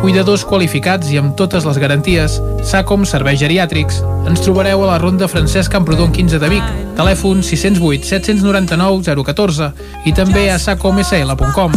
Cuidadors 0.00 0.44
qualificats 0.48 1.10
i 1.12 1.18
amb 1.20 1.36
totes 1.38 1.64
les 1.68 1.78
garanties. 1.82 2.40
SACOM 2.66 3.04
Serveis 3.08 3.40
Geriàtrics. 3.40 4.00
Ens 4.28 4.42
trobareu 4.44 4.84
a 4.84 4.90
la 4.92 4.98
Ronda 5.02 5.28
Francesc 5.30 5.72
Camprodon 5.72 6.12
15 6.12 6.40
de 6.42 6.50
Vic. 6.52 6.74
Telèfon 6.98 7.42
608 7.46 8.08
799 8.10 9.24
014 9.24 9.70
i 10.08 10.14
també 10.16 10.48
a 10.50 10.58
sacomsl.com. 10.58 11.72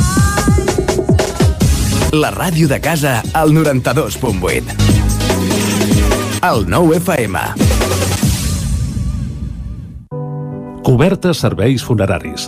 La 2.17 2.31
ràdio 2.31 2.69
de 2.71 2.79
casa 2.79 3.21
al 3.35 3.51
92.8. 3.51 4.87
El 6.47 6.67
nou 6.69 6.93
FM. 6.95 7.35
Cobertes 10.87 11.41
serveis 11.43 11.83
funeraris. 11.83 12.47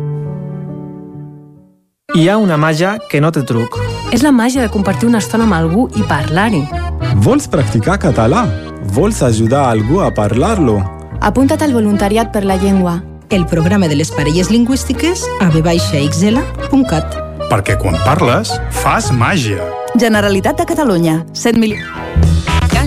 Hi 2.11 2.25
ha 2.27 2.33
una 2.35 2.57
màgia 2.59 2.97
que 3.07 3.21
no 3.23 3.29
té 3.31 3.39
truc. 3.47 3.77
És 4.11 4.19
la 4.25 4.33
màgia 4.35 4.65
de 4.65 4.69
compartir 4.73 5.07
una 5.07 5.21
estona 5.23 5.45
amb 5.47 5.55
algú 5.55 5.85
i 5.95 6.03
parlar-hi. 6.03 6.59
Vols 7.23 7.47
practicar 7.47 7.95
català? 8.03 8.41
Vols 8.91 9.21
ajudar 9.23 9.61
algú 9.69 10.01
a 10.03 10.09
parlar-lo? 10.11 10.81
Apunta't 11.23 11.63
al 11.63 11.71
voluntariat 11.71 12.33
per 12.33 12.43
la 12.43 12.57
llengua. 12.59 12.97
El 13.29 13.45
programa 13.47 13.87
de 13.87 13.95
les 13.95 14.11
parelles 14.11 14.51
lingüístiques 14.51 15.23
a 15.39 15.47
vxl.cat. 15.55 17.15
Perquè 17.47 17.77
quan 17.79 17.95
parles, 18.03 18.51
fas 18.83 19.07
màgia. 19.15 19.63
Generalitat 19.95 20.59
de 20.59 20.67
Catalunya. 20.67 21.21
100 21.31 21.63
milions. 21.63 22.10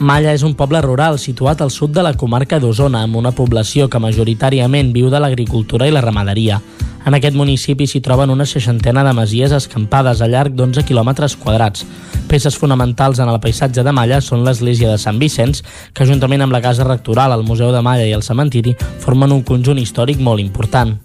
Malla 0.00 0.30
és 0.32 0.40
un 0.40 0.54
poble 0.56 0.80
rural 0.80 1.18
situat 1.20 1.60
al 1.60 1.68
sud 1.68 1.90
de 1.92 2.00
la 2.00 2.14
comarca 2.16 2.56
d'Osona, 2.56 3.02
amb 3.04 3.18
una 3.20 3.34
població 3.36 3.84
que 3.92 4.00
majoritàriament 4.00 4.94
viu 4.94 5.10
de 5.12 5.18
l'agricultura 5.20 5.84
i 5.84 5.92
la 5.92 6.00
ramaderia. 6.00 6.56
En 7.04 7.16
aquest 7.18 7.36
municipi 7.36 7.84
s'hi 7.84 8.00
troben 8.00 8.32
una 8.32 8.46
seixantena 8.48 9.04
de 9.04 9.12
masies 9.12 9.52
escampades 9.52 10.22
a 10.24 10.28
llarg 10.32 10.56
d'11 10.56 10.86
quilòmetres 10.88 11.36
quadrats. 11.36 11.84
Peces 12.32 12.56
fonamentals 12.56 13.20
en 13.20 13.28
el 13.28 13.42
paisatge 13.44 13.84
de 13.84 13.92
Malla 13.92 14.22
són 14.24 14.40
l'església 14.46 14.88
de 14.88 14.96
Sant 14.96 15.20
Vicenç, 15.20 15.60
que 15.92 16.08
juntament 16.08 16.46
amb 16.46 16.56
la 16.56 16.64
casa 16.64 16.88
rectoral, 16.88 17.36
el 17.36 17.44
Museu 17.44 17.68
de 17.68 17.84
Malla 17.84 18.08
i 18.08 18.16
el 18.16 18.24
cementiri 18.24 18.72
formen 19.04 19.36
un 19.36 19.44
conjunt 19.44 19.84
històric 19.84 20.16
molt 20.16 20.40
important. 20.40 20.96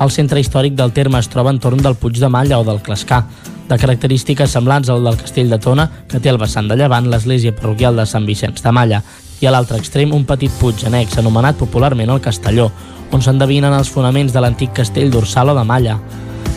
El 0.00 0.10
centre 0.10 0.40
històric 0.40 0.72
del 0.72 0.96
terme 0.96 1.20
es 1.20 1.28
troba 1.28 1.52
entorn 1.52 1.84
del 1.84 2.00
Puig 2.00 2.16
de 2.16 2.32
Malla 2.32 2.64
o 2.64 2.64
del 2.64 2.80
Clascar, 2.80 3.26
de 3.72 3.78
característiques 3.80 4.52
semblants 4.52 4.90
al 4.92 5.04
del 5.04 5.16
castell 5.16 5.48
de 5.50 5.58
Tona, 5.58 5.86
que 6.08 6.20
té 6.20 6.28
al 6.28 6.38
vessant 6.40 6.66
de 6.68 6.76
llevant 6.76 7.06
l'església 7.08 7.54
parroquial 7.56 7.96
de 7.96 8.04
Sant 8.06 8.26
Vicenç 8.28 8.60
de 8.60 8.72
Malla, 8.72 9.00
i 9.40 9.48
a 9.48 9.52
l'altre 9.54 9.78
extrem 9.80 10.12
un 10.12 10.26
petit 10.28 10.52
puig 10.60 10.84
annex 10.86 11.16
anomenat 11.18 11.56
popularment 11.56 12.12
el 12.12 12.20
Castelló, 12.20 12.68
on 13.12 13.24
s'endevinen 13.24 13.72
els 13.72 13.90
fonaments 13.90 14.32
de 14.32 14.42
l'antic 14.44 14.74
castell 14.76 15.10
d'Ursalo 15.10 15.56
de 15.56 15.64
Malla. 15.64 15.96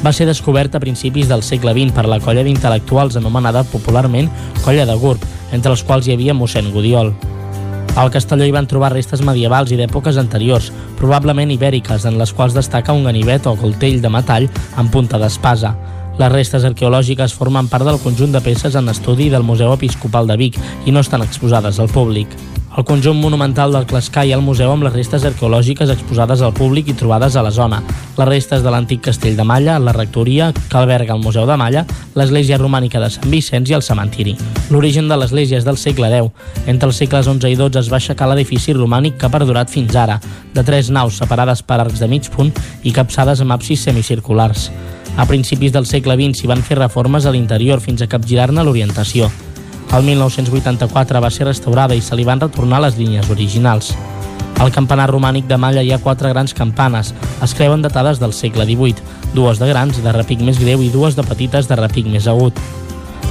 Va 0.03 0.11
ser 0.13 0.27
descobert 0.27 0.75
a 0.75 0.83
principis 0.83 1.31
del 1.31 1.43
segle 1.43 1.73
XX 1.73 1.95
per 1.95 2.05
la 2.11 2.19
colla 2.19 2.43
d'intel·lectuals 2.43 3.15
anomenada 3.17 3.63
popularment 3.71 4.29
Colla 4.65 4.85
de 4.85 4.99
Gurb, 4.99 5.23
entre 5.55 5.71
els 5.71 5.83
quals 5.87 6.07
hi 6.07 6.13
havia 6.17 6.35
mossèn 6.35 6.71
Gudiol. 6.75 7.13
Al 7.95 8.11
Castelló 8.11 8.43
hi 8.43 8.51
van 8.51 8.67
trobar 8.67 8.91
restes 8.91 9.23
medievals 9.23 9.71
i 9.71 9.79
d'èpoques 9.79 10.19
anteriors, 10.19 10.67
probablement 10.99 11.51
ibèriques, 11.53 12.03
en 12.05 12.19
les 12.19 12.35
quals 12.35 12.53
destaca 12.57 12.93
un 12.93 13.07
ganivet 13.07 13.47
o 13.47 13.55
coltell 13.55 14.01
de 14.03 14.11
metall 14.11 14.49
amb 14.75 14.91
punta 14.91 15.21
d'espasa. 15.21 15.77
Les 16.15 16.31
restes 16.31 16.63
arqueològiques 16.63 17.33
formen 17.35 17.67
part 17.67 17.83
del 17.83 17.99
conjunt 17.99 18.31
de 18.31 18.39
peces 18.39 18.75
en 18.79 18.87
estudi 18.87 19.27
del 19.29 19.43
Museu 19.43 19.73
Episcopal 19.73 20.29
de 20.29 20.37
Vic 20.39 20.59
i 20.87 20.93
no 20.95 21.01
estan 21.03 21.25
exposades 21.25 21.79
al 21.79 21.91
públic. 21.91 22.31
El 22.75 22.83
conjunt 22.83 23.19
monumental 23.19 23.71
del 23.71 23.85
ha 23.87 24.23
el 24.23 24.41
museu 24.41 24.71
amb 24.71 24.83
les 24.83 24.93
restes 24.93 25.23
arqueològiques 25.23 25.89
exposades 25.89 26.41
al 26.41 26.53
públic 26.53 26.87
i 26.87 26.93
trobades 26.93 27.35
a 27.35 27.43
la 27.43 27.51
zona, 27.51 27.81
les 28.17 28.27
restes 28.27 28.63
de 28.63 28.71
l'antic 28.71 29.01
castell 29.01 29.35
de 29.35 29.43
Malla, 29.43 29.77
la 29.79 29.93
rectoria 29.93 30.51
que 30.53 30.77
alberga 30.77 31.13
el 31.13 31.23
Museu 31.23 31.45
de 31.45 31.55
Malla, 31.55 31.85
l'església 32.15 32.57
romànica 32.57 32.99
de 32.99 33.09
Sant 33.09 33.29
Vicenç 33.31 33.71
i 33.71 33.75
el 33.75 33.83
cementiri. 33.83 34.35
L'origen 34.71 35.07
de 35.07 35.19
l'església 35.19 35.59
és 35.59 35.67
del 35.67 35.77
segle 35.77 36.11
X. 36.11 36.31
Entre 36.65 36.87
els 36.87 36.99
segles 36.99 37.27
XI 37.27 37.51
i 37.51 37.55
XII 37.55 37.79
es 37.79 37.91
va 37.91 37.99
aixecar 37.99 38.27
l'edifici 38.27 38.73
romànic 38.73 39.19
que 39.19 39.27
ha 39.27 39.35
perdurat 39.35 39.71
fins 39.71 39.95
ara, 39.95 40.19
de 40.53 40.63
tres 40.63 40.91
naus 40.91 41.19
separades 41.19 41.63
per 41.63 41.79
arcs 41.79 41.99
de 41.99 42.11
mig 42.11 42.31
punt 42.31 42.51
i 42.83 42.91
capçades 42.91 43.39
amb 43.43 43.55
absis 43.55 43.87
semicirculars. 43.87 44.69
A 45.17 45.25
principis 45.25 45.71
del 45.71 45.85
segle 45.87 46.17
XX 46.19 46.41
s'hi 46.41 46.49
van 46.51 46.63
fer 46.63 46.75
reformes 46.77 47.25
a 47.25 47.31
l'interior 47.31 47.79
fins 47.79 48.01
a 48.03 48.07
capgirar-ne 48.11 48.63
l'orientació. 48.67 49.29
El 49.95 50.03
1984 50.03 51.21
va 51.23 51.31
ser 51.31 51.47
restaurada 51.47 51.95
i 51.95 52.01
se 52.03 52.17
li 52.19 52.25
van 52.27 52.41
retornar 52.43 52.81
les 52.83 52.97
línies 52.99 53.29
originals. 53.31 53.93
Al 54.59 54.73
campanar 54.75 55.07
romànic 55.11 55.47
de 55.47 55.57
Malla 55.59 55.83
hi 55.83 55.93
ha 55.95 56.01
quatre 56.03 56.31
grans 56.33 56.53
campanes. 56.53 57.13
Es 57.43 57.55
creuen 57.55 57.83
datades 57.83 58.19
del 58.19 58.33
segle 58.33 58.67
XVIII, 58.67 59.07
dues 59.33 59.59
de 59.59 59.71
grans 59.71 60.01
de 60.03 60.11
repic 60.15 60.43
més 60.43 60.59
greu 60.59 60.83
i 60.83 60.91
dues 60.91 61.15
de 61.15 61.23
petites 61.23 61.71
de 61.71 61.79
repic 61.79 62.11
més 62.11 62.27
agut. 62.27 62.59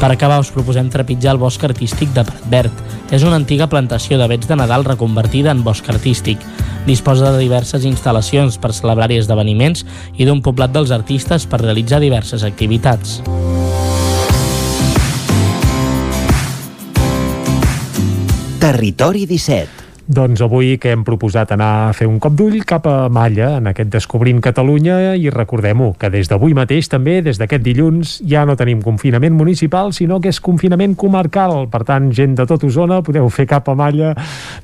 Per 0.01 0.11
acabar, 0.11 0.41
us 0.41 0.51
proposem 0.53 0.89
trepitjar 0.91 1.33
el 1.33 1.41
bosc 1.41 1.63
artístic 1.65 2.11
de 2.17 2.25
Prat 2.29 2.49
Verd. 2.51 2.81
És 3.15 3.23
una 3.25 3.37
antiga 3.37 3.69
plantació 3.73 4.19
d'avets 4.19 4.49
de 4.49 4.57
Nadal 4.57 4.85
reconvertida 4.85 5.53
en 5.53 5.63
bosc 5.65 5.89
artístic. 5.89 6.41
Disposa 6.85 7.31
de 7.33 7.41
diverses 7.41 7.87
instal·lacions 7.89 8.59
per 8.61 8.75
celebrar-hi 8.77 9.17
esdeveniments 9.23 9.87
i 10.19 10.27
d'un 10.29 10.43
poblat 10.45 10.75
dels 10.75 10.93
artistes 10.93 11.49
per 11.49 11.63
realitzar 11.63 12.03
diverses 12.03 12.45
activitats. 12.45 13.23
Territori 18.61 19.27
17 19.29 19.84
doncs 20.07 20.43
avui 20.45 20.77
que 20.77 20.91
hem 20.93 21.01
proposat 21.05 21.55
anar 21.55 21.89
a 21.89 21.93
fer 21.97 22.05
un 22.05 22.19
cop 22.21 22.35
d'ull 22.37 22.59
cap 22.69 22.85
a 22.85 23.09
Malla 23.09 23.55
en 23.57 23.71
aquest 23.71 23.89
Descobrint 23.89 24.43
Catalunya 24.45 25.15
i 25.17 25.31
recordem-ho 25.33 25.95
que 25.97 26.11
des 26.13 26.29
d'avui 26.29 26.53
mateix 26.53 26.91
també, 26.93 27.23
des 27.25 27.41
d'aquest 27.41 27.65
dilluns, 27.65 28.19
ja 28.29 28.43
no 28.45 28.53
tenim 28.61 28.83
confinament 28.85 29.33
municipal 29.33 29.95
sinó 29.97 30.21
que 30.21 30.29
és 30.29 30.41
confinament 30.45 30.93
comarcal. 31.01 31.71
Per 31.73 31.81
tant, 31.89 32.11
gent 32.13 32.35
de 32.37 32.45
tot 32.45 32.67
Osona, 32.69 33.01
podeu 33.01 33.31
fer 33.33 33.47
cap 33.49 33.71
a 33.73 33.77
Malla 33.79 34.13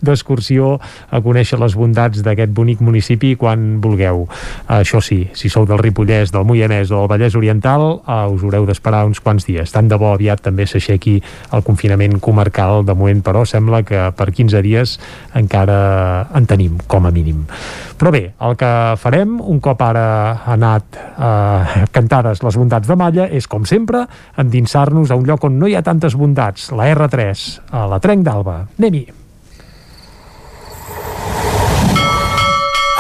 d'excursió 0.05 0.75
a 1.09 1.23
conèixer 1.25 1.57
les 1.63 1.77
bondats 1.79 2.21
d'aquest 2.21 2.53
bonic 2.53 2.85
municipi 2.85 3.33
quan 3.41 3.81
vulgueu. 3.81 4.27
Això 4.69 5.01
sí, 5.01 5.23
si 5.33 5.49
sou 5.49 5.65
del 5.65 5.81
Ripollès, 5.81 6.35
del 6.37 6.45
Moianès 6.45 6.93
o 6.93 7.01
del 7.01 7.09
Vallès 7.15 7.39
Oriental, 7.41 7.87
eh, 8.05 8.21
us 8.29 8.45
haureu 8.45 8.69
d'esperar 8.69 9.07
uns 9.09 9.25
quants 9.25 9.49
dies. 9.49 9.73
Tant 9.73 9.89
de 9.89 9.97
bo 9.97 10.13
aviat 10.13 10.45
també 10.45 10.69
s'aixequi 10.69 11.17
el 11.57 11.65
confinament 11.65 12.21
comarcal. 12.21 12.85
De 12.85 12.93
moment, 12.93 13.25
però, 13.25 13.47
sembla 13.49 13.83
que 13.89 14.05
per 14.13 14.31
15 14.37 14.61
dies 14.61 14.99
encara 15.39 16.27
en 16.35 16.47
tenim, 16.49 16.79
com 16.91 17.07
a 17.07 17.13
mínim. 17.15 17.45
Però 18.01 18.13
bé, 18.15 18.23
el 18.41 18.57
que 18.57 18.71
farem, 19.01 19.39
un 19.41 19.61
cop 19.61 19.83
ara 19.85 20.07
ha 20.33 20.57
anat 20.57 20.99
eh, 20.99 21.85
cantades 21.93 22.43
les 22.43 22.59
bondats 22.59 22.89
de 22.89 22.97
Malla, 22.97 23.29
és, 23.29 23.47
com 23.51 23.67
sempre, 23.69 24.07
endinsar-nos 24.41 25.11
a 25.11 25.19
un 25.21 25.29
lloc 25.29 25.45
on 25.47 25.59
no 25.61 25.69
hi 25.69 25.77
ha 25.77 25.85
tantes 25.87 26.17
bondats, 26.19 26.71
la 26.73 26.89
R3, 26.95 27.47
a 27.71 27.87
la 27.91 28.01
Trenc 28.03 28.27
d'Alba. 28.27 28.57
Anem-hi! 28.79 29.07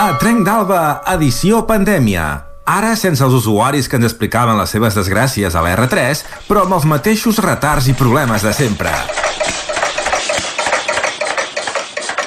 A 0.00 0.12
Trenc 0.20 0.46
d'Alba, 0.46 0.84
edició 1.12 1.64
pandèmia. 1.68 2.28
Ara 2.70 2.92
sense 2.96 3.24
els 3.24 3.34
usuaris 3.34 3.88
que 3.90 3.98
ens 3.98 4.06
explicaven 4.06 4.56
les 4.60 4.70
seves 4.70 4.94
desgràcies 4.96 5.56
a 5.56 5.64
la 5.64 5.74
R3, 5.74 6.22
però 6.46 6.64
amb 6.64 6.78
els 6.78 6.86
mateixos 6.86 7.40
retards 7.42 7.90
i 7.90 7.96
problemes 7.98 8.46
de 8.46 8.54
sempre. 8.56 8.94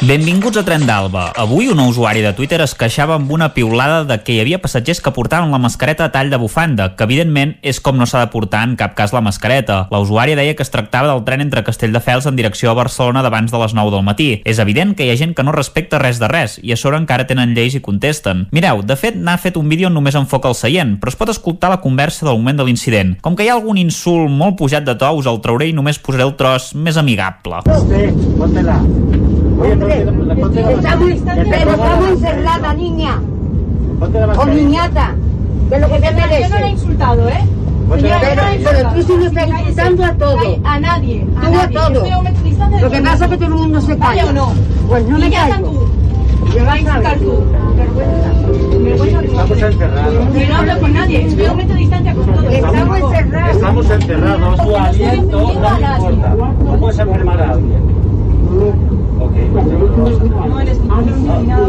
Benvinguts 0.03 0.57
a 0.59 0.65
Tren 0.67 0.83
d'Alba. 0.83 1.29
Avui 1.39 1.69
una 1.71 1.85
usuari 1.87 2.19
de 2.19 2.33
Twitter 2.35 2.57
es 2.59 2.73
queixava 2.75 3.13
amb 3.15 3.29
una 3.31 3.53
piulada 3.55 4.01
de 4.03 4.17
que 4.19 4.33
hi 4.33 4.41
havia 4.41 4.57
passatgers 4.59 4.99
que 4.99 5.13
portaven 5.15 5.53
la 5.53 5.59
mascareta 5.63 6.03
a 6.03 6.11
tall 6.11 6.27
de 6.27 6.39
bufanda, 6.41 6.89
que 6.97 7.05
evidentment 7.07 7.53
és 7.63 7.79
com 7.79 7.95
no 7.95 8.03
s'ha 8.03 8.19
de 8.19 8.27
portar 8.33 8.65
en 8.67 8.73
cap 8.75 8.97
cas 8.97 9.13
la 9.15 9.21
mascareta. 9.23 9.77
La 9.95 10.01
usuària 10.03 10.35
deia 10.35 10.57
que 10.59 10.63
es 10.65 10.73
tractava 10.73 11.07
del 11.07 11.23
tren 11.23 11.39
entre 11.39 11.63
Castelldefels 11.63 12.27
en 12.27 12.35
direcció 12.35 12.73
a 12.73 12.75
Barcelona 12.75 13.21
d'abans 13.23 13.53
de 13.53 13.61
les 13.63 13.75
9 13.79 13.93
del 13.95 14.03
matí. 14.03 14.27
És 14.43 14.59
evident 14.59 14.91
que 14.91 15.07
hi 15.07 15.13
ha 15.13 15.15
gent 15.21 15.37
que 15.37 15.45
no 15.47 15.55
respecta 15.55 16.01
res 16.03 16.19
de 16.19 16.27
res 16.27 16.57
i 16.59 16.75
a 16.75 16.79
sobre 16.81 16.99
encara 16.99 17.23
tenen 17.29 17.55
lleis 17.55 17.79
i 17.79 17.81
contesten. 17.85 18.49
Mireu, 18.51 18.83
de 18.83 18.99
fet 18.99 19.15
n'ha 19.15 19.37
fet 19.39 19.55
un 19.55 19.71
vídeo 19.71 19.87
on 19.87 19.95
només 19.95 20.19
enfoca 20.19 20.51
el 20.51 20.59
seient, 20.59 20.97
però 20.99 21.15
es 21.15 21.19
pot 21.21 21.31
escoltar 21.31 21.71
la 21.71 21.79
conversa 21.79 22.27
del 22.27 22.41
moment 22.41 22.59
de 22.59 22.67
l'incident. 22.67 23.15
Com 23.23 23.39
que 23.39 23.47
hi 23.47 23.53
ha 23.53 23.55
algun 23.55 23.79
insult 23.79 24.27
molt 24.27 24.59
pujat 24.59 24.83
de 24.83 24.99
to, 24.99 25.15
us 25.15 25.31
el 25.31 25.39
trauré 25.39 25.71
i 25.71 25.77
només 25.79 26.01
posaré 26.03 26.27
el 26.27 26.35
tros 26.35 26.73
més 26.75 26.99
amigable. 26.99 27.63
Sí, 27.87 28.03
Hombre, 29.71 30.05
está 30.73 30.95
muy, 30.97 31.21
pero 31.23 31.71
está 31.71 31.95
muy 31.95 32.09
encerrada, 32.09 32.73
niña. 32.73 33.21
O 34.37 34.45
niñata. 34.45 35.15
De 35.69 35.79
lo 35.79 35.87
que 35.89 35.99
te 35.99 36.11
merece. 36.11 36.41
Yo 36.41 36.49
no 36.49 36.59
le 36.59 36.65
he 36.65 36.69
insultado, 36.71 37.29
¿eh? 37.29 37.43
Señora, 37.95 38.19
pero, 38.21 38.41
pero 38.63 38.89
tú 38.93 39.01
sigues 39.03 39.31
insultando 39.31 40.05
a 40.05 40.13
todo. 40.13 40.59
A 40.63 40.79
nadie. 40.79 41.27
A 41.37 41.41
tú 41.41 41.59
a 41.59 41.67
todo. 41.69 42.05
Lo 42.81 42.91
que 42.91 43.01
pasa 43.01 43.25
es 43.25 43.31
que 43.31 43.37
todo 43.37 43.47
el 43.47 43.53
mundo 43.53 43.81
se 43.81 43.97
calla. 43.97 44.25
o 44.25 44.33
no? 44.33 44.53
Pues 44.87 45.07
no 45.07 45.17
y 45.17 45.21
me 45.21 45.29
ya 45.29 45.49
callo. 45.49 45.65
tú. 45.65 45.87
Yo 46.53 46.59
Me 46.59 46.65
vas 46.65 46.75
a 46.75 46.79
insultar 46.79 47.17
tú. 47.19 47.43
Estamos 49.23 49.61
encerrados. 49.61 50.33
Yo 50.33 50.47
no 50.49 50.55
hablo 50.57 50.79
con 50.79 50.93
nadie. 50.93 51.25
Estoy 51.27 51.45
a 51.45 51.51
un 51.51 51.57
metro 51.57 51.73
de 51.73 51.79
distancia 51.79 52.13
con 52.13 52.25
todos. 52.25 52.53
Estamos 52.53 52.99
encerrados. 52.99 53.55
Estamos 53.55 53.89
encerrados. 53.89 54.61
Tu 54.63 54.75
aliento 54.75 55.39
no 55.41 55.47
me 55.47 55.53
importa. 55.53 56.35
No 56.65 56.77
puedes 56.79 56.99
enfermar 56.99 57.41
a 57.41 57.51
alguien. 57.51 57.93
No 58.53 58.69
eres 60.59 60.77
policía 60.77 61.39
ni 61.39 61.47
nada. 61.47 61.67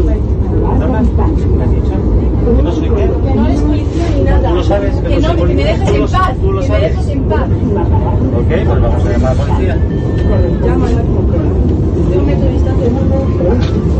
¿Que 2.55 2.61
no 2.61 2.71
soy 2.71 2.89
qué? 2.89 2.95
Que 2.95 3.35
no 3.35 3.45
eres 3.47 3.61
policía 3.61 4.05
ni 4.15 4.21
nada. 4.23 4.49
Tú 4.49 4.55
lo 4.55 4.63
sabes, 4.63 4.95
que 4.97 5.07
Que 5.07 5.15
no 5.15 5.21
no, 5.21 5.27
soy 5.27 5.37
que 5.47 5.55
me 5.55 5.63
dejes 5.63 5.89
en 5.89 6.01
paz. 6.07 6.35
tú 6.41 6.51
lo 6.51 6.61
Que 6.61 6.69
me 6.69 6.79
dejes 6.79 7.07
en 7.07 7.23
paz. 7.23 7.41
Ok, 7.41 8.47
pues 8.47 8.67
vamos 8.81 9.05
a 9.05 9.11
llamar 9.11 9.31
a 9.31 9.33
la 9.33 9.43
policía. 9.43 9.77
Llámala. 10.63 11.01
De 12.35 12.87
un 12.87 12.93
metro 12.95 13.19
de 13.19 13.25
distancia. 13.25 13.95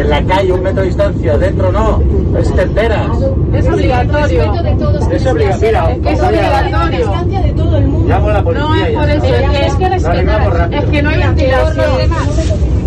En 0.00 0.10
la 0.10 0.22
calle, 0.24 0.52
un 0.52 0.62
metro 0.62 0.80
de 0.80 0.86
distancia, 0.88 1.38
dentro 1.38 1.72
no. 1.72 2.02
Es 2.38 2.54
te 2.54 2.62
enteras. 2.62 3.08
Es 3.52 3.68
obligatorio. 3.68 4.52
Respeto 4.52 4.62
de 4.62 4.74
todos. 4.76 5.10
Es 5.10 5.26
obligatorio. 5.26 5.98
Es 6.04 6.22
obligatorio. 6.22 7.42
de 7.42 7.52
todo 7.52 7.76
el 7.76 7.86
mundo. 7.86 8.08
Llamo 8.08 8.28
a 8.28 8.32
la 8.32 8.42
policía 8.42 8.66
No 8.68 8.76
es 8.76 8.90
por 8.94 9.10
eso. 9.10 9.26
Es 9.26 9.74
que. 9.76 10.76
Es 10.76 10.84
que 10.84 11.02
no 11.02 11.10
hay 11.10 11.18
ventilación. 11.18 11.86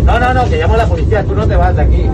No, 0.04 0.18
no, 0.18 0.34
no, 0.34 0.48
que 0.48 0.58
llamo 0.58 0.74
a 0.74 0.78
la 0.78 0.86
policía, 0.86 1.24
tú 1.24 1.34
no 1.34 1.46
te 1.46 1.56
vas 1.56 1.76
de 1.76 1.82
aquí. 1.82 2.04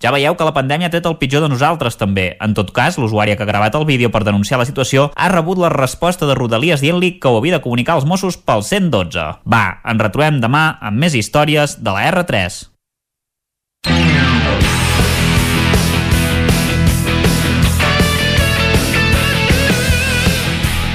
Ja 0.00 0.08
veieu 0.14 0.32
que 0.32 0.46
la 0.48 0.54
pandèmia 0.56 0.88
ha 0.88 0.92
tret 0.94 1.04
el 1.04 1.18
pitjor 1.20 1.42
de 1.44 1.50
nosaltres, 1.52 1.98
també. 2.00 2.30
En 2.40 2.54
tot 2.56 2.72
cas, 2.72 2.96
l'usuària 2.96 3.36
que 3.36 3.44
ha 3.44 3.50
gravat 3.50 3.76
el 3.76 3.84
vídeo 3.84 4.08
per 4.08 4.24
denunciar 4.24 4.56
la 4.56 4.64
situació 4.64 5.10
ha 5.12 5.28
rebut 5.28 5.60
la 5.60 5.68
resposta 5.74 6.24
de 6.24 6.38
Rodalies 6.38 6.80
dient-li 6.80 7.18
que 7.20 7.28
ho 7.28 7.36
havia 7.36 7.58
de 7.58 7.64
comunicar 7.66 7.98
als 7.98 8.08
Mossos 8.08 8.40
pel 8.40 8.64
112. 8.64 9.28
Va, 9.44 9.64
ens 9.84 10.00
retrobem 10.00 10.40
demà 10.40 10.64
amb 10.80 11.04
més 11.04 11.18
històries 11.18 11.76
de 11.84 11.92
la 11.92 12.08
R3. 12.08 12.62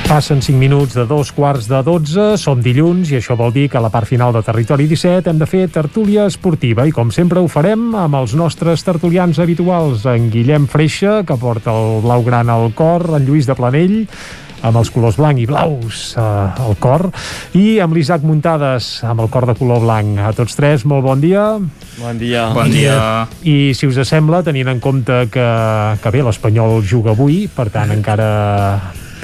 Passen 0.06 0.38
5 0.38 0.60
minuts 0.62 0.94
de 0.94 1.02
dos 1.10 1.32
quarts 1.34 1.66
de 1.66 1.80
12, 1.82 2.36
som 2.38 2.60
dilluns 2.62 3.10
i 3.10 3.18
això 3.18 3.34
vol 3.36 3.50
dir 3.50 3.66
que 3.74 3.80
a 3.80 3.82
la 3.82 3.90
part 3.90 4.06
final 4.06 4.36
de 4.36 4.44
Territori 4.46 4.86
17 4.86 5.32
hem 5.32 5.40
de 5.42 5.48
fer 5.50 5.64
tertúlia 5.74 6.28
esportiva 6.30 6.86
i 6.86 6.94
com 6.94 7.10
sempre 7.10 7.42
ho 7.42 7.48
farem 7.50 7.88
amb 7.98 8.20
els 8.20 8.36
nostres 8.38 8.86
tertulians 8.86 9.40
habituals, 9.42 10.06
en 10.06 10.28
Guillem 10.30 10.68
Freixa, 10.70 11.24
que 11.26 11.38
porta 11.42 11.74
el 11.74 12.04
blau 12.06 12.22
gran 12.24 12.52
al 12.54 12.70
cor, 12.78 13.16
en 13.18 13.26
Lluís 13.26 13.50
de 13.50 13.56
Planell, 13.58 13.96
amb 14.62 14.78
els 14.78 14.92
colors 14.94 15.18
blanc 15.18 15.42
i 15.42 15.48
blaus 15.50 16.04
eh, 16.22 16.22
al 16.22 16.78
cor, 16.78 17.08
i 17.58 17.80
amb 17.82 17.98
l'Isaac 17.98 18.22
Muntades, 18.22 18.90
amb 19.10 19.24
el 19.26 19.32
cor 19.34 19.48
de 19.50 19.56
color 19.58 19.82
blanc. 19.88 20.20
A 20.22 20.36
tots 20.38 20.54
tres, 20.60 20.86
molt 20.86 21.06
bon 21.08 21.24
dia. 21.24 21.48
Bon 21.98 22.22
dia. 22.22 22.46
Bon 22.54 22.70
dia. 22.70 23.00
I 23.42 23.74
si 23.74 23.90
us 23.90 23.98
sembla, 24.06 24.44
tenint 24.46 24.70
en 24.70 24.84
compte 24.84 25.26
que, 25.34 25.50
que 25.98 26.14
bé, 26.14 26.22
l'Espanyol 26.22 26.84
juga 26.86 27.18
avui, 27.18 27.48
per 27.50 27.72
tant 27.74 27.90
encara 27.96 28.30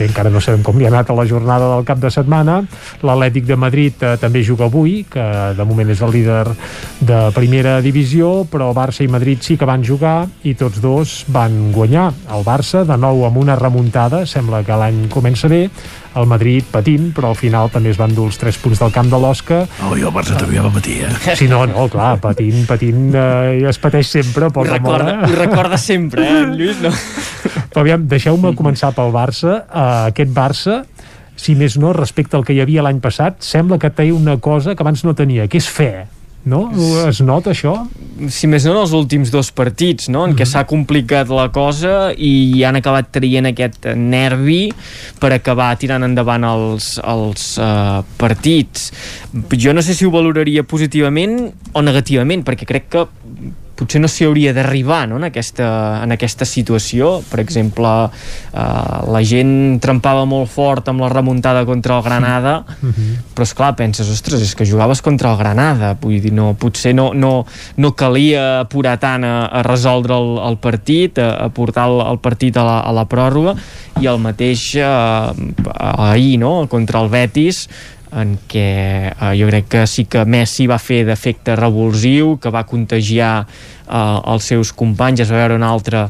bé, 0.01 0.09
encara 0.09 0.31
no 0.33 0.41
sabem 0.41 0.63
com 0.65 0.79
li 0.79 0.87
ha 0.87 0.91
anat 0.91 1.11
a 1.11 1.17
la 1.17 1.25
jornada 1.29 1.69
del 1.75 1.85
cap 1.87 2.01
de 2.01 2.11
setmana. 2.13 2.61
L'Atlètic 3.05 3.45
de 3.47 3.57
Madrid 3.59 4.03
eh, 4.03 4.15
també 4.21 4.43
juga 4.45 4.67
avui, 4.67 5.01
que 5.09 5.25
de 5.57 5.67
moment 5.67 5.93
és 5.93 6.01
el 6.01 6.13
líder 6.15 6.43
de 6.99 7.21
primera 7.35 7.79
divisió, 7.83 8.43
però 8.49 8.71
Barça 8.75 9.05
i 9.05 9.11
Madrid 9.11 9.41
sí 9.45 9.57
que 9.57 9.69
van 9.69 9.85
jugar 9.85 10.25
i 10.47 10.55
tots 10.57 10.81
dos 10.81 11.21
van 11.31 11.71
guanyar. 11.75 12.09
El 12.33 12.45
Barça, 12.47 12.85
de 12.87 12.97
nou 12.97 13.25
amb 13.27 13.41
una 13.41 13.57
remuntada, 13.59 14.25
sembla 14.25 14.63
que 14.65 14.77
l'any 14.77 15.05
comença 15.13 15.51
bé, 15.51 15.67
el 16.15 16.25
Madrid 16.27 16.65
patint, 16.71 17.11
però 17.15 17.31
al 17.31 17.37
final 17.39 17.69
també 17.71 17.91
es 17.93 17.99
van 17.99 18.11
dur 18.15 18.25
els 18.27 18.37
3 18.41 18.57
punts 18.63 18.81
del 18.81 18.91
camp 18.91 19.09
de 19.11 19.19
l'Osca. 19.21 19.61
Oh, 19.87 19.93
i 19.95 20.03
el 20.03 20.11
Barça 20.13 20.35
també 20.39 20.59
va 20.59 20.71
patir, 20.73 20.97
eh? 21.07 21.11
Sí, 21.39 21.47
no, 21.51 21.63
no, 21.69 21.87
clar, 21.91 22.17
patint, 22.23 22.65
patint, 22.67 23.09
eh, 23.15 23.63
es 23.69 23.79
pateix 23.81 24.09
sempre, 24.11 24.49
Ho 24.49 24.55
poca 24.55 24.75
recorda, 24.75 25.15
mola. 25.21 25.29
ho 25.29 25.39
recorda 25.39 25.79
sempre, 25.79 26.27
eh, 26.27 26.43
en 26.43 26.55
Lluís? 26.59 26.81
No? 26.83 26.91
Però 27.71 27.85
aviam, 27.85 28.07
deixeu-me 28.11 28.51
començar 28.57 28.91
pel 28.95 29.13
Barça. 29.15 29.61
Uh, 29.71 30.09
aquest 30.11 30.33
Barça, 30.35 30.81
si 31.39 31.55
més 31.55 31.77
no, 31.79 31.93
respecte 31.95 32.35
al 32.37 32.43
que 32.45 32.53
hi 32.53 32.59
havia 32.61 32.83
l'any 32.83 32.99
passat, 33.01 33.39
sembla 33.45 33.79
que 33.79 33.89
té 33.95 34.11
una 34.11 34.35
cosa 34.43 34.75
que 34.75 34.83
abans 34.83 35.05
no 35.07 35.15
tenia, 35.15 35.47
que 35.47 35.57
és 35.61 35.69
fe. 35.71 35.91
No? 36.43 36.61
Es 37.05 37.19
nota 37.21 37.51
això? 37.53 37.75
Si 38.33 38.47
més 38.49 38.65
no, 38.65 38.73
en 38.73 38.81
els 38.81 38.93
últims 38.97 39.29
dos 39.33 39.51
partits, 39.53 40.07
no? 40.09 40.23
en 40.25 40.33
què 40.37 40.45
s'ha 40.49 40.63
complicat 40.69 41.29
la 41.29 41.47
cosa 41.53 42.11
i 42.17 42.63
han 42.65 42.79
acabat 42.79 43.11
traient 43.13 43.51
aquest 43.51 43.91
nervi 43.97 44.71
per 45.21 45.31
acabar 45.35 45.69
tirant 45.81 46.05
endavant 46.07 46.45
els, 46.49 46.95
els 47.05 47.45
uh, 47.61 48.01
partits. 48.17 48.89
Jo 49.53 49.75
no 49.77 49.85
sé 49.85 49.93
si 49.97 50.07
ho 50.07 50.13
valoraria 50.13 50.65
positivament 50.65 51.37
o 51.77 51.85
negativament, 51.85 52.45
perquè 52.47 52.69
crec 52.69 52.89
que 52.89 53.05
potser 53.81 54.01
no 54.01 54.09
s'hi 54.11 54.27
hauria 54.29 54.53
d'arribar 54.53 55.07
no? 55.09 55.17
en, 55.17 55.25
aquesta, 55.31 55.67
en 56.05 56.13
aquesta 56.13 56.45
situació 56.45 57.17
per 57.31 57.41
exemple 57.41 57.89
eh, 58.05 58.63
la 59.11 59.21
gent 59.25 59.79
trempava 59.81 60.27
molt 60.29 60.51
fort 60.53 60.91
amb 60.91 61.01
la 61.01 61.09
remuntada 61.09 61.65
contra 61.65 61.97
el 61.97 62.05
Granada 62.05 62.59
mm 62.61 62.89
-hmm. 62.89 63.17
però 63.35 63.47
és 63.47 63.53
clar 63.57 63.75
penses, 63.75 64.09
ostres, 64.09 64.41
és 64.41 64.55
que 64.55 64.65
jugaves 64.65 65.01
contra 65.01 65.31
el 65.31 65.37
Granada 65.37 65.95
vull 66.01 66.21
dir, 66.21 66.33
no, 66.33 66.53
potser 66.53 66.93
no, 66.93 67.13
no, 67.13 67.45
no 67.77 67.95
calia 67.95 68.61
apurar 68.61 68.97
tant 68.99 69.23
a, 69.23 69.45
a 69.45 69.63
resoldre 69.63 70.13
el, 70.13 70.37
el 70.49 70.57
partit 70.57 71.17
a, 71.17 71.45
a 71.45 71.49
portar 71.49 71.87
el, 71.89 72.01
el 72.11 72.19
partit 72.19 72.57
a 72.57 72.63
la, 72.63 72.79
a 72.79 72.91
la 72.91 73.05
pròrroga 73.05 73.55
i 74.01 74.07
el 74.07 74.19
mateix 74.19 74.75
eh, 74.75 75.33
ahir 75.79 76.37
no? 76.39 76.67
contra 76.67 77.01
el 77.01 77.09
Betis 77.09 77.67
en 78.11 78.35
què 78.51 78.67
eh, 79.11 79.31
jo 79.39 79.47
crec 79.49 79.69
que 79.71 79.85
sí 79.87 80.05
que 80.11 80.25
Messi 80.27 80.67
va 80.69 80.79
fer 80.81 81.03
d'efecte 81.07 81.55
revulsiu, 81.59 82.35
que 82.41 82.51
va 82.53 82.65
contagiar 82.67 83.33
eh, 83.91 84.33
els 84.33 84.47
seus 84.53 84.71
companys, 84.77 85.21
es 85.25 85.31
va 85.31 85.41
veure 85.43 85.57
un 85.59 85.65
altre, 85.67 86.05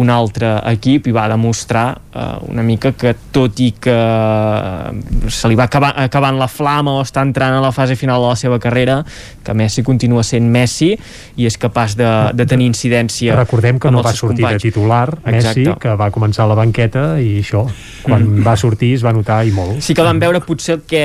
un 0.00 0.10
altre 0.10 0.56
equip 0.72 1.06
i 1.10 1.14
va 1.14 1.26
demostrar 1.30 1.86
eh, 1.94 2.26
una 2.48 2.64
mica 2.66 2.92
que 2.96 3.14
tot 3.32 3.60
i 3.60 3.72
que 3.80 3.94
eh, 3.94 5.30
se 5.30 5.50
li 5.50 5.58
va 5.58 5.68
acabar, 5.68 5.92
acabant 6.06 6.38
la 6.40 6.48
flama 6.48 6.96
o 6.96 7.04
està 7.04 7.24
entrant 7.26 7.58
a 7.58 7.62
la 7.62 7.72
fase 7.76 7.96
final 7.96 8.22
de 8.24 8.32
la 8.32 8.38
seva 8.40 8.58
carrera, 8.62 9.02
que 9.44 9.54
Messi 9.54 9.84
continua 9.86 10.24
sent 10.26 10.48
Messi 10.50 10.92
i 11.36 11.46
és 11.46 11.58
capaç 11.60 11.96
de, 11.98 12.10
de 12.36 12.48
tenir 12.48 12.68
incidència 12.70 13.36
Recordem 13.36 13.78
que 13.82 13.92
no 13.92 14.02
va 14.04 14.14
sortir 14.16 14.42
companys. 14.42 14.62
de 14.62 14.70
titular 14.70 15.06
Messi, 15.24 15.66
Exacte. 15.66 15.78
que 15.82 15.96
va 15.98 16.10
començar 16.14 16.46
a 16.46 16.50
la 16.50 16.58
banqueta 16.58 17.06
i 17.22 17.36
això, 17.42 17.66
quan 18.02 18.24
mm. 18.24 18.46
va 18.46 18.56
sortir 18.58 18.94
es 18.96 19.04
va 19.04 19.14
notar 19.16 19.42
i 19.46 19.54
molt. 19.54 19.80
Sí 19.84 19.94
que 19.96 20.04
vam 20.06 20.20
veure 20.22 20.42
potser 20.44 20.80
que 20.88 21.04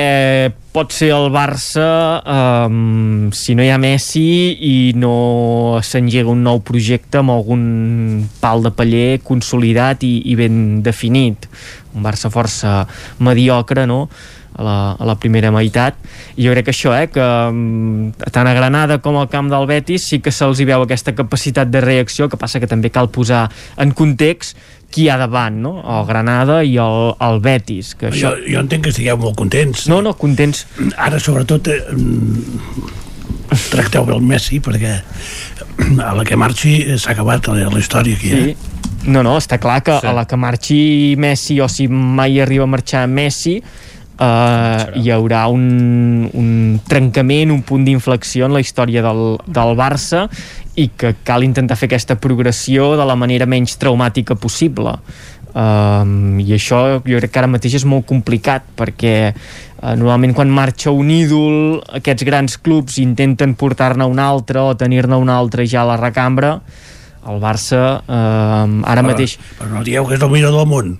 pot 0.72 0.92
ser 0.96 1.10
el 1.12 1.28
Barça 1.32 1.84
um, 2.24 3.28
si 3.36 3.52
no 3.54 3.64
hi 3.64 3.68
ha 3.68 3.78
Messi 3.80 4.24
i 4.56 4.76
no 4.96 5.78
s'engega 5.84 6.32
un 6.32 6.40
nou 6.46 6.62
projecte 6.64 7.20
amb 7.20 7.34
algun 7.34 7.64
pal 8.40 8.64
de 8.64 8.72
paller 8.72 9.20
consolidat 9.24 10.06
i, 10.08 10.14
i 10.32 10.36
ben 10.38 10.80
definit 10.84 11.44
un 11.92 12.00
Barça 12.04 12.32
força 12.32 12.86
mediocre 13.20 13.84
no? 13.84 14.06
a 14.56 14.64
la, 14.64 14.76
a 14.96 15.08
la 15.08 15.16
primera 15.20 15.52
meitat 15.52 15.96
i 16.36 16.46
jo 16.46 16.56
crec 16.56 16.70
que 16.70 16.74
això, 16.74 16.96
eh, 16.96 17.08
que 17.12 17.28
um, 17.52 18.12
tant 18.32 18.48
a 18.48 18.56
Granada 18.56 19.00
com 19.04 19.20
al 19.20 19.28
camp 19.32 19.52
del 19.52 19.68
Betis 19.68 20.08
sí 20.08 20.22
que 20.24 20.32
se'ls 20.32 20.60
hi 20.60 20.68
veu 20.72 20.84
aquesta 20.84 21.12
capacitat 21.16 21.68
de 21.68 21.84
reacció 21.84 22.32
que 22.32 22.40
passa 22.40 22.60
que 22.64 22.70
també 22.70 22.92
cal 22.92 23.12
posar 23.12 23.46
en 23.76 23.92
context 23.92 24.56
qui 24.92 25.06
hi 25.06 25.10
ha 25.12 25.18
davant, 25.20 25.56
no? 25.64 25.76
El 25.80 26.04
Granada 26.08 26.60
i 26.66 26.76
el, 26.82 27.14
el 27.24 27.40
Betis. 27.44 27.94
Que 27.98 28.10
això... 28.10 28.34
jo, 28.36 28.52
jo 28.54 28.62
entenc 28.62 28.86
que 28.86 28.92
estigueu 28.94 29.20
molt 29.20 29.38
contents. 29.38 29.86
No, 29.90 30.02
no, 30.04 30.14
contents. 30.18 30.66
Ara, 30.96 31.20
sobretot, 31.22 31.72
eh, 31.72 31.80
mm, 31.96 32.90
tracteu 33.72 34.06
bé 34.08 34.16
el 34.16 34.26
Messi, 34.26 34.60
perquè 34.64 34.98
a 36.04 36.12
la 36.16 36.26
que 36.28 36.38
marxi 36.38 36.76
s'ha 36.96 37.16
acabat 37.16 37.48
la, 37.50 37.70
la 37.72 37.80
història 37.80 38.18
aquí, 38.18 38.32
eh? 38.32 38.44
Sí. 38.52 38.80
No, 39.02 39.24
no, 39.26 39.34
està 39.40 39.58
clar 39.58 39.80
que 39.82 39.96
sí. 39.98 40.06
a 40.06 40.12
la 40.14 40.26
que 40.30 40.38
marxi 40.38 40.82
Messi 41.18 41.58
o 41.60 41.66
si 41.66 41.88
mai 41.90 42.38
arriba 42.40 42.68
a 42.68 42.70
marxar 42.70 43.08
Messi 43.10 43.56
uh, 43.58 44.92
hi 44.94 45.10
haurà 45.10 45.46
un, 45.50 46.28
un 46.38 46.52
trencament, 46.88 47.50
un 47.50 47.64
punt 47.66 47.86
d'inflexió 47.86 48.46
en 48.46 48.54
la 48.56 48.62
història 48.62 49.02
del, 49.04 49.38
del 49.46 49.74
Barça 49.78 50.26
i 50.80 50.88
que 50.96 51.14
cal 51.26 51.44
intentar 51.44 51.76
fer 51.76 51.90
aquesta 51.90 52.16
progressió 52.20 52.94
de 52.96 53.04
la 53.08 53.16
manera 53.18 53.48
menys 53.48 53.76
traumàtica 53.80 54.36
possible. 54.40 54.96
Um, 55.52 56.38
i 56.40 56.54
això 56.56 57.02
jo 57.04 57.18
crec 57.20 57.28
que 57.28 57.40
ara 57.42 57.50
mateix 57.50 57.74
és 57.76 57.84
molt 57.84 58.06
complicat 58.08 58.64
perquè 58.72 59.16
uh, 59.28 59.92
normalment 60.00 60.32
quan 60.38 60.48
marxa 60.48 60.94
un 60.96 61.10
ídol 61.12 61.82
aquests 61.98 62.24
grans 62.24 62.56
clubs 62.56 62.96
intenten 63.02 63.52
portar-ne 63.60 64.06
un 64.08 64.22
altre 64.22 64.62
o 64.64 64.72
tenir-ne 64.80 65.18
un 65.20 65.28
altre 65.28 65.68
ja 65.68 65.82
a 65.84 65.90
la 65.92 66.00
recambra. 66.00 66.56
El 67.22 67.38
Barça 67.38 68.00
eh, 68.02 68.16
ara 68.18 68.98
però, 68.98 69.12
mateix 69.12 69.36
però 69.54 69.68
no 69.70 69.84
dieu 69.86 70.08
que 70.08 70.16
és 70.16 70.22
el 70.26 70.32
millor 70.32 70.56
del 70.56 70.66
món 70.66 70.96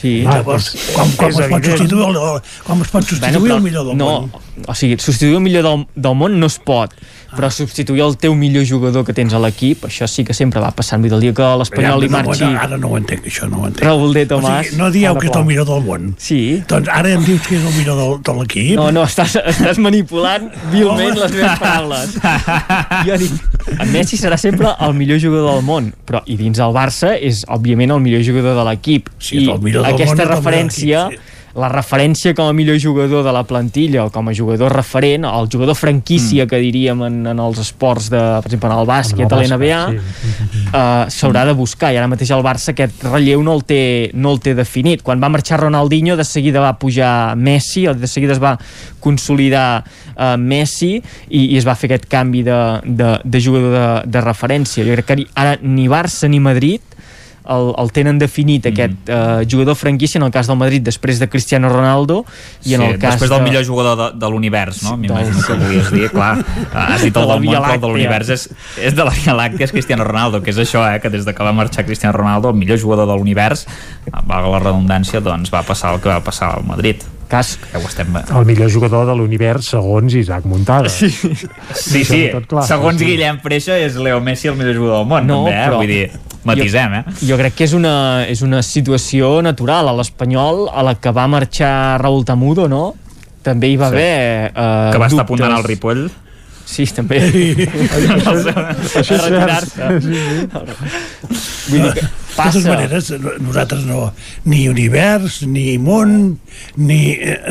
Sí. 0.00 0.20
Llavors, 0.24 0.70
com, 0.94 1.10
com, 1.18 1.28
es 1.28 1.50
pot 1.50 1.66
substituir 1.68 2.06
el, 2.08 2.20
com 2.64 2.80
es 2.80 2.92
pot 2.92 3.04
substituir 3.04 3.36
bueno, 3.36 3.44
però, 3.44 3.56
el 3.58 3.66
millor 3.66 3.90
del 3.90 3.98
no, 4.00 4.12
món? 4.22 4.46
O 4.68 4.74
sigui, 4.76 4.96
substituir 5.00 5.36
el 5.36 5.42
millor 5.44 5.64
del, 5.64 5.84
del 5.94 6.14
món 6.16 6.38
no 6.40 6.48
es 6.48 6.56
pot, 6.60 6.92
ah. 6.92 7.36
però 7.36 7.50
substituir 7.52 8.02
el 8.04 8.16
teu 8.20 8.34
millor 8.36 8.64
jugador 8.68 9.04
que 9.04 9.14
tens 9.16 9.34
a 9.36 9.40
l'equip, 9.42 9.84
això 9.88 10.08
sí 10.08 10.24
que 10.24 10.36
sempre 10.36 10.60
va 10.60 10.70
passant. 10.76 11.00
Vull 11.04 11.12
dir, 11.12 11.18
el 11.18 11.26
dia 11.26 11.36
que 11.36 11.50
l'Espanyol 11.60 12.04
li 12.04 12.10
marxi... 12.12 12.44
No, 12.44 12.64
ara 12.64 12.78
no 12.80 12.92
ho 12.92 12.98
entenc, 13.00 13.28
això 13.28 13.48
no 13.50 13.62
ho 13.62 13.68
entenc. 13.68 13.84
Raúl 13.86 14.16
de 14.16 14.24
Tomàs... 14.30 14.50
O 14.50 14.70
sigui, 14.70 14.80
no 14.80 14.90
dieu 14.94 15.20
que 15.20 15.28
és 15.28 15.38
el 15.40 15.46
millor 15.48 15.68
del 15.68 15.84
món. 15.86 16.08
Sí. 16.20 16.40
Doncs 16.70 16.92
ara 16.92 17.12
em 17.16 17.24
dius 17.28 17.44
que 17.46 17.56
és 17.58 17.68
el 17.68 17.76
millor 17.78 18.00
del, 18.00 18.16
de 18.26 18.36
l'equip. 18.40 18.72
No, 18.80 18.88
no, 18.96 19.04
estàs, 19.08 19.36
estàs 19.52 19.80
manipulant 19.84 20.48
vilment 20.72 21.20
les 21.20 21.36
meves 21.36 21.60
paraules. 21.62 22.16
jo 23.08 23.20
dic, 23.20 23.36
en 23.76 23.94
Messi 23.94 24.20
serà 24.20 24.40
sempre 24.40 24.74
el 24.80 24.96
millor 24.96 25.20
jugador 25.22 25.58
del 25.58 25.66
món, 25.68 25.92
però 26.08 26.24
i 26.30 26.36
dins 26.40 26.60
el 26.60 26.76
Barça 26.76 27.14
és, 27.16 27.44
òbviament, 27.50 27.96
el 27.96 28.04
millor 28.04 28.24
jugador 28.26 28.58
de 28.60 28.66
l'equip. 28.68 29.08
Sí, 29.20 29.44
I 29.44 29.50
el 29.52 29.62
millor 29.64 29.86
del 29.86 29.89
aquesta 29.94 30.26
referència 30.30 31.08
la 31.58 31.68
referència 31.68 32.34
com 32.36 32.46
a 32.46 32.54
millor 32.54 32.78
jugador 32.78 33.24
de 33.26 33.32
la 33.34 33.42
plantilla 33.42 34.04
o 34.04 34.10
com 34.14 34.28
a 34.30 34.34
jugador 34.34 34.72
referent, 34.72 35.24
el 35.26 35.48
jugador 35.50 35.74
franquícia 35.74 36.44
mm. 36.44 36.48
que 36.48 36.60
diríem 36.62 37.02
en, 37.02 37.16
en 37.32 37.40
els 37.42 37.58
esports 37.58 38.10
de, 38.12 38.20
per 38.38 38.50
exemple, 38.50 38.70
en 38.70 38.76
el 38.78 38.86
bàsquet, 38.86 39.26
el 39.26 39.34
a 39.34 39.40
l'NBA 39.42 39.80
sí. 39.90 40.62
uh, 40.70 41.10
s'haurà 41.10 41.44
de 41.48 41.54
buscar 41.58 41.90
i 41.90 41.98
ara 41.98 42.10
mateix 42.10 42.30
el 42.36 42.44
Barça 42.46 42.70
aquest 42.74 43.02
relleu 43.08 43.42
no 43.42 43.56
el, 43.58 43.64
té, 43.66 43.82
no 44.14 44.34
el 44.36 44.42
té 44.44 44.54
definit 44.54 45.02
quan 45.06 45.22
va 45.22 45.32
marxar 45.32 45.60
Ronaldinho 45.64 46.16
de 46.18 46.26
seguida 46.26 46.62
va 46.62 46.76
pujar 46.78 47.34
Messi 47.36 47.88
o 47.90 47.96
de 47.98 48.10
seguida 48.10 48.36
es 48.36 48.42
va 48.42 48.54
consolidar 49.02 49.82
uh, 49.82 50.36
Messi 50.38 50.94
i, 51.00 51.48
i 51.50 51.58
es 51.58 51.66
va 51.66 51.74
fer 51.74 51.90
aquest 51.90 52.06
canvi 52.10 52.44
de, 52.46 52.60
de, 52.86 53.16
de 53.24 53.42
jugador 53.42 53.74
de, 53.74 53.88
de 54.06 54.22
referència 54.22 54.86
jo 54.86 54.94
crec 54.94 55.10
que 55.10 55.26
ara 55.34 55.58
ni 55.62 55.90
Barça 55.90 56.30
ni 56.30 56.38
Madrid 56.38 56.89
el, 57.48 57.70
el 57.78 57.92
tenen 57.92 58.18
definit 58.20 58.66
mm. 58.66 58.72
aquest 58.72 59.10
uh, 59.10 59.44
jugador 59.50 59.76
franquícia 59.76 60.18
en 60.18 60.26
el 60.26 60.32
cas 60.34 60.46
del 60.50 60.58
Madrid 60.60 60.82
després 60.84 61.18
de 61.18 61.28
Cristiano 61.28 61.68
Ronaldo 61.68 62.24
i 62.62 62.70
sí, 62.70 62.74
en 62.74 62.82
el 62.82 62.98
cas 62.98 63.16
després 63.16 63.30
del 63.30 63.40
de... 63.40 63.48
millor 63.48 63.66
jugador 63.66 63.96
de, 64.00 64.08
de 64.20 64.30
l'univers 64.30 64.82
no? 64.86 64.96
m'imagino 65.00 65.44
que 65.46 65.58
volies 65.60 65.92
dir 65.94 66.10
clar, 66.12 66.34
has 66.72 67.02
dit 67.02 67.16
el 67.16 67.30
del 67.32 67.46
món 67.46 67.62
però 67.64 67.78
de 67.80 67.92
l'univers 67.92 68.34
és, 68.36 68.48
és 68.80 68.96
de 68.96 69.06
la 69.06 69.14
Via 69.16 69.36
Làctea 69.36 69.68
és 69.70 69.72
Cristiano 69.76 70.04
Ronaldo 70.04 70.42
que 70.44 70.52
és 70.52 70.60
això, 70.60 70.84
eh, 70.90 71.00
que 71.00 71.12
des 71.12 71.24
de 71.24 71.34
que 71.34 71.46
va 71.46 71.54
marxar 71.56 71.86
Cristiano 71.88 72.16
Ronaldo 72.16 72.52
el 72.52 72.60
millor 72.60 72.80
jugador 72.80 73.08
de 73.08 73.16
l'univers 73.16 73.66
valga 74.26 74.50
la 74.50 74.60
redundància, 74.60 75.20
doncs 75.24 75.52
va 75.52 75.64
passar 75.66 75.94
el 75.94 76.04
que 76.04 76.12
va 76.12 76.20
passar 76.24 76.54
al 76.58 76.66
Madrid 76.68 77.02
cas 77.30 77.54
que 77.70 77.78
ho 77.78 77.86
estem... 77.86 78.10
El 78.18 78.44
millor 78.44 78.72
jugador 78.74 79.06
de 79.06 79.14
l'univers 79.14 79.70
segons 79.70 80.16
Isaac 80.18 80.44
Montada. 80.50 80.90
Sí, 80.90 81.08
Sí, 81.10 82.02
sí, 82.04 82.24
Tot 82.32 82.48
clar. 82.50 82.64
segons 82.66 82.98
Sí. 82.98 83.06
Guillem 83.06 83.38
Freixa 83.40 83.78
és 83.78 83.94
Leo 83.96 84.18
Messi 84.20 84.50
el 84.50 84.58
millor 84.58 84.74
jugador 84.76 84.98
del 85.04 85.08
món 85.12 85.30
No, 85.30 85.38
també, 85.44 85.54
eh? 85.54 85.62
però- 85.68 85.78
vull 85.78 85.92
dir, 85.94 86.10
matisem, 86.44 86.94
eh? 86.94 87.04
jo 87.28 87.36
crec 87.36 87.54
que 87.54 87.64
és 87.64 87.72
una, 87.76 88.24
és 88.28 88.40
una 88.42 88.62
situació 88.62 89.42
natural 89.42 89.88
a 89.88 89.92
l'Espanyol 89.98 90.68
a 90.72 90.82
la 90.86 90.94
que 90.96 91.10
va 91.12 91.26
marxar 91.28 92.00
Raúl 92.00 92.24
Tamudo 92.24 92.68
no? 92.68 92.94
també 93.42 93.68
hi 93.72 93.76
va 93.76 93.88
Sí. 93.90 93.94
haver 93.96 94.52
eh, 94.54 94.90
que 94.92 94.98
va 94.98 95.06
estar 95.06 95.24
a 95.24 95.26
punt 95.26 95.38
dubtes. 95.38 95.46
d'anar 95.48 95.58
al 95.58 95.64
Ripoll 95.64 96.10
Sí, 96.70 96.84
també. 96.94 97.16
Això 97.98 99.00
és 99.00 99.10
a 99.10 99.16
cert. 99.16 99.24
retirar-se. 99.26 100.00
Sí, 100.04 101.70
Vull 101.72 101.82
dir 101.82 101.92
que 101.96 102.04
De 102.30 102.36
passa... 102.36 102.52
totes 102.60 102.66
maneres, 102.70 103.10
no- 103.20 103.34
nosaltres 103.48 103.84
no, 103.88 104.12
ni 104.46 104.68
univers, 104.70 105.40
ni 105.46 105.76
món, 105.82 106.38
ni, 106.76 107.00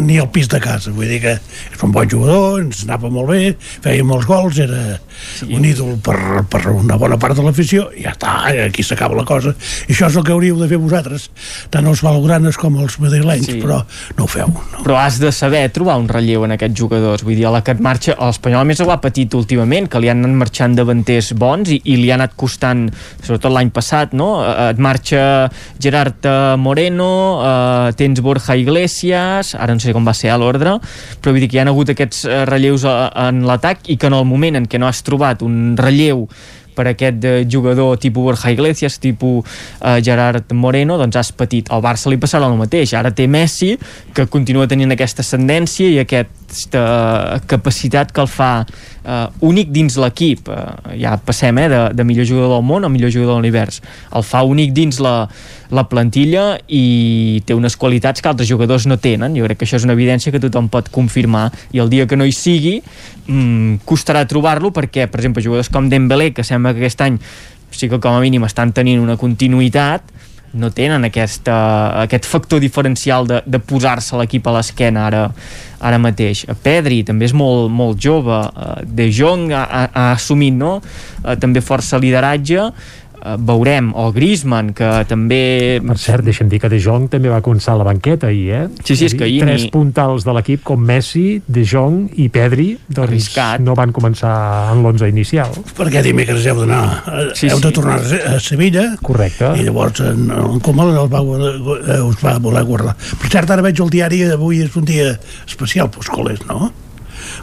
ni 0.01 0.17
el 0.21 0.29
pis 0.33 0.47
de 0.51 0.59
casa. 0.63 0.91
Vull 0.95 1.09
dir 1.11 1.19
que 1.23 1.33
és 1.39 1.83
un 1.85 1.91
bon 1.95 2.09
jugador, 2.09 2.61
ens 2.63 2.83
anava 2.87 3.11
molt 3.13 3.29
bé, 3.33 3.53
feia 3.83 4.05
molts 4.07 4.27
gols, 4.29 4.59
era 4.63 4.97
sí. 5.35 5.49
un 5.55 5.65
ídol 5.67 5.97
per, 6.03 6.17
per 6.49 6.63
una 6.71 6.97
bona 7.01 7.17
part 7.21 7.35
de 7.37 7.43
l'afició, 7.45 7.89
i 7.97 8.05
ja 8.07 8.13
està, 8.15 8.37
aquí 8.65 8.83
s'acaba 8.85 9.17
la 9.19 9.25
cosa. 9.27 9.53
I 9.87 9.93
això 9.93 10.09
és 10.09 10.17
el 10.19 10.25
que 10.27 10.33
hauríeu 10.35 10.59
de 10.61 10.69
fer 10.71 10.79
vosaltres, 10.81 11.29
tant 11.73 11.87
els 11.89 12.03
valgranes 12.05 12.57
com 12.59 12.79
els 12.81 12.99
madrilenys, 13.03 13.49
Sí. 13.49 13.59
però 13.63 13.81
no 14.17 14.25
ho 14.25 14.29
feu. 14.29 14.47
No. 14.49 14.83
però 14.85 14.97
has 14.99 15.17
de 15.21 15.31
saber 15.33 15.63
trobar 15.73 15.97
un 15.99 16.07
relleu 16.09 16.43
en 16.45 16.51
aquests 16.55 16.77
jugadors 16.79 17.23
vull 17.25 17.35
dir, 17.35 17.45
a 17.49 17.51
la 17.53 17.61
que 17.65 17.71
et 17.75 17.79
marxa, 17.83 18.15
l'Espanyol 18.19 18.65
més 18.69 18.79
ho 18.83 18.89
ha 18.91 18.99
patit 19.01 19.33
últimament, 19.35 19.87
que 19.89 19.99
li 20.01 20.09
han 20.11 20.23
anat 20.23 20.37
marxant 20.43 20.75
davanters 20.77 21.31
bons 21.39 21.69
i, 21.73 21.79
i 21.89 21.95
li 21.99 22.11
ha 22.11 22.17
anat 22.19 22.35
costant 22.39 22.87
sobretot 23.23 23.51
l'any 23.53 23.71
passat, 23.75 24.13
no? 24.17 24.29
Eh, 24.45 24.68
et 24.69 24.81
marxa 24.81 25.23
Gerard 25.81 26.25
eh, 26.25 26.55
Moreno 26.57 27.11
eh, 27.41 27.95
tens 27.99 28.21
Borja 28.25 28.57
Iglesias 28.59 29.55
ara 29.55 29.73
no 29.73 29.83
sé 29.83 29.95
com 29.95 30.07
va 30.07 30.15
ser 30.17 30.33
a 30.33 30.37
l'ordre 30.39 30.77
però 31.19 31.33
vull 31.33 31.43
dir 31.43 31.49
que 31.51 31.59
hi 31.59 31.63
ha 31.63 31.67
hagut 31.69 31.93
aquests 31.95 32.23
eh, 32.25 32.43
relleus 32.49 32.85
a, 32.87 32.95
en 33.27 33.43
l'atac 33.49 33.89
i 33.89 33.97
que 33.97 34.09
en 34.09 34.17
el 34.17 34.25
moment 34.29 34.59
en 34.59 34.69
què 34.69 34.81
no 34.81 34.89
has 34.89 35.03
trobat 35.05 35.43
un 35.45 35.75
relleu 35.79 36.27
per 36.79 36.87
aquest 36.93 37.25
eh, 37.27 37.45
jugador 37.49 37.97
tipus 37.99 38.23
Borja 38.23 38.51
Iglesias, 38.51 38.99
tipus 39.03 39.43
eh, 39.81 39.99
Gerard 40.03 40.53
Moreno, 40.53 40.97
doncs 41.01 41.19
has 41.19 41.31
patit. 41.35 41.71
Al 41.75 41.83
Barça 41.83 42.11
li 42.11 42.19
passarà 42.21 42.47
el 42.47 42.59
mateix. 42.59 42.93
Ara 42.95 43.11
té 43.15 43.27
Messi, 43.27 43.73
que 44.15 44.29
continua 44.31 44.69
tenint 44.71 44.95
aquesta 44.95 45.25
ascendència 45.25 45.89
i 45.91 45.99
aquest 46.05 46.38
aquesta 46.49 47.41
capacitat 47.47 48.11
que 48.11 48.21
el 48.21 48.27
fa 48.27 48.65
eh, 48.65 49.27
únic 49.45 49.69
dins 49.71 49.95
l'equip. 50.01 50.49
Eh, 50.49 50.97
ja 51.03 51.15
passem 51.21 51.57
eh, 51.57 51.67
de, 51.69 51.81
de 51.93 52.03
millor 52.03 52.25
jugador 52.25 52.57
del 52.57 52.65
món 52.65 52.85
a 52.85 52.89
millor 52.89 53.11
jugador 53.13 53.35
de 53.35 53.37
l'univers. 53.37 53.81
El 54.15 54.25
fa 54.25 54.41
únic 54.43 54.73
dins 54.73 54.99
la, 54.99 55.29
la 55.71 55.85
plantilla 55.89 56.57
i 56.67 57.41
té 57.45 57.53
unes 57.53 57.77
qualitats 57.77 58.21
que 58.21 58.29
altres 58.29 58.49
jugadors 58.49 58.87
no 58.89 58.97
tenen. 58.97 59.37
Jo 59.37 59.45
crec 59.45 59.61
que 59.61 59.69
això 59.69 59.79
és 59.79 59.87
una 59.87 59.95
evidència 59.97 60.33
que 60.33 60.41
tothom 60.41 60.69
pot 60.69 60.89
confirmar. 60.89 61.49
I 61.71 61.83
el 61.85 61.89
dia 61.93 62.07
que 62.09 62.17
no 62.17 62.25
hi 62.25 62.33
sigui 62.33 62.79
mmm, 63.27 63.85
costarà 63.85 64.25
trobar-lo 64.29 64.73
perquè 64.75 65.07
per 65.07 65.21
exemple 65.21 65.45
jugadors 65.45 65.69
com 65.69 65.89
Dembélé 65.89 66.33
que 66.33 66.43
sembla 66.43 66.73
que 66.73 66.85
aquest 66.85 67.05
any 67.05 67.21
sí 67.71 67.87
que 67.87 67.99
com 68.01 68.15
a 68.17 68.21
mínim 68.23 68.43
estan 68.47 68.73
tenint 68.73 69.01
una 69.01 69.17
continuïtat 69.17 70.17
no 70.53 70.69
tenen 70.73 71.05
aquesta, 71.05 71.55
aquest 72.03 72.25
factor 72.29 72.61
diferencial 72.63 73.27
de, 73.29 73.41
de 73.45 73.59
posar-se 73.61 74.17
l'equip 74.17 74.47
a 74.49 74.55
l'esquena 74.57 75.05
ara, 75.09 75.23
ara 75.79 75.99
mateix. 76.01 76.45
Pedri 76.63 77.03
també 77.07 77.29
és 77.29 77.35
molt, 77.37 77.69
molt 77.71 77.99
jove, 78.01 78.39
eh, 78.49 78.85
De 78.85 79.09
Jong 79.13 79.53
ha, 79.53 79.65
ha, 79.69 80.05
assumit 80.13 80.55
no? 80.57 80.77
Eh, 81.23 81.35
també 81.39 81.61
força 81.65 81.99
lideratge 82.01 82.69
veurem, 83.37 83.91
o 83.95 84.09
Griezmann 84.15 84.73
que 84.77 84.89
també... 85.09 85.79
Per 85.85 85.97
cert, 85.99 86.25
deixa'm 86.27 86.49
dir 86.51 86.59
que 86.61 86.69
De 86.71 86.79
Jong 86.81 87.09
també 87.11 87.31
va 87.31 87.41
començar 87.45 87.73
a 87.75 87.79
la 87.81 87.87
banqueta 87.87 88.29
ahir, 88.29 88.49
eh? 88.55 88.63
Sí, 88.83 88.95
sí, 88.95 89.07
és 89.09 89.15
que 89.17 89.25
ahir... 89.27 89.41
Tres 89.43 89.65
ni... 89.67 89.71
puntals 89.73 90.25
de 90.27 90.35
l'equip 90.35 90.63
com 90.67 90.81
Messi, 90.85 91.41
De 91.47 91.63
Jong 91.67 92.15
i 92.19 92.29
Pedri 92.33 92.69
doncs 92.87 93.05
Arriscat. 93.07 93.63
no 93.65 93.75
van 93.77 93.93
començar 93.95 94.33
en 94.73 94.83
l'11 94.83 95.09
inicial. 95.11 95.55
Perquè 95.77 96.03
dimecres 96.05 96.47
heu 96.49 96.63
d'anar, 96.63 96.83
sí, 97.37 97.49
heu 97.51 97.61
de 97.63 97.73
tornar 97.75 97.99
a 97.99 98.39
Sevilla 98.43 98.85
Correcte. 99.03 99.53
i 99.59 99.67
llavors 99.67 100.03
en, 100.05 100.27
en 100.33 100.59
Comal 100.65 100.93
us 100.95 101.11
va, 101.11 101.23
us 101.23 102.19
va 102.23 102.37
voler 102.41 102.63
guardar. 102.67 102.95
Per 103.21 103.31
cert, 103.31 103.49
ara 103.51 103.65
veig 103.65 103.79
el 103.83 103.91
diari, 103.93 104.23
avui 104.33 104.63
és 104.65 104.75
un 104.79 104.87
dia 104.87 105.13
especial 105.47 105.91
pels 105.93 106.11
col·les, 106.11 106.45
no? 106.49 106.71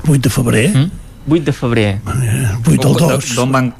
8 0.06 0.22
de 0.22 0.30
febrer. 0.32 0.68
Mm? 0.74 1.02
8 1.28 1.44
de 1.44 1.52
febrer. 1.52 1.88
8 2.06 2.76
del 2.76 2.94
2. 2.94 3.34
D'on 3.36 3.52
van, 3.52 3.72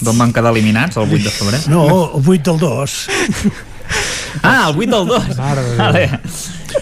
D'on 0.00 0.18
van 0.18 0.32
quedar 0.32 0.52
eliminats 0.54 0.96
el 1.00 1.08
8 1.08 1.24
de 1.24 1.30
febrer? 1.30 1.60
No, 1.72 1.84
el 2.16 2.24
8 2.26 2.42
del 2.52 2.58
2. 2.60 2.96
Ah, 4.42 4.70
el 4.70 4.78
8 4.78 4.90
del 4.98 5.06
2. 5.08 5.36
Vale. 5.76 6.20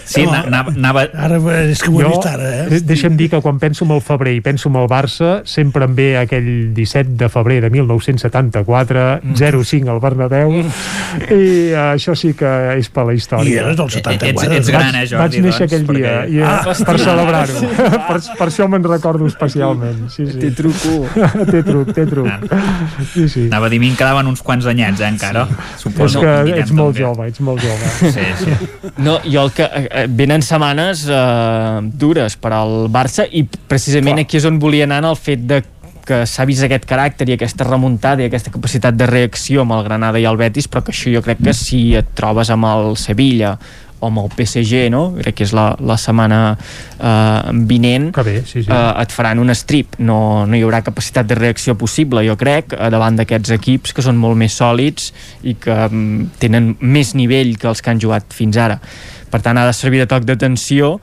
Sí, 0.05 0.23
No, 0.25 0.33
anava, 0.33 0.71
anava... 0.75 1.03
Ara 1.13 1.37
és 1.69 1.81
que 1.83 1.89
ho 1.91 1.99
he 2.01 2.07
vist 2.09 2.25
ara, 2.29 2.49
eh? 2.65 2.79
Deixa'm 2.85 3.15
dir 3.17 3.29
que 3.31 3.39
quan 3.41 3.59
penso 3.61 3.85
en 3.85 3.91
el 3.95 4.01
febrer 4.05 4.33
i 4.37 4.41
penso 4.45 4.69
en 4.69 4.75
el 4.81 4.87
Barça, 4.91 5.41
sempre 5.49 5.85
em 5.85 5.95
ve 5.97 6.07
aquell 6.19 6.49
17 6.75 7.15
de 7.19 7.29
febrer 7.29 7.59
de 7.65 7.69
1974, 7.73 9.05
0-5 9.35 9.89
al 9.89 9.99
Bernabéu, 10.03 10.51
i 10.59 11.73
uh, 11.73 11.93
això 11.93 12.15
sí 12.17 12.33
que 12.37 12.49
és 12.77 12.89
per 12.93 13.05
la 13.09 13.13
història. 13.17 13.49
I 13.49 13.57
eres 13.63 13.77
del 13.79 13.89
74. 13.89 14.29
Ets, 14.29 14.57
ets 14.59 14.71
gran, 14.73 14.95
eh, 14.95 15.05
Jordi? 15.09 15.21
Vaig 15.23 15.37
néixer 15.45 15.67
doncs, 15.67 15.73
aquell 15.73 15.85
dia, 15.95 16.13
perquè- 16.21 16.29
i, 16.29 16.41
Ah, 16.49 16.75
per 16.85 16.97
celebrar-ho. 16.99 17.61
per, 18.09 18.19
per 18.39 18.47
això 18.49 18.67
me'n 18.71 18.83
recordo 18.87 19.27
especialment. 19.29 20.07
Sí, 20.13 20.25
sí. 20.29 20.39
Té 20.41 20.51
truco. 20.57 20.95
té 21.51 21.61
truc, 21.63 21.93
té 21.95 22.05
truc. 22.09 22.49
Sí, 23.13 23.27
sí. 23.29 23.45
Anava 23.49 23.67
a 23.67 23.73
dir, 23.73 23.79
a 23.79 23.83
mi 23.85 23.91
em 23.93 23.97
quedaven 23.99 24.27
uns 24.31 24.41
quants 24.45 24.65
anyets, 24.69 25.01
eh, 25.01 25.09
encara. 25.13 25.45
És 25.75 25.81
Suposo 25.85 26.21
que 26.23 26.33
en 26.33 26.45
Guillem 26.49 26.63
ets 26.63 26.73
molt 26.75 26.97
jove, 26.99 27.27
ets 27.31 27.41
molt 27.45 27.63
jove. 27.63 28.11
Sí, 28.13 28.25
sí. 28.43 28.91
No, 28.97 29.19
jo 29.25 29.45
el 29.47 29.51
que... 29.55 29.69
eh, 29.81 30.05
Venen 30.07 30.43
setmanes 30.45 31.05
eh, 31.09 31.81
dures 31.99 32.37
per 32.39 32.53
al 32.57 32.87
Barça 32.91 33.25
i 33.25 33.45
precisament 33.45 34.19
Clar. 34.19 34.27
aquí 34.27 34.39
és 34.39 34.47
on 34.49 34.59
volia 34.61 34.87
anar 34.89 35.01
en 35.03 35.09
el 35.11 35.19
fet 35.19 35.45
de 35.49 35.61
que 36.09 36.23
s'ha 36.25 36.45
vist 36.49 36.65
aquest 36.65 36.87
caràcter 36.89 37.27
i 37.29 37.35
aquesta 37.35 37.67
remuntada 37.67 38.23
i 38.23 38.29
aquesta 38.29 38.49
capacitat 38.53 38.95
de 38.97 39.05
reacció 39.09 39.61
amb 39.61 39.75
el 39.77 39.83
Granada 39.85 40.17
i 40.17 40.25
el 40.25 40.39
Betis, 40.39 40.65
però 40.65 40.81
que 40.81 40.93
això 40.95 41.11
jo 41.13 41.21
crec 41.25 41.43
que 41.45 41.53
si 41.53 41.93
et 41.99 42.15
trobes 42.17 42.49
amb 42.49 42.65
el 42.65 42.95
Sevilla 42.97 43.53
o 43.99 44.07
amb 44.07 44.21
el 44.23 44.31
PSG, 44.31 44.87
no? 44.93 45.03
crec 45.19 45.39
que 45.39 45.47
és 45.47 45.53
la, 45.55 45.67
la 45.79 45.97
setmana 45.99 46.39
eh, 46.55 47.51
vinent 47.69 48.09
Que 48.15 48.25
bé, 48.25 48.35
sí, 48.45 48.63
sí. 48.63 48.71
eh, 48.71 48.91
et 49.03 49.15
faran 49.15 49.41
un 49.43 49.53
strip 49.57 49.99
no, 49.99 50.45
no 50.47 50.57
hi 50.57 50.63
haurà 50.65 50.81
capacitat 50.85 51.29
de 51.29 51.37
reacció 51.39 51.75
possible 51.79 52.23
jo 52.27 52.37
crec, 52.39 52.75
eh, 52.77 52.89
davant 52.93 53.19
d'aquests 53.19 53.55
equips 53.59 53.95
que 53.95 54.05
són 54.05 54.19
molt 54.19 54.39
més 54.39 54.55
sòlids 54.59 55.11
i 55.43 55.55
que 55.59 55.77
mm, 55.87 56.35
tenen 56.41 56.75
més 56.79 57.15
nivell 57.17 57.55
que 57.59 57.71
els 57.71 57.83
que 57.83 57.93
han 57.93 58.01
jugat 58.01 58.35
fins 58.35 58.59
ara 58.59 58.79
per 59.29 59.43
tant 59.45 59.59
ha 59.59 59.67
de 59.67 59.75
servir 59.77 60.01
de 60.01 60.09
toc 60.09 60.25
d'atenció 60.25 60.97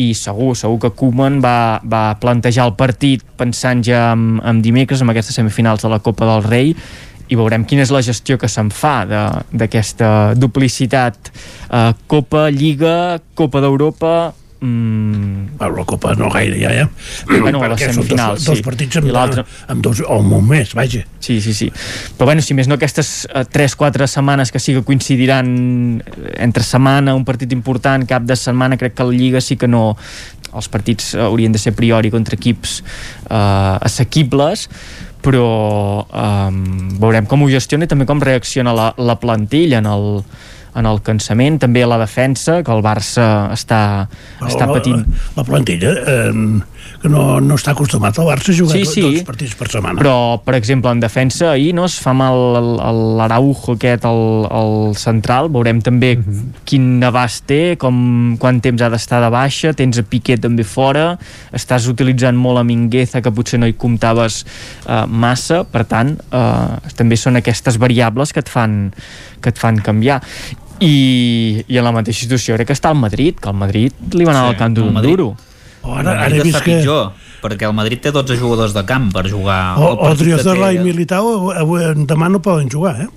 i 0.00 0.12
segur, 0.16 0.54
segur 0.56 0.78
que 0.80 0.90
Koeman 0.96 1.40
va, 1.44 1.80
va 1.84 2.14
plantejar 2.20 2.64
el 2.70 2.76
partit 2.78 3.24
pensant 3.36 3.82
ja 3.84 4.06
en, 4.14 4.38
en 4.40 4.62
dimecres, 4.64 5.02
en 5.04 5.12
aquestes 5.12 5.36
semifinals 5.36 5.84
de 5.84 5.90
la 5.92 6.00
Copa 6.00 6.28
del 6.30 6.46
Rei 6.46 6.72
i 7.28 7.36
veurem 7.38 7.64
quina 7.68 7.82
és 7.86 7.90
la 7.94 8.02
gestió 8.02 8.38
que 8.38 8.48
se'n 8.48 8.70
fa 8.74 9.04
de- 9.06 9.42
d'aquesta 9.52 10.34
duplicitat 10.34 11.30
eh, 11.70 11.92
Copa, 12.06 12.48
Lliga, 12.50 13.20
Copa 13.34 13.60
d'Europa 13.60 14.32
mm, 14.60 15.58
Copa 15.86 16.14
no 16.14 16.28
gaire 16.30 16.58
ja, 16.60 16.70
eh? 16.82 16.88
Bueno, 17.26 17.62
a 17.62 17.68
les 17.68 17.80
Perquè 17.80 17.88
són 17.90 18.02
semifinals, 18.02 18.38
dos, 18.40 18.46
dos 18.46 18.58
sí. 18.60 18.64
partits 18.66 18.96
amb, 19.00 19.08
l'altre- 19.14 19.44
amb 19.68 19.82
dos, 19.84 20.00
o 20.06 20.18
amb 20.20 20.32
un 20.38 20.46
mes, 20.48 20.74
vaja. 20.78 21.02
Sí, 21.20 21.40
sí, 21.40 21.52
sí. 21.54 21.68
Però 22.16 22.26
bueno, 22.30 22.42
si 22.42 22.54
més 22.54 22.68
no 22.70 22.74
aquestes 22.78 23.26
eh, 23.32 23.44
3-4 23.52 24.06
setmanes 24.10 24.52
que 24.52 24.60
sí 24.62 24.74
que 24.76 24.82
coincidiran 24.86 26.02
eh, 26.02 26.34
entre 26.44 26.62
setmana, 26.66 27.14
un 27.18 27.24
partit 27.24 27.52
important, 27.52 28.06
cap 28.06 28.22
de 28.28 28.36
setmana, 28.38 28.78
crec 28.78 28.94
que 28.94 29.04
la 29.08 29.12
Lliga 29.16 29.40
sí 29.40 29.56
que 29.56 29.68
no... 29.68 29.96
Els 30.52 30.68
partits 30.68 31.14
eh, 31.14 31.20
haurien 31.24 31.52
de 31.54 31.58
ser 31.58 31.72
priori 31.72 32.10
contra 32.12 32.36
equips 32.36 32.82
eh, 33.30 33.78
assequibles, 33.88 34.66
però 35.22 35.46
eh, 36.02 36.50
veurem 37.02 37.28
com 37.30 37.44
ho 37.44 37.50
gestiona 37.52 37.86
i 37.86 37.90
també 37.90 38.08
com 38.08 38.22
reacciona 38.22 38.74
la, 38.76 38.90
la 38.98 39.16
plantilla 39.22 39.80
en 39.82 39.88
el, 39.90 40.08
en 40.78 40.88
el 40.88 41.02
cansament, 41.04 41.60
també 41.62 41.84
a 41.84 41.90
la 41.90 42.00
defensa, 42.02 42.60
que 42.64 42.72
el 42.74 42.82
Barça 42.84 43.26
està, 43.54 43.82
està 44.40 44.66
la, 44.66 44.76
patint. 44.76 45.02
La 45.38 45.46
plantilla, 45.46 45.94
eh, 46.00 46.71
que 47.02 47.08
no, 47.10 47.40
no 47.42 47.56
està 47.58 47.72
acostumat 47.74 48.18
al 48.22 48.28
Barça 48.30 48.52
a 48.52 48.56
jugar 48.56 48.76
Sí, 48.76 48.84
sí, 48.86 49.02
dos 49.02 49.24
partits 49.26 49.54
per 49.58 49.66
setmana. 49.72 49.98
Però, 49.98 50.38
per 50.44 50.54
exemple, 50.54 50.90
en 50.94 51.00
defensa, 51.02 51.50
ahir 51.52 51.72
no 51.74 51.84
es 51.88 51.96
fa 52.02 52.12
mal 52.14 52.36
l'Araujo 53.18 53.74
aquest, 53.74 54.04
el, 54.06 54.22
el 54.50 54.96
central. 55.00 55.50
Veurem 55.52 55.80
també 55.82 56.12
quin 56.68 57.02
abast 57.04 57.44
té, 57.50 57.60
com, 57.80 58.36
quant 58.42 58.60
temps 58.62 58.82
ha 58.86 58.90
d'estar 58.92 59.22
de 59.24 59.30
baixa. 59.34 59.72
Tens 59.78 59.98
a 59.98 60.06
Piqué 60.06 60.38
també 60.38 60.64
fora. 60.68 61.16
Estàs 61.54 61.88
utilitzant 61.90 62.38
molt 62.38 62.62
a 62.62 62.64
Mingueza, 62.66 63.22
que 63.24 63.34
potser 63.34 63.58
no 63.62 63.66
hi 63.70 63.74
comptaves 63.78 64.42
eh, 64.86 65.04
massa. 65.08 65.62
Per 65.68 65.84
tant, 65.90 66.14
eh, 66.30 66.92
també 66.98 67.18
són 67.18 67.40
aquestes 67.42 67.78
variables 67.82 68.32
que 68.32 68.42
et 68.44 68.50
fan, 68.52 68.92
que 69.42 69.50
et 69.50 69.58
fan 69.58 69.82
canviar. 69.82 70.20
I, 70.82 71.62
i 71.70 71.78
en 71.78 71.84
la 71.86 71.92
mateixa 71.94 72.24
situació 72.24 72.56
crec 72.58 72.72
que 72.72 72.74
està 72.74 72.90
el 72.90 72.98
Madrid, 72.98 73.36
que 73.38 73.50
el 73.52 73.58
Madrid 73.58 74.14
li 74.16 74.24
va 74.26 74.32
anar 74.34 74.48
Sí, 74.48 74.54
al 74.54 74.56
canto 74.58 74.82
d'un 74.82 74.94
Madrid. 74.96 75.12
duro. 75.16 75.28
O 75.82 75.96
El 75.98 76.06
ara, 76.06 76.12
ara 76.12 76.26
he 76.26 76.28
Madrid 76.30 76.42
vist 76.44 76.54
està 76.56 76.64
que... 76.64 76.76
pitjor, 76.78 77.12
perquè 77.42 77.66
el 77.66 77.74
Madrid 77.74 78.00
té 78.04 78.12
12 78.14 78.36
jugadors 78.38 78.74
de 78.76 78.84
camp 78.86 79.08
per 79.12 79.24
jugar 79.30 79.60
O, 79.78 79.88
el 79.92 79.96
partit 79.98 80.04
que 80.28 80.34
Odriozola 80.36 80.68
té. 80.70 80.76
i 80.78 80.84
Militao 80.84 81.50
avui, 81.50 81.82
demà 82.06 82.28
no 82.30 82.40
poden 82.44 82.70
jugar, 82.70 83.00
eh? 83.02 83.08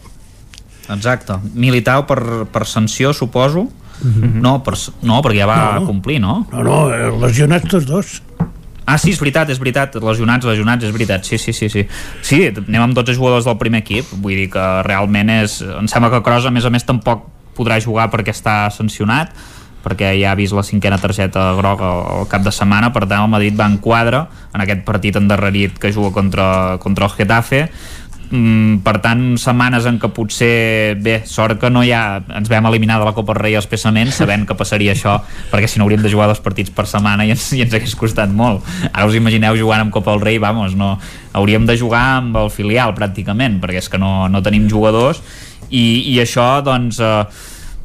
Exacte. 0.94 1.38
Militao 1.54 2.06
per, 2.06 2.20
per 2.52 2.66
sanció, 2.70 3.14
suposo. 3.14 3.68
No, 4.04 4.58
per, 4.62 4.76
no, 5.08 5.22
perquè 5.24 5.40
ja 5.40 5.48
va 5.50 5.56
No, 5.76 5.80
no. 5.80 5.86
complir, 5.88 6.20
no? 6.22 6.46
No, 6.52 6.64
no, 6.68 6.80
eh, 6.94 7.08
lesionats 7.22 7.70
tots 7.72 7.86
dos. 7.88 8.22
Ah, 8.86 9.00
sí, 9.02 9.14
és 9.16 9.20
veritat, 9.22 9.50
és 9.50 9.58
veritat. 9.58 9.96
Lesionats, 9.98 10.46
lesionats, 10.46 10.84
és 10.86 10.92
veritat. 10.94 11.24
Sí, 11.26 11.40
sí, 11.42 11.54
sí, 11.58 11.70
sí. 11.74 11.86
Sí, 12.22 12.42
anem 12.52 12.84
amb 12.84 12.94
12 12.94 13.16
jugadors 13.18 13.48
del 13.48 13.58
primer 13.58 13.82
equip. 13.82 14.12
Vull 14.22 14.36
dir 14.44 14.50
que 14.54 14.66
realment 14.86 15.32
és... 15.40 15.56
Em 15.66 15.88
sembla 15.90 16.12
que 16.14 16.22
Kroos, 16.28 16.46
a 16.46 16.52
més 16.54 16.68
a 16.68 16.70
més, 16.70 16.86
tampoc 16.86 17.24
podrà 17.58 17.80
jugar 17.82 18.10
perquè 18.14 18.34
està 18.36 18.68
sancionat 18.70 19.32
perquè 19.86 20.16
ja 20.18 20.34
ha 20.34 20.40
vist 20.40 20.56
la 20.58 20.66
cinquena 20.66 20.98
targeta 20.98 21.52
groga 21.60 21.92
al 22.18 22.30
cap 22.32 22.42
de 22.46 22.54
setmana, 22.54 22.90
per 22.96 23.06
tant 23.06 23.22
el 23.22 23.30
Madrid 23.30 23.58
va 23.58 23.70
en 23.70 23.78
quadre 23.78 24.26
en 24.56 24.64
aquest 24.64 24.82
partit 24.88 25.20
endarrerit 25.20 25.78
que 25.78 25.94
juga 25.94 26.12
contra, 26.16 26.80
contra 26.82 27.06
el 27.06 27.14
Getafe. 27.14 27.68
Mm, 28.26 28.80
per 28.82 28.98
tant, 29.04 29.22
setmanes 29.38 29.86
en 29.86 30.00
què 30.02 30.10
potser 30.10 30.96
bé, 30.98 31.20
sort 31.30 31.60
que 31.62 31.70
no 31.70 31.84
hi 31.86 31.92
ha 31.94 32.24
ens 32.40 32.50
vam 32.50 32.66
eliminar 32.72 32.98
de 32.98 33.06
la 33.06 33.14
Copa 33.14 33.36
del 33.36 33.44
Rei 33.44 33.58
als 33.60 33.68
pessaments 33.70 34.18
sabent 34.18 34.48
que 34.50 34.58
passaria 34.58 34.96
això, 34.96 35.20
perquè 35.52 35.70
si 35.70 35.78
no 35.78 35.86
hauríem 35.86 36.02
de 36.02 36.10
jugar 36.10 36.28
dos 36.32 36.42
partits 36.42 36.74
per 36.74 36.88
setmana 36.90 37.28
i 37.28 37.36
ens, 37.36 37.52
i 37.54 37.62
ens 37.62 37.76
hagués 37.78 37.94
costat 38.00 38.34
molt. 38.34 38.66
Ara 38.92 39.06
us 39.06 39.18
imagineu 39.20 39.58
jugant 39.60 39.86
amb 39.86 39.94
Copa 39.94 40.16
del 40.16 40.26
Rei 40.26 40.42
vamos, 40.42 40.74
no, 40.74 40.96
hauríem 41.38 41.70
de 41.70 41.78
jugar 41.78 42.06
amb 42.24 42.42
el 42.42 42.50
filial 42.50 42.96
pràcticament, 42.98 43.62
perquè 43.62 43.84
és 43.84 43.92
que 43.94 44.02
no, 44.02 44.26
no 44.32 44.42
tenim 44.42 44.66
jugadors. 44.72 45.22
I, 45.70 45.86
i 46.10 46.18
això 46.22 46.64
doncs 46.66 46.98
eh, 47.02 47.22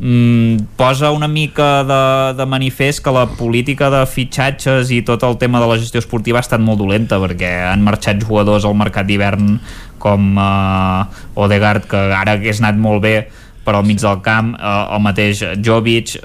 mm, 0.01 0.77
posa 0.77 1.13
una 1.13 1.29
mica 1.29 1.85
de, 1.85 2.03
de 2.37 2.47
manifest 2.47 3.05
que 3.05 3.13
la 3.15 3.27
política 3.39 3.91
de 3.93 4.03
fitxatges 4.09 4.91
i 4.91 5.03
tot 5.07 5.23
el 5.29 5.37
tema 5.39 5.61
de 5.61 5.69
la 5.69 5.79
gestió 5.79 6.01
esportiva 6.01 6.41
ha 6.41 6.47
estat 6.47 6.65
molt 6.65 6.81
dolenta 6.81 7.21
perquè 7.23 7.53
han 7.69 7.85
marxat 7.87 8.25
jugadors 8.25 8.65
al 8.65 8.79
mercat 8.81 9.07
d'hivern 9.07 9.59
com 10.01 10.33
eh, 10.41 11.39
Odegaard 11.45 11.87
que 11.91 12.03
ara 12.17 12.39
hagués 12.39 12.65
anat 12.65 12.81
molt 12.81 13.05
bé 13.05 13.15
per 13.65 13.75
al 13.77 13.85
mig 13.85 14.01
del 14.01 14.21
camp, 14.25 14.55
eh, 14.57 14.95
el 14.97 15.03
mateix 15.05 15.43
Jovic, 15.63 16.17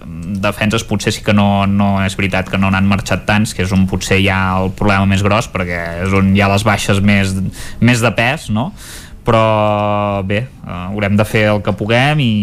defenses 0.42 0.86
potser 0.88 1.14
sí 1.14 1.24
que 1.24 1.36
no, 1.36 1.66
no 1.68 2.00
és 2.06 2.16
veritat 2.18 2.50
que 2.50 2.58
no 2.58 2.72
n'han 2.72 2.88
marxat 2.88 3.26
tants, 3.28 3.54
que 3.54 3.66
és 3.66 3.74
on 3.76 3.86
potser 3.92 4.22
hi 4.22 4.30
ha 4.32 4.40
el 4.62 4.72
problema 4.78 5.06
més 5.10 5.24
gros, 5.26 5.50
perquè 5.52 5.82
és 6.08 6.16
on 6.16 6.32
hi 6.36 6.42
ha 6.42 6.52
les 6.54 6.66
baixes 6.66 7.02
més, 7.04 7.36
més 7.84 8.02
de 8.02 8.14
pes, 8.16 8.50
no? 8.56 8.72
Però 9.26 10.22
bé, 10.28 10.44
uh, 10.64 10.92
haurem 10.92 11.16
de 11.18 11.26
fer 11.26 11.48
el 11.50 11.62
que 11.66 11.74
puguem 11.76 12.22
i 12.22 12.34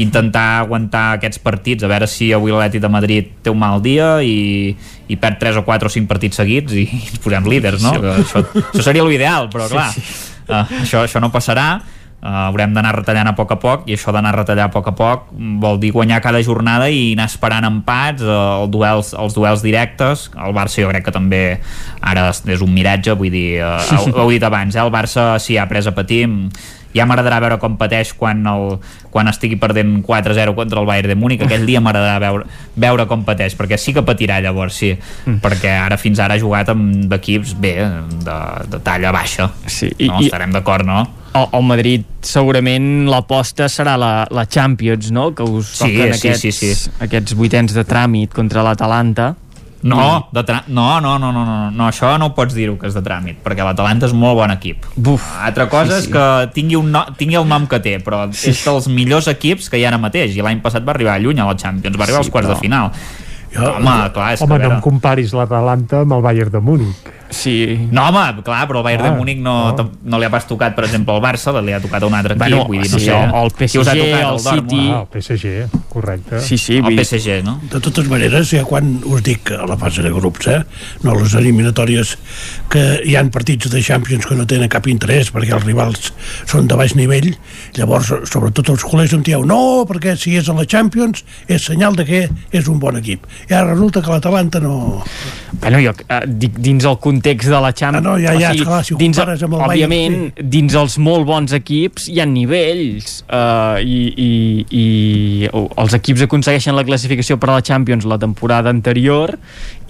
intentar 0.00 0.60
aguantar 0.60 1.16
aquests 1.16 1.40
partits, 1.42 1.84
a 1.84 1.90
veure 1.90 2.06
si 2.08 2.30
avui 2.36 2.52
l'Atleti 2.52 2.80
de 2.82 2.90
Madrid 2.92 3.30
té 3.42 3.52
un 3.52 3.58
mal 3.60 3.80
dia 3.82 4.18
i, 4.22 4.74
i 5.08 5.16
perd 5.20 5.40
3 5.40 5.60
o 5.60 5.64
4 5.66 5.88
o 5.88 5.94
5 5.96 6.10
partits 6.10 6.40
seguits 6.42 6.76
i 6.76 6.86
ens 7.10 7.22
posem 7.24 7.48
líders, 7.50 7.82
no? 7.84 7.96
Sí. 7.96 8.12
Això, 8.24 8.44
això 8.66 8.84
seria 8.86 9.06
l'ideal, 9.06 9.48
però 9.52 9.68
clar, 9.72 9.88
sí, 9.96 10.04
sí. 10.04 10.28
Uh, 10.50 10.62
això, 10.82 11.04
això 11.06 11.22
no 11.22 11.32
passarà 11.32 11.70
Uh, 12.20 12.50
haurem 12.50 12.74
d'anar 12.76 12.90
retallant 12.98 13.30
a 13.30 13.32
poc 13.32 13.54
a 13.54 13.56
poc 13.56 13.86
i 13.88 13.94
això 13.96 14.12
d'anar 14.12 14.34
a 14.34 14.36
retallar 14.42 14.66
a 14.68 14.72
poc 14.74 14.90
a 14.90 14.92
poc 14.92 15.30
vol 15.62 15.78
dir 15.80 15.88
guanyar 15.94 16.18
cada 16.20 16.42
jornada 16.44 16.90
i 16.92 17.14
anar 17.14 17.30
esperant 17.30 17.64
empats 17.64 18.20
uh, 18.20 18.58
el 18.60 18.66
duels, 18.68 19.14
els 19.16 19.32
duels 19.32 19.64
directes 19.64 20.26
el 20.36 20.52
Barça 20.52 20.82
jo 20.82 20.90
crec 20.90 21.06
que 21.06 21.14
també 21.16 21.40
ara 22.04 22.26
és 22.28 22.60
un 22.60 22.74
miratge, 22.74 23.14
vull 23.16 23.32
dir 23.32 23.62
uh, 23.64 23.80
ho, 23.96 24.02
ho 24.12 24.26
he 24.26 24.34
dit 24.34 24.44
abans, 24.44 24.76
eh? 24.76 24.84
el 24.84 24.92
Barça 24.92 25.30
sí 25.40 25.56
ha 25.56 25.64
pres 25.70 25.88
a 25.88 25.94
patir 25.96 26.26
ja 26.92 27.06
m'agradarà 27.06 27.38
veure 27.40 27.58
com 27.62 27.78
pateix 27.80 28.10
quan, 28.18 28.42
el, 28.50 28.76
quan 29.14 29.30
estigui 29.30 29.56
perdent 29.62 30.00
4-0 30.04 30.54
contra 30.58 30.82
el 30.82 30.88
Bayern 30.90 31.12
de 31.12 31.16
Múnich 31.16 31.44
aquell 31.46 31.64
dia 31.68 31.80
m'agradarà 31.80 32.18
veure, 32.20 32.48
veure 32.84 33.06
com 33.08 33.24
pateix 33.24 33.56
perquè 33.56 33.78
sí 33.80 33.94
que 33.96 34.04
patirà 34.06 34.40
llavors, 34.44 34.76
sí 34.82 34.92
mm. 34.92 35.38
perquè 35.44 35.72
ara 35.86 35.96
fins 36.00 36.20
ara 36.20 36.36
ha 36.36 36.42
jugat 36.42 36.74
amb 36.74 37.16
equips 37.16 37.54
bé, 37.56 37.78
de, 38.26 38.36
de 38.74 38.82
talla 38.84 39.14
baixa 39.14 39.48
sí, 39.64 39.88
i, 39.96 40.10
no? 40.10 40.20
estarem 40.20 40.52
d'acord, 40.52 40.84
no? 40.84 41.06
El, 41.32 41.44
el 41.54 41.62
Madrid 41.62 42.04
segurament 42.26 43.06
l'aposta 43.06 43.68
serà 43.70 43.94
la, 44.00 44.26
la 44.34 44.46
Champions, 44.50 45.12
no? 45.14 45.28
Que 45.34 45.44
us 45.46 45.68
sí, 45.76 45.84
toquen 45.84 46.14
sí, 46.14 46.28
aquests, 46.32 46.42
sí, 46.58 46.72
sí. 46.74 46.90
aquests 47.06 47.36
vuitens 47.38 47.74
de 47.76 47.84
tràmit 47.86 48.32
contra 48.34 48.64
l'Atalanta. 48.66 49.34
No, 49.82 50.28
de 50.34 50.42
tra... 50.44 50.58
no, 50.68 51.00
no, 51.00 51.14
no, 51.18 51.30
no, 51.32 51.44
no, 51.46 51.70
no, 51.72 51.84
això 51.88 52.10
no 52.20 52.26
ho 52.28 52.34
pots 52.36 52.52
dir-ho 52.52 52.74
que 52.76 52.90
és 52.90 52.96
de 52.98 53.00
tràmit, 53.00 53.38
perquè 53.40 53.64
l'Atalanta 53.64 54.10
és 54.10 54.12
molt 54.12 54.36
bon 54.36 54.50
equip. 54.52 54.84
Buf, 54.96 55.24
Altra 55.40 55.70
cosa 55.72 55.94
sí, 55.94 56.02
és 56.02 56.08
sí. 56.10 56.12
que 56.12 56.24
tingui, 56.52 56.76
un 56.76 56.90
no... 56.92 57.06
tingui 57.16 57.38
el 57.40 57.46
nom 57.48 57.64
que 57.70 57.78
té, 57.80 57.94
però 58.04 58.26
Sí. 58.34 58.50
és 58.52 58.60
dels 58.66 58.90
millors 58.92 59.30
equips 59.32 59.70
que 59.72 59.80
hi 59.80 59.86
ha 59.86 59.88
ara 59.94 60.02
mateix, 60.02 60.34
i 60.36 60.44
l'any 60.44 60.60
passat 60.60 60.84
va 60.84 60.92
arribar 60.92 61.16
lluny 61.22 61.40
a 61.40 61.46
la 61.48 61.56
Champions, 61.56 61.96
va 61.96 62.04
arribar 62.04 62.20
Sí, 62.20 62.26
als 62.26 62.34
quarts 62.34 62.50
però- 62.50 62.58
de 62.58 62.66
final. 62.66 62.90
Jo, 63.54 63.70
home, 63.78 63.94
clar, 64.14 64.34
és 64.34 64.42
Home, 64.44 64.58
que 64.60 64.66
a 64.66 64.68
no 64.68 64.74
em 64.76 64.82
comparis 64.84 65.32
l'Atalanta 65.34 66.02
amb 66.04 66.12
el 66.18 66.20
Bayern 66.28 66.52
de 66.52 66.60
Múnich. 66.60 67.08
Sí. 67.30 67.88
No, 67.94 68.08
home, 68.08 68.42
clar, 68.44 68.64
però 68.68 68.80
el 68.80 68.84
Bayern 68.84 69.04
Ah, 69.06 69.10
de 69.10 69.16
Múnich 69.16 69.38
no, 69.38 69.70
no. 69.70 69.76
no. 69.84 69.90
no 70.02 70.18
li 70.18 70.26
ha 70.26 70.30
pas 70.32 70.46
tocat, 70.48 70.74
per 70.74 70.84
exemple, 70.88 71.14
al 71.14 71.22
Barça, 71.22 71.52
li 71.62 71.72
ha 71.72 71.78
tocat 71.80 72.02
a 72.02 72.06
un 72.10 72.14
altre 72.18 72.34
equip, 72.34 72.42
Bueno, 72.42 72.64
vull 72.66 72.82
dir, 72.82 72.90
no 72.90 72.98
sí, 72.98 73.04
sé. 73.06 73.12
el 73.14 73.30
ha 73.30 73.44
PSG, 73.50 73.84
tocat, 73.84 74.20
el 74.20 74.42
Dortmund? 74.42 74.70
City. 74.70 74.88
Ah, 74.90 75.00
el 75.00 75.22
PSG, 75.22 75.84
correcte. 75.94 76.40
Sí, 76.40 76.58
sí, 76.58 76.76
El 76.80 76.98
PSG, 77.04 77.42
no? 77.46 77.60
De 77.70 77.80
totes 77.80 78.08
maneres, 78.10 78.50
ja 78.50 78.64
quan 78.66 78.90
us 79.06 79.22
dic 79.22 79.52
a 79.54 79.64
la 79.70 79.76
fase 79.78 80.02
de 80.02 80.10
grups, 80.10 80.46
eh, 80.50 80.58
no 81.06 81.14
les 81.14 81.34
eliminatòries, 81.38 82.16
que 82.68 82.84
hi 83.06 83.14
han 83.16 83.30
partits 83.30 83.70
de 83.70 83.82
Champions 83.82 84.26
que 84.26 84.34
no 84.34 84.46
tenen 84.50 84.68
cap 84.68 84.86
interès 84.90 85.30
perquè 85.32 85.54
els 85.54 85.64
rivals 85.64 86.10
són 86.50 86.66
de 86.66 86.74
baix 86.78 86.96
nivell, 86.98 87.30
llavors, 87.78 88.10
sobretot 88.30 88.68
els 88.74 88.82
col·legs 88.84 89.14
em 89.14 89.22
dieu, 89.22 89.44
no, 89.46 89.84
perquè 89.86 90.16
si 90.18 90.34
és 90.36 90.48
a 90.50 90.54
la 90.58 90.66
Champions 90.66 91.22
és 91.46 91.62
senyal 91.70 91.94
de 91.94 92.04
que 92.04 92.20
és 92.50 92.66
un 92.68 92.78
bon 92.82 92.96
equip. 92.98 93.24
I 93.48 93.54
ara 93.54 93.70
resulta 93.72 94.02
que 94.02 94.10
l'Atalanta 94.10 94.58
no... 94.60 95.04
Bueno, 95.60 95.78
jo 95.78 95.94
eh, 96.08 96.20
dic 96.26 96.58
dins 96.58 96.84
el 96.84 96.98
context 96.98 97.19
de 97.50 97.60
la 97.60 97.72
Champions... 97.72 98.06
Ah, 98.06 98.10
no, 98.10 98.16
ja, 98.18 98.34
ja, 98.38 98.52
esclar, 98.54 98.80
si 98.84 98.94
ho 98.94 98.98
dins, 99.00 99.18
compares 99.18 99.44
amb 99.46 99.56
el 99.56 99.62
Bayern, 99.62 99.94
òbviament, 99.94 100.44
dins 100.56 100.76
els 100.80 100.96
molt 101.02 101.26
bons 101.28 101.54
equips 101.56 102.08
hi 102.12 102.20
ha 102.20 102.26
nivells 102.28 103.20
eh, 103.26 103.80
i, 103.84 104.00
i, 104.10 104.30
i 104.80 104.84
els 105.52 105.96
equips 105.98 106.26
aconsegueixen 106.26 106.76
la 106.78 106.86
classificació 106.88 107.38
per 107.40 107.52
a 107.52 107.58
la 107.58 107.66
Champions 107.66 108.08
la 108.08 108.20
temporada 108.20 108.72
anterior 108.72 109.36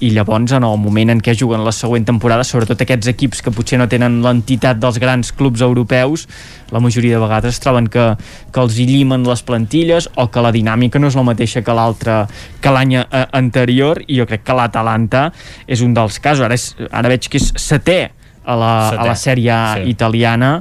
i 0.01 0.11
llavors 0.15 0.53
en 0.57 0.65
el 0.65 0.79
moment 0.81 1.13
en 1.13 1.21
què 1.21 1.35
juguen 1.37 1.65
la 1.65 1.73
següent 1.77 2.07
temporada, 2.09 2.45
sobretot 2.47 2.81
aquests 2.81 3.11
equips 3.13 3.43
que 3.45 3.53
potser 3.53 3.79
no 3.81 3.89
tenen 3.91 4.21
l'entitat 4.25 4.81
dels 4.81 4.99
grans 5.03 5.33
clubs 5.37 5.61
europeus, 5.65 6.27
la 6.73 6.81
majoria 6.81 7.19
de 7.19 7.23
vegades 7.23 7.57
es 7.57 7.63
troben 7.63 7.89
que, 7.93 8.07
que 8.53 8.63
els 8.63 8.79
hi 8.79 8.87
llimen 8.89 9.27
les 9.29 9.43
plantilles 9.47 10.09
o 10.17 10.29
que 10.33 10.45
la 10.45 10.53
dinàmica 10.55 11.03
no 11.03 11.11
és 11.11 11.19
la 11.19 11.27
mateixa 11.27 11.65
que 11.67 11.77
l'altra 11.77 12.23
que 12.63 12.73
l'any 12.73 12.97
eh, 13.01 13.25
anterior. 13.37 14.01
I 14.07 14.21
jo 14.21 14.29
crec 14.31 14.45
que 14.47 14.57
l'Atalanta 14.57 15.29
és 15.67 15.83
un 15.85 15.95
dels 15.97 16.21
casos. 16.23 16.47
Ara, 16.47 16.57
és, 16.57 16.71
ara 16.91 17.13
veig 17.13 17.29
que 17.29 17.41
és 17.41 17.51
setè 17.61 18.01
a 18.45 18.57
la, 18.57 18.75
Setè, 18.91 19.03
a 19.03 19.09
la 19.11 19.17
sèrie 19.19 19.59
sí. 19.75 19.91
italiana. 19.93 20.53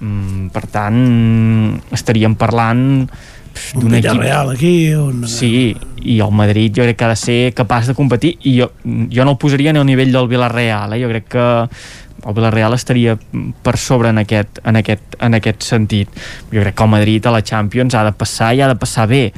Mm, 0.00 0.48
per 0.54 0.64
tant 0.72 1.00
estaríem 1.92 2.34
parlant 2.40 3.04
d'un 3.74 3.94
equip 3.94 4.12
Villarreal 4.12 4.52
aquí, 4.54 4.74
un... 4.94 5.24
Sí, 5.28 5.76
i 6.00 6.18
el 6.24 6.32
Madrid 6.32 6.74
jo 6.76 6.86
crec 6.86 6.98
que 6.98 7.08
ha 7.08 7.12
de 7.12 7.20
ser 7.20 7.38
capaç 7.56 7.90
de 7.90 7.96
competir 7.98 8.36
i 8.48 8.56
jo, 8.60 8.70
jo 8.84 9.26
no 9.26 9.34
el 9.34 9.40
posaria 9.40 9.72
ni 9.72 9.82
al 9.82 9.88
nivell 9.88 10.12
del 10.12 10.30
Villarreal, 10.30 10.94
eh? 10.96 11.02
jo 11.02 11.10
crec 11.12 11.28
que 11.36 11.46
el 12.26 12.34
Villarreal 12.34 12.74
estaria 12.74 13.16
per 13.62 13.76
sobre 13.78 14.10
en 14.10 14.18
aquest, 14.22 14.60
en, 14.64 14.76
aquest, 14.80 15.16
en 15.20 15.38
aquest 15.38 15.64
sentit. 15.66 16.20
Jo 16.52 16.60
crec 16.62 16.76
que 16.76 16.86
el 16.86 16.92
Madrid 16.92 17.26
a 17.26 17.34
la 17.34 17.42
Champions 17.42 17.94
ha 17.94 18.04
de 18.06 18.12
passar 18.12 18.52
i 18.54 18.62
ha 18.62 18.68
de 18.70 18.76
passar 18.80 19.08
bé. 19.10 19.30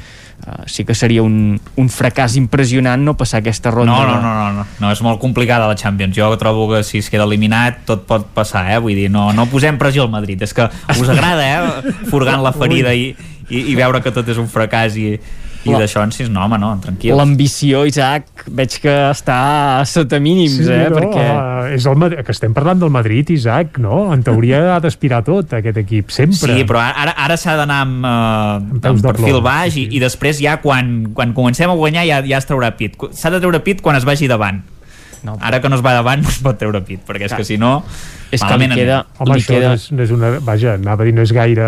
Uh, 0.43 0.65
sí 0.67 0.83
que 0.83 0.91
seria 0.91 1.23
un, 1.23 1.55
un 1.79 1.87
fracàs 1.87 2.33
impressionant 2.35 2.99
no 2.99 3.13
passar 3.15 3.39
aquesta 3.39 3.71
ronda. 3.71 3.93
No, 3.93 4.07
no, 4.09 4.17
no, 4.19 4.33
no, 4.33 4.49
no, 4.57 4.65
no, 4.81 4.89
és 4.91 5.01
molt 5.05 5.21
complicada 5.21 5.69
la 5.69 5.77
Champions. 5.79 6.17
Jo 6.17 6.33
trobo 6.41 6.67
que 6.73 6.83
si 6.83 6.99
es 6.99 7.07
queda 7.13 7.23
eliminat 7.23 7.85
tot 7.87 8.03
pot 8.09 8.27
passar, 8.35 8.65
eh? 8.73 8.81
Vull 8.83 8.99
dir, 8.99 9.07
no, 9.13 9.29
no 9.31 9.47
posem 9.51 9.79
pressió 9.79 10.03
al 10.03 10.11
Madrid. 10.11 10.43
És 10.43 10.51
que 10.53 10.67
us 10.67 11.07
agrada, 11.07 11.47
eh? 11.47 11.95
Furgant 12.11 12.43
la 12.43 12.51
ferida 12.51 12.91
i, 12.91 13.13
i, 13.47 13.69
i 13.71 13.79
veure 13.79 14.03
que 14.03 14.11
tot 14.11 14.27
és 14.27 14.41
un 14.41 14.51
fracàs 14.51 14.99
i, 14.99 15.15
i 15.63 15.71
d'això, 15.79 16.03
si 16.11 16.25
no, 16.27 16.41
home, 16.43 16.57
no, 16.59 16.73
tranquils. 16.83 17.15
L'ambició, 17.17 17.85
Isaac, 17.87 18.45
veig 18.51 18.75
que 18.83 18.91
està 19.13 19.37
sota 19.87 20.19
mínims, 20.19 20.57
Sí, 20.59 20.67
eh? 20.71 20.89
no, 20.91 20.97
Perquè... 20.99 21.23
uh, 21.23 21.69
és 21.77 21.85
el, 21.87 21.95
Mad- 22.01 22.17
que 22.25 22.35
estem 22.35 22.53
parlant 22.53 22.81
del 22.81 22.91
Madrid, 22.91 23.29
Isaac, 23.31 23.77
no? 23.79 24.01
En 24.13 24.23
teoria 24.27 24.75
ha 24.75 24.79
d'aspirar 24.83 25.21
tot, 25.23 25.53
aquest 25.55 25.79
equip, 25.83 26.11
sempre. 26.11 26.35
Sí, 26.57 26.65
però 26.67 26.81
ara, 26.83 27.15
ara 27.15 27.37
s'ha 27.39 27.55
d'anar 27.59 27.79
amb, 27.87 28.03
uh, 28.03 28.79
peus 28.83 28.99
amb 28.99 29.05
de 29.05 29.07
perfil 29.13 29.37
plom, 29.37 29.47
baix 29.47 29.77
i, 29.79 29.87
i 29.95 30.03
després 30.03 30.41
ja 30.43 30.57
quan, 30.63 31.13
quan 31.15 31.31
comencem 31.37 31.71
a 31.71 31.77
guanyar 31.79 32.03
ja, 32.09 32.21
ja 32.27 32.43
es 32.43 32.49
traurà 32.49 32.73
pit. 32.75 32.99
S'ha 33.15 33.31
de 33.33 33.39
treure 33.43 33.63
pit 33.63 33.81
quan 33.81 33.95
es 33.95 34.05
vagi 34.07 34.27
davant. 34.31 34.61
No, 35.23 35.37
Ara 35.39 35.61
que 35.63 35.69
no 35.71 35.77
es 35.79 35.83
va 35.85 35.93
davant 35.95 36.21
no 36.21 36.29
es 36.33 36.39
pot 36.43 36.57
treure 36.59 36.81
pit, 36.83 36.99
perquè 37.07 37.29
és 37.29 37.31
Clar. 37.31 37.39
que 37.39 37.45
si 37.47 37.57
no... 37.57 37.77
És 38.33 38.41
que 38.41 38.55
li 38.57 38.65
queda... 38.71 39.03
Home, 39.21 39.35
li 39.37 39.43
això 39.43 39.53
queda... 39.53 39.67
no, 39.69 39.77
és, 39.77 39.83
no 39.93 40.03
és 40.03 40.11
una... 40.11 40.29
Vaja, 40.43 40.73
anava 40.79 41.03
a 41.03 41.05
dir, 41.05 41.13
no 41.13 41.21
és 41.21 41.31
gaire... 41.35 41.67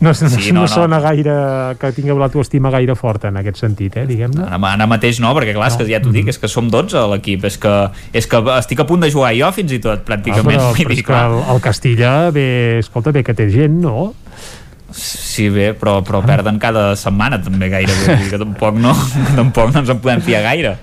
No, 0.00 0.12
no, 0.12 0.14
Sí, 0.14 0.24
no, 0.24 0.38
no, 0.38 0.52
no 0.54 0.60
no. 0.62 0.68
sona 0.70 1.00
gaire... 1.02 1.34
que 1.80 1.90
tingueu 1.96 2.16
l'autoestima 2.20 2.70
gaire 2.72 2.94
forta 2.96 3.28
en 3.32 3.40
aquest 3.40 3.58
sentit, 3.60 3.96
eh, 3.98 4.06
diguem-ne. 4.08 4.46
Ara, 4.46 4.60
ara 4.70 4.86
mateix 4.88 5.18
no, 5.20 5.32
perquè 5.36 5.52
clar, 5.56 5.68
és 5.72 5.76
que 5.80 5.88
ja 5.90 5.98
t'ho 6.00 6.12
dic, 6.14 6.30
és 6.30 6.38
que 6.40 6.48
som 6.48 6.70
12 6.70 6.96
a 6.96 7.04
l'equip, 7.12 7.44
és 7.50 7.58
que, 7.60 7.74
és 8.16 8.28
que 8.30 8.40
estic 8.56 8.80
a 8.80 8.86
punt 8.88 9.02
de 9.04 9.10
jugar 9.12 9.34
jo 9.36 9.50
fins 9.56 9.74
i 9.76 9.80
tot, 9.82 9.98
Ah, 10.04 10.06
pràcticament. 10.12 10.54
però, 10.56 10.70
Vull 10.78 10.86
però 10.86 10.94
dir, 10.94 11.02
és 11.02 11.06
que 11.10 11.18
el, 11.26 11.36
el 11.56 11.60
Castilla, 11.66 12.12
bé, 12.32 12.46
escolta, 12.78 13.12
bé 13.12 13.24
que 13.26 13.34
té 13.36 13.50
gent, 13.52 13.80
no? 13.82 14.12
Sí, 14.94 15.50
bé, 15.52 15.74
però, 15.76 15.98
però 16.06 16.22
perden 16.24 16.56
cada 16.62 16.94
setmana 16.96 17.36
també 17.44 17.68
gairebé, 17.68 18.14
que 18.30 18.38
tampoc 18.40 18.78
no, 18.80 18.94
tampoc 19.36 19.74
no 19.74 19.82
ens 19.82 19.90
en 19.92 19.98
podem 20.00 20.22
fiar 20.24 20.40
gaire. 20.46 20.76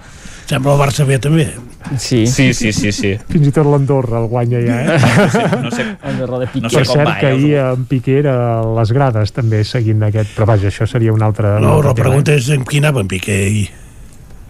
Sembla 0.45 0.75
el 0.75 0.81
Barça 0.81 1.05
bé, 1.09 1.17
també. 1.21 1.47
Sí. 2.01 2.25
Sí, 2.27 2.51
sí, 2.53 2.71
sí, 2.73 2.91
sí. 2.93 3.13
Fins 3.29 3.47
i 3.49 3.53
tot 3.53 3.65
l'Andorra 3.69 4.19
el 4.21 4.27
guanya 4.29 4.61
ja, 4.61 4.77
eh? 4.81 4.99
No 5.63 5.71
sé, 5.73 5.85
Andorra 6.05 6.41
de 6.43 6.49
no 6.61 6.69
per 6.69 6.71
sé 6.71 6.83
com 6.85 6.99
cert, 6.99 7.07
va, 7.09 7.15
que 7.21 7.29
eh? 7.29 7.33
ahir 7.33 7.55
en 7.61 7.87
Piqué 7.89 8.19
era 8.23 8.35
a 8.57 8.59
les 8.79 8.93
grades 8.93 9.33
també 9.33 9.63
seguint 9.65 10.05
aquest... 10.05 10.35
Però 10.37 10.49
vaja, 10.49 10.69
això 10.69 10.87
seria 10.89 11.13
un 11.13 11.25
altre... 11.25 11.57
No, 11.61 11.79
la 11.85 11.95
pregunta 11.97 12.37
és 12.37 12.49
en 12.53 12.65
qui 12.65 12.81
anava 12.81 13.05
en 13.05 13.09
Piqué 13.11 13.39
i 13.49 13.65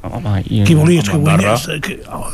Home, 0.05 0.35
i... 0.45 0.61
qui 0.67 0.75
volies 0.77 1.07
que 1.09 1.17
guanyés? 1.17 1.65
Que... 1.81 1.97
Oh, 2.13 2.27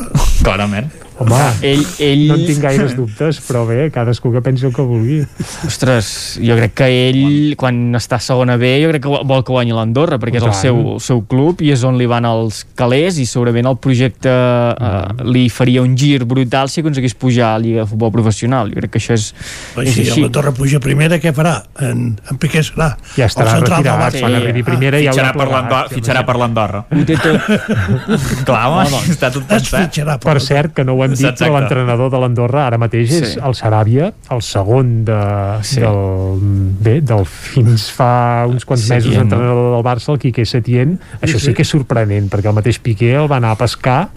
Clarament. 0.44 0.90
Home, 1.22 1.38
Ell, 1.62 1.84
ell... 2.00 2.24
no 2.30 2.36
en 2.40 2.46
tinc 2.48 2.62
gaires 2.64 2.96
dubtes, 2.98 3.40
però 3.46 3.64
bé, 3.70 3.90
cadascú 3.94 4.32
que 4.34 4.42
pensi 4.42 4.66
el 4.66 4.74
que 4.74 4.82
vulgui. 4.82 5.20
Ostres, 5.68 6.40
jo 6.42 6.56
crec 6.58 6.74
que 6.82 6.88
ell, 7.10 7.56
quan 7.60 7.94
està 8.00 8.18
a 8.18 8.24
segona 8.26 8.58
B, 8.58 8.72
jo 8.84 8.90
crec 8.92 9.04
que 9.06 9.12
vol 9.30 9.44
que 9.46 9.54
guanyi 9.54 9.76
l'Andorra, 9.78 10.18
perquè 10.22 10.42
és 10.42 10.48
el 10.48 10.54
seu, 10.58 10.80
el 10.96 11.02
seu 11.04 11.22
club 11.30 11.62
i 11.62 11.72
és 11.76 11.84
on 11.88 11.98
li 12.00 12.08
van 12.10 12.26
els 12.26 12.64
calés 12.80 13.20
i 13.22 13.26
segurament 13.30 13.70
el 13.70 13.78
projecte 13.82 14.32
eh, 14.32 15.26
li 15.30 15.46
faria 15.54 15.84
un 15.86 15.94
gir 15.98 16.24
brutal 16.26 16.70
si 16.72 16.82
aconseguís 16.82 17.14
pujar 17.16 17.52
a 17.54 17.60
la 17.60 17.64
Lliga 17.66 17.84
de 17.86 17.90
Futbol 17.92 18.12
Professional. 18.16 18.72
Jo 18.74 18.82
crec 18.82 18.92
que 18.96 19.02
això 19.04 19.14
és, 19.18 19.30
Oi, 19.78 19.86
és 19.88 19.94
si 19.94 20.08
així. 20.08 20.24
la 20.26 20.32
Torre 20.34 20.52
puja 20.58 20.80
primera, 20.84 21.20
què 21.22 21.34
farà? 21.38 21.58
En, 21.86 22.16
en 22.32 22.38
Piqué 22.42 22.64
serà. 22.66 22.96
Ja 23.18 23.28
estarà 23.30 23.60
retirat, 23.60 23.86
Barça. 24.02 24.20
quan 24.26 24.32
Sí. 24.32 24.42
arribi 24.42 24.64
primera 24.64 24.98
ja 25.02 25.12
Fitxarà 25.12 25.30
haurà 25.32 25.38
per 25.38 25.48
l'Andorra. 25.52 25.84
plegat. 25.86 25.94
Fitxarà 25.98 26.26
per 26.26 26.36
l'Andorra. 26.42 26.86
Ho 26.92 27.06
té 27.06 27.18
tot. 27.22 28.46
Clar, 28.46 28.64
home, 28.72 28.84
No, 28.90 28.98
no. 28.98 29.02
està 29.12 29.30
tot 29.32 29.44
Es 29.52 29.70
pensat. 29.70 29.88
fitxarà 29.92 30.18
Per 30.22 30.38
cert, 30.42 30.74
que 30.74 30.84
no 30.86 30.94
ho 30.96 31.04
hem 31.06 31.11
dit, 31.20 31.28
Exacte. 31.28 31.46
però 31.46 31.60
l'entrenador 31.60 32.10
de 32.12 32.20
l'Andorra 32.20 32.68
ara 32.68 32.78
mateix 32.78 33.12
és 33.12 33.34
Sí. 33.34 33.40
el 33.40 33.54
Saràbia, 33.54 34.14
el 34.32 34.42
segon 34.42 35.06
de, 35.06 35.20
Sí. 35.64 35.80
del, 35.80 36.40
bé, 36.80 37.02
del 37.02 37.26
fins 37.26 37.90
fa 37.92 38.46
uns 38.48 38.66
quants 38.66 38.82
Setién, 38.84 38.98
mesos 38.98 39.16
no? 39.16 39.22
entrenador 39.22 39.76
del 39.76 39.84
Barça, 39.84 40.12
el 40.14 40.20
Quique 40.20 40.46
Setién. 40.46 41.00
Això 41.22 41.40
sí 41.40 41.54
que 41.54 41.62
és 41.64 41.70
sorprenent, 41.70 42.30
perquè 42.30 42.48
el 42.50 42.56
mateix 42.56 42.80
Piqué 42.80 43.14
el 43.16 43.32
va 43.32 43.38
anar 43.38 43.52
a 43.52 43.56
pescar 43.58 44.10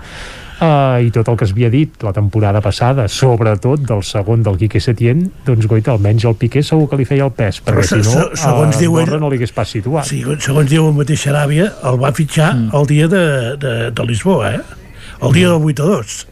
Uh, 0.54 1.02
i 1.02 1.10
tot 1.10 1.26
el 1.28 1.36
que 1.36 1.44
es 1.44 1.50
havia 1.50 1.68
dit 1.68 2.00
la 2.06 2.12
temporada 2.14 2.60
passada, 2.62 3.08
sobretot 3.08 3.80
del 3.80 4.04
segon 4.06 4.40
del 4.46 4.56
Quique 4.56 4.78
Setién, 4.80 5.32
doncs 5.44 5.66
goita, 5.66 5.90
almenys 5.90 6.24
el 6.24 6.36
Piqué 6.36 6.62
segur 6.62 6.88
que 6.88 6.96
li 6.96 7.04
feia 7.04 7.24
el 7.26 7.32
pes, 7.32 7.58
perquè 7.60 7.82
Però 7.82 7.82
si 7.82 7.96
no, 7.96 8.02
se- 8.04 8.36
segons 8.36 8.76
a 8.78 8.84
ell- 8.84 9.18
no 9.20 9.28
li 9.30 9.36
hagués 9.36 9.50
pas 9.52 9.68
situat. 9.68 10.06
Sí, 10.06 10.22
segons 10.38 10.70
diu 10.70 10.86
el 10.86 10.94
mateix 10.94 11.26
Saràbia, 11.26 11.72
el 11.90 11.98
va 12.00 12.12
fitxar 12.12 12.54
mm. 12.54 12.70
el 12.72 12.86
dia 12.86 13.08
de, 13.08 13.56
de, 13.58 13.90
de 13.90 14.04
Lisboa, 14.06 14.54
eh? 14.54 14.60
El 15.20 15.32
dia 15.32 15.48
del 15.50 15.60
8 15.60 15.82
a 15.82 15.86
2. 15.86 16.26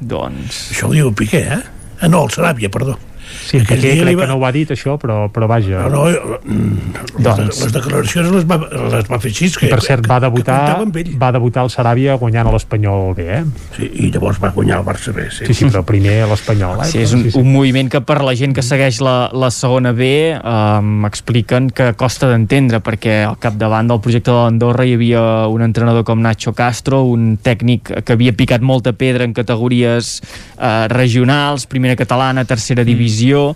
Doncs... 0.00 0.70
Això 0.74 0.88
ho 0.88 0.94
diu 0.94 1.12
Piqué, 1.16 1.42
eh? 1.58 1.60
Ah, 2.00 2.08
no, 2.10 2.24
el 2.26 2.32
Saràbia, 2.34 2.70
perdó. 2.72 2.96
Sí, 3.44 3.58
Aquell 3.60 3.80
dia 3.82 3.94
crec 4.02 4.16
va- 4.16 4.22
que 4.24 4.28
no 4.32 4.36
ho 4.40 4.44
ha 4.46 4.52
dit 4.52 4.70
això, 4.72 4.96
però, 4.98 5.28
però 5.30 5.46
vaja. 5.50 5.82
No, 5.92 6.04
no, 6.08 6.38
mm, 6.44 6.94
les, 7.18 7.24
Doncs. 7.24 7.60
les 7.64 7.72
declaracions 7.74 8.30
les 8.32 8.46
va, 8.48 8.56
les 8.72 9.04
va 9.10 9.18
fer 9.20 9.30
així. 9.30 9.50
Que, 9.58 9.66
I 9.68 9.70
per 9.74 9.80
cert, 9.84 10.06
va 10.10 10.18
debutar, 10.24 10.78
va 11.20 11.30
debutar 11.36 11.64
el 11.66 11.70
Saràbia 11.74 12.16
guanyant 12.18 12.48
a 12.48 12.52
l'Espanyol 12.54 13.14
bé, 13.18 13.26
eh? 13.38 13.42
Sí, 13.76 13.90
I 14.06 14.10
llavors 14.14 14.40
va 14.42 14.50
guanyar 14.54 14.78
el 14.80 14.86
Barça 14.86 15.12
bé. 15.14 15.28
Sí, 15.30 15.44
Sí, 15.46 15.54
sí, 15.54 15.64
però 15.68 15.84
primer 15.84 16.22
a 16.24 16.28
l'Espanyol, 16.32 16.80
eh? 16.82 16.88
Sí, 16.90 16.98
és 17.04 17.12
un, 17.12 17.26
un 17.34 17.52
moviment 17.52 17.90
que 17.92 18.00
per 18.00 18.22
la 18.24 18.34
gent 18.34 18.54
que 18.56 18.62
segueix 18.64 19.00
la, 19.04 19.28
la 19.32 19.50
segona 19.54 19.92
B 19.92 20.08
um, 20.40 21.04
expliquen 21.06 21.68
que 21.70 21.92
costa 22.00 22.30
d'entendre 22.32 22.80
perquè 22.84 23.20
al 23.28 23.36
capdavant 23.42 23.88
del 23.92 24.00
projecte 24.00 24.30
de 24.32 24.36
l'Andorra 24.38 24.86
hi 24.88 24.94
havia 24.96 25.22
un 25.52 25.62
entrenador 25.66 26.04
com 26.08 26.20
Nacho 26.24 26.52
Castro, 26.56 27.02
un 27.12 27.36
tècnic 27.42 27.92
que 28.04 28.12
havia 28.16 28.32
picat 28.32 28.62
molta 28.64 28.92
pedra 28.96 29.24
en 29.28 29.34
categories 29.36 30.20
uh, 30.56 30.86
regionals, 30.88 31.66
primera 31.70 31.96
catalana, 31.98 32.44
tercera 32.48 32.84
divisió, 32.86 33.33
eh, 33.42 33.54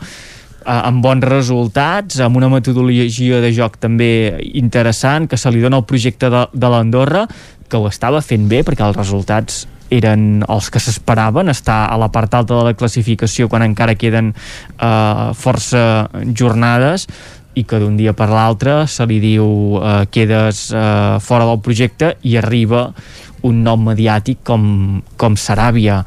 amb 0.74 1.02
bons 1.04 1.24
resultats, 1.24 2.20
amb 2.24 2.40
una 2.40 2.50
metodologia 2.52 3.40
de 3.44 3.52
joc 3.54 3.78
també 3.80 4.10
interessant, 4.58 5.28
que 5.30 5.38
se 5.40 5.52
li 5.54 5.64
dona 5.64 5.80
al 5.80 5.88
projecte 5.88 6.30
de, 6.32 6.44
de 6.52 6.70
l'Andorra, 6.72 7.26
que 7.68 7.80
ho 7.80 7.88
estava 7.88 8.22
fent 8.24 8.48
bé 8.48 8.62
perquè 8.64 8.86
els 8.86 8.96
resultats 8.96 9.66
eren 9.90 10.44
els 10.48 10.68
que 10.68 10.80
s'esperaven, 10.82 11.48
estar 11.48 11.86
a 11.88 11.96
la 12.00 12.10
part 12.12 12.34
alta 12.36 12.56
de 12.56 12.66
la 12.66 12.76
classificació 12.76 13.48
quan 13.48 13.64
encara 13.64 13.96
queden 13.96 14.34
eh, 14.34 15.30
força 15.36 16.08
jornades 16.36 17.08
i 17.58 17.64
que 17.66 17.80
d'un 17.80 17.96
dia 17.98 18.12
per 18.14 18.28
l'altre 18.30 18.82
se 18.90 19.06
li 19.08 19.18
diu 19.22 19.78
eh, 19.80 20.04
quedes 20.12 20.68
eh, 20.72 21.16
fora 21.24 21.48
del 21.48 21.62
projecte 21.64 22.14
i 22.28 22.36
arriba 22.38 22.88
un 23.48 23.62
nom 23.64 23.88
mediàtic 23.88 24.42
com, 24.46 25.00
com 25.16 25.38
Saràbia 25.38 26.02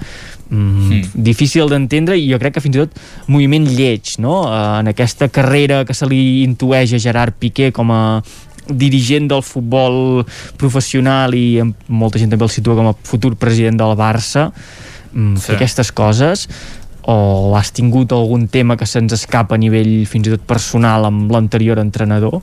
mm, 0.52 1.16
difícil 1.16 1.70
d'entendre 1.72 2.18
i 2.20 2.28
jo 2.30 2.38
crec 2.40 2.54
que 2.60 2.64
fins 2.64 2.76
i 2.78 2.84
tot 2.84 3.00
moviment 3.32 3.66
lleig 3.66 4.18
no? 4.20 4.44
eh, 4.52 4.80
en 4.84 4.92
aquesta 4.92 5.28
carrera 5.34 5.84
que 5.88 5.96
se 5.98 6.06
li 6.12 6.44
intueix 6.44 6.94
a 6.94 7.00
Gerard 7.02 7.34
Piqué 7.40 7.72
com 7.72 7.92
a 7.96 8.22
dirigent 8.72 9.26
del 9.32 9.42
futbol 9.44 10.22
professional 10.62 11.34
i 11.36 11.60
molta 11.90 12.20
gent 12.22 12.30
també 12.32 12.46
el 12.46 12.54
situa 12.54 12.78
com 12.78 12.92
a 12.92 12.96
futur 13.04 13.34
president 13.36 13.80
del 13.82 13.96
Barça 14.00 14.52
mm, 14.52 15.36
Sí. 15.36 15.42
fer 15.48 15.56
aquestes 15.58 15.92
coses 15.92 16.46
o 17.10 17.56
has 17.58 17.72
tingut 17.74 18.12
algun 18.14 18.46
tema 18.48 18.78
que 18.78 18.86
se'ns 18.86 19.12
escapa 19.18 19.56
a 19.56 19.58
nivell 19.58 20.06
fins 20.06 20.28
i 20.30 20.36
tot 20.36 20.44
personal 20.46 21.08
amb 21.10 21.32
l'anterior 21.34 21.80
entrenador 21.82 22.38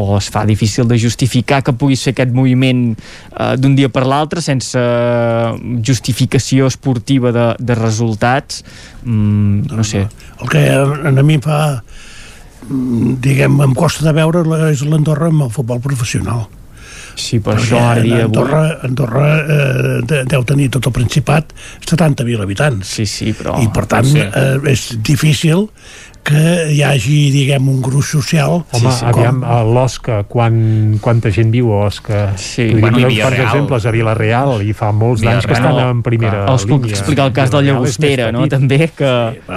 o 0.00 0.16
es 0.18 0.30
fa 0.32 0.46
difícil 0.48 0.88
de 0.88 0.96
justificar 0.98 1.60
que 1.66 1.74
puguis 1.76 2.00
fer 2.06 2.14
aquest 2.16 2.32
moviment 2.36 2.84
eh, 2.96 3.54
d'un 3.60 3.74
dia 3.76 3.90
per 3.92 4.06
l'altre 4.08 4.40
sense 4.40 4.78
eh, 4.80 5.50
justificació 5.84 6.66
esportiva 6.72 7.32
de, 7.36 7.46
de 7.60 7.76
resultats 7.78 8.62
mm, 9.04 9.68
no 9.76 9.84
sé 9.84 10.06
El 10.40 10.48
que 10.48 10.64
a, 10.72 11.10
mi 11.22 11.36
fa 11.44 11.60
mm, 12.68 13.18
diguem, 13.20 13.60
em 13.66 13.74
costa 13.76 14.06
de 14.08 14.14
veure 14.16 14.44
és 14.70 14.82
l'Andorra 14.88 15.28
amb 15.32 15.46
el 15.48 15.52
futbol 15.54 15.82
professional 15.84 16.46
Sí, 17.20 17.40
per 17.42 17.56
Perquè 17.58 17.64
això 17.66 17.78
ara 17.90 18.00
dia 18.04 18.20
avui- 18.22 18.24
Andorra, 18.28 18.60
Andorra 18.86 19.24
eh, 19.42 19.96
de- 20.08 20.20
deu 20.30 20.44
tenir 20.46 20.68
tot 20.72 20.86
el 20.88 20.92
Principat 20.94 21.50
70.000 21.84 22.40
habitants. 22.40 22.86
Sí, 22.96 23.04
sí, 23.04 23.32
però... 23.36 23.58
I 23.60 23.66
per 23.74 23.82
tant 23.90 24.06
Sí. 24.08 24.20
eh, 24.22 24.56
és 24.70 24.84
difícil 25.04 25.66
que 26.22 26.40
hi 26.74 26.82
hagi, 26.84 27.30
diguem, 27.32 27.68
un 27.68 27.80
gruix 27.82 28.06
social. 28.12 28.60
Home, 28.72 28.90
sí, 28.90 28.98
sí, 28.98 29.04
aviam, 29.08 29.38
a 29.42 29.62
l'Osca, 29.64 30.20
quan, 30.28 30.98
quanta 31.02 31.30
gent 31.32 31.50
viu 31.50 31.72
a 31.72 31.86
Osca? 31.88 32.36
Sí. 32.36 32.68
Bueno, 32.74 32.80
Bueno, 32.80 32.98
i 32.98 33.02
quants 33.02 33.14
Villarreal. 33.14 33.46
exemples 33.48 33.86
a 33.86 33.90
Vilareal, 33.94 34.52
i 34.62 34.72
fa 34.76 34.92
molts 34.92 35.22
d'anys 35.24 35.46
que 35.48 35.56
estan 35.56 35.78
en 35.82 36.02
primera 36.06 36.44
Els 36.52 36.66
puc 36.68 36.82
línia. 36.84 36.96
explicar 36.98 37.26
el 37.26 37.32
cas 37.32 37.50
del 37.50 37.64
Llagostera, 37.70 38.30
no? 38.32 38.46
També 38.48 38.78
que... 38.94 39.10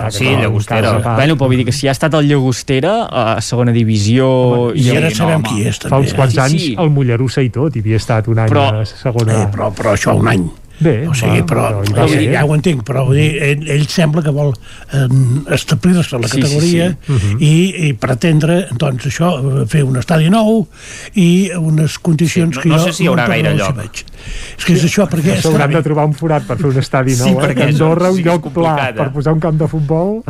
Sí, 0.10 0.26
clar, 0.26 0.42
Llagostera. 0.42 0.80
un 0.80 0.96
cas 0.98 1.02
a 1.02 1.04
part. 1.04 1.16
Bueno, 1.20 1.36
però 1.38 1.48
vull 1.52 1.58
dir 1.58 1.66
que 1.66 1.76
si 1.76 1.88
ha 1.88 1.92
estat 1.92 2.14
el 2.16 2.28
Llagostera 2.32 2.96
a 3.12 3.42
segona 3.42 3.72
divisió... 3.72 4.72
I 4.74 4.90
ara 4.96 5.10
no, 5.10 5.16
sabem 5.16 5.42
home. 5.44 5.50
qui 5.50 5.68
és, 5.68 5.78
Fa 5.84 5.90
també. 5.90 6.06
uns 6.08 6.14
quants 6.18 6.34
Sí, 6.34 6.40
anys 6.40 6.62
sí. 6.70 6.76
el 6.80 6.90
Mollerussa 6.90 7.42
i 7.44 7.50
tot, 7.54 7.76
hi 7.76 7.80
havia 7.84 7.98
estat 8.02 8.28
un 8.32 8.40
any 8.40 8.50
Però- 8.50 8.82
a 8.82 8.86
segona... 8.86 9.44
Eh, 9.44 9.48
però, 9.54 9.72
però 9.76 9.94
això 9.98 10.16
un 10.18 10.28
any. 10.32 10.48
Bé, 10.84 10.96
o 11.08 11.14
sigui, 11.16 11.40
va, 11.42 11.46
però, 11.50 11.64
va 11.80 11.84
però, 11.88 12.08
ser. 12.12 12.24
ja 12.34 12.44
ho 12.46 12.54
entenc, 12.56 12.84
però 12.88 13.06
vull 13.08 13.18
dir, 13.20 13.30
ell, 13.46 13.64
ell 13.78 13.86
sembla 13.88 14.22
que 14.26 14.34
vol 14.36 14.52
eh, 14.54 15.08
establir-se 15.56 16.16
a 16.18 16.20
la 16.20 16.28
Sí, 16.28 16.38
sí, 16.38 16.42
categoria 16.42 16.90
sí. 16.92 17.12
Mhm. 17.14 17.38
i, 17.40 17.54
i 17.88 17.94
pretendre, 17.94 18.68
doncs, 18.80 19.06
això, 19.10 19.32
fer 19.70 19.84
un 19.88 19.98
estadi 20.02 20.30
nou 20.34 20.66
i 21.16 21.50
unes 21.58 21.98
condicions 22.00 22.56
Sí, 22.56 22.60
no- 22.60 22.64
que 22.64 22.70
no 22.70 22.78
jo 22.80 22.86
sé 22.86 22.94
si 22.98 23.04
hi 23.04 23.08
haurà 23.12 23.24
no, 23.28 23.34
gaire 23.34 23.54
no 23.56 23.64
lloc. 23.64 23.78
veig. 23.78 24.04
És 24.58 24.66
que 24.66 24.74
és 24.78 24.84
això, 24.88 25.08
perquè 25.12 25.36
S'hauran 25.42 25.70
està 25.70 25.78
de 25.82 25.84
trobar 25.84 26.06
un 26.08 26.14
forat 26.16 26.46
per 26.48 26.56
fer 26.58 26.68
un 26.70 26.78
estadi 26.80 27.16
Sí, 27.16 27.24
nou, 27.24 27.40
eh? 27.40 27.44
perquè 27.48 27.66
A 27.66 27.68
Andorra, 27.74 28.08
això 28.08 28.12
un 28.12 28.18
sí 28.18 28.24
lloc 28.24 28.50
pla 28.54 28.76
per 28.96 29.10
posar 29.12 29.34
un 29.34 29.40
camp 29.44 29.58
de 29.60 29.68
futbol... 29.68 30.22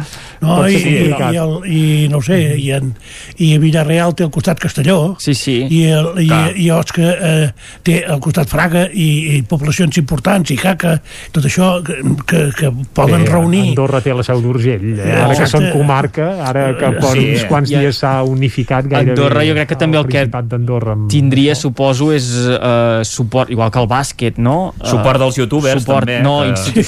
No, 0.41 0.67
i, 0.67 0.75
i, 0.75 0.81
complicat. 0.83 1.33
i, 1.33 1.37
el, 1.37 1.53
i 1.71 2.07
no 2.11 2.17
ho 2.17 2.21
sé, 2.25 2.39
i, 2.59 2.71
en, 2.75 2.93
i 3.37 3.53
a 3.55 3.59
Villarreal 3.61 4.13
té 4.17 4.23
al 4.25 4.31
costat 4.33 4.59
Castelló 4.59 5.15
Sí, 5.19 5.33
sí. 5.37 5.55
i, 5.69 5.83
el, 5.93 6.09
i, 6.23 6.27
Clar. 6.27 6.57
i 6.59 6.69
Osca 6.73 7.11
eh, 7.13 7.51
té 7.83 8.01
al 8.05 8.19
costat 8.19 8.49
Fraga 8.51 8.87
i, 8.91 9.37
i 9.37 9.41
poblacions 9.47 9.95
importants 10.01 10.42
i 10.51 10.57
Caca, 10.57 10.97
tot 11.31 11.45
això 11.45 11.83
que, 11.85 11.95
que, 12.27 12.41
que 12.57 12.71
poden 12.93 13.23
Bé, 13.23 13.29
reunir 13.31 13.69
Andorra 13.69 14.01
té 14.01 14.13
la 14.13 14.23
seu 14.23 14.41
d'Urgell, 14.41 14.99
eh? 14.99 15.05
Eh, 15.05 15.11
ara 15.21 15.33
que 15.35 15.43
exacte. 15.43 15.51
són 15.51 15.69
comarca, 15.71 16.27
ara 16.47 16.65
que 16.77 16.91
per 16.99 17.11
Sí, 17.13 17.25
uns 17.33 17.45
quants 17.49 17.69
ja- 17.69 17.79
dies 17.79 17.97
s'ha 18.01 18.23
unificat 18.23 18.87
gairebé 18.89 19.11
Andorra 19.15 19.45
jo 19.47 19.53
crec 19.53 19.69
que 19.69 19.75
també 19.75 19.97
el 19.97 20.07
que 20.07 20.23
amb- 20.27 21.07
Tindria, 21.09 21.55
suposo, 21.55 22.11
és 22.13 22.27
uh, 22.47 23.03
suport, 23.03 23.49
igual 23.51 23.71
que 23.71 23.79
el 23.79 23.87
bàsquet, 23.87 24.37
no? 24.37 24.73
Eh, 24.81 24.87
Suport 24.89 25.19
dels 25.19 25.37
youtubers, 25.37 25.81
suport, 25.83 26.07
també, 26.07 26.21
No, 26.23 26.41
que- 26.73 26.83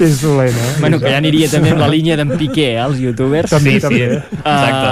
és 0.04 0.20
dolent, 0.22 0.54
eh? 0.56 0.72
bueno, 0.80 0.98
que 1.00 1.10
ja 1.10 1.18
aniria 1.20 1.48
també 1.52 1.72
amb 1.74 1.82
la 1.82 1.88
línia 1.90 2.16
d'en 2.18 2.32
Piqué, 2.38 2.70
eh, 2.74 2.80
els 2.82 2.98
youtubers. 3.02 3.50
També, 3.52 3.76
Sí, 3.76 3.80
sí, 3.80 3.82
també. 3.86 4.04
exacte. 4.16 4.90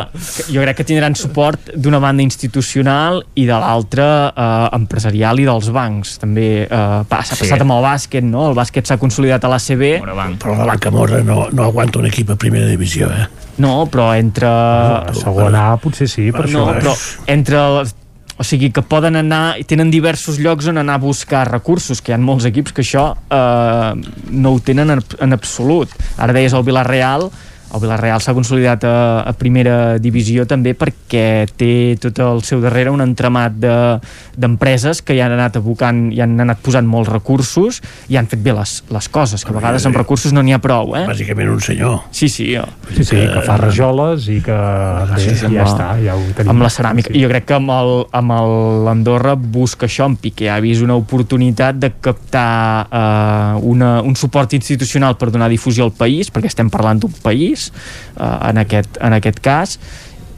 Uh, 0.50 0.54
jo 0.54 0.62
crec 0.64 0.76
que 0.80 0.84
tindran 0.88 1.14
suport 1.18 1.70
d'una 1.74 1.98
banda 2.02 2.22
institucional 2.24 3.22
i 3.34 3.46
de 3.48 3.56
l'altra 3.56 4.08
uh, 4.30 4.68
empresarial 4.76 5.40
i 5.40 5.46
dels 5.48 5.70
bancs. 5.74 6.16
També 6.22 6.48
uh, 6.66 6.77
s'ha 6.78 7.22
Sí. 7.34 7.42
passat 7.42 7.60
amb 7.64 7.72
el 7.76 7.82
bàsquet, 7.84 8.24
no? 8.24 8.48
El 8.50 8.56
bàsquet 8.56 8.86
s'ha 8.88 8.96
consolidat 8.98 9.44
a 9.44 9.48
l'ACB. 9.52 9.84
Morabanc. 10.00 10.38
però 10.42 10.56
la 10.58 10.64
Banca 10.72 10.90
Mora 10.90 11.22
no, 11.22 11.48
no 11.52 11.64
aguanta 11.64 11.98
un 11.98 12.06
equip 12.06 12.30
a 12.30 12.36
primera 12.36 12.66
divisió 12.66 13.08
eh? 13.10 13.26
No, 13.58 13.86
però 13.90 14.12
entre... 14.16 14.46
A 14.48 15.12
segona 15.14 15.72
A 15.72 15.76
potser 15.82 16.06
sí, 16.08 16.30
per 16.32 16.48
no, 16.48 16.66
això. 16.68 16.78
però 16.78 16.92
entre 17.26 17.56
els, 17.58 17.94
o 18.38 18.44
sigui 18.46 18.70
que 18.70 18.82
poden 18.86 19.16
anar 19.18 19.56
i 19.58 19.64
tenen 19.66 19.90
diversos 19.90 20.38
llocs 20.38 20.68
on 20.70 20.78
anar 20.78 20.94
a 20.94 21.02
buscar 21.02 21.48
recursos 21.50 22.00
que 22.00 22.12
hi 22.12 22.14
ha 22.14 22.18
molts 22.22 22.44
equips 22.46 22.70
que 22.72 22.84
això 22.86 23.08
eh, 23.30 24.10
no 24.30 24.52
ho 24.54 24.60
tenen 24.62 24.90
en, 24.94 25.02
en 25.20 25.32
absolut 25.34 25.90
ara 26.16 26.32
deies 26.36 26.54
el 26.54 26.62
Villarreal 26.62 27.26
el 27.74 27.80
Villarreal 27.82 28.20
s'ha 28.24 28.32
consolidat 28.34 28.84
a, 28.88 28.94
a 29.28 29.32
primera 29.36 29.98
divisió 30.00 30.46
també 30.48 30.72
perquè 30.78 31.46
té 31.58 31.96
tot 32.00 32.18
el 32.24 32.42
seu 32.46 32.60
darrere 32.64 32.90
un 32.94 33.02
entramat 33.04 33.52
de- 33.60 33.98
d'empreses 34.38 35.02
que 35.02 35.14
hi 35.16 35.20
han 35.20 35.32
anat 35.34 35.56
abocant 35.60 36.08
i 36.14 36.20
han 36.24 36.36
anat 36.40 36.60
posant 36.64 36.86
molts 36.88 37.10
recursos 37.10 37.80
i 38.08 38.16
han 38.16 38.28
fet 38.30 38.40
bé 38.44 38.54
les, 38.56 38.72
les 38.94 39.08
coses, 39.12 39.44
que 39.44 39.50
a 39.52 39.56
vegades 39.56 39.84
amb 39.88 39.96
recursos 39.98 40.32
no 40.32 40.42
n'hi 40.42 40.54
ha 40.56 40.60
prou, 40.62 40.94
eh? 40.96 41.04
bàsicament 41.08 41.50
un 41.52 41.60
senyor 41.60 41.98
Sí, 42.14 42.28
sí, 42.28 42.48
jo. 42.54 42.64
Sí, 42.94 43.04
sí, 43.04 43.16
que 43.28 43.42
fa 43.46 43.56
rajoles 43.60 44.28
i 44.32 44.40
que 44.44 44.54
bé, 44.54 45.18
Sí, 45.20 45.34
sí, 45.34 45.46
ja 45.52 45.64
la- 45.64 45.68
està, 45.68 45.88
ja 46.04 46.14
ho 46.16 46.22
tenim. 46.36 46.50
amb 46.54 46.62
la 46.62 46.70
ceràmica. 46.72 47.10
I 47.14 47.22
jo 47.24 47.28
crec 47.32 47.44
que 47.50 47.56
amb 47.58 47.70
el, 47.74 47.92
amb 48.12 48.32
el 48.38 48.54
l'Andorra 48.86 49.34
busca 49.34 49.86
això 49.88 50.06
en 50.08 50.16
Piqué. 50.16 50.48
Ha 50.50 50.60
vist 50.64 50.82
una 50.84 50.94
oportunitat 50.98 51.76
de 51.82 51.90
captar 52.00 52.86
eh, 52.90 53.60
una, 53.68 54.00
un 54.02 54.14
suport 54.16 54.52
institucional 54.56 55.16
per 55.18 55.30
donar 55.34 55.48
difusió 55.50 55.84
al 55.84 55.92
país, 55.92 56.30
perquè 56.32 56.46
estem 56.52 56.70
parlant 56.70 57.00
d'un 57.02 57.12
país, 57.22 57.57
eh, 57.66 58.36
en, 58.50 58.62
aquest, 58.64 59.00
en 59.04 59.16
aquest 59.18 59.42
cas, 59.44 59.78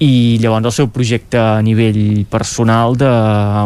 i 0.01 0.39
llavors 0.41 0.65
el 0.65 0.73
seu 0.73 0.89
projecte 0.89 1.37
a 1.37 1.61
nivell 1.61 2.25
personal 2.33 2.97
de 2.97 3.09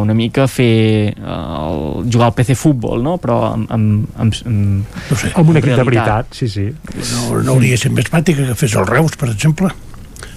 una 0.02 0.16
mica 0.18 0.48
fer 0.50 1.14
eh, 1.14 1.14
el, 1.14 2.08
jugar 2.10 2.32
al 2.32 2.34
PC 2.34 2.56
futbol, 2.58 3.02
no? 3.06 3.16
però 3.22 3.40
amb, 3.52 3.70
amb, 3.70 4.06
amb, 4.18 4.40
amb, 4.50 4.96
no 5.10 5.18
sé, 5.20 5.30
Amb 5.38 5.52
un 5.52 5.60
equip 5.62 5.78
de 5.78 5.86
veritat, 5.86 6.34
sí, 6.34 6.50
sí. 6.50 6.68
no, 7.14 7.42
no 7.46 7.54
hauria 7.54 7.78
de 7.78 7.82
ser 7.86 7.92
més 7.94 8.10
pràctica 8.10 8.48
que 8.50 8.58
fes 8.58 8.74
el 8.74 8.88
Reus, 8.90 9.14
per 9.20 9.30
exemple. 9.30 9.70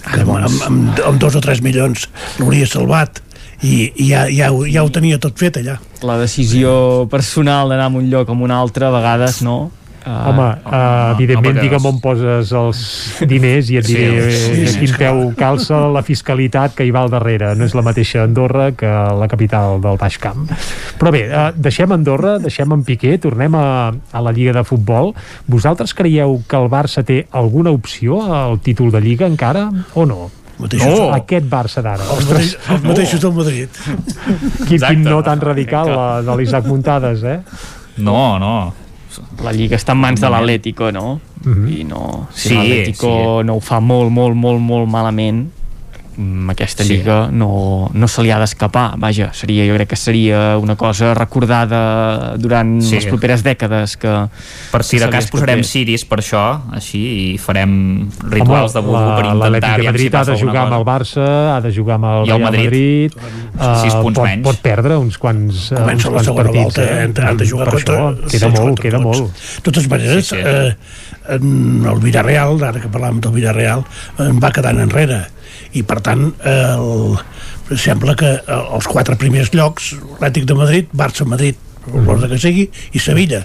Que 0.08 0.22
amb, 0.22 0.36
amb, 0.38 0.60
amb, 0.68 1.00
amb 1.10 1.18
dos 1.20 1.34
o 1.34 1.42
tres 1.42 1.60
milions 1.66 2.06
l'hauria 2.38 2.68
salvat 2.70 3.18
i, 3.66 3.90
i 3.98 4.06
ja, 4.12 4.28
ja, 4.30 4.52
ho, 4.54 4.62
ja 4.70 4.84
ho 4.86 4.92
tenia 4.94 5.18
tot 5.18 5.34
fet 5.40 5.58
allà. 5.58 5.80
La 6.06 6.14
decisió 6.20 7.08
personal 7.10 7.74
d'anar 7.74 7.90
a 7.90 7.98
un 7.98 8.06
lloc 8.12 8.30
o 8.30 8.38
a 8.38 8.46
un 8.46 8.54
altre 8.54 8.86
a 8.86 8.94
vegades 8.94 9.42
no 9.42 9.58
Uh, 10.08 10.28
Home, 10.30 10.44
uh, 10.64 11.12
evidentment, 11.18 11.58
perquè- 11.58 11.64
digue'm 11.66 11.84
on 11.90 11.98
poses 12.00 12.48
els 12.56 12.78
diners 13.28 13.68
i 13.68 13.76
et 13.76 13.84
diré 13.84 14.30
sí, 14.32 14.38
sí, 14.54 14.66
sí, 14.72 14.78
quin 14.86 14.94
peu 14.96 15.18
calça 15.36 15.82
la 15.92 16.00
fiscalitat 16.06 16.72
que 16.78 16.86
hi 16.86 16.92
va 16.94 17.02
al 17.04 17.10
darrere. 17.12 17.50
No 17.58 17.66
és 17.68 17.74
la 17.76 17.82
mateixa 17.84 18.22
Andorra 18.24 18.70
que 18.72 18.88
la 18.88 19.28
capital 19.28 19.82
del 19.84 19.98
Baix 20.00 20.16
Camp. 20.22 20.46
Però 20.98 21.12
bé, 21.12 21.26
uh, 21.28 21.50
deixem 21.54 21.92
Andorra, 21.92 22.38
deixem 22.40 22.72
en 22.72 22.86
Piqué, 22.88 23.18
tornem 23.20 23.52
a, 23.60 23.66
a 23.92 24.22
la 24.24 24.32
Lliga 24.32 24.54
de 24.56 24.64
Futbol. 24.64 25.12
Vosaltres 25.46 25.92
creieu 25.92 26.40
que 26.48 26.56
el 26.56 26.70
Barça 26.72 27.04
té 27.04 27.26
alguna 27.30 27.70
opció 27.76 28.22
al 28.32 28.60
títol 28.64 28.90
de 28.94 29.02
Lliga 29.04 29.26
encara 29.28 29.68
o 29.92 30.06
no? 30.08 30.30
mateixos, 30.58 30.98
Oh. 30.98 31.12
Aquest 31.14 31.46
Barça 31.52 31.82
d'ara. 31.84 32.02
els, 32.16 32.24
mateix, 32.32 32.56
els 32.72 32.82
mateixos 32.82 33.20
del 33.20 33.32
Madrid 33.36 33.68
Quin, 33.78 34.72
Exacte. 34.74 34.88
quin 34.96 35.04
no 35.04 35.20
tan 35.22 35.38
radical 35.40 35.86
la 35.92 36.08
de 36.22 36.34
l'Isaac 36.40 36.64
Muntades, 36.66 37.22
eh? 37.22 37.38
No, 37.98 38.38
no. 38.40 38.72
La 39.44 39.52
Lliga 39.52 39.76
està 39.76 39.92
en 39.92 40.02
mans 40.02 40.20
de 40.20 40.30
l'Atlético, 40.30 40.90
no? 40.92 41.20
Mm 41.44 41.52
-hmm. 41.54 41.80
I 41.80 41.84
no, 41.84 42.28
si 42.32 42.48
Sí, 42.48 42.54
l'Atlético 42.54 43.40
sí. 43.40 43.46
no 43.46 43.54
ho 43.56 43.60
fa 43.60 43.80
molt, 43.80 44.10
molt, 44.10 44.36
molt, 44.36 44.60
molt 44.60 44.88
malament, 44.88 45.50
aquesta 46.50 46.82
Sí. 46.84 46.96
lliga 46.96 47.28
no, 47.30 47.88
no 47.94 48.08
se 48.08 48.22
li 48.22 48.30
ha 48.34 48.38
d'escapar 48.40 48.96
vaja, 48.98 49.30
seria, 49.32 49.64
jo 49.68 49.74
crec 49.76 49.88
que 49.90 49.96
seria 49.96 50.56
una 50.58 50.74
cosa 50.76 51.14
recordada 51.14 52.34
durant 52.36 52.80
Sí. 52.82 52.96
les 52.96 53.06
properes 53.06 53.44
dècades 53.44 53.96
que, 53.96 54.28
Per 54.72 54.82
si 54.84 54.98
que 54.98 55.04
de 55.04 55.10
cas 55.10 55.30
posarem 55.30 55.62
ciris 55.62 56.04
per 56.04 56.18
això, 56.18 56.60
així, 56.74 57.34
i 57.34 57.38
farem 57.38 58.08
rituals 58.28 58.72
de 58.74 58.80
burro 58.80 59.14
per 59.16 59.24
la- 59.26 59.34
intentar 59.34 59.50
l'Atlètic 59.50 59.76
de 59.76 59.84
Madrid 59.92 60.10
si 60.10 60.16
ha 60.16 60.24
de 60.24 60.36
jugar 60.38 60.62
amb 60.66 60.74
el 60.80 60.84
Barça, 60.84 61.56
ha 61.56 61.60
de 61.60 61.72
jugar 61.72 61.94
amb 61.96 62.04
el 62.04 62.10
I 62.10 62.20
el 62.20 62.26
Real 62.26 62.40
Madrid. 62.40 63.12
Madrid, 63.14 63.82
Sis 63.84 63.94
eh, 63.94 64.02
punts 64.02 64.18
pot, 64.18 64.24
menys. 64.26 64.42
pot 64.44 64.56
perdre 64.62 64.96
uns 64.98 65.18
quants, 65.18 65.70
eh, 65.72 65.76
uns 65.78 66.04
quants 66.04 66.28
partits. 66.34 66.62
volta, 66.64 66.82
eh? 66.82 67.02
han, 67.04 67.14
han 67.26 67.36
de 67.36 67.46
jugar 67.46 67.64
per 67.70 67.74
contra... 67.78 67.94
Això, 67.94 68.16
queda 68.28 68.30
sis 68.30 68.42
molt, 68.42 68.58
contra 68.58 68.82
queda 68.82 68.98
tots. 69.02 69.18
molt. 69.20 69.32
De 69.56 69.62
totes 69.62 69.88
maneres, 69.88 70.26
Sí, 70.28 70.36
sí. 70.36 70.42
Eh, 70.44 70.76
el 71.30 71.98
Villarreal, 72.00 72.62
ara 72.64 72.80
que 72.80 72.88
parlàvem 72.88 73.20
del 73.20 73.32
Villarreal, 73.32 73.84
en 74.18 74.38
va 74.40 74.50
quedant 74.50 74.78
enrere. 74.80 75.26
I, 75.76 75.84
per 75.84 75.98
tant, 76.04 76.30
el, 76.48 77.18
sembla 77.76 78.16
que 78.18 78.30
eh, 78.38 78.58
els 78.78 78.88
quatre 78.88 79.18
primers 79.20 79.52
llocs, 79.52 79.92
l'Àtic 80.22 80.46
de 80.48 80.56
Madrid, 80.56 80.92
Barça-Madrid, 80.96 81.58
l'ordre 81.92 82.30
que 82.32 82.40
sigui, 82.40 82.68
i 82.92 83.02
Sevilla. 83.02 83.44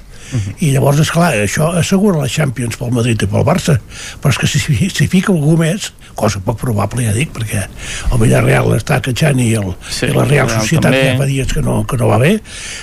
I 0.60 0.72
llavors, 0.74 1.00
és 1.04 1.12
clar, 1.14 1.32
això 1.44 1.72
assegura 1.80 2.22
la 2.24 2.30
Champions 2.32 2.78
pel 2.80 2.92
Madrid 2.96 3.22
i 3.26 3.28
pel 3.30 3.46
Barça, 3.48 3.78
però 4.22 4.34
és 4.34 4.40
que 4.42 4.48
si 4.50 4.62
s'hi 4.64 5.08
fica 5.12 5.34
algú 5.34 5.56
més, 5.60 5.92
cosa 6.16 6.40
poc 6.46 6.60
probable, 6.62 7.06
ja 7.08 7.14
dic, 7.16 7.32
perquè 7.34 7.64
el 7.66 8.22
Villarreal 8.22 8.72
està 8.78 9.00
catxant 9.04 9.40
i, 9.42 9.52
el, 9.60 9.74
Sí, 9.90 10.08
i 10.10 10.16
la 10.16 10.26
Real 10.30 10.50
Societat 10.50 10.92
també. 10.92 11.04
ja 11.12 11.18
fa 11.20 11.28
dies 11.30 11.54
que 11.54 11.62
no, 11.66 11.80
que 11.90 11.98
no 11.98 12.08
va 12.10 12.20
bé, 12.22 12.34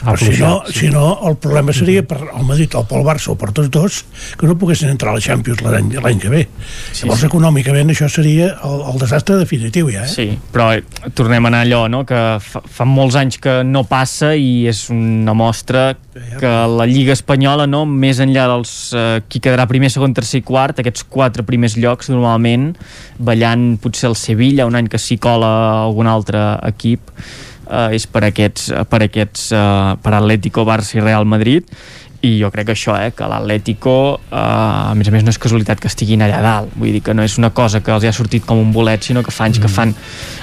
Ha 0.02 0.12
però 0.14 0.18
si 0.20 0.36
no, 0.40 0.52
sí. 0.66 0.78
si 0.78 0.90
no, 0.94 1.04
el 1.28 1.36
problema 1.42 1.72
seria 1.76 2.02
per 2.06 2.20
el 2.26 2.44
Madrid 2.46 2.74
o 2.78 2.84
pel 2.88 3.04
Barça 3.06 3.32
o 3.34 3.36
per 3.40 3.52
tots 3.56 3.70
dos 3.70 4.00
que 4.38 4.46
no 4.50 4.56
poguessin 4.58 4.90
entrar 4.92 5.14
a 5.14 5.18
la 5.18 5.24
Champions 5.24 5.62
l'any 5.62 6.20
que 6.20 6.28
ve. 6.32 6.46
Sí, 6.92 7.04
Llavors, 7.06 7.22
sí. 7.22 7.28
econòmicament, 7.30 7.90
això 7.94 8.08
seria 8.10 8.52
el, 8.66 8.82
el 8.92 8.98
desastre 9.00 9.38
definitiu, 9.40 9.90
ja, 9.94 10.04
eh? 10.06 10.10
Sí, 10.10 10.28
però 10.52 10.70
eh, 10.76 10.82
tornem 11.14 11.46
a 11.46 11.52
anar 11.52 11.64
allò, 11.66 11.84
no? 11.90 12.04
que 12.06 12.20
fa, 12.44 12.62
fa 12.66 12.86
molts 12.88 13.16
anys 13.20 13.38
que 13.42 13.60
no 13.66 13.84
passa 13.88 14.34
i 14.34 14.66
és 14.70 14.86
una 14.90 15.34
mostra 15.34 15.94
que 16.40 16.50
la 16.50 16.84
Lliga 16.86 17.12
Espanyola, 17.14 17.39
no? 17.40 17.84
més 17.86 18.20
enllà 18.20 18.46
dels 18.50 18.72
eh, 18.94 19.20
qui 19.28 19.40
quedarà 19.40 19.66
primer, 19.70 19.90
segon, 19.90 20.14
tercer 20.14 20.40
i 20.40 20.46
quart, 20.46 20.80
aquests 20.80 21.04
quatre 21.08 21.44
primers 21.46 21.76
llocs 21.76 22.10
normalment, 22.12 22.74
ballant 23.18 23.76
potser 23.82 24.10
el 24.10 24.16
Sevilla, 24.16 24.66
un 24.66 24.76
any 24.76 24.88
que 24.88 24.98
s'hi 24.98 25.18
cola 25.18 25.86
algun 25.86 26.06
altre 26.06 26.58
equip, 26.68 27.10
eh, 27.70 27.88
és 27.96 28.06
per 28.06 28.26
aquests, 28.28 28.70
per 28.90 29.02
aquests 29.06 29.50
eh, 29.52 29.96
per 30.02 30.14
Atlético, 30.18 30.66
Barça 30.68 30.98
i 30.98 31.04
Real 31.04 31.24
Madrid 31.24 31.66
i 32.23 32.34
jo 32.40 32.50
crec 32.52 32.66
que 32.68 32.74
això, 32.76 32.97
eh, 33.00 33.12
que 33.16 33.24
l'Atlético 33.24 34.20
eh, 34.31 34.36
a 34.36 34.92
més 34.94 35.08
a 35.08 35.12
més 35.15 35.24
no 35.24 35.32
és 35.32 35.39
casualitat 35.40 35.81
que 35.81 35.89
estiguin 35.89 36.20
allà 36.20 36.42
dalt 36.44 36.74
vull 36.76 36.92
dir 36.92 37.00
que 37.02 37.15
no 37.16 37.24
és 37.24 37.39
una 37.40 37.49
cosa 37.57 37.81
que 37.81 37.92
els 37.94 38.05
ha 38.05 38.12
sortit 38.12 38.44
com 38.44 38.58
un 38.60 38.73
bolet 38.74 39.02
sinó 39.02 39.23
que 39.24 39.32
fa 39.32 39.47
anys 39.49 39.58
mm. 39.58 39.62
que 39.62 39.68
fan 39.73 39.94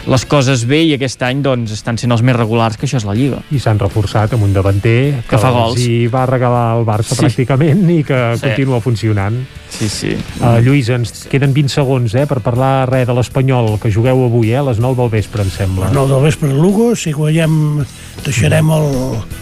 les 0.08 0.26
coses 0.26 0.66
bé 0.66 0.82
i 0.88 0.96
aquest 0.96 1.22
any 1.28 1.44
doncs 1.46 1.76
estan 1.76 2.00
sent 2.02 2.12
els 2.16 2.24
més 2.26 2.36
regulars 2.36 2.78
que 2.78 2.88
això 2.88 2.98
és 2.98 3.06
la 3.06 3.14
Lliga 3.14 3.44
I 3.54 3.62
s'han 3.62 3.78
reforçat 3.78 4.34
amb 4.34 4.48
un 4.48 4.54
davanter 4.56 5.22
Que 5.30 5.38
fa 5.38 5.52
els 5.54 5.58
gols. 5.60 5.80
hi 5.86 6.08
va 6.08 6.26
regalar 6.26 6.66
el 6.80 6.86
Barça 6.88 7.14
Sí. 7.14 7.22
pràcticament 7.26 7.86
i 7.94 8.04
que 8.04 8.22
Sí. 8.38 8.48
continua 8.48 8.82
funcionant. 8.82 9.38
sí, 9.70 9.88
sí 9.90 10.16
Uh, 10.42 10.60
Lluís, 10.62 10.88
ens 10.90 11.26
queden 11.30 11.54
20 11.54 11.70
segons 11.70 12.14
eh, 12.16 12.26
per 12.30 12.40
parlar 12.46 12.88
res 12.90 13.08
de 13.08 13.14
l'Espanyol, 13.14 13.80
que 13.82 13.90
jugueu 13.92 14.26
avui, 14.26 14.52
eh, 14.52 14.58
a 14.58 14.64
les 14.64 14.78
9 14.80 14.96
del 15.02 15.10
vespre, 15.10 15.42
em 15.42 15.50
sembla. 15.50 15.88
A 15.88 15.90
les 15.90 15.96
9 15.98 16.14
del 16.14 16.24
vespre 16.24 16.50
a 16.52 16.54
Lugo, 16.54 16.96
si 16.96 17.12
guanyem 17.12 17.84
deixarem 18.26 18.70
el, 18.74 18.88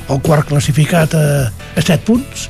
el 0.10 0.22
quart 0.26 0.48
classificat 0.50 1.14
a, 1.18 1.26
a 1.52 1.82
7 1.84 2.00
punts, 2.08 2.48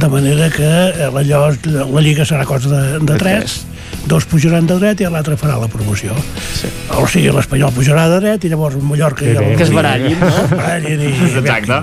de 0.00 0.08
manera 0.12 0.50
que 0.54 0.66
eh, 0.66 1.10
allò, 1.10 1.48
la 1.66 2.04
Lliga 2.04 2.26
serà 2.28 2.46
cosa 2.48 2.70
de, 2.72 2.82
de 3.06 3.18
3, 3.20 3.56
dos 4.06 4.24
pujaran 4.30 4.66
de 4.66 4.76
dret 4.78 5.00
i 5.02 5.08
l'altre 5.10 5.36
farà 5.38 5.56
la 5.58 5.68
promoció. 5.70 6.14
Sí. 6.54 6.70
O 6.96 7.06
sigui, 7.10 7.30
l'Espanyol 7.34 7.72
pujarà 7.74 8.06
de 8.12 8.20
dret 8.22 8.44
i 8.46 8.50
llavors 8.52 8.76
Mallorca 8.78 9.24
Que 9.24 9.32
i 9.34 9.36
el... 9.36 9.56
que 9.58 9.66
es 9.66 9.72
barallin, 9.74 10.14
no? 10.20 10.28
Es 10.30 10.52
barallin 10.52 11.02
i... 11.02 11.10
Exacte. 11.40 11.80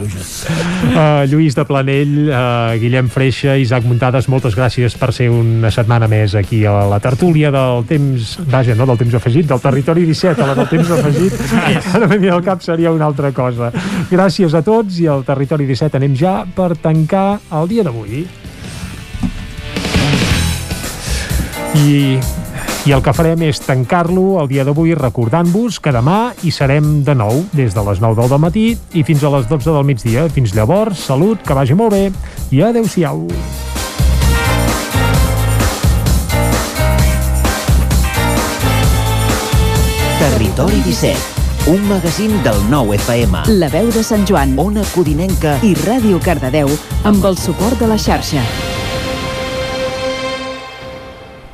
Uh, 0.93 1.23
Lluís 1.29 1.57
de 1.57 1.65
Planell, 1.67 2.13
uh, 2.29 2.75
Guillem 2.79 3.09
Freixa, 3.11 3.57
Isaac 3.59 3.87
Muntades, 3.87 4.29
moltes 4.31 4.55
gràcies 4.57 4.95
per 4.99 5.11
ser 5.15 5.29
una 5.33 5.71
setmana 5.73 6.07
més 6.11 6.35
aquí 6.39 6.63
a 6.65 6.77
la 6.89 7.01
tertúlia 7.03 7.51
del 7.53 7.83
temps, 7.89 8.37
vaja, 8.47 8.77
no 8.79 8.87
del 8.89 9.01
temps 9.03 9.19
afegit, 9.19 9.49
del 9.51 9.63
territori 9.63 10.07
17, 10.07 10.43
a 10.43 10.49
la 10.51 10.57
del 10.61 10.71
temps 10.71 10.93
afegit, 10.95 11.37
ara 11.97 12.07
m'he 12.07 12.31
al 12.31 12.45
cap 12.45 12.63
seria 12.63 12.95
una 12.95 13.09
altra 13.09 13.33
cosa. 13.35 13.73
Gràcies 14.11 14.55
a 14.55 14.63
tots 14.63 15.01
i 15.03 15.09
al 15.11 15.27
territori 15.27 15.67
17 15.69 15.99
anem 15.99 16.15
ja 16.17 16.39
per 16.55 16.73
tancar 16.79 17.27
el 17.59 17.69
dia 17.71 17.83
d'avui. 17.83 18.23
I 21.73 22.19
i 22.83 22.91
el 22.91 22.99
que 22.99 23.13
farem 23.15 23.39
és 23.47 23.61
tancar-lo 23.63 24.41
el 24.41 24.49
dia 24.51 24.65
d'avui 24.67 24.91
recordant-vos 24.97 25.77
que 25.79 25.93
demà 25.95 26.33
hi 26.43 26.51
serem 26.51 26.97
de 27.07 27.13
nou 27.15 27.45
des 27.55 27.71
de 27.71 27.83
les 27.87 28.01
9 28.03 28.27
del 28.27 28.41
matí 28.43 28.65
i 28.91 29.03
fins 29.07 29.23
a 29.23 29.31
les 29.31 29.47
12 29.47 29.71
del 29.71 29.85
migdia. 29.87 30.25
Fins 30.27 30.51
llavors, 30.51 30.99
salut, 30.99 31.39
que 31.47 31.55
vagi 31.55 31.77
molt 31.79 31.95
bé 31.95 32.11
i 32.51 32.59
adeu-siau. 32.59 33.23
Territori 40.19 40.83
17, 40.83 41.71
un 41.71 41.87
magazín 41.87 42.35
del 42.43 42.59
nou 42.67 42.91
FM. 42.99 43.47
La 43.63 43.71
veu 43.71 43.87
de 43.95 44.03
Sant 44.03 44.27
Joan 44.27 44.59
Ona 44.59 44.83
Codinenca 44.91 45.55
i 45.63 45.71
Ràdio 45.87 46.19
Cardedeu 46.19 46.67
amb 47.07 47.31
el 47.31 47.39
suport 47.39 47.79
de 47.79 47.87
la 47.87 47.99
xarxa. 47.99 48.43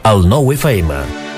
El 0.03 0.28
nou 0.28 0.53
FM. 0.53 1.28